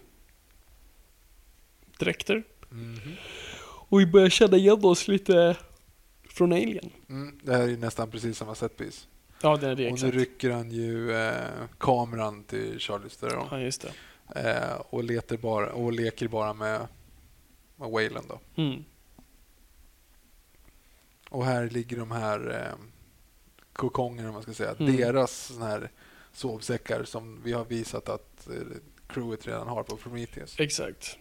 dräkter. 1.98 2.42
Mhm. 2.68 2.98
Och 3.88 4.00
vi 4.00 4.06
börjar 4.06 4.28
känna 4.28 4.56
igen 4.56 4.84
oss 4.84 5.08
lite 5.08 5.56
från 6.28 6.52
Alien. 6.52 6.90
Mm, 7.08 7.38
det 7.42 7.52
här 7.54 7.62
är 7.62 7.68
ju 7.68 7.76
nästan 7.76 8.10
precis 8.10 8.38
samma 8.38 8.54
setpiece. 8.54 9.08
Ja, 9.42 9.56
det 9.56 9.68
är 9.68 9.74
det 9.74 9.84
Och 9.86 9.90
nu 9.90 9.94
exakt. 9.94 10.14
rycker 10.14 10.50
han 10.50 10.70
ju 10.70 11.12
eh, 11.12 11.32
kameran 11.78 12.44
till 12.44 12.78
Charlie 12.78 13.08
Theron 13.08 13.46
Ja, 13.50 13.58
just 13.60 13.82
det. 13.82 13.92
Eh, 14.36 14.74
och, 14.74 15.04
letar 15.04 15.36
bara, 15.36 15.72
och 15.72 15.92
leker 15.92 16.28
bara 16.28 16.54
med, 16.54 16.88
med 17.76 17.90
Wayland 17.90 18.26
då. 18.28 18.40
Mm. 18.62 18.84
Och 21.30 21.44
här 21.44 21.70
ligger 21.70 21.96
de 21.96 22.10
här 22.10 22.50
eh, 22.50 22.84
kokongerna, 23.72 24.32
man 24.32 24.42
ska 24.42 24.54
säga. 24.54 24.74
Mm. 24.78 24.96
Deras 24.96 25.32
såna 25.46 25.66
här 25.66 25.90
sovsäckar 26.32 27.04
som 27.04 27.42
vi 27.44 27.52
har 27.52 27.64
visat 27.64 28.08
att 28.08 28.48
eh, 28.48 28.54
crewet 29.06 29.46
redan 29.46 29.68
har 29.68 29.82
på 29.82 29.96
Prometheus. 29.96 30.60
Exakt. 30.60 31.18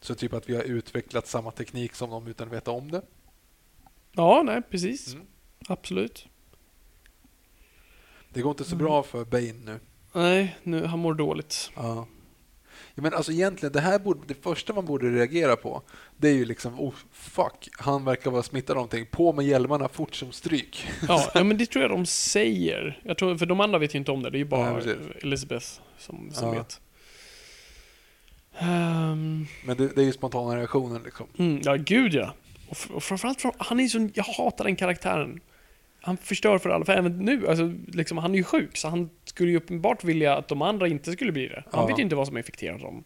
Så 0.00 0.14
typ 0.14 0.32
att 0.32 0.48
vi 0.48 0.56
har 0.56 0.62
utvecklat 0.62 1.26
samma 1.26 1.50
teknik 1.50 1.94
som 1.94 2.10
dem 2.10 2.26
utan 2.26 2.46
att 2.48 2.54
veta 2.54 2.70
om 2.70 2.90
det. 2.90 3.02
Ja, 4.12 4.42
nej, 4.44 4.62
precis. 4.70 5.14
Mm. 5.14 5.26
Absolut. 5.68 6.26
Det 8.30 8.42
går 8.42 8.50
inte 8.50 8.64
så 8.64 8.74
Mm. 8.74 8.84
bra 8.86 9.02
för 9.02 9.24
Bane 9.24 9.52
nu. 9.52 9.80
Nej, 10.16 10.56
nu, 10.62 10.84
han 10.84 10.98
mår 10.98 11.14
dåligt. 11.14 11.70
Ja. 11.76 12.06
ja 12.94 13.02
men 13.02 13.14
alltså 13.14 13.32
egentligen, 13.32 13.72
det 13.72 13.80
här 13.80 13.98
borde, 13.98 14.20
det 14.26 14.42
första 14.42 14.72
man 14.72 14.84
borde 14.84 15.10
reagera 15.10 15.56
på, 15.56 15.82
det 16.16 16.28
är 16.28 16.32
ju 16.32 16.44
liksom, 16.44 16.80
oh 16.80 16.94
fuck, 17.12 17.68
han 17.78 18.04
verkar 18.04 18.30
vara 18.30 18.42
smittad 18.42 18.70
av 18.72 18.76
någonting. 18.76 19.06
På 19.10 19.32
med 19.32 19.46
hjälmarna 19.46 19.88
fort 19.88 20.14
som 20.14 20.32
stryk. 20.32 20.88
Ja, 21.08 21.30
ja, 21.34 21.44
men 21.44 21.58
det 21.58 21.66
tror 21.66 21.82
jag 21.82 21.90
de 21.90 22.06
säger. 22.06 23.00
Jag 23.04 23.18
tror, 23.18 23.36
för 23.38 23.46
de 23.46 23.60
andra 23.60 23.78
vet 23.78 23.94
ju 23.94 23.98
inte 23.98 24.10
om 24.12 24.22
det. 24.22 24.30
Det 24.30 24.36
är 24.36 24.38
ju 24.38 24.44
bara 24.44 24.72
Nej, 24.72 24.82
precis. 24.82 25.22
Elizabeth 25.22 25.66
som, 25.98 26.30
som 26.32 26.48
Ja. 26.48 26.54
vet. 26.54 26.80
Ehm, 28.58 29.46
Men 29.64 29.76
det, 29.76 29.88
det 29.88 30.00
är 30.00 30.04
ju 30.04 30.12
spontana 30.12 30.56
reaktionen 30.56 31.02
liksom. 31.02 31.26
mm, 31.38 31.60
ja, 31.64 31.74
gud 31.76 32.14
ja. 32.14 32.34
Och, 32.68 32.76
och 32.94 33.02
framförallt, 33.02 33.42
han 33.58 33.80
är 33.80 33.88
så, 33.88 34.08
jag 34.14 34.24
hatar 34.24 34.64
den 34.64 34.76
karaktären. 34.76 35.40
Han 36.06 36.16
förstör 36.16 36.58
för 36.58 36.70
alla, 36.70 36.84
för 36.84 36.92
även 36.92 37.18
nu, 37.18 37.48
alltså, 37.48 37.72
liksom, 37.88 38.18
han 38.18 38.32
är 38.34 38.38
ju 38.38 38.44
sjuk, 38.44 38.76
så 38.76 38.88
han 38.88 39.10
skulle 39.24 39.50
ju 39.50 39.56
uppenbart 39.56 40.04
vilja 40.04 40.36
att 40.36 40.48
de 40.48 40.62
andra 40.62 40.88
inte 40.88 41.12
skulle 41.12 41.32
bli 41.32 41.48
det. 41.48 41.64
Han 41.72 41.80
Ja. 41.82 41.86
vet 41.86 41.98
ju 41.98 42.02
inte 42.02 42.16
vad 42.16 42.26
som 42.26 42.36
infekterar 42.36 42.78
dem. 42.78 43.04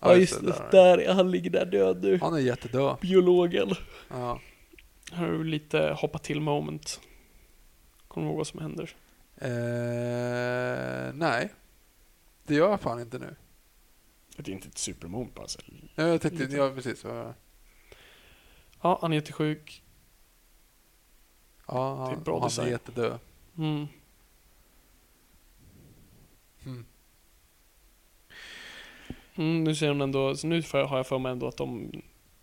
Ja, 0.00 0.14
just 0.16 0.40
det, 0.40 0.46
där. 0.46 0.68
där 0.70 0.98
är 0.98 1.14
han 1.14 1.30
ligger 1.30 1.50
där 1.50 1.66
död 1.66 2.02
nu. 2.02 2.18
Han 2.22 2.34
är 2.34 2.38
jättedöd. 2.38 2.96
Biologen. 3.00 3.68
Ja. 4.10 4.40
Här 5.12 5.26
har 5.26 5.32
du 5.32 5.44
lite 5.44 5.96
hoppa 6.00 6.18
till 6.18 6.40
moment. 6.40 7.00
Kommer 8.08 8.26
du 8.26 8.30
ihåg 8.30 8.36
vad 8.38 8.46
som 8.46 8.60
händer? 8.60 8.90
Eh, 9.36 11.14
nej, 11.14 11.48
det 12.46 12.54
gör 12.54 12.70
jag 12.70 12.80
fan 12.80 13.00
inte 13.00 13.18
nu. 13.18 13.36
Det 14.36 14.50
är 14.50 14.54
inte 14.54 14.68
ett 14.68 14.78
supermoment 14.78 15.34
bara. 15.34 15.48
Så. 15.48 15.60
Ja, 15.94 16.06
Jag 16.06 16.20
tänkte, 16.20 16.42
Lite. 16.42 16.56
ja 16.56 16.70
precis. 16.74 17.04
Ja, 17.04 17.34
Ja, 18.82 18.98
han 19.02 19.12
är 19.12 19.16
jättesjuk. 19.16 19.82
Ja, 21.66 21.74
Det 21.74 22.12
är 22.12 22.14
han, 22.14 22.22
bra 22.24 22.34
han 22.34 22.42
är 22.42 22.48
design. 22.48 22.68
jättedöd. 22.70 23.18
Mm. 23.58 23.86
Mm. 26.66 26.84
Mm, 29.34 29.64
nu 29.64 29.74
ser 29.74 29.88
hon 29.88 30.00
ändå, 30.00 30.36
så 30.36 30.46
nu 30.46 30.62
har 30.72 30.96
jag 30.96 31.06
för 31.06 31.18
mig 31.18 31.32
ändå 31.32 31.48
att 31.48 31.56
de, 31.56 31.90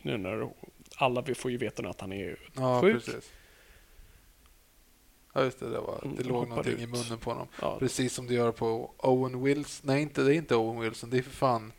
nu 0.03 0.17
när 0.17 0.49
alla 0.95 1.21
vi 1.21 1.35
får 1.35 1.51
ju 1.51 1.57
veta 1.57 1.81
nu 1.81 1.87
att 1.89 2.01
han 2.01 2.11
är 2.13 2.39
Ja, 2.55 2.81
Sjuk. 2.81 3.05
precis. 3.05 3.31
Ja, 5.33 5.43
just 5.43 5.59
det. 5.59 5.69
Det, 5.69 5.79
var, 5.79 5.99
Mm, 6.03 6.15
det 6.15 6.23
låg 6.23 6.47
någonting 6.47 6.77
i 6.79 6.83
ut. 6.83 6.89
munnen 6.89 7.17
på 7.19 7.29
honom. 7.31 7.47
ja, 7.61 7.79
Precis 7.79 8.13
som 8.13 8.27
det 8.27 8.33
gör 8.33 8.51
på 8.51 8.91
Owen 8.97 9.43
Wilson. 9.43 9.87
Nej, 9.87 10.01
inte, 10.01 10.21
det 10.23 10.33
är 10.35 10.37
inte 10.37 10.55
Owen 10.55 10.79
Wilson. 10.79 11.09
Det 11.09 11.17
är 11.17 11.21
för 11.21 11.31
fan... 11.31 11.71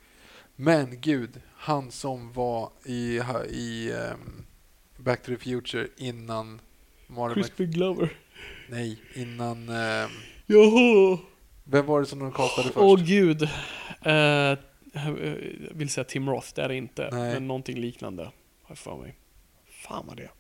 Men 0.57 1.01
gud, 1.01 1.41
han 1.55 1.91
som 1.91 2.33
var 2.33 2.71
i, 2.85 3.21
i 3.51 3.93
ehm, 3.93 4.45
Back 4.97 5.23
to 5.23 5.27
the 5.27 5.37
Future 5.37 5.89
innan 5.97 6.61
Mc... 7.09 7.35
Crispy 7.35 7.67
Glover. 7.67 8.13
Nej, 8.69 8.99
innan... 9.15 9.69
ehm, 9.69 10.11
Jaha! 10.47 11.19
vem 11.65 11.87
var 11.87 12.01
det 12.01 12.07
som 12.07 12.19
de 12.19 12.33
castade 12.33 12.69
först? 12.69 12.77
Åh 12.77 13.01
gud. 13.05 13.43
Eh, 14.03 14.13
jag 14.13 14.59
vill 15.75 15.89
säga 15.89 16.05
Tim 16.05 16.29
Roth, 16.31 16.49
det 16.55 16.63
är 16.63 16.69
det 16.69 16.77
inte. 16.77 17.09
Nej. 17.13 17.33
Men 17.35 17.49
någonting 17.49 17.79
liknande. 17.79 18.23
Har 18.23 18.33
jag 18.69 18.79
för 18.79 18.97
mig. 18.97 19.17
Fan 19.71 20.05
vad 20.07 20.17
det 20.17 20.23
är. 20.23 20.31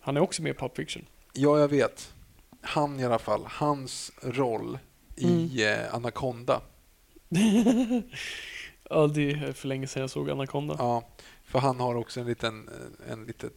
Han 0.00 0.16
är 0.16 0.20
också 0.20 0.42
med 0.42 0.50
i 0.50 0.54
Pulp 0.54 0.76
Fiction. 0.76 1.06
Ja, 1.32 1.58
jag 1.58 1.68
vet. 1.68 2.14
Han 2.60 3.00
i 3.00 3.04
alla 3.04 3.18
fall, 3.18 3.44
hans 3.46 4.12
roll 4.22 4.78
i 5.16 5.64
eh, 5.64 5.94
Anaconda. 5.94 6.60
Ja, 8.90 9.06
det 9.06 9.30
är 9.30 9.52
för 9.52 9.68
länge 9.68 9.86
sedan 9.86 10.00
jag 10.00 10.10
såg 10.10 10.30
Anaconda. 10.30 10.76
Ja, 10.78 11.08
för 11.44 11.58
han 11.58 11.80
har 11.80 11.94
också 11.94 12.20
en 12.20 12.26
liten 12.26 12.70
en 13.10 13.24
litet 13.24 13.52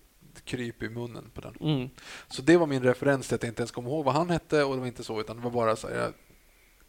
kryp 0.45 0.83
i 0.83 0.89
munnen 0.89 1.29
på 1.33 1.41
den. 1.41 1.55
Mm. 1.61 1.89
Så 2.27 2.41
det 2.41 2.57
var 2.57 2.67
min 2.67 2.83
referens 2.83 3.27
till 3.27 3.35
att 3.35 3.43
jag 3.43 3.49
inte 3.49 3.61
ens 3.61 3.71
kom 3.71 3.87
ihåg 3.87 4.05
vad 4.05 4.13
han 4.13 4.29
hette 4.29 4.63
och 4.63 4.73
det 4.75 4.79
var 4.79 4.87
inte 4.87 5.03
så 5.03 5.21
utan 5.21 5.35
det 5.37 5.41
var 5.43 5.51
bara 5.51 5.75
så 5.75 5.87
här. 5.87 5.95
Jag, 5.95 6.13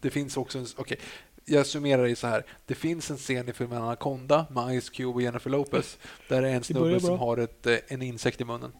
det 0.01 0.11
finns 0.11 0.37
också 0.37 0.59
en... 0.59 0.66
Okej, 0.77 0.99
jag 1.45 1.66
summerar 1.66 2.07
i 2.07 2.16
så 2.16 2.27
här. 2.27 2.45
Det 2.66 2.74
finns 2.74 3.11
en 3.11 3.16
scen 3.16 3.49
i 3.49 3.53
filmen 3.53 3.83
Anaconda 3.83 4.47
med 4.51 4.83
Ice 4.83 4.91
Cube 4.91 5.12
och 5.15 5.23
Jennifer 5.23 5.51
Lopez 5.51 5.99
där 6.28 6.43
det 6.43 6.49
är 6.49 6.53
en 6.53 6.59
Det 6.59 6.65
snubbe 6.65 7.01
som 7.01 7.19
har 7.19 7.37
ett, 7.37 7.66
eh, 7.66 7.77
en 7.89 8.03
insekt 8.03 8.41
i 8.41 8.45
munnen. 8.45 8.73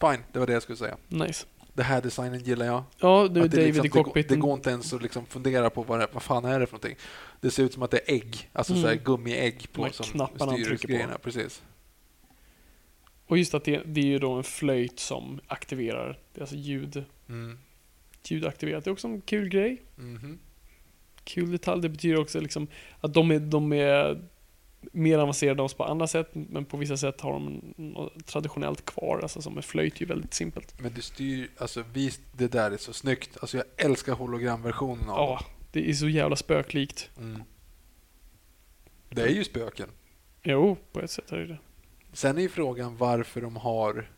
Fine, 0.00 0.22
det 0.32 0.38
var 0.38 0.46
det 0.46 0.52
jag 0.52 0.62
skulle 0.62 0.76
säga. 0.78 0.96
Nice. 1.08 1.46
Det 1.74 1.82
här 1.82 2.02
designen 2.02 2.40
gillar 2.40 2.66
jag. 2.66 2.82
Ja, 2.98 3.28
du 3.30 3.40
det 3.40 3.48
David 3.48 3.52
liksom, 3.64 3.80
i 3.80 3.82
det, 3.82 3.88
går, 3.88 4.00
det 4.00 4.04
cockpiten. 4.04 4.40
går 4.40 4.52
inte 4.54 4.70
ens 4.70 4.92
att 4.92 5.02
liksom 5.02 5.26
fundera 5.26 5.70
på 5.70 5.82
vad, 5.82 6.00
det, 6.00 6.08
vad 6.12 6.22
fan 6.22 6.44
är 6.44 6.60
det 6.60 6.66
för 6.66 6.72
någonting. 6.72 6.96
Det 7.40 7.50
ser 7.50 7.62
ut 7.62 7.72
som 7.72 7.82
att 7.82 7.90
det 7.90 8.10
är 8.10 8.14
ägg, 8.14 8.50
alltså 8.52 8.72
Mm. 8.72 8.82
så 8.82 8.88
här 8.88 8.94
gummiägg 8.96 9.72
på 9.72 9.88
som 9.92 10.04
styr 10.04 11.08
på. 11.08 11.18
Precis. 11.18 11.62
Och 13.28 13.38
just 13.38 13.54
att 13.54 13.64
det, 13.64 13.82
det 13.86 14.00
är 14.00 14.04
ju 14.04 14.18
då 14.18 14.32
en 14.32 14.44
flöjt 14.44 14.98
som 15.00 15.40
aktiverar. 15.46 16.18
Alltså 16.40 16.56
ljud, 16.56 17.04
Mm. 17.28 17.58
ljudaktiverat. 18.24 18.84
Det 18.84 18.90
är 18.90 18.92
också 18.92 19.08
en 19.08 19.20
kul 19.20 19.48
grej. 19.48 19.82
Mhm. 19.96 20.38
Kul 21.24 21.50
detalj. 21.50 21.82
Det 21.82 21.88
betyder 21.88 22.20
också 22.20 22.40
liksom 22.40 22.66
att 23.00 23.14
de 23.14 23.30
är, 23.30 23.38
de 23.40 23.72
är 23.72 24.22
mer 24.92 25.18
avancerade 25.18 25.62
oss 25.62 25.74
på 25.74 25.84
andra 25.84 26.06
sätt, 26.06 26.30
men 26.32 26.64
på 26.64 26.76
vissa 26.76 26.96
sätt 26.96 27.20
har 27.20 27.32
de 27.32 27.74
något 27.76 28.26
traditionellt 28.26 28.84
kvar. 28.84 29.18
Alltså 29.22 29.42
som 29.42 29.56
en 29.56 29.62
flöjt 29.62 29.96
är 29.96 30.00
ju 30.00 30.06
väldigt 30.06 30.34
simpelt. 30.34 30.80
Men 30.80 30.92
du 30.92 31.02
styr, 31.02 31.50
alltså 31.58 31.84
visst, 31.92 32.20
det 32.36 32.48
där 32.52 32.70
är 32.70 32.76
så 32.76 32.92
snyggt. 32.92 33.38
Alltså 33.40 33.56
jag 33.56 33.66
älskar 33.76 34.12
hologramversionen 34.12 35.08
av 35.08 35.16
Ja, 35.18 35.40
det 35.72 35.90
är 35.90 35.92
så 35.94 36.08
jävla 36.08 36.36
spöklikt. 36.36 37.10
Mm. 37.18 37.42
Det 39.10 39.22
är 39.22 39.28
ju 39.28 39.44
spöken. 39.44 39.88
Jo, 40.42 40.76
på 40.92 41.00
ett 41.00 41.10
sätt 41.10 41.32
är 41.32 41.36
det 41.38 41.46
det. 41.46 41.58
Sen 42.12 42.38
är 42.38 42.42
ju 42.42 42.48
frågan 42.48 42.96
varför 42.96 43.40
de 43.40 43.56
har, 43.56 44.10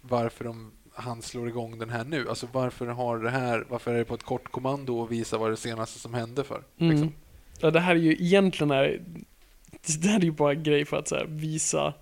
varför 0.00 0.44
de, 0.44 0.72
han 0.94 1.22
slår 1.22 1.48
igång 1.48 1.78
den 1.78 1.90
här 1.90 2.04
nu. 2.04 2.28
Alltså 2.28 2.48
varför 2.52 2.86
har 2.86 3.18
det 3.18 3.30
här, 3.30 3.66
varför 3.68 3.94
är 3.94 3.98
det 3.98 4.04
på 4.04 4.14
ett 4.14 4.22
kort 4.22 4.50
kommando 4.50 4.98
och 4.98 5.12
visa 5.12 5.38
vad 5.38 5.50
det 5.50 5.56
senaste 5.56 5.98
som 5.98 6.14
hände 6.14 6.44
för? 6.44 6.62
Mm. 6.78 6.90
Liksom. 6.90 7.12
Ja, 7.60 7.70
det 7.70 7.80
här 7.80 7.94
är 7.94 8.00
ju 8.00 8.12
egentligen 8.12 8.70
är, 8.70 9.02
det 10.02 10.08
här 10.08 10.20
är 10.20 10.24
ju 10.24 10.32
bara 10.32 10.52
en 10.52 10.62
grej 10.62 10.84
för 10.84 10.96
att 10.96 11.08
så 11.08 11.14
här, 11.14 11.26
visa 11.28 11.94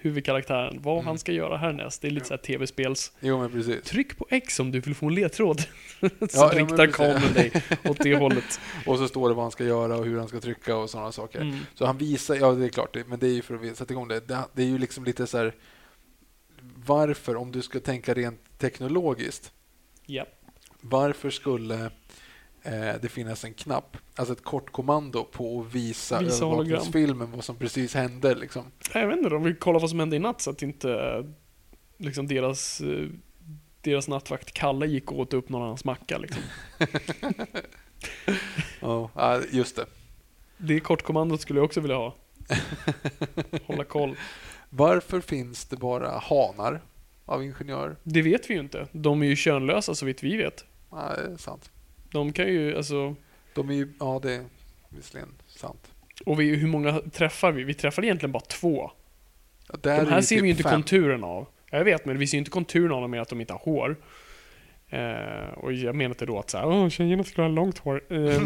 huvudkaraktären 0.00 0.82
vad 0.82 0.94
Mm. 0.94 1.06
han 1.06 1.18
ska 1.18 1.32
göra 1.32 1.56
härnäst. 1.56 2.02
Det 2.02 2.08
är 2.08 2.10
lite 2.10 2.26
så 2.26 2.34
här 2.34 2.38
tv-spels 2.38 3.12
Jo 3.20 3.38
men 3.40 3.50
precis. 3.50 3.82
Tryck 3.82 4.18
på 4.18 4.26
X 4.30 4.60
om 4.60 4.70
du 4.72 4.80
vill 4.80 4.94
få 4.94 5.06
en 5.06 5.14
ledtråd. 5.14 5.60
så 6.00 6.08
ja, 6.32 6.50
riktar 6.54 6.86
kameran 6.86 7.32
dig 7.34 7.52
åt 7.84 7.98
det 7.98 8.16
hållet. 8.16 8.60
Och 8.86 8.98
så 8.98 9.08
står 9.08 9.28
det 9.28 9.34
vad 9.34 9.44
han 9.44 9.50
ska 9.50 9.64
göra 9.64 9.96
och 9.96 10.04
hur 10.04 10.18
han 10.18 10.28
ska 10.28 10.40
trycka 10.40 10.76
och 10.76 10.90
sådana 10.90 11.12
saker. 11.12 11.40
Mm. 11.40 11.56
Så 11.74 11.86
han 11.86 11.98
visar, 11.98 12.34
ja 12.34 12.52
det 12.52 12.64
är 12.64 12.68
klart, 12.68 12.96
men 13.06 13.18
det 13.18 13.26
är 13.26 13.32
ju 13.32 13.42
för 13.42 13.54
att 13.70 13.76
sätta 13.76 13.92
igång 13.94 14.08
det. 14.08 14.20
Det, 14.54 14.62
är 14.62 14.66
ju 14.66 14.78
liksom 14.78 15.04
lite 15.04 15.26
så 15.26 15.38
här, 15.38 15.54
varför, 16.86 17.36
om 17.36 17.52
du 17.52 17.62
ska 17.62 17.80
tänka 17.80 18.14
rent 18.14 18.58
teknologiskt, 18.58 19.52
Ja. 20.06 20.26
varför 20.80 21.30
skulle 21.30 21.90
det 23.02 23.10
finnas 23.10 23.44
en 23.44 23.54
knapp, 23.54 23.96
alltså 24.14 24.32
ett 24.32 24.44
kort 24.44 24.72
kommando 24.72 25.24
på 25.24 25.60
att 25.60 25.74
visa, 25.74 26.20
Visa 26.20 26.44
övervakningsfilmen 26.44 27.32
vad 27.32 27.44
som 27.44 27.56
precis 27.56 27.94
hände 27.94 28.34
liksom. 28.34 28.64
Jag 28.94 29.06
vet 29.06 29.16
inte, 29.16 29.30
de 29.30 29.42
vill 29.42 29.56
kolla 29.56 29.78
vad 29.78 29.90
som 29.90 30.00
hände 30.00 30.16
i 30.16 30.18
natt 30.18 30.40
så 30.40 30.50
att 30.50 30.62
inte 30.62 30.92
eh, 30.92 31.24
liksom 31.96 32.26
deras, 32.26 32.80
eh, 32.80 33.08
deras 33.80 34.08
nattvakt 34.08 34.52
Kalle 34.52 34.86
gick 34.86 35.12
och 35.12 35.18
åt 35.18 35.34
upp 35.34 35.48
någon 35.48 35.62
annans 35.62 35.84
macka. 35.84 36.18
Liksom. 36.18 36.42
Ja, 38.80 39.10
ja, 39.14 39.40
just 39.50 39.76
det. 39.76 39.86
Det 40.58 40.80
kortkommandot 40.80 41.40
skulle 41.40 41.58
jag 41.58 41.64
också 41.64 41.80
vilja 41.80 41.96
ha. 41.96 42.14
Hålla 43.66 43.84
koll. 43.84 44.16
Varför 44.70 45.20
finns 45.20 45.64
det 45.64 45.76
bara 45.76 46.18
hanar 46.18 46.80
av 47.24 47.44
ingenjörer? 47.44 47.96
Det 48.02 48.22
vet 48.22 48.50
vi 48.50 48.54
ju 48.54 48.60
inte. 48.60 48.86
De 48.92 49.22
är 49.22 49.26
ju 49.26 49.36
könlösa 49.36 49.94
så 49.94 50.06
vitt 50.06 50.22
vi 50.22 50.36
vet. 50.36 50.64
Ja, 50.90 51.12
det 51.16 51.32
är 51.32 51.36
sant. 51.36 51.70
De 52.12 52.32
kan 52.32 52.46
ju, 52.46 52.76
alltså, 52.76 53.16
De 53.54 53.70
är 53.70 53.74
ju, 53.74 53.92
ja 54.00 54.20
det, 54.22 54.44
visserligen 54.88 55.28
sant. 55.46 55.92
Och 56.26 56.40
vi, 56.40 56.56
hur 56.56 56.68
många 56.68 57.00
träffar 57.00 57.52
vi? 57.52 57.64
Vi 57.64 57.74
träffar 57.74 58.04
egentligen 58.04 58.32
bara 58.32 58.42
två. 58.42 58.90
Ja, 59.68 59.90
är 59.90 60.04
De 60.04 60.10
här 60.10 60.20
ser 60.20 60.36
vi 60.36 60.40
typ 60.40 60.44
ju 60.44 60.50
inte 60.50 60.62
fem. 60.62 60.72
konturen 60.72 61.24
av. 61.24 61.46
Jag 61.70 61.84
vet, 61.84 62.04
men 62.04 62.18
vi 62.18 62.26
ser 62.26 62.36
ju 62.36 62.38
inte 62.38 62.50
konturen 62.50 62.92
av 62.92 63.00
dem 63.02 63.10
med 63.10 63.22
att 63.22 63.28
de 63.28 63.40
inte 63.40 63.52
har 63.52 63.60
hår. 63.60 63.96
Eh, 64.92 65.48
och 65.56 65.72
jag 65.72 65.94
menar 65.94 66.10
inte 66.10 66.26
då 66.26 66.38
att 66.38 66.50
såhär, 66.50 66.66
åh 66.66 66.88
tjejerna 66.88 67.24
skulle 67.24 67.46
ha 67.46 67.54
långt 67.54 67.78
hår. 67.78 68.02
Eh, 68.08 68.18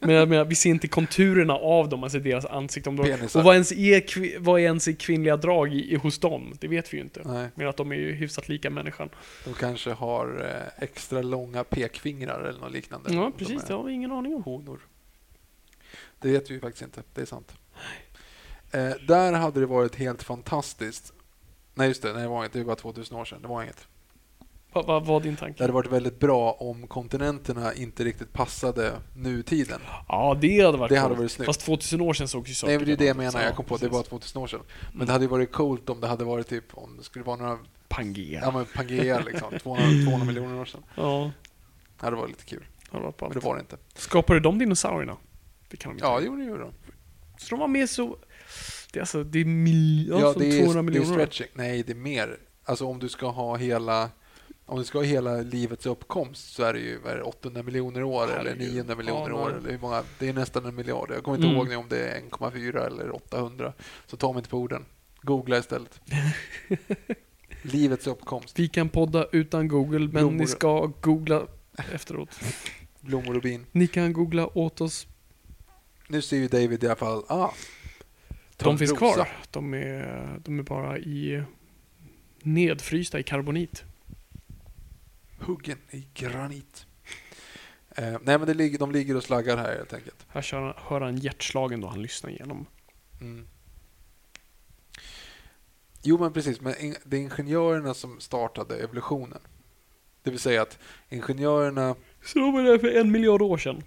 men 0.00 0.14
jag 0.14 0.28
menar, 0.28 0.44
vi 0.44 0.54
ser 0.54 0.70
inte 0.70 0.88
konturerna 0.88 1.54
av 1.54 1.88
dem, 1.88 2.02
alltså 2.02 2.18
deras 2.18 2.44
ansikte. 2.44 2.88
Om 2.88 2.96
de, 2.96 3.12
och 3.34 3.44
vad 3.44 3.54
ens, 3.54 3.72
är, 3.72 4.38
vad 4.38 4.60
ens 4.60 4.88
är 4.88 4.92
kvinnliga 4.92 5.36
drag 5.36 5.74
i, 5.74 5.96
hos 5.96 6.18
dem? 6.18 6.52
Det 6.60 6.68
vet 6.68 6.92
vi 6.92 6.96
ju 6.96 7.02
inte. 7.02 7.22
Nej, 7.24 7.48
Men 7.54 7.68
att 7.68 7.76
de 7.76 7.92
är 7.92 7.96
ju 7.96 8.12
hyfsat 8.12 8.48
lika 8.48 8.70
människan. 8.70 9.10
de 9.44 9.54
kanske 9.54 9.90
har 9.90 10.44
eh, 10.44 10.84
extra 10.84 11.22
långa 11.22 11.64
pekfingrar 11.64 12.40
eller 12.40 12.60
något 12.60 12.72
liknande. 12.72 13.14
Ja, 13.14 13.32
precis. 13.38 13.64
Det 13.64 13.74
har 13.74 13.82
vi 13.82 13.92
ingen 13.92 14.12
aning 14.12 14.34
om. 14.34 14.42
honor. 14.42 14.80
Det 16.18 16.32
vet 16.32 16.50
vi 16.50 16.54
ju 16.54 16.60
faktiskt 16.60 16.82
inte, 16.82 17.02
det 17.14 17.20
är 17.20 17.26
sant. 17.26 17.52
Eh, 18.70 18.90
där 19.06 19.32
hade 19.32 19.60
det 19.60 19.66
varit 19.66 19.96
helt 19.96 20.22
fantastiskt. 20.22 21.12
Nej, 21.74 21.88
just 21.88 22.02
det, 22.02 22.12
nej, 22.12 22.22
det 22.22 22.28
var 22.28 22.38
inget. 22.38 22.52
Det 22.52 22.64
var 22.64 22.74
2000 22.74 23.16
år 23.16 23.24
sedan. 23.24 23.42
Det 23.42 23.48
var 23.48 23.62
inget. 23.62 23.88
Vad 24.72 24.86
vad 24.86 25.06
var 25.06 25.20
din 25.20 25.34
Det 25.34 25.38
tanke? 25.40 25.62
hade 25.62 25.72
varit 25.72 25.92
väldigt 25.92 26.20
bra 26.20 26.52
om 26.52 26.86
kontinenterna 26.86 27.74
inte 27.74 28.04
riktigt 28.04 28.32
passade 28.32 28.92
nutiden. 29.16 29.80
Ja, 30.08 30.38
det 30.40 30.60
hade 30.60 30.78
varit 30.78 30.88
Det 30.90 30.96
hade 30.98 31.14
varit 31.14 31.32
snyggt. 31.32 31.46
Fast 31.46 31.60
2000 31.60 32.00
år 32.00 32.12
sedan 32.14 32.28
såg 32.28 32.48
ju 32.48 32.54
saker 32.54 32.70
Nej, 32.70 32.78
men 32.78 32.86
det 32.86 32.92
är 32.92 32.96
det 32.96 33.04
jag 33.04 33.16
menar. 33.16 33.40
Jag 33.40 33.50
Ja, 33.50 33.54
kom 33.54 33.64
på 33.64 33.74
att 33.74 33.80
det 33.80 33.88
var 33.88 34.02
2000 34.02 34.42
år 34.42 34.46
sedan. 34.46 34.60
Men 34.88 34.94
Mm. 34.94 35.06
det 35.06 35.12
hade 35.12 35.26
varit 35.26 35.52
coolt 35.52 35.90
om 35.90 36.00
det 36.00 36.06
hade 36.06 36.24
varit 36.24 36.48
typ 36.48 36.64
om 36.78 36.96
det 36.96 37.02
skulle 37.04 37.24
vara 37.24 37.36
några 37.36 37.58
Pangea. 37.88 38.40
Ja, 38.44 38.50
men 38.50 38.64
Pangea 38.64 39.20
liksom. 39.20 39.58
200, 39.58 39.84
200 40.04 40.26
miljoner 40.26 40.60
år 40.60 40.64
sedan. 40.64 40.82
Ja, 40.94 41.30
Det 42.00 42.06
hade 42.06 42.16
varit 42.16 42.28
lite 42.30 42.44
kul. 42.44 42.64
det 42.92 42.98
varit 42.98 43.20
Men 43.20 43.30
det 43.30 43.40
var 43.40 43.54
det 43.54 43.60
inte. 43.60 43.76
Skapade 43.94 44.40
de 44.40 44.58
dinosaurierna? 44.58 45.16
Det 45.70 45.76
kan 45.76 45.90
de 45.90 45.94
inte. 45.94 46.04
Ja, 46.06 46.18
det 46.20 46.26
gjorde 46.26 46.42
det 46.44 46.58
de. 46.58 46.72
Så 47.38 47.50
de 47.50 47.58
var 47.58 47.68
med 47.68 47.90
så... 47.90 48.16
Det 48.92 48.98
är 48.98 49.00
alltså, 49.00 49.24
det 49.24 49.38
är 49.40 49.44
mil... 49.44 50.08
ja, 50.10 50.20
Ja, 50.20 50.32
som 50.32 50.42
det 50.42 50.48
är, 50.48 50.64
200 50.64 50.72
det 50.74 50.78
är 50.78 50.82
miljoner. 50.82 51.10
år. 51.10 51.14
stretching. 51.14 51.46
Nej, 51.54 51.82
det 51.82 51.92
är 51.92 51.96
mer. 51.96 52.36
Alltså 52.64 52.86
om 52.86 52.98
du 52.98 53.08
ska 53.08 53.26
ha 53.30 53.56
hela 53.56 54.10
om 54.70 54.78
du 54.78 54.84
ska 54.84 54.98
ha 54.98 55.04
hela 55.04 55.36
livets 55.36 55.86
uppkomst 55.86 56.52
så 56.54 56.62
är 56.62 56.72
det 56.72 56.78
ju 56.78 56.98
är 57.06 57.16
det, 57.16 57.22
800 57.22 57.62
miljoner 57.62 58.02
år 58.02 58.24
eller 58.24 58.36
Herregud. 58.36 58.68
900 58.72 58.96
miljoner 58.96 59.28
Ja, 59.30 59.34
år. 59.34 59.56
Eller 59.58 59.70
hur 59.70 59.78
många, 59.78 60.02
det 60.18 60.28
är 60.28 60.32
nästan 60.32 60.66
en 60.66 60.74
miljard. 60.74 61.10
Jag 61.14 61.22
kommer 61.24 61.36
inte 61.36 61.48
Mm. 61.48 61.56
ihåg 61.70 61.78
om 61.84 61.88
det 61.88 61.98
är 62.08 62.20
1,4 62.20 62.86
eller 62.86 63.14
800. 63.14 63.72
Så 64.06 64.16
ta 64.16 64.32
mig 64.32 64.38
inte 64.38 64.50
på 64.50 64.58
orden. 64.58 64.84
Googla 65.22 65.58
istället. 65.58 66.00
livets 67.62 68.06
uppkomst. 68.06 68.58
Vi 68.58 68.68
kan 68.68 68.88
podda 68.88 69.26
utan 69.32 69.68
Google, 69.68 69.98
men 69.98 70.08
Blommor. 70.10 70.32
ni 70.32 70.46
ska 70.46 70.86
googla 71.00 71.46
efteråt. 71.92 72.40
Blommor 73.00 73.36
och 73.36 73.42
bin. 73.42 73.66
Ni 73.72 73.86
kan 73.86 74.12
googla 74.12 74.58
åt 74.58 74.80
oss. 74.80 75.06
Nu 76.08 76.22
ser 76.22 76.36
ju 76.36 76.48
David 76.48 76.84
i 76.84 76.86
alla 76.86 76.96
fall... 76.96 77.22
Ah, 77.28 77.50
De 78.56 78.78
finns 78.78 78.92
kvar. 78.92 79.28
De 79.50 79.74
är, 79.74 80.40
de 80.44 80.58
är 80.58 80.62
bara 80.62 80.98
i 80.98 81.42
nedfrysta 82.42 83.20
i 83.20 83.22
karbonit. 83.22 83.84
Huggen 85.40 85.78
i 85.90 86.06
granit. 86.14 86.86
Eh, 87.90 88.18
nej, 88.22 88.38
men 88.38 88.46
det 88.46 88.54
ligger, 88.54 88.78
de 88.78 88.92
ligger 88.92 89.16
och 89.16 89.22
slaggar 89.22 89.56
här 89.56 89.76
helt 89.76 89.92
enkelt. 89.92 90.26
Här 90.28 90.42
kör 90.42 90.80
hör 90.88 91.00
han 91.00 91.16
hjärtslagen 91.16 91.80
då 91.80 91.88
han 91.88 92.02
lyssnar 92.02 92.30
igenom. 92.30 92.66
Mm. 93.20 93.46
Jo, 96.02 96.18
men 96.18 96.32
precis. 96.32 96.60
Men 96.60 96.78
in, 96.78 96.96
det 97.04 97.16
är 97.16 97.20
ingenjörerna 97.20 97.94
som 97.94 98.20
startade 98.20 98.76
evolutionen. 98.76 99.40
Det 100.22 100.30
vill 100.30 100.40
säga 100.40 100.62
att 100.62 100.78
ingenjörerna... 101.08 101.94
Så 102.24 102.38
de 102.38 102.52
var 102.52 102.62
där 102.62 102.78
för 102.78 102.96
en 102.96 103.12
miljard 103.12 103.42
år 103.42 103.58
sedan. 103.58 103.82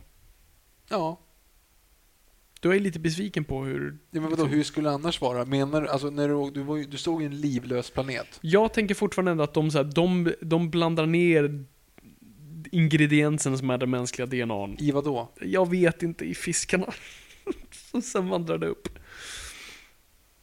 Ja, 0.90 1.20
Du 2.64 2.72
är 2.76 2.80
lite 2.80 3.00
besviken 3.00 3.44
på 3.44 3.64
hur... 3.64 3.98
ja 4.12 4.22
men 4.22 4.30
vadå, 4.30 4.46
hur 4.46 4.64
skulle 4.64 4.90
det 4.90 4.94
annars 4.94 5.22
vara? 5.22 5.46
Menar 5.46 5.82
du... 5.82 5.88
Alltså, 5.88 6.10
när 6.10 6.28
du, 6.30 6.52
du, 6.52 6.62
var, 6.64 6.78
ju- 6.78 6.84
du 6.86 6.98
såg 6.98 7.22
ju 7.22 7.26
en 7.26 7.42
livlös 7.42 7.90
planet. 7.90 8.40
Jag 8.42 8.74
tänker 8.74 8.96
fortfarande 8.96 9.32
ändå 9.32 9.44
att 9.44 9.54
de, 9.54 9.72
så 9.72 9.78
här, 9.78 9.84
de, 9.96 10.34
de 10.42 10.70
blandar 10.70 11.06
ner 11.06 11.66
ingrediensen 12.72 13.58
som 13.58 13.70
är 13.70 13.78
den 13.78 13.90
mänskliga 13.90 14.26
DNAn. 14.26 14.76
I 14.80 14.92
vad 14.92 15.04
då? 15.04 15.32
Jag 15.42 15.70
vet 15.70 16.04
inte, 16.04 16.26
i 16.26 16.36
fiskarna. 16.36 16.86
Och 17.92 18.04
sen 18.04 18.30
vandrar 18.30 18.58
det 18.58 18.68
upp. 18.68 18.90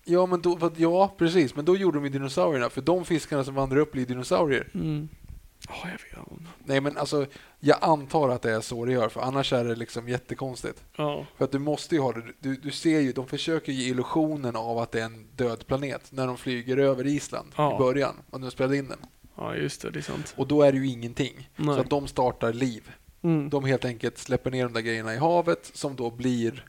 Ja, 0.04 0.26
men 0.26 0.40
då, 0.40 0.56
vad, 0.56 0.72
ja, 0.80 1.14
precis. 1.18 1.56
Men 1.56 1.64
då 1.64 1.76
gjorde 1.76 1.98
de 1.98 2.04
ju 2.04 2.10
dinosaurierna. 2.10 2.70
För 2.70 2.80
de 2.82 3.04
fiskarna 3.04 3.44
som 3.44 3.54
vandrar 3.54 3.78
upp 3.78 3.92
blir 3.92 4.06
dinosaurier. 4.06 4.68
Mm. 4.74 5.08
Ja, 5.68 5.74
jag 5.84 5.90
vet. 6.20 6.38
Nej, 6.64 6.80
men 6.80 6.96
alltså, 6.98 7.26
jag 7.60 7.78
antar 7.80 8.28
att 8.28 8.42
det 8.42 8.50
är 8.52 8.60
så 8.60 8.84
det 8.84 8.92
gör. 8.92 9.08
För 9.08 9.20
annars 9.20 9.52
är 9.52 9.64
det 9.64 9.74
liksom 9.74 10.08
jättekonstigt. 10.08 10.84
Ja. 10.96 11.26
För 11.36 11.44
att 11.44 11.52
du 11.52 11.58
måste 11.58 11.94
ju 11.94 12.00
ha 12.00 12.12
det. 12.12 12.22
Du, 12.40 12.56
du 12.56 12.70
ser 12.70 13.00
ju, 13.00 13.12
de 13.12 13.26
försöker 13.26 13.72
ge 13.72 13.88
illusionen 13.88 14.56
av 14.56 14.78
att 14.78 14.92
det 14.92 15.00
är 15.00 15.04
en 15.04 15.26
död 15.36 15.66
planet 15.66 16.12
när 16.12 16.26
de 16.26 16.36
flyger 16.36 16.76
över 16.76 17.06
Island 17.06 17.52
Ja. 17.56 17.74
i 17.74 17.78
början. 17.78 18.14
Och 18.30 18.40
de 18.40 18.50
spelade 18.50 18.76
in 18.76 18.88
den. 18.88 18.98
ja, 19.36 19.54
just 19.56 19.82
det. 19.82 19.90
Det 19.90 19.98
är 19.98 20.02
sant. 20.02 20.34
Och 20.36 20.46
då 20.46 20.62
är 20.62 20.72
det 20.72 20.78
ju 20.78 20.86
ingenting. 20.88 21.50
Nej. 21.56 21.74
Så 21.74 21.80
att 21.80 21.90
de 21.90 22.06
startar 22.08 22.52
liv. 22.52 22.90
Mm. 23.22 23.50
De 23.50 23.64
helt 23.64 23.84
enkelt 23.84 24.18
släpper 24.18 24.50
ner 24.50 24.64
de 24.64 24.72
där 24.72 24.80
grejerna 24.80 25.14
i 25.14 25.16
havet 25.16 25.70
som 25.74 25.96
då 25.96 26.10
blir 26.10 26.66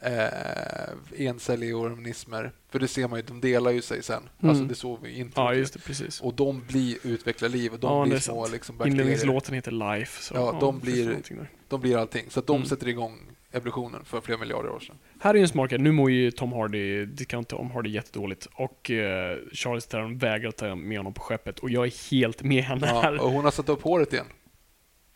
eh, 0.00 1.26
encelliga 1.26 1.76
organismer. 1.76 2.52
För 2.70 2.78
det 2.78 2.88
ser 2.88 3.08
man 3.08 3.18
ju, 3.18 3.22
de 3.26 3.40
delar 3.40 3.70
ju 3.70 3.82
sig 3.82 4.02
sen. 4.02 4.22
Mm. 4.38 4.50
Alltså 4.50 4.64
det 4.64 4.74
såg 4.74 4.98
vi 5.02 5.18
inte. 5.18 5.40
Ja, 5.40 5.54
just 5.54 5.72
det. 5.74 5.80
Precis. 5.80 6.20
Och 6.20 6.34
de 6.34 6.62
blir, 6.68 6.96
utvecklar 7.02 7.48
liv 7.48 7.72
och 7.72 7.78
de 7.78 7.92
Ja, 7.96 8.02
det 8.04 8.08
blir 8.10 8.18
små 8.18 8.46
liksom. 8.48 8.86
Inledningslåten 8.86 9.54
heter 9.54 9.96
Life. 9.96 10.22
Så, 10.22 10.34
Ja, 10.34 10.56
de 10.60 10.74
det 10.78 10.80
blir-. 10.84 11.48
De 11.68 11.80
blir 11.80 11.96
allting. 11.96 12.24
Så 12.28 12.40
att 12.40 12.46
de 12.46 12.56
Mm. 12.56 12.68
sätter 12.68 12.88
igång 12.88 13.18
evolutionen 13.52 14.04
för 14.04 14.20
flera 14.20 14.38
miljarder 14.38 14.70
år 14.70 14.80
sedan. 14.80 14.96
Här 15.20 15.30
är 15.30 15.34
ju 15.34 15.42
en 15.42 15.48
smakare. 15.48 15.78
Nu 15.82 15.92
mår 15.92 16.10
ju 16.10 16.30
Tom 16.30 16.52
Hardy, 16.52 17.04
discount 17.04 17.50
Tom 17.50 17.70
Hardy 17.70 17.90
jättedåligt. 17.90 18.46
Och 18.54 18.90
eh, 18.90 19.38
Charles 19.52 19.86
Theron 19.86 20.18
vägrar 20.18 20.50
ta 20.50 20.74
med 20.74 20.98
honom 20.98 21.14
på 21.14 21.20
skeppet. 21.20 21.58
Och 21.58 21.70
jag 21.70 21.86
är 21.86 22.10
helt 22.10 22.42
med 22.42 22.62
henne 22.64 22.86
Ja, 22.86 23.00
här. 23.00 23.20
och 23.22 23.30
hon 23.30 23.44
har 23.44 23.50
satt 23.50 23.68
upp 23.68 23.82
håret 23.82 24.12
igen. 24.12 24.26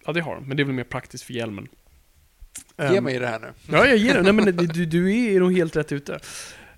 Ja, 0.06 0.12
det 0.12 0.20
har 0.20 0.34
de. 0.34 0.44
Men 0.48 0.56
det 0.56 0.62
är 0.62 0.64
väl 0.64 0.74
mer 0.74 0.84
praktiskt 0.84 1.24
för 1.24 1.32
hjälmen. 1.34 1.68
Ge 2.78 2.84
Ehm, 2.96 3.04
mig 3.04 3.18
det 3.18 3.26
här 3.26 3.38
nu. 3.40 3.52
Ja, 3.70 3.86
jag 3.86 3.96
ger 3.96 4.14
det. 4.14 4.22
Nej, 4.22 4.32
men 4.32 4.44
du, 4.56 4.86
du- 4.86 5.34
är 5.34 5.40
nog 5.40 5.52
helt 5.56 5.76
rätt 5.76 5.92
ute. 5.92 6.20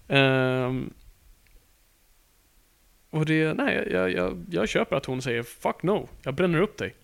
Ehm, 0.09 0.91
och 3.11 3.27
det, 3.27 3.55
nej, 3.55 3.89
jag, 3.93 4.13
jag, 4.13 4.45
jag 4.51 4.69
köper 4.69 4.97
att 4.97 5.07
hon 5.07 5.23
säger 5.23 5.43
'Fuck 5.43 5.83
no, 5.83 6.09
jag 6.23 6.35
bränner 6.35 6.61
upp 6.61 6.79
dig' 6.79 6.95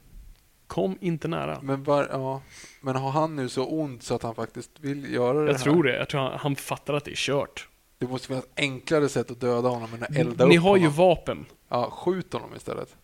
Kom 0.66 0.98
inte 1.00 1.28
nära. 1.28 1.58
Men, 1.62 1.84
var, 1.84 2.08
ja. 2.10 2.42
men 2.80 2.96
har 2.96 3.10
han 3.10 3.36
nu 3.36 3.48
så 3.48 3.64
ont 3.66 4.02
så 4.02 4.14
att 4.14 4.22
han 4.22 4.34
faktiskt 4.34 4.70
vill 4.80 5.12
göra 5.14 5.38
det 5.40 5.46
Jag 5.46 5.52
här? 5.58 5.64
tror 5.64 5.82
det. 5.82 5.96
Jag 5.96 6.08
tror 6.08 6.20
han, 6.20 6.38
han 6.38 6.56
fattar 6.56 6.94
att 6.94 7.04
det 7.04 7.10
är 7.10 7.14
kört. 7.16 7.68
Det 7.98 8.06
måste 8.06 8.26
finnas 8.28 8.44
enklare 8.56 9.08
sätt 9.08 9.30
att 9.30 9.40
döda 9.40 9.68
honom 9.68 9.94
än 9.94 10.02
att 10.02 10.16
elda 10.16 10.46
Ni 10.46 10.58
upp 10.58 10.64
har 10.64 10.76
ju 10.76 10.88
vapen. 10.88 11.46
Ja, 11.68 11.90
skjut 11.90 12.32
honom 12.32 12.50
istället. 12.56 12.96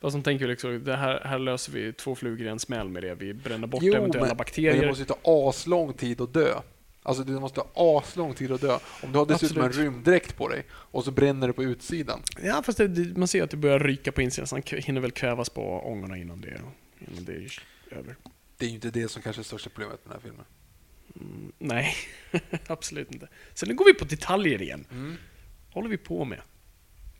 Vad 0.00 0.12
som 0.12 0.22
tänker 0.22 0.48
liksom, 0.48 0.84
det 0.84 0.96
här, 0.96 1.20
här 1.24 1.38
löser 1.38 1.72
vi 1.72 1.92
två 1.92 2.14
flugor 2.14 2.46
i 2.46 2.50
en 2.50 2.58
smäll 2.58 2.88
med 2.88 3.02
det. 3.02 3.14
Vi 3.14 3.34
bränner 3.34 3.66
bort 3.66 3.82
Jo, 3.82 3.94
eventuella 3.94 4.20
men- 4.20 4.28
Men 4.28 4.36
bakterier. 4.36 4.80
det 4.80 4.86
måste 4.86 5.02
ju 5.02 5.06
ta 5.06 5.18
aslång 5.48 5.92
tid 5.92 6.20
att 6.20 6.34
dö. 6.34 6.54
Alltså 7.02 7.24
det 7.24 7.32
måste 7.32 7.60
ta 7.60 7.68
aslång 7.74 8.34
tid 8.34 8.52
att 8.52 8.60
dö. 8.60 8.78
Om 9.02 9.12
du 9.12 9.18
har 9.18 9.26
dessutom 9.26 9.62
Absolut. 9.64 9.76
en 9.88 9.92
rymddräkt 9.92 10.36
på 10.36 10.48
dig 10.48 10.64
och 10.70 11.04
så 11.04 11.10
bränner 11.10 11.46
det 11.46 11.52
på 11.52 11.62
utsidan. 11.64 12.22
Ja, 12.42 12.62
fast 12.66 12.78
det, 12.78 13.16
man 13.16 13.28
ser 13.28 13.42
att 13.42 13.50
det 13.50 13.56
börjar 13.56 13.78
ryka 13.78 14.12
på 14.12 14.22
insidan, 14.22 14.46
så 14.46 14.56
han 14.56 14.62
hinner 14.82 15.00
väl 15.00 15.10
kvävas 15.10 15.50
på 15.50 15.80
ångorna 15.86 16.16
innan 16.16 16.40
det, 16.40 16.60
innan 17.10 17.24
det 17.24 17.32
är 17.32 17.62
över. 17.90 18.16
Det 18.56 18.64
är 18.64 18.68
ju 18.68 18.74
inte 18.74 18.90
det 18.90 19.08
som 19.08 19.22
kanske 19.22 19.42
är 19.42 19.44
största 19.44 19.70
problemet 19.70 19.98
med 20.06 20.14
den 20.14 20.20
här 20.22 20.28
filmen. 20.28 20.44
Mm, 21.20 21.52
nej, 21.58 21.94
absolut 22.66 23.12
inte. 23.12 23.28
Sen 23.54 23.68
nu 23.68 23.74
går 23.74 23.84
vi 23.84 23.94
på 23.94 24.04
detaljer 24.04 24.62
igen. 24.62 24.84
Mm. 24.90 25.16
håller 25.70 25.88
vi 25.88 25.96
på 25.96 26.24
med? 26.24 26.40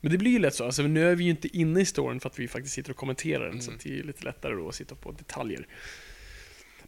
Men 0.00 0.12
det 0.12 0.18
blir 0.18 0.30
ju 0.30 0.38
lätt 0.38 0.54
så. 0.54 0.64
Alltså, 0.64 0.82
nu 0.82 1.10
är 1.10 1.16
vi 1.16 1.24
ju 1.24 1.30
inte 1.30 1.56
inne 1.56 1.80
i 1.80 1.84
storyn 1.84 2.20
för 2.20 2.28
att 2.28 2.38
vi 2.38 2.48
faktiskt 2.48 2.74
sitter 2.74 2.90
och 2.90 2.96
kommenterar 2.96 3.48
den, 3.48 3.62
så 3.62 3.70
Mm. 3.70 3.80
det 3.84 3.98
är 3.98 4.02
lite 4.02 4.24
lättare 4.24 4.54
då 4.54 4.68
att 4.68 4.74
sitta 4.74 4.94
på 4.94 5.12
detaljer. 5.12 5.66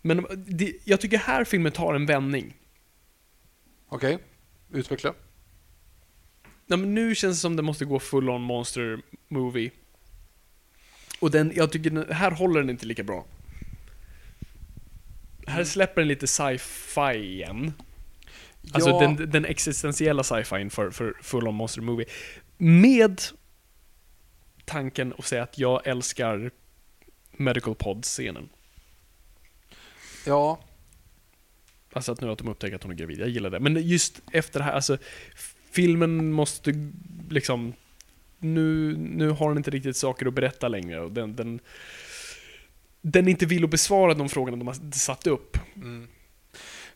Men 0.02 0.26
det, 0.46 0.72
jag 0.84 1.00
tycker 1.00 1.18
här 1.18 1.44
filmen 1.44 1.72
tar 1.72 1.94
en 1.94 2.06
vändning. 2.06 2.56
Okej, 3.88 4.18
utveckla. 4.72 5.14
Ja, 6.66 6.76
men 6.76 6.94
nu 6.94 7.14
känns 7.14 7.36
det 7.36 7.40
som 7.40 7.56
det 7.56 7.62
måste 7.62 7.84
gå 7.84 7.98
full 7.98 8.30
on 8.30 8.42
monster 8.42 9.00
movie. 9.28 9.70
Och 11.20 11.30
den, 11.30 11.52
jag 11.54 11.72
tycker 11.72 11.90
den, 11.90 12.12
här 12.12 12.30
håller 12.30 12.60
den 12.60 12.70
inte 12.70 12.86
lika 12.86 13.02
bra. 13.02 13.26
Här 15.46 15.64
släpper 15.64 16.00
den 16.00 16.08
lite 16.08 16.26
sci-fi 16.26 17.14
igen. 17.14 17.72
Alltså 18.72 18.90
ja, 18.90 19.00
den, 19.00 19.30
den 19.30 19.44
existentiella 19.44 20.22
sci-fi 20.22 20.70
för, 20.70 20.90
för 20.90 21.14
full 21.22 21.48
on 21.48 21.54
monster 21.54 21.82
movie. 21.82 22.06
Med 22.62 23.20
tanken 24.64 25.14
att 25.18 25.24
säga 25.24 25.42
att 25.42 25.58
jag 25.58 25.86
älskar 25.86 26.50
medical 27.32 27.74
pod-scenen. 27.74 28.48
ja, 30.26 30.60
Alltså 31.92 32.12
att 32.12 32.20
nu 32.20 32.30
att 32.30 32.38
de 32.38 32.48
upptäcker 32.48 32.76
att 32.76 32.82
hon 32.82 32.92
är 32.92 32.96
gravid. 32.96 33.20
Jag 33.20 33.28
gillar 33.28 33.50
det. 33.50 33.60
Men 33.60 33.88
just 33.88 34.22
efter 34.32 34.58
det 34.60 34.64
här, 34.64 34.72
alltså 34.72 34.98
filmen 35.70 36.32
måste 36.32 36.90
liksom 37.30 37.72
nu, 38.38 38.96
nu 38.96 39.30
har 39.30 39.48
den 39.48 39.56
inte 39.56 39.70
riktigt 39.70 39.96
saker 39.96 40.26
att 40.26 40.34
berätta 40.34 40.68
längre 40.68 41.00
och 41.00 41.12
den, 41.12 41.36
den 41.36 41.60
den 43.00 43.28
inte 43.28 43.46
vill 43.46 43.64
att 43.64 43.70
besvara 43.70 44.14
de 44.14 44.28
frågorna 44.28 44.56
de 44.56 44.66
har 44.66 44.92
satt 44.92 45.26
upp. 45.26 45.58
Mm. 45.76 46.08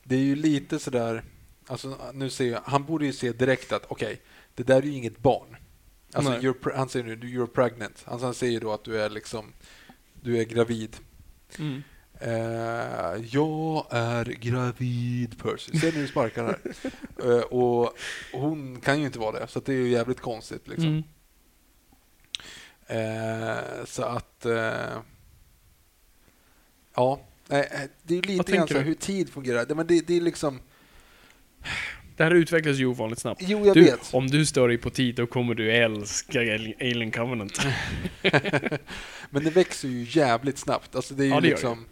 det 0.02 0.14
är 0.14 0.20
ju 0.20 0.36
lite 0.36 0.78
sådär, 0.78 1.22
alltså 1.66 1.98
nu 2.12 2.30
ser 2.30 2.44
jag, 2.44 2.60
han 2.64 2.84
borde 2.84 3.06
ju 3.06 3.12
se 3.12 3.32
direkt 3.32 3.72
att 3.72 3.84
okej, 3.88 4.20
det 4.55 4.62
där 4.62 4.76
är 4.76 4.82
ju 4.82 4.93
inget 4.93 5.18
barn. 5.18 5.56
Alltså, 6.12 6.32
you're, 6.32 6.76
han 6.76 6.89
säger 6.89 7.05
nu, 7.05 7.14
you're 7.14 7.47
pregnant. 7.47 8.05
Alltså, 8.05 8.26
han 8.26 8.35
säger 8.35 8.60
då 8.60 8.72
att 8.72 8.85
du 8.85 9.01
är 9.01 9.10
liksom, 9.10 9.52
du 10.22 10.39
är 10.39 10.44
gravid. 10.44 10.97
Mm. 11.59 11.82
Eh, 12.20 13.24
jag 13.31 13.86
är 13.90 14.24
gravid, 14.24 15.43
Percy. 15.43 15.78
Se 15.78 15.86
nu 15.86 15.93
du 15.93 16.09
sparkar 16.09 16.44
här. 16.44 16.59
Eh, 17.22 17.40
och 17.40 17.93
hon 18.32 18.81
kan 18.81 19.01
ju 19.01 19.06
inte 19.06 19.18
vara 19.18 19.40
det, 19.40 19.47
så 19.47 19.60
det 19.60 19.72
är 19.72 19.76
ju 19.76 19.89
jävligt 19.89 20.20
konstigt. 20.20 20.68
Liksom. 20.68 20.86
Mm. 20.89 21.05
Eh, 22.86 23.85
så 23.85 24.02
att... 24.02 24.47
Ja, 26.97 27.20
det 28.02 28.18
är 28.18 28.22
lite 28.22 28.52
grann 28.52 28.68
så 28.68 28.78
hur 28.78 28.94
tid 28.94 29.31
fungerar. 29.31 29.66
Det, 29.66 29.74
men 29.74 29.86
det, 29.86 30.06
det 30.06 30.16
är 30.16 30.20
liksom... 30.20 30.60
Det 32.16 32.24
här 32.24 32.30
utvecklas 32.30 32.76
ju 32.76 32.86
ovanligt 32.86 33.18
snabbt. 33.18 33.42
Jo, 33.44 33.66
jag 33.66 33.74
Du, 33.74 33.82
vet. 33.84 34.14
om 34.14 34.26
du 34.26 34.46
stör 34.46 34.68
dig 34.68 34.78
på 34.78 34.90
tid, 34.90 35.14
då 35.14 35.26
kommer 35.26 35.54
du 35.54 35.72
älska 35.72 36.40
Alien 36.80 37.10
Covenant. 37.10 37.60
men 39.30 39.44
det 39.44 39.50
växer 39.50 39.88
ju 39.88 40.06
jävligt 40.20 40.58
snabbt. 40.58 40.96
Alltså 40.96 41.14
det 41.14 41.22
är 41.22 41.26
ju 41.26 41.30
Ja, 41.34 41.40
det 41.40 41.48
liksom... 41.48 41.84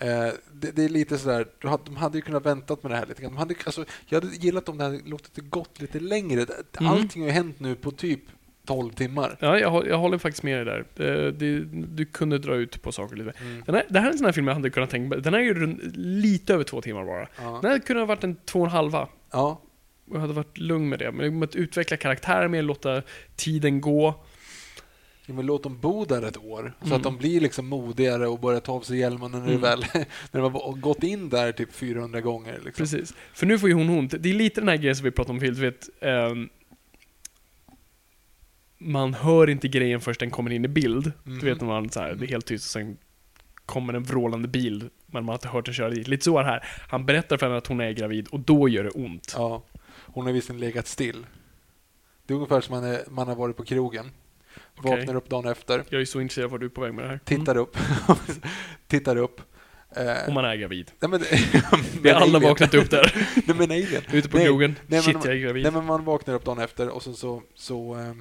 Eh, 0.00 0.08
det, 0.52 0.76
det 0.76 0.84
är 0.84 0.88
lite 0.88 1.18
sådär, 1.18 1.46
de 1.84 1.96
hade 1.96 2.18
ju 2.18 2.22
kunnat 2.22 2.46
väntat 2.46 2.82
med 2.82 2.92
det 2.92 2.96
här 2.96 3.06
lite 3.06 3.22
grann. 3.22 3.32
De 3.32 3.38
hade, 3.38 3.54
alltså, 3.64 3.84
jag 4.06 4.20
hade 4.20 4.36
gillat 4.36 4.68
om 4.68 4.78
det 4.78 4.84
hade 4.84 5.00
låtit 5.04 5.34
det 5.34 5.40
gått 5.40 5.80
lite 5.80 6.00
längre. 6.00 6.44
Det- 6.44 6.54
Mm. 6.80 6.92
Allting 6.92 7.22
har 7.22 7.28
ju 7.28 7.34
hänt 7.34 7.60
nu 7.60 7.74
på 7.74 7.90
typ 7.90 8.20
12 8.66 8.90
timmar. 8.92 9.36
Ja, 9.40 9.58
jag, 9.58 9.86
jag 9.86 9.98
håller 9.98 10.18
faktiskt 10.18 10.42
med 10.42 10.66
dig 10.66 10.84
där. 10.96 11.26
Eh, 11.26 11.32
Det, 11.32 11.60
du 11.96 12.04
kunde 12.04 12.38
dra 12.38 12.54
ut 12.54 12.82
på 12.82 12.92
saker 12.92 13.16
lite. 13.16 13.32
Mm. 13.40 13.62
Den 13.66 13.74
här, 13.74 13.84
det 13.88 13.98
här 14.00 14.06
är 14.08 14.12
en 14.12 14.18
sån 14.18 14.24
här 14.24 14.32
film 14.32 14.46
jag 14.48 14.54
hade 14.54 14.70
kunnat 14.70 14.90
tänka 14.90 15.16
Den 15.16 15.34
här 15.34 15.40
är 15.40 15.44
ju 15.44 15.76
lite 15.94 16.54
över 16.54 16.64
två 16.64 16.80
timmar 16.80 17.04
bara. 17.04 17.28
Ja. 17.42 17.58
Den 17.62 17.70
här 17.70 17.78
kunde 17.78 18.02
ha 18.02 18.06
varit 18.06 18.24
en 18.24 18.36
två 18.36 18.60
och 18.60 18.66
en 18.66 18.72
halva. 18.72 19.08
Ja, 19.32 19.62
jag 20.12 20.20
hade 20.20 20.32
varit 20.32 20.58
lugn 20.58 20.88
med 20.88 20.98
det. 20.98 21.12
Men 21.12 21.42
att 21.42 21.56
utveckla 21.56 21.96
karaktärer 21.96 22.48
mer, 22.48 22.62
låta 22.62 23.02
tiden 23.36 23.80
gå. 23.80 24.24
Ja, 25.26 25.34
men 25.34 25.46
låt 25.46 25.62
dem 25.62 25.80
bo 25.80 26.04
där 26.04 26.22
ett 26.22 26.36
år 26.36 26.74
så 26.80 26.86
Mm. 26.86 26.96
att 26.96 27.02
de 27.02 27.16
blir 27.16 27.40
liksom 27.40 27.66
modigare 27.66 28.26
och 28.28 28.40
börjar 28.40 28.60
ta 28.60 28.72
av 28.72 28.80
sig 28.80 28.98
hjälmen 28.98 29.30
när, 29.30 29.38
Mm. 29.38 29.60
väl, 29.60 29.84
när 30.32 30.40
de 30.40 30.54
har 30.54 30.72
gått 30.80 31.02
in 31.02 31.28
där 31.28 31.52
typ 31.52 31.72
400 31.72 32.20
gånger. 32.20 32.52
Liksom. 32.64 32.72
Precis. 32.72 33.14
För 33.32 33.46
nu 33.46 33.58
får 33.58 33.68
ju 33.68 33.74
hon 33.74 33.88
ont. 33.90 34.14
Det 34.18 34.30
är 34.30 34.34
lite 34.34 34.60
den 34.60 34.68
här 34.68 34.76
grejen 34.76 34.96
som 34.96 35.04
vi 35.04 35.10
pratade 35.10 35.32
om 35.32 35.40
förut, 35.40 35.58
vet. 35.58 35.88
ehm, 36.00 36.48
man 38.78 39.14
hör 39.14 39.50
inte 39.50 39.68
grejen 39.68 40.00
först 40.00 40.20
den 40.20 40.30
kommer 40.30 40.50
in 40.50 40.64
i 40.64 40.68
bild. 40.68 41.12
Mhm. 41.24 41.38
Du 41.38 41.46
vet 41.46 41.60
när 41.60 41.68
man 41.68 41.90
så 41.90 42.00
här, 42.00 42.14
det 42.14 42.24
är 42.24 42.28
helt 42.28 42.46
tyst 42.46 42.64
och 42.66 42.70
sen 42.70 42.96
kommer 43.68 43.94
en 43.94 44.02
vrålande 44.02 44.48
bil, 44.48 44.88
men 45.06 45.24
man 45.24 45.28
har 45.28 45.34
inte 45.34 45.48
hört 45.48 45.64
den 45.64 45.74
köra 45.74 45.90
dit. 45.90 46.08
Lite 46.08 46.24
så 46.24 46.38
är 46.38 46.42
det 46.44 46.48
här. 46.50 46.64
Han 46.88 47.06
berättar 47.06 47.36
för 47.36 47.46
henne 47.46 47.58
att 47.58 47.66
hon 47.66 47.80
är 47.80 47.92
gravid 47.92 48.28
och 48.30 48.40
då 48.40 48.68
gör 48.68 48.84
det 48.84 48.90
ont. 48.90 49.32
Ja, 49.36 49.62
hon 50.06 50.26
har 50.26 50.32
visserligen 50.32 50.60
legat 50.60 50.86
still. 50.86 51.26
Det 52.26 52.32
är 52.32 52.36
ungefär 52.36 52.60
som 52.60 52.74
man, 52.74 52.84
är, 52.84 53.00
man 53.10 53.28
har 53.28 53.34
varit 53.34 53.56
på 53.56 53.64
krogen. 53.64 54.10
Okej. 54.78 54.90
Vaknar 54.96 55.14
upp 55.14 55.28
dagen 55.30 55.46
efter, 55.52 55.84
Jag 55.88 56.00
är 56.00 56.04
så 56.04 56.20
intresserad 56.20 56.44
av 56.44 56.50
vad 56.50 56.60
du 56.60 56.66
är 56.66 56.70
på 56.70 56.80
väg 56.80 56.94
med 56.94 57.04
det 57.04 57.08
här. 57.08 57.20
tittar 57.24 57.56
upp. 57.56 57.76
tittar 58.86 59.16
upp. 59.16 59.40
Eh, 59.96 60.28
Om 60.28 60.34
man 60.34 60.44
är 60.44 60.56
gravid. 60.56 60.90
nej, 61.00 61.10
men, 61.10 61.20
Vi 62.02 62.10
har 62.10 62.20
alla 62.20 62.38
vaknat 62.38 62.74
upp 62.74 62.90
där. 62.90 63.12
nej, 63.46 63.56
men 63.56 63.70
alien. 63.70 64.02
Ute 64.12 64.28
på 64.28 64.36
Nej, 64.36 64.46
krogen. 64.46 64.74
nej, 64.86 65.02
Shit, 65.02 65.14
men- 65.14 65.22
jag 65.24 65.34
är 65.34 65.38
gravid. 65.40 65.62
Nej, 65.62 65.72
men 65.72 65.84
man 65.84 66.04
vaknar 66.04 66.34
upp 66.34 66.44
dagen 66.44 66.58
efter 66.58 66.88
och 66.88 67.02
sen 67.02 67.14
så... 67.14 67.42
så 67.54 67.94
ehm, 67.94 68.00
Eh, 68.10 68.14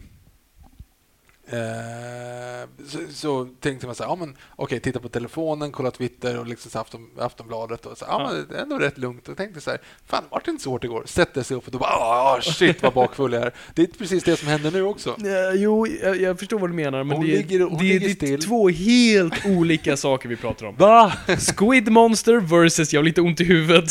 så, 2.88 3.00
så 3.10 3.48
tänkte 3.60 3.86
man 3.86 3.96
så 3.96 4.04
här, 4.04 4.10
ja 4.12 4.16
men 4.16 4.36
okej, 4.56 4.80
titta 4.80 5.00
på 5.00 5.10
telefonen, 5.10 5.72
kolla 5.72 5.92
Twitter 5.92 6.40
och 6.40 6.48
liksom 6.48 6.72
så 6.72 6.80
Afton, 6.80 7.10
Aftonbladet 7.20 7.86
och 7.86 7.98
så, 7.98 8.06
ja, 8.08 8.22
Ja. 8.22 8.34
men 8.34 8.48
det 8.50 8.56
är 8.58 8.62
ändå 8.62 8.78
rätt 8.78 8.98
lugnt. 8.98 9.30
Och 9.30 9.38
tänkte 9.38 9.62
så 9.62 9.70
här, 9.70 9.80
fan 10.06 10.24
vart 10.30 10.46
det 10.46 10.52
inte 10.52 10.64
så 10.64 10.70
hårt 10.70 10.84
igår? 10.84 11.04
Sätter 11.06 11.44
sig 11.44 11.58
upp 11.58 11.66
och 11.66 11.72
då 11.72 11.78
bara, 11.78 11.90
ah, 11.96 12.42
shit 12.42 12.84
vad 12.84 12.94
bakfull 12.94 13.34
jag 13.34 13.44
är. 13.44 13.54
Det 13.74 13.82
är 13.82 13.88
precis 13.88 14.24
det 14.24 14.36
som 14.38 14.48
händer 14.48 14.72
nu 14.72 14.82
också. 14.84 15.16
Ja, 15.20 15.52
jo, 15.54 15.88
jag, 15.88 16.22
jag 16.22 16.40
förstår 16.40 16.60
vad 16.60 16.70
du 16.70 16.74
menar, 16.74 17.04
men 17.04 17.18
Hon 17.18 17.26
det, 17.26 17.34
är- 17.34 17.38
ligger- 17.38 17.60
det, 17.60 18.00
det 18.00 18.06
är 18.06 18.16
still. 18.16 18.42
två 18.44 18.70
helt 18.70 19.46
olika 19.46 19.98
saker 19.98 20.30
vi 20.30 20.36
pratar 20.36 20.66
om. 20.66 20.76
Va? 20.76 21.14
Squid 21.58 21.92
Monster 21.92 22.40
versus 22.40 22.94
jag 22.94 23.00
har 23.00 23.06
lite 23.06 23.22
ont 23.22 23.42
i 23.42 23.44
huvudet. 23.44 23.90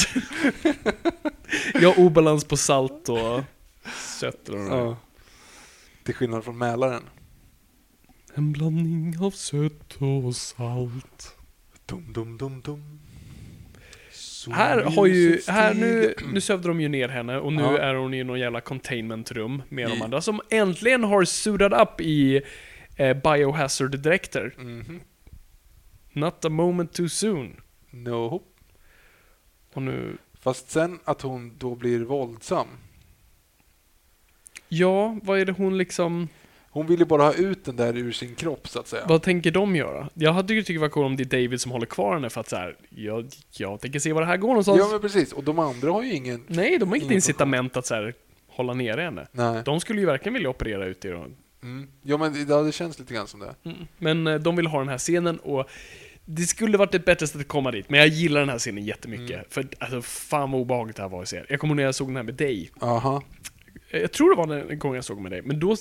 jag 1.74 1.92
har 1.92 1.98
obalans 2.04 2.44
på 2.44 2.56
salt 2.56 3.08
och 3.08 3.40
sött. 4.20 4.48
Och 4.48 4.58
Ja. 4.58 4.96
Till 6.04 6.14
skillnad 6.14 6.44
från 6.44 6.58
Mälaren. 6.58 7.02
En 8.36 8.52
blandning 8.52 9.18
av 9.20 9.30
sött 9.30 9.94
och 10.00 10.36
salt. 10.36 11.36
Dum, 11.86 12.12
dum, 12.12 12.36
dum, 12.38 12.60
dum. 12.60 13.00
Här 14.52 14.82
har 14.82 15.06
ju, 15.06 15.40
här 15.48 15.74
nu, 15.74 16.14
nu 16.32 16.40
sövde 16.40 16.68
de 16.68 16.80
ju 16.80 16.88
ner 16.88 17.08
henne 17.08 17.38
och 17.38 17.52
nu 17.52 17.62
Ja. 17.62 17.78
är 17.78 17.94
hon 17.94 18.14
i 18.14 18.24
någon 18.24 18.38
jävla 18.40 18.60
containmentrum 18.60 19.62
med 19.68 19.88
de 19.90 19.98
I- 19.98 20.02
andra 20.02 20.20
som 20.20 20.40
äntligen 20.50 21.04
har 21.04 21.24
suitat 21.24 21.72
upp 21.88 22.00
i 22.00 22.42
eh, 22.96 23.16
biohazard-dräkter. 23.16 24.54
Mhm. 24.58 25.00
Not 26.12 26.44
a 26.44 26.48
moment 26.48 26.92
too 26.92 27.08
soon. 27.08 27.60
No. 27.90 28.42
Och 29.74 29.82
nu, 29.82 30.16
Fast 30.40 30.70
sen 30.70 30.98
att 31.04 31.22
hon 31.22 31.52
då 31.58 31.74
blir 31.74 32.00
våldsam. 32.00 32.66
ja, 34.68 35.18
vad 35.22 35.38
är 35.40 35.44
det 35.44 35.52
hon 35.52 35.78
liksom, 35.78 36.28
Hon 36.76 36.86
vill 36.86 36.98
ju 36.98 37.04
bara 37.04 37.22
ha 37.22 37.32
ut 37.32 37.64
den 37.64 37.76
där 37.76 37.96
ur 37.96 38.12
sin 38.12 38.34
kropp 38.34 38.68
så 38.68 38.80
att 38.80 38.88
säga. 38.88 39.04
vad 39.08 39.22
tänker 39.22 39.50
de 39.50 39.76
göra? 39.76 40.08
Jag 40.14 40.32
hade 40.32 40.54
ju 40.54 40.62
tyckt 40.62 40.76
det 40.76 40.80
var 40.80 40.88
cool 40.88 41.04
om 41.04 41.16
det 41.16 41.22
är 41.22 41.42
David 41.42 41.60
som 41.60 41.72
håller 41.72 41.86
kvar 41.86 42.14
henne 42.14 42.30
för 42.30 42.40
att 42.40 42.48
så 42.48 42.56
här, 42.56 42.76
jag, 42.88 43.28
jag 43.50 43.80
tänker 43.80 43.98
se 43.98 44.12
var 44.12 44.20
det 44.20 44.26
här 44.26 44.36
går 44.36 44.48
någonstans. 44.48 44.78
Ja 44.78 44.88
men 44.90 45.00
precis, 45.00 45.32
och 45.32 45.44
de 45.44 45.58
andra 45.58 45.92
har 45.92 46.02
ju 46.02 46.12
ingen... 46.12 46.44
Nej, 46.46 46.78
de 46.78 46.88
har 46.88 46.96
inget 46.96 47.10
incitament 47.10 47.76
att 47.76 47.86
så 47.86 47.94
här, 47.94 48.14
hålla 48.48 48.74
nere 48.74 49.00
henne. 49.00 49.26
Nej. 49.32 49.62
De 49.64 49.80
skulle 49.80 50.00
ju 50.00 50.06
verkligen 50.06 50.34
vilja 50.34 50.48
operera 50.48 50.86
ut 50.86 51.00
det. 51.00 51.08
Mm. 51.62 51.88
Ja 52.02 52.16
men 52.16 52.32
det, 52.32 52.40
ja, 52.40 52.62
det 52.62 52.72
känns 52.72 52.98
lite 52.98 53.14
grann 53.14 53.26
som 53.26 53.40
det. 53.40 53.54
Mm. 53.64 53.76
Men 53.98 54.26
eh, 54.26 54.34
de 54.34 54.56
vill 54.56 54.66
ha 54.66 54.78
den 54.78 54.88
här 54.88 54.98
scenen 54.98 55.38
och 55.38 55.68
det 56.24 56.42
skulle 56.42 56.78
varit 56.78 56.94
ett 56.94 57.04
bättre 57.04 57.26
sätt 57.26 57.40
att 57.40 57.48
komma 57.48 57.70
dit, 57.70 57.90
men 57.90 58.00
jag 58.00 58.08
gillar 58.08 58.40
den 58.40 58.48
här 58.48 58.58
scenen 58.58 58.84
jättemycket. 58.84 59.30
Mm. 59.30 59.46
För 59.50 59.68
alltså, 59.78 60.02
fan 60.02 60.50
vad 60.50 60.60
obehagligt 60.60 60.96
det 60.96 61.02
här 61.02 61.10
var 61.10 61.22
att 61.22 61.28
se. 61.28 61.42
Jag 61.48 61.60
kommer 61.60 61.72
ihåg 61.72 61.76
när 61.76 61.84
jag 61.84 61.94
såg 61.94 62.08
den 62.08 62.16
här 62.16 62.22
med 62.22 62.34
dig. 62.34 62.70
Aha. 62.80 63.22
Jag 63.90 64.12
tror 64.12 64.30
det 64.30 64.36
var 64.36 64.68
den 64.68 64.78
gången 64.78 64.94
jag 64.94 65.04
såg 65.04 65.20
med 65.20 65.32
dig, 65.32 65.42
men 65.42 65.60
då... 65.60 65.76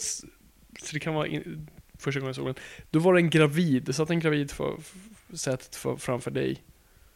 Så 0.81 0.93
det 0.93 0.99
kan 0.99 1.14
vara 1.14 1.27
in, 1.27 1.69
första 1.97 2.19
gången 2.19 2.30
jag 2.30 2.35
såg 2.35 2.45
den. 2.45 2.56
Då 2.91 2.99
var 2.99 3.14
det 3.14 3.19
en 3.19 3.30
gravid, 3.30 3.84
det 3.84 3.93
satt 3.93 4.10
en 4.10 4.19
gravid 4.19 4.52
för, 4.52 4.77
för 5.30 5.38
sätet 5.38 5.76
för, 5.76 5.95
framför 5.95 6.31
dig. 6.31 6.64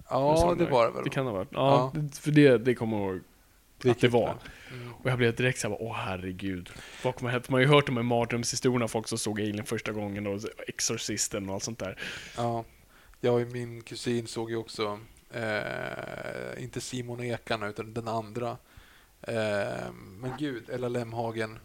Ja, 0.10 0.56
det 0.60 0.65
var 0.65 0.86
det 0.86 0.91
väl. 0.91 1.03
Det 1.03 1.10
kan 1.10 1.26
ha 1.26 1.34
varit. 1.34 1.49
Ja, 1.52 1.91
Ja. 1.95 2.02
För 2.22 2.31
det, 2.31 2.57
det 2.57 2.76
kommer 2.76 2.98
jag 2.98 3.07
ihåg 3.07 3.22
att 3.91 3.99
det 3.99 4.07
var. 4.07 4.38
Mm. 4.73 4.94
Och 4.94 5.10
jag 5.10 5.18
blev 5.18 5.36
direkt 5.36 5.60
såhär, 5.60 5.77
åh 5.80 5.95
herregud. 5.95 6.69
Vad 7.03 7.15
kommer 7.15 7.31
hända? 7.31 7.45
Man 7.49 7.57
har 7.57 7.61
ju 7.61 7.68
hört 7.68 7.86
de 7.86 7.98
här 7.98 8.03
mardrömshistorierna, 8.03 8.88
folk 8.88 9.07
som 9.07 9.18
såg 9.18 9.41
Alien 9.41 9.65
första 9.65 9.91
gången 9.91 10.27
och 10.27 10.41
Exorcisten 10.68 11.49
och 11.49 11.53
allt 11.56 11.64
sånt 11.64 11.80
där. 11.80 11.99
Ja. 12.38 12.65
Jag 13.22 13.41
och 13.41 13.48
min 13.48 13.81
kusin 13.81 14.27
såg 14.27 14.49
ju 14.49 14.56
också, 14.56 14.99
eh, 15.34 16.64
inte 16.64 16.81
Simon 16.81 17.19
och 17.19 17.26
Ekarna 17.26 17.68
utan 17.68 17.94
den 17.94 18.07
andra. 18.07 18.57
Eh, 19.22 19.91
men 19.94 20.31
gud, 20.40 20.69
Ella 20.69 20.90
Lemhagen 20.90 21.60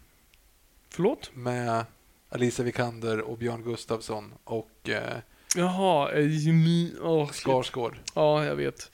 Förlåt? 0.95 1.31
med 1.33 1.85
Alicia 2.29 2.65
Vikander 2.65 3.21
och 3.21 3.37
Björn 3.37 3.63
Gustafsson 3.63 4.33
och 4.43 4.89
eh, 4.89 5.17
Jaha, 5.55 6.09
shit. 6.11 7.35
Skarsgård. 7.35 7.97
Ja, 8.13 8.45
jag 8.45 8.55
vet. 8.55 8.91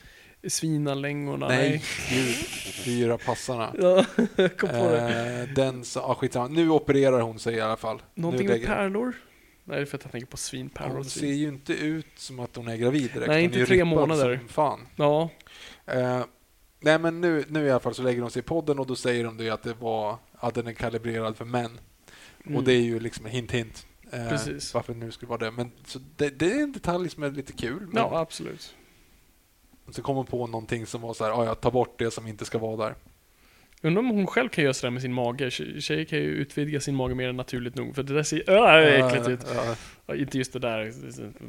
Svinalängorna, 0.48 1.48
nej. 1.48 1.70
Nej, 1.70 1.84
gud. 2.10 2.36
Fyra 2.86 3.18
passarna. 3.18 3.74
Ja, 3.80 4.06
jag 4.36 4.58
kom 4.58 4.70
på 4.70 4.76
det. 4.76 5.48
Eh, 5.48 5.54
den 5.56 5.84
som, 5.84 6.02
ah, 6.04 6.16
skitsamma. 6.16 6.48
Nu 6.48 6.70
opererar 6.70 7.22
hon 7.22 7.40
sig 7.40 7.56
i 7.56 7.62
alla 7.62 7.78
fall. 7.78 8.02
Någonting 8.14 8.48
nu 8.48 8.54
med 8.54 8.66
pärlor? 8.66 9.14
Nej, 9.64 9.78
det 9.78 9.82
är 9.82 9.86
för 9.86 9.98
att 9.98 10.04
jag 10.04 10.12
tänker 10.12 10.28
på 10.28 10.38
svinpärlor. 10.38 10.96
Hon 10.96 11.06
ser 11.06 11.28
ju 11.28 11.48
inte 11.48 11.74
ut 11.74 12.08
som 12.16 12.40
att 12.40 12.56
hon 12.56 12.68
är 12.68 12.76
gravid 12.78 13.12
direkt. 13.14 13.28
Nej, 13.28 13.46
Hon 13.46 13.54
inte 13.54 13.66
tre 13.66 13.86
månader. 13.86 14.38
Som 14.38 14.48
fan. 14.48 14.88
Ja, 14.96 15.30
Eh, 15.86 16.24
nej, 16.80 17.00
men 17.00 17.22
nu, 17.22 17.46
nu 17.48 17.66
i 17.66 17.72
alla 17.72 17.80
fall 17.80 17.94
så 17.96 18.04
lägger 18.04 18.22
de 18.22 18.30
sig 18.30 18.40
i 18.40 18.44
podden 18.44 18.80
och 18.80 18.88
då 18.88 18.96
säger 18.96 19.24
de 19.24 19.38
det 19.38 19.50
att 19.50 19.64
det 19.64 19.74
var 19.74 20.18
att 20.34 20.54
den 20.54 20.68
är 20.68 20.74
kalibrerad 20.74 21.38
för 21.38 21.46
män. 21.46 21.80
Mm. 22.46 22.58
Och 22.58 22.64
det 22.64 22.74
är 22.74 22.82
ju 22.82 23.00
liksom 23.00 23.26
hint, 23.26 23.52
hint. 23.52 23.86
Eh, 24.12 24.30
Precis. 24.30 24.74
Varför 24.74 24.94
det 24.94 25.00
nu 25.00 25.12
skulle 25.12 25.30
vara 25.30 25.40
det. 25.40 25.52
Men 25.52 25.72
så 25.86 26.00
det, 26.16 26.30
det 26.30 26.52
är 26.52 26.64
en 26.64 26.72
detalj 26.72 27.10
som 27.10 27.24
är 27.24 27.32
lite 27.32 27.54
kul. 27.54 27.80
Men 27.88 27.96
ja, 28.04 28.20
absolut. 28.20 28.76
så 29.92 30.02
kom 30.02 30.16
hon 30.16 30.26
på 30.26 30.48
någonting 30.48 30.86
som 30.86 31.02
var 31.02 31.14
så 31.14 31.24
här, 31.24 31.32
"Ah, 31.42 31.46
ja, 31.46 31.56
ta 31.56 31.72
bort 31.72 32.00
det 32.00 32.12
som 32.12 32.28
inte 32.28 32.46
ska 32.46 32.58
vara 32.58 32.78
där. 32.86 32.96
Undrar 33.84 34.00
om 34.00 34.10
hon 34.10 34.28
själv 34.28 34.50
kan 34.50 34.64
göra 34.64 34.74
sådär 34.74 34.92
med 34.92 35.02
sin 35.02 35.14
mage. 35.14 35.50
Tje- 35.50 35.80
Tjejer 35.80 36.06
kan 36.06 36.20
ju 36.20 36.26
utvidga 36.26 36.80
sin 36.80 36.96
mage 36.96 37.16
mer 37.16 37.30
än 37.30 37.38
naturligt 37.38 37.76
nog. 37.76 37.96
För 37.96 38.04
det 38.04 38.14
där 38.14 38.24
ser 38.24 38.50
äh, 38.50 38.56
är 38.64 39.08
äckligt 39.08 39.28
ut. 39.28 39.46
Ja, 40.06 40.16
inte 40.16 40.38
just 40.38 40.54
det 40.54 40.60
där. 40.60 40.94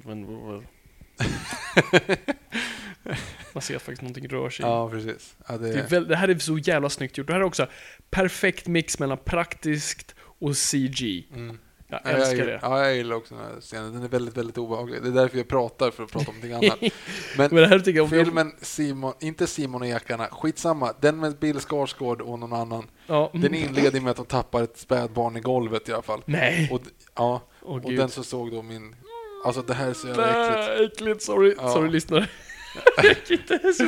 Men, 0.07 0.27
man 3.53 3.63
ser 3.63 3.77
att 3.77 3.83
faktiskt 3.83 4.03
någonting 4.03 4.29
rör 4.29 4.51
sig. 4.51 4.67
ja, 4.67 4.91
precis. 4.91 5.37
Ja, 5.49 5.59
det, 5.59 5.73
Det, 5.73 5.91
väl, 5.93 6.09
det 6.09 6.17
här 6.17 6.29
är 6.29 6.39
så 6.39 6.59
jävla 6.59 6.89
snyggt 6.89 7.19
gjort. 7.19 7.27
Det 7.27 7.33
här 7.33 7.41
är 7.41 7.45
också 7.45 7.67
perfekt 8.11 8.67
mix 8.69 8.99
mellan 8.99 9.19
praktiskt 9.19 10.15
och 10.43 10.57
CG. 10.57 11.27
mm. 11.35 11.59
Jag 11.89 12.01
Ja, 12.05 12.11
älskar 12.11 12.37
jag, 12.39 12.47
det. 12.47 12.59
Ja, 12.63 12.85
jag 12.87 12.97
gillar 12.97 13.17
också 13.17 13.35
den 13.35 13.45
här 13.45 13.61
scenen. 13.61 13.93
Den 13.93 14.03
är 14.03 14.09
väldigt, 14.09 14.37
väldigt 14.37 14.59
obehaglig. 14.59 15.03
Det 15.03 15.09
är 15.09 15.13
därför 15.13 15.37
jag 15.39 15.49
pratar, 15.49 15.91
för 15.91 16.03
att 16.05 16.11
prata 16.13 16.31
om 16.31 16.37
någonting 16.41 16.53
annat. 16.71 16.81
Men 17.37 17.49
Men 17.51 17.63
det 17.63 17.67
här 17.67 17.79
tycker 17.79 17.99
jag... 18.01 18.11
filmen 18.11 18.53
Simon, 18.61 19.13
inte 19.21 19.47
Simon 19.47 19.83
och 19.83 19.89
ekarna, 19.89 20.27
skitsamma. 20.27 20.95
Den 21.01 21.21
med 21.21 21.37
Bill 21.39 21.61
Skarsgård 21.61 22.21
och 22.21 22.39
någon 22.39 22.53
annan. 22.53 22.87
Ja. 23.07 23.31
Den 23.33 23.55
inleder 23.55 24.01
med 24.01 24.11
att 24.11 24.17
de 24.17 24.27
tappar 24.27 24.63
ett 24.63 24.79
spädbarn 24.79 25.37
i 25.37 25.41
golvet 25.41 25.89
i 25.89 25.93
alla 25.93 26.03
fall. 26.03 26.23
Nej! 26.27 26.69
Och, 26.73 26.81
ja, 27.17 27.43
Åh 27.63 27.77
och 27.77 27.83
gud. 27.83 27.99
den 27.99 28.09
så 28.09 28.23
såg 28.23 28.51
då 28.53 28.63
min... 28.63 28.97
Alltså 29.45 29.63
det 29.63 29.75
här 29.75 29.89
är 29.91 29.95
så 29.95 30.07
jävla 30.09 30.65
äckligt. 30.75 30.93
Äckligt. 30.95 31.23
Sorry, 31.23 31.55
Ja. 31.59 31.69
sorry 31.73 31.91
lyssnare. 31.91 32.29
Det 33.03 33.51
är 33.51 33.73
så 33.73 33.85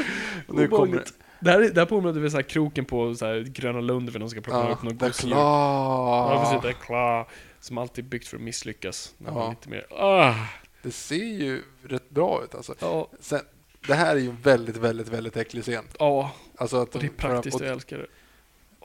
Nu 0.49 0.69
kommer 0.69 1.05
obehagligt. 1.41 1.45
Det 1.45 1.51
här, 1.51 1.61
är- 1.61 1.75
det 1.75 1.81
här 1.81 1.87
påminner 1.87 2.25
om 2.25 2.31
så 2.31 2.37
här 2.37 2.43
kroken 2.43 2.85
på 2.85 3.15
så 3.15 3.27
här 3.27 3.41
Gröna 3.41 3.81
Lund 3.81 4.13
när 4.13 4.19
de 4.19 4.31
ska 4.31 4.41
plocka 4.41 4.59
Ja, 4.59 4.69
upp 4.73 4.83
något 4.83 4.99
där 4.99 5.07
gosedjur. 5.07 5.37
Ja, 5.37 6.41
precis. 6.45 6.63
Det 6.63 6.69
är 6.69 6.73
klar. 6.87 7.29
Som 7.61 7.79
alltid 7.79 8.05
byggt 8.05 8.29
för 8.29 8.37
att 8.37 8.43
misslyckas. 8.43 9.15
När 9.19 9.33
Ja. 9.33 9.51
lite 9.51 9.69
mer... 9.69 9.87
Ah, 9.91 10.35
Det 10.83 10.91
ser 10.91 11.17
ju 11.17 11.63
rätt 11.85 12.11
bra 12.11 12.45
ut 12.45 12.55
alltså. 12.55 12.75
ja, 12.81 13.09
Sen, 13.21 13.41
det 13.87 13.95
här 13.95 14.17
är 14.17 14.21
ju 14.21 14.29
en 14.31 14.41
väldigt, 14.43 14.77
väldigt, 14.77 15.09
väldigt 15.09 15.37
äcklig 15.37 15.63
scen. 15.63 15.85
ja, 15.99 16.31
Alltså 16.57 16.77
att 16.83 16.95
och 16.95 17.01
det 17.01 17.07
är 17.07 17.11
praktiskt. 17.11 17.57
och- 17.57 17.67
Jag 17.67 17.73
älskar 17.73 17.99
det. 17.99 18.07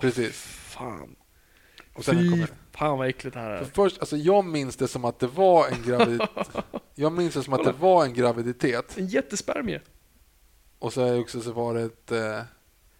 Precis. 0.01 0.41
Fan. 0.41 1.15
Och 1.93 2.05
sen 2.05 2.15
Fy 2.17 2.29
kommer, 2.29 2.47
fan 2.71 2.97
vad 2.97 3.07
äckligt 3.07 3.33
det 3.33 3.39
här 3.39 3.57
för 3.57 3.65
är. 3.65 3.69
först, 3.73 3.99
alltså 3.99 4.17
jag 4.17 4.45
minns 4.45 4.75
det 4.75 4.87
som 4.87 5.05
att 5.05 5.19
det 5.19 5.27
var 5.27 5.67
en 5.67 5.83
graviditet. 5.85 6.47
jag 6.95 7.11
minns 7.11 7.33
det 7.33 7.43
som 7.43 7.53
att 7.53 7.63
det 7.63 7.71
var 7.71 8.05
en 8.05 8.13
graviditet. 8.13 8.97
En 8.97 9.07
jättespermie. 9.07 9.81
Och 10.79 10.93
så 10.93 11.01
är 11.01 11.19
också 11.19 11.41
så 11.41 11.51
var 11.51 11.73
det 11.73 11.81
ett, 11.81 12.11
eh, 12.11 12.41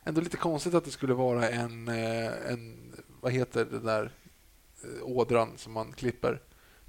ändå 0.03 0.22
lite 0.22 0.38
konstigt 0.38 0.73
att 0.73 0.85
det 0.85 0.91
skulle 0.91 1.14
vara 1.14 1.49
en, 1.49 1.88
eh, 1.88 2.51
en 2.51 2.93
vad 3.22 3.31
heter 3.31 3.65
det 3.65 3.80
där 3.80 4.11
eh, 4.84 5.03
ådran 5.03 5.49
som 5.57 5.73
man 5.73 5.91
klipper? 5.93 6.41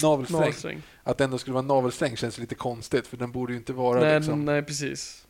Navelsträng. 0.03 0.41
Navelsträng. 0.41 0.83
Att 1.03 1.19
det 1.19 1.25
ändå 1.25 1.39
skulle 1.39 1.55
vara 1.55 1.65
navelsträng 1.67 2.17
känns 2.17 2.39
lite 2.39 2.55
konstigt 2.55 3.07
för 3.07 3.17
den 3.17 3.33
borde 3.33 3.53
ju 3.53 3.59
inte 3.59 3.73
vara 3.73 4.01
Nej, 4.01 4.19
liksom. 4.19 4.45
nej, 4.45 4.63
precis. 4.63 5.27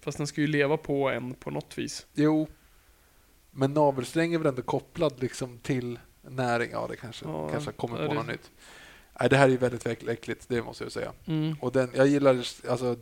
Fast 0.00 0.18
den 0.18 0.26
ska 0.26 0.40
ju 0.40 0.46
leva 0.46 0.76
på 0.76 1.08
en 1.10 1.34
på 1.34 1.50
något 1.50 1.78
vis. 1.78 2.06
Jo, 2.14 2.48
men 3.50 3.74
navelsträng 3.74 4.34
är 4.34 4.38
väl 4.38 4.46
ändå 4.46 4.62
kopplad 4.62 5.22
liksom 5.22 5.58
till 5.58 5.98
näring? 6.22 6.70
Ja, 6.72 6.86
det 6.90 6.96
kanske, 6.96 7.24
Ja, 7.26 7.48
kanske 7.48 7.72
kommer 7.72 7.96
på 7.96 8.02
det- 8.12 8.18
något 8.18 8.26
nytt. 8.26 8.50
Nej, 9.20 9.28
det 9.30 9.36
här 9.36 9.44
är 9.44 9.48
ju 9.50 9.56
väldigt 9.56 9.84
äck- 9.86 10.10
äckligt, 10.10 10.48
det 10.48 10.62
måste 10.62 10.84
jag 10.84 10.92
säga. 10.92 11.12
Mm. 11.26 11.56
Och 11.60 11.72
den, 11.72 11.90
jag 11.94 12.06
gillar, 12.06 12.34
alltså, 12.68 12.96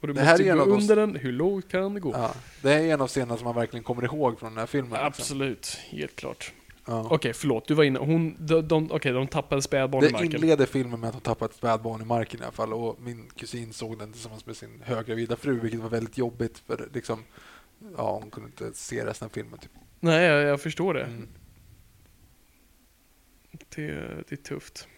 Och 0.00 0.06
du 0.08 0.12
Det 0.12 0.24
måste 0.24 0.44
gå 0.44 0.62
under 0.62 0.96
den. 0.96 1.16
Hur 1.16 1.32
lågt 1.32 1.68
kan 1.68 1.94
det 1.94 2.00
gå? 2.00 2.12
ja, 2.12 2.34
det 2.62 2.72
är 2.72 2.94
en 2.94 3.00
av 3.00 3.08
scenerna 3.08 3.36
som 3.36 3.44
man 3.44 3.54
verkligen 3.54 3.84
kommer 3.84 4.04
ihåg 4.04 4.38
från 4.38 4.50
den 4.50 4.58
här 4.58 4.66
filmen. 4.66 4.90
liksom. 4.90 5.06
Absolut, 5.06 5.78
helt 5.90 6.16
klart. 6.16 6.52
Ja. 6.86 7.06
Okej, 7.10 7.32
förlåt. 7.32 7.68
Du 7.68 7.74
var 7.74 7.84
inne. 7.84 7.98
Hon, 7.98 8.36
de, 8.38 8.68
de, 8.68 8.90
okej, 8.92 9.12
de 9.12 9.26
tappade 9.26 9.62
spädbarn 9.62 10.04
i 10.04 10.06
Det 10.06 10.12
marken. 10.12 10.34
inleder 10.34 10.66
filmen 10.66 11.00
med 11.00 11.08
att 11.08 11.26
hon 11.26 11.48
ett 11.48 11.54
spädbarn 11.54 12.02
i 12.02 12.04
marken 12.04 12.40
i 12.40 12.42
alla 12.42 12.52
fall 12.52 12.72
och 12.72 13.00
min 13.00 13.30
kusin 13.36 13.72
såg 13.72 13.98
den 13.98 14.12
tillsammans 14.12 14.46
med 14.46 14.56
sin 14.56 14.82
höggravida 14.84 15.36
fru 15.36 15.60
vilket 15.60 15.80
var 15.80 15.88
väldigt 15.88 16.18
jobbigt 16.18 16.58
för 16.58 16.88
liksom, 16.94 17.24
ja, 17.96 18.18
hon 18.22 18.30
kunde 18.30 18.46
inte 18.48 18.78
se 18.78 19.06
resten 19.06 19.26
av 19.26 19.30
filmen. 19.30 19.58
Typ. 19.58 19.70
Nej, 20.00 20.24
jag, 20.24 20.42
jag 20.42 20.60
förstår 20.60 20.94
det. 20.94 21.02
Mm. 21.04 21.28
det. 23.76 23.84
Det 24.28 24.32
är 24.32 24.36
tufft. 24.36 24.88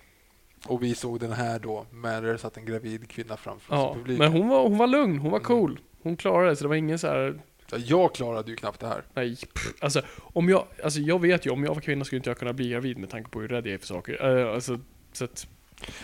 Och 0.67 0.83
vi 0.83 0.95
såg 0.95 1.21
den 1.21 1.33
här 1.33 1.59
då 1.59 1.87
med 1.91 2.23
det 2.23 2.39
satt 2.39 2.57
en 2.57 2.65
gravid 2.67 3.09
kvinna 3.09 3.37
framför 3.37 3.75
oss 3.75 3.81
Ja, 3.81 3.91
i 3.93 3.95
publiken. 3.95 4.19
men 4.19 4.33
hon 4.33 4.49
var, 4.49 4.63
hon 4.63 4.79
var 4.79 4.87
lugn. 4.87 5.19
Hon 5.19 5.31
var 5.31 5.39
Mm. 5.39 5.47
cool. 5.47 5.81
Hon 6.03 6.17
klarade 6.17 6.49
det, 6.51 6.57
så 6.57 6.65
det 6.65 6.69
var 6.69 6.77
ingen 6.77 6.99
så 6.99 7.07
här... 7.07 7.41
Ja, 7.71 7.79
Jag 7.79 8.15
klarade 8.15 8.51
ju 8.51 8.57
knappt 8.57 8.81
det 8.81 8.87
här. 8.89 9.03
Nej, 9.15 9.37
pff. 9.37 9.73
alltså, 9.81 10.03
om 10.19 10.49
jag, 10.49 10.65
alltså 10.85 11.01
jag 11.01 11.21
vet 11.21 11.47
ju, 11.47 11.51
om 11.51 11.65
jag 11.65 11.75
var 11.75 11.81
kvinna 11.81 12.05
skulle 12.05 12.17
inte 12.17 12.31
jag 12.31 12.39
kunna 12.39 12.53
bli 12.53 12.69
gravid 12.69 12.99
med 12.99 13.11
tanke 13.11 13.31
på 13.31 13.41
hur 13.41 13.49
rädd 13.49 13.67
jag 13.67 13.75
är 13.75 13.79
för 13.79 13.87
saker. 13.87 14.39
Eh, 14.47 14.55
alltså, 14.55 14.79
så 15.13 15.25
att, 15.25 15.47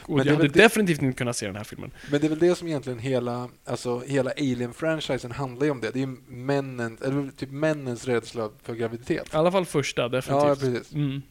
och 0.02 0.16
Men 0.16 0.26
jag 0.26 0.34
hade 0.34 0.48
det- 0.48 0.62
definitivt 0.62 1.02
inte 1.02 1.18
kunnat 1.18 1.36
se 1.36 1.46
den 1.46 1.56
här 1.56 1.64
filmen. 1.64 1.90
Men 2.10 2.20
det 2.20 2.26
är 2.26 2.28
väl 2.28 2.38
det 2.38 2.54
som 2.54 2.68
egentligen 2.68 2.98
hela, 2.98 3.48
alltså 3.64 3.98
hela 4.06 4.30
Alien-franchisen 4.30 5.32
handlar 5.32 5.64
ju 5.64 5.70
om 5.70 5.80
det. 5.80 5.90
Det 5.90 5.98
är 5.98 6.06
ju 6.06 6.16
männen, 6.28 6.98
eller 7.04 7.30
typ 7.36 7.50
männens 7.50 8.04
rädsla 8.06 8.50
för 8.62 8.74
graviditet. 8.74 9.34
I 9.34 9.36
alla 9.36 9.52
fall 9.52 9.64
första, 9.66 10.08
definitivt. 10.08 10.48
Ja, 10.48 10.54
precis. 10.54 10.92
Mm. 10.94 11.22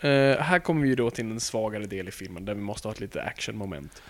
Eh, 0.00 0.38
här 0.38 0.58
kommer 0.58 0.82
vi 0.82 0.88
ju 0.88 0.94
då 0.94 1.10
till 1.10 1.30
en 1.30 1.40
svagare 1.40 1.86
del 1.86 2.08
i 2.08 2.10
filmen, 2.10 2.44
där 2.44 2.54
vi 2.54 2.60
måste 2.60 2.88
ha 2.88 2.92
ett 2.92 3.00
litet 3.00 3.24
action-moment. 3.26 4.02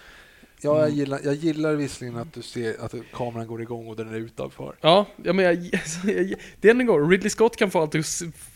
Ja, 0.60 0.76
jag 0.78 0.84
Mm. 0.86 0.98
gillar, 0.98 1.20
jag 1.24 1.34
gillar 1.34 1.74
visserligen 1.74 2.16
att 2.16 2.32
du 2.34 2.42
ser 2.42 2.84
att 2.84 2.94
kameran 3.12 3.46
går 3.46 3.62
igång 3.62 3.86
och 3.88 3.96
den 3.96 4.08
är 4.08 4.16
utanför. 4.18 4.76
Ja, 4.80 5.06
ja 5.24 5.32
men 5.32 5.44
jag, 5.44 5.54
jag, 6.04 6.34
det 6.60 6.68
är 6.70 6.74
en 6.80 6.86
gång, 6.86 7.10
Ridley 7.10 7.30
Scott 7.30 7.56
kan 7.56 7.70
få 7.70 7.80
allt 7.80 7.94
att 7.94 8.06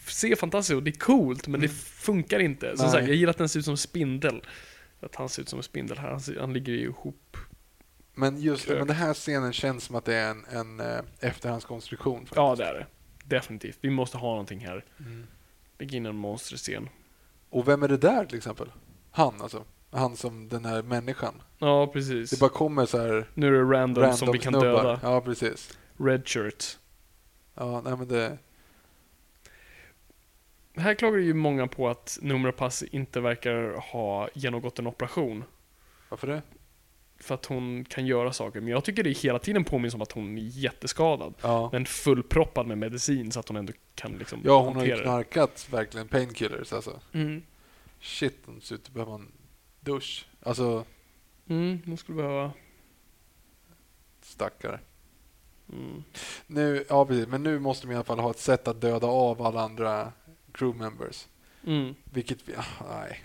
se, 0.07 0.37
fantastiskt 0.37 0.77
och 0.77 0.83
det 0.83 0.91
är 0.91 0.99
coolt, 0.99 1.49
men 1.49 1.61
det 1.61 1.67
Mm. 1.67 1.77
funkar 1.79 2.41
inte. 2.41 2.77
Som 2.77 2.91
sagt, 2.91 3.07
jag 3.07 3.17
gillar 3.17 3.31
att 3.31 3.39
den 3.39 3.49
ser 3.49 3.59
ut 3.59 3.65
som 3.65 3.73
en 3.73 3.77
spindel. 3.79 4.43
Att 5.01 5.15
han 5.15 5.29
ser 5.29 5.43
ut 5.43 5.49
som 5.49 5.59
en 5.59 5.63
spindel 5.63 5.99
här, 5.99 6.11
han, 6.11 6.21
ser, 6.21 6.41
han 6.41 6.53
ligger 6.53 6.73
ju 6.73 6.81
ihop. 6.83 7.37
Men 8.15 8.41
just 8.41 8.69
det, 8.69 8.75
men 8.79 8.87
den 8.87 8.97
här 8.97 9.15
scenen 9.15 9.53
känns 9.53 9.85
som 9.85 9.97
att 9.97 10.05
det 10.05 10.15
är 10.15 10.31
en, 10.31 10.45
en 10.51 10.81
eh, 10.81 11.01
efterhandskonstruktion. 11.21 12.19
faktiskt. 12.21 12.37
Ja, 12.37 12.55
det 12.57 12.65
är 12.65 12.75
det. 12.75 12.87
Definitivt. 13.25 13.79
Vi 13.81 13.91
måste 13.91 14.19
ha 14.19 14.29
någonting 14.31 14.61
här. 14.67 14.85
Mm. 14.99 15.27
Lägg 15.79 15.95
in 15.95 16.07
en 16.07 16.17
monsterscen. 16.17 16.89
Och 17.53 17.69
vem 17.69 17.83
är 17.83 17.89
det 17.89 17.97
där 17.97 18.25
till 18.25 18.37
exempel? 18.39 18.73
Han 19.11 19.43
alltså. 19.43 19.65
Han 19.91 20.17
som 20.17 20.49
den 20.49 20.65
här 20.65 20.83
människan. 20.83 21.43
Ja, 21.59 21.87
precis. 21.87 22.31
Det 22.31 22.41
bara 22.41 22.51
kommer 22.51 22.87
så 22.87 22.99
här 22.99 23.29
Nu 23.35 23.47
är 23.47 23.51
det 23.53 23.59
random, 23.59 24.03
random 24.03 24.19
som 24.19 24.33
vi 24.33 24.39
kan 24.39 24.53
snubbar. 24.53 24.83
döda. 24.85 25.01
Ja, 25.03 25.21
precis. 25.21 25.79
Red 25.97 26.29
shirt. 26.29 26.79
Ja, 27.55 27.81
nej 27.81 27.97
men 27.97 28.09
det... 28.09 28.39
Här 30.77 30.95
klagar 30.95 31.19
ju 31.19 31.35
många 31.35 31.67
på 31.67 31.89
att 31.89 32.19
Numera 32.23 32.53
Pass 32.53 32.83
inte 32.83 33.21
verkar 33.21 33.93
ha 33.93 34.29
genomgått 34.35 34.79
en 34.79 34.87
operation. 34.87 35.45
Varför 36.09 36.27
det? 36.27 36.43
För 37.23 37.35
att 37.35 37.47
hon 37.47 37.85
kan 37.85 38.07
göra 38.07 38.33
saker. 38.33 38.61
Men 38.61 38.69
jag 38.69 38.85
tycker 38.85 39.03
det 39.03 39.11
hela 39.11 39.39
tiden 39.39 39.65
påminns 39.65 39.95
om 39.95 40.03
att 40.03 40.13
hon 40.13 40.39
är 40.39 40.43
jätteskadad. 40.43 41.35
Ja. 41.43 41.69
Men 41.73 41.87
fullproppad 41.87 42.67
med 42.67 42.79
medicin 42.79 43.33
så 43.33 43.41
att 43.41 43.49
hon 43.49 43.57
ändå 43.57 43.73
kan 43.95 44.13
liksom 44.13 44.41
Ja, 44.45 44.61
hon 44.63 44.77
har 44.77 44.85
ju 44.85 44.97
knarkat 44.97 45.69
verkligen 45.71 46.09
painkillers 46.09 46.73
alltså. 46.73 47.01
Mm. 47.13 47.43
Shit, 48.01 48.37
hon 48.47 48.61
ser 48.61 48.75
ut 48.75 48.87
att 48.87 48.93
behöva 48.95 49.15
en 49.15 49.33
dusch. 49.81 50.27
Alltså, 50.43 50.85
Mm, 51.47 51.79
hon 51.87 51.97
skulle 51.97 52.17
behöva... 52.17 52.53
stackare. 54.23 54.81
Mm. 55.73 56.03
Nu, 56.47 56.85
ja 56.89 57.07
precis, 57.07 57.29
men 57.29 57.43
nu 57.43 57.59
måste 57.59 57.87
de 57.87 57.93
i 57.93 57.95
alla 57.97 58.05
fall 58.05 58.19
ha 58.19 58.31
ett 58.31 58.39
sätt 58.39 58.69
att 58.69 58.81
döda 58.81 59.07
av 59.07 59.43
alla 59.43 59.61
andra 59.61 60.13
crew 60.53 60.85
members. 60.85 61.27
Mm. 61.67 61.95
Vilket 62.05 62.49
vi, 62.49 62.55
ah, 62.57 62.85
nej. 62.89 63.25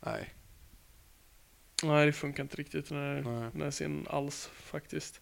Nej. 0.00 0.34
Nej, 1.82 2.06
det 2.06 2.12
funkar 2.12 2.42
inte 2.42 2.56
riktigt 2.56 2.88
den 2.88 2.98
här, 2.98 3.22
nej. 3.22 3.50
den 3.52 3.62
här 3.62 3.70
scenen 3.70 4.06
alls 4.10 4.50
faktiskt. 4.54 5.20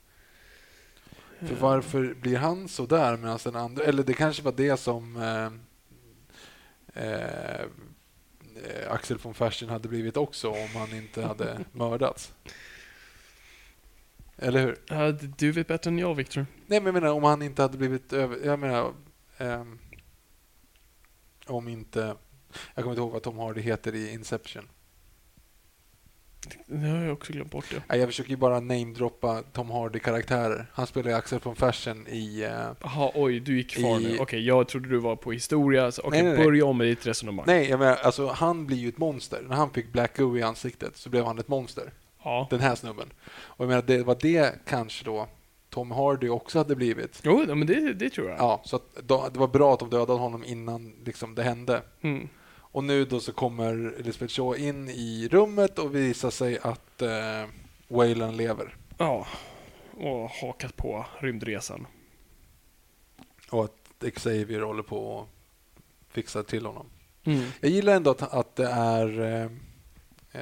För 1.38 1.52
Eh, 1.52 1.58
varför 1.60 2.14
blir 2.14 2.36
han 2.36 2.68
så 2.68 2.86
där 2.86 3.16
medan 3.16 3.38
den 3.44 3.56
andra, 3.56 3.84
eller 3.84 4.02
det 4.02 4.14
kanske 4.14 4.42
var 4.42 4.52
det 4.52 4.76
som 4.76 5.16
eh, 5.16 5.50
eh, 7.04 7.60
eh, 7.60 8.90
Axel 8.90 9.18
von 9.18 9.34
Fersen 9.34 9.68
hade 9.68 9.88
blivit 9.88 10.16
också 10.16 10.50
om 10.50 10.68
han 10.74 10.94
inte 10.94 11.22
hade 11.22 11.64
mördats. 11.72 12.34
Eller 14.36 14.60
hur? 14.60 15.12
D- 15.12 15.32
du 15.38 15.52
vet 15.52 15.66
bättre 15.68 15.90
än 15.90 15.98
jag, 15.98 16.14
Victor. 16.14 16.46
Nej, 16.66 16.80
men 16.80 16.86
jag 16.86 16.94
menar 16.94 17.08
om 17.14 17.24
han 17.24 17.42
inte 17.42 17.62
hade 17.62 17.78
blivit 17.78 18.12
över... 18.12 18.46
Jag 18.46 18.58
menar... 18.58 18.92
ehm, 19.38 19.78
om 21.46 21.68
inte... 21.68 22.16
Jag 22.74 22.84
kommer 22.84 22.90
inte 22.90 23.00
ihåg 23.00 23.12
vad 23.12 23.22
Tom 23.22 23.38
Hardy 23.38 23.60
heter 23.60 23.94
i 23.94 24.12
Inception. 24.12 24.68
Det 26.66 26.86
har 26.88 26.98
jag 27.04 27.12
också 27.12 27.32
glömt 27.32 27.50
bort 27.50 27.64
det. 27.88 27.96
Jag 27.96 28.08
försöker 28.08 28.30
ju 28.30 28.36
bara 28.36 28.60
namedroppa 28.60 29.42
Tom 29.52 29.70
Hardy-karaktärer. 29.70 30.66
Han 30.72 30.86
spelar 30.86 31.10
ju 31.10 31.16
Axel 31.16 31.38
von 31.42 31.56
Fersen 31.56 32.06
i... 32.08 32.42
eh, 32.42 32.50
Jaha, 32.82 33.10
oj, 33.14 33.40
du 33.40 33.56
gick 33.56 33.70
kvar 33.70 34.00
I- 34.00 34.02
nu. 34.02 34.18
Okej, 34.18 34.46
jag 34.46 34.68
trodde 34.68 34.88
du 34.88 34.98
var 34.98 35.16
på 35.16 35.32
historia. 35.32 35.88
Okej, 35.88 36.10
Nej, 36.10 36.22
nej, 36.22 36.32
nej. 36.36 36.44
börja 36.44 36.64
om 36.66 36.78
med 36.78 36.86
ditt 36.86 37.06
resonemang. 37.06 37.44
nej, 37.48 37.68
jag 37.70 37.78
menar, 37.78 37.94
alltså 37.96 38.26
han 38.26 38.66
blir 38.66 38.76
ju 38.76 38.88
ett 38.88 38.98
monster. 38.98 39.42
När 39.48 39.56
han 39.56 39.70
fick 39.70 39.92
Black 39.92 40.16
Goo 40.16 40.38
i 40.38 40.42
ansiktet 40.42 40.96
så 40.96 41.10
blev 41.10 41.24
han 41.24 41.38
ett 41.38 41.48
monster. 41.48 41.92
Ja. 42.24 42.46
Den 42.50 42.60
här 42.60 42.74
snubben. 42.74 43.08
Och 43.28 43.64
jag 43.64 43.68
menar, 43.68 43.82
det 43.82 44.02
var 44.02 44.16
det 44.20 44.54
kanske 44.66 45.04
då 45.04 45.28
Tom 45.70 45.90
Hardy 45.90 46.28
också 46.28 46.58
hade 46.58 46.76
blivit. 46.76 47.20
Jo, 47.24 47.44
men 47.54 47.66
det, 47.66 47.92
det 47.94 48.10
tror 48.10 48.28
jag. 48.28 48.38
Ja, 48.38 48.60
så 48.64 48.76
att 48.76 48.82
då, 49.06 49.28
det 49.32 49.38
var 49.38 49.48
bra 49.48 49.72
att 49.74 49.78
de 49.80 49.90
dödade 49.90 50.18
honom 50.18 50.44
innan 50.44 50.92
liksom, 51.04 51.34
det 51.34 51.42
hände. 51.42 51.82
Mm. 52.00 52.28
Och 52.76 52.84
nu 52.84 53.04
då 53.04 53.20
så 53.20 53.32
kommer 53.32 53.94
Elizabeth 54.00 54.34
Shaw 54.34 54.58
in 54.58 54.88
i 54.88 55.28
rummet 55.32 55.78
och 55.78 55.94
visar 55.94 56.30
sig 56.30 56.58
att 56.62 57.02
eh, 57.02 57.44
Wayland 57.88 58.36
lever. 58.36 58.76
Ja. 58.98 59.26
Och 59.90 60.30
hakat 60.30 60.76
på 60.76 61.06
rymdresan. 61.20 61.86
Och 63.50 63.64
att 63.64 64.14
Xavier 64.14 64.60
håller 64.60 64.82
på 64.82 65.20
att 65.20 65.28
fixa 66.14 66.42
till 66.42 66.66
honom. 66.66 66.86
Mm. 67.24 67.50
Jag 67.60 67.70
gillar 67.70 67.96
ändå 67.96 68.10
att, 68.10 68.22
att 68.22 68.56
det 68.56 68.68
är 68.68 69.20
eh, 69.20 69.50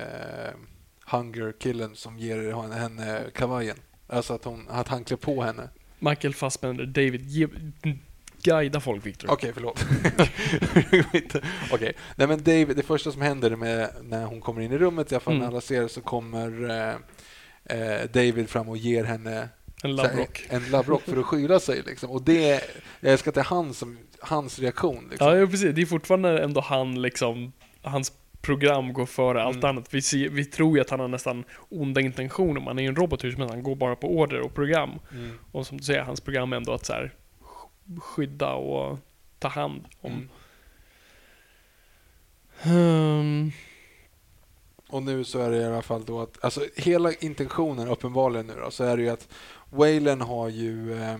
eh, 0.01 0.55
Hunger-killen 1.01 1.97
som 1.97 2.19
ger 2.19 2.53
henne, 2.63 2.75
henne 2.75 3.23
kavajen. 3.35 3.77
Alltså 4.07 4.35
att, 4.35 4.45
hon, 4.45 4.69
att 4.69 4.89
han 4.89 5.05
klär 5.05 5.17
på 5.17 5.43
henne. 5.43 5.69
Michael 5.99 6.35
Fassbender, 6.35 6.87
David, 6.87 7.29
ge, 7.29 7.49
guida 8.45 8.81
folk, 8.81 9.07
Victor. 9.07 9.31
Okej, 9.31 9.51
förlåt. 9.55 9.85
Okej, 11.73 11.93
nej 12.17 12.29
men 12.29 12.39
David, 12.43 12.77
det 12.77 12.83
första 12.83 13.11
som 13.13 13.23
händer 13.23 13.57
med 13.57 13.91
när 14.03 14.25
hon 14.25 14.41
kommer 14.41 14.61
in 14.63 14.73
i 14.73 14.79
rummet, 14.79 15.13
i 15.13 15.15
alla 15.15 15.21
fall 15.21 15.35
när 15.35 15.41
Mm. 15.41 15.51
alla 15.53 15.61
ser 15.61 15.89
så 15.89 16.01
kommer 16.01 16.71
eh, 16.71 16.95
eh, 17.79 18.05
David 18.13 18.49
fram 18.49 18.69
och 18.69 18.77
ger 18.77 19.05
henne 19.05 19.49
En 19.83 19.97
loverock. 19.97 20.47
en 20.49 20.71
loverock 20.71 21.03
för 21.03 21.17
att 21.17 21.25
skyla 21.27 21.61
sig. 21.61 21.83
Liksom. 21.87 22.11
Och 22.11 22.23
det, 22.23 22.61
jag 23.01 23.13
älskar 23.13 23.31
att 23.31 23.35
det 23.35 23.41
är 23.41 23.45
han 23.45 23.75
som, 23.75 23.99
hans 24.21 24.59
reaktion. 24.59 25.09
Liksom. 25.11 25.39
Ja, 25.39 25.47
precis. 25.47 25.75
Det 25.75 25.83
är 25.83 25.87
fortfarande 25.87 26.43
ändå 26.45 26.61
han, 26.61 27.03
liksom, 27.03 27.53
hans 27.83 28.13
program 28.43 28.93
går 28.93 29.07
före 29.07 29.43
allt 29.43 29.57
Mm. 29.57 29.69
annat. 29.69 29.95
Vi, 29.95 30.03
ser, 30.03 30.29
vi 30.29 30.45
tror 30.45 30.77
ju 30.77 30.81
att 30.81 30.91
han 30.91 31.01
har 31.01 31.09
nästan 31.09 31.45
onda 31.69 32.01
intentioner. 32.01 32.61
Man 32.61 32.79
är 32.79 32.83
ju 32.83 32.89
en 32.89 32.97
robot 32.97 33.25
hur 33.25 33.31
som 33.33 33.41
helst, 33.41 33.55
han 33.55 33.63
går 33.63 33.77
bara 33.77 33.97
på 33.97 34.17
order 34.19 34.41
och 34.41 34.55
program. 34.55 34.91
Mm. 35.13 35.39
Och 35.53 35.67
som 35.67 35.77
du 35.79 35.85
säger, 35.85 36.03
hans 36.03 36.21
program 36.21 36.53
är 36.53 36.57
ändå 36.57 36.73
att 36.73 36.87
så 36.87 36.93
här, 36.93 37.13
skydda 38.03 38.53
och 38.53 38.99
ta 39.39 39.49
hand 39.49 39.85
om. 40.01 40.13
Mm. 40.13 40.29
Hmm. 42.63 43.53
Och 44.89 45.03
nu 45.03 45.25
så 45.25 45.39
är 45.39 45.51
det 45.51 45.57
i 45.57 45.65
alla 45.65 45.83
fall 45.83 46.05
då 46.05 46.21
att, 46.21 46.45
alltså 46.45 46.67
hela 46.77 47.13
intentionen 47.13 47.89
uppenbarligen 47.89 48.47
nu 48.47 48.55
då, 48.55 48.71
så 48.71 48.85
är 48.85 48.97
det 48.97 49.03
ju 49.03 49.09
att 49.09 49.29
Waylen 49.71 50.21
har 50.21 50.49
ju, 50.49 51.03
eh, 51.03 51.19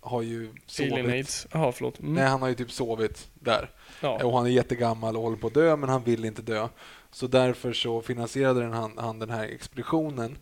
har 0.00 0.22
ju 0.22 0.52
sovit. 0.66 1.46
Jaha, 1.52 1.72
förlåt. 1.72 2.00
Mm. 2.00 2.14
Nej, 2.14 2.24
han 2.24 2.42
har 2.42 2.48
ju 2.48 2.54
typ 2.54 2.72
sovit 2.72 3.28
där. 3.34 3.70
Ja. 4.00 4.24
Och 4.24 4.36
han 4.36 4.46
är 4.46 4.50
jättegammal 4.50 5.16
och 5.16 5.22
håller 5.22 5.36
på 5.36 5.46
att 5.46 5.54
dö, 5.54 5.76
men 5.76 5.88
han 5.88 6.02
vill 6.04 6.24
inte 6.24 6.42
dö. 6.42 6.68
Så 7.10 7.26
därför 7.26 7.72
så 7.72 8.00
finansierade 8.00 8.60
den 8.60 8.72
han, 8.72 8.98
han 8.98 9.18
den 9.18 9.30
här 9.30 9.44
expeditionen 9.44 10.38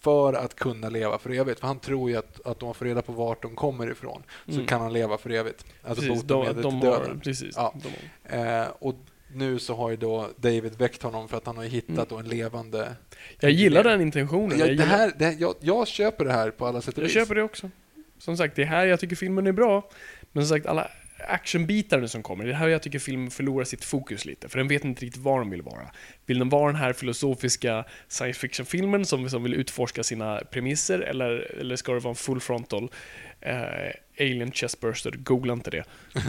för 0.00 0.32
att 0.34 0.54
kunna 0.54 0.88
leva 0.88 1.18
för 1.18 1.30
evigt. 1.30 1.60
För 1.60 1.66
han 1.66 1.78
tror 1.78 2.10
ju 2.10 2.16
att, 2.16 2.46
att 2.46 2.62
om 2.62 2.66
han 2.66 2.74
får 2.74 2.84
reda 2.84 3.02
på 3.02 3.12
vart 3.12 3.42
de 3.42 3.54
kommer 3.54 3.90
ifrån 3.90 4.22
så 4.46 4.52
Mm. 4.54 4.66
kan 4.66 4.80
han 4.80 4.92
leva 4.92 5.18
för 5.18 5.30
evigt. 5.30 5.64
Alltså 5.82 6.02
precis, 6.06 6.24
botemedlet 6.24 6.62
de, 6.62 6.80
de 6.80 6.86
döden. 6.86 7.20
precis. 7.20 7.54
Ja. 7.56 7.74
De. 8.28 8.36
Eh, 8.36 8.66
och 8.78 8.94
nu 9.34 9.58
så 9.58 9.74
har 9.74 9.90
ju 9.90 9.96
då 9.96 10.28
David 10.36 10.78
väckt 10.78 11.02
honom 11.02 11.28
för 11.28 11.36
att 11.36 11.46
han 11.46 11.56
har 11.56 11.64
hittat 11.64 12.10
Mm. 12.12 12.24
en 12.24 12.28
levande... 12.30 12.94
Jag 13.40 13.50
gillar 13.50 13.84
den 13.84 14.00
intentionen. 14.00 14.58
Jag, 14.58 14.68
Jag, 14.68 14.76
det 14.76 14.84
här, 14.84 15.12
det 15.18 15.24
här, 15.24 15.36
jag, 15.38 15.54
jag 15.60 15.88
köper 15.88 16.24
det 16.24 16.32
här 16.32 16.50
på 16.50 16.66
alla 16.66 16.80
sätt 16.80 16.94
och 16.94 16.98
jag 16.98 17.04
vis. 17.08 17.14
köper 17.14 17.34
det 17.34 17.42
också. 17.42 17.70
Som 18.18 18.36
sagt, 18.36 18.56
det 18.56 18.62
är 18.62 18.66
här 18.66 18.86
jag 18.86 19.00
tycker 19.00 19.16
filmen 19.16 19.46
är 19.46 19.52
bra. 19.52 19.88
Men 20.32 20.46
som 20.46 20.56
sagt, 20.56 20.66
alla 20.66 20.90
actionbitar 21.26 22.00
nu 22.00 22.08
som 22.08 22.22
kommer, 22.22 22.44
det 22.44 22.50
är 22.50 22.54
här 22.54 22.68
jag 22.68 22.82
tycker 22.82 22.98
filmen 22.98 23.30
förlorar 23.30 23.64
sitt 23.64 23.84
fokus 23.84 24.24
lite. 24.24 24.48
För 24.48 24.58
den 24.58 24.68
vet 24.68 24.84
inte 24.84 25.04
riktigt 25.04 25.22
vad 25.22 25.38
de 25.38 25.50
vill 25.50 25.62
vara. 25.62 25.90
Vill 26.26 26.38
den 26.38 26.48
vara 26.48 26.72
den 26.72 26.80
här 26.80 26.92
filosofiska 26.92 27.84
science 28.08 28.40
fiction-filmen 28.40 29.06
som, 29.06 29.30
som 29.30 29.42
vill 29.42 29.54
utforska 29.54 30.02
sina 30.02 30.40
premisser? 30.50 30.98
Eller, 31.00 31.56
eller 31.60 31.76
ska 31.76 31.92
det 31.92 32.00
vara 32.00 32.10
en 32.10 32.16
full 32.16 32.40
frontal 32.40 32.90
eh, 33.40 33.92
alien 34.20 34.52
chestburster? 34.52 35.10
Googla 35.10 35.52
inte 35.52 35.70
det. 35.70 35.84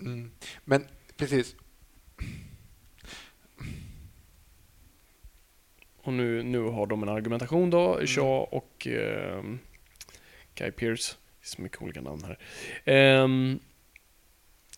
Mm. 0.00 0.30
Men 0.64 0.84
precis, 1.16 1.54
Och 6.06 6.12
nu, 6.12 6.42
nu 6.42 6.60
har 6.60 6.86
de 6.86 7.02
en 7.02 7.08
argumentation 7.08 7.70
då, 7.70 7.94
Mm. 7.94 8.06
Shaw 8.06 8.46
och 8.50 8.86
ehm, 8.86 9.58
Guy 10.56 10.70
Pearce. 10.70 11.14
Det 11.40 11.44
är 11.44 11.48
så 11.48 11.62
mycket 11.62 11.82
olika 11.82 12.00
namn 12.00 12.24
här. 12.24 12.38
Ehm, 12.84 13.58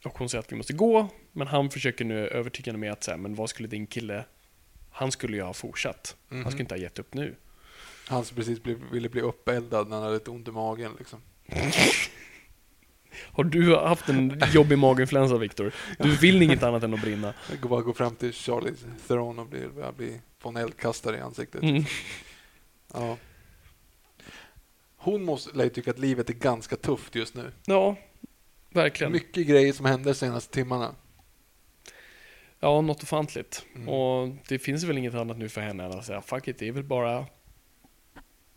och 0.05 0.19
hon 0.19 0.29
säger 0.29 0.43
att 0.43 0.53
vi 0.53 0.57
måste 0.57 0.73
gå, 0.73 1.09
men 1.33 1.47
han 1.47 1.71
försöker 1.71 2.05
nu 2.05 2.29
övertyga 2.29 2.73
henne 2.73 2.79
med 2.79 2.93
att 2.93 3.05
säga, 3.05 3.17
men 3.17 3.35
vad 3.35 3.51
skulle 3.51 3.69
din 3.69 3.87
kille, 3.87 4.25
han 4.91 5.13
skulle 5.13 5.37
ju 5.37 5.43
ha 5.43 5.53
fortsatt. 5.53 6.17
Mhm. 6.29 6.43
Han 6.43 6.51
skulle 6.53 6.63
inte 6.63 6.75
ha 6.75 6.81
gett 6.81 6.99
upp 6.99 7.15
nu. 7.15 7.35
han 8.09 8.25
som 8.25 8.37
precis 8.37 8.63
blev, 8.63 8.79
ville 8.93 9.09
bli 9.09 9.21
uppeldad 9.21 9.89
när 9.89 9.97
han 9.97 10.03
hade 10.05 10.15
lite 10.19 10.31
ont 10.31 10.49
i 10.49 10.51
magen. 10.51 10.93
Liksom. 10.99 11.21
Har 13.33 13.45
du 13.45 13.77
haft 13.77 14.09
en 14.09 14.43
jobbig 14.53 14.79
maginfluensa, 14.79 15.39
Viktor? 15.39 15.75
Du 15.99 16.17
vill 16.17 16.43
inget 16.43 16.63
annat 16.63 16.83
än 16.83 16.95
att 16.95 17.01
brinna. 17.01 17.35
Jag 17.51 17.61
går 17.61 17.69
bara 17.69 17.83
gå 17.83 17.93
fram 17.93 18.15
till 18.15 18.33
Charlie 18.33 18.73
Theron 19.09 19.39
och 19.39 19.47
bli, 19.47 19.69
jag 19.79 19.95
blir, 19.95 20.21
få 20.39 20.49
en 20.49 20.57
eldkastare 20.57 21.17
i 21.17 21.21
ansiktet. 21.21 21.63
Mm. 21.63 21.85
Ja. 22.93 23.17
Hon 25.01 25.25
måste 25.25 25.57
lär 25.57 25.69
tycka 25.69 25.91
att 25.91 25.99
livet 25.99 26.31
är 26.31 26.35
ganska 26.35 26.77
tufft 26.77 27.15
just 27.15 27.35
nu. 27.35 27.53
Ja, 27.65 27.97
verkligen. 28.71 29.13
Mycket 29.13 29.47
grejer 29.47 29.73
som 29.73 29.87
händer 29.87 30.11
de 30.11 30.15
senaste 30.15 30.55
timmarna. 30.55 30.95
Ja, 32.61 32.81
något 32.81 33.03
ofantligt. 33.03 33.67
Mm. 33.75 33.89
Och 33.89 34.37
det 34.49 34.59
finns 34.59 34.85
väl 34.85 34.99
inget 34.99 35.15
annat 35.15 35.39
nu 35.39 35.49
för 35.49 35.61
henne 35.61 35.85
än 35.85 35.93
att 35.93 36.05
säga, 36.05 36.23
fuck 36.23 36.49
it, 36.49 36.59
det 36.59 36.69
är 36.69 36.73
väl 36.73 36.85
bara... 36.85 37.27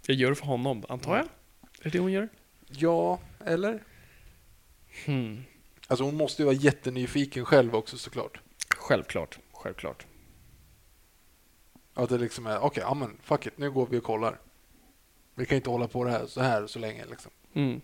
Jag 0.05 0.18
gör 0.18 0.30
det 0.30 0.35
för 0.35 0.45
honom, 0.45 0.85
antar 0.89 1.18
jag? 1.18 1.26
Är 1.26 1.84
det 1.84 1.89
det 1.89 1.99
hon 1.99 2.11
gör? 2.11 2.30
Ja, 2.68 3.19
eller? 3.45 3.84
Hmm. 5.05 5.43
Alltså 5.88 6.03
hon 6.03 6.15
måste 6.15 6.41
ju 6.41 6.45
vara 6.45 6.55
jättenyfiken 6.55 7.45
själv 7.45 7.76
också 7.76 7.97
såklart. 7.97 8.39
Självklart, 8.77 9.39
självklart. 9.51 10.05
Att 11.93 12.09
det 12.09 12.18
liksom 12.18 12.47
är, 12.47 12.59
okej, 12.59 12.84
ja 12.88 12.93
men 12.93 13.18
fuck 13.23 13.45
it, 13.45 13.57
nu 13.57 13.72
går 13.72 13.88
vi 13.88 13.97
och 13.97 14.03
kollar. 14.03 14.39
Vi 15.35 15.45
kan 15.45 15.55
inte 15.55 15.69
hålla 15.69 15.87
på 15.87 16.03
det 16.03 16.11
här 16.11 16.25
så 16.25 16.41
här 16.41 16.67
så 16.67 16.79
länge 16.79 17.05
liksom. 17.09 17.31
Mm. 17.53 17.81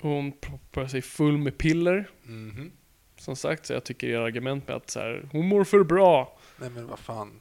Hon 0.00 0.32
proppar 0.32 0.86
sig 0.86 1.02
full 1.02 1.38
med 1.38 1.58
piller, 1.58 2.10
Mhm. 2.22 2.72
som 3.18 3.36
sagt, 3.36 3.66
så 3.66 3.72
jag 3.72 3.84
tycker 3.84 4.08
er 4.08 4.18
argument 4.18 4.68
med 4.68 4.76
att 4.76 4.90
så 4.90 5.00
här, 5.00 5.28
hon 5.32 5.46
mår 5.48 5.64
för 5.64 5.84
bra. 5.84 6.38
Nej 6.56 6.70
men 6.70 6.86
vad 6.86 6.98
fan. 6.98 7.40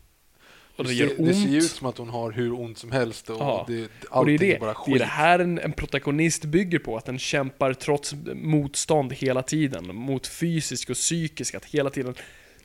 Och 0.76 0.86
det 0.86 0.90
det, 0.94 0.98
ser, 1.10 1.26
det 1.26 1.34
ser 1.34 1.50
ju 1.50 1.58
ut 1.58 1.64
som 1.72 1.88
att 1.88 1.98
hon 1.98 2.10
har 2.10 2.32
hur 2.32 2.54
ont 2.60 2.78
som 2.78 2.92
helst 2.92 3.30
och 3.30 3.38
Ja. 3.40 3.66
det, 3.68 3.90
Och 4.10 4.26
det 4.26 4.34
är 4.34 4.38
det, 4.38 4.60
bara 4.60 4.70
det 4.70 4.76
skit. 4.76 4.96
är 4.96 5.00
det 5.00 5.06
här 5.06 5.40
en, 5.40 5.60
en 5.60 5.74
protagonist 5.74 6.46
bygger 6.46 6.80
på, 6.80 6.98
att 6.98 7.06
den 7.06 7.20
kämpar 7.20 7.74
trots 7.74 8.14
motstånd 8.36 9.14
hela 9.14 9.44
tiden. 9.44 9.96
Mot 9.96 10.28
fysisk 10.28 10.90
och 10.90 10.96
psykisk, 10.96 11.56
att 11.56 11.66
hela 11.66 11.90
tiden, 11.90 12.14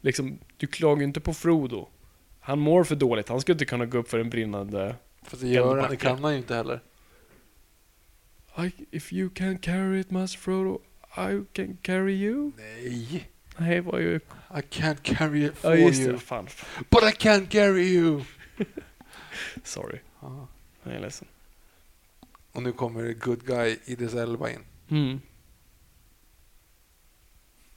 liksom, 0.00 0.38
du 0.56 0.66
klagar 0.66 0.98
ju 1.00 1.04
inte 1.04 1.20
på 1.20 1.34
Frodo. 1.34 1.88
Han 2.46 2.58
mår 2.58 2.84
för 2.84 2.96
dåligt, 2.96 3.28
han 3.28 3.40
skulle 3.40 3.54
inte 3.54 3.64
kunna 3.64 3.86
gå 3.86 3.98
upp 3.98 4.08
för 4.08 4.18
en 4.18 4.30
brinnande... 4.30 4.96
Fast 5.22 5.42
det 5.42 5.48
gör 5.48 5.78
han, 5.78 5.90
det 5.90 5.96
kan 5.96 6.24
han 6.24 6.32
ju 6.32 6.38
inte 6.38 6.54
heller. 6.54 6.80
I, 8.58 8.72
if 8.90 9.12
you 9.12 9.30
can 9.30 9.58
carry 9.58 10.00
it, 10.00 10.10
Master 10.10 10.38
Frodo, 10.38 10.80
I 11.16 11.44
can 11.52 11.76
carry 11.82 12.12
you. 12.12 12.52
Nej. 12.56 13.30
Nej, 13.56 13.80
var 13.80 13.98
ju... 13.98 14.16
I 14.50 14.60
can't 14.70 15.02
carry 15.02 15.44
it 15.44 15.56
for 15.56 15.70
Ja, 15.70 15.76
just 15.76 16.00
you. 16.00 16.12
det. 16.12 16.18
Fan. 16.18 16.48
But 16.90 17.02
I 17.02 17.28
can't 17.28 17.46
carry 17.46 17.82
you. 17.82 18.22
Sorry. 19.64 19.98
Ja. 20.20 20.48
Jag 20.82 20.94
är 20.94 21.00
ledsen. 21.00 21.28
Och 22.52 22.62
nu 22.62 22.72
kommer 22.72 23.12
good 23.12 23.44
guy 23.46 23.76
Idris 23.84 24.14
Elba 24.14 24.50
in. 24.50 24.60
Mm. 24.88 25.20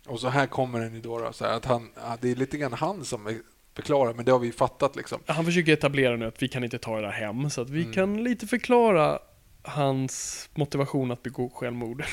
Och 0.06 0.20
så 0.20 0.28
här 0.30 0.48
kommer 0.48 0.80
den 0.80 0.94
ju 0.94 1.02
då, 1.02 1.20
då 1.20 1.34
så 1.34 1.46
här 1.46 1.54
att 1.54 1.66
han, 1.66 1.90
det 2.22 2.32
är 2.32 2.36
lite 2.36 2.58
grann 2.58 2.74
han 2.74 3.06
som 3.06 3.42
förklarar, 3.78 4.14
men 4.14 4.26
det 4.26 4.32
har 4.32 4.40
vi 4.40 4.52
fattat 4.52 4.96
liksom. 4.96 5.20
Han 5.26 5.46
försöker 5.46 5.74
etablera 5.74 6.16
nu 6.16 6.26
att 6.26 6.42
vi 6.44 6.48
kan 6.48 6.64
inte 6.64 6.78
ta 6.78 6.96
det 6.96 7.02
där 7.02 7.12
hem, 7.12 7.50
så 7.50 7.62
att 7.62 7.70
vi 7.70 7.82
Mm. 7.82 7.94
kan 7.94 8.24
lite 8.24 8.48
förklara 8.48 9.20
hans 9.62 10.50
motivation 10.56 11.12
att 11.12 11.24
begå 11.24 11.50
självmord. 11.50 12.04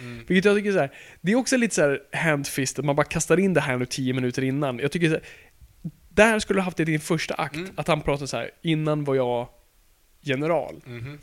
Mm. 0.00 0.18
Vilket 0.28 0.44
jag 0.44 0.56
tycker 0.56 0.68
är 0.68 0.72
så 0.72 0.78
här, 0.78 0.92
det 1.20 1.32
är 1.32 1.36
också 1.36 1.56
lite 1.56 1.74
så 1.74 1.80
här 1.82 2.00
handfisted, 2.12 2.84
man 2.84 2.96
bara 2.96 3.06
kastar 3.06 3.40
in 3.40 3.54
det 3.54 3.60
här 3.60 3.76
nu 3.76 3.86
tio 3.86 4.12
minuter 4.14 4.44
innan. 4.44 4.78
Jag 4.78 4.92
tycker 4.92 5.06
så 5.08 5.14
här, 5.14 5.22
där 6.08 6.38
skulle 6.38 6.58
du 6.58 6.62
haft 6.64 6.76
det 6.76 6.82
i 6.82 6.86
din 6.86 7.00
första 7.00 7.34
akt, 7.34 7.54
Mm. 7.56 7.70
att 7.76 7.88
han 7.88 8.00
pratar 8.02 8.26
så 8.26 8.36
här, 8.36 8.50
innan 8.62 9.04
var 9.04 9.14
jag 9.14 9.48
general 10.20 10.80
Mhm. 10.86 11.18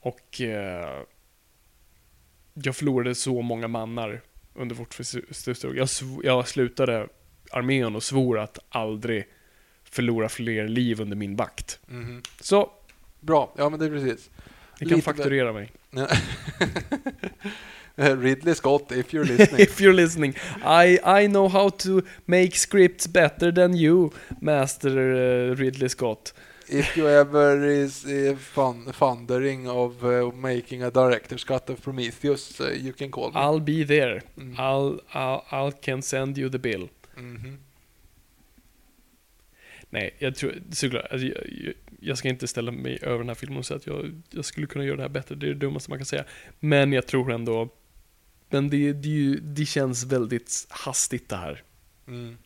och 0.00 0.40
eh, 0.40 1.02
jag 2.54 2.76
förlorade 2.76 3.14
så 3.14 3.42
många 3.42 3.68
mannar 3.68 4.20
under 4.54 4.74
vårt 4.76 4.94
förstånd. 4.94 5.76
Jag, 5.78 5.88
jag 6.24 6.48
slutade 6.48 7.06
armén 7.50 7.96
och 7.96 8.02
svor 8.02 8.38
att 8.38 8.58
aldrig 8.68 9.24
förlora 9.84 10.28
fler 10.28 10.68
liv 10.68 11.00
under 11.00 11.16
min 11.16 11.36
vakt. 11.36 11.78
Mhm. 11.86 12.22
Så, 12.40 12.70
Bra, 13.20 13.52
ja 13.58 13.68
men 13.68 13.78
det 13.80 13.86
är 13.86 13.90
precis. 13.90 14.30
ni 14.80 14.86
kan 14.88 14.96
Lite 14.96 15.04
fakturera 15.04 15.52
mig. 15.52 15.72
Ridley 17.96 18.54
Scott, 18.54 18.92
if 18.92 19.12
you're 19.12 19.24
listening. 19.38 19.60
If 19.60 19.80
you're 19.80 19.92
listening, 19.92 20.34
I, 20.64 20.98
I 21.04 21.26
know 21.28 21.48
how 21.48 21.70
to 21.70 22.02
make 22.26 22.56
scripts 22.56 23.06
better 23.06 23.52
than 23.52 23.76
you, 23.76 24.10
Master 24.40 24.90
eh, 24.98 25.54
Ridley 25.54 25.88
Scott. 25.88 26.32
if 26.68 26.96
you 26.96 27.08
ever 27.08 27.64
is 27.64 28.04
uh, 28.04 28.36
fun, 28.36 28.92
fundering 28.92 29.66
of 29.66 30.04
uh, 30.04 30.30
making 30.36 30.82
a 30.84 30.90
director's 30.90 31.44
cut 31.44 31.68
of 31.70 31.82
Prometheus, 31.82 32.60
uh, 32.60 32.70
you 32.70 32.92
can 32.92 33.10
call 33.10 33.30
me. 33.32 33.40
I'll 33.40 33.60
be 33.60 33.82
there. 33.84 34.22
Mm. 34.38 34.54
I'll, 34.58 35.00
I'll, 35.12 35.44
I'll 35.50 35.72
can 35.72 36.00
send 36.02 36.38
you 36.38 36.48
the 36.48 36.58
bill. 36.60 36.88
Mhm. 37.20 37.58
Nej, 39.90 40.16
jag 40.18 40.34
tror 40.34 40.62
såklart, 40.70 41.06
alltså, 41.10 41.26
jag, 41.26 41.44
jag, 41.48 41.74
jag 42.00 42.18
ska 42.18 42.28
inte 42.28 42.48
ställa 42.48 42.72
mig 42.72 42.98
över 43.02 43.18
den 43.18 43.28
här 43.28 43.34
filmen 43.34 43.58
och 43.58 43.66
säga 43.66 43.76
att 43.76 43.86
jag, 43.86 44.22
jag 44.30 44.44
skulle 44.44 44.66
kunna 44.66 44.84
göra 44.84 44.96
det 44.96 45.02
här 45.02 45.08
bättre, 45.08 45.34
det 45.34 45.46
är 45.46 45.48
det 45.48 45.54
dummaste 45.54 45.90
man 45.90 45.98
kan 45.98 46.06
säga. 46.06 46.24
Men 46.60 46.92
jag 46.92 47.06
tror 47.06 47.32
ändå, 47.32 47.68
men 48.48 48.70
det, 48.70 48.92
det, 48.92 49.36
det 49.36 49.66
känns 49.66 50.04
väldigt 50.04 50.66
hastigt 50.68 51.28
det 51.28 51.36
här. 51.36 51.62
Mm. 52.06 52.36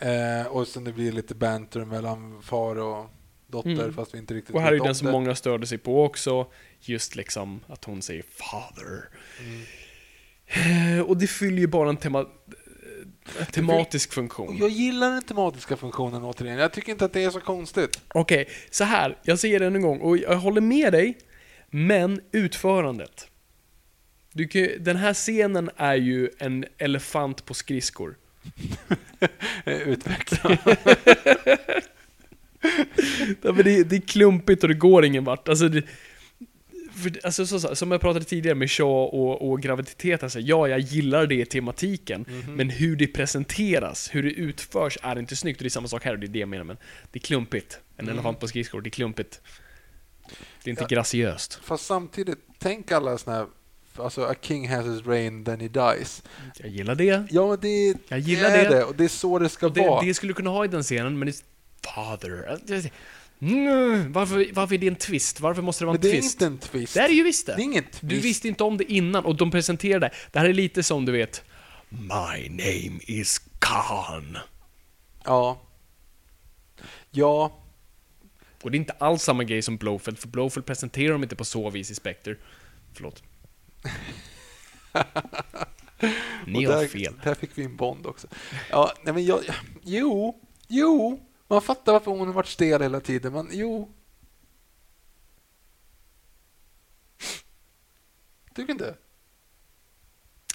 Eh, 0.00 0.46
och 0.46 0.68
sen 0.68 0.84
det 0.84 0.92
blir 0.92 1.12
lite 1.12 1.34
banter 1.34 1.84
mellan 1.84 2.42
far 2.42 2.76
och 2.76 3.10
dotter 3.46 3.70
Mm. 3.70 3.94
fast 3.94 4.14
vi 4.14 4.18
inte 4.18 4.34
riktigt 4.34 4.54
Och 4.54 4.62
här 4.62 4.72
är 4.72 4.78
den 4.78 4.88
om 4.88 4.94
som 4.94 5.10
många 5.10 5.34
störde 5.34 5.66
sig 5.66 5.78
på 5.78 6.04
också. 6.04 6.52
Just 6.80 7.16
liksom 7.16 7.60
att 7.66 7.84
hon 7.84 8.02
säger 8.02 8.22
'father' 8.22 9.02
Mm. 9.40 9.62
Eh, 10.50 11.00
Och 11.00 11.16
det 11.16 11.26
fyller 11.26 11.58
ju 11.58 11.66
bara 11.66 11.88
en 11.88 11.96
tema, 11.96 12.20
eh, 12.20 13.46
tematisk 13.46 14.12
funktion. 14.12 14.56
jag 14.60 14.68
gillar 14.68 15.10
den 15.10 15.22
tematiska 15.22 15.76
funktionen 15.76 16.22
återigen. 16.24 16.58
Jag 16.58 16.72
tycker 16.72 16.92
inte 16.92 17.04
att 17.04 17.12
det 17.12 17.24
är 17.24 17.30
så 17.30 17.40
konstigt. 17.40 18.00
Okej, 18.14 18.48
så 18.70 18.84
här. 18.84 19.18
Jag 19.22 19.38
säger 19.38 19.60
det 19.60 19.66
än 19.66 19.76
en 19.76 19.82
gång 19.82 20.00
och 20.00 20.18
jag 20.18 20.36
håller 20.36 20.60
med 20.60 20.92
dig, 20.92 21.18
men 21.70 22.20
utförandet. 22.32 23.26
Du 24.32 24.48
kan, 24.48 24.68
den 24.80 24.96
här 24.96 25.14
scenen 25.14 25.70
är 25.76 25.94
ju 25.94 26.30
en 26.38 26.64
elefant 26.78 27.44
på 27.44 27.54
skridskor. 27.54 28.16
Utveckla. 29.64 30.58
Det, 33.42 33.84
det 33.84 33.96
är 33.96 34.00
klumpigt 34.00 34.62
och 34.62 34.68
det 34.68 34.74
går 34.74 35.04
ingen 35.04 35.24
vart. 35.24 35.48
Alltså, 35.48 35.68
det, 35.68 35.82
för, 37.00 37.20
alltså 37.24 37.46
så, 37.46 37.60
så, 37.60 37.74
som 37.76 37.90
jag 37.90 38.00
pratade 38.00 38.24
tidigare 38.24 38.54
med 38.54 38.70
Shaw 38.70 38.88
och, 39.18 39.50
och 39.50 39.60
graviditet, 39.62 40.22
alltså, 40.22 40.40
ja, 40.40 40.68
jag 40.68 40.78
gillar 40.80 41.26
det 41.26 41.34
i 41.34 41.46
tematiken, 41.46 42.24
men 42.48 42.70
hur 42.70 42.96
det 42.96 43.06
presenteras, 43.06 44.08
hur 44.14 44.22
det 44.22 44.30
utförs 44.30 44.98
är 45.02 45.18
inte 45.18 45.36
snyggt. 45.36 45.58
Och 45.60 45.62
det 45.62 45.68
är 45.68 45.70
samma 45.70 45.88
sak 45.88 46.04
här, 46.04 46.12
och 46.12 46.18
det 46.18 46.26
är 46.26 46.28
det 46.28 46.38
jag 46.38 46.48
menar, 46.48 46.64
men 46.64 46.76
det 47.12 47.18
är 47.18 47.20
klumpigt. 47.20 47.78
En 47.96 48.08
elefant 48.08 48.40
på 48.40 48.48
skridskor, 48.48 48.80
det 48.80 48.88
är 48.88 48.90
klumpigt. 48.90 49.40
Det 50.64 50.68
är 50.68 50.70
inte 50.70 50.82
Ja. 50.82 50.86
graciöst. 50.88 51.60
Fast 51.62 51.86
samtidigt, 51.86 52.38
tänk 52.58 52.92
alla 52.92 53.18
såna 53.18 53.36
här... 53.36 53.46
Alltså, 53.96 54.24
a 54.24 54.34
king 54.40 54.68
has 54.68 54.86
his 54.86 55.06
reign, 55.06 55.44
then 55.44 55.60
he 55.60 55.68
dies. 55.68 56.22
Jag 56.58 56.68
gillar 56.68 56.94
det. 56.94 57.26
Ja, 57.30 57.48
men 57.48 57.58
det, 57.60 57.94
Jag 58.08 58.18
gillar 58.18 58.50
det 58.50 58.56
är 58.56 58.70
det. 58.70 58.76
det. 58.76 58.84
Och 58.84 58.94
det 58.96 59.04
är 59.04 59.08
så 59.08 59.38
det 59.38 59.48
ska 59.48 59.66
Och 59.66 59.72
det, 59.72 59.80
vara. 59.80 60.04
det 60.04 60.14
skulle 60.14 60.32
kunna 60.32 60.50
ha 60.50 60.64
i 60.64 60.68
den 60.68 60.82
scenen, 60.82 61.18
men 61.18 61.28
det 61.28 61.42
father. 61.94 62.58
Mm, 63.42 64.12
varför, 64.12 64.46
varför 64.52 64.74
är 64.74 64.78
det 64.78 64.86
en 64.88 64.96
twist? 64.96 65.40
Varför 65.40 65.62
måste 65.62 65.84
det 65.84 65.86
vara 65.86 65.98
men 65.98 66.06
en 66.06 66.10
det 66.10 66.16
är 66.16 66.20
twist? 66.20 66.34
inte 66.34 66.46
en 66.46 66.58
twist. 66.58 66.94
Det 66.94 67.00
är 67.00 67.08
det 67.08 67.14
ju 67.14 67.22
visst 67.22 67.46
det. 67.46 67.56
Det 67.56 67.62
är 67.62 67.64
ingen 67.64 67.84
twist. 67.84 68.00
Du 68.00 68.20
visste 68.20 68.48
inte 68.48 68.64
om 68.64 68.76
det 68.76 68.92
innan 68.92 69.24
och 69.24 69.36
de 69.36 69.50
presenterade 69.50 70.06
det. 70.06 70.12
Det 70.32 70.38
här 70.38 70.46
är 70.48 70.52
lite 70.52 70.82
som 70.82 71.04
du 71.04 71.12
vet 71.12 71.44
My 71.88 72.48
name 72.48 73.00
is 73.06 73.40
Khan. 73.58 74.38
Ja. 75.24 75.62
Ja. 77.10 77.56
Och 78.62 78.70
det 78.70 78.76
är 78.76 78.78
inte 78.80 78.92
alls 78.92 79.22
samma 79.22 79.44
grej 79.44 79.62
som 79.62 79.76
Blowfeld, 79.76 80.18
för 80.18 80.28
Blowfeld 80.28 80.66
presenterar 80.66 81.12
dem 81.12 81.22
inte 81.22 81.36
på 81.36 81.44
så 81.44 81.70
vis 81.70 81.90
i 81.90 81.94
Spectre. 81.94 82.36
Förlåt. 82.94 83.22
Ni 86.46 86.64
har 86.64 86.72
där, 86.72 86.88
fel. 86.88 87.14
Där 87.24 87.34
fick 87.34 87.50
vi 87.54 87.64
en 87.64 87.76
Bond 87.76 88.06
också. 88.06 88.28
Ja, 88.70 88.92
nej 89.02 89.14
men 89.14 89.24
jag... 89.24 89.40
Jo, 89.82 90.40
jo. 90.68 91.20
Man 91.50 91.60
fattar 91.60 91.92
varför 91.92 92.10
hon 92.10 92.26
har 92.26 92.34
varit 92.34 92.46
stel 92.46 92.82
hela 92.82 93.00
tiden, 93.00 93.32
men 93.32 93.48
jo. 93.52 93.88
Tycker 98.54 98.72
inte? 98.72 98.96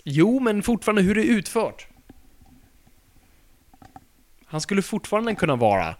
Jo, 0.03 0.39
men 0.39 0.63
fortfarande 0.63 1.01
hur 1.01 1.15
det 1.15 1.21
är 1.21 1.37
utfört. 1.37 1.87
Han 4.45 4.61
skulle 4.61 4.81
fortfarande 4.81 5.35
kunna 5.35 5.55
vara 5.55 5.95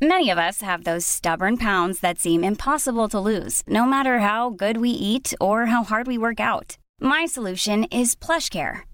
Many 0.00 0.30
of 0.30 0.38
us 0.38 0.62
have 0.62 0.84
those 0.84 1.06
stubborn 1.06 1.56
pounds 1.56 2.00
that 2.00 2.18
seem 2.18 2.44
impossible 2.44 3.08
to 3.08 3.20
lose, 3.20 3.62
no 3.66 3.86
matter 3.86 4.18
how 4.18 4.50
good 4.50 4.76
we 4.76 4.88
eat 4.88 5.34
or 5.40 5.66
how 5.66 5.84
hard 5.84 6.06
we 6.06 6.18
work 6.18 6.40
out. 6.40 6.76
My 7.00 7.26
solution 7.26 7.84
is 7.84 8.16
PlushCare. 8.16 8.93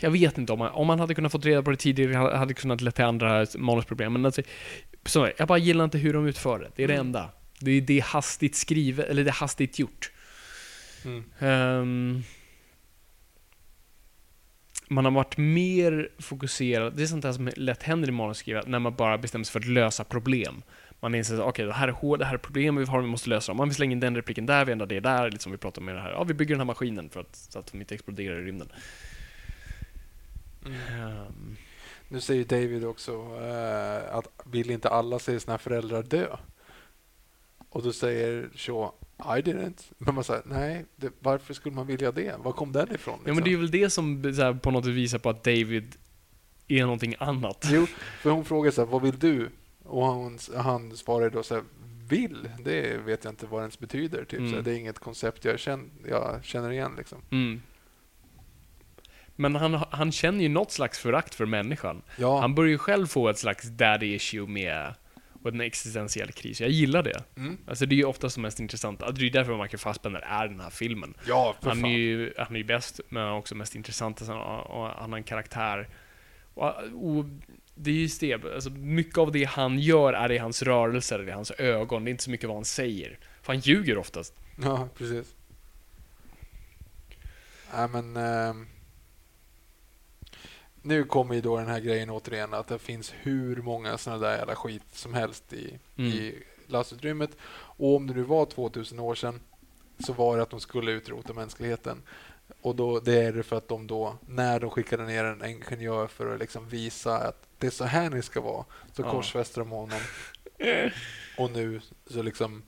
Jag 0.00 0.10
vet 0.10 0.38
inte 0.38 0.52
om 0.52 0.58
man, 0.58 0.70
om 0.70 0.86
man 0.86 1.00
hade 1.00 1.14
kunnat 1.14 1.32
få 1.32 1.38
reda 1.38 1.62
på 1.62 1.70
det 1.70 1.76
tidigare 1.76 2.36
hade 2.36 2.54
kunnat 2.54 2.80
leda 2.80 2.92
till 2.92 3.04
andra 3.04 3.46
manusproblem. 3.58 4.12
Men 4.12 4.26
alltså, 4.26 4.42
så, 5.06 5.30
jag 5.36 5.48
bara 5.48 5.58
gillar 5.58 5.84
inte 5.84 5.98
hur 5.98 6.12
de 6.12 6.26
utför 6.26 6.58
det. 6.58 6.70
Det 6.76 6.84
är 6.84 6.88
det 6.88 6.94
enda. 6.94 7.30
Det 7.60 7.70
är, 7.70 7.80
det 7.80 7.98
är 7.98 8.02
hastigt 8.02 8.56
skrivet, 8.56 9.06
eller 9.06 9.24
det 9.24 9.30
är 9.30 9.34
hastigt 9.34 9.78
gjort. 9.78 10.10
Mm. 11.04 11.24
Ehm, 11.38 12.22
man 14.88 15.04
har 15.04 15.12
varit 15.12 15.36
mer 15.36 16.08
fokuserad, 16.18 16.96
det 16.96 17.02
är 17.02 17.06
sånt 17.06 17.22
där 17.22 17.32
som 17.32 17.50
lätt 17.56 17.82
händer 17.82 18.08
i 18.08 18.12
manusskrivare, 18.12 18.64
när 18.66 18.78
man 18.78 18.94
bara 18.94 19.18
bestämmer 19.18 19.44
sig 19.44 19.52
för 19.52 19.60
att 19.60 19.66
lösa 19.66 20.04
problem. 20.04 20.62
Man 21.00 21.14
inser 21.14 21.34
att 21.34 21.40
okej, 21.40 21.66
det 21.66 21.72
här 21.72 21.88
är 21.88 21.92
hård, 21.92 22.18
det 22.18 22.24
här 22.24 22.34
är 22.34 22.38
problem 22.38 22.76
vi 22.76 22.84
har, 22.84 23.00
vi 23.00 23.06
måste 23.06 23.30
lösa 23.30 23.52
dem. 23.52 23.56
Man 23.56 23.68
vill 23.68 23.74
slänga 23.74 23.92
in 23.92 24.00
den 24.00 24.16
repliken 24.16 24.46
där, 24.46 24.64
vi 24.64 24.72
ändrar 24.72 24.86
det 24.86 25.00
där, 25.00 25.30
lite 25.30 25.42
som 25.42 25.52
vi 25.52 25.58
pratade 25.58 25.86
om 25.86 25.96
det 25.96 26.02
här. 26.02 26.10
Ja, 26.10 26.24
vi 26.24 26.34
bygger 26.34 26.54
den 26.54 26.60
här 26.60 26.66
maskinen 26.66 27.10
för 27.10 27.20
att, 27.20 27.36
så 27.36 27.58
att 27.58 27.72
de 27.72 27.80
inte 27.80 27.94
exploderar 27.94 28.38
i 28.38 28.42
rymden. 28.42 28.68
Ehm, 30.66 31.56
Nu 32.08 32.20
säger 32.20 32.44
David 32.44 32.84
också 32.84 33.12
eh, 33.40 34.16
att 34.16 34.28
vill 34.44 34.70
inte 34.70 34.88
alla 34.88 35.18
se 35.18 35.40
sina 35.40 35.58
föräldrar 35.58 36.02
dö? 36.02 36.36
Och 37.68 37.82
då 37.82 37.92
säger 37.92 38.50
Shaw 38.54 38.90
I 39.18 39.42
didn't. 39.42 39.92
Men 39.98 40.14
man 40.14 40.24
säger 40.24 40.42
nej, 40.44 40.84
det, 40.96 41.12
varför 41.18 41.54
skulle 41.54 41.74
man 41.74 41.86
vilja 41.86 42.12
det? 42.12 42.34
Var 42.38 42.52
kom 42.52 42.72
den 42.72 42.94
ifrån? 42.94 43.18
Ja, 43.24 43.34
men 43.34 43.44
det 43.44 43.52
är 43.52 43.56
väl 43.56 43.70
det 43.70 43.90
som 43.90 44.24
här, 44.24 44.54
på 44.54 44.70
något 44.70 44.86
vis 44.86 44.96
visar 44.96 45.18
på 45.18 45.30
att 45.30 45.44
David 45.44 45.96
är 46.68 46.80
någonting 46.82 47.14
annat. 47.18 47.66
Jo, 47.70 47.86
för 48.20 48.30
hon 48.30 48.44
frågar 48.44 48.70
så 48.70 48.84
här, 48.84 48.88
vad 48.92 49.02
vill 49.02 49.18
du? 49.18 49.50
Och 49.84 50.06
han, 50.06 50.38
han 50.56 50.96
svarar 50.96 51.30
då 51.30 51.42
så 51.42 51.54
här, 51.54 51.64
vill? 52.08 52.48
Det 52.64 52.96
vet 52.96 53.24
jag 53.24 53.32
inte 53.32 53.46
vad 53.46 53.60
det 53.60 53.62
ens 53.62 53.78
betyder. 53.78 54.24
Typ. 54.24 54.38
Mm. 54.38 54.50
Så 54.50 54.56
här, 54.56 54.62
det 54.62 54.70
är 54.70 54.78
inget 54.78 54.98
koncept 54.98 55.44
jag 55.44 55.58
känner, 55.58 55.88
jag 56.08 56.44
känner 56.44 56.70
igen. 56.70 56.94
Liksom. 56.98 57.18
Mm. 57.30 57.62
Men 59.36 59.54
han, 59.54 59.74
han 59.90 60.12
känner 60.12 60.42
ju 60.42 60.48
något 60.48 60.72
slags 60.72 60.98
förakt 60.98 61.34
för 61.34 61.46
människan. 61.46 62.02
Ja, 62.16 62.40
Han 62.40 62.54
börjar 62.54 62.70
ju 62.70 62.78
själv 62.78 63.06
få 63.06 63.28
ett 63.28 63.38
slags 63.38 63.68
daddy 63.68 64.14
issue 64.14 64.46
med 64.46 64.94
och 65.42 65.50
en 65.50 65.60
existentiell 65.60 66.32
kris. 66.32 66.60
Jag 66.60 66.70
gillar 66.70 67.02
det. 67.02 67.22
mm. 67.36 67.58
Alltså 67.66 67.86
det 67.86 67.94
är 67.94 67.96
ju 67.96 68.04
oftast 68.04 68.36
det 68.36 68.42
mest 68.42 68.60
intressanta. 68.60 69.10
Det 69.10 69.20
är 69.20 69.24
ju 69.24 69.30
därför 69.30 69.62
Michael 69.62 69.78
Fassbender 69.78 70.20
är 70.20 70.48
den 70.48 70.60
här 70.60 70.70
filmen. 70.70 71.14
ja 71.28 71.54
för 71.62 71.68
Han 71.68 71.84
är 71.84 71.88
ju 71.98 72.34
han 72.38 72.54
är 72.54 72.58
ju 72.58 72.64
bäst, 72.64 73.00
men 73.08 73.22
han 73.22 73.32
är 73.32 73.38
också 73.38 73.54
mest 73.54 73.74
intressant. 73.74 74.20
Alltså, 74.20 74.34
och 74.34 74.88
han 74.88 75.10
har 75.12 75.18
en 75.18 75.24
karaktär. 75.24 75.88
Och, 76.54 76.72
och 76.94 77.24
det 77.74 77.90
är 77.90 77.94
just 77.94 78.20
det, 78.20 78.44
alltså 78.54 78.70
mycket 78.70 79.18
av 79.18 79.32
det 79.32 79.44
han 79.44 79.78
gör 79.78 80.12
är 80.12 80.32
i 80.32 80.38
hans 80.38 80.62
rörelser, 80.62 81.18
är 81.18 81.32
hans 81.32 81.50
ögon. 81.50 82.04
Det 82.04 82.08
är 82.08 82.12
inte 82.12 82.24
så 82.24 82.30
mycket 82.30 82.48
vad 82.48 82.56
han 82.56 82.64
säger. 82.64 83.18
För 83.42 83.52
han 83.52 83.60
ljuger 83.60 83.98
oftast. 83.98 84.34
Ja, 84.62 84.88
precis. 84.98 85.34
Ja, 87.72 87.86
men, 87.86 88.16
ehm, 88.16 88.66
nu 90.84 91.04
kommer 91.04 91.34
ju 91.34 91.40
då 91.40 91.56
den 91.58 91.66
här 91.68 91.80
grejen 91.80 92.10
återigen 92.10 92.54
att 92.54 92.66
det 92.68 92.78
finns 92.78 93.14
hur 93.22 93.56
många 93.62 93.98
sådana 93.98 94.26
där 94.26 94.36
jävla 94.38 94.54
skit 94.54 94.82
som 94.92 95.14
helst 95.14 95.52
i, 95.52 95.78
Mm. 95.96 96.12
i 96.12 96.42
lastutrymmet. 96.66 97.30
Och 97.54 97.96
om 97.96 98.06
det 98.06 98.14
nu 98.14 98.22
var 98.22 98.46
2000 98.46 98.98
år 98.98 99.14
sedan 99.14 99.40
så 100.06 100.12
var 100.12 100.36
det 100.36 100.42
att 100.42 100.50
de 100.50 100.60
skulle 100.60 100.90
utrota 100.92 101.32
mänskligheten. 101.32 102.02
Och 102.60 102.76
då, 102.76 103.00
det 103.00 103.22
är 103.22 103.32
det 103.32 103.42
för 103.42 103.56
att 103.56 103.68
de 103.68 103.86
då, 103.86 104.16
när 104.28 104.60
de 104.60 104.70
skickade 104.70 105.04
ner 105.06 105.24
en 105.24 105.44
ingenjör 105.44 106.06
för 106.06 106.34
att 106.34 106.40
liksom 106.40 106.68
visa 106.68 107.18
att 107.18 107.46
det 107.58 107.66
är 107.66 107.70
så 107.70 107.84
här 107.84 108.10
ni 108.10 108.22
ska 108.22 108.40
vara, 108.40 108.64
så 108.92 109.02
Ja. 109.02 109.10
korsfäster 109.10 109.60
de 109.60 109.70
honom. 109.70 109.98
Och 111.38 111.50
nu 111.50 111.80
så 112.06 112.22
liksom, 112.22 112.62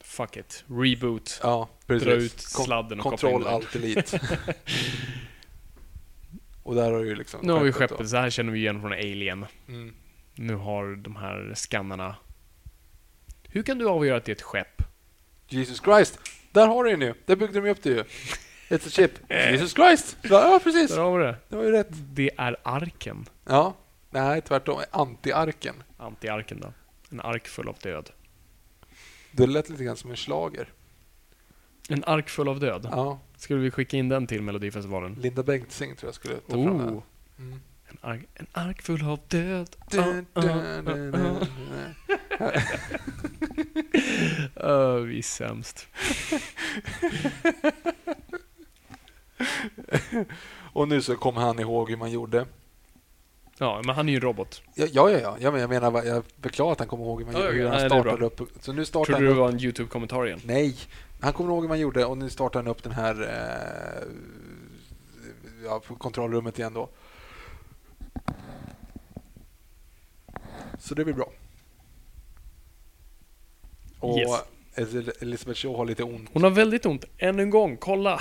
Fuck 0.00 0.36
it. 0.36 0.64
Reboot. 0.68 1.40
ja 1.42 1.68
precis. 1.86 2.06
Dra 2.08 2.14
ut 2.14 2.40
sladden 2.40 3.00
och 3.00 3.04
Kontroll. 3.04 3.46
Alt 3.46 3.74
Elite. 3.74 4.20
och 6.64 6.74
där 6.74 6.92
har 6.92 7.00
ju 7.00 7.14
liksom 7.14 7.40
Nu 7.42 7.52
har 7.52 7.60
vi 7.60 7.72
skeppet 7.72 7.98
då. 7.98 8.06
så 8.06 8.16
här 8.16 8.30
känner 8.30 8.52
vi 8.52 8.58
igen 8.58 8.80
från 8.80 8.92
Alien. 8.92 9.46
Mm. 9.68 9.94
Nu 10.34 10.54
har 10.54 10.96
de 10.96 11.16
här 11.16 11.52
skannarna. 11.54 12.16
Hur 13.48 13.62
kan 13.62 13.78
du 13.78 13.88
avgöra 13.88 14.16
att 14.16 14.24
det 14.24 14.32
är 14.32 14.36
ett 14.36 14.42
skepp? 14.42 14.82
Jesus 15.48 15.80
Christ! 15.80 16.18
Där 16.52 16.66
har 16.66 16.84
du 16.84 16.90
ju. 16.90 17.14
Där 17.26 17.36
byggde 17.36 17.60
de 17.60 17.66
ju 17.66 17.72
upp 17.72 17.82
det 17.82 17.90
ju. 17.90 18.04
It's 18.68 18.86
a 18.86 18.90
chip. 18.90 19.10
Jesus 19.30 19.72
Christ! 19.72 20.16
Ja, 20.22 20.52
ja, 20.52 20.60
precis. 20.64 20.90
Där 20.90 21.02
har 21.02 21.18
vi 21.18 21.24
det. 21.24 21.36
Det 21.48 21.56
var 21.56 21.64
ju 21.64 21.70
rätt. 21.70 21.88
Det 21.90 22.30
är 22.36 22.56
arken. 22.62 23.26
Ja. 23.44 23.74
Nej, 24.10 24.40
tvärtom. 24.42 24.80
Anti-arken. 24.90 25.74
Anti-arken 25.98 26.60
då. 26.60 26.72
En 27.10 27.20
ark 27.20 27.48
full 27.48 27.68
av 27.68 27.76
död. 27.82 28.10
Det 29.30 29.46
lät 29.46 29.68
lite 29.68 29.84
grann 29.84 29.96
som 29.96 30.10
en 30.10 30.16
slager. 30.16 30.68
En 31.88 32.04
ark 32.04 32.28
full 32.28 32.48
av 32.48 32.60
död. 32.60 32.88
Ja. 32.90 33.20
Skulle 33.44 33.60
vi 33.60 33.70
skicka 33.70 33.96
in 33.96 34.08
den 34.08 34.26
till 34.26 34.42
Melodifestivalen? 34.42 35.14
Linda 35.20 35.42
Bengtzing 35.42 35.96
tror 35.96 36.08
jag 36.08 36.14
skulle 36.14 36.34
ta 36.36 36.52
fram 36.52 36.78
den. 36.78 36.88
Oh, 36.94 37.02
Mm. 37.38 37.60
en, 37.88 37.98
ark, 38.00 38.20
en 38.34 38.46
ark 38.52 38.82
full 38.82 39.04
av 39.04 39.18
död. 39.28 39.76
Dun, 39.90 40.26
dun, 40.34 40.84
dun. 40.84 41.46
Öh, 44.56 44.96
vi 44.96 45.18
är 45.18 45.22
sämst. 45.22 45.86
Och 50.72 50.88
nu 50.88 51.02
så 51.02 51.16
kommer 51.16 51.40
han 51.40 51.58
ihåg 51.60 51.90
hur 51.90 51.96
man 51.96 52.10
gjorde. 52.10 52.46
Ja, 53.58 53.82
men 53.84 53.94
han 53.94 54.08
är 54.08 54.12
ju 54.12 54.16
en 54.16 54.22
robot. 54.22 54.62
Ja, 54.74 54.86
ja, 54.92 55.10
ja. 55.10 55.36
ja. 55.40 55.50
men 55.50 55.60
jag 55.60 55.70
menar, 55.70 56.04
jag 56.04 56.22
förklarar 56.42 56.72
att 56.72 56.78
han 56.78 56.88
kommer 56.88 57.04
ihåg 57.04 57.18
hur, 57.22 57.32
man 57.32 57.40
Ja, 57.42 57.46
gjorde, 57.46 57.58
hur 57.58 57.68
han 57.68 57.76
Nej, 57.78 57.88
startade 57.88 58.24
upp. 58.26 58.40
Så 58.60 58.72
nu 58.72 58.84
startar 58.84 59.12
han 59.12 59.22
du 59.22 59.28
det 59.28 59.34
var 59.34 59.48
en 59.48 59.60
YouTube-kommentar 59.60 60.26
igen? 60.26 60.40
Nej, 60.44 60.76
han 61.24 61.32
kommer 61.32 61.50
ihåg 61.50 61.62
hur 61.62 61.68
man 61.68 61.80
gjorde 61.80 62.04
och 62.04 62.18
nu 62.18 62.30
startar 62.30 62.58
han 62.60 62.66
upp 62.68 62.82
den 62.82 62.92
här 62.92 63.22
eh, 63.22 64.08
ja, 65.64 65.80
kontrollrummet 65.98 66.58
igen 66.58 66.74
då. 66.74 66.88
Så 70.78 70.94
det 70.94 71.04
blir 71.04 71.14
bra. 71.14 71.30
Och 74.00 74.18
Yes. 74.18 74.30
El- 74.76 75.12
Elizabeth 75.20 75.60
Shaw 75.60 75.76
har 75.76 75.84
lite 75.84 76.02
ont. 76.04 76.30
Hon 76.32 76.42
har 76.42 76.50
väldigt 76.50 76.86
ont. 76.86 77.04
Än 77.18 77.38
en 77.40 77.50
gång, 77.50 77.76
kolla! 77.76 78.20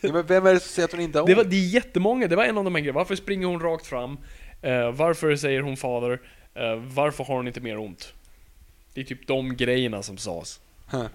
Ja, 0.00 0.12
men 0.12 0.26
vem 0.26 0.46
är 0.46 0.54
det 0.54 0.60
som 0.60 0.68
säger 0.68 0.84
att 0.88 0.92
hon 0.92 1.00
inte 1.00 1.18
har 1.18 1.22
ont? 1.22 1.28
Det, 1.28 1.34
var, 1.34 1.44
det 1.44 1.56
är 1.56 1.68
jättemånga, 1.68 2.26
det 2.28 2.36
var 2.36 2.44
en 2.44 2.58
av 2.58 2.64
de 2.64 2.74
här 2.74 2.80
grejerna. 2.82 2.98
Varför 2.98 3.16
springer 3.16 3.46
hon 3.46 3.60
rakt 3.60 3.86
fram? 3.86 4.18
Eh, 4.62 4.90
varför 4.92 5.36
säger 5.36 5.60
hon 5.60 5.76
fader? 5.76 6.20
Eh, 6.54 6.74
varför 6.76 7.24
har 7.24 7.36
hon 7.36 7.46
inte 7.46 7.60
mer 7.60 7.78
ont? 7.78 8.14
Det 8.94 9.00
är 9.00 9.04
typ 9.04 9.26
de 9.26 9.56
grejerna 9.56 10.02
som 10.02 10.18
sades. 10.18 10.60
Huh. 10.90 11.06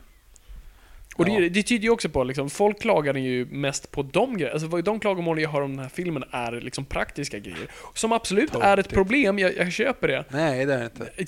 Och 1.17 1.25
det, 1.25 1.31
Ja. 1.31 1.49
det 1.49 1.63
tyder 1.63 1.83
ju 1.83 1.89
också 1.89 2.09
på 2.09 2.23
liksom, 2.23 2.49
folk 2.49 2.81
klagar 2.81 3.13
ju 3.13 3.45
mest 3.45 3.91
på 3.91 4.03
de 4.03 4.37
grejerna. 4.37 4.53
Alltså 4.53 4.81
de 4.81 4.99
klagomål 4.99 5.41
jag 5.41 5.49
hör 5.49 5.61
om 5.61 5.71
den 5.71 5.79
här 5.79 5.89
filmen 5.89 6.23
är 6.31 6.51
liksom 6.51 6.85
praktiska 6.85 7.39
grejer. 7.39 7.71
Som 7.93 8.11
absolut 8.11 8.55
är 8.55 8.77
ett 8.77 8.89
problem, 8.89 9.39
jag, 9.39 9.55
jag 9.57 9.71
köper 9.71 10.07
det. 10.07 10.25
Nej, 10.29 10.65
det 10.65 10.73
är 10.73 10.79
det 10.79 10.85
inte. 10.85 11.11
Eh, 11.17 11.25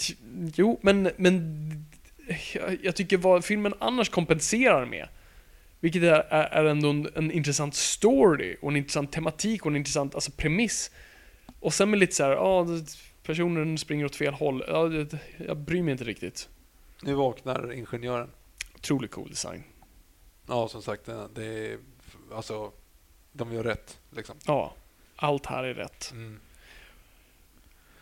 Jo, 0.55 0.79
men, 0.81 1.11
men 1.17 1.85
jag, 2.53 2.77
jag 2.83 2.95
tycker 2.95 3.17
vad 3.17 3.45
filmen 3.45 3.73
annars 3.79 4.09
kompenserar 4.09 4.85
med, 4.85 5.07
vilket 5.79 6.03
är, 6.03 6.13
är, 6.29 6.65
ändå 6.65 6.89
en, 6.89 7.09
en 7.15 7.31
intressant 7.31 7.75
story 7.75 8.55
och 8.61 8.69
en 8.71 8.75
intressant 8.77 9.11
tematik 9.11 9.65
och 9.65 9.71
en 9.71 9.75
intressant 9.77 10.15
alltså, 10.15 10.31
premiss. 10.31 10.91
Och 11.59 11.73
sen 11.73 11.89
med 11.89 11.99
lite 11.99 12.15
så 12.15 12.23
här, 12.23 12.65
det- 12.77 12.97
personen 13.23 13.77
springer 13.77 14.05
åt 14.05 14.15
fel 14.15 14.33
håll. 14.33 14.63
Ja, 14.67 14.89
jag 15.47 15.57
bryr 15.57 15.83
mig 15.83 15.91
inte 15.91 16.03
riktigt. 16.03 16.49
Nu 17.03 17.13
vaknar 17.13 17.73
ingenjören. 17.73 18.29
Otroligt 18.75 19.11
cool 19.11 19.29
design. 19.29 19.63
Ja, 20.49 20.67
som 20.67 20.81
sagt, 20.81 21.05
det 21.05 21.27
det 21.35 21.45
är... 21.45 21.77
Alltså, 22.33 22.71
de 23.31 23.53
gör 23.53 23.63
rätt. 23.63 23.99
Liksom. 24.09 24.35
Ja, 24.45 24.73
allt 25.15 25.45
här 25.45 25.63
är 25.63 25.73
rätt. 25.73 26.11
Mm. 26.11 26.39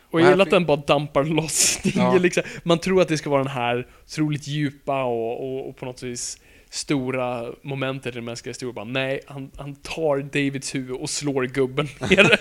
Och 0.09 0.21
jag 0.21 0.29
gillar 0.29 0.45
att 0.45 0.51
den 0.51 0.65
bara 0.65 0.77
dampar 0.77 1.23
loss. 1.23 1.79
Ja. 1.95 2.17
liksom, 2.17 2.43
man 2.63 2.79
tror 2.79 3.01
att 3.01 3.07
det 3.07 3.17
ska 3.17 3.29
vara 3.29 3.43
den 3.43 3.51
här 3.51 3.87
otroligt 4.05 4.47
djupa 4.47 5.03
och, 5.03 5.43
och, 5.43 5.69
och 5.69 5.77
på 5.77 5.85
något 5.85 6.03
vis 6.03 6.41
stora 6.69 7.53
momentet 7.61 8.13
i 8.13 8.15
den 8.15 8.25
mänskliga 8.25 8.51
historien. 8.51 8.75
Bara, 8.75 8.85
nej, 8.85 9.21
han, 9.27 9.51
han 9.57 9.75
tar 9.75 10.17
Davids 10.17 10.75
huvud 10.75 10.95
och 10.95 11.09
slår 11.09 11.43
gubben 11.43 11.87
ner. 12.09 12.39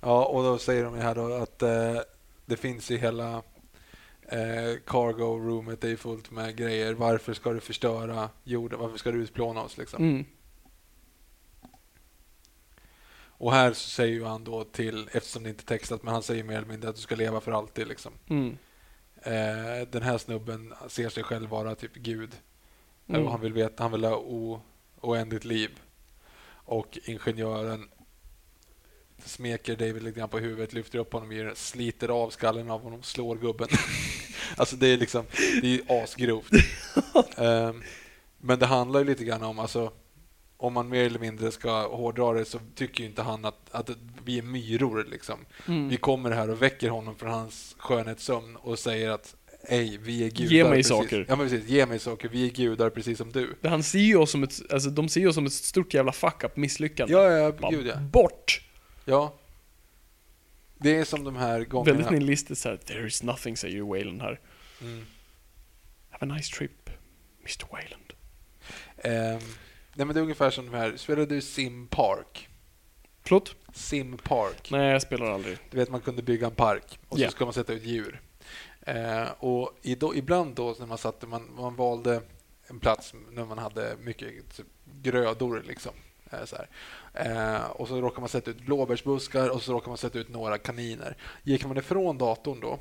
Ja, 0.00 0.24
och 0.24 0.42
då 0.42 0.58
säger 0.58 0.84
de 0.84 0.96
ju 0.96 1.02
här 1.02 1.14
då 1.14 1.34
att 1.34 1.62
eh, 1.62 2.00
det 2.46 2.56
finns 2.56 2.90
i 2.90 2.96
hela 2.96 3.42
eh, 4.28 4.80
cargo 4.86 5.38
roomet, 5.38 5.84
är 5.84 5.96
fullt 5.96 6.30
med 6.30 6.56
grejer. 6.56 6.94
Varför 6.94 7.34
ska 7.34 7.52
du 7.52 7.60
förstöra 7.60 8.30
jorden? 8.44 8.78
Varför 8.78 8.98
ska 8.98 9.10
du 9.10 9.22
utplåna 9.22 9.62
oss? 9.62 9.78
Liksom? 9.78 10.02
mm. 10.02 10.24
Och 13.36 13.52
här 13.52 13.72
så 13.72 13.90
säger 13.90 14.14
ju 14.14 14.24
han 14.24 14.44
då 14.44 14.64
till, 14.64 15.08
eftersom 15.12 15.42
det 15.42 15.50
inte 15.50 15.62
är 15.62 15.78
textat, 15.78 16.02
men 16.02 16.12
han 16.12 16.22
säger 16.22 16.44
mer 16.44 16.56
eller 16.56 16.68
mindre 16.68 16.90
att 16.90 16.96
du 16.96 17.02
ska 17.02 17.14
leva 17.14 17.40
för 17.40 17.52
alltid. 17.52 17.88
Liksom. 17.88 18.12
Mm. 18.28 18.58
Eh, 19.16 19.88
den 19.90 20.02
här 20.02 20.18
snubben 20.18 20.74
ser 20.88 21.08
sig 21.08 21.22
själv 21.22 21.50
vara 21.50 21.74
typ 21.74 21.94
Gud. 21.94 22.30
Mm. 23.06 23.26
Han 23.26 23.40
vill 23.40 23.52
veta, 23.52 23.82
han 23.82 23.92
vill 23.92 24.04
ha 24.04 24.16
o, 24.16 24.60
oändligt 25.00 25.44
liv. 25.44 25.80
Och 26.50 26.98
ingenjören 27.04 27.88
smeker 29.24 29.76
David 29.76 30.02
lite 30.02 30.18
grann 30.18 30.28
på 30.28 30.38
huvudet, 30.38 30.72
lyfter 30.72 30.98
upp 30.98 31.12
honom, 31.12 31.32
ger, 31.32 31.52
sliter 31.54 32.08
av 32.08 32.30
skallen 32.30 32.70
av 32.70 32.82
honom, 32.82 33.02
slår 33.02 33.36
gubben. 33.36 33.68
alltså 34.56 34.76
det 34.76 34.86
är 34.88 34.96
liksom, 34.96 35.24
det 35.62 35.74
är 35.74 36.02
asgrovt. 36.02 36.50
Ehm, 37.36 37.82
men 38.38 38.58
det 38.58 38.66
handlar 38.66 39.00
ju 39.00 39.06
lite 39.06 39.24
grann 39.24 39.42
om, 39.42 39.58
alltså 39.58 39.92
om 40.56 40.72
man 40.72 40.88
mer 40.88 41.04
eller 41.04 41.18
mindre 41.18 41.50
ska 41.50 41.88
hårdra 41.88 42.32
det 42.32 42.44
så 42.44 42.58
tycker 42.74 43.00
ju 43.00 43.08
inte 43.08 43.22
han 43.22 43.44
att, 43.44 43.70
att 43.70 43.90
vi 44.24 44.38
är 44.38 44.42
myror 44.42 45.06
liksom. 45.10 45.38
Mm. 45.68 45.88
Vi 45.88 45.96
kommer 45.96 46.30
här 46.30 46.50
och 46.50 46.62
väcker 46.62 46.88
honom 46.88 47.16
från 47.16 47.30
hans 47.30 47.74
skönhetssömn 47.78 48.56
och 48.56 48.78
säger 48.78 49.10
att 49.10 49.34
Ej, 49.68 49.98
vi 50.02 50.24
är 50.24 50.30
gudar. 50.30 50.52
Ge 50.52 50.64
mig 50.64 50.72
precis. 50.72 50.88
saker. 50.88 51.26
Ja, 51.28 51.36
men 51.36 51.48
precis. 51.48 51.68
Ge 51.68 51.86
mig 51.86 51.98
saker. 51.98 52.28
Vi 52.28 52.46
är 52.46 52.50
gudar 52.50 52.90
precis 52.90 53.18
som 53.18 53.32
du. 53.32 53.54
Han 53.62 53.82
ser 53.82 53.98
ju 53.98 54.16
oss 54.16 54.30
som 54.30 54.42
ett, 54.42 54.60
alltså 54.70 54.90
de 54.90 55.08
ser 55.08 55.20
ju 55.20 55.28
oss 55.28 55.34
som 55.34 55.46
ett 55.46 55.52
stort 55.52 55.94
jävla 55.94 56.12
fuck-up 56.12 56.56
misslyckande. 56.56 57.14
Ja, 57.14 57.30
ja, 57.30 57.52
Bara 57.52 57.70
gud 57.70 57.86
ja. 57.86 57.96
Bort! 57.96 58.60
Ja. 59.04 59.34
Det 60.78 60.96
är 60.96 61.04
som 61.04 61.24
de 61.24 61.36
här 61.36 61.64
gångerna... 61.64 61.96
Väldigt 61.96 62.12
nihilistiskt 62.12 62.62
såhär, 62.62 62.76
there 62.76 63.06
is 63.06 63.22
nothing 63.22 63.56
säger 63.56 63.74
ju 63.74 63.82
Wayland 63.86 64.22
här. 64.22 64.40
Mm. 64.80 65.04
Have 66.10 66.32
a 66.32 66.34
nice 66.36 66.56
trip, 66.56 66.90
Mr 67.40 67.66
Wayland. 67.72 68.12
Ehm, 68.96 69.48
nej, 69.94 70.06
men 70.06 70.08
det 70.08 70.20
är 70.20 70.22
ungefär 70.22 70.50
som 70.50 70.66
de 70.70 70.76
här... 70.76 70.96
Spelade 70.96 71.34
du 71.34 71.40
Sim 71.40 71.86
Park? 71.86 72.48
Förlåt? 73.22 73.54
Sim 73.72 74.18
Park. 74.18 74.70
Nej, 74.70 74.92
jag 74.92 75.02
spelar 75.02 75.26
aldrig. 75.26 75.58
Du 75.70 75.76
vet, 75.76 75.90
man 75.90 76.00
kunde 76.00 76.22
bygga 76.22 76.46
en 76.46 76.54
park 76.54 76.98
och 77.08 77.18
Ja. 77.18 77.28
så 77.28 77.32
ska 77.32 77.44
man 77.44 77.54
sätta 77.54 77.72
ut 77.72 77.82
djur. 77.82 78.20
Eh, 78.80 79.26
och 79.38 79.78
i 79.82 79.94
då, 79.94 80.14
ibland 80.16 80.54
då 80.54 80.76
när 80.78 80.86
man 80.86 80.98
satte, 80.98 81.26
man, 81.26 81.50
man 81.56 81.76
valde 81.76 82.22
en 82.66 82.80
plats 82.80 83.14
när 83.30 83.44
man 83.44 83.58
hade 83.58 83.96
mycket 84.00 84.56
typ, 84.56 84.66
grödor 85.02 85.62
liksom. 85.66 85.92
Så. 86.44 86.56
Eh, 87.14 87.64
och 87.70 87.88
så 87.88 88.00
råkar 88.00 88.20
man 88.20 88.28
sätta 88.28 88.50
ut 88.50 88.60
blåbärsbuskar 88.60 89.48
och 89.48 89.62
så 89.62 89.72
råkar 89.72 89.88
man 89.88 89.98
sätta 89.98 90.18
ut 90.18 90.28
några 90.28 90.58
kaniner. 90.58 91.16
Gick 91.42 91.66
man 91.66 91.76
ifrån 91.76 92.18
datorn 92.18 92.60
då 92.60 92.78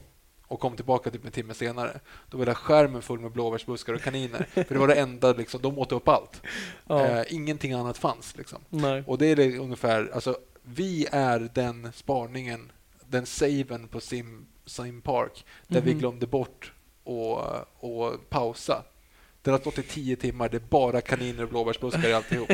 och 0.48 0.60
kom 0.60 0.76
tillbaka 0.76 1.12
typ 1.12 1.26
en 1.26 1.32
timme 1.32 1.54
senare, 1.54 2.00
då 2.30 2.38
var 2.38 2.46
det 2.46 2.56
skärmen 2.56 3.02
full 3.02 3.20
med 3.20 3.32
blåbärsbuskar 3.32 3.94
och 3.94 4.02
kaniner. 4.02 4.48
För 4.54 4.74
det 4.74 4.78
var 4.80 4.88
det 4.88 4.96
enda, 4.96 5.34
liksom, 5.34 5.62
de 5.62 5.80
åt 5.80 5.92
upp 5.92 6.08
allt. 6.08 6.42
Ja. 6.88 7.06
Eh, 7.06 7.26
ingenting 7.34 7.74
annat 7.74 7.98
fanns. 7.98 8.38
Liksom. 8.38 8.60
Och 9.08 9.18
det 9.18 9.26
är 9.26 9.36
det 9.36 9.58
ungefär, 9.58 10.12
alltså 10.14 10.38
vi 10.64 11.08
är 11.12 11.50
den 11.54 11.92
spaningen, 11.94 12.72
den 13.10 13.26
saven 13.26 13.88
på 13.88 14.00
Sim, 14.00 14.46
Sim 14.66 15.02
Park, 15.02 15.46
där 15.68 15.82
vi 15.82 15.92
Mhm. 15.92 16.00
glömde 16.00 16.28
bort 16.28 16.74
och, 17.04 17.40
och 17.80 18.30
pausa. 18.30 18.84
Den 19.44 19.54
har 19.54 19.60
stått 19.60 19.78
i 19.78 19.84
tio 19.84 20.16
timmar, 20.16 20.50
det 20.50 20.58
är 20.58 20.68
bara 20.70 21.02
kaniner 21.02 21.44
och 21.44 21.50
blåbärsbuskar 21.50 22.10
i 22.10 22.14
alltihop. 22.14 22.52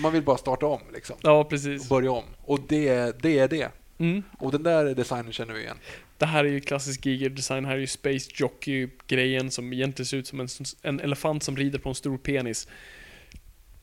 Man 0.00 0.12
vill 0.12 0.22
bara 0.22 0.36
starta 0.36 0.66
om 0.66 0.80
liksom. 0.92 1.16
Ja, 1.22 1.40
Och 1.40 1.48
precis. 1.48 1.88
börja 1.88 2.10
om. 2.10 2.24
Och 2.44 2.60
det, 2.60 3.22
det 3.22 3.38
är 3.38 3.48
det. 3.48 3.68
Mm. 3.98 4.22
Och 4.38 4.52
den 4.52 4.62
där 4.62 4.94
designen 4.94 5.32
känner 5.32 5.54
vi 5.54 5.60
igen. 5.60 5.76
Det 6.18 6.26
här 6.26 6.44
är 6.44 6.48
ju 6.48 6.60
klassisk 6.60 7.06
Giger-design, 7.06 7.64
här 7.64 7.74
är 7.74 7.78
ju 7.78 7.86
Space 7.86 8.30
Jockey-grejen 8.34 9.50
som 9.50 9.72
egentligen 9.72 10.06
ser 10.06 10.16
ut 10.16 10.26
som 10.26 10.40
en, 10.40 10.48
en 10.82 11.00
elefant 11.00 11.42
som 11.42 11.56
rider 11.56 11.78
på 11.78 11.88
en 11.88 11.94
stor 11.94 12.18
penis. 12.18 12.68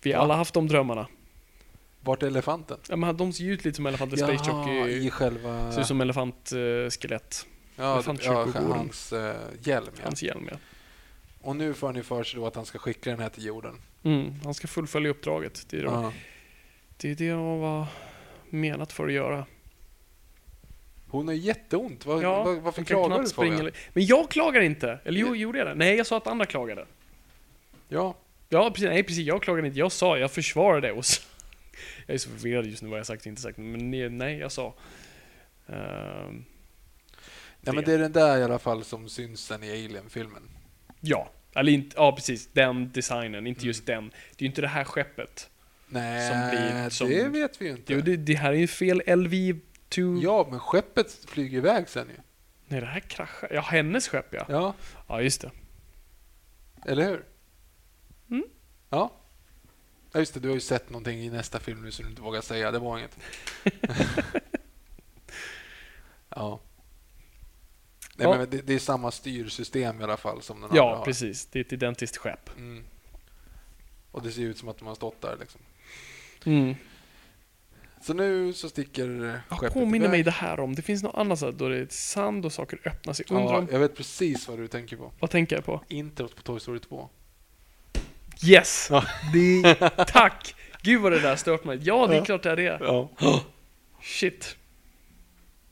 Vi 0.01 0.11
har 0.11 0.17
Va? 0.19 0.23
alla 0.23 0.35
haft 0.35 0.53
de 0.53 0.67
drömmarna. 0.67 1.07
Vart 2.01 2.23
är 2.23 2.27
elefanten? 2.27 2.77
Ja, 2.89 2.95
men 2.95 3.17
de 3.17 3.33
ser 3.33 3.43
ju 3.43 3.53
ut 3.53 3.65
lite 3.65 3.75
som 3.75 3.85
elefanter. 3.85 4.17
Space 4.17 4.43
Jaha, 4.47 4.69
i 4.69 4.95
Jockey 4.95 5.09
själva... 5.09 5.71
ser 5.71 5.81
ut 5.81 5.87
som 5.87 6.01
elefantskelett. 6.01 7.45
ja, 7.75 7.93
elefant 7.93 8.25
ja, 8.25 8.45
försöker 8.45 8.67
gå 8.67 8.73
hans 8.73 9.13
uh, 9.13 9.31
hjälm. 9.61 9.91
Ja. 9.95 10.01
Hans 10.03 10.23
hjälm, 10.23 10.47
ja. 10.51 10.57
Och 11.47 11.55
nu 11.55 11.73
får 11.73 11.87
han 11.87 11.95
ju 11.95 12.03
för 12.03 12.23
sig 12.23 12.39
då 12.39 12.47
att 12.47 12.55
han 12.55 12.65
ska 12.65 12.79
skicka 12.79 13.09
den 13.09 13.19
här 13.19 13.29
till 13.29 13.45
jorden. 13.45 13.75
Mm, 14.03 14.33
han 14.43 14.53
ska 14.53 14.67
fullfölja 14.67 15.09
uppdraget. 15.09 15.65
Det 15.69 15.77
är, 15.77 15.81
det, 15.81 15.87
Ja. 15.87 16.13
det 16.97 17.11
är 17.11 17.15
det 17.15 17.29
han 17.29 17.59
var 17.59 17.85
menat 18.49 18.93
för 18.93 19.07
att 19.07 19.13
göra. 19.13 19.45
Hon 21.09 21.27
har 21.27 21.35
jätteont. 21.35 22.05
Vad, 22.05 22.23
Ja, 22.23 22.43
varför 22.43 22.83
klagar 22.83 23.17
du 23.57 23.63
li- 23.63 23.71
Men 23.93 24.05
jag 24.05 24.29
klagar 24.31 24.61
inte! 24.61 24.99
Eller 25.05 25.19
jo, 25.19 25.35
gjorde 25.35 25.57
jag 25.57 25.67
det? 25.67 25.75
Nej, 25.75 25.95
jag 25.95 26.07
sa 26.07 26.17
att 26.17 26.27
andra 26.27 26.45
klagade. 26.45 26.85
Ja, 27.87 28.15
Ja, 28.49 28.71
precis. 28.71 28.89
Nej, 28.89 29.03
precis. 29.03 29.25
Jag 29.27 29.41
klagade 29.43 29.67
inte. 29.67 29.79
Jag 29.79 29.91
sa, 29.91 30.17
jag 30.17 30.31
försvarade 30.31 30.91
och 30.91 31.05
så. 31.05 31.21
Jag 32.05 32.13
är 32.13 32.17
så 32.17 32.29
förvirrad 32.29 32.65
just 32.65 32.83
nu 32.83 32.89
vad 32.89 32.99
jag 32.99 33.05
sagt 33.05 33.21
och 33.21 33.27
inte 33.27 33.41
sagt. 33.41 33.57
Men 33.57 34.17
nej, 34.17 34.37
jag 34.37 34.51
sa. 34.51 34.73
Ehm, 35.67 36.45
ja, 37.61 37.73
men 37.73 37.83
det 37.83 37.93
är 37.93 37.97
den 37.99 38.11
där 38.11 38.37
i 38.37 38.43
alla 38.43 38.59
fall 38.59 38.83
som 38.83 39.09
syns 39.09 39.41
sen 39.45 39.63
i 39.63 39.71
Alien-filmen. 39.71 40.43
ja, 40.99 41.29
eller 41.59 41.71
inte, 41.71 41.95
ja 41.99 42.11
precis. 42.15 42.49
Den 42.53 42.91
designen, 42.91 43.47
inte 43.47 43.59
Mm. 43.61 43.67
just 43.67 43.85
den. 43.85 44.09
Det 44.09 44.15
är 44.39 44.43
ju 44.43 44.47
inte 44.47 44.61
det 44.61 44.67
här 44.67 44.83
skeppet. 44.83 45.49
Nej, 45.89 46.29
Som 46.29 46.49
blir- 46.49 46.89
som- 46.89 47.09
det 47.09 47.27
vet 47.29 47.61
vi 47.61 47.65
ju 47.65 47.71
inte. 47.71 47.93
Jo, 47.93 48.01
det, 48.01 48.17
det 48.17 48.33
här 48.35 48.49
är 48.53 48.57
ju 48.57 48.67
fel 48.67 49.01
LV2. 49.05 50.19
Ja, 50.23 50.47
men 50.51 50.59
skeppet 50.59 51.17
flyger 51.27 51.57
iväg 51.57 51.89
sen 51.89 52.07
ju. 52.07 52.15
Nej, 52.67 52.79
det 52.81 52.85
här 52.87 52.99
kraschar. 52.99 53.49
Ja, 53.53 53.61
hennes 53.61 54.07
skepp 54.07 54.33
ja. 54.33 54.45
Ja, 54.49 54.73
Ja, 55.07 55.21
just 55.21 55.41
det. 55.41 55.51
eller 56.85 57.05
hur? 57.05 57.25
Mm. 58.29 58.43
Ja. 58.89 59.11
Ja, 60.11 60.19
just 60.19 60.33
det. 60.33 60.39
Du 60.39 60.47
har 60.47 60.55
ju 60.55 60.61
sett 60.61 60.89
någonting 60.89 61.19
i 61.19 61.29
nästa 61.29 61.59
film 61.59 61.81
nu 61.81 61.91
som 61.91 62.05
du 62.05 62.09
inte 62.09 62.21
vågar 62.21 62.41
säga. 62.41 62.71
Det 62.71 62.79
var 62.79 62.97
inget. 62.97 63.17
ja. 66.29 66.59
Nej, 68.17 68.27
Ja. 68.27 68.37
men 68.37 68.49
det, 68.49 68.61
det 68.61 68.73
är 68.73 68.79
samma 68.79 69.11
styrsystem 69.11 70.01
i 70.01 70.03
alla 70.03 70.17
fall 70.17 70.41
som 70.41 70.55
den 70.55 70.63
andra 70.63 70.77
Ja, 70.77 70.95
har. 70.95 71.05
precis. 71.05 71.45
Det 71.45 71.59
är 71.59 71.63
ett 71.63 71.73
identiskt 71.73 72.17
skepp. 72.17 72.49
Mm. 72.57 72.83
Och 74.11 74.21
det 74.23 74.31
ser 74.31 74.41
ut 74.41 74.57
som 74.57 74.69
att 74.69 74.77
de 74.77 74.87
har 74.87 74.95
stått 74.95 75.21
där 75.21 75.37
liksom. 75.39 75.61
Mm. 76.45 76.75
Så 78.01 78.13
nu 78.13 78.53
så 78.53 78.69
sticker 78.69 79.09
Jag 79.49 79.59
skeppet 79.59 79.73
påminner 79.73 79.97
iväg. 80.05 80.09
mig 80.11 80.23
det 80.23 80.31
här 80.31 80.59
om. 80.59 80.75
Det 80.75 80.81
finns 80.81 81.03
något 81.03 81.15
annat 81.15 81.39
så 81.39 81.51
då 81.51 81.69
det 81.69 81.77
är 81.77 81.87
sand 81.89 82.45
och 82.45 82.53
saker 82.53 82.79
öppnar 82.85 83.13
sig. 83.13 83.25
Undrar 83.29 83.43
Ja, 83.53 83.57
om, 83.57 83.67
jag 83.71 83.79
vet 83.79 83.95
precis 83.97 84.47
vad 84.47 84.57
du 84.57 84.67
tänker 84.67 84.97
på. 84.97 85.11
Vad 85.19 85.29
tänker 85.29 85.55
jag 85.55 85.65
på? 85.65 85.83
Introt 85.87 86.35
på 86.35 86.41
Toy 86.41 86.59
Story 86.59 86.79
2. 86.79 87.09
Yes! 88.45 88.87
Ja. 88.91 89.03
Det, 89.33 89.75
tack! 90.07 90.55
Gud 90.81 91.01
vad 91.01 91.11
det 91.11 91.19
där 91.19 91.35
stört 91.35 91.63
mig. 91.63 91.79
Ja, 91.83 92.07
det 92.07 92.13
är 92.15 92.17
Ja. 92.19 92.25
klart 92.25 92.43
det 92.43 92.51
är 92.51 92.55
det. 92.55 92.77
Ja. 92.81 93.09
Shit. 94.01 94.55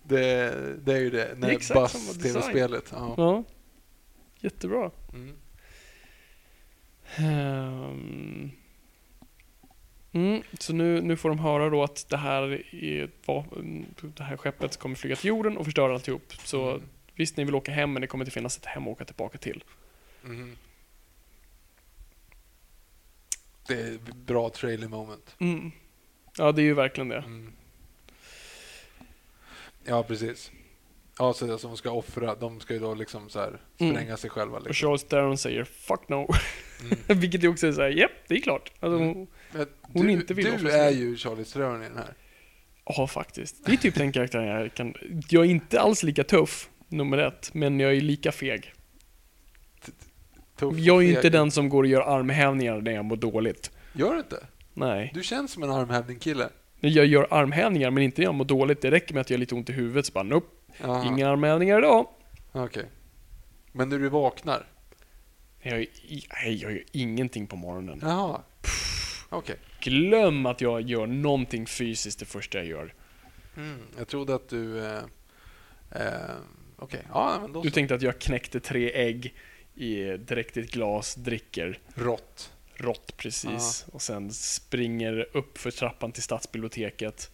Det, 0.08 0.78
det 0.86 0.94
är 0.94 1.00
ju 1.00 1.10
det. 1.10 1.18
Det 1.18 1.32
är 1.32 1.36
När 1.36 1.50
exakt 1.50 1.80
Buzz 1.80 1.92
samma 1.92 2.14
design. 2.14 2.34
tv-spelet. 2.34 2.90
Ja. 2.92 3.14
Ja. 3.18 3.44
Jättebra. 4.40 4.92
Mm. 5.14 5.36
Ehm. 7.18 8.52
Mm, 10.12 10.42
så 10.60 10.74
nu, 10.74 11.02
nu 11.02 11.18
får 11.18 11.30
de 11.30 11.40
höra 11.40 11.70
då 11.70 11.84
att 11.84 12.10
det 12.10 12.18
här, 12.18 12.42
är, 12.76 13.10
det 14.18 14.24
här 14.24 14.38
skeppet 14.38 14.78
kommer 14.78 14.96
flyga 14.96 15.16
till 15.16 15.28
jorden 15.28 15.58
och 15.58 15.66
förstöra 15.66 15.94
alltihop. 15.94 16.34
Så 16.44 16.70
Mm. 16.70 16.82
visst, 17.16 17.38
ni 17.38 17.44
vill 17.44 17.56
åka 17.56 17.72
hem, 17.72 17.94
men 17.94 18.02
det 18.02 18.08
kommer 18.08 18.26
inte 18.26 18.32
finnas 18.34 18.58
ett 18.58 18.66
hem 18.66 18.84
att 18.84 18.90
åka 18.90 19.06
tillbaka 19.06 19.38
till. 19.38 19.64
Mhm. 20.24 20.56
Det 23.68 23.74
är 23.82 24.00
bra 24.26 24.50
trailer 24.50 24.88
moment. 24.88 25.36
Mm. 25.40 25.72
Ja, 26.38 26.52
det 26.52 26.62
är 26.62 26.64
ju 26.64 26.74
verkligen 26.74 27.10
det. 27.10 27.24
Mm. 29.86 29.98
Ja, 29.98 30.04
precis. 30.04 30.52
Ja, 31.20 31.34
så 31.34 31.46
det 31.46 31.60
som 31.60 31.70
de 31.72 31.78
ska 31.78 31.92
offra, 31.92 32.36
de 32.36 32.60
ska 32.60 32.74
ju 32.74 32.80
då 32.80 32.94
liksom 32.94 33.30
så 33.30 33.40
här 33.40 33.60
spränga 33.76 34.02
Mm. 34.02 34.18
sig 34.18 34.30
själva. 34.30 34.58
Och 34.58 34.64
Liksom. 34.64 34.88
Charles 34.88 35.04
Theron 35.04 35.38
säger 35.38 35.64
'fuck 35.64 36.08
no' 36.08 36.36
Mm. 36.82 36.98
Vilket 37.20 37.44
ju 37.44 37.48
också 37.48 37.68
är 37.68 37.72
såhär, 37.72 37.90
japp, 37.90 38.12
det 38.28 38.36
är 38.36 38.42
klart. 38.42 38.72
Alltså, 38.80 38.98
Mm. 39.04 39.14
hon- 39.16 39.28
Men 39.52 39.68
Hon 39.82 40.06
du, 40.06 40.12
inte 40.12 40.34
vill 40.34 40.58
du 40.64 40.72
är 40.72 40.90
ju 40.92 41.18
Charlie 41.18 41.44
Theron 41.46 41.82
i 41.84 41.86
den 41.88 41.98
här. 41.98 42.14
Ja, 42.86 43.08
faktiskt. 43.08 43.66
Det 43.66 43.72
är 43.72 43.78
typ 43.78 43.96
den 43.96 44.12
karaktären 44.12 44.48
jag 44.62 44.74
kan... 44.74 44.94
Jag 45.30 45.46
är 45.46 45.50
inte 45.50 45.80
alls 45.82 46.04
lika 46.04 46.24
tuff, 46.24 46.70
nummer 46.88 47.18
ett, 47.18 47.50
men 47.54 47.80
jag 47.80 47.96
är 47.96 48.02
lika 48.02 48.32
feg. 48.32 48.74
Tuff 50.58 50.74
och 50.74 50.80
Jag 50.80 50.98
är 51.04 51.08
ju 51.08 51.16
inte 51.16 51.30
den 51.30 51.52
som 51.52 51.70
går 51.70 51.84
och 51.84 51.90
gör 51.90 52.02
armhävningar 52.02 52.82
när 52.82 52.92
jag 52.92 53.06
mår 53.06 53.16
dåligt. 53.16 53.72
Gör 53.94 54.14
du 54.14 54.18
inte? 54.20 54.48
Nej. 54.74 55.12
Du 55.14 55.24
känns 55.24 55.52
som 55.52 55.64
en 55.64 55.72
armhävning-kille. 55.72 56.50
Jag 56.90 57.06
gör 57.06 57.28
armhävningar, 57.32 57.92
men 57.92 58.04
inte 58.04 58.22
när 58.22 58.26
jag 58.26 58.36
mår 58.36 58.46
dåligt. 58.46 58.82
Det 58.82 58.92
räcker 58.92 59.14
med 59.14 59.22
att 59.22 59.30
jag 59.30 59.38
har 59.38 59.40
lite 59.40 59.56
ont 59.56 59.70
i 59.70 59.74
huvudet, 59.74 60.06
så 60.06 60.12
bara 60.14 60.24
nope, 60.24 60.48
Jaha. 60.82 61.06
inga 61.08 61.30
armhävningar 61.30 61.78
idag. 61.80 62.08
Okej. 62.52 62.86
Men 63.72 63.90
när 63.90 64.00
du 64.00 64.10
vaknar? 64.10 64.66
Jag, 65.62 65.80
gör- 65.80 65.88
nej, 66.44 66.56
jag 66.56 66.72
gör 66.72 66.84
ingenting 66.92 67.48
på 67.48 67.56
morgonen. 67.56 68.00
Jaha. 68.02 68.42
Okej. 69.30 69.56
Glöm 69.80 70.46
att 70.46 70.62
jag 70.62 70.82
gör 70.82 71.08
någonting 71.08 71.66
fysiskt 71.68 72.20
det 72.20 72.26
första 72.26 72.58
jag 72.58 72.68
gör. 72.68 72.94
Mm. 73.58 73.80
Jag 73.98 74.08
trodde 74.08 74.36
att 74.36 74.50
du... 74.50 74.86
Eh, 74.86 74.98
eh, 75.92 76.02
Okej, 76.78 77.02
ja 77.14 77.38
men 77.42 77.54
då 77.54 77.62
Du 77.62 77.70
så. 77.70 77.74
tänkte 77.74 77.96
att 77.96 78.02
jag 78.02 78.20
knäckte 78.20 78.60
tre 78.60 78.92
ägg 78.94 79.34
i 79.76 80.04
direkt 80.18 80.58
i 80.58 80.60
ett 80.60 80.72
glas, 80.72 81.16
dricker 81.16 81.80
Rått. 81.96 82.52
Rått 82.78 83.18
precis. 83.18 83.86
Och 83.92 84.02
sen 84.02 84.34
springer 84.34 85.28
upp 85.34 85.58
för 85.58 85.72
trappan 85.72 86.12
till 86.12 86.24
stadsbiblioteket. 86.24 87.32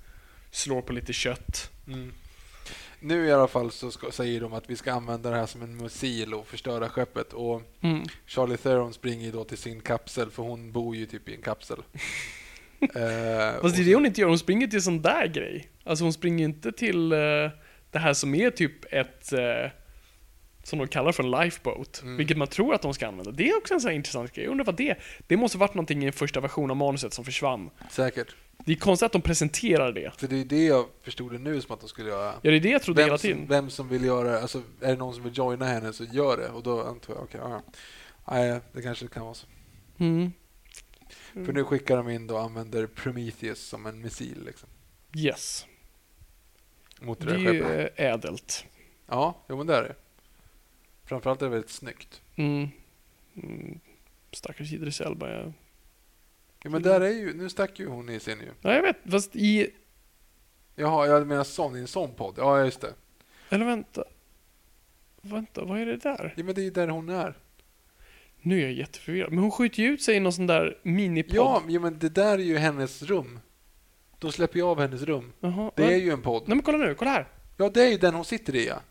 Slår 0.51 0.81
på 0.81 0.93
lite 0.93 1.13
kött. 1.13 1.71
Mm. 1.87 2.13
Nu 2.99 3.25
i 3.27 3.31
alla 3.31 3.47
fall 3.47 3.71
så 3.71 3.91
ska, 3.91 4.11
säger 4.11 4.41
de 4.41 4.53
att 4.53 4.69
vi 4.69 4.75
ska 4.75 4.91
använda 4.93 5.29
det 5.29 5.35
här 5.35 5.45
som 5.45 5.61
en 5.61 5.77
missil 5.77 6.33
och 6.33 6.47
förstöra 6.47 6.89
skeppet. 6.89 7.33
Och 7.33 7.61
Mm. 7.81 8.03
Charlie 8.25 8.57
Theron 8.57 8.93
springer 8.93 9.31
då 9.31 9.43
till 9.43 9.57
sin 9.57 9.81
kapsel 9.81 10.31
för 10.31 10.43
hon 10.43 10.71
bor 10.71 10.95
ju 10.95 11.05
typ 11.05 11.29
i 11.29 11.35
en 11.35 11.41
kapsel. 11.41 11.77
eh, 12.81 13.61
Fast 13.61 13.75
det 13.75 13.81
är 13.81 13.85
det 13.85 13.95
hon 13.95 14.05
inte 14.05 14.21
gör, 14.21 14.27
hon 14.27 14.39
springer 14.39 14.67
till 14.67 14.81
sån 14.83 15.01
där 15.01 15.27
grej. 15.27 15.69
Alltså 15.83 16.05
hon 16.05 16.13
springer 16.13 16.45
inte 16.45 16.71
till 16.71 17.11
eh, 17.11 17.17
det 17.91 17.99
här 17.99 18.13
som 18.13 18.35
är 18.35 18.49
typ 18.49 18.93
ett, 18.93 19.33
eh, 19.33 19.71
som 20.63 20.79
de 20.79 20.87
kallar 20.87 21.11
för 21.11 21.23
en 21.23 21.31
lifeboat. 21.31 22.01
Mm. 22.03 22.17
Vilket 22.17 22.37
man 22.37 22.47
tror 22.47 22.73
att 22.73 22.81
de 22.81 22.93
ska 22.93 23.07
använda. 23.07 23.31
Det 23.31 23.49
är 23.49 23.57
också 23.57 23.73
en 23.73 23.81
sån 23.81 23.89
här 23.89 23.95
intressant 23.95 24.31
grej. 24.33 24.45
Jag 24.45 24.51
undrar 24.51 24.65
vad 24.65 24.75
det 24.75 24.97
Det 25.27 25.37
måste 25.37 25.57
varit 25.57 25.73
någonting 25.73 26.03
i 26.03 26.05
en 26.07 26.13
första 26.13 26.39
version 26.39 26.71
av 26.71 26.77
manuset 26.77 27.13
som 27.13 27.25
försvann. 27.25 27.69
säkert. 27.89 28.35
Det 28.65 28.71
är 28.71 28.75
konstigt 28.75 29.05
att 29.05 29.11
de 29.11 29.21
presenterar 29.21 29.91
det. 29.91 30.11
Så 30.19 30.27
det 30.27 30.41
är 30.41 30.45
det 30.45 30.65
jag 30.65 30.85
förstod 31.01 31.31
det 31.31 31.37
nu 31.39 31.61
som 31.61 31.73
att 31.73 31.79
de 31.79 31.89
skulle 31.89 32.09
göra. 32.09 32.33
Ja, 32.41 32.51
det 32.51 32.57
är 32.57 32.59
det 32.59 32.69
jag 32.69 32.81
trodde 32.81 33.01
hela 33.01 33.11
Vem 33.13 33.17
tiden. 33.19 33.37
som, 33.37 33.47
vem 33.47 33.69
som 33.69 33.89
vill 33.89 34.05
göra 34.05 34.39
alltså 34.41 34.61
är 34.81 34.87
det 34.87 34.95
någon 34.95 35.13
som 35.13 35.23
vill 35.23 35.37
joina 35.37 35.65
henne 35.65 35.93
så 35.93 36.03
gör 36.03 36.37
det. 36.37 36.49
Och 36.49 36.63
då 36.63 36.83
antar 36.83 37.13
jag, 37.13 37.23
okej, 37.23 37.39
ja. 37.43 37.61
Nej, 38.31 38.59
det 38.73 38.81
kanske 38.81 39.07
kan 39.07 39.23
vara 39.23 39.33
så. 39.33 39.47
Mm. 39.99 40.31
För 41.33 41.53
nu 41.53 41.63
skickar 41.63 41.97
de 41.97 42.09
in 42.09 42.27
då 42.27 42.35
och 42.35 42.41
använder 42.43 42.87
Prometheus 42.87 43.59
som 43.59 43.85
en 43.85 44.01
missil 44.01 44.43
liksom, 44.45 44.69
Yes. 45.17 45.65
mot 47.01 47.19
det 47.19 47.25
Det 47.25 47.49
är 47.49 47.53
ju 47.81 47.89
ädelt. 47.95 48.65
Ja, 49.07 49.45
jo 49.49 49.57
men 49.57 49.67
det 49.67 49.75
är 49.75 49.83
det. 49.83 49.95
Framförallt 51.11 51.41
är 51.41 51.45
det 51.45 51.49
väldigt 51.49 51.69
snyggt. 51.69 52.21
Mm. 52.35 52.67
Mm. 53.35 53.79
Stackars 54.31 54.73
Idris 54.73 55.01
Elba. 55.01 55.29
Jag... 55.29 55.53
Ja, 56.63 56.69
men 56.69 56.81
där 56.81 57.01
är 57.01 57.09
ju, 57.09 57.33
nu 57.33 57.49
stack 57.49 57.79
ju 57.79 57.87
hon 57.87 58.09
i 58.09 58.19
sin 58.19 58.39
ju. 58.39 58.49
Ja, 58.61 58.73
jag 58.73 58.81
vet. 58.81 58.97
Fast 59.11 59.35
i... 59.35 59.69
Jaha, 60.75 61.07
jag 61.07 61.27
menar 61.27 61.43
sån, 61.43 61.75
i 61.77 61.79
en 61.79 61.87
sån 61.87 62.13
podd. 62.13 62.35
Ja, 62.37 62.65
just 62.65 62.81
det. 62.81 62.93
Eller 63.49 63.65
vänta. 63.65 64.03
Vänta, 65.21 65.63
vad 65.65 65.79
är 65.79 65.85
det 65.85 65.97
där? 65.97 66.33
Ja, 66.37 66.43
men 66.43 66.55
det 66.55 66.61
är 66.61 66.63
ju 66.63 66.69
där 66.71 66.87
hon 66.87 67.09
är. 67.09 67.37
Nu 68.41 68.57
är 68.59 68.63
jag 68.63 68.73
jätteförvirrad. 68.73 69.31
Men 69.31 69.39
hon 69.39 69.51
skjuter 69.51 69.83
ju 69.83 69.89
ut 69.89 70.01
sig 70.01 70.15
i 70.15 70.19
någon 70.19 70.33
sån 70.33 70.47
där 70.47 70.77
minipodd. 70.83 71.35
Ja, 71.35 71.63
ja, 71.67 71.79
men 71.79 71.99
det 71.99 72.09
där 72.09 72.33
är 72.33 72.43
ju 72.43 72.57
hennes 72.57 73.01
rum. 73.03 73.39
De 74.19 74.31
släpper 74.31 74.57
ju 74.57 74.65
av 74.65 74.79
hennes 74.79 75.01
rum. 75.01 75.33
Jaha. 75.39 75.71
Det 75.75 75.83
är 75.83 75.87
men- 75.89 75.99
ju 75.99 76.11
en 76.11 76.21
podd. 76.21 76.43
Nej 76.47 76.55
men 76.55 76.63
kolla 76.63 76.77
nu, 76.77 76.95
kolla 76.95 77.11
här. 77.11 77.27
Ja, 77.57 77.69
det 77.69 77.83
är 77.83 77.89
ju 77.91 77.97
den 77.97 78.13
hon 78.13 78.25
sitter 78.25 78.55
i, 78.55 78.67
ja. 78.67 78.81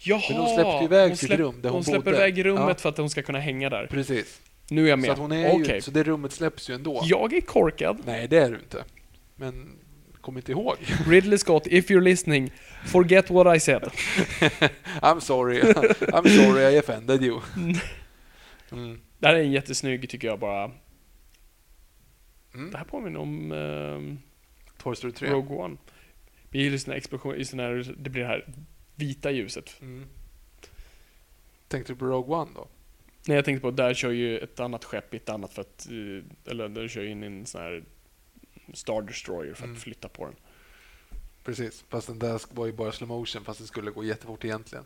Jaha! 0.00 0.20
Men 0.28 0.36
hon 0.38 0.54
släppte 0.54 0.84
iväg 0.84 1.08
hon 1.08 1.16
sitt 1.16 1.30
rum 1.30 1.60
där 1.62 1.68
hon 1.68 1.76
Hon 1.76 1.84
släpper 1.84 2.00
bodde. 2.04 2.16
iväg 2.16 2.44
rummet 2.44 2.64
Ja. 2.68 2.74
för 2.74 2.88
att 2.88 2.98
hon 2.98 3.10
ska 3.10 3.22
kunna 3.22 3.38
hänga 3.38 3.70
där. 3.70 3.86
Precis. 3.86 4.40
Nu 4.70 4.84
är 4.84 4.88
jag 4.90 4.98
med. 4.98 5.06
Så, 5.06 5.12
att 5.12 5.18
hon 5.18 5.32
är 5.32 5.50
Okej. 5.52 5.74
ju, 5.74 5.80
så 5.80 5.90
det 5.90 6.02
rummet 6.02 6.32
släpps 6.32 6.70
ju 6.70 6.74
ändå. 6.74 7.00
Jag 7.04 7.32
är 7.32 7.40
korkad. 7.40 7.98
Nej, 8.06 8.28
det 8.28 8.36
är 8.36 8.50
du 8.50 8.56
inte. 8.58 8.84
Men 9.36 9.70
kom 10.20 10.36
inte 10.36 10.52
ihåg. 10.52 10.76
Ridley 11.06 11.38
Scott, 11.38 11.66
if 11.66 11.90
you're 11.90 12.00
listening, 12.00 12.52
forget 12.86 13.30
what 13.30 13.56
I 13.56 13.60
said. 13.60 13.82
I'm 15.02 15.20
sorry. 15.20 15.60
I'm 15.62 16.28
sorry 16.44 16.74
I 16.76 16.78
offended 16.80 17.22
you. 17.22 17.40
Mm. 18.72 19.00
Det 19.18 19.26
här 19.26 19.34
är 19.34 19.40
en 19.40 19.52
jättesnygg, 19.52 20.08
tycker 20.10 20.28
jag 20.28 20.38
bara. 20.38 20.70
Mm. 22.54 22.70
Det 22.70 22.78
här 22.78 22.84
påminner 22.84 23.20
om 23.20 23.52
ehm, 23.52 24.18
Toy 24.82 24.94
Story 24.96 25.12
3. 25.12 25.30
Rogue 25.30 25.56
One. 25.56 25.76
Är 26.52 26.58
ju 26.60 26.70
just 26.70 26.86
den 26.86 26.92
här 26.92 26.98
explosionen, 26.98 27.38
just 27.38 27.50
den 27.50 27.60
här, 27.60 27.94
det 27.98 28.10
blir 28.10 28.22
det 28.22 28.28
här 28.28 28.46
vita 29.00 29.30
ljuset. 29.30 29.76
Mm. 29.80 30.06
Tänkte 31.68 31.92
du 31.92 31.96
på 31.96 32.04
Rogue 32.06 32.36
One 32.36 32.50
då? 32.54 32.66
Nej, 33.26 33.34
jag 33.36 33.44
tänkte 33.44 33.60
på, 33.62 33.70
där 33.70 33.94
kör 33.94 34.10
ju 34.10 34.38
ett 34.38 34.60
annat 34.60 34.84
skepp 34.84 35.14
i 35.14 35.16
ett 35.16 35.28
annat 35.28 35.52
för 35.54 35.60
att, 35.62 35.86
eh, 35.90 36.50
eller 36.50 36.68
där 36.68 36.88
kör 36.88 37.02
ju 37.02 37.10
in 37.10 37.22
en 37.22 37.46
sån 37.46 37.60
här 37.60 37.84
Star 38.74 39.02
Destroyer 39.02 39.54
för 39.54 39.62
att 39.62 39.68
Mm. 39.68 39.80
flytta 39.80 40.08
på 40.08 40.24
den. 40.24 40.34
Precis, 41.44 41.84
fast 41.88 42.06
den 42.06 42.18
där 42.18 42.40
var 42.54 42.66
ju 42.66 42.72
bara 42.72 42.92
slow 42.92 43.08
motion 43.08 43.44
fast 43.44 43.60
det 43.60 43.66
skulle 43.66 43.90
gå 43.90 44.04
jättefort 44.04 44.44
egentligen. 44.44 44.84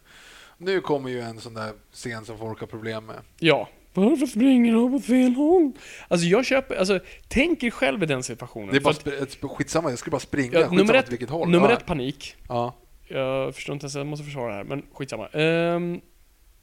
Nu 0.58 0.80
kommer 0.80 1.10
ju 1.10 1.20
en 1.20 1.40
sån 1.40 1.54
där 1.54 1.72
scen 1.92 2.24
som 2.24 2.38
folk 2.38 2.60
har 2.60 2.66
problem 2.66 3.06
med. 3.06 3.16
Ja. 3.38 3.68
Varför 3.94 4.26
springer 4.26 4.72
de 4.72 4.94
åt 4.94 5.04
fel 5.04 5.34
håll? 5.34 5.72
Alltså 6.08 6.26
jag 6.26 6.44
köper, 6.46 6.76
alltså 6.76 7.00
tänk 7.28 7.62
er 7.62 7.70
själv 7.70 8.02
i 8.02 8.06
den 8.06 8.22
situationen. 8.22 8.68
Det 8.70 8.76
är 8.76 8.80
bara 8.80 9.22
att- 9.22 9.56
skitsamma, 9.56 9.90
jag 9.90 9.98
skulle 9.98 10.10
bara 10.10 10.20
springa. 10.20 10.52
ja, 10.52 10.58
skitsamma 10.60 10.76
nummer 10.76 10.98
åt 10.98 11.04
ett, 11.04 11.12
vilket 11.12 11.30
håll. 11.30 11.50
nummer 11.50 11.68
ja. 11.68 11.76
ett 11.76 11.86
panik. 11.86 12.36
Ja. 12.48 12.74
Jag 13.08 13.54
förstår 13.54 13.72
inte 13.72 13.84
ens, 13.84 13.94
jag 13.94 14.06
måste 14.06 14.24
försvara 14.24 14.50
det 14.50 14.56
här, 14.56 14.64
men 14.64 14.86
skitsamma. 14.92 15.28
Um, 15.28 16.00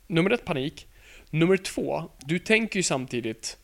nummer 0.08 0.32
ett, 0.32 0.46
panik. 0.46 0.88
Nummer 1.30 1.58
två, 1.58 2.04
du 2.20 2.40
tänker 2.40 2.80
ju 2.80 2.84
samtidigt 2.84 3.58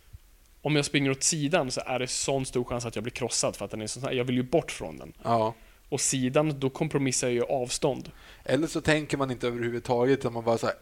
om 0.61 0.75
jag 0.75 0.85
springer 0.85 1.11
åt 1.11 1.23
sidan 1.23 1.71
så 1.71 1.81
är 1.85 1.99
det 1.99 2.07
sån 2.07 2.45
stor 2.45 2.63
chans 2.63 2.85
att 2.85 2.95
jag 2.95 3.03
blir 3.03 3.11
krossad 3.11 3.55
för 3.55 3.65
att 3.65 3.71
den 3.71 3.81
är 3.81 3.87
så 3.87 4.09
jag 4.11 4.23
vill 4.23 4.35
ju 4.35 4.43
bort 4.43 4.71
från 4.71 4.97
den. 4.97 5.13
ja. 5.23 5.53
Och 5.89 6.01
sidan, 6.01 6.59
då 6.59 6.69
kompromissar 6.69 7.27
jag 7.27 7.33
ju 7.33 7.43
avstånd. 7.43 8.11
Eller 8.43 8.67
så 8.67 8.81
tänker 8.81 9.17
man 9.17 9.31
inte 9.31 9.47
överhuvudtaget 9.47 10.19
utan 10.19 10.33
man 10.33 10.43
bara 10.43 10.57
såhär... 10.57 10.75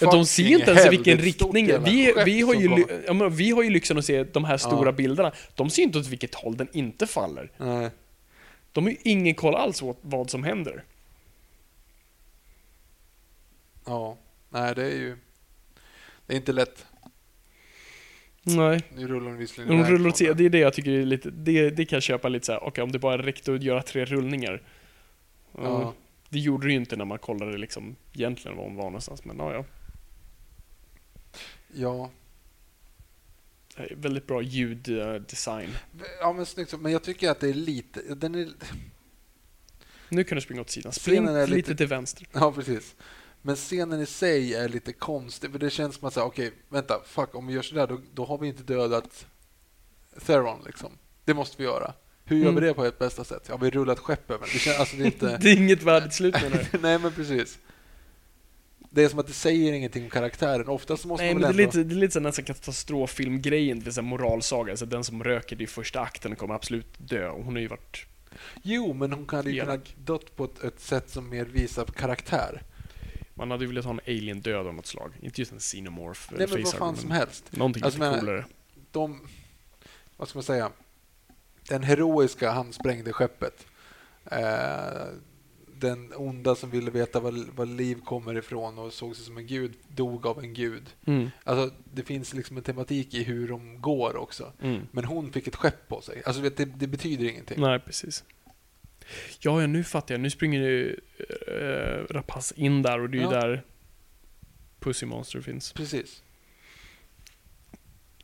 Ja, 0.00 0.10
de 0.10 0.26
ser 0.26 0.46
inte 0.46 0.70
ens 0.70 0.86
i 0.86 0.88
vilken 0.88 1.18
riktning. 1.18 1.66
Vi, 1.66 2.14
vi, 2.24 2.40
har 2.40 2.54
ju, 2.54 2.68
Nej. 2.68 2.84
ja, 3.06 3.28
vi 3.28 3.50
har 3.50 3.62
ju 3.62 3.70
lyxen 3.70 3.98
att 3.98 4.04
se 4.04 4.24
de 4.24 4.44
här 4.44 4.56
stora 4.56 4.92
bilderna. 4.92 5.32
De 5.54 5.70
ser 5.70 5.82
inte 5.82 5.98
åt 5.98 6.06
vilket 6.06 6.34
håll 6.34 6.56
den 6.56 6.68
inte 6.72 7.06
faller. 7.06 7.50
De 8.72 8.84
har 8.84 8.90
ju 8.90 8.96
ingen 9.02 9.34
koll 9.34 9.54
alls 9.54 9.82
åt 9.82 9.98
vad 10.00 10.30
som 10.30 10.44
händer. 10.44 10.84
Ja. 13.84 14.18
Nej, 14.48 14.74
det 14.74 14.84
är 14.84 14.96
ju... 14.96 15.16
Det 16.26 16.32
är 16.32 16.36
inte 16.36 16.52
lätt. 16.52 16.86
Nej. 18.42 18.82
Nu 18.96 19.08
rullar 19.08 19.26
de 19.30 19.36
visserligen 19.36 19.78
De 19.82 19.90
rullar 19.90 20.08
åt 20.08 20.16
sidan, 20.16 20.36
det. 20.36 20.44
är 20.44 20.50
det 20.50 20.58
jag 20.58 20.72
tycker 20.74 20.90
är 20.90 21.04
lite, 21.04 21.30
det, 21.30 21.70
det 21.70 21.86
kan 21.86 21.96
jag 21.96 22.02
köpa 22.02 22.28
lite 22.28 22.46
såhär, 22.46 22.64
okej 22.64 22.84
om 22.84 22.92
det 22.92 22.98
bara 22.98 23.22
räckte 23.22 23.54
att 23.54 23.62
göra 23.62 23.82
tre 23.82 24.04
rullningar. 24.04 24.62
Ja. 25.52 25.62
Ja. 25.62 25.94
Det 26.28 26.38
gjorde 26.38 26.66
det 26.66 26.70
ju 26.72 26.78
inte 26.78 26.96
när 26.96 27.04
man 27.04 27.18
kollade 27.18 27.58
liksom 27.58 27.96
egentligen 28.12 28.56
var 28.56 28.64
hon 28.64 28.76
var 28.76 28.84
någonstans, 28.84 29.24
men 29.24 29.36
ja, 29.38 29.64
ja. 31.72 32.10
Väldigt 33.90 34.26
bra 34.26 34.42
ljuddesign. 34.42 35.70
Ja, 36.20 36.32
men 36.32 36.46
snyggt. 36.46 36.70
så. 36.70 36.78
Men 36.78 36.92
jag 36.92 37.02
tycker 37.02 37.30
att 37.30 37.40
det 37.40 37.48
är 37.48 37.54
lite... 37.54 38.14
Den 38.14 38.34
är... 38.34 38.48
Nu 40.08 40.24
kan 40.24 40.36
du 40.36 40.42
springa 40.42 40.60
åt 40.60 40.70
sidan. 40.70 40.92
Spring 40.92 41.26
lite, 41.26 41.46
lite- 41.46 41.74
till 41.76 41.86
vänster. 41.86 42.26
Ja, 42.32 42.52
precis. 42.52 42.94
Men 43.46 43.56
scenen 43.56 44.00
i 44.00 44.06
sig 44.06 44.54
är 44.54 44.68
lite 44.68 44.92
konstig, 44.92 45.52
för 45.52 45.58
det 45.58 45.70
känns 45.70 45.96
som 45.96 46.08
att 46.08 46.14
säga, 46.14 46.24
okej, 46.26 46.52
vänta, 46.68 47.00
fuck, 47.06 47.34
om 47.34 47.46
vi 47.46 47.54
gör 47.54 47.62
sådär, 47.62 47.86
då, 47.86 48.00
då 48.14 48.24
har 48.24 48.38
vi 48.38 48.48
inte 48.48 48.62
dödat 48.62 49.26
Theron, 50.26 50.62
liksom. 50.66 50.90
Det 51.24 51.34
måste 51.34 51.56
vi 51.58 51.64
göra. 51.64 51.92
Hur 52.24 52.36
gör 52.36 52.48
Mm. 52.48 52.54
vi 52.62 52.68
det 52.68 52.74
på 52.74 52.84
ett 52.84 52.98
bästa 52.98 53.24
sätt? 53.24 53.46
Ja, 53.48 53.56
vi 53.56 53.70
rullar 53.70 53.92
ett 53.92 53.98
skepp 53.98 54.30
över. 54.30 54.48
Det 54.52 54.58
känns, 54.58 54.78
alltså, 54.78 54.96
det 54.96 55.02
är 55.02 55.06
inte... 55.06 55.38
Det 55.42 55.50
är 55.50 55.56
inget 55.56 55.82
värdigt 55.82 56.14
slut 56.14 56.34
menar 56.42 56.68
du? 56.72 56.78
Nej, 56.82 56.98
men 56.98 57.12
precis. 57.12 57.58
Det 58.90 59.04
är 59.04 59.08
som 59.08 59.18
att 59.18 59.26
det 59.26 59.32
säger 59.32 59.72
ingenting 59.72 60.04
om 60.04 60.10
karaktären. 60.10 60.68
Oftast 60.68 61.02
så 61.02 61.08
måste 61.08 61.24
Nej, 61.24 61.34
man 61.34 61.42
men 61.42 61.56
det 61.56 61.62
är 61.62 61.66
ändå... 61.66 61.78
lite, 61.78 61.88
det 61.88 61.94
är 61.94 62.00
lite 62.00 62.20
nästan 62.20 62.44
katastroffilmgrejen, 62.44 63.78
det 63.78 63.84
vill 63.84 63.94
säga 63.94 64.02
moralsaga. 64.02 64.72
Alltså 64.72 64.86
den 64.86 65.04
som 65.04 65.24
röker 65.24 65.62
i 65.62 65.66
första 65.66 66.00
akten 66.00 66.36
kommer 66.36 66.54
absolut 66.54 66.94
dö. 66.98 67.28
Och 67.28 67.44
hon 67.44 67.54
har 67.54 67.60
ju 67.60 67.68
varit... 67.68 68.06
Jo, 68.62 68.92
men 68.92 69.12
hon 69.12 69.28
hade 69.30 69.50
ju 69.50 69.60
kunnat 69.60 69.94
dött 70.04 70.36
på 70.36 70.44
ett, 70.44 70.64
ett 70.64 70.80
sätt 70.80 71.10
som 71.10 71.28
mer 71.28 71.44
visar 71.44 71.84
karaktär. 71.84 72.62
Man 73.34 73.50
hade 73.50 73.66
velat 73.66 73.84
ha 73.84 73.92
en 73.92 74.00
alien-död 74.06 74.66
av 74.66 74.74
något 74.74 74.86
slag. 74.86 75.12
Inte 75.20 75.40
just 75.40 75.52
en 75.52 75.58
xenomorph 75.58 76.20
Nej, 76.38 76.46
men 76.50 76.62
vad 76.62 76.72
fan 76.74 76.96
som 76.96 77.10
helst. 77.10 77.56
Någonting 77.56 77.82
Alltså, 77.82 77.98
lite 78.00 78.10
men- 78.10 78.20
coolare. 78.20 78.44
de, 78.90 79.20
vad 80.16 80.28
ska 80.28 80.36
man 80.38 80.42
säga, 80.44 80.70
den 81.68 81.82
heroiska 81.82 82.50
han 82.50 82.72
sprängde 82.72 83.12
skeppet. 83.12 83.66
Eh, 84.24 85.06
den 85.76 86.12
onda 86.16 86.54
som 86.54 86.70
ville 86.70 86.90
veta 86.90 87.20
var, 87.20 87.44
var 87.56 87.66
liv 87.66 88.00
kommer 88.04 88.36
ifrån 88.36 88.78
och 88.78 88.92
såg 88.92 89.16
sig 89.16 89.24
som 89.24 89.38
en 89.38 89.46
gud, 89.46 89.72
dog 89.88 90.26
av 90.26 90.38
en 90.38 90.54
gud. 90.54 90.90
Mm. 91.06 91.30
Alltså, 91.44 91.76
det 91.94 92.02
finns 92.02 92.34
liksom 92.34 92.56
en 92.56 92.62
tematik 92.62 93.14
i 93.14 93.22
hur 93.22 93.48
de 93.48 93.80
går 93.80 94.16
också. 94.16 94.52
Mm. 94.60 94.86
Men 94.90 95.04
hon 95.04 95.32
fick 95.32 95.46
ett 95.46 95.56
skepp 95.56 95.88
på 95.88 96.00
sig. 96.00 96.22
Alltså, 96.26 96.42
det, 96.42 96.64
det 96.64 96.86
betyder 96.86 97.28
ingenting. 97.28 97.60
Nej, 97.60 97.78
precis. 97.80 98.24
Ja, 99.40 99.60
ja, 99.60 99.66
nu 99.66 99.84
fattar 99.84 100.14
jag. 100.14 100.20
Nu 100.20 100.30
springer 100.30 100.60
ju 100.60 100.96
äh, 101.48 102.12
Rapace 102.14 102.54
in 102.56 102.82
där 102.82 103.00
och 103.00 103.10
det 103.10 103.16
är 103.18 103.20
ju 103.20 103.24
Ja. 103.24 103.30
där 103.30 103.62
Pussy 104.80 105.06
Monster 105.06 105.40
finns. 105.40 105.72
Precis. 105.72 106.22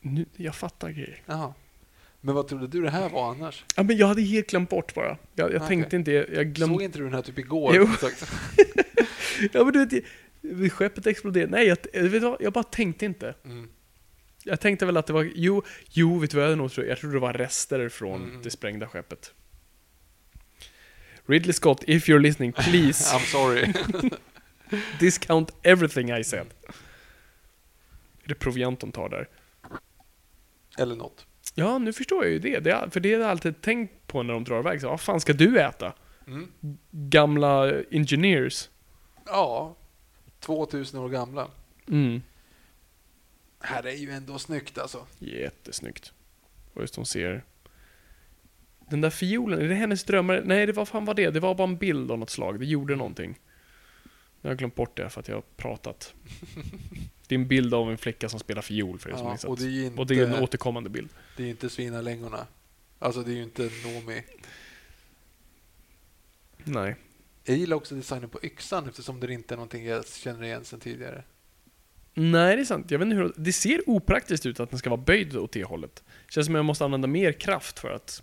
Nu, 0.01 0.27
jag 0.37 0.55
fattar 0.55 0.91
grejer. 0.91 1.23
Jaha. 1.27 1.55
Men 2.21 2.35
vad 2.35 2.49
trodde 2.49 2.67
du 2.67 2.83
det 2.83 2.91
här 2.91 3.09
var 3.09 3.31
annars? 3.31 3.65
Ja, 3.77 3.83
men 3.83 3.97
jag 3.97 4.07
hade 4.07 4.23
helt 4.23 4.51
glömt 4.51 4.71
bort 4.71 4.95
bara. 4.95 5.09
Jag, 5.35 5.53
jag 5.53 5.57
Okej. 5.57 5.69
tänkte 5.69 5.97
inte, 5.97 6.13
jag 6.13 6.27
Såg 6.37 6.47
glömde... 6.47 6.85
inte 6.85 6.99
du 6.99 7.05
den 7.05 7.15
här 7.15 7.23
typ 7.23 7.39
igår? 7.39 7.75
Jo. 7.77 7.89
Ja, 9.53 9.65
men 9.65 9.73
du 9.73 10.03
vet, 10.53 10.73
skeppet 10.73 11.07
exploderade. 11.07 11.51
Nej, 11.51 11.67
jag, 11.67 11.77
vet 12.03 12.13
du 12.13 12.19
vad? 12.19 12.37
jag 12.41 12.53
bara 12.53 12.65
tänkte 12.65 13.05
inte. 13.07 13.35
Mm. 13.45 13.69
Jag 14.45 14.61
tänkte 14.61 14.87
väl 14.87 14.97
att 14.97 15.07
det 15.07 15.13
var, 15.13 15.31
jo, 15.35 15.63
jo, 15.91 16.19
vet 16.19 16.31
du 16.31 16.37
vad 16.37 16.51
jag 16.51 16.59
nog 16.59 16.73
tror? 16.73 16.87
Jag 16.87 16.99
trodde 16.99 17.17
det 17.17 17.21
var 17.21 17.33
rester 17.33 17.89
från 17.89 18.23
Mm. 18.23 18.43
det 18.43 18.51
sprängda 18.51 18.87
skeppet. 18.89 19.35
Ridley 21.31 21.53
Scott, 21.53 21.85
if 21.87 22.09
you're 22.09 22.21
listening, 22.21 22.53
please 22.53 23.15
I'm 23.15 23.27
sorry. 23.27 23.73
discount 25.01 25.51
everything 25.63 26.11
I 26.11 26.25
said. 26.25 26.47
Är 28.25 28.29
det 28.29 28.35
proviant 28.35 28.81
de 28.81 28.93
tar 28.93 29.09
där? 29.09 29.29
Eller 30.79 30.97
något. 30.97 31.27
Ja, 31.55 31.79
nu 31.79 31.93
förstår 31.93 32.25
jag 32.25 32.33
ju 32.33 32.39
det. 32.39 32.61
det 32.61 32.71
är, 32.71 32.91
för 32.91 33.01
det 33.01 33.09
jag 33.09 33.23
alltid 33.23 33.63
tänkt 33.63 34.07
på 34.07 34.23
när 34.23 34.35
de 34.35 34.45
drar 34.45 34.59
iväg. 34.59 34.81
Så, 34.81 34.89
vad 34.89 35.01
fan 35.01 35.21
ska 35.21 35.33
du 35.33 35.61
äta? 35.61 35.95
Mm. 36.27 36.49
Gamla 36.91 37.73
engineers. 37.91 38.69
Ja, 39.27 39.77
2000 40.41 41.01
år 41.01 41.09
gamla. 41.09 41.49
Mm. 41.89 42.23
Här 43.61 43.87
är 43.87 43.93
ju 43.93 44.11
ändå 44.11 44.39
snyggt 44.39 44.79
alltså. 44.79 45.07
Jättesnyggt. 45.19 46.13
Och 46.75 46.81
just 46.81 46.97
hon 46.97 47.07
ser... 47.07 47.45
Den 48.91 49.01
där 49.01 49.11
fiolen, 49.11 49.61
är 49.61 49.69
det 49.69 49.75
hennes 49.75 50.05
drömmar? 50.05 50.43
Nej, 50.45 50.67
det 50.67 50.73
var 50.73 50.85
fan 50.85 51.05
var 51.05 51.15
det? 51.15 51.31
Det 51.31 51.41
var 51.41 51.55
bara 51.55 51.69
en 51.69 51.77
bild 51.77 52.11
av 52.11 52.19
något 52.19 52.31
slag. 52.31 52.61
Det 52.61 52.67
gjorde 52.67 52.97
någonting. 52.97 53.39
Jag 54.41 54.51
har 54.51 54.55
glömt 54.55 54.75
bort 54.75 54.97
det 54.97 55.09
för 55.09 55.21
att 55.21 55.29
jag 55.29 55.35
har 55.35 55.45
pratat. 55.57 56.15
Det 57.29 57.35
är 57.35 57.39
en 57.39 57.49
bild 57.49 57.75
av 57.75 57.91
en 57.91 57.99
flicka 57.99 58.29
som 58.29 58.41
spelar 58.41 58.63
fiol 58.63 58.99
för 58.99 59.11
er 59.11 59.15
som 59.17 59.27
Ja, 59.27 59.33
missat. 59.33 59.51
och 59.51 59.59
det 59.59 59.65
är 59.65 59.85
inte, 59.87 60.01
Och 60.01 60.07
det 60.07 60.19
är 60.21 60.27
en 60.27 60.43
återkommande 60.43 60.91
bild. 60.91 61.09
det 61.37 61.43
är 61.45 61.49
inte 61.49 61.71
svinalängorna. 61.71 62.47
Alltså 62.99 63.23
det 63.23 63.31
är 63.33 63.35
ju 63.35 63.43
inte 63.43 63.63
Nomi. 63.63 64.23
Nej. 66.65 66.97
Jag 67.45 67.57
gillar 67.57 67.77
också 67.77 67.95
designen 67.95 68.31
på 68.31 68.39
yxan 68.43 68.89
eftersom 68.89 69.21
det 69.21 69.33
inte 69.33 69.55
är 69.55 69.57
någonting 69.57 69.85
jag 69.87 70.07
känner 70.09 70.45
igen 70.45 70.65
sedan 70.65 70.81
tidigare. 70.81 71.25
Nej, 72.15 72.57
det 72.57 72.63
är 72.63 72.65
sant. 72.65 72.91
Jag 72.91 72.99
vet 72.99 73.07
inte 73.07 73.17
hur... 73.17 73.33
Det 73.37 73.53
ser 73.53 73.91
opraktiskt 73.91 74.47
ut 74.47 74.61
att 74.61 74.71
den 74.71 74.79
ska 74.79 74.91
vara 74.91 75.01
böjd 75.01 75.37
åt 75.37 75.53
det 75.53 75.65
hållet. 75.65 76.05
Känns 76.29 76.47
som 76.47 76.55
att 76.55 76.59
jag 76.59 76.65
måste 76.65 76.85
använda 76.85 77.09
mer 77.09 77.33
kraft 77.33 77.79
för 77.79 77.91
att... 77.91 78.23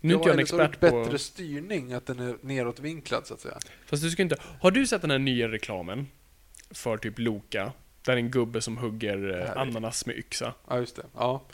Nu 0.00 0.12
är 0.14 0.16
inte 0.16 0.28
jag 0.28 0.34
en 0.34 0.40
expert 0.40 0.80
på... 0.80 1.02
bättre 1.04 1.18
styrning, 1.18 1.92
att 1.92 2.06
den 2.06 2.18
är 2.18 2.36
neråtvinklad 2.40 3.26
så 3.26 3.34
att 3.34 3.40
säga. 3.40 3.58
Fast 3.86 4.02
du 4.02 4.10
ska 4.10 4.22
inte... 4.22 4.36
Har 4.60 4.70
du 4.70 4.86
sett 4.86 5.02
den 5.02 5.10
här 5.10 5.18
nya 5.18 5.48
reklamen? 5.48 6.06
För 6.70 6.96
typ 6.96 7.18
Loka? 7.18 7.72
Där 8.02 8.12
är 8.12 8.16
en 8.16 8.30
gubbe 8.30 8.60
som 8.60 8.76
hugger 8.78 9.40
eh, 9.54 9.60
ananas 9.62 10.06
med 10.06 10.16
yxa. 10.16 10.54
Ja, 10.68 10.78
just 10.78 10.96
det. 10.96 11.06
Ja. 11.14 11.44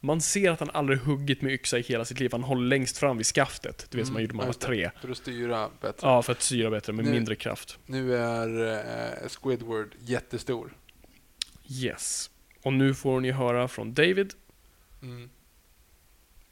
Man 0.00 0.20
ser 0.20 0.50
att 0.50 0.60
han 0.60 0.70
aldrig 0.70 0.98
huggit 0.98 1.42
med 1.42 1.52
yxa 1.52 1.78
i 1.78 1.82
hela 1.82 2.04
sitt 2.04 2.20
liv. 2.20 2.28
Han 2.32 2.42
håller 2.42 2.68
längst 2.68 2.98
fram 2.98 3.16
vid 3.16 3.26
skaftet. 3.26 3.86
Du 3.90 3.98
vet 3.98 4.06
som 4.06 4.12
man 4.14 4.22
gjorde 4.22 4.34
när 4.34 4.36
man 4.36 4.46
var 4.46 4.54
Mm, 4.54 4.90
tre. 4.90 4.90
För 5.00 5.10
att 5.10 5.16
styra 5.16 5.68
bättre. 5.80 6.08
Ja, 6.08 6.22
för 6.22 6.32
att 6.32 6.42
syra 6.42 6.70
bättre 6.70 6.92
med 6.92 7.04
Nu- 7.04 7.10
mindre 7.10 7.34
kraft. 7.34 7.78
Nu 7.86 8.16
är 8.16 8.74
eh, 9.22 9.28
Squidward 9.28 9.94
jättestor. 10.00 10.76
Yes. 11.70 12.30
Och 12.62 12.72
nu 12.72 12.94
får 12.94 13.20
ni 13.20 13.30
höra 13.30 13.68
från 13.68 13.94
David. 13.94 14.34
Mm. 15.02 15.30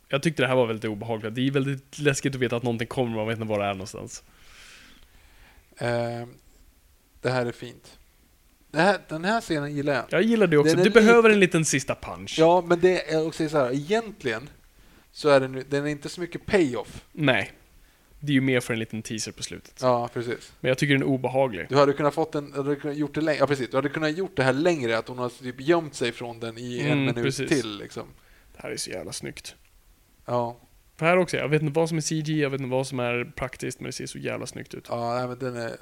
Jag 0.08 0.22
tyckte 0.22 0.42
det 0.42 0.48
här 0.48 0.56
var 0.56 0.66
väldigt 0.66 0.90
obehagligt. 0.90 1.34
Det 1.34 1.46
är 1.46 1.50
väldigt 1.50 1.98
läskigt 1.98 2.34
att 2.34 2.40
veta 2.40 2.56
att 2.56 2.62
någonting 2.62 2.88
kommer, 2.88 3.16
man 3.16 3.26
vet 3.28 3.36
inte 3.38 3.48
var 3.48 3.58
det 3.58 3.64
är 3.64 3.72
någonstans. 3.74 4.22
Eh, 5.78 6.26
det 7.22 7.30
här 7.30 7.46
är 7.46 7.52
fint. 7.52 7.98
Det 8.70 8.78
här, 8.80 8.98
den 9.08 9.24
här 9.24 9.40
scenen 9.40 9.76
gillar 9.76 9.92
jag. 9.94 10.04
Jag 10.10 10.22
gillar 10.22 10.46
det 10.46 10.58
också. 10.58 10.74
Den 10.74 10.84
Det 10.84 10.90
behöver 10.90 11.30
en 11.30 11.40
liten 11.40 11.64
sista 11.64 11.94
punch. 11.94 12.36
Ja, 12.38 12.64
men 12.66 12.80
det 12.80 13.12
är 13.12 13.26
också 13.26 13.48
så 13.48 13.58
här, 13.58 13.72
egentligen 13.72 14.48
så 15.12 15.28
är 15.28 15.40
den, 15.40 15.64
den 15.68 15.84
är 15.86 15.90
inte 15.90 16.08
så 16.08 16.20
mycket 16.20 16.46
payoff. 16.46 17.04
Nej. 17.12 17.52
Det 18.20 18.32
är 18.32 18.34
ju 18.34 18.40
mer 18.40 18.60
för 18.60 18.72
en 18.72 18.78
liten 18.78 19.02
teaser 19.02 19.32
på 19.32 19.42
slutet. 19.42 19.78
Ja, 19.82 20.08
precis. 20.14 20.52
Men 20.60 20.68
jag 20.68 20.78
tycker 20.78 20.94
den 20.94 21.02
är 21.02 21.06
obehaglig. 21.06 21.66
Du 21.68 21.76
hade 21.76 21.92
kunnat 21.92 22.14
fått 22.14 22.32
den, 22.32 22.50
du 22.50 22.56
hade 22.56 22.76
kunnat 22.76 22.96
gjort 22.96 23.14
det 23.14 23.20
längre. 23.20 23.38
Ja, 23.40 23.46
precis. 23.46 23.70
Du 23.70 23.76
hade 23.76 23.88
kunnat 23.88 24.16
gjort 24.16 24.36
det 24.36 24.42
här 24.42 24.52
längre, 24.52 24.98
att 24.98 25.08
hon 25.08 25.18
har 25.18 25.28
typ 25.28 25.60
gömt 25.60 25.94
sig 25.94 26.12
från 26.12 26.40
den 26.40 26.58
i 26.58 26.80
en 26.80 26.86
Mm, 26.86 26.98
minut 26.98 27.24
precis. 27.24 27.48
till. 27.48 27.78
Liksom. 27.78 28.04
Det 28.56 28.62
här 28.62 28.70
är 28.70 28.76
så 28.76 28.90
jävla 28.90 29.12
snyggt. 29.12 29.54
Ja, 30.26 30.56
För 30.96 31.06
här 31.06 31.16
också, 31.16 31.36
jag 31.36 31.48
vet 31.48 31.62
inte 31.62 31.74
vad 31.74 31.88
som 31.88 31.98
är 31.98 32.02
CG, 32.02 32.28
jag 32.40 32.50
vet 32.50 32.60
inte 32.60 32.70
vad 32.70 32.86
som 32.86 33.00
är 33.00 33.24
praktiskt, 33.36 33.80
men 33.80 33.86
det 33.86 33.92
ser 33.92 34.06
så 34.06 34.18
jävla 34.18 34.46
snyggt 34.46 34.74
ut. 34.74 34.86
ja 34.88 35.26
men 35.28 35.38
den 35.38 35.56
är... 35.56 35.76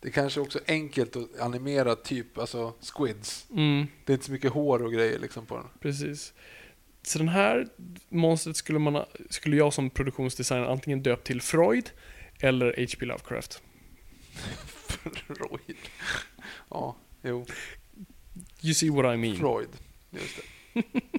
Det 0.00 0.08
är 0.08 0.12
kanske 0.12 0.40
också 0.40 0.60
enkelt 0.66 1.16
att 1.16 1.40
animera 1.40 1.94
typ, 1.96 2.38
alltså 2.38 2.74
squids. 2.80 3.46
Mm, 3.50 3.86
Det 4.04 4.12
är 4.12 4.14
inte 4.14 4.26
så 4.26 4.32
mycket 4.32 4.52
hår 4.52 4.82
och 4.82 4.92
grejer 4.92 5.18
liksom 5.18 5.46
på 5.46 5.56
den. 5.56 5.66
precis. 5.80 6.32
Så 7.02 7.18
den 7.18 7.28
här 7.28 7.68
monstret 8.08 8.56
skulle, 8.56 8.78
man, 8.78 9.04
skulle 9.30 9.56
jag 9.56 9.72
som 9.72 9.90
produktionsdesigner 9.90 10.64
antingen 10.66 11.02
döpt 11.02 11.26
till 11.26 11.40
Freud 11.42 11.90
eller 12.40 12.66
H.P. 12.78 13.06
Lovecraft. 13.06 13.62
Freud. 15.26 15.76
Ja, 16.70 16.96
jo. 17.22 17.46
You 18.62 18.74
see 18.74 18.90
what 18.90 19.14
I 19.14 19.16
mean. 19.16 19.36
Freud. 19.36 19.68
Just 20.10 20.36
det. 20.36 20.82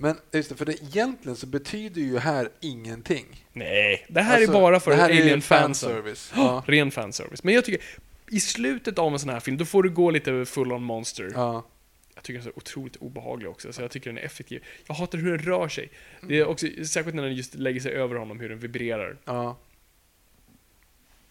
Men 0.00 0.16
just 0.32 0.48
det, 0.48 0.54
för 0.56 0.64
det, 0.64 0.82
egentligen 0.82 1.36
så 1.36 1.46
betyder 1.46 2.00
ju 2.00 2.18
här 2.18 2.48
ingenting. 2.60 3.46
Nej, 3.52 4.06
det 4.08 4.20
här 4.20 4.36
Alltså, 4.36 4.50
är 4.50 4.60
bara 4.60 4.80
för 4.80 4.90
det 4.90 4.96
här 4.96 5.10
är 5.10 5.20
alien 5.22 5.42
fansen. 5.42 5.90
fanservice. 5.90 6.32
Ja. 6.36 6.64
Ren 6.66 6.90
fanservice. 6.90 7.42
Men 7.44 7.54
jag 7.54 7.64
tycker, 7.64 7.82
i 8.30 8.40
slutet 8.40 8.98
av 8.98 9.12
en 9.12 9.18
sån 9.18 9.28
här 9.30 9.40
film, 9.40 9.56
då 9.56 9.64
får 9.64 9.82
du 9.82 9.90
gå 9.90 10.10
lite 10.10 10.44
full 10.44 10.72
on 10.72 10.82
monster. 10.82 11.30
Ja. 11.34 11.66
Jag 12.14 12.24
tycker 12.24 12.38
den 12.38 12.48
är 12.48 12.52
så 12.52 12.56
otroligt 12.56 12.96
obehaglig 12.96 13.50
också, 13.50 13.72
så 13.72 13.82
jag 13.82 13.90
tycker 13.90 14.10
den 14.10 14.18
är 14.18 14.22
effektiv. 14.22 14.64
Jag 14.86 14.94
hatar 14.94 15.18
hur 15.18 15.30
den 15.30 15.38
rör 15.46 15.68
sig. 15.68 15.90
Det 16.22 16.38
är 16.38 16.46
också, 16.46 16.66
särskilt 16.84 17.14
när 17.16 17.22
den 17.22 17.34
just 17.34 17.54
lägger 17.54 17.80
sig 17.80 17.92
över 17.92 18.14
honom, 18.14 18.40
hur 18.40 18.48
den 18.48 18.58
vibrerar. 18.58 19.16
ja. 19.24 19.58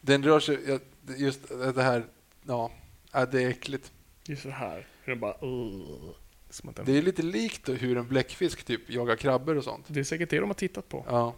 Den 0.01 0.23
rör 0.23 0.39
sig, 0.39 0.79
just 1.17 1.39
det 1.75 1.83
här, 1.83 2.03
ja, 2.47 2.71
ja 3.11 3.25
det 3.25 3.43
är 3.43 3.49
äckligt. 3.49 3.91
Just 4.23 4.41
så 4.43 4.49
här. 4.49 4.87
Hur 5.03 5.11
den 5.13 5.19
bara... 5.19 5.33
Uh, 5.45 6.11
som 6.57 6.69
att 6.69 6.75
den, 6.75 6.85
Det 6.85 6.97
är 6.97 7.01
lite 7.01 7.21
likt 7.23 7.69
hur 7.69 7.97
en 7.97 8.07
bläckfisk 8.07 8.63
typ 8.63 8.89
jagar 8.89 9.15
krabbor 9.15 9.55
och 9.57 9.63
sånt. 9.63 9.85
det 9.87 9.99
är 9.99 10.03
säkert 10.03 10.29
det 10.29 10.39
de 10.39 10.49
har 10.49 10.53
tittat 10.53 10.89
på. 10.89 11.05
Ja. 11.09 11.35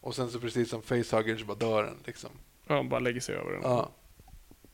Och 0.00 0.14
sen 0.14 0.30
så 0.30 0.40
precis 0.40 0.70
som 0.70 0.82
facehuggers 0.82 1.40
så 1.40 1.46
bara 1.46 1.56
dör 1.58 1.84
den 1.84 1.96
liksom. 2.04 2.30
Ja, 2.66 2.74
de 2.74 2.88
bara 2.88 3.00
lägger 3.00 3.20
sig 3.20 3.34
över 3.34 3.52
den. 3.52 3.60
Ja. 3.62 3.90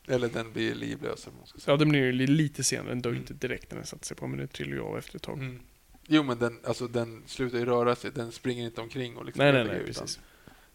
Eller 0.07 0.27
den 0.29 0.53
blir 0.53 0.75
livlös 0.75 1.23
eller 1.23 1.31
vad 1.31 1.39
man 1.39 1.47
ska 1.47 1.59
säga. 1.59 1.73
Ja, 1.73 1.77
den 1.77 1.89
blir 1.89 1.99
ju 1.99 2.11
li- 2.11 2.27
lite 2.27 2.63
senare. 2.63 2.89
Den 2.89 3.01
dör 3.01 3.11
ju 3.11 3.17
inte 3.17 3.33
direkt 3.33 3.71
när 3.71 3.77
den 3.77 3.85
satte 3.87 4.05
sig 4.07 4.17
på, 4.17 4.27
men 4.27 4.39
det 4.39 4.47
trillar 4.47 4.71
ju 4.75 4.81
av 4.81 4.97
efter 4.97 5.15
ett 5.15 5.21
tag. 5.23 5.37
Mm. 5.37 5.59
Jo 6.07 6.23
men 6.23 6.39
den, 6.39 6.59
alltså, 6.63 6.87
den 6.87 7.23
slutar 7.25 7.57
ju 7.57 7.65
röra 7.65 7.95
sig, 7.95 8.11
den 8.11 8.31
springer 8.31 8.65
inte 8.65 8.81
omkring 8.81 9.17
och 9.17 9.25
liksom 9.25 9.43
Nej, 9.45 9.53
nej, 9.53 9.65
nej, 9.65 9.85
precis. 9.85 10.19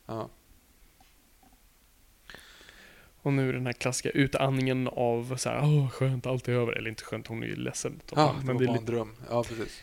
Ja. 0.06 0.28
Och 3.24 3.32
nu 3.32 3.52
den 3.52 3.66
här 3.66 3.72
klassiska 3.72 4.10
utandningen 4.10 4.88
av 4.88 5.36
så 5.36 5.48
här, 5.48 5.60
åh, 5.62 5.88
skönt, 5.90 6.26
allt 6.26 6.48
är 6.48 6.52
över. 6.52 6.72
Eller 6.72 6.88
inte 6.90 7.04
skönt, 7.04 7.26
hon 7.26 7.42
är 7.42 7.46
ju 7.46 7.56
ledsen. 7.56 8.00
Ja, 8.14 8.34
men 8.36 8.46
var 8.46 8.54
det 8.54 8.60
lite, 8.60 8.78
en 8.78 8.84
dröm. 8.84 9.16
Ja, 9.30 9.44
precis. 9.44 9.82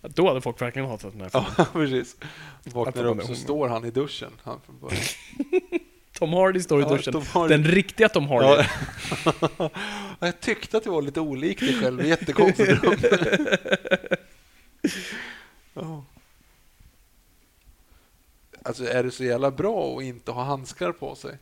då 0.00 0.28
hade 0.28 0.40
folk 0.40 0.62
verkligen 0.62 0.88
hatat 0.88 1.12
den 1.12 1.20
här 1.20 1.28
filmen. 1.28 1.52
Ja, 1.58 1.64
precis. 1.72 2.16
Vaknar 2.64 3.04
upp 3.04 3.22
så 3.22 3.34
står 3.34 3.68
han 3.68 3.84
i 3.84 3.90
duschen. 3.90 4.32
Han. 4.42 4.60
Tom 6.12 6.32
Hardy 6.32 6.60
står 6.60 6.80
i 6.80 6.82
Ja, 6.82 6.88
duschen. 6.88 7.22
Hardy. 7.22 7.54
Den 7.54 7.64
riktiga 7.64 8.08
Tom 8.08 8.28
Hardy. 8.28 8.64
Ja. 9.58 9.70
jag 10.20 10.40
tyckte 10.40 10.76
att 10.76 10.84
det 10.84 10.90
var 10.90 11.02
lite 11.02 11.20
olikt 11.20 11.60
dig 11.60 11.74
själv. 11.80 12.06
Jättekonstig 12.06 12.66
dröm. 12.66 12.96
Ja. 15.74 16.04
Alltså 18.62 18.84
är 18.84 19.02
det 19.02 19.10
så 19.10 19.24
jävla 19.24 19.50
bra 19.50 19.98
att 19.98 20.04
inte 20.04 20.32
ha 20.32 20.44
handskar 20.44 20.92
på 20.92 21.14
sig? 21.14 21.38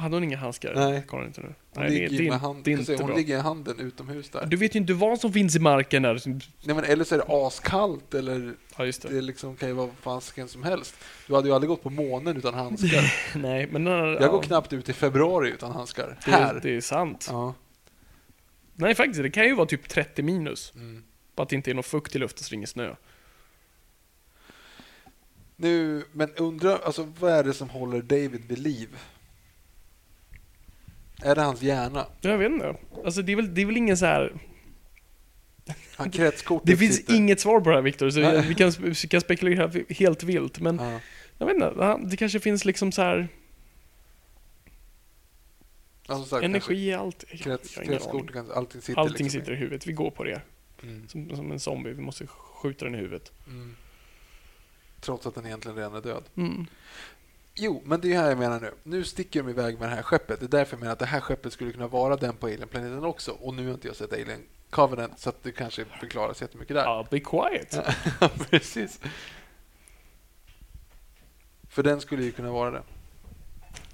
Hade 0.00 0.16
hon 0.16 0.24
inga 0.24 0.36
handskar? 0.36 0.74
Nej. 0.74 1.02
Kollar 1.06 1.26
inte 1.26 1.40
nu. 1.40 1.54
Hon, 1.74 1.82
Nej, 1.84 1.92
ligger, 1.92 2.18
det, 2.24 2.30
med 2.30 2.40
hand, 2.40 2.64
det 2.64 2.72
är 2.72 2.76
alltså, 2.76 2.92
inte 2.92 3.02
hon 3.04 3.08
bra. 3.08 3.16
ligger 3.16 3.36
i 3.36 3.40
handen 3.40 3.80
utomhus 3.80 4.30
där. 4.30 4.46
Du 4.46 4.56
vet 4.56 4.74
ju 4.74 4.78
inte 4.78 4.92
vad 4.92 5.20
som 5.20 5.32
finns 5.32 5.56
i 5.56 5.58
marken 5.58 6.02
där. 6.02 6.22
Nej, 6.26 6.40
men 6.62 6.84
eller 6.84 7.04
så 7.04 7.14
är 7.14 7.18
det 7.18 7.24
askallt 7.28 8.14
eller 8.14 8.54
Ja, 8.76 8.84
just 8.84 9.02
det. 9.02 9.08
det 9.08 9.20
liksom 9.20 9.56
kan 9.56 9.68
ju 9.68 9.74
vara 9.74 9.86
vad 9.86 9.96
fasiken 9.96 10.48
som 10.48 10.62
helst. 10.62 10.94
Du 11.26 11.34
hade 11.34 11.48
ju 11.48 11.54
aldrig 11.54 11.68
gått 11.68 11.82
på 11.82 11.90
månen 11.90 12.36
utan 12.36 12.54
handskar. 12.54 13.14
Nej, 13.38 13.68
men... 13.70 13.86
Jag 13.86 14.22
ja, 14.22 14.28
går 14.30 14.42
knappt 14.42 14.72
ut 14.72 14.88
i 14.88 14.92
februari 14.92 15.50
utan 15.50 15.72
handskar. 15.72 16.16
det, 16.24 16.30
Här. 16.30 16.60
Det 16.62 16.76
är 16.76 16.80
sant. 16.80 17.26
Ja. 17.30 17.54
Nej, 18.74 18.94
faktiskt. 18.94 19.22
Det 19.22 19.30
kan 19.30 19.44
ju 19.46 19.54
vara 19.54 19.66
typ 19.66 19.88
30 19.88 20.22
minus. 20.22 20.72
Mm. 20.74 21.02
Bara 21.36 21.42
att 21.42 21.48
det 21.48 21.56
inte 21.56 21.70
är 21.70 21.74
någon 21.74 21.82
fukt 21.84 22.16
i 22.16 22.18
luften 22.18 22.44
så 22.44 22.50
det 22.50 22.54
är 22.54 22.56
ingen 22.56 22.66
snö. 22.66 22.94
Nu, 25.56 26.04
men 26.12 26.30
undrar, 26.34 26.78
alltså 26.84 27.12
vad 27.20 27.32
är 27.32 27.44
det 27.44 27.52
som 27.54 27.70
håller 27.70 28.02
David 28.02 28.42
vid 28.48 28.58
liv? 28.58 28.88
Är 31.22 31.34
det 31.34 31.42
hans 31.42 31.62
hjärna? 31.62 32.06
Jag 32.20 32.38
vet 32.38 32.52
inte. 32.52 32.76
Alltså 33.04 33.22
det 33.22 33.32
är 33.32 33.36
väl, 33.36 33.54
det 33.54 33.60
är 33.62 33.66
väl 33.66 33.76
ingen 33.76 33.96
så 33.96 34.06
här... 34.06 34.32
Han 35.96 36.10
kretskortet 36.10 36.66
Det 36.66 36.76
finns 36.76 36.96
sitter. 36.96 37.14
inget 37.14 37.40
svar 37.40 37.60
på 37.60 37.68
det 37.70 37.74
här 37.76 37.82
Viktor, 37.82 38.10
så 38.10 38.20
vi 38.48 38.54
kan, 38.54 38.70
vi 38.70 38.94
kan 38.94 39.20
spekulera 39.20 39.70
helt 39.88 40.22
vilt. 40.22 40.60
Men 40.60 40.76
Ja. 40.78 41.00
jag 41.38 41.46
vet 41.46 41.54
inte, 41.54 41.98
det 42.04 42.16
kanske 42.16 42.40
finns 42.40 42.64
liksom 42.64 42.92
så 42.92 43.02
här 43.02 43.28
som 46.06 46.24
sagt, 46.24 46.44
energi 46.44 46.74
i 46.88 46.94
allt. 46.94 47.24
Kanske 47.28 47.44
Krets, 47.44 47.74
kretskortet, 47.74 48.32
kan- 48.32 48.50
allting 48.52 48.80
sitter 48.82 49.00
Allting 49.00 49.24
liksom 49.26 49.40
sitter 49.40 49.52
i 49.52 49.56
huvudet, 49.56 49.86
vi 49.86 49.92
går 49.92 50.10
på 50.10 50.24
det. 50.24 50.40
Mm. 50.82 51.08
Som, 51.08 51.36
som 51.36 51.52
en 51.52 51.60
zombie, 51.60 51.90
vi 51.92 52.02
måste 52.02 52.26
skjuta 52.26 52.84
den 52.84 52.94
i 52.94 52.98
huvudet. 52.98 53.32
Mm. 53.46 53.76
Trots 55.00 55.26
att 55.26 55.34
den 55.34 55.46
egentligen 55.46 55.76
redan 55.76 55.94
är 55.94 56.00
död. 56.00 56.24
Mm. 56.36 56.66
Jo, 57.54 57.82
men 57.84 58.00
det 58.00 58.12
är 58.12 58.20
här 58.20 58.28
jag 58.28 58.38
menar 58.38 58.60
nu. 58.60 58.74
Nu 58.82 59.04
sticker 59.04 59.42
de 59.42 59.50
iväg 59.50 59.78
med 59.78 59.88
det 59.88 59.94
här 59.94 60.02
skeppet. 60.02 60.40
Det 60.40 60.46
är 60.46 60.48
därför 60.48 60.76
jag 60.76 60.80
menar 60.80 60.92
att 60.92 60.98
det 60.98 61.06
här 61.06 61.20
skeppet 61.20 61.52
skulle 61.52 61.72
kunna 61.72 61.88
vara 61.88 62.16
den 62.16 62.36
på 62.36 62.46
Alien-planeten 62.46 63.04
också. 63.04 63.32
Och 63.32 63.54
nu 63.54 63.66
har 63.66 63.74
inte 63.74 63.88
jag 63.88 63.96
sett 63.96 64.12
Alien 64.12 64.42
Covenant, 64.70 65.18
så 65.18 65.28
att 65.28 65.42
det 65.42 65.52
kanske 65.52 65.84
förklaras 65.84 66.40
jättemycket 66.40 66.76
där. 66.76 66.84
Ja, 66.84 67.06
be 67.10 67.20
quiet. 67.20 67.78
Precis. 68.50 69.00
För 71.68 71.82
den 71.82 72.00
skulle 72.00 72.24
ju 72.24 72.32
kunna 72.32 72.52
vara 72.52 72.70
det. 72.70 72.82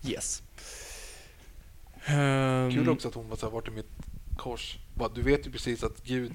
Yes. 0.04 0.42
Ehm, 2.06 2.70
Kul 2.70 2.88
också 2.88 3.08
att 3.08 3.14
hon 3.14 3.28
var 3.28 3.36
så 3.36 3.46
här, 3.46 3.52
vart 3.52 3.68
är 3.68 3.72
mitt 3.72 3.90
kors? 4.36 4.78
Bara, 4.94 5.08
du 5.08 5.22
vet 5.22 5.46
ju 5.46 5.50
precis 5.50 5.84
att 5.84 6.02
Gud, 6.02 6.32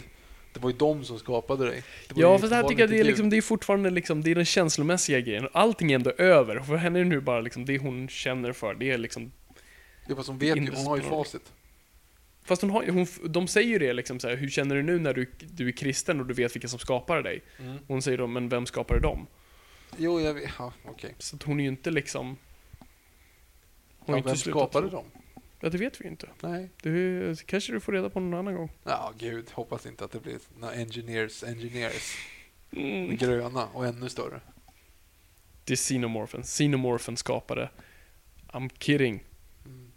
det 0.53 0.59
var 0.59 0.69
ju 0.69 0.77
de 0.77 1.03
som 1.03 1.19
skapade 1.19 1.65
dig. 1.65 1.83
Det 2.07 2.21
Ja, 2.21 2.37
fast 2.37 2.49
det 2.49 2.55
här 2.55 2.67
tycker 2.67 2.81
jag 2.81 2.89
det 2.89 2.99
är, 2.99 3.03
liksom, 3.03 3.29
det 3.29 3.37
är 3.37 3.41
fortfarande 3.41 3.89
liksom, 3.89 4.23
det 4.23 4.31
är 4.31 4.35
den 4.35 4.45
känslomässiga 4.45 5.19
grejen. 5.19 5.47
Allting 5.53 5.91
är 5.91 5.95
ändå 5.95 6.11
över. 6.11 6.59
För 6.59 6.75
henne 6.75 6.99
är 6.99 7.03
det 7.03 7.09
nu 7.09 7.19
bara 7.19 7.41
liksom, 7.41 7.65
det 7.65 7.77
hon 7.77 8.07
känner 8.09 8.53
för, 8.53 8.73
det 8.73 8.91
är 8.91 8.97
liksom 8.97 9.31
Ja, 10.07 10.15
fast 10.15 10.27
hon 10.27 10.37
vet 10.37 10.57
ju, 10.57 10.71
hon 10.75 10.87
har 10.87 10.97
ju 10.97 11.03
facit. 11.03 11.53
Fast 12.43 12.61
hon 12.61 12.71
har, 12.71 12.87
hon, 12.87 13.07
de 13.23 13.47
säger 13.47 13.69
ju 13.69 13.79
det 13.79 13.93
liksom 13.93 14.19
så 14.19 14.29
här, 14.29 14.35
hur 14.35 14.49
känner 14.49 14.75
du 14.75 14.83
nu 14.83 14.99
när 14.99 15.13
du, 15.13 15.31
du 15.39 15.67
är 15.67 15.71
kristen 15.71 16.19
och 16.19 16.25
du 16.25 16.33
vet 16.33 16.55
vilka 16.55 16.67
som 16.67 16.79
skapar 16.79 17.21
dig? 17.21 17.43
Hon 17.87 18.01
säger 18.01 18.17
då, 18.17 18.27
men 18.27 18.49
vem 18.49 18.65
skapade 18.65 18.99
dem? 18.99 19.27
Jo, 19.97 20.21
jag 20.21 20.33
vet. 20.33 20.49
Ja, 20.59 20.73
okej. 20.85 21.15
Så 21.17 21.35
att 21.35 21.43
hon 21.43 21.59
är 21.59 21.63
ju 21.63 21.69
inte 21.69 21.91
liksom... 21.91 22.37
Hon 23.99 24.17
Ja, 24.17 24.23
vem 24.25 24.35
skapade 24.35 24.89
dem? 24.89 25.05
Ja, 25.63 25.69
det 25.69 25.77
vet 25.77 26.01
vi 26.01 26.07
inte. 26.07 26.29
Nej. 26.41 26.69
Det 26.81 27.45
kanske 27.45 27.73
du 27.73 27.79
får 27.79 27.91
reda 27.91 28.09
på 28.09 28.19
någon 28.19 28.39
annan 28.39 28.55
gång. 28.55 28.71
Ja, 28.83 29.13
gud. 29.17 29.51
Hoppas 29.51 29.85
inte 29.85 30.05
att 30.05 30.11
det 30.11 30.19
blir 30.19 30.39
några 30.59 30.73
engineers, 30.73 31.43
engineers. 31.43 32.17
Mm. 32.71 33.17
Gröna 33.17 33.67
och 33.67 33.85
ännu 33.85 34.09
större. 34.09 34.41
Det 35.63 35.73
är 35.73 35.77
Xenomorphen. 35.77 36.43
Xenomorphen 36.43 37.17
skapade. 37.17 37.69
I'm 38.47 38.71
kidding. 38.79 39.23
Mm. 39.65 39.91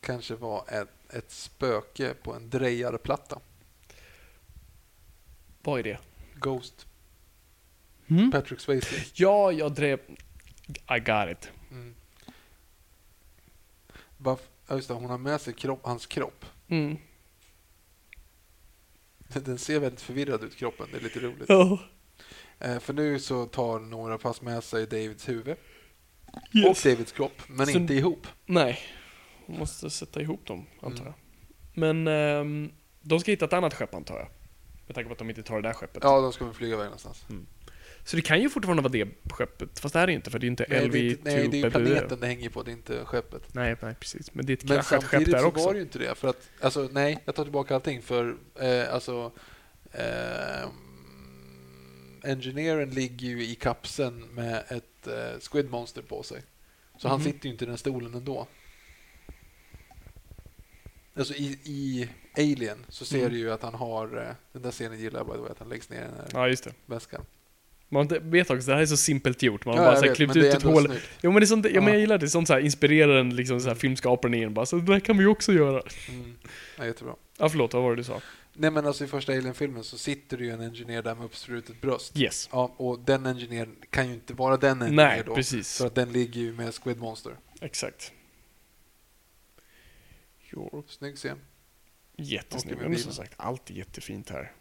Kanske 0.00 0.34
var 0.34 0.64
ett, 0.68 1.14
ett 1.14 1.30
spöke 1.30 2.14
på 2.14 2.34
en 2.34 2.50
drejarplatta. 2.50 3.40
Vad 5.62 5.78
är 5.78 5.82
det? 5.82 5.98
Ghost. 6.34 6.86
Mm? 8.08 8.30
Patrick 8.30 8.60
Swayze. 8.60 8.96
Ja, 9.14 9.52
jag 9.52 9.74
drev... 9.74 10.00
I 10.68 10.98
got 10.98 11.30
it. 11.30 11.50
Mm. 11.70 11.94
Varf- 14.18 14.48
just 14.70 14.88
det, 14.88 14.94
hon 14.94 15.10
har 15.10 15.18
med 15.18 15.40
sig 15.40 15.52
kropp, 15.54 15.80
hans 15.82 16.06
kropp. 16.06 16.44
Mm. 16.68 16.96
Den 19.28 19.58
ser 19.58 19.78
väldigt 19.80 20.00
förvirrad 20.00 20.44
ut, 20.44 20.56
kroppen. 20.56 20.86
Det 20.92 20.98
är 20.98 21.02
lite 21.02 21.20
roligt. 21.20 21.48
Ja. 21.48 21.78
Eh, 22.58 22.78
för 22.78 22.92
nu 22.92 23.18
så 23.18 23.46
tar 23.46 23.78
några 23.80 24.18
pass 24.18 24.42
med 24.42 24.64
sig 24.64 24.86
Davids 24.86 25.28
huvud 25.28 25.56
Yes. 26.52 26.84
och 26.84 26.90
Davids 26.90 27.12
kropp, 27.12 27.42
men 27.48 27.66
Så- 27.66 27.78
inte 27.78 27.94
ihop. 27.94 28.26
Nej. 28.46 28.78
Hon 29.46 29.58
måste 29.58 29.90
sätta 29.90 30.20
ihop 30.20 30.46
dem, 30.46 30.66
antar 30.82 31.00
Mm. 31.02 31.04
jag. 31.06 31.14
Men 31.74 32.08
ehm, 32.08 32.72
de 33.02 33.20
ska 33.20 33.30
hitta 33.30 33.44
ett 33.44 33.52
annat 33.52 33.74
skepp, 33.74 33.94
antar 33.94 34.18
jag. 34.18 34.28
Med 34.86 34.94
tanke 34.94 35.08
på 35.08 35.12
att 35.12 35.18
de 35.18 35.28
inte 35.30 35.42
tar 35.42 35.56
det 35.56 35.68
där 35.68 35.72
skeppet. 35.74 36.02
Ja, 36.04 36.20
de 36.20 36.32
ska 36.32 36.44
väl 36.44 36.54
flyga 36.54 36.74
iväg 36.74 36.84
någonstans. 36.84 37.26
Så 38.06 38.16
det 38.16 38.22
kan 38.22 38.40
ju 38.42 38.48
fortfarande 38.50 38.82
vara 38.82 38.92
det 38.92 39.08
skeppet. 39.30 39.78
Fast 39.80 39.92
det 39.92 39.98
här 39.98 40.02
är 40.04 40.06
det 40.06 40.12
inte, 40.12 40.30
för 40.30 40.38
det 40.38 40.46
är 40.46 40.48
inte 40.48 40.66
Nej, 40.68 40.80
det 40.88 40.98
LV2 40.98 41.10
inte, 41.10 41.30
nej, 41.36 41.48
det 41.48 41.56
är 41.60 41.64
ju 41.64 41.70
planeten 41.70 42.20
det 42.20 42.26
hänger 42.26 42.50
på, 42.50 42.62
det 42.62 42.70
är 42.70 42.72
inte 42.72 43.04
skeppet. 43.04 43.54
Nej, 43.54 43.76
nej, 43.82 43.94
precis. 44.00 44.34
Men 44.34 44.46
det 44.46 44.52
är 44.52 44.54
ett 44.56 44.64
Men 44.64 44.76
kraschat 44.76 45.04
skepp 45.04 45.10
samtidigt 45.10 45.32
där 45.32 45.40
så 45.40 45.46
också. 45.46 45.64
var 45.64 45.72
det 45.72 45.78
ju 45.78 45.84
inte 45.84 45.98
det. 45.98 46.14
För 46.14 46.28
att, 46.28 46.48
alltså, 46.60 46.88
nej, 46.92 47.18
jag 47.24 47.34
tar 47.34 47.42
tillbaka 47.44 47.74
allting. 47.74 48.02
För 48.02 48.36
eh, 48.60 48.94
alltså, 48.94 49.32
eh, 49.92 50.68
Engineeren 52.22 52.90
ligger 52.90 53.26
ju 53.28 53.44
i 53.46 53.54
kapseln 53.54 54.20
med 54.34 54.64
ett 54.68 55.06
eh, 55.06 55.40
Squid 55.50 55.70
Monster 55.70 56.02
på 56.02 56.22
sig. 56.22 56.42
Så 56.98 57.08
han 57.08 57.18
Mhm. 57.20 57.24
sitter 57.26 57.46
ju 57.46 57.52
inte 57.52 57.64
i 57.64 57.68
den 57.68 57.78
stolen 57.78 58.14
ändå. 58.14 58.46
Alltså 61.14 61.34
i, 61.34 61.58
i 61.64 62.08
Alien 62.36 62.78
så 62.88 63.04
ser 63.04 63.18
Mm. 63.18 63.32
du 63.32 63.38
ju 63.38 63.52
att 63.52 63.62
han 63.62 63.74
har, 63.74 64.16
eh, 64.28 64.34
den 64.52 64.62
där 64.62 64.70
scenen 64.70 64.98
gillar 65.00 65.20
jag 65.20 65.26
by 65.26 65.32
the 65.32 65.38
way, 65.38 65.50
att 65.50 65.58
han 65.58 65.68
läggs 65.68 65.90
ner 65.90 65.98
i 65.98 66.00
den 66.00 66.14
här 66.14 66.28
Ja, 66.32 66.48
just 66.48 66.64
det. 66.64 66.72
väskan. 66.86 67.24
Man 67.88 68.08
vet 68.30 68.50
också, 68.50 68.66
det 68.70 68.74
här 68.74 68.82
är 68.82 68.86
så 68.86 68.96
simpelt 68.96 69.42
gjort. 69.42 69.64
Man 69.64 69.74
Ja, 69.76 69.80
bara 69.82 69.88
jag 69.90 69.98
så 69.98 70.02
här, 70.02 70.08
vet, 70.08 70.16
klippt 70.16 70.36
ut 70.36 70.54
ett 70.54 70.62
hål. 70.62 70.84
snyggt. 70.86 71.02
Jo 71.22 71.30
men, 71.30 71.40
det 71.40 71.44
är 71.44 71.46
sånt, 71.46 71.66
ja, 71.66 71.80
men 71.80 71.84
Ja. 71.84 71.90
jag 71.90 72.00
gillar 72.00 72.18
det, 72.18 72.28
sånt 72.28 72.48
så 72.48 72.54
här, 72.54 72.60
inspirerar 72.60 73.16
en 73.16 73.36
liksom, 73.36 73.60
så 73.60 73.68
här, 73.68 73.74
filmskaparen 73.74 74.34
in. 74.34 74.54
Bara, 74.54 74.66
så 74.66 74.76
det 74.76 74.92
där 74.92 75.00
kan 75.00 75.18
vi 75.18 75.26
också 75.26 75.52
göra. 75.52 75.82
Mm. 76.08 76.34
Ja, 76.78 76.86
jättebra. 76.86 77.14
Ja, 77.38 77.48
förlåt, 77.48 77.74
vad 77.74 77.82
var 77.82 77.90
det 77.90 77.96
du 77.96 78.04
sa? 78.04 78.20
Nej 78.58 78.70
men 78.70 78.86
alltså 78.86 79.04
i 79.04 79.06
första 79.06 79.32
Alien-filmen 79.32 79.84
så 79.84 79.98
sitter 79.98 80.36
det 80.36 80.44
ju 80.44 80.50
en 80.50 80.60
engineer 80.60 81.02
där 81.02 81.14
med 81.14 81.24
uppstrutet 81.24 81.80
bröst. 81.80 82.16
Yes. 82.18 82.48
Ja, 82.52 82.74
och 82.76 82.98
den 83.00 83.26
engineern 83.26 83.76
kan 83.90 84.08
ju 84.08 84.14
inte 84.14 84.34
vara 84.34 84.56
den 84.56 84.78
Nej, 84.78 85.22
då. 85.26 85.34
precis. 85.34 85.78
För 85.78 85.86
att 85.86 85.94
den 85.94 86.12
ligger 86.12 86.40
ju 86.40 86.52
med 86.52 86.74
Squid 86.82 86.98
Monster. 86.98 87.32
Exakt. 87.60 88.12
Jo, 90.52 90.84
Snygg 90.88 91.16
scen. 91.16 91.38
jättesnygg. 92.16 92.76
Men 92.80 92.98
som 92.98 93.12
sagt, 93.12 93.32
allt 93.36 93.70
är 93.70 93.74
jättefint 93.74 94.30
här. 94.30 94.52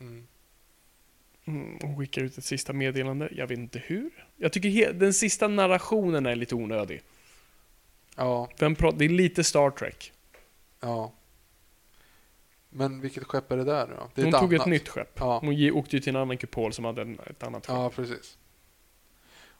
Mm. 0.00 0.26
Mm, 1.44 1.78
hon 1.82 1.98
skickar 1.98 2.22
ut 2.22 2.38
ett 2.38 2.44
sista 2.44 2.72
meddelande. 2.72 3.28
Jag 3.32 3.46
vet 3.46 3.58
inte 3.58 3.78
hur. 3.78 4.10
Jag 4.36 4.52
tycker 4.52 4.92
den 4.92 5.14
sista 5.14 5.48
narrationen 5.48 6.26
är 6.26 6.36
lite 6.36 6.54
onödig. 6.54 7.02
Ja, 8.16 8.48
pratar? 8.56 8.92
Det 8.92 9.04
är 9.04 9.08
lite 9.08 9.44
Star 9.44 9.70
Trek. 9.70 10.12
ja. 10.80 11.12
Men 12.72 13.00
vilket 13.00 13.24
skepp 13.24 13.52
är 13.52 13.56
det 13.56 13.64
där 13.64 13.86
nu 13.86 13.94
då? 13.94 14.10
Det 14.14 14.20
är 14.20 14.24
Hon 14.24 14.34
ett 14.34 14.40
tog 14.40 14.54
annat. 14.54 14.66
ett 14.66 14.70
nytt 14.70 14.88
skepp. 14.88 15.12
Ja. 15.18 15.38
Hon 15.38 15.70
åkte 15.72 15.96
ju 15.96 16.00
till 16.02 16.14
en 16.16 16.22
annan 16.22 16.36
kupol 16.36 16.72
som 16.72 16.84
hade 16.84 17.02
en, 17.02 17.20
ett 17.26 17.42
annat 17.42 17.66
skepp. 17.66 17.76
Ja, 17.76 17.90
precis. 17.90 18.38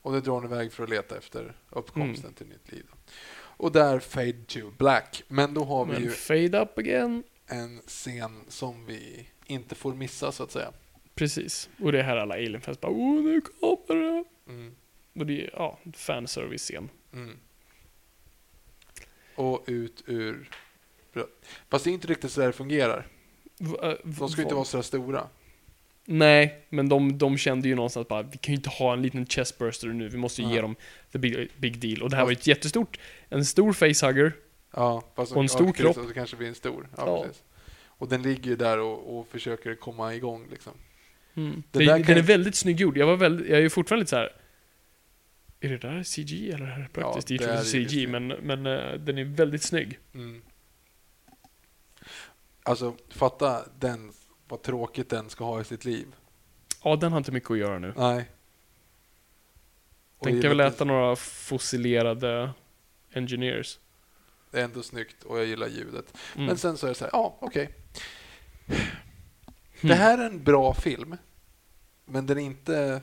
Och 0.02 0.12
det 0.12 0.20
drar 0.20 0.32
hon 0.32 0.44
iväg 0.44 0.72
för 0.72 0.84
att 0.84 0.90
leta 0.90 1.18
efter 1.18 1.56
uppkomsten 1.70 2.24
Mm. 2.24 2.34
till 2.34 2.46
nytt 2.46 2.72
liv. 2.72 2.86
Och 3.32 3.72
där 3.72 3.98
fade 3.98 4.32
to 4.46 4.70
black. 4.78 5.22
Men 5.28 5.54
då 5.54 5.64
har 5.64 5.84
vi 5.84 5.92
Men 5.92 6.02
ju 6.02 6.10
fade 6.10 6.60
up 6.60 6.78
again. 6.78 7.22
en 7.46 7.80
scen 7.86 8.44
som 8.48 8.86
vi 8.86 9.26
inte 9.50 9.74
får 9.74 9.94
missa 9.94 10.32
så 10.32 10.42
att 10.42 10.50
säga. 10.50 10.72
Precis. 11.14 11.68
Och 11.80 11.92
det 11.92 11.98
är 11.98 12.02
här 12.02 12.16
alla 12.16 12.34
alienfans 12.34 12.80
bara 12.80 12.92
Åh, 12.92 13.22
nu 13.22 13.40
kommer 13.40 13.96
det. 14.02 14.24
Mm. 14.52 14.74
Och 15.14 15.26
det 15.26 15.44
är, 15.44 15.50
ja, 15.52 15.78
fanservice-scen. 15.94 16.88
Mm. 17.12 17.36
Och 19.34 19.64
ut 19.66 20.02
ur... 20.06 20.50
Fast 21.68 21.84
det 21.84 21.90
är 21.90 21.92
inte 21.92 22.06
riktigt 22.08 22.32
så 22.32 22.40
det 22.40 22.52
fungerar. 22.52 23.06
Äh, 23.82 23.92
De 24.04 24.28
ska 24.28 24.40
ju 24.40 24.42
inte 24.42 24.54
vara 24.54 24.64
så 24.64 24.82
stora. 24.82 25.28
Nej, 26.04 26.66
men 26.68 26.88
de, 26.88 27.18
de 27.18 27.38
kände 27.38 27.68
ju 27.68 27.74
någonstans 27.74 28.08
bara 28.08 28.22
vi 28.22 28.38
kan 28.38 28.52
ju 28.52 28.56
inte 28.56 28.70
ha 28.70 28.92
en 28.92 29.02
liten 29.02 29.26
chestburster 29.26 29.88
nu, 29.88 30.08
vi 30.08 30.18
måste 30.18 30.42
ju 30.42 30.48
Ja. 30.48 30.54
ge 30.54 30.60
dem 30.60 30.76
the 31.12 31.18
big, 31.18 31.50
big 31.56 31.78
deal. 31.78 32.02
Och 32.02 32.10
det 32.10 32.16
här 32.16 32.24
var 32.24 32.30
ju 32.30 32.36
ett 32.36 32.46
jättestort, 32.46 32.98
en 33.28 33.44
stor 33.44 33.72
facehugger. 33.72 34.32
Ja, 34.74 35.02
fast 35.16 35.32
Och 35.32 35.42
en 35.42 35.48
stor 35.48 35.72
kropp. 35.72 35.94
Så 35.94 36.14
kanske 36.14 36.36
blir 36.36 36.48
en 36.48 36.54
stor. 36.54 36.88
Ja, 36.96 37.02
Ja. 37.06 37.22
Precis. 37.22 37.42
Och 38.00 38.08
den 38.08 38.22
ligger 38.22 38.50
ju 38.50 38.56
där 38.56 38.78
och, 38.78 39.18
och 39.18 39.28
försöker 39.28 39.74
komma 39.74 40.14
igång 40.14 40.46
liksom. 40.50 40.72
Mm. 41.34 41.62
Det 41.70 41.84
den 41.86 42.04
kan- 42.04 42.16
är 42.18 42.22
väldigt 42.22 42.54
snygg 42.54 42.80
gjord. 42.80 42.96
Jag 42.96 43.06
var 43.06 43.16
väldigt, 43.16 43.48
jag 43.48 43.58
är 43.58 43.62
ju 43.62 43.70
fortfarande 43.70 44.02
lite 44.02 44.10
så 44.10 44.16
här. 44.16 44.32
Är 45.60 45.68
det 45.68 45.78
där 45.78 46.02
CG 46.02 46.50
eller 46.50 46.66
är 46.66 46.78
det 46.78 46.88
praktiskt? 46.88 47.30
Ja, 47.30 47.36
det 47.38 47.46
det 47.46 47.52
är 47.52 47.64
CG, 47.64 48.08
men, 48.08 48.28
men 48.28 48.66
eh, 48.66 48.92
den 48.94 49.18
är 49.18 49.24
väldigt 49.24 49.62
snygg. 49.62 49.98
Mm. 50.14 50.42
Alltså, 52.62 52.96
fatta 53.08 53.64
den, 53.78 54.12
vad 54.48 54.62
tråkigt 54.62 55.08
den 55.08 55.30
ska 55.30 55.44
ha 55.44 55.60
i 55.60 55.64
sitt 55.64 55.84
liv. 55.84 56.06
Ja, 56.84 56.96
den 56.96 57.12
har 57.12 57.18
inte 57.18 57.32
mycket 57.32 57.50
att 57.50 57.58
göra 57.58 57.78
nu. 57.78 57.92
Nej. 57.96 58.24
Den 60.22 60.42
kan 60.42 60.50
väl 60.50 60.60
äta 60.60 60.84
några 60.84 61.16
fossilerade 61.16 62.50
engineers. 63.12 63.78
Det 64.50 64.60
är 64.60 64.64
ändå 64.64 64.82
snyggt 64.82 65.22
och 65.22 65.38
jag 65.38 65.46
gillar 65.46 65.68
ljudet. 65.68 66.16
Mm. 66.34 66.46
Men 66.46 66.58
sen 66.58 66.76
så 66.76 66.86
är 66.86 66.88
det 66.88 66.94
så 66.94 67.04
här, 67.04 67.10
ja, 67.12 67.38
okej. 67.40 67.70
Hmm. 68.66 69.88
Det 69.88 69.94
här 69.94 70.18
är 70.18 70.26
en 70.26 70.44
bra 70.44 70.74
film, 70.74 71.16
men 72.04 72.26
den 72.26 72.38
är 72.38 72.42
inte... 72.42 73.02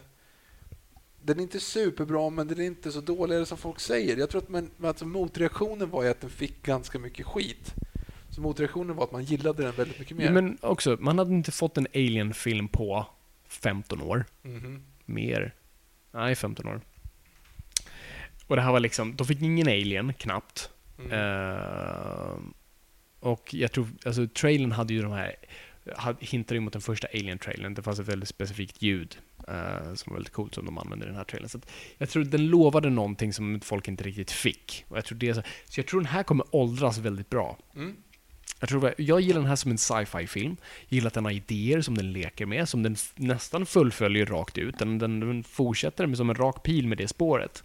Den 1.21 1.39
är 1.39 1.43
inte 1.43 1.59
superbra, 1.59 2.29
men 2.29 2.47
den 2.47 2.59
är 2.59 2.63
inte 2.63 2.91
så 2.91 3.01
dålig 3.01 3.47
som 3.47 3.57
folk 3.57 3.79
säger. 3.79 4.17
Jag 4.17 4.29
tror 4.29 4.41
att 4.41 4.49
man, 4.49 4.71
alltså, 4.83 5.05
motreaktionen 5.05 5.89
var 5.89 6.03
ju 6.03 6.09
att 6.09 6.21
den 6.21 6.29
fick 6.29 6.63
ganska 6.63 6.99
mycket 6.99 7.25
skit. 7.25 7.73
Så 8.29 8.41
motreaktionen 8.41 8.95
var 8.95 9.03
att 9.03 9.11
man 9.11 9.23
gillade 9.23 9.63
den 9.63 9.75
väldigt 9.75 9.99
mycket 9.99 10.17
mer. 10.17 10.31
Men 10.31 10.57
också, 10.61 10.97
man 10.99 11.17
hade 11.17 11.33
inte 11.33 11.51
fått 11.51 11.77
en 11.77 11.87
Alien-film 11.93 12.67
på 12.67 13.05
15 13.47 14.01
år. 14.01 14.25
Mhm. 14.41 14.83
Mer. 15.05 15.55
Nej, 16.11 16.35
15 16.35 16.67
år. 16.67 16.81
Och 18.47 18.55
det 18.55 18.61
här 18.61 18.71
var 18.71 18.79
liksom, 18.79 19.15
de 19.15 19.27
fick 19.27 19.41
ingen 19.41 19.67
Alien, 19.67 20.13
knappt. 20.13 20.69
Mm. 20.99 21.11
Eh, 21.11 22.37
och 23.19 23.53
jag 23.53 23.71
tror, 23.71 23.87
alltså 24.05 24.27
trailern 24.27 24.71
hade 24.71 24.93
ju 24.93 25.01
de 25.01 25.11
här, 25.11 25.35
hintade 26.19 26.55
ju 26.55 26.61
mot 26.61 26.73
den 26.73 26.81
första 26.81 27.07
Alien-trailern. 27.07 27.73
Det 27.73 27.81
fanns 27.81 27.99
ett 27.99 28.07
väldigt 28.07 28.29
specifikt 28.29 28.81
ljud 28.81 29.17
eh, 29.47 29.93
som 29.93 30.11
var 30.11 30.13
väldigt 30.13 30.33
coolt 30.33 30.55
som 30.55 30.65
de 30.65 30.77
använde 30.77 31.05
i 31.05 31.07
den 31.07 31.17
här 31.17 31.23
trailern. 31.23 31.49
Så 31.49 31.59
jag 31.97 32.09
tror 32.09 32.23
den 32.23 32.47
lovade 32.47 32.89
någonting 32.89 33.33
som 33.33 33.59
folk 33.59 33.87
inte 33.87 34.03
riktigt 34.03 34.31
fick. 34.31 34.85
Och 34.87 34.97
jag 34.97 35.05
tror 35.05 35.17
det 35.17 35.33
så, 35.33 35.41
så 35.65 35.79
jag 35.79 35.87
tror 35.87 35.99
den 35.99 36.09
här 36.09 36.23
kommer 36.23 36.55
åldras 36.55 36.97
väldigt 36.97 37.29
bra. 37.29 37.57
Mm. 37.75 37.95
Jag, 38.59 38.69
tror, 38.69 38.93
jag 38.97 39.21
gillar 39.21 39.39
den 39.39 39.49
här 39.49 39.55
som 39.55 39.71
en 39.71 39.77
sci-fi-film. 39.77 40.57
Jag 40.87 40.95
gillar 40.95 41.07
att 41.07 41.13
den 41.13 41.25
har 41.25 41.31
idéer 41.31 41.81
som 41.81 41.97
den 41.97 42.11
leker 42.13 42.45
med, 42.45 42.69
som 42.69 42.83
den 42.83 42.95
nästan 43.15 43.65
fullföljer 43.65 44.25
rakt 44.25 44.57
ut. 44.57 44.79
Den, 44.79 44.97
den, 44.97 45.19
den 45.19 45.43
fortsätter 45.43 46.07
med 46.07 46.17
som 46.17 46.29
en 46.29 46.35
rak 46.35 46.63
pil 46.63 46.87
med 46.87 46.97
det 46.97 47.07
spåret. 47.07 47.63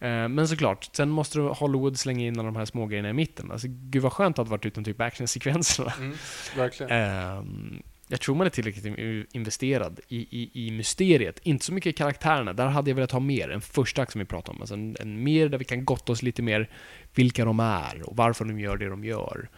Eh, 0.00 0.28
men 0.28 0.48
såklart, 0.48 0.88
sen 0.92 1.10
måste 1.10 1.40
Hollywood 1.40 1.98
slänga 1.98 2.26
in 2.26 2.38
alla 2.38 2.46
de 2.46 2.56
här 2.56 2.64
små 2.64 2.86
grejerna 2.86 3.10
i 3.10 3.12
mitten. 3.12 3.50
Alltså, 3.50 3.66
gud 3.70 4.02
vad 4.02 4.12
skönt 4.12 4.38
att 4.38 4.46
ha 4.46 4.50
varit 4.50 4.66
utan 4.66 4.84
typ 4.84 5.00
actionsekvenserna. 5.00 5.92
Mm. 5.98 6.16
Verkligen. 6.56 6.92
Ehm, 6.92 7.82
jag 8.08 8.20
tror 8.20 8.34
man 8.34 8.46
är 8.46 8.50
tillräckligt 8.50 8.84
in- 8.84 9.26
investerad 9.32 10.00
i, 10.08 10.16
i, 10.18 10.66
i 10.66 10.70
mysteriet. 10.70 11.40
Inte 11.42 11.64
så 11.64 11.72
mycket 11.72 11.90
i 11.90 11.96
karaktärerna, 11.96 12.52
där 12.52 12.66
hade 12.66 12.90
jag 12.90 12.94
velat 12.94 13.10
ha 13.10 13.20
mer. 13.20 13.50
En 13.50 13.60
första 13.60 14.02
akt 14.02 14.12
som 14.12 14.18
vi 14.18 14.24
pratade 14.24 14.56
om. 14.56 14.60
Alltså 14.62 14.74
en, 14.74 14.96
en 15.00 15.22
mer 15.22 15.48
där 15.48 15.58
vi 15.58 15.64
kan 15.64 15.84
gotta 15.84 16.12
oss 16.12 16.22
lite 16.22 16.42
mer 16.42 16.70
vilka 17.14 17.44
de 17.44 17.60
är 17.60 18.02
och 18.04 18.16
varför 18.16 18.44
de 18.44 18.60
gör 18.60 18.76
det 18.76 18.88
de 18.88 19.04
gör. 19.04 19.48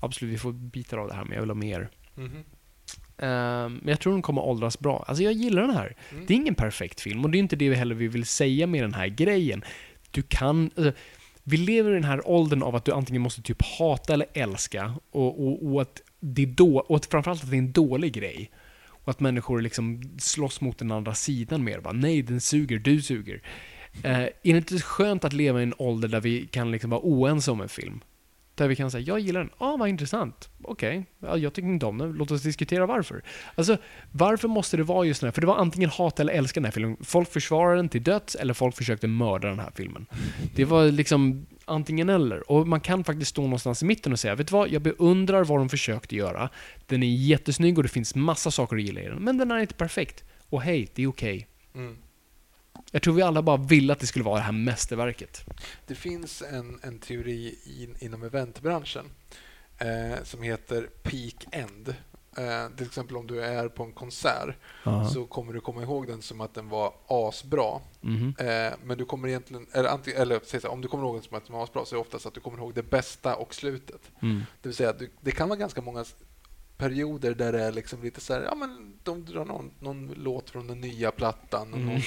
Absolut, 0.00 0.34
vi 0.34 0.38
får 0.38 0.52
bitar 0.52 0.98
av 0.98 1.08
det 1.08 1.14
här, 1.14 1.24
men 1.24 1.32
jag 1.34 1.40
vill 1.40 1.50
ha 1.50 1.54
mer. 1.54 1.88
Ehm, 3.18 3.74
men 3.82 3.88
jag 3.88 4.00
tror 4.00 4.12
den 4.12 4.22
kommer 4.22 4.42
åldras 4.42 4.78
bra. 4.78 5.04
Alltså 5.08 5.24
jag 5.24 5.32
gillar 5.32 5.62
den 5.62 5.76
här. 5.76 5.96
Mm. 6.10 6.26
Det 6.26 6.34
är 6.34 6.36
ingen 6.36 6.54
perfekt 6.54 7.00
film 7.00 7.24
och 7.24 7.30
det 7.30 7.38
är 7.38 7.40
inte 7.40 7.56
det 7.56 7.68
vi 7.68 7.74
heller 7.74 7.94
vi 7.94 8.08
vill 8.08 8.26
säga 8.26 8.66
med 8.66 8.82
den 8.84 8.94
här 8.94 9.06
grejen. 9.06 9.64
Du 10.12 10.22
kan... 10.22 10.70
Alltså, 10.76 10.92
vi 11.44 11.56
lever 11.56 11.90
i 11.90 11.94
den 11.94 12.04
här 12.04 12.28
åldern 12.28 12.62
av 12.62 12.76
att 12.76 12.84
du 12.84 12.92
antingen 12.92 13.22
måste 13.22 13.42
typ 13.42 13.62
hata 13.62 14.12
eller 14.12 14.26
älska 14.34 14.94
och, 15.10 15.46
och, 15.46 15.72
och 15.72 15.82
att 15.82 16.02
det 16.20 16.42
är 16.42 16.46
då, 16.46 16.78
och 16.80 16.96
att 16.96 17.06
framförallt 17.06 17.42
att 17.42 17.50
det 17.50 17.56
är 17.56 17.58
en 17.58 17.72
dålig 17.72 18.12
grej. 18.12 18.50
Och 18.84 19.10
att 19.10 19.20
människor 19.20 19.60
liksom 19.60 20.02
slåss 20.18 20.60
mot 20.60 20.78
den 20.78 20.92
andra 20.92 21.14
sidan 21.14 21.64
mer. 21.64 21.80
Bara, 21.80 21.92
Nej, 21.92 22.22
den 22.22 22.40
suger, 22.40 22.78
du 22.78 23.02
suger. 23.02 23.42
Eh, 24.02 24.20
är 24.20 24.32
det 24.42 24.48
inte 24.48 24.80
skönt 24.80 25.24
att 25.24 25.32
leva 25.32 25.60
i 25.60 25.62
en 25.62 25.74
ålder 25.78 26.08
där 26.08 26.20
vi 26.20 26.46
kan 26.46 26.70
liksom 26.70 26.90
vara 26.90 27.00
oense 27.04 27.50
om 27.50 27.60
en 27.60 27.68
film? 27.68 28.00
Där 28.54 28.68
vi 28.68 28.76
kan 28.76 28.90
säga, 28.90 29.04
jag 29.06 29.20
gillar 29.20 29.40
den. 29.40 29.50
Ah, 29.58 29.76
vad 29.76 29.88
intressant. 29.88 30.48
Okej, 30.62 31.06
okay. 31.20 31.40
jag 31.40 31.52
tycker 31.52 31.68
inte 31.68 31.86
om 31.86 31.98
den. 31.98 32.12
Låt 32.12 32.30
oss 32.30 32.42
diskutera 32.42 32.86
varför. 32.86 33.22
Alltså, 33.54 33.76
varför 34.10 34.48
måste 34.48 34.76
det 34.76 34.82
vara 34.82 35.04
just 35.04 35.20
den 35.20 35.26
här? 35.26 35.32
För 35.32 35.40
det 35.40 35.46
var 35.46 35.56
antingen 35.56 35.90
hata 35.90 36.22
eller 36.22 36.32
älska 36.32 36.60
den 36.60 36.64
här 36.64 36.72
filmen. 36.72 36.96
Folk 37.00 37.32
försvarade 37.32 37.76
den 37.76 37.88
till 37.88 38.02
döds 38.02 38.34
eller 38.34 38.54
folk 38.54 38.76
försökte 38.76 39.08
mörda 39.08 39.48
den 39.48 39.58
här 39.58 39.70
filmen. 39.74 40.06
Det 40.54 40.64
var 40.64 40.84
liksom 40.84 41.46
antingen 41.64 42.08
eller. 42.08 42.50
Och 42.50 42.68
man 42.68 42.80
kan 42.80 43.04
faktiskt 43.04 43.30
stå 43.30 43.42
någonstans 43.42 43.82
i 43.82 43.86
mitten 43.86 44.12
och 44.12 44.20
säga, 44.20 44.34
vet 44.34 44.48
du 44.48 44.52
vad? 44.52 44.68
Jag 44.68 44.82
beundrar 44.82 45.44
vad 45.44 45.58
de 45.58 45.68
försökte 45.68 46.16
göra. 46.16 46.48
Den 46.86 47.02
är 47.02 47.14
jättesnygg 47.14 47.78
och 47.78 47.82
det 47.82 47.88
finns 47.88 48.14
massa 48.14 48.50
saker 48.50 48.76
att 48.76 48.82
gilla 48.82 49.00
i 49.00 49.08
den. 49.08 49.18
Men 49.18 49.38
den 49.38 49.50
är 49.50 49.58
inte 49.58 49.74
perfekt. 49.74 50.24
Och 50.48 50.62
hej, 50.62 50.88
det 50.94 51.02
är 51.02 51.06
okej. 51.06 51.48
Mm. 51.74 51.96
Jag 52.94 53.02
tror 53.02 53.14
vi 53.14 53.22
alla 53.22 53.42
bara 53.42 53.56
ville 53.56 53.92
att 53.92 54.00
det 54.00 54.06
skulle 54.06 54.24
vara 54.24 54.36
det 54.36 54.42
här 54.42 54.52
mästerverket. 54.52 55.44
Det 55.86 55.94
finns 55.94 56.42
en, 56.42 56.80
en 56.82 56.98
teori 56.98 57.58
in, 57.64 57.96
inom 57.98 58.22
eventbranschen 58.22 59.04
eh, 59.78 60.22
som 60.24 60.42
heter 60.42 60.88
peak 61.02 61.46
end. 61.50 61.94
Eh, 62.36 62.76
till 62.76 62.86
exempel 62.86 63.16
om 63.16 63.26
du 63.26 63.44
är 63.44 63.68
på 63.68 63.82
en 63.82 63.92
konsert 63.92 64.56
så 65.12 65.26
kommer 65.26 65.52
du 65.52 65.60
komma 65.60 65.82
ihåg 65.82 66.06
den 66.06 66.22
som 66.22 66.40
att 66.40 66.54
den 66.54 66.68
var 66.68 66.94
asbra. 67.06 67.80
Mhm. 68.00 68.34
Eh, 68.38 68.72
men 68.84 68.98
du 68.98 69.04
kommer 69.04 69.28
egentligen, 69.28 69.66
eller, 69.72 70.20
eller 70.20 70.58
så 70.60 70.68
om 70.68 70.80
du 70.80 70.88
kommer 70.88 71.04
ihåg 71.04 71.14
den 71.14 71.22
som 71.22 71.36
att 71.36 71.46
den 71.46 71.56
var 71.56 71.64
asbra 71.64 71.84
så 71.84 71.94
är 71.94 71.96
det 71.96 72.00
oftast 72.00 72.26
att 72.26 72.34
du 72.34 72.40
kommer 72.40 72.58
ihåg 72.58 72.74
det 72.74 72.82
bästa 72.82 73.36
och 73.36 73.54
slutet. 73.54 74.10
Mm. 74.22 74.42
Det 74.62 74.68
vill 74.68 74.76
säga, 74.76 74.92
du, 74.92 75.10
det 75.20 75.30
kan 75.30 75.48
vara 75.48 75.58
ganska 75.58 75.80
många 75.80 76.04
perioder 76.82 77.34
där 77.34 77.52
det 77.52 77.62
är 77.64 77.72
liksom 77.72 78.02
lite 78.02 78.20
så 78.20 78.34
här, 78.34 78.40
ja 78.42 78.54
men 78.54 78.92
de 79.02 79.24
drar 79.24 79.44
någon, 79.44 79.70
någon 79.80 80.14
låt 80.16 80.50
från 80.50 80.66
den 80.66 80.80
nya 80.80 81.10
plattan. 81.10 81.72
Och 81.72 81.78
Mm. 81.78 81.92
någon, 81.92 82.02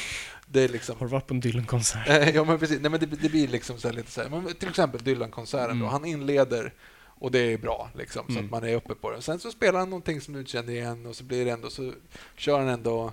det 0.48 0.62
är 0.64 0.68
liksom 0.70 0.96
Har 1.00 1.06
du 1.06 1.12
varit 1.12 1.28
på 1.28 1.34
en 1.34 1.40
Dylan-konsert? 1.40 2.10
Eh, 2.10 2.30
ja, 2.30 2.44
men 2.44 2.60
precis. 2.60 2.80
Nej, 2.82 2.92
men 2.92 3.00
det, 3.00 3.06
det 3.06 3.30
blir 3.30 3.48
liksom 3.48 3.78
så 3.78 3.88
här 3.88 3.96
lite 3.96 4.12
så 4.12 4.22
här, 4.22 4.30
men 4.30 4.54
till 4.54 4.70
exempel 4.70 5.02
Dylan-konserten 5.04 5.80
då. 5.80 5.86
Mm. 5.86 5.88
Han 5.92 6.06
inleder 6.06 6.74
och 7.20 7.32
det 7.32 7.40
är 7.40 7.58
bra, 7.58 7.90
liksom, 7.96 8.26
så 8.28 8.32
Mm. 8.32 8.46
att 8.46 8.52
man 8.52 8.64
är 8.64 8.76
uppe 8.76 8.96
på 8.96 9.12
det. 9.12 9.22
Sen 9.22 9.40
så 9.40 9.52
spelar 9.52 9.80
han 9.80 9.90
någonting 9.90 10.22
som 10.22 10.34
du 10.34 10.40
inte 10.40 10.52
känner 10.52 10.74
igen 10.74 11.06
och 11.06 11.16
så 11.16 11.24
blir 11.24 11.46
det 11.46 11.52
ändå, 11.52 11.70
så 11.70 11.94
kör 12.38 12.60
han 12.60 12.68
ändå 12.68 13.12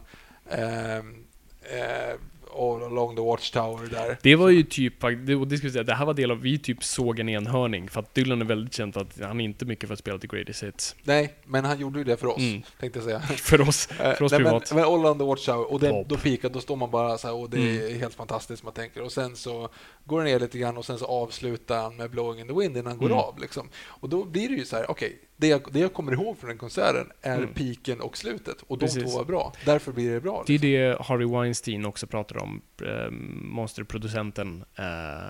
ehm, 0.50 1.24
eh, 1.62 2.14
All 2.54 2.82
along 2.82 3.16
the 3.16 3.22
Watchtower 3.22 3.86
där. 3.90 4.18
Det 4.22 4.36
var 4.36 4.48
ju 4.48 4.62
typ, 4.62 4.94
det, 5.26 5.34
och 5.36 5.48
det, 5.48 5.56
ska 5.58 5.66
vi 5.66 5.72
säga, 5.72 5.82
det 5.84 5.94
här 5.94 6.06
var 6.06 6.14
del 6.14 6.30
av, 6.30 6.40
vi 6.40 6.58
typ 6.58 6.84
såg 6.84 7.18
en 7.18 7.28
enhörning, 7.28 7.88
för 7.88 8.00
att 8.00 8.14
Dylan 8.14 8.40
är 8.40 8.44
väldigt 8.44 8.74
känd 8.74 8.96
att 8.96 9.20
han 9.20 9.40
är 9.40 9.44
inte 9.44 9.64
mycket 9.64 9.86
för 9.86 9.92
att 9.92 9.98
spela 9.98 10.18
till 10.18 10.28
Greatest 10.30 10.62
Hits. 10.62 10.96
Nej, 11.02 11.34
men 11.44 11.64
han 11.64 11.78
gjorde 11.80 11.98
ju 11.98 12.04
det 12.04 12.16
för 12.16 12.26
oss, 12.26 12.38
Mm. 12.38 12.62
tänkte 12.80 12.98
jag 12.98 13.04
säga. 13.04 13.20
För 13.20 13.60
oss, 13.68 13.86
för 13.86 14.22
oss 14.22 14.32
Eh, 14.32 14.38
Nej, 14.38 14.44
men, 14.44 14.60
privat. 14.60 14.72
men 14.74 14.84
All 14.84 15.06
on 15.06 15.18
the 15.18 15.24
Watchtower, 15.24 15.72
och 15.72 15.80
den, 15.80 16.04
då 16.08 16.16
pikar, 16.16 16.48
då 16.48 16.60
står 16.60 16.76
man 16.76 16.90
bara 16.90 17.18
så 17.18 17.26
här, 17.28 17.34
och 17.34 17.50
det 17.50 17.56
är 17.56 17.86
Mm. 17.86 18.00
helt 18.00 18.14
fantastiskt 18.14 18.62
man 18.64 18.72
tänker. 18.72 19.02
Och 19.02 19.12
sen 19.12 19.36
så 19.36 19.68
går 20.04 20.18
det 20.18 20.24
ner 20.30 20.40
lite 20.40 20.58
grann 20.58 20.76
och 20.76 20.84
sen 20.84 20.98
så 20.98 21.04
avslutar 21.06 21.82
han 21.82 21.96
med 21.96 22.10
Blowing 22.10 22.40
in 22.40 22.46
the 22.48 22.54
Wind 22.54 22.76
innan 22.76 22.86
han 22.86 22.98
går 22.98 23.06
Mm. 23.06 23.18
av. 23.18 23.38
Liksom. 23.40 23.68
Och 23.86 24.08
då 24.08 24.24
blir 24.24 24.48
det 24.48 24.54
ju 24.54 24.64
så 24.64 24.76
här, 24.76 24.90
okej, 24.90 25.18
det, 25.42 25.48
jag, 25.48 25.72
det 25.72 25.78
jag 25.78 25.92
kommer 25.92 26.12
ihåg 26.12 26.38
från 26.38 26.48
den 26.48 26.58
konserten 26.58 27.12
är 27.22 27.36
Mm. 27.38 27.54
piken 27.54 28.00
och 28.00 28.16
slutet. 28.16 28.62
Och 28.62 28.78
de 28.78 28.86
Precis. 28.86 29.02
två 29.02 29.10
var 29.18 29.24
bra. 29.24 29.52
Därför 29.64 29.92
blir 29.92 30.10
det 30.12 30.20
bra. 30.20 30.44
Det 30.46 30.52
är 30.54 30.58
Liksom. 30.58 30.70
det 30.70 31.06
Harvey 31.06 31.26
Weinstein 31.26 31.84
också 31.86 32.06
pratar 32.06 32.36
om, 32.42 32.62
eh, 32.82 33.10
monsterproducenten. 33.42 34.64
Eh, 34.76 34.84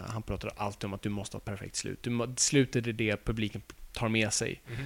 han 0.08 0.22
pratar 0.22 0.52
alltid 0.56 0.84
om 0.84 0.94
att 0.94 1.02
du 1.02 1.08
måste 1.08 1.36
ha 1.36 1.38
ett 1.38 1.44
perfekt 1.44 1.76
slut. 1.76 2.02
Du, 2.02 2.34
slutet 2.36 2.86
är 2.86 2.92
det 2.92 3.24
publiken 3.24 3.62
tar 3.92 4.08
med 4.08 4.32
sig. 4.32 4.62
Mhm. 4.66 4.84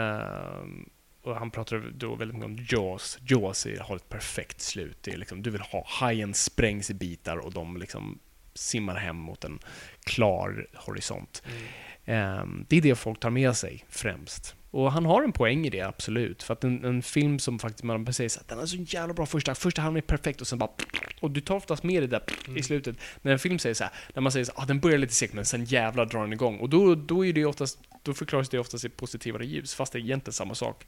Ehm, 0.00 0.88
och 1.22 1.36
han 1.36 1.50
pratar 1.50 1.92
då 1.94 2.14
väldigt 2.14 2.34
mycket 2.36 2.46
om 2.50 2.66
Jaws. 2.68 3.18
Jaws 3.26 3.66
är, 3.66 3.78
har 3.80 3.96
ett 3.96 4.08
perfekt 4.08 4.60
slut. 4.60 4.98
Det 5.00 5.10
är 5.12 5.16
liksom, 5.16 5.42
du 5.42 5.50
vill 5.50 5.60
ha 5.60 5.84
hajen 5.86 6.34
sprängs 6.34 6.90
i 6.90 6.94
bitar 6.94 7.36
och 7.36 7.52
de 7.52 7.76
liksom 7.76 8.18
simmar 8.54 8.94
hem 8.96 9.16
mot 9.16 9.44
en 9.44 9.58
klar 10.04 10.66
horisont. 10.74 11.42
Mm. 11.46 11.62
Ehm, 12.04 12.66
det 12.68 12.76
är 12.76 12.80
det 12.80 12.94
folk 12.94 13.20
tar 13.20 13.30
med 13.30 13.56
sig 13.56 13.84
främst. 13.88 14.54
Och 14.70 14.92
han 14.92 15.04
har 15.04 15.22
en 15.22 15.32
poäng 15.32 15.66
i 15.66 15.70
det, 15.70 15.80
absolut. 15.80 16.42
För 16.42 16.52
att 16.52 16.64
en, 16.64 16.84
en 16.84 17.02
film 17.02 17.38
som 17.38 17.58
faktiskt 17.58 17.84
man 17.84 18.12
säger 18.12 18.40
att 18.40 18.48
den 18.48 18.58
är 18.58 18.66
så 18.66 18.76
jävla 18.76 19.14
bra 19.14 19.26
första, 19.26 19.54
första 19.54 19.82
halvan 19.82 19.96
är 19.96 20.00
perfekt 20.00 20.40
och 20.40 20.46
sen 20.46 20.58
bara 20.58 20.70
och 21.20 21.30
du 21.30 21.40
tar 21.40 21.56
oftast 21.56 21.82
med 21.82 22.02
det 22.02 22.06
där 22.06 22.22
i 22.56 22.62
slutet. 22.62 22.96
När 23.22 23.32
en 23.32 23.38
film 23.38 23.58
säger 23.58 23.74
så 23.74 23.84
här, 23.84 23.92
när 24.14 24.22
man 24.22 24.32
säger 24.32 24.44
så 24.44 24.52
ah, 24.54 24.64
den 24.64 24.80
börjar 24.80 24.98
lite 24.98 25.14
segt 25.14 25.34
men 25.34 25.44
sen 25.44 25.64
jävlar 25.64 26.06
drar 26.06 26.20
den 26.20 26.32
igång. 26.32 26.58
Och 26.58 26.68
då, 26.68 26.94
då 26.94 27.26
är 27.26 27.32
det 27.32 27.44
oftast, 27.44 27.78
då 28.02 28.14
förklaras 28.14 28.48
det 28.48 28.58
oftast 28.58 28.84
i 28.84 28.88
positivare 28.88 29.46
ljus, 29.46 29.74
fast 29.74 29.92
det 29.92 29.98
är 29.98 30.00
egentligen 30.00 30.32
samma 30.32 30.54
sak. 30.54 30.86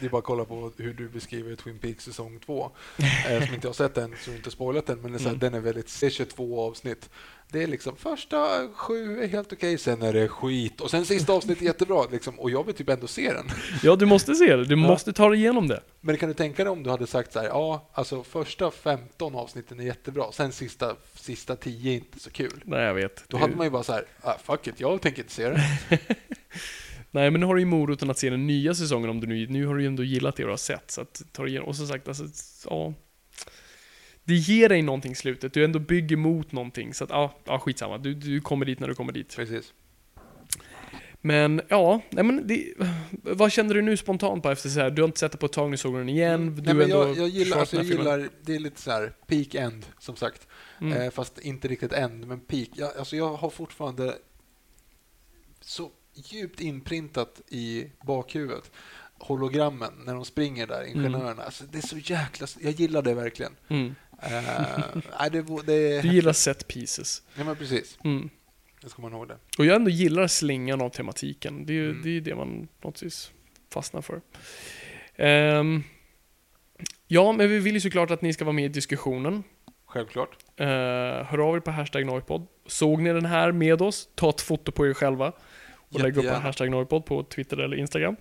Det 0.00 0.06
är 0.06 0.10
bara 0.10 0.18
att 0.18 0.24
kolla 0.24 0.44
på 0.44 0.72
hur 0.76 0.94
du 0.94 1.08
beskriver 1.08 1.56
Twin 1.56 1.78
Peaks 1.78 2.04
säsong 2.04 2.40
två. 2.46 2.70
eh, 3.28 3.44
som 3.44 3.54
inte 3.54 3.68
har 3.68 3.72
sett 3.72 3.94
den, 3.94 4.14
så 4.24 4.30
inte 4.32 4.50
spoilat 4.50 4.86
den. 4.86 5.00
Men 5.00 5.14
är 5.14 5.18
här, 5.18 5.26
Mm. 5.26 5.38
den 5.38 5.54
är 5.54 5.60
väldigt... 5.60 6.00
Det 6.00 6.06
är 6.06 6.10
22 6.10 6.60
avsnitt. 6.60 7.10
Det 7.50 7.62
är 7.62 7.66
liksom 7.66 7.96
första 7.96 8.68
sju 8.74 9.22
är 9.22 9.28
helt 9.28 9.52
okej, 9.52 9.78
sen 9.78 10.02
är 10.02 10.12
det 10.12 10.28
skit. 10.28 10.80
Och 10.80 10.90
sen 10.90 11.04
sista 11.06 11.32
avsnittet 11.32 11.62
är 11.62 11.66
jättebra. 11.66 12.06
Liksom, 12.12 12.40
och 12.40 12.50
jag 12.50 12.64
vill 12.66 12.74
typ 12.74 12.88
ändå 12.88 13.06
se 13.06 13.32
den. 13.32 13.46
Ja, 13.82 13.96
du 13.96 14.06
måste 14.06 14.34
se 14.34 14.56
det. 14.56 14.64
Du 14.64 14.76
måste 14.76 15.12
ta 15.12 15.28
dig 15.28 15.38
igenom 15.38 15.68
det. 15.68 15.80
Men 16.00 16.16
kan 16.16 16.28
du 16.28 16.34
tänka 16.34 16.64
dig 16.64 16.70
om 16.70 16.82
du 16.82 16.90
hade 16.90 17.06
sagt 17.06 17.32
så 17.32 17.38
här, 17.38 17.46
ja, 17.46 17.88
alltså 17.92 18.22
första 18.22 18.70
15 18.70 19.34
avsnitten 19.34 19.80
är 19.80 19.84
jättebra, 19.84 20.32
sen 20.32 20.52
sista, 20.52 20.96
sista 21.14 21.56
10 21.56 21.92
är 21.92 21.94
inte 21.94 22.20
så 22.20 22.30
kul. 22.30 22.62
Nej, 22.64 22.82
jag 22.84 22.94
vet. 22.94 23.24
Då 23.28 23.36
hade 23.36 23.56
man 23.56 23.66
ju 23.66 23.70
bara 23.70 23.82
så 23.82 23.92
här, 23.92 24.04
ah, 24.20 24.34
fuck 24.44 24.66
it, 24.66 24.80
jag 24.80 25.02
tänker 25.02 25.22
inte 25.22 25.34
se 25.34 25.48
den. 25.48 25.60
Nej, 27.10 27.30
men 27.30 27.40
nu 27.40 27.46
har 27.46 27.54
du 27.54 27.60
ju 27.60 27.66
moroten 27.66 28.10
att 28.10 28.18
se 28.18 28.30
den 28.30 28.46
nya 28.46 28.74
säsongen 28.74 29.10
om 29.10 29.20
du 29.20 29.26
nu, 29.26 29.46
nu 29.46 29.66
har 29.66 29.74
du 29.74 29.80
ju 29.80 29.86
ändå 29.86 30.04
gillat 30.04 30.36
det 30.36 30.42
du 30.42 30.48
har 30.48 30.56
sett. 30.56 30.90
Så 30.90 31.00
att, 31.00 31.22
ta 31.32 31.46
igenom. 31.46 31.68
Och 31.68 31.76
som 31.76 31.86
sagt, 31.86 32.08
alltså, 32.08 32.24
ja. 32.70 32.94
Det 34.24 34.34
ger 34.34 34.68
dig 34.68 34.82
någonting 34.82 35.12
i 35.12 35.14
slutet. 35.14 35.52
Du 35.52 35.64
ändå 35.64 35.78
bygger 35.78 36.16
mot 36.16 36.52
någonting. 36.52 36.94
Så 36.94 37.04
att, 37.04 37.10
ja, 37.10 37.34
ja 37.44 37.58
skitsamma. 37.58 37.98
Du, 37.98 38.14
du 38.14 38.40
kommer 38.40 38.66
dit 38.66 38.80
när 38.80 38.88
du 38.88 38.94
kommer 38.94 39.12
dit. 39.12 39.36
Precis. 39.36 39.72
Men, 41.20 41.60
ja, 41.68 42.00
nej 42.10 42.24
men 42.24 42.46
det, 42.46 42.74
vad 43.10 43.52
känner 43.52 43.74
du 43.74 43.82
nu 43.82 43.96
spontant 43.96 44.42
på 44.42 44.50
efter 44.50 44.68
så 44.68 44.80
här? 44.80 44.90
Du 44.90 45.02
har 45.02 45.06
inte 45.06 45.20
sett 45.20 45.32
det 45.32 45.38
på 45.38 45.46
ett 45.46 45.52
tag, 45.52 45.70
nu 45.70 45.76
såg 45.76 45.94
du 45.94 45.98
den 45.98 46.08
igen. 46.08 46.54
Du 46.54 46.62
Nej, 46.62 46.74
men 46.74 46.88
jag, 46.88 47.16
jag, 47.16 47.28
gillar, 47.28 47.58
alltså, 47.58 47.76
jag 47.76 47.84
gillar, 47.84 48.28
det 48.42 48.54
är 48.54 48.58
lite 48.58 48.80
så 48.80 48.90
här 48.90 49.12
peak 49.26 49.54
end, 49.54 49.86
som 49.98 50.16
sagt. 50.16 50.46
Mm. 50.80 51.02
Eh, 51.02 51.10
fast 51.10 51.38
inte 51.38 51.68
riktigt 51.68 51.92
end, 51.92 52.26
men 52.26 52.40
peak. 52.40 52.68
Jag, 52.74 52.96
alltså 52.96 53.16
jag 53.16 53.34
har 53.34 53.50
fortfarande 53.50 54.14
så 55.60 55.90
djupt 56.24 56.60
inprintat 56.60 57.40
i 57.48 57.86
bakhuvudet 58.06 58.70
hologrammen 59.18 59.92
när 60.04 60.14
de 60.14 60.24
springer 60.24 60.66
där, 60.66 60.84
ingenjörerna. 60.84 61.42
Alltså, 61.42 61.64
det 61.72 61.78
är 61.78 61.82
så 61.82 61.98
jäkla... 61.98 62.46
Jag 62.60 62.72
gillar 62.72 63.02
det 63.02 63.14
verkligen. 63.14 63.52
Mm. 63.68 63.94
Nej, 65.20 65.30
det, 65.30 65.42
det, 65.66 66.02
Du 66.02 66.08
gillar 66.08 66.32
set 66.32 66.68
pieces. 66.68 67.22
Ja, 67.34 67.44
men 67.44 67.56
precis. 67.56 67.98
Mm. 68.04 68.30
Det 68.82 68.88
ska 68.88 69.02
man 69.02 69.12
ihåg 69.12 69.28
det. 69.28 69.36
Och 69.58 69.66
jag 69.66 69.76
ändå 69.76 69.90
gillar 69.90 70.26
slingan 70.26 70.80
av 70.80 70.88
tematiken. 70.90 71.66
Det 71.66 71.72
är 71.72 71.74
ju 71.74 71.90
Mm. 71.90 72.02
det, 72.02 72.10
är 72.10 72.20
det 72.20 72.34
man 72.34 72.68
vis 73.02 73.30
fastnar 73.70 74.02
för. 74.02 74.20
Ehm, 75.16 75.82
ja, 77.06 77.32
men 77.32 77.48
vi 77.48 77.58
vill 77.58 77.74
ju 77.74 77.80
såklart 77.80 78.10
att 78.10 78.22
ni 78.22 78.32
ska 78.32 78.44
vara 78.44 78.52
med 78.52 78.64
i 78.64 78.68
diskussionen. 78.68 79.42
Självklart. 79.86 80.36
Uh, 80.60 80.66
hör 80.66 81.48
av 81.48 81.56
er 81.56 81.60
på 81.60 81.70
hashtag 81.70 82.06
Noipod. 82.06 82.46
Såg 82.66 83.02
ni 83.02 83.12
den 83.12 83.26
här 83.26 83.52
med 83.52 83.82
oss? 83.82 84.08
Ta 84.14 84.30
ett 84.30 84.40
foto 84.40 84.72
på 84.72 84.86
er 84.86 84.94
själva. 84.94 85.32
Och 85.88 86.00
lägg 86.00 86.10
upp 86.10 86.16
Jättegärna. 86.16 86.38
hashtag 86.38 86.70
Noipod 86.70 87.04
på 87.04 87.22
Twitter 87.22 87.56
eller 87.56 87.76
Instagram. 87.76 88.16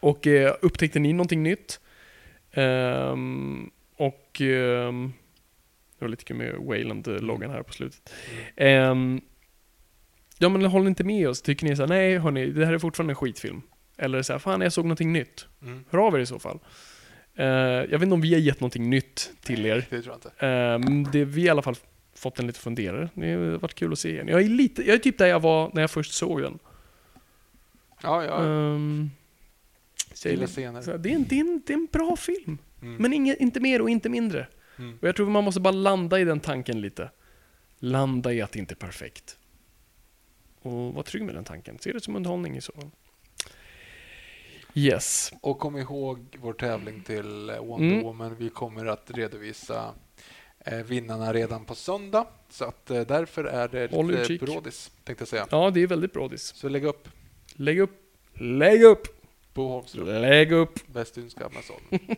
Och 0.00 0.26
eh, 0.26 0.54
upptäckte 0.62 0.98
ni 0.98 1.12
någonting 1.12 1.42
nytt? 1.42 1.80
Ehm, 2.52 3.70
och 3.96 4.40
ehm, 4.40 5.12
det 5.98 6.04
var 6.04 6.08
lite 6.08 6.24
kul 6.24 6.36
med 6.36 6.54
Wayland-loggan 6.54 7.50
här 7.50 7.62
på 7.62 7.72
slutet. 7.72 8.12
Ehm, 8.56 9.20
ja 10.38 10.48
men 10.48 10.64
håller 10.64 10.84
ni 10.84 10.88
inte 10.88 11.04
med 11.04 11.28
oss? 11.28 11.42
Tycker 11.42 11.66
ni 11.66 11.76
så 11.76 11.82
här, 11.82 11.88
nej 11.88 12.18
hörni, 12.18 12.46
det 12.46 12.66
här 12.66 12.72
är 12.72 12.78
fortfarande 12.78 13.12
en 13.12 13.16
skitfilm? 13.16 13.62
Eller 13.96 14.22
så 14.22 14.32
här, 14.32 14.40
fan 14.40 14.60
jag 14.60 14.72
såg 14.72 14.84
någonting 14.84 15.12
nytt. 15.12 15.46
Mm. 15.62 15.84
Hör 15.90 15.98
av 15.98 16.14
er 16.14 16.18
i 16.18 16.26
så 16.26 16.38
fall. 16.38 16.58
Eh, 17.34 17.46
jag 17.46 17.88
vet 17.88 18.02
inte 18.02 18.14
om 18.14 18.20
vi 18.20 18.32
har 18.32 18.40
gett 18.40 18.60
någonting 18.60 18.90
nytt 18.90 19.30
till 19.42 19.66
er. 19.66 19.86
Det 19.90 20.02
tror 20.02 20.14
jag 20.14 20.16
inte. 20.16 20.46
Um, 20.46 21.04
det, 21.12 21.24
vi 21.24 21.40
har 21.40 21.46
i 21.46 21.50
alla 21.50 21.62
fall 21.62 21.76
fått 22.20 22.38
en 22.38 22.46
lite 22.46 22.60
funderare. 22.60 23.10
Det 23.14 23.32
har 23.32 23.58
varit 23.58 23.74
kul 23.74 23.92
att 23.92 23.98
se 23.98 24.10
igen. 24.10 24.28
Jag 24.28 24.40
är, 24.40 24.48
lite, 24.48 24.82
jag 24.82 24.94
är 24.94 24.98
typ 24.98 25.18
där 25.18 25.26
jag 25.26 25.40
var 25.40 25.70
när 25.74 25.80
jag 25.80 25.90
först 25.90 26.12
såg 26.12 26.42
den. 26.42 26.58
Ja, 28.02 28.24
ja. 28.24 28.42
Um, 28.42 29.10
så 30.12 30.28
jag 30.28 30.48
så 30.48 30.60
det, 30.60 30.64
är 30.64 31.14
en, 31.14 31.24
det, 31.28 31.36
är 31.36 31.40
en, 31.40 31.62
det 31.66 31.72
är 31.72 31.76
en 31.76 31.88
bra 31.92 32.16
film. 32.16 32.58
Mm. 32.82 32.96
Men 32.96 33.12
inge, 33.12 33.36
inte 33.38 33.60
mer 33.60 33.82
och 33.82 33.90
inte 33.90 34.08
mindre. 34.08 34.46
Mm. 34.78 34.98
Och 35.02 35.08
jag 35.08 35.16
tror 35.16 35.30
man 35.30 35.44
måste 35.44 35.60
bara 35.60 35.70
landa 35.70 36.20
i 36.20 36.24
den 36.24 36.40
tanken 36.40 36.80
lite. 36.80 37.10
Landa 37.78 38.32
i 38.32 38.42
att 38.42 38.52
det 38.52 38.58
inte 38.58 38.74
är 38.74 38.76
perfekt. 38.76 39.38
Och 40.62 40.94
var 40.94 41.02
trygg 41.02 41.22
med 41.22 41.34
den 41.34 41.44
tanken. 41.44 41.78
Se 41.78 41.92
det 41.92 42.00
som 42.00 42.16
underhållning 42.16 42.56
i 42.56 42.60
så 42.60 42.72
fall. 42.72 42.90
Yes. 44.74 45.32
Och 45.40 45.58
kom 45.58 45.76
ihåg 45.76 46.36
vår 46.40 46.52
tävling 46.52 47.02
till 47.02 47.50
eh, 47.50 47.64
Wonder 47.64 47.88
Mm. 47.88 48.02
Woman. 48.02 48.36
Vi 48.38 48.48
kommer 48.48 48.86
att 48.86 49.10
redovisa 49.10 49.94
vinnarna 50.86 51.32
redan 51.32 51.64
på 51.64 51.74
söndag. 51.74 52.26
Så 52.50 52.64
att 52.64 52.90
eh, 52.90 53.00
därför 53.00 53.44
är 53.44 53.68
det 53.68 53.90
Håll 53.90 54.06
lite 54.06 54.20
utkik. 54.20 54.40
brådis, 54.40 54.90
tänkte 55.04 55.22
jag 55.22 55.28
säga. 55.28 55.46
Ja, 55.50 55.70
det 55.70 55.82
är 55.82 55.86
väldigt 55.86 56.12
brådis. 56.12 56.54
Så 56.56 56.68
lägg 56.68 56.84
upp 56.84 57.08
Lägg 57.54 57.80
upp. 57.80 57.90
Lägg 58.34 58.82
upp. 58.82 59.06
på 59.52 59.68
Holmström, 59.68 60.06
Lägg 60.06 60.52
upp. 60.52 60.78
Västtyska 60.86 61.46
Amazon. 61.46 61.80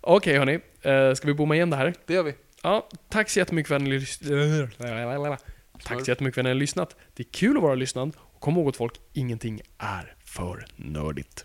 Okej 0.00 0.38
hörni, 0.38 0.54
uh, 0.86 1.14
ska 1.14 1.26
vi 1.26 1.34
bomma 1.34 1.54
igen 1.54 1.70
det 1.70 1.76
här? 1.76 1.94
Det 2.06 2.14
gör 2.14 2.22
vi. 2.22 2.34
Ja, 2.62 2.88
tack 3.08 3.30
så 3.30 3.38
jättemycket 3.38 3.68
för 3.68 3.76
att 3.76 3.82
ni 3.82 3.90
lyssnat. 3.90 4.30
Tack 5.84 6.04
så 6.04 6.10
jättemycket 6.10 6.34
för 6.34 6.40
att 6.40 6.44
ni 6.44 6.50
har 6.50 6.54
lyssnat. 6.54 6.96
Det 7.14 7.22
är 7.22 7.32
kul 7.32 7.56
att 7.56 7.62
vara 7.62 7.74
lyssnad. 7.74 8.16
Och 8.18 8.40
kom 8.40 8.56
ihåg 8.56 8.68
att 8.68 8.76
folk, 8.76 9.00
ingenting 9.12 9.60
är 9.78 10.14
för 10.24 10.66
nördigt. 10.76 11.44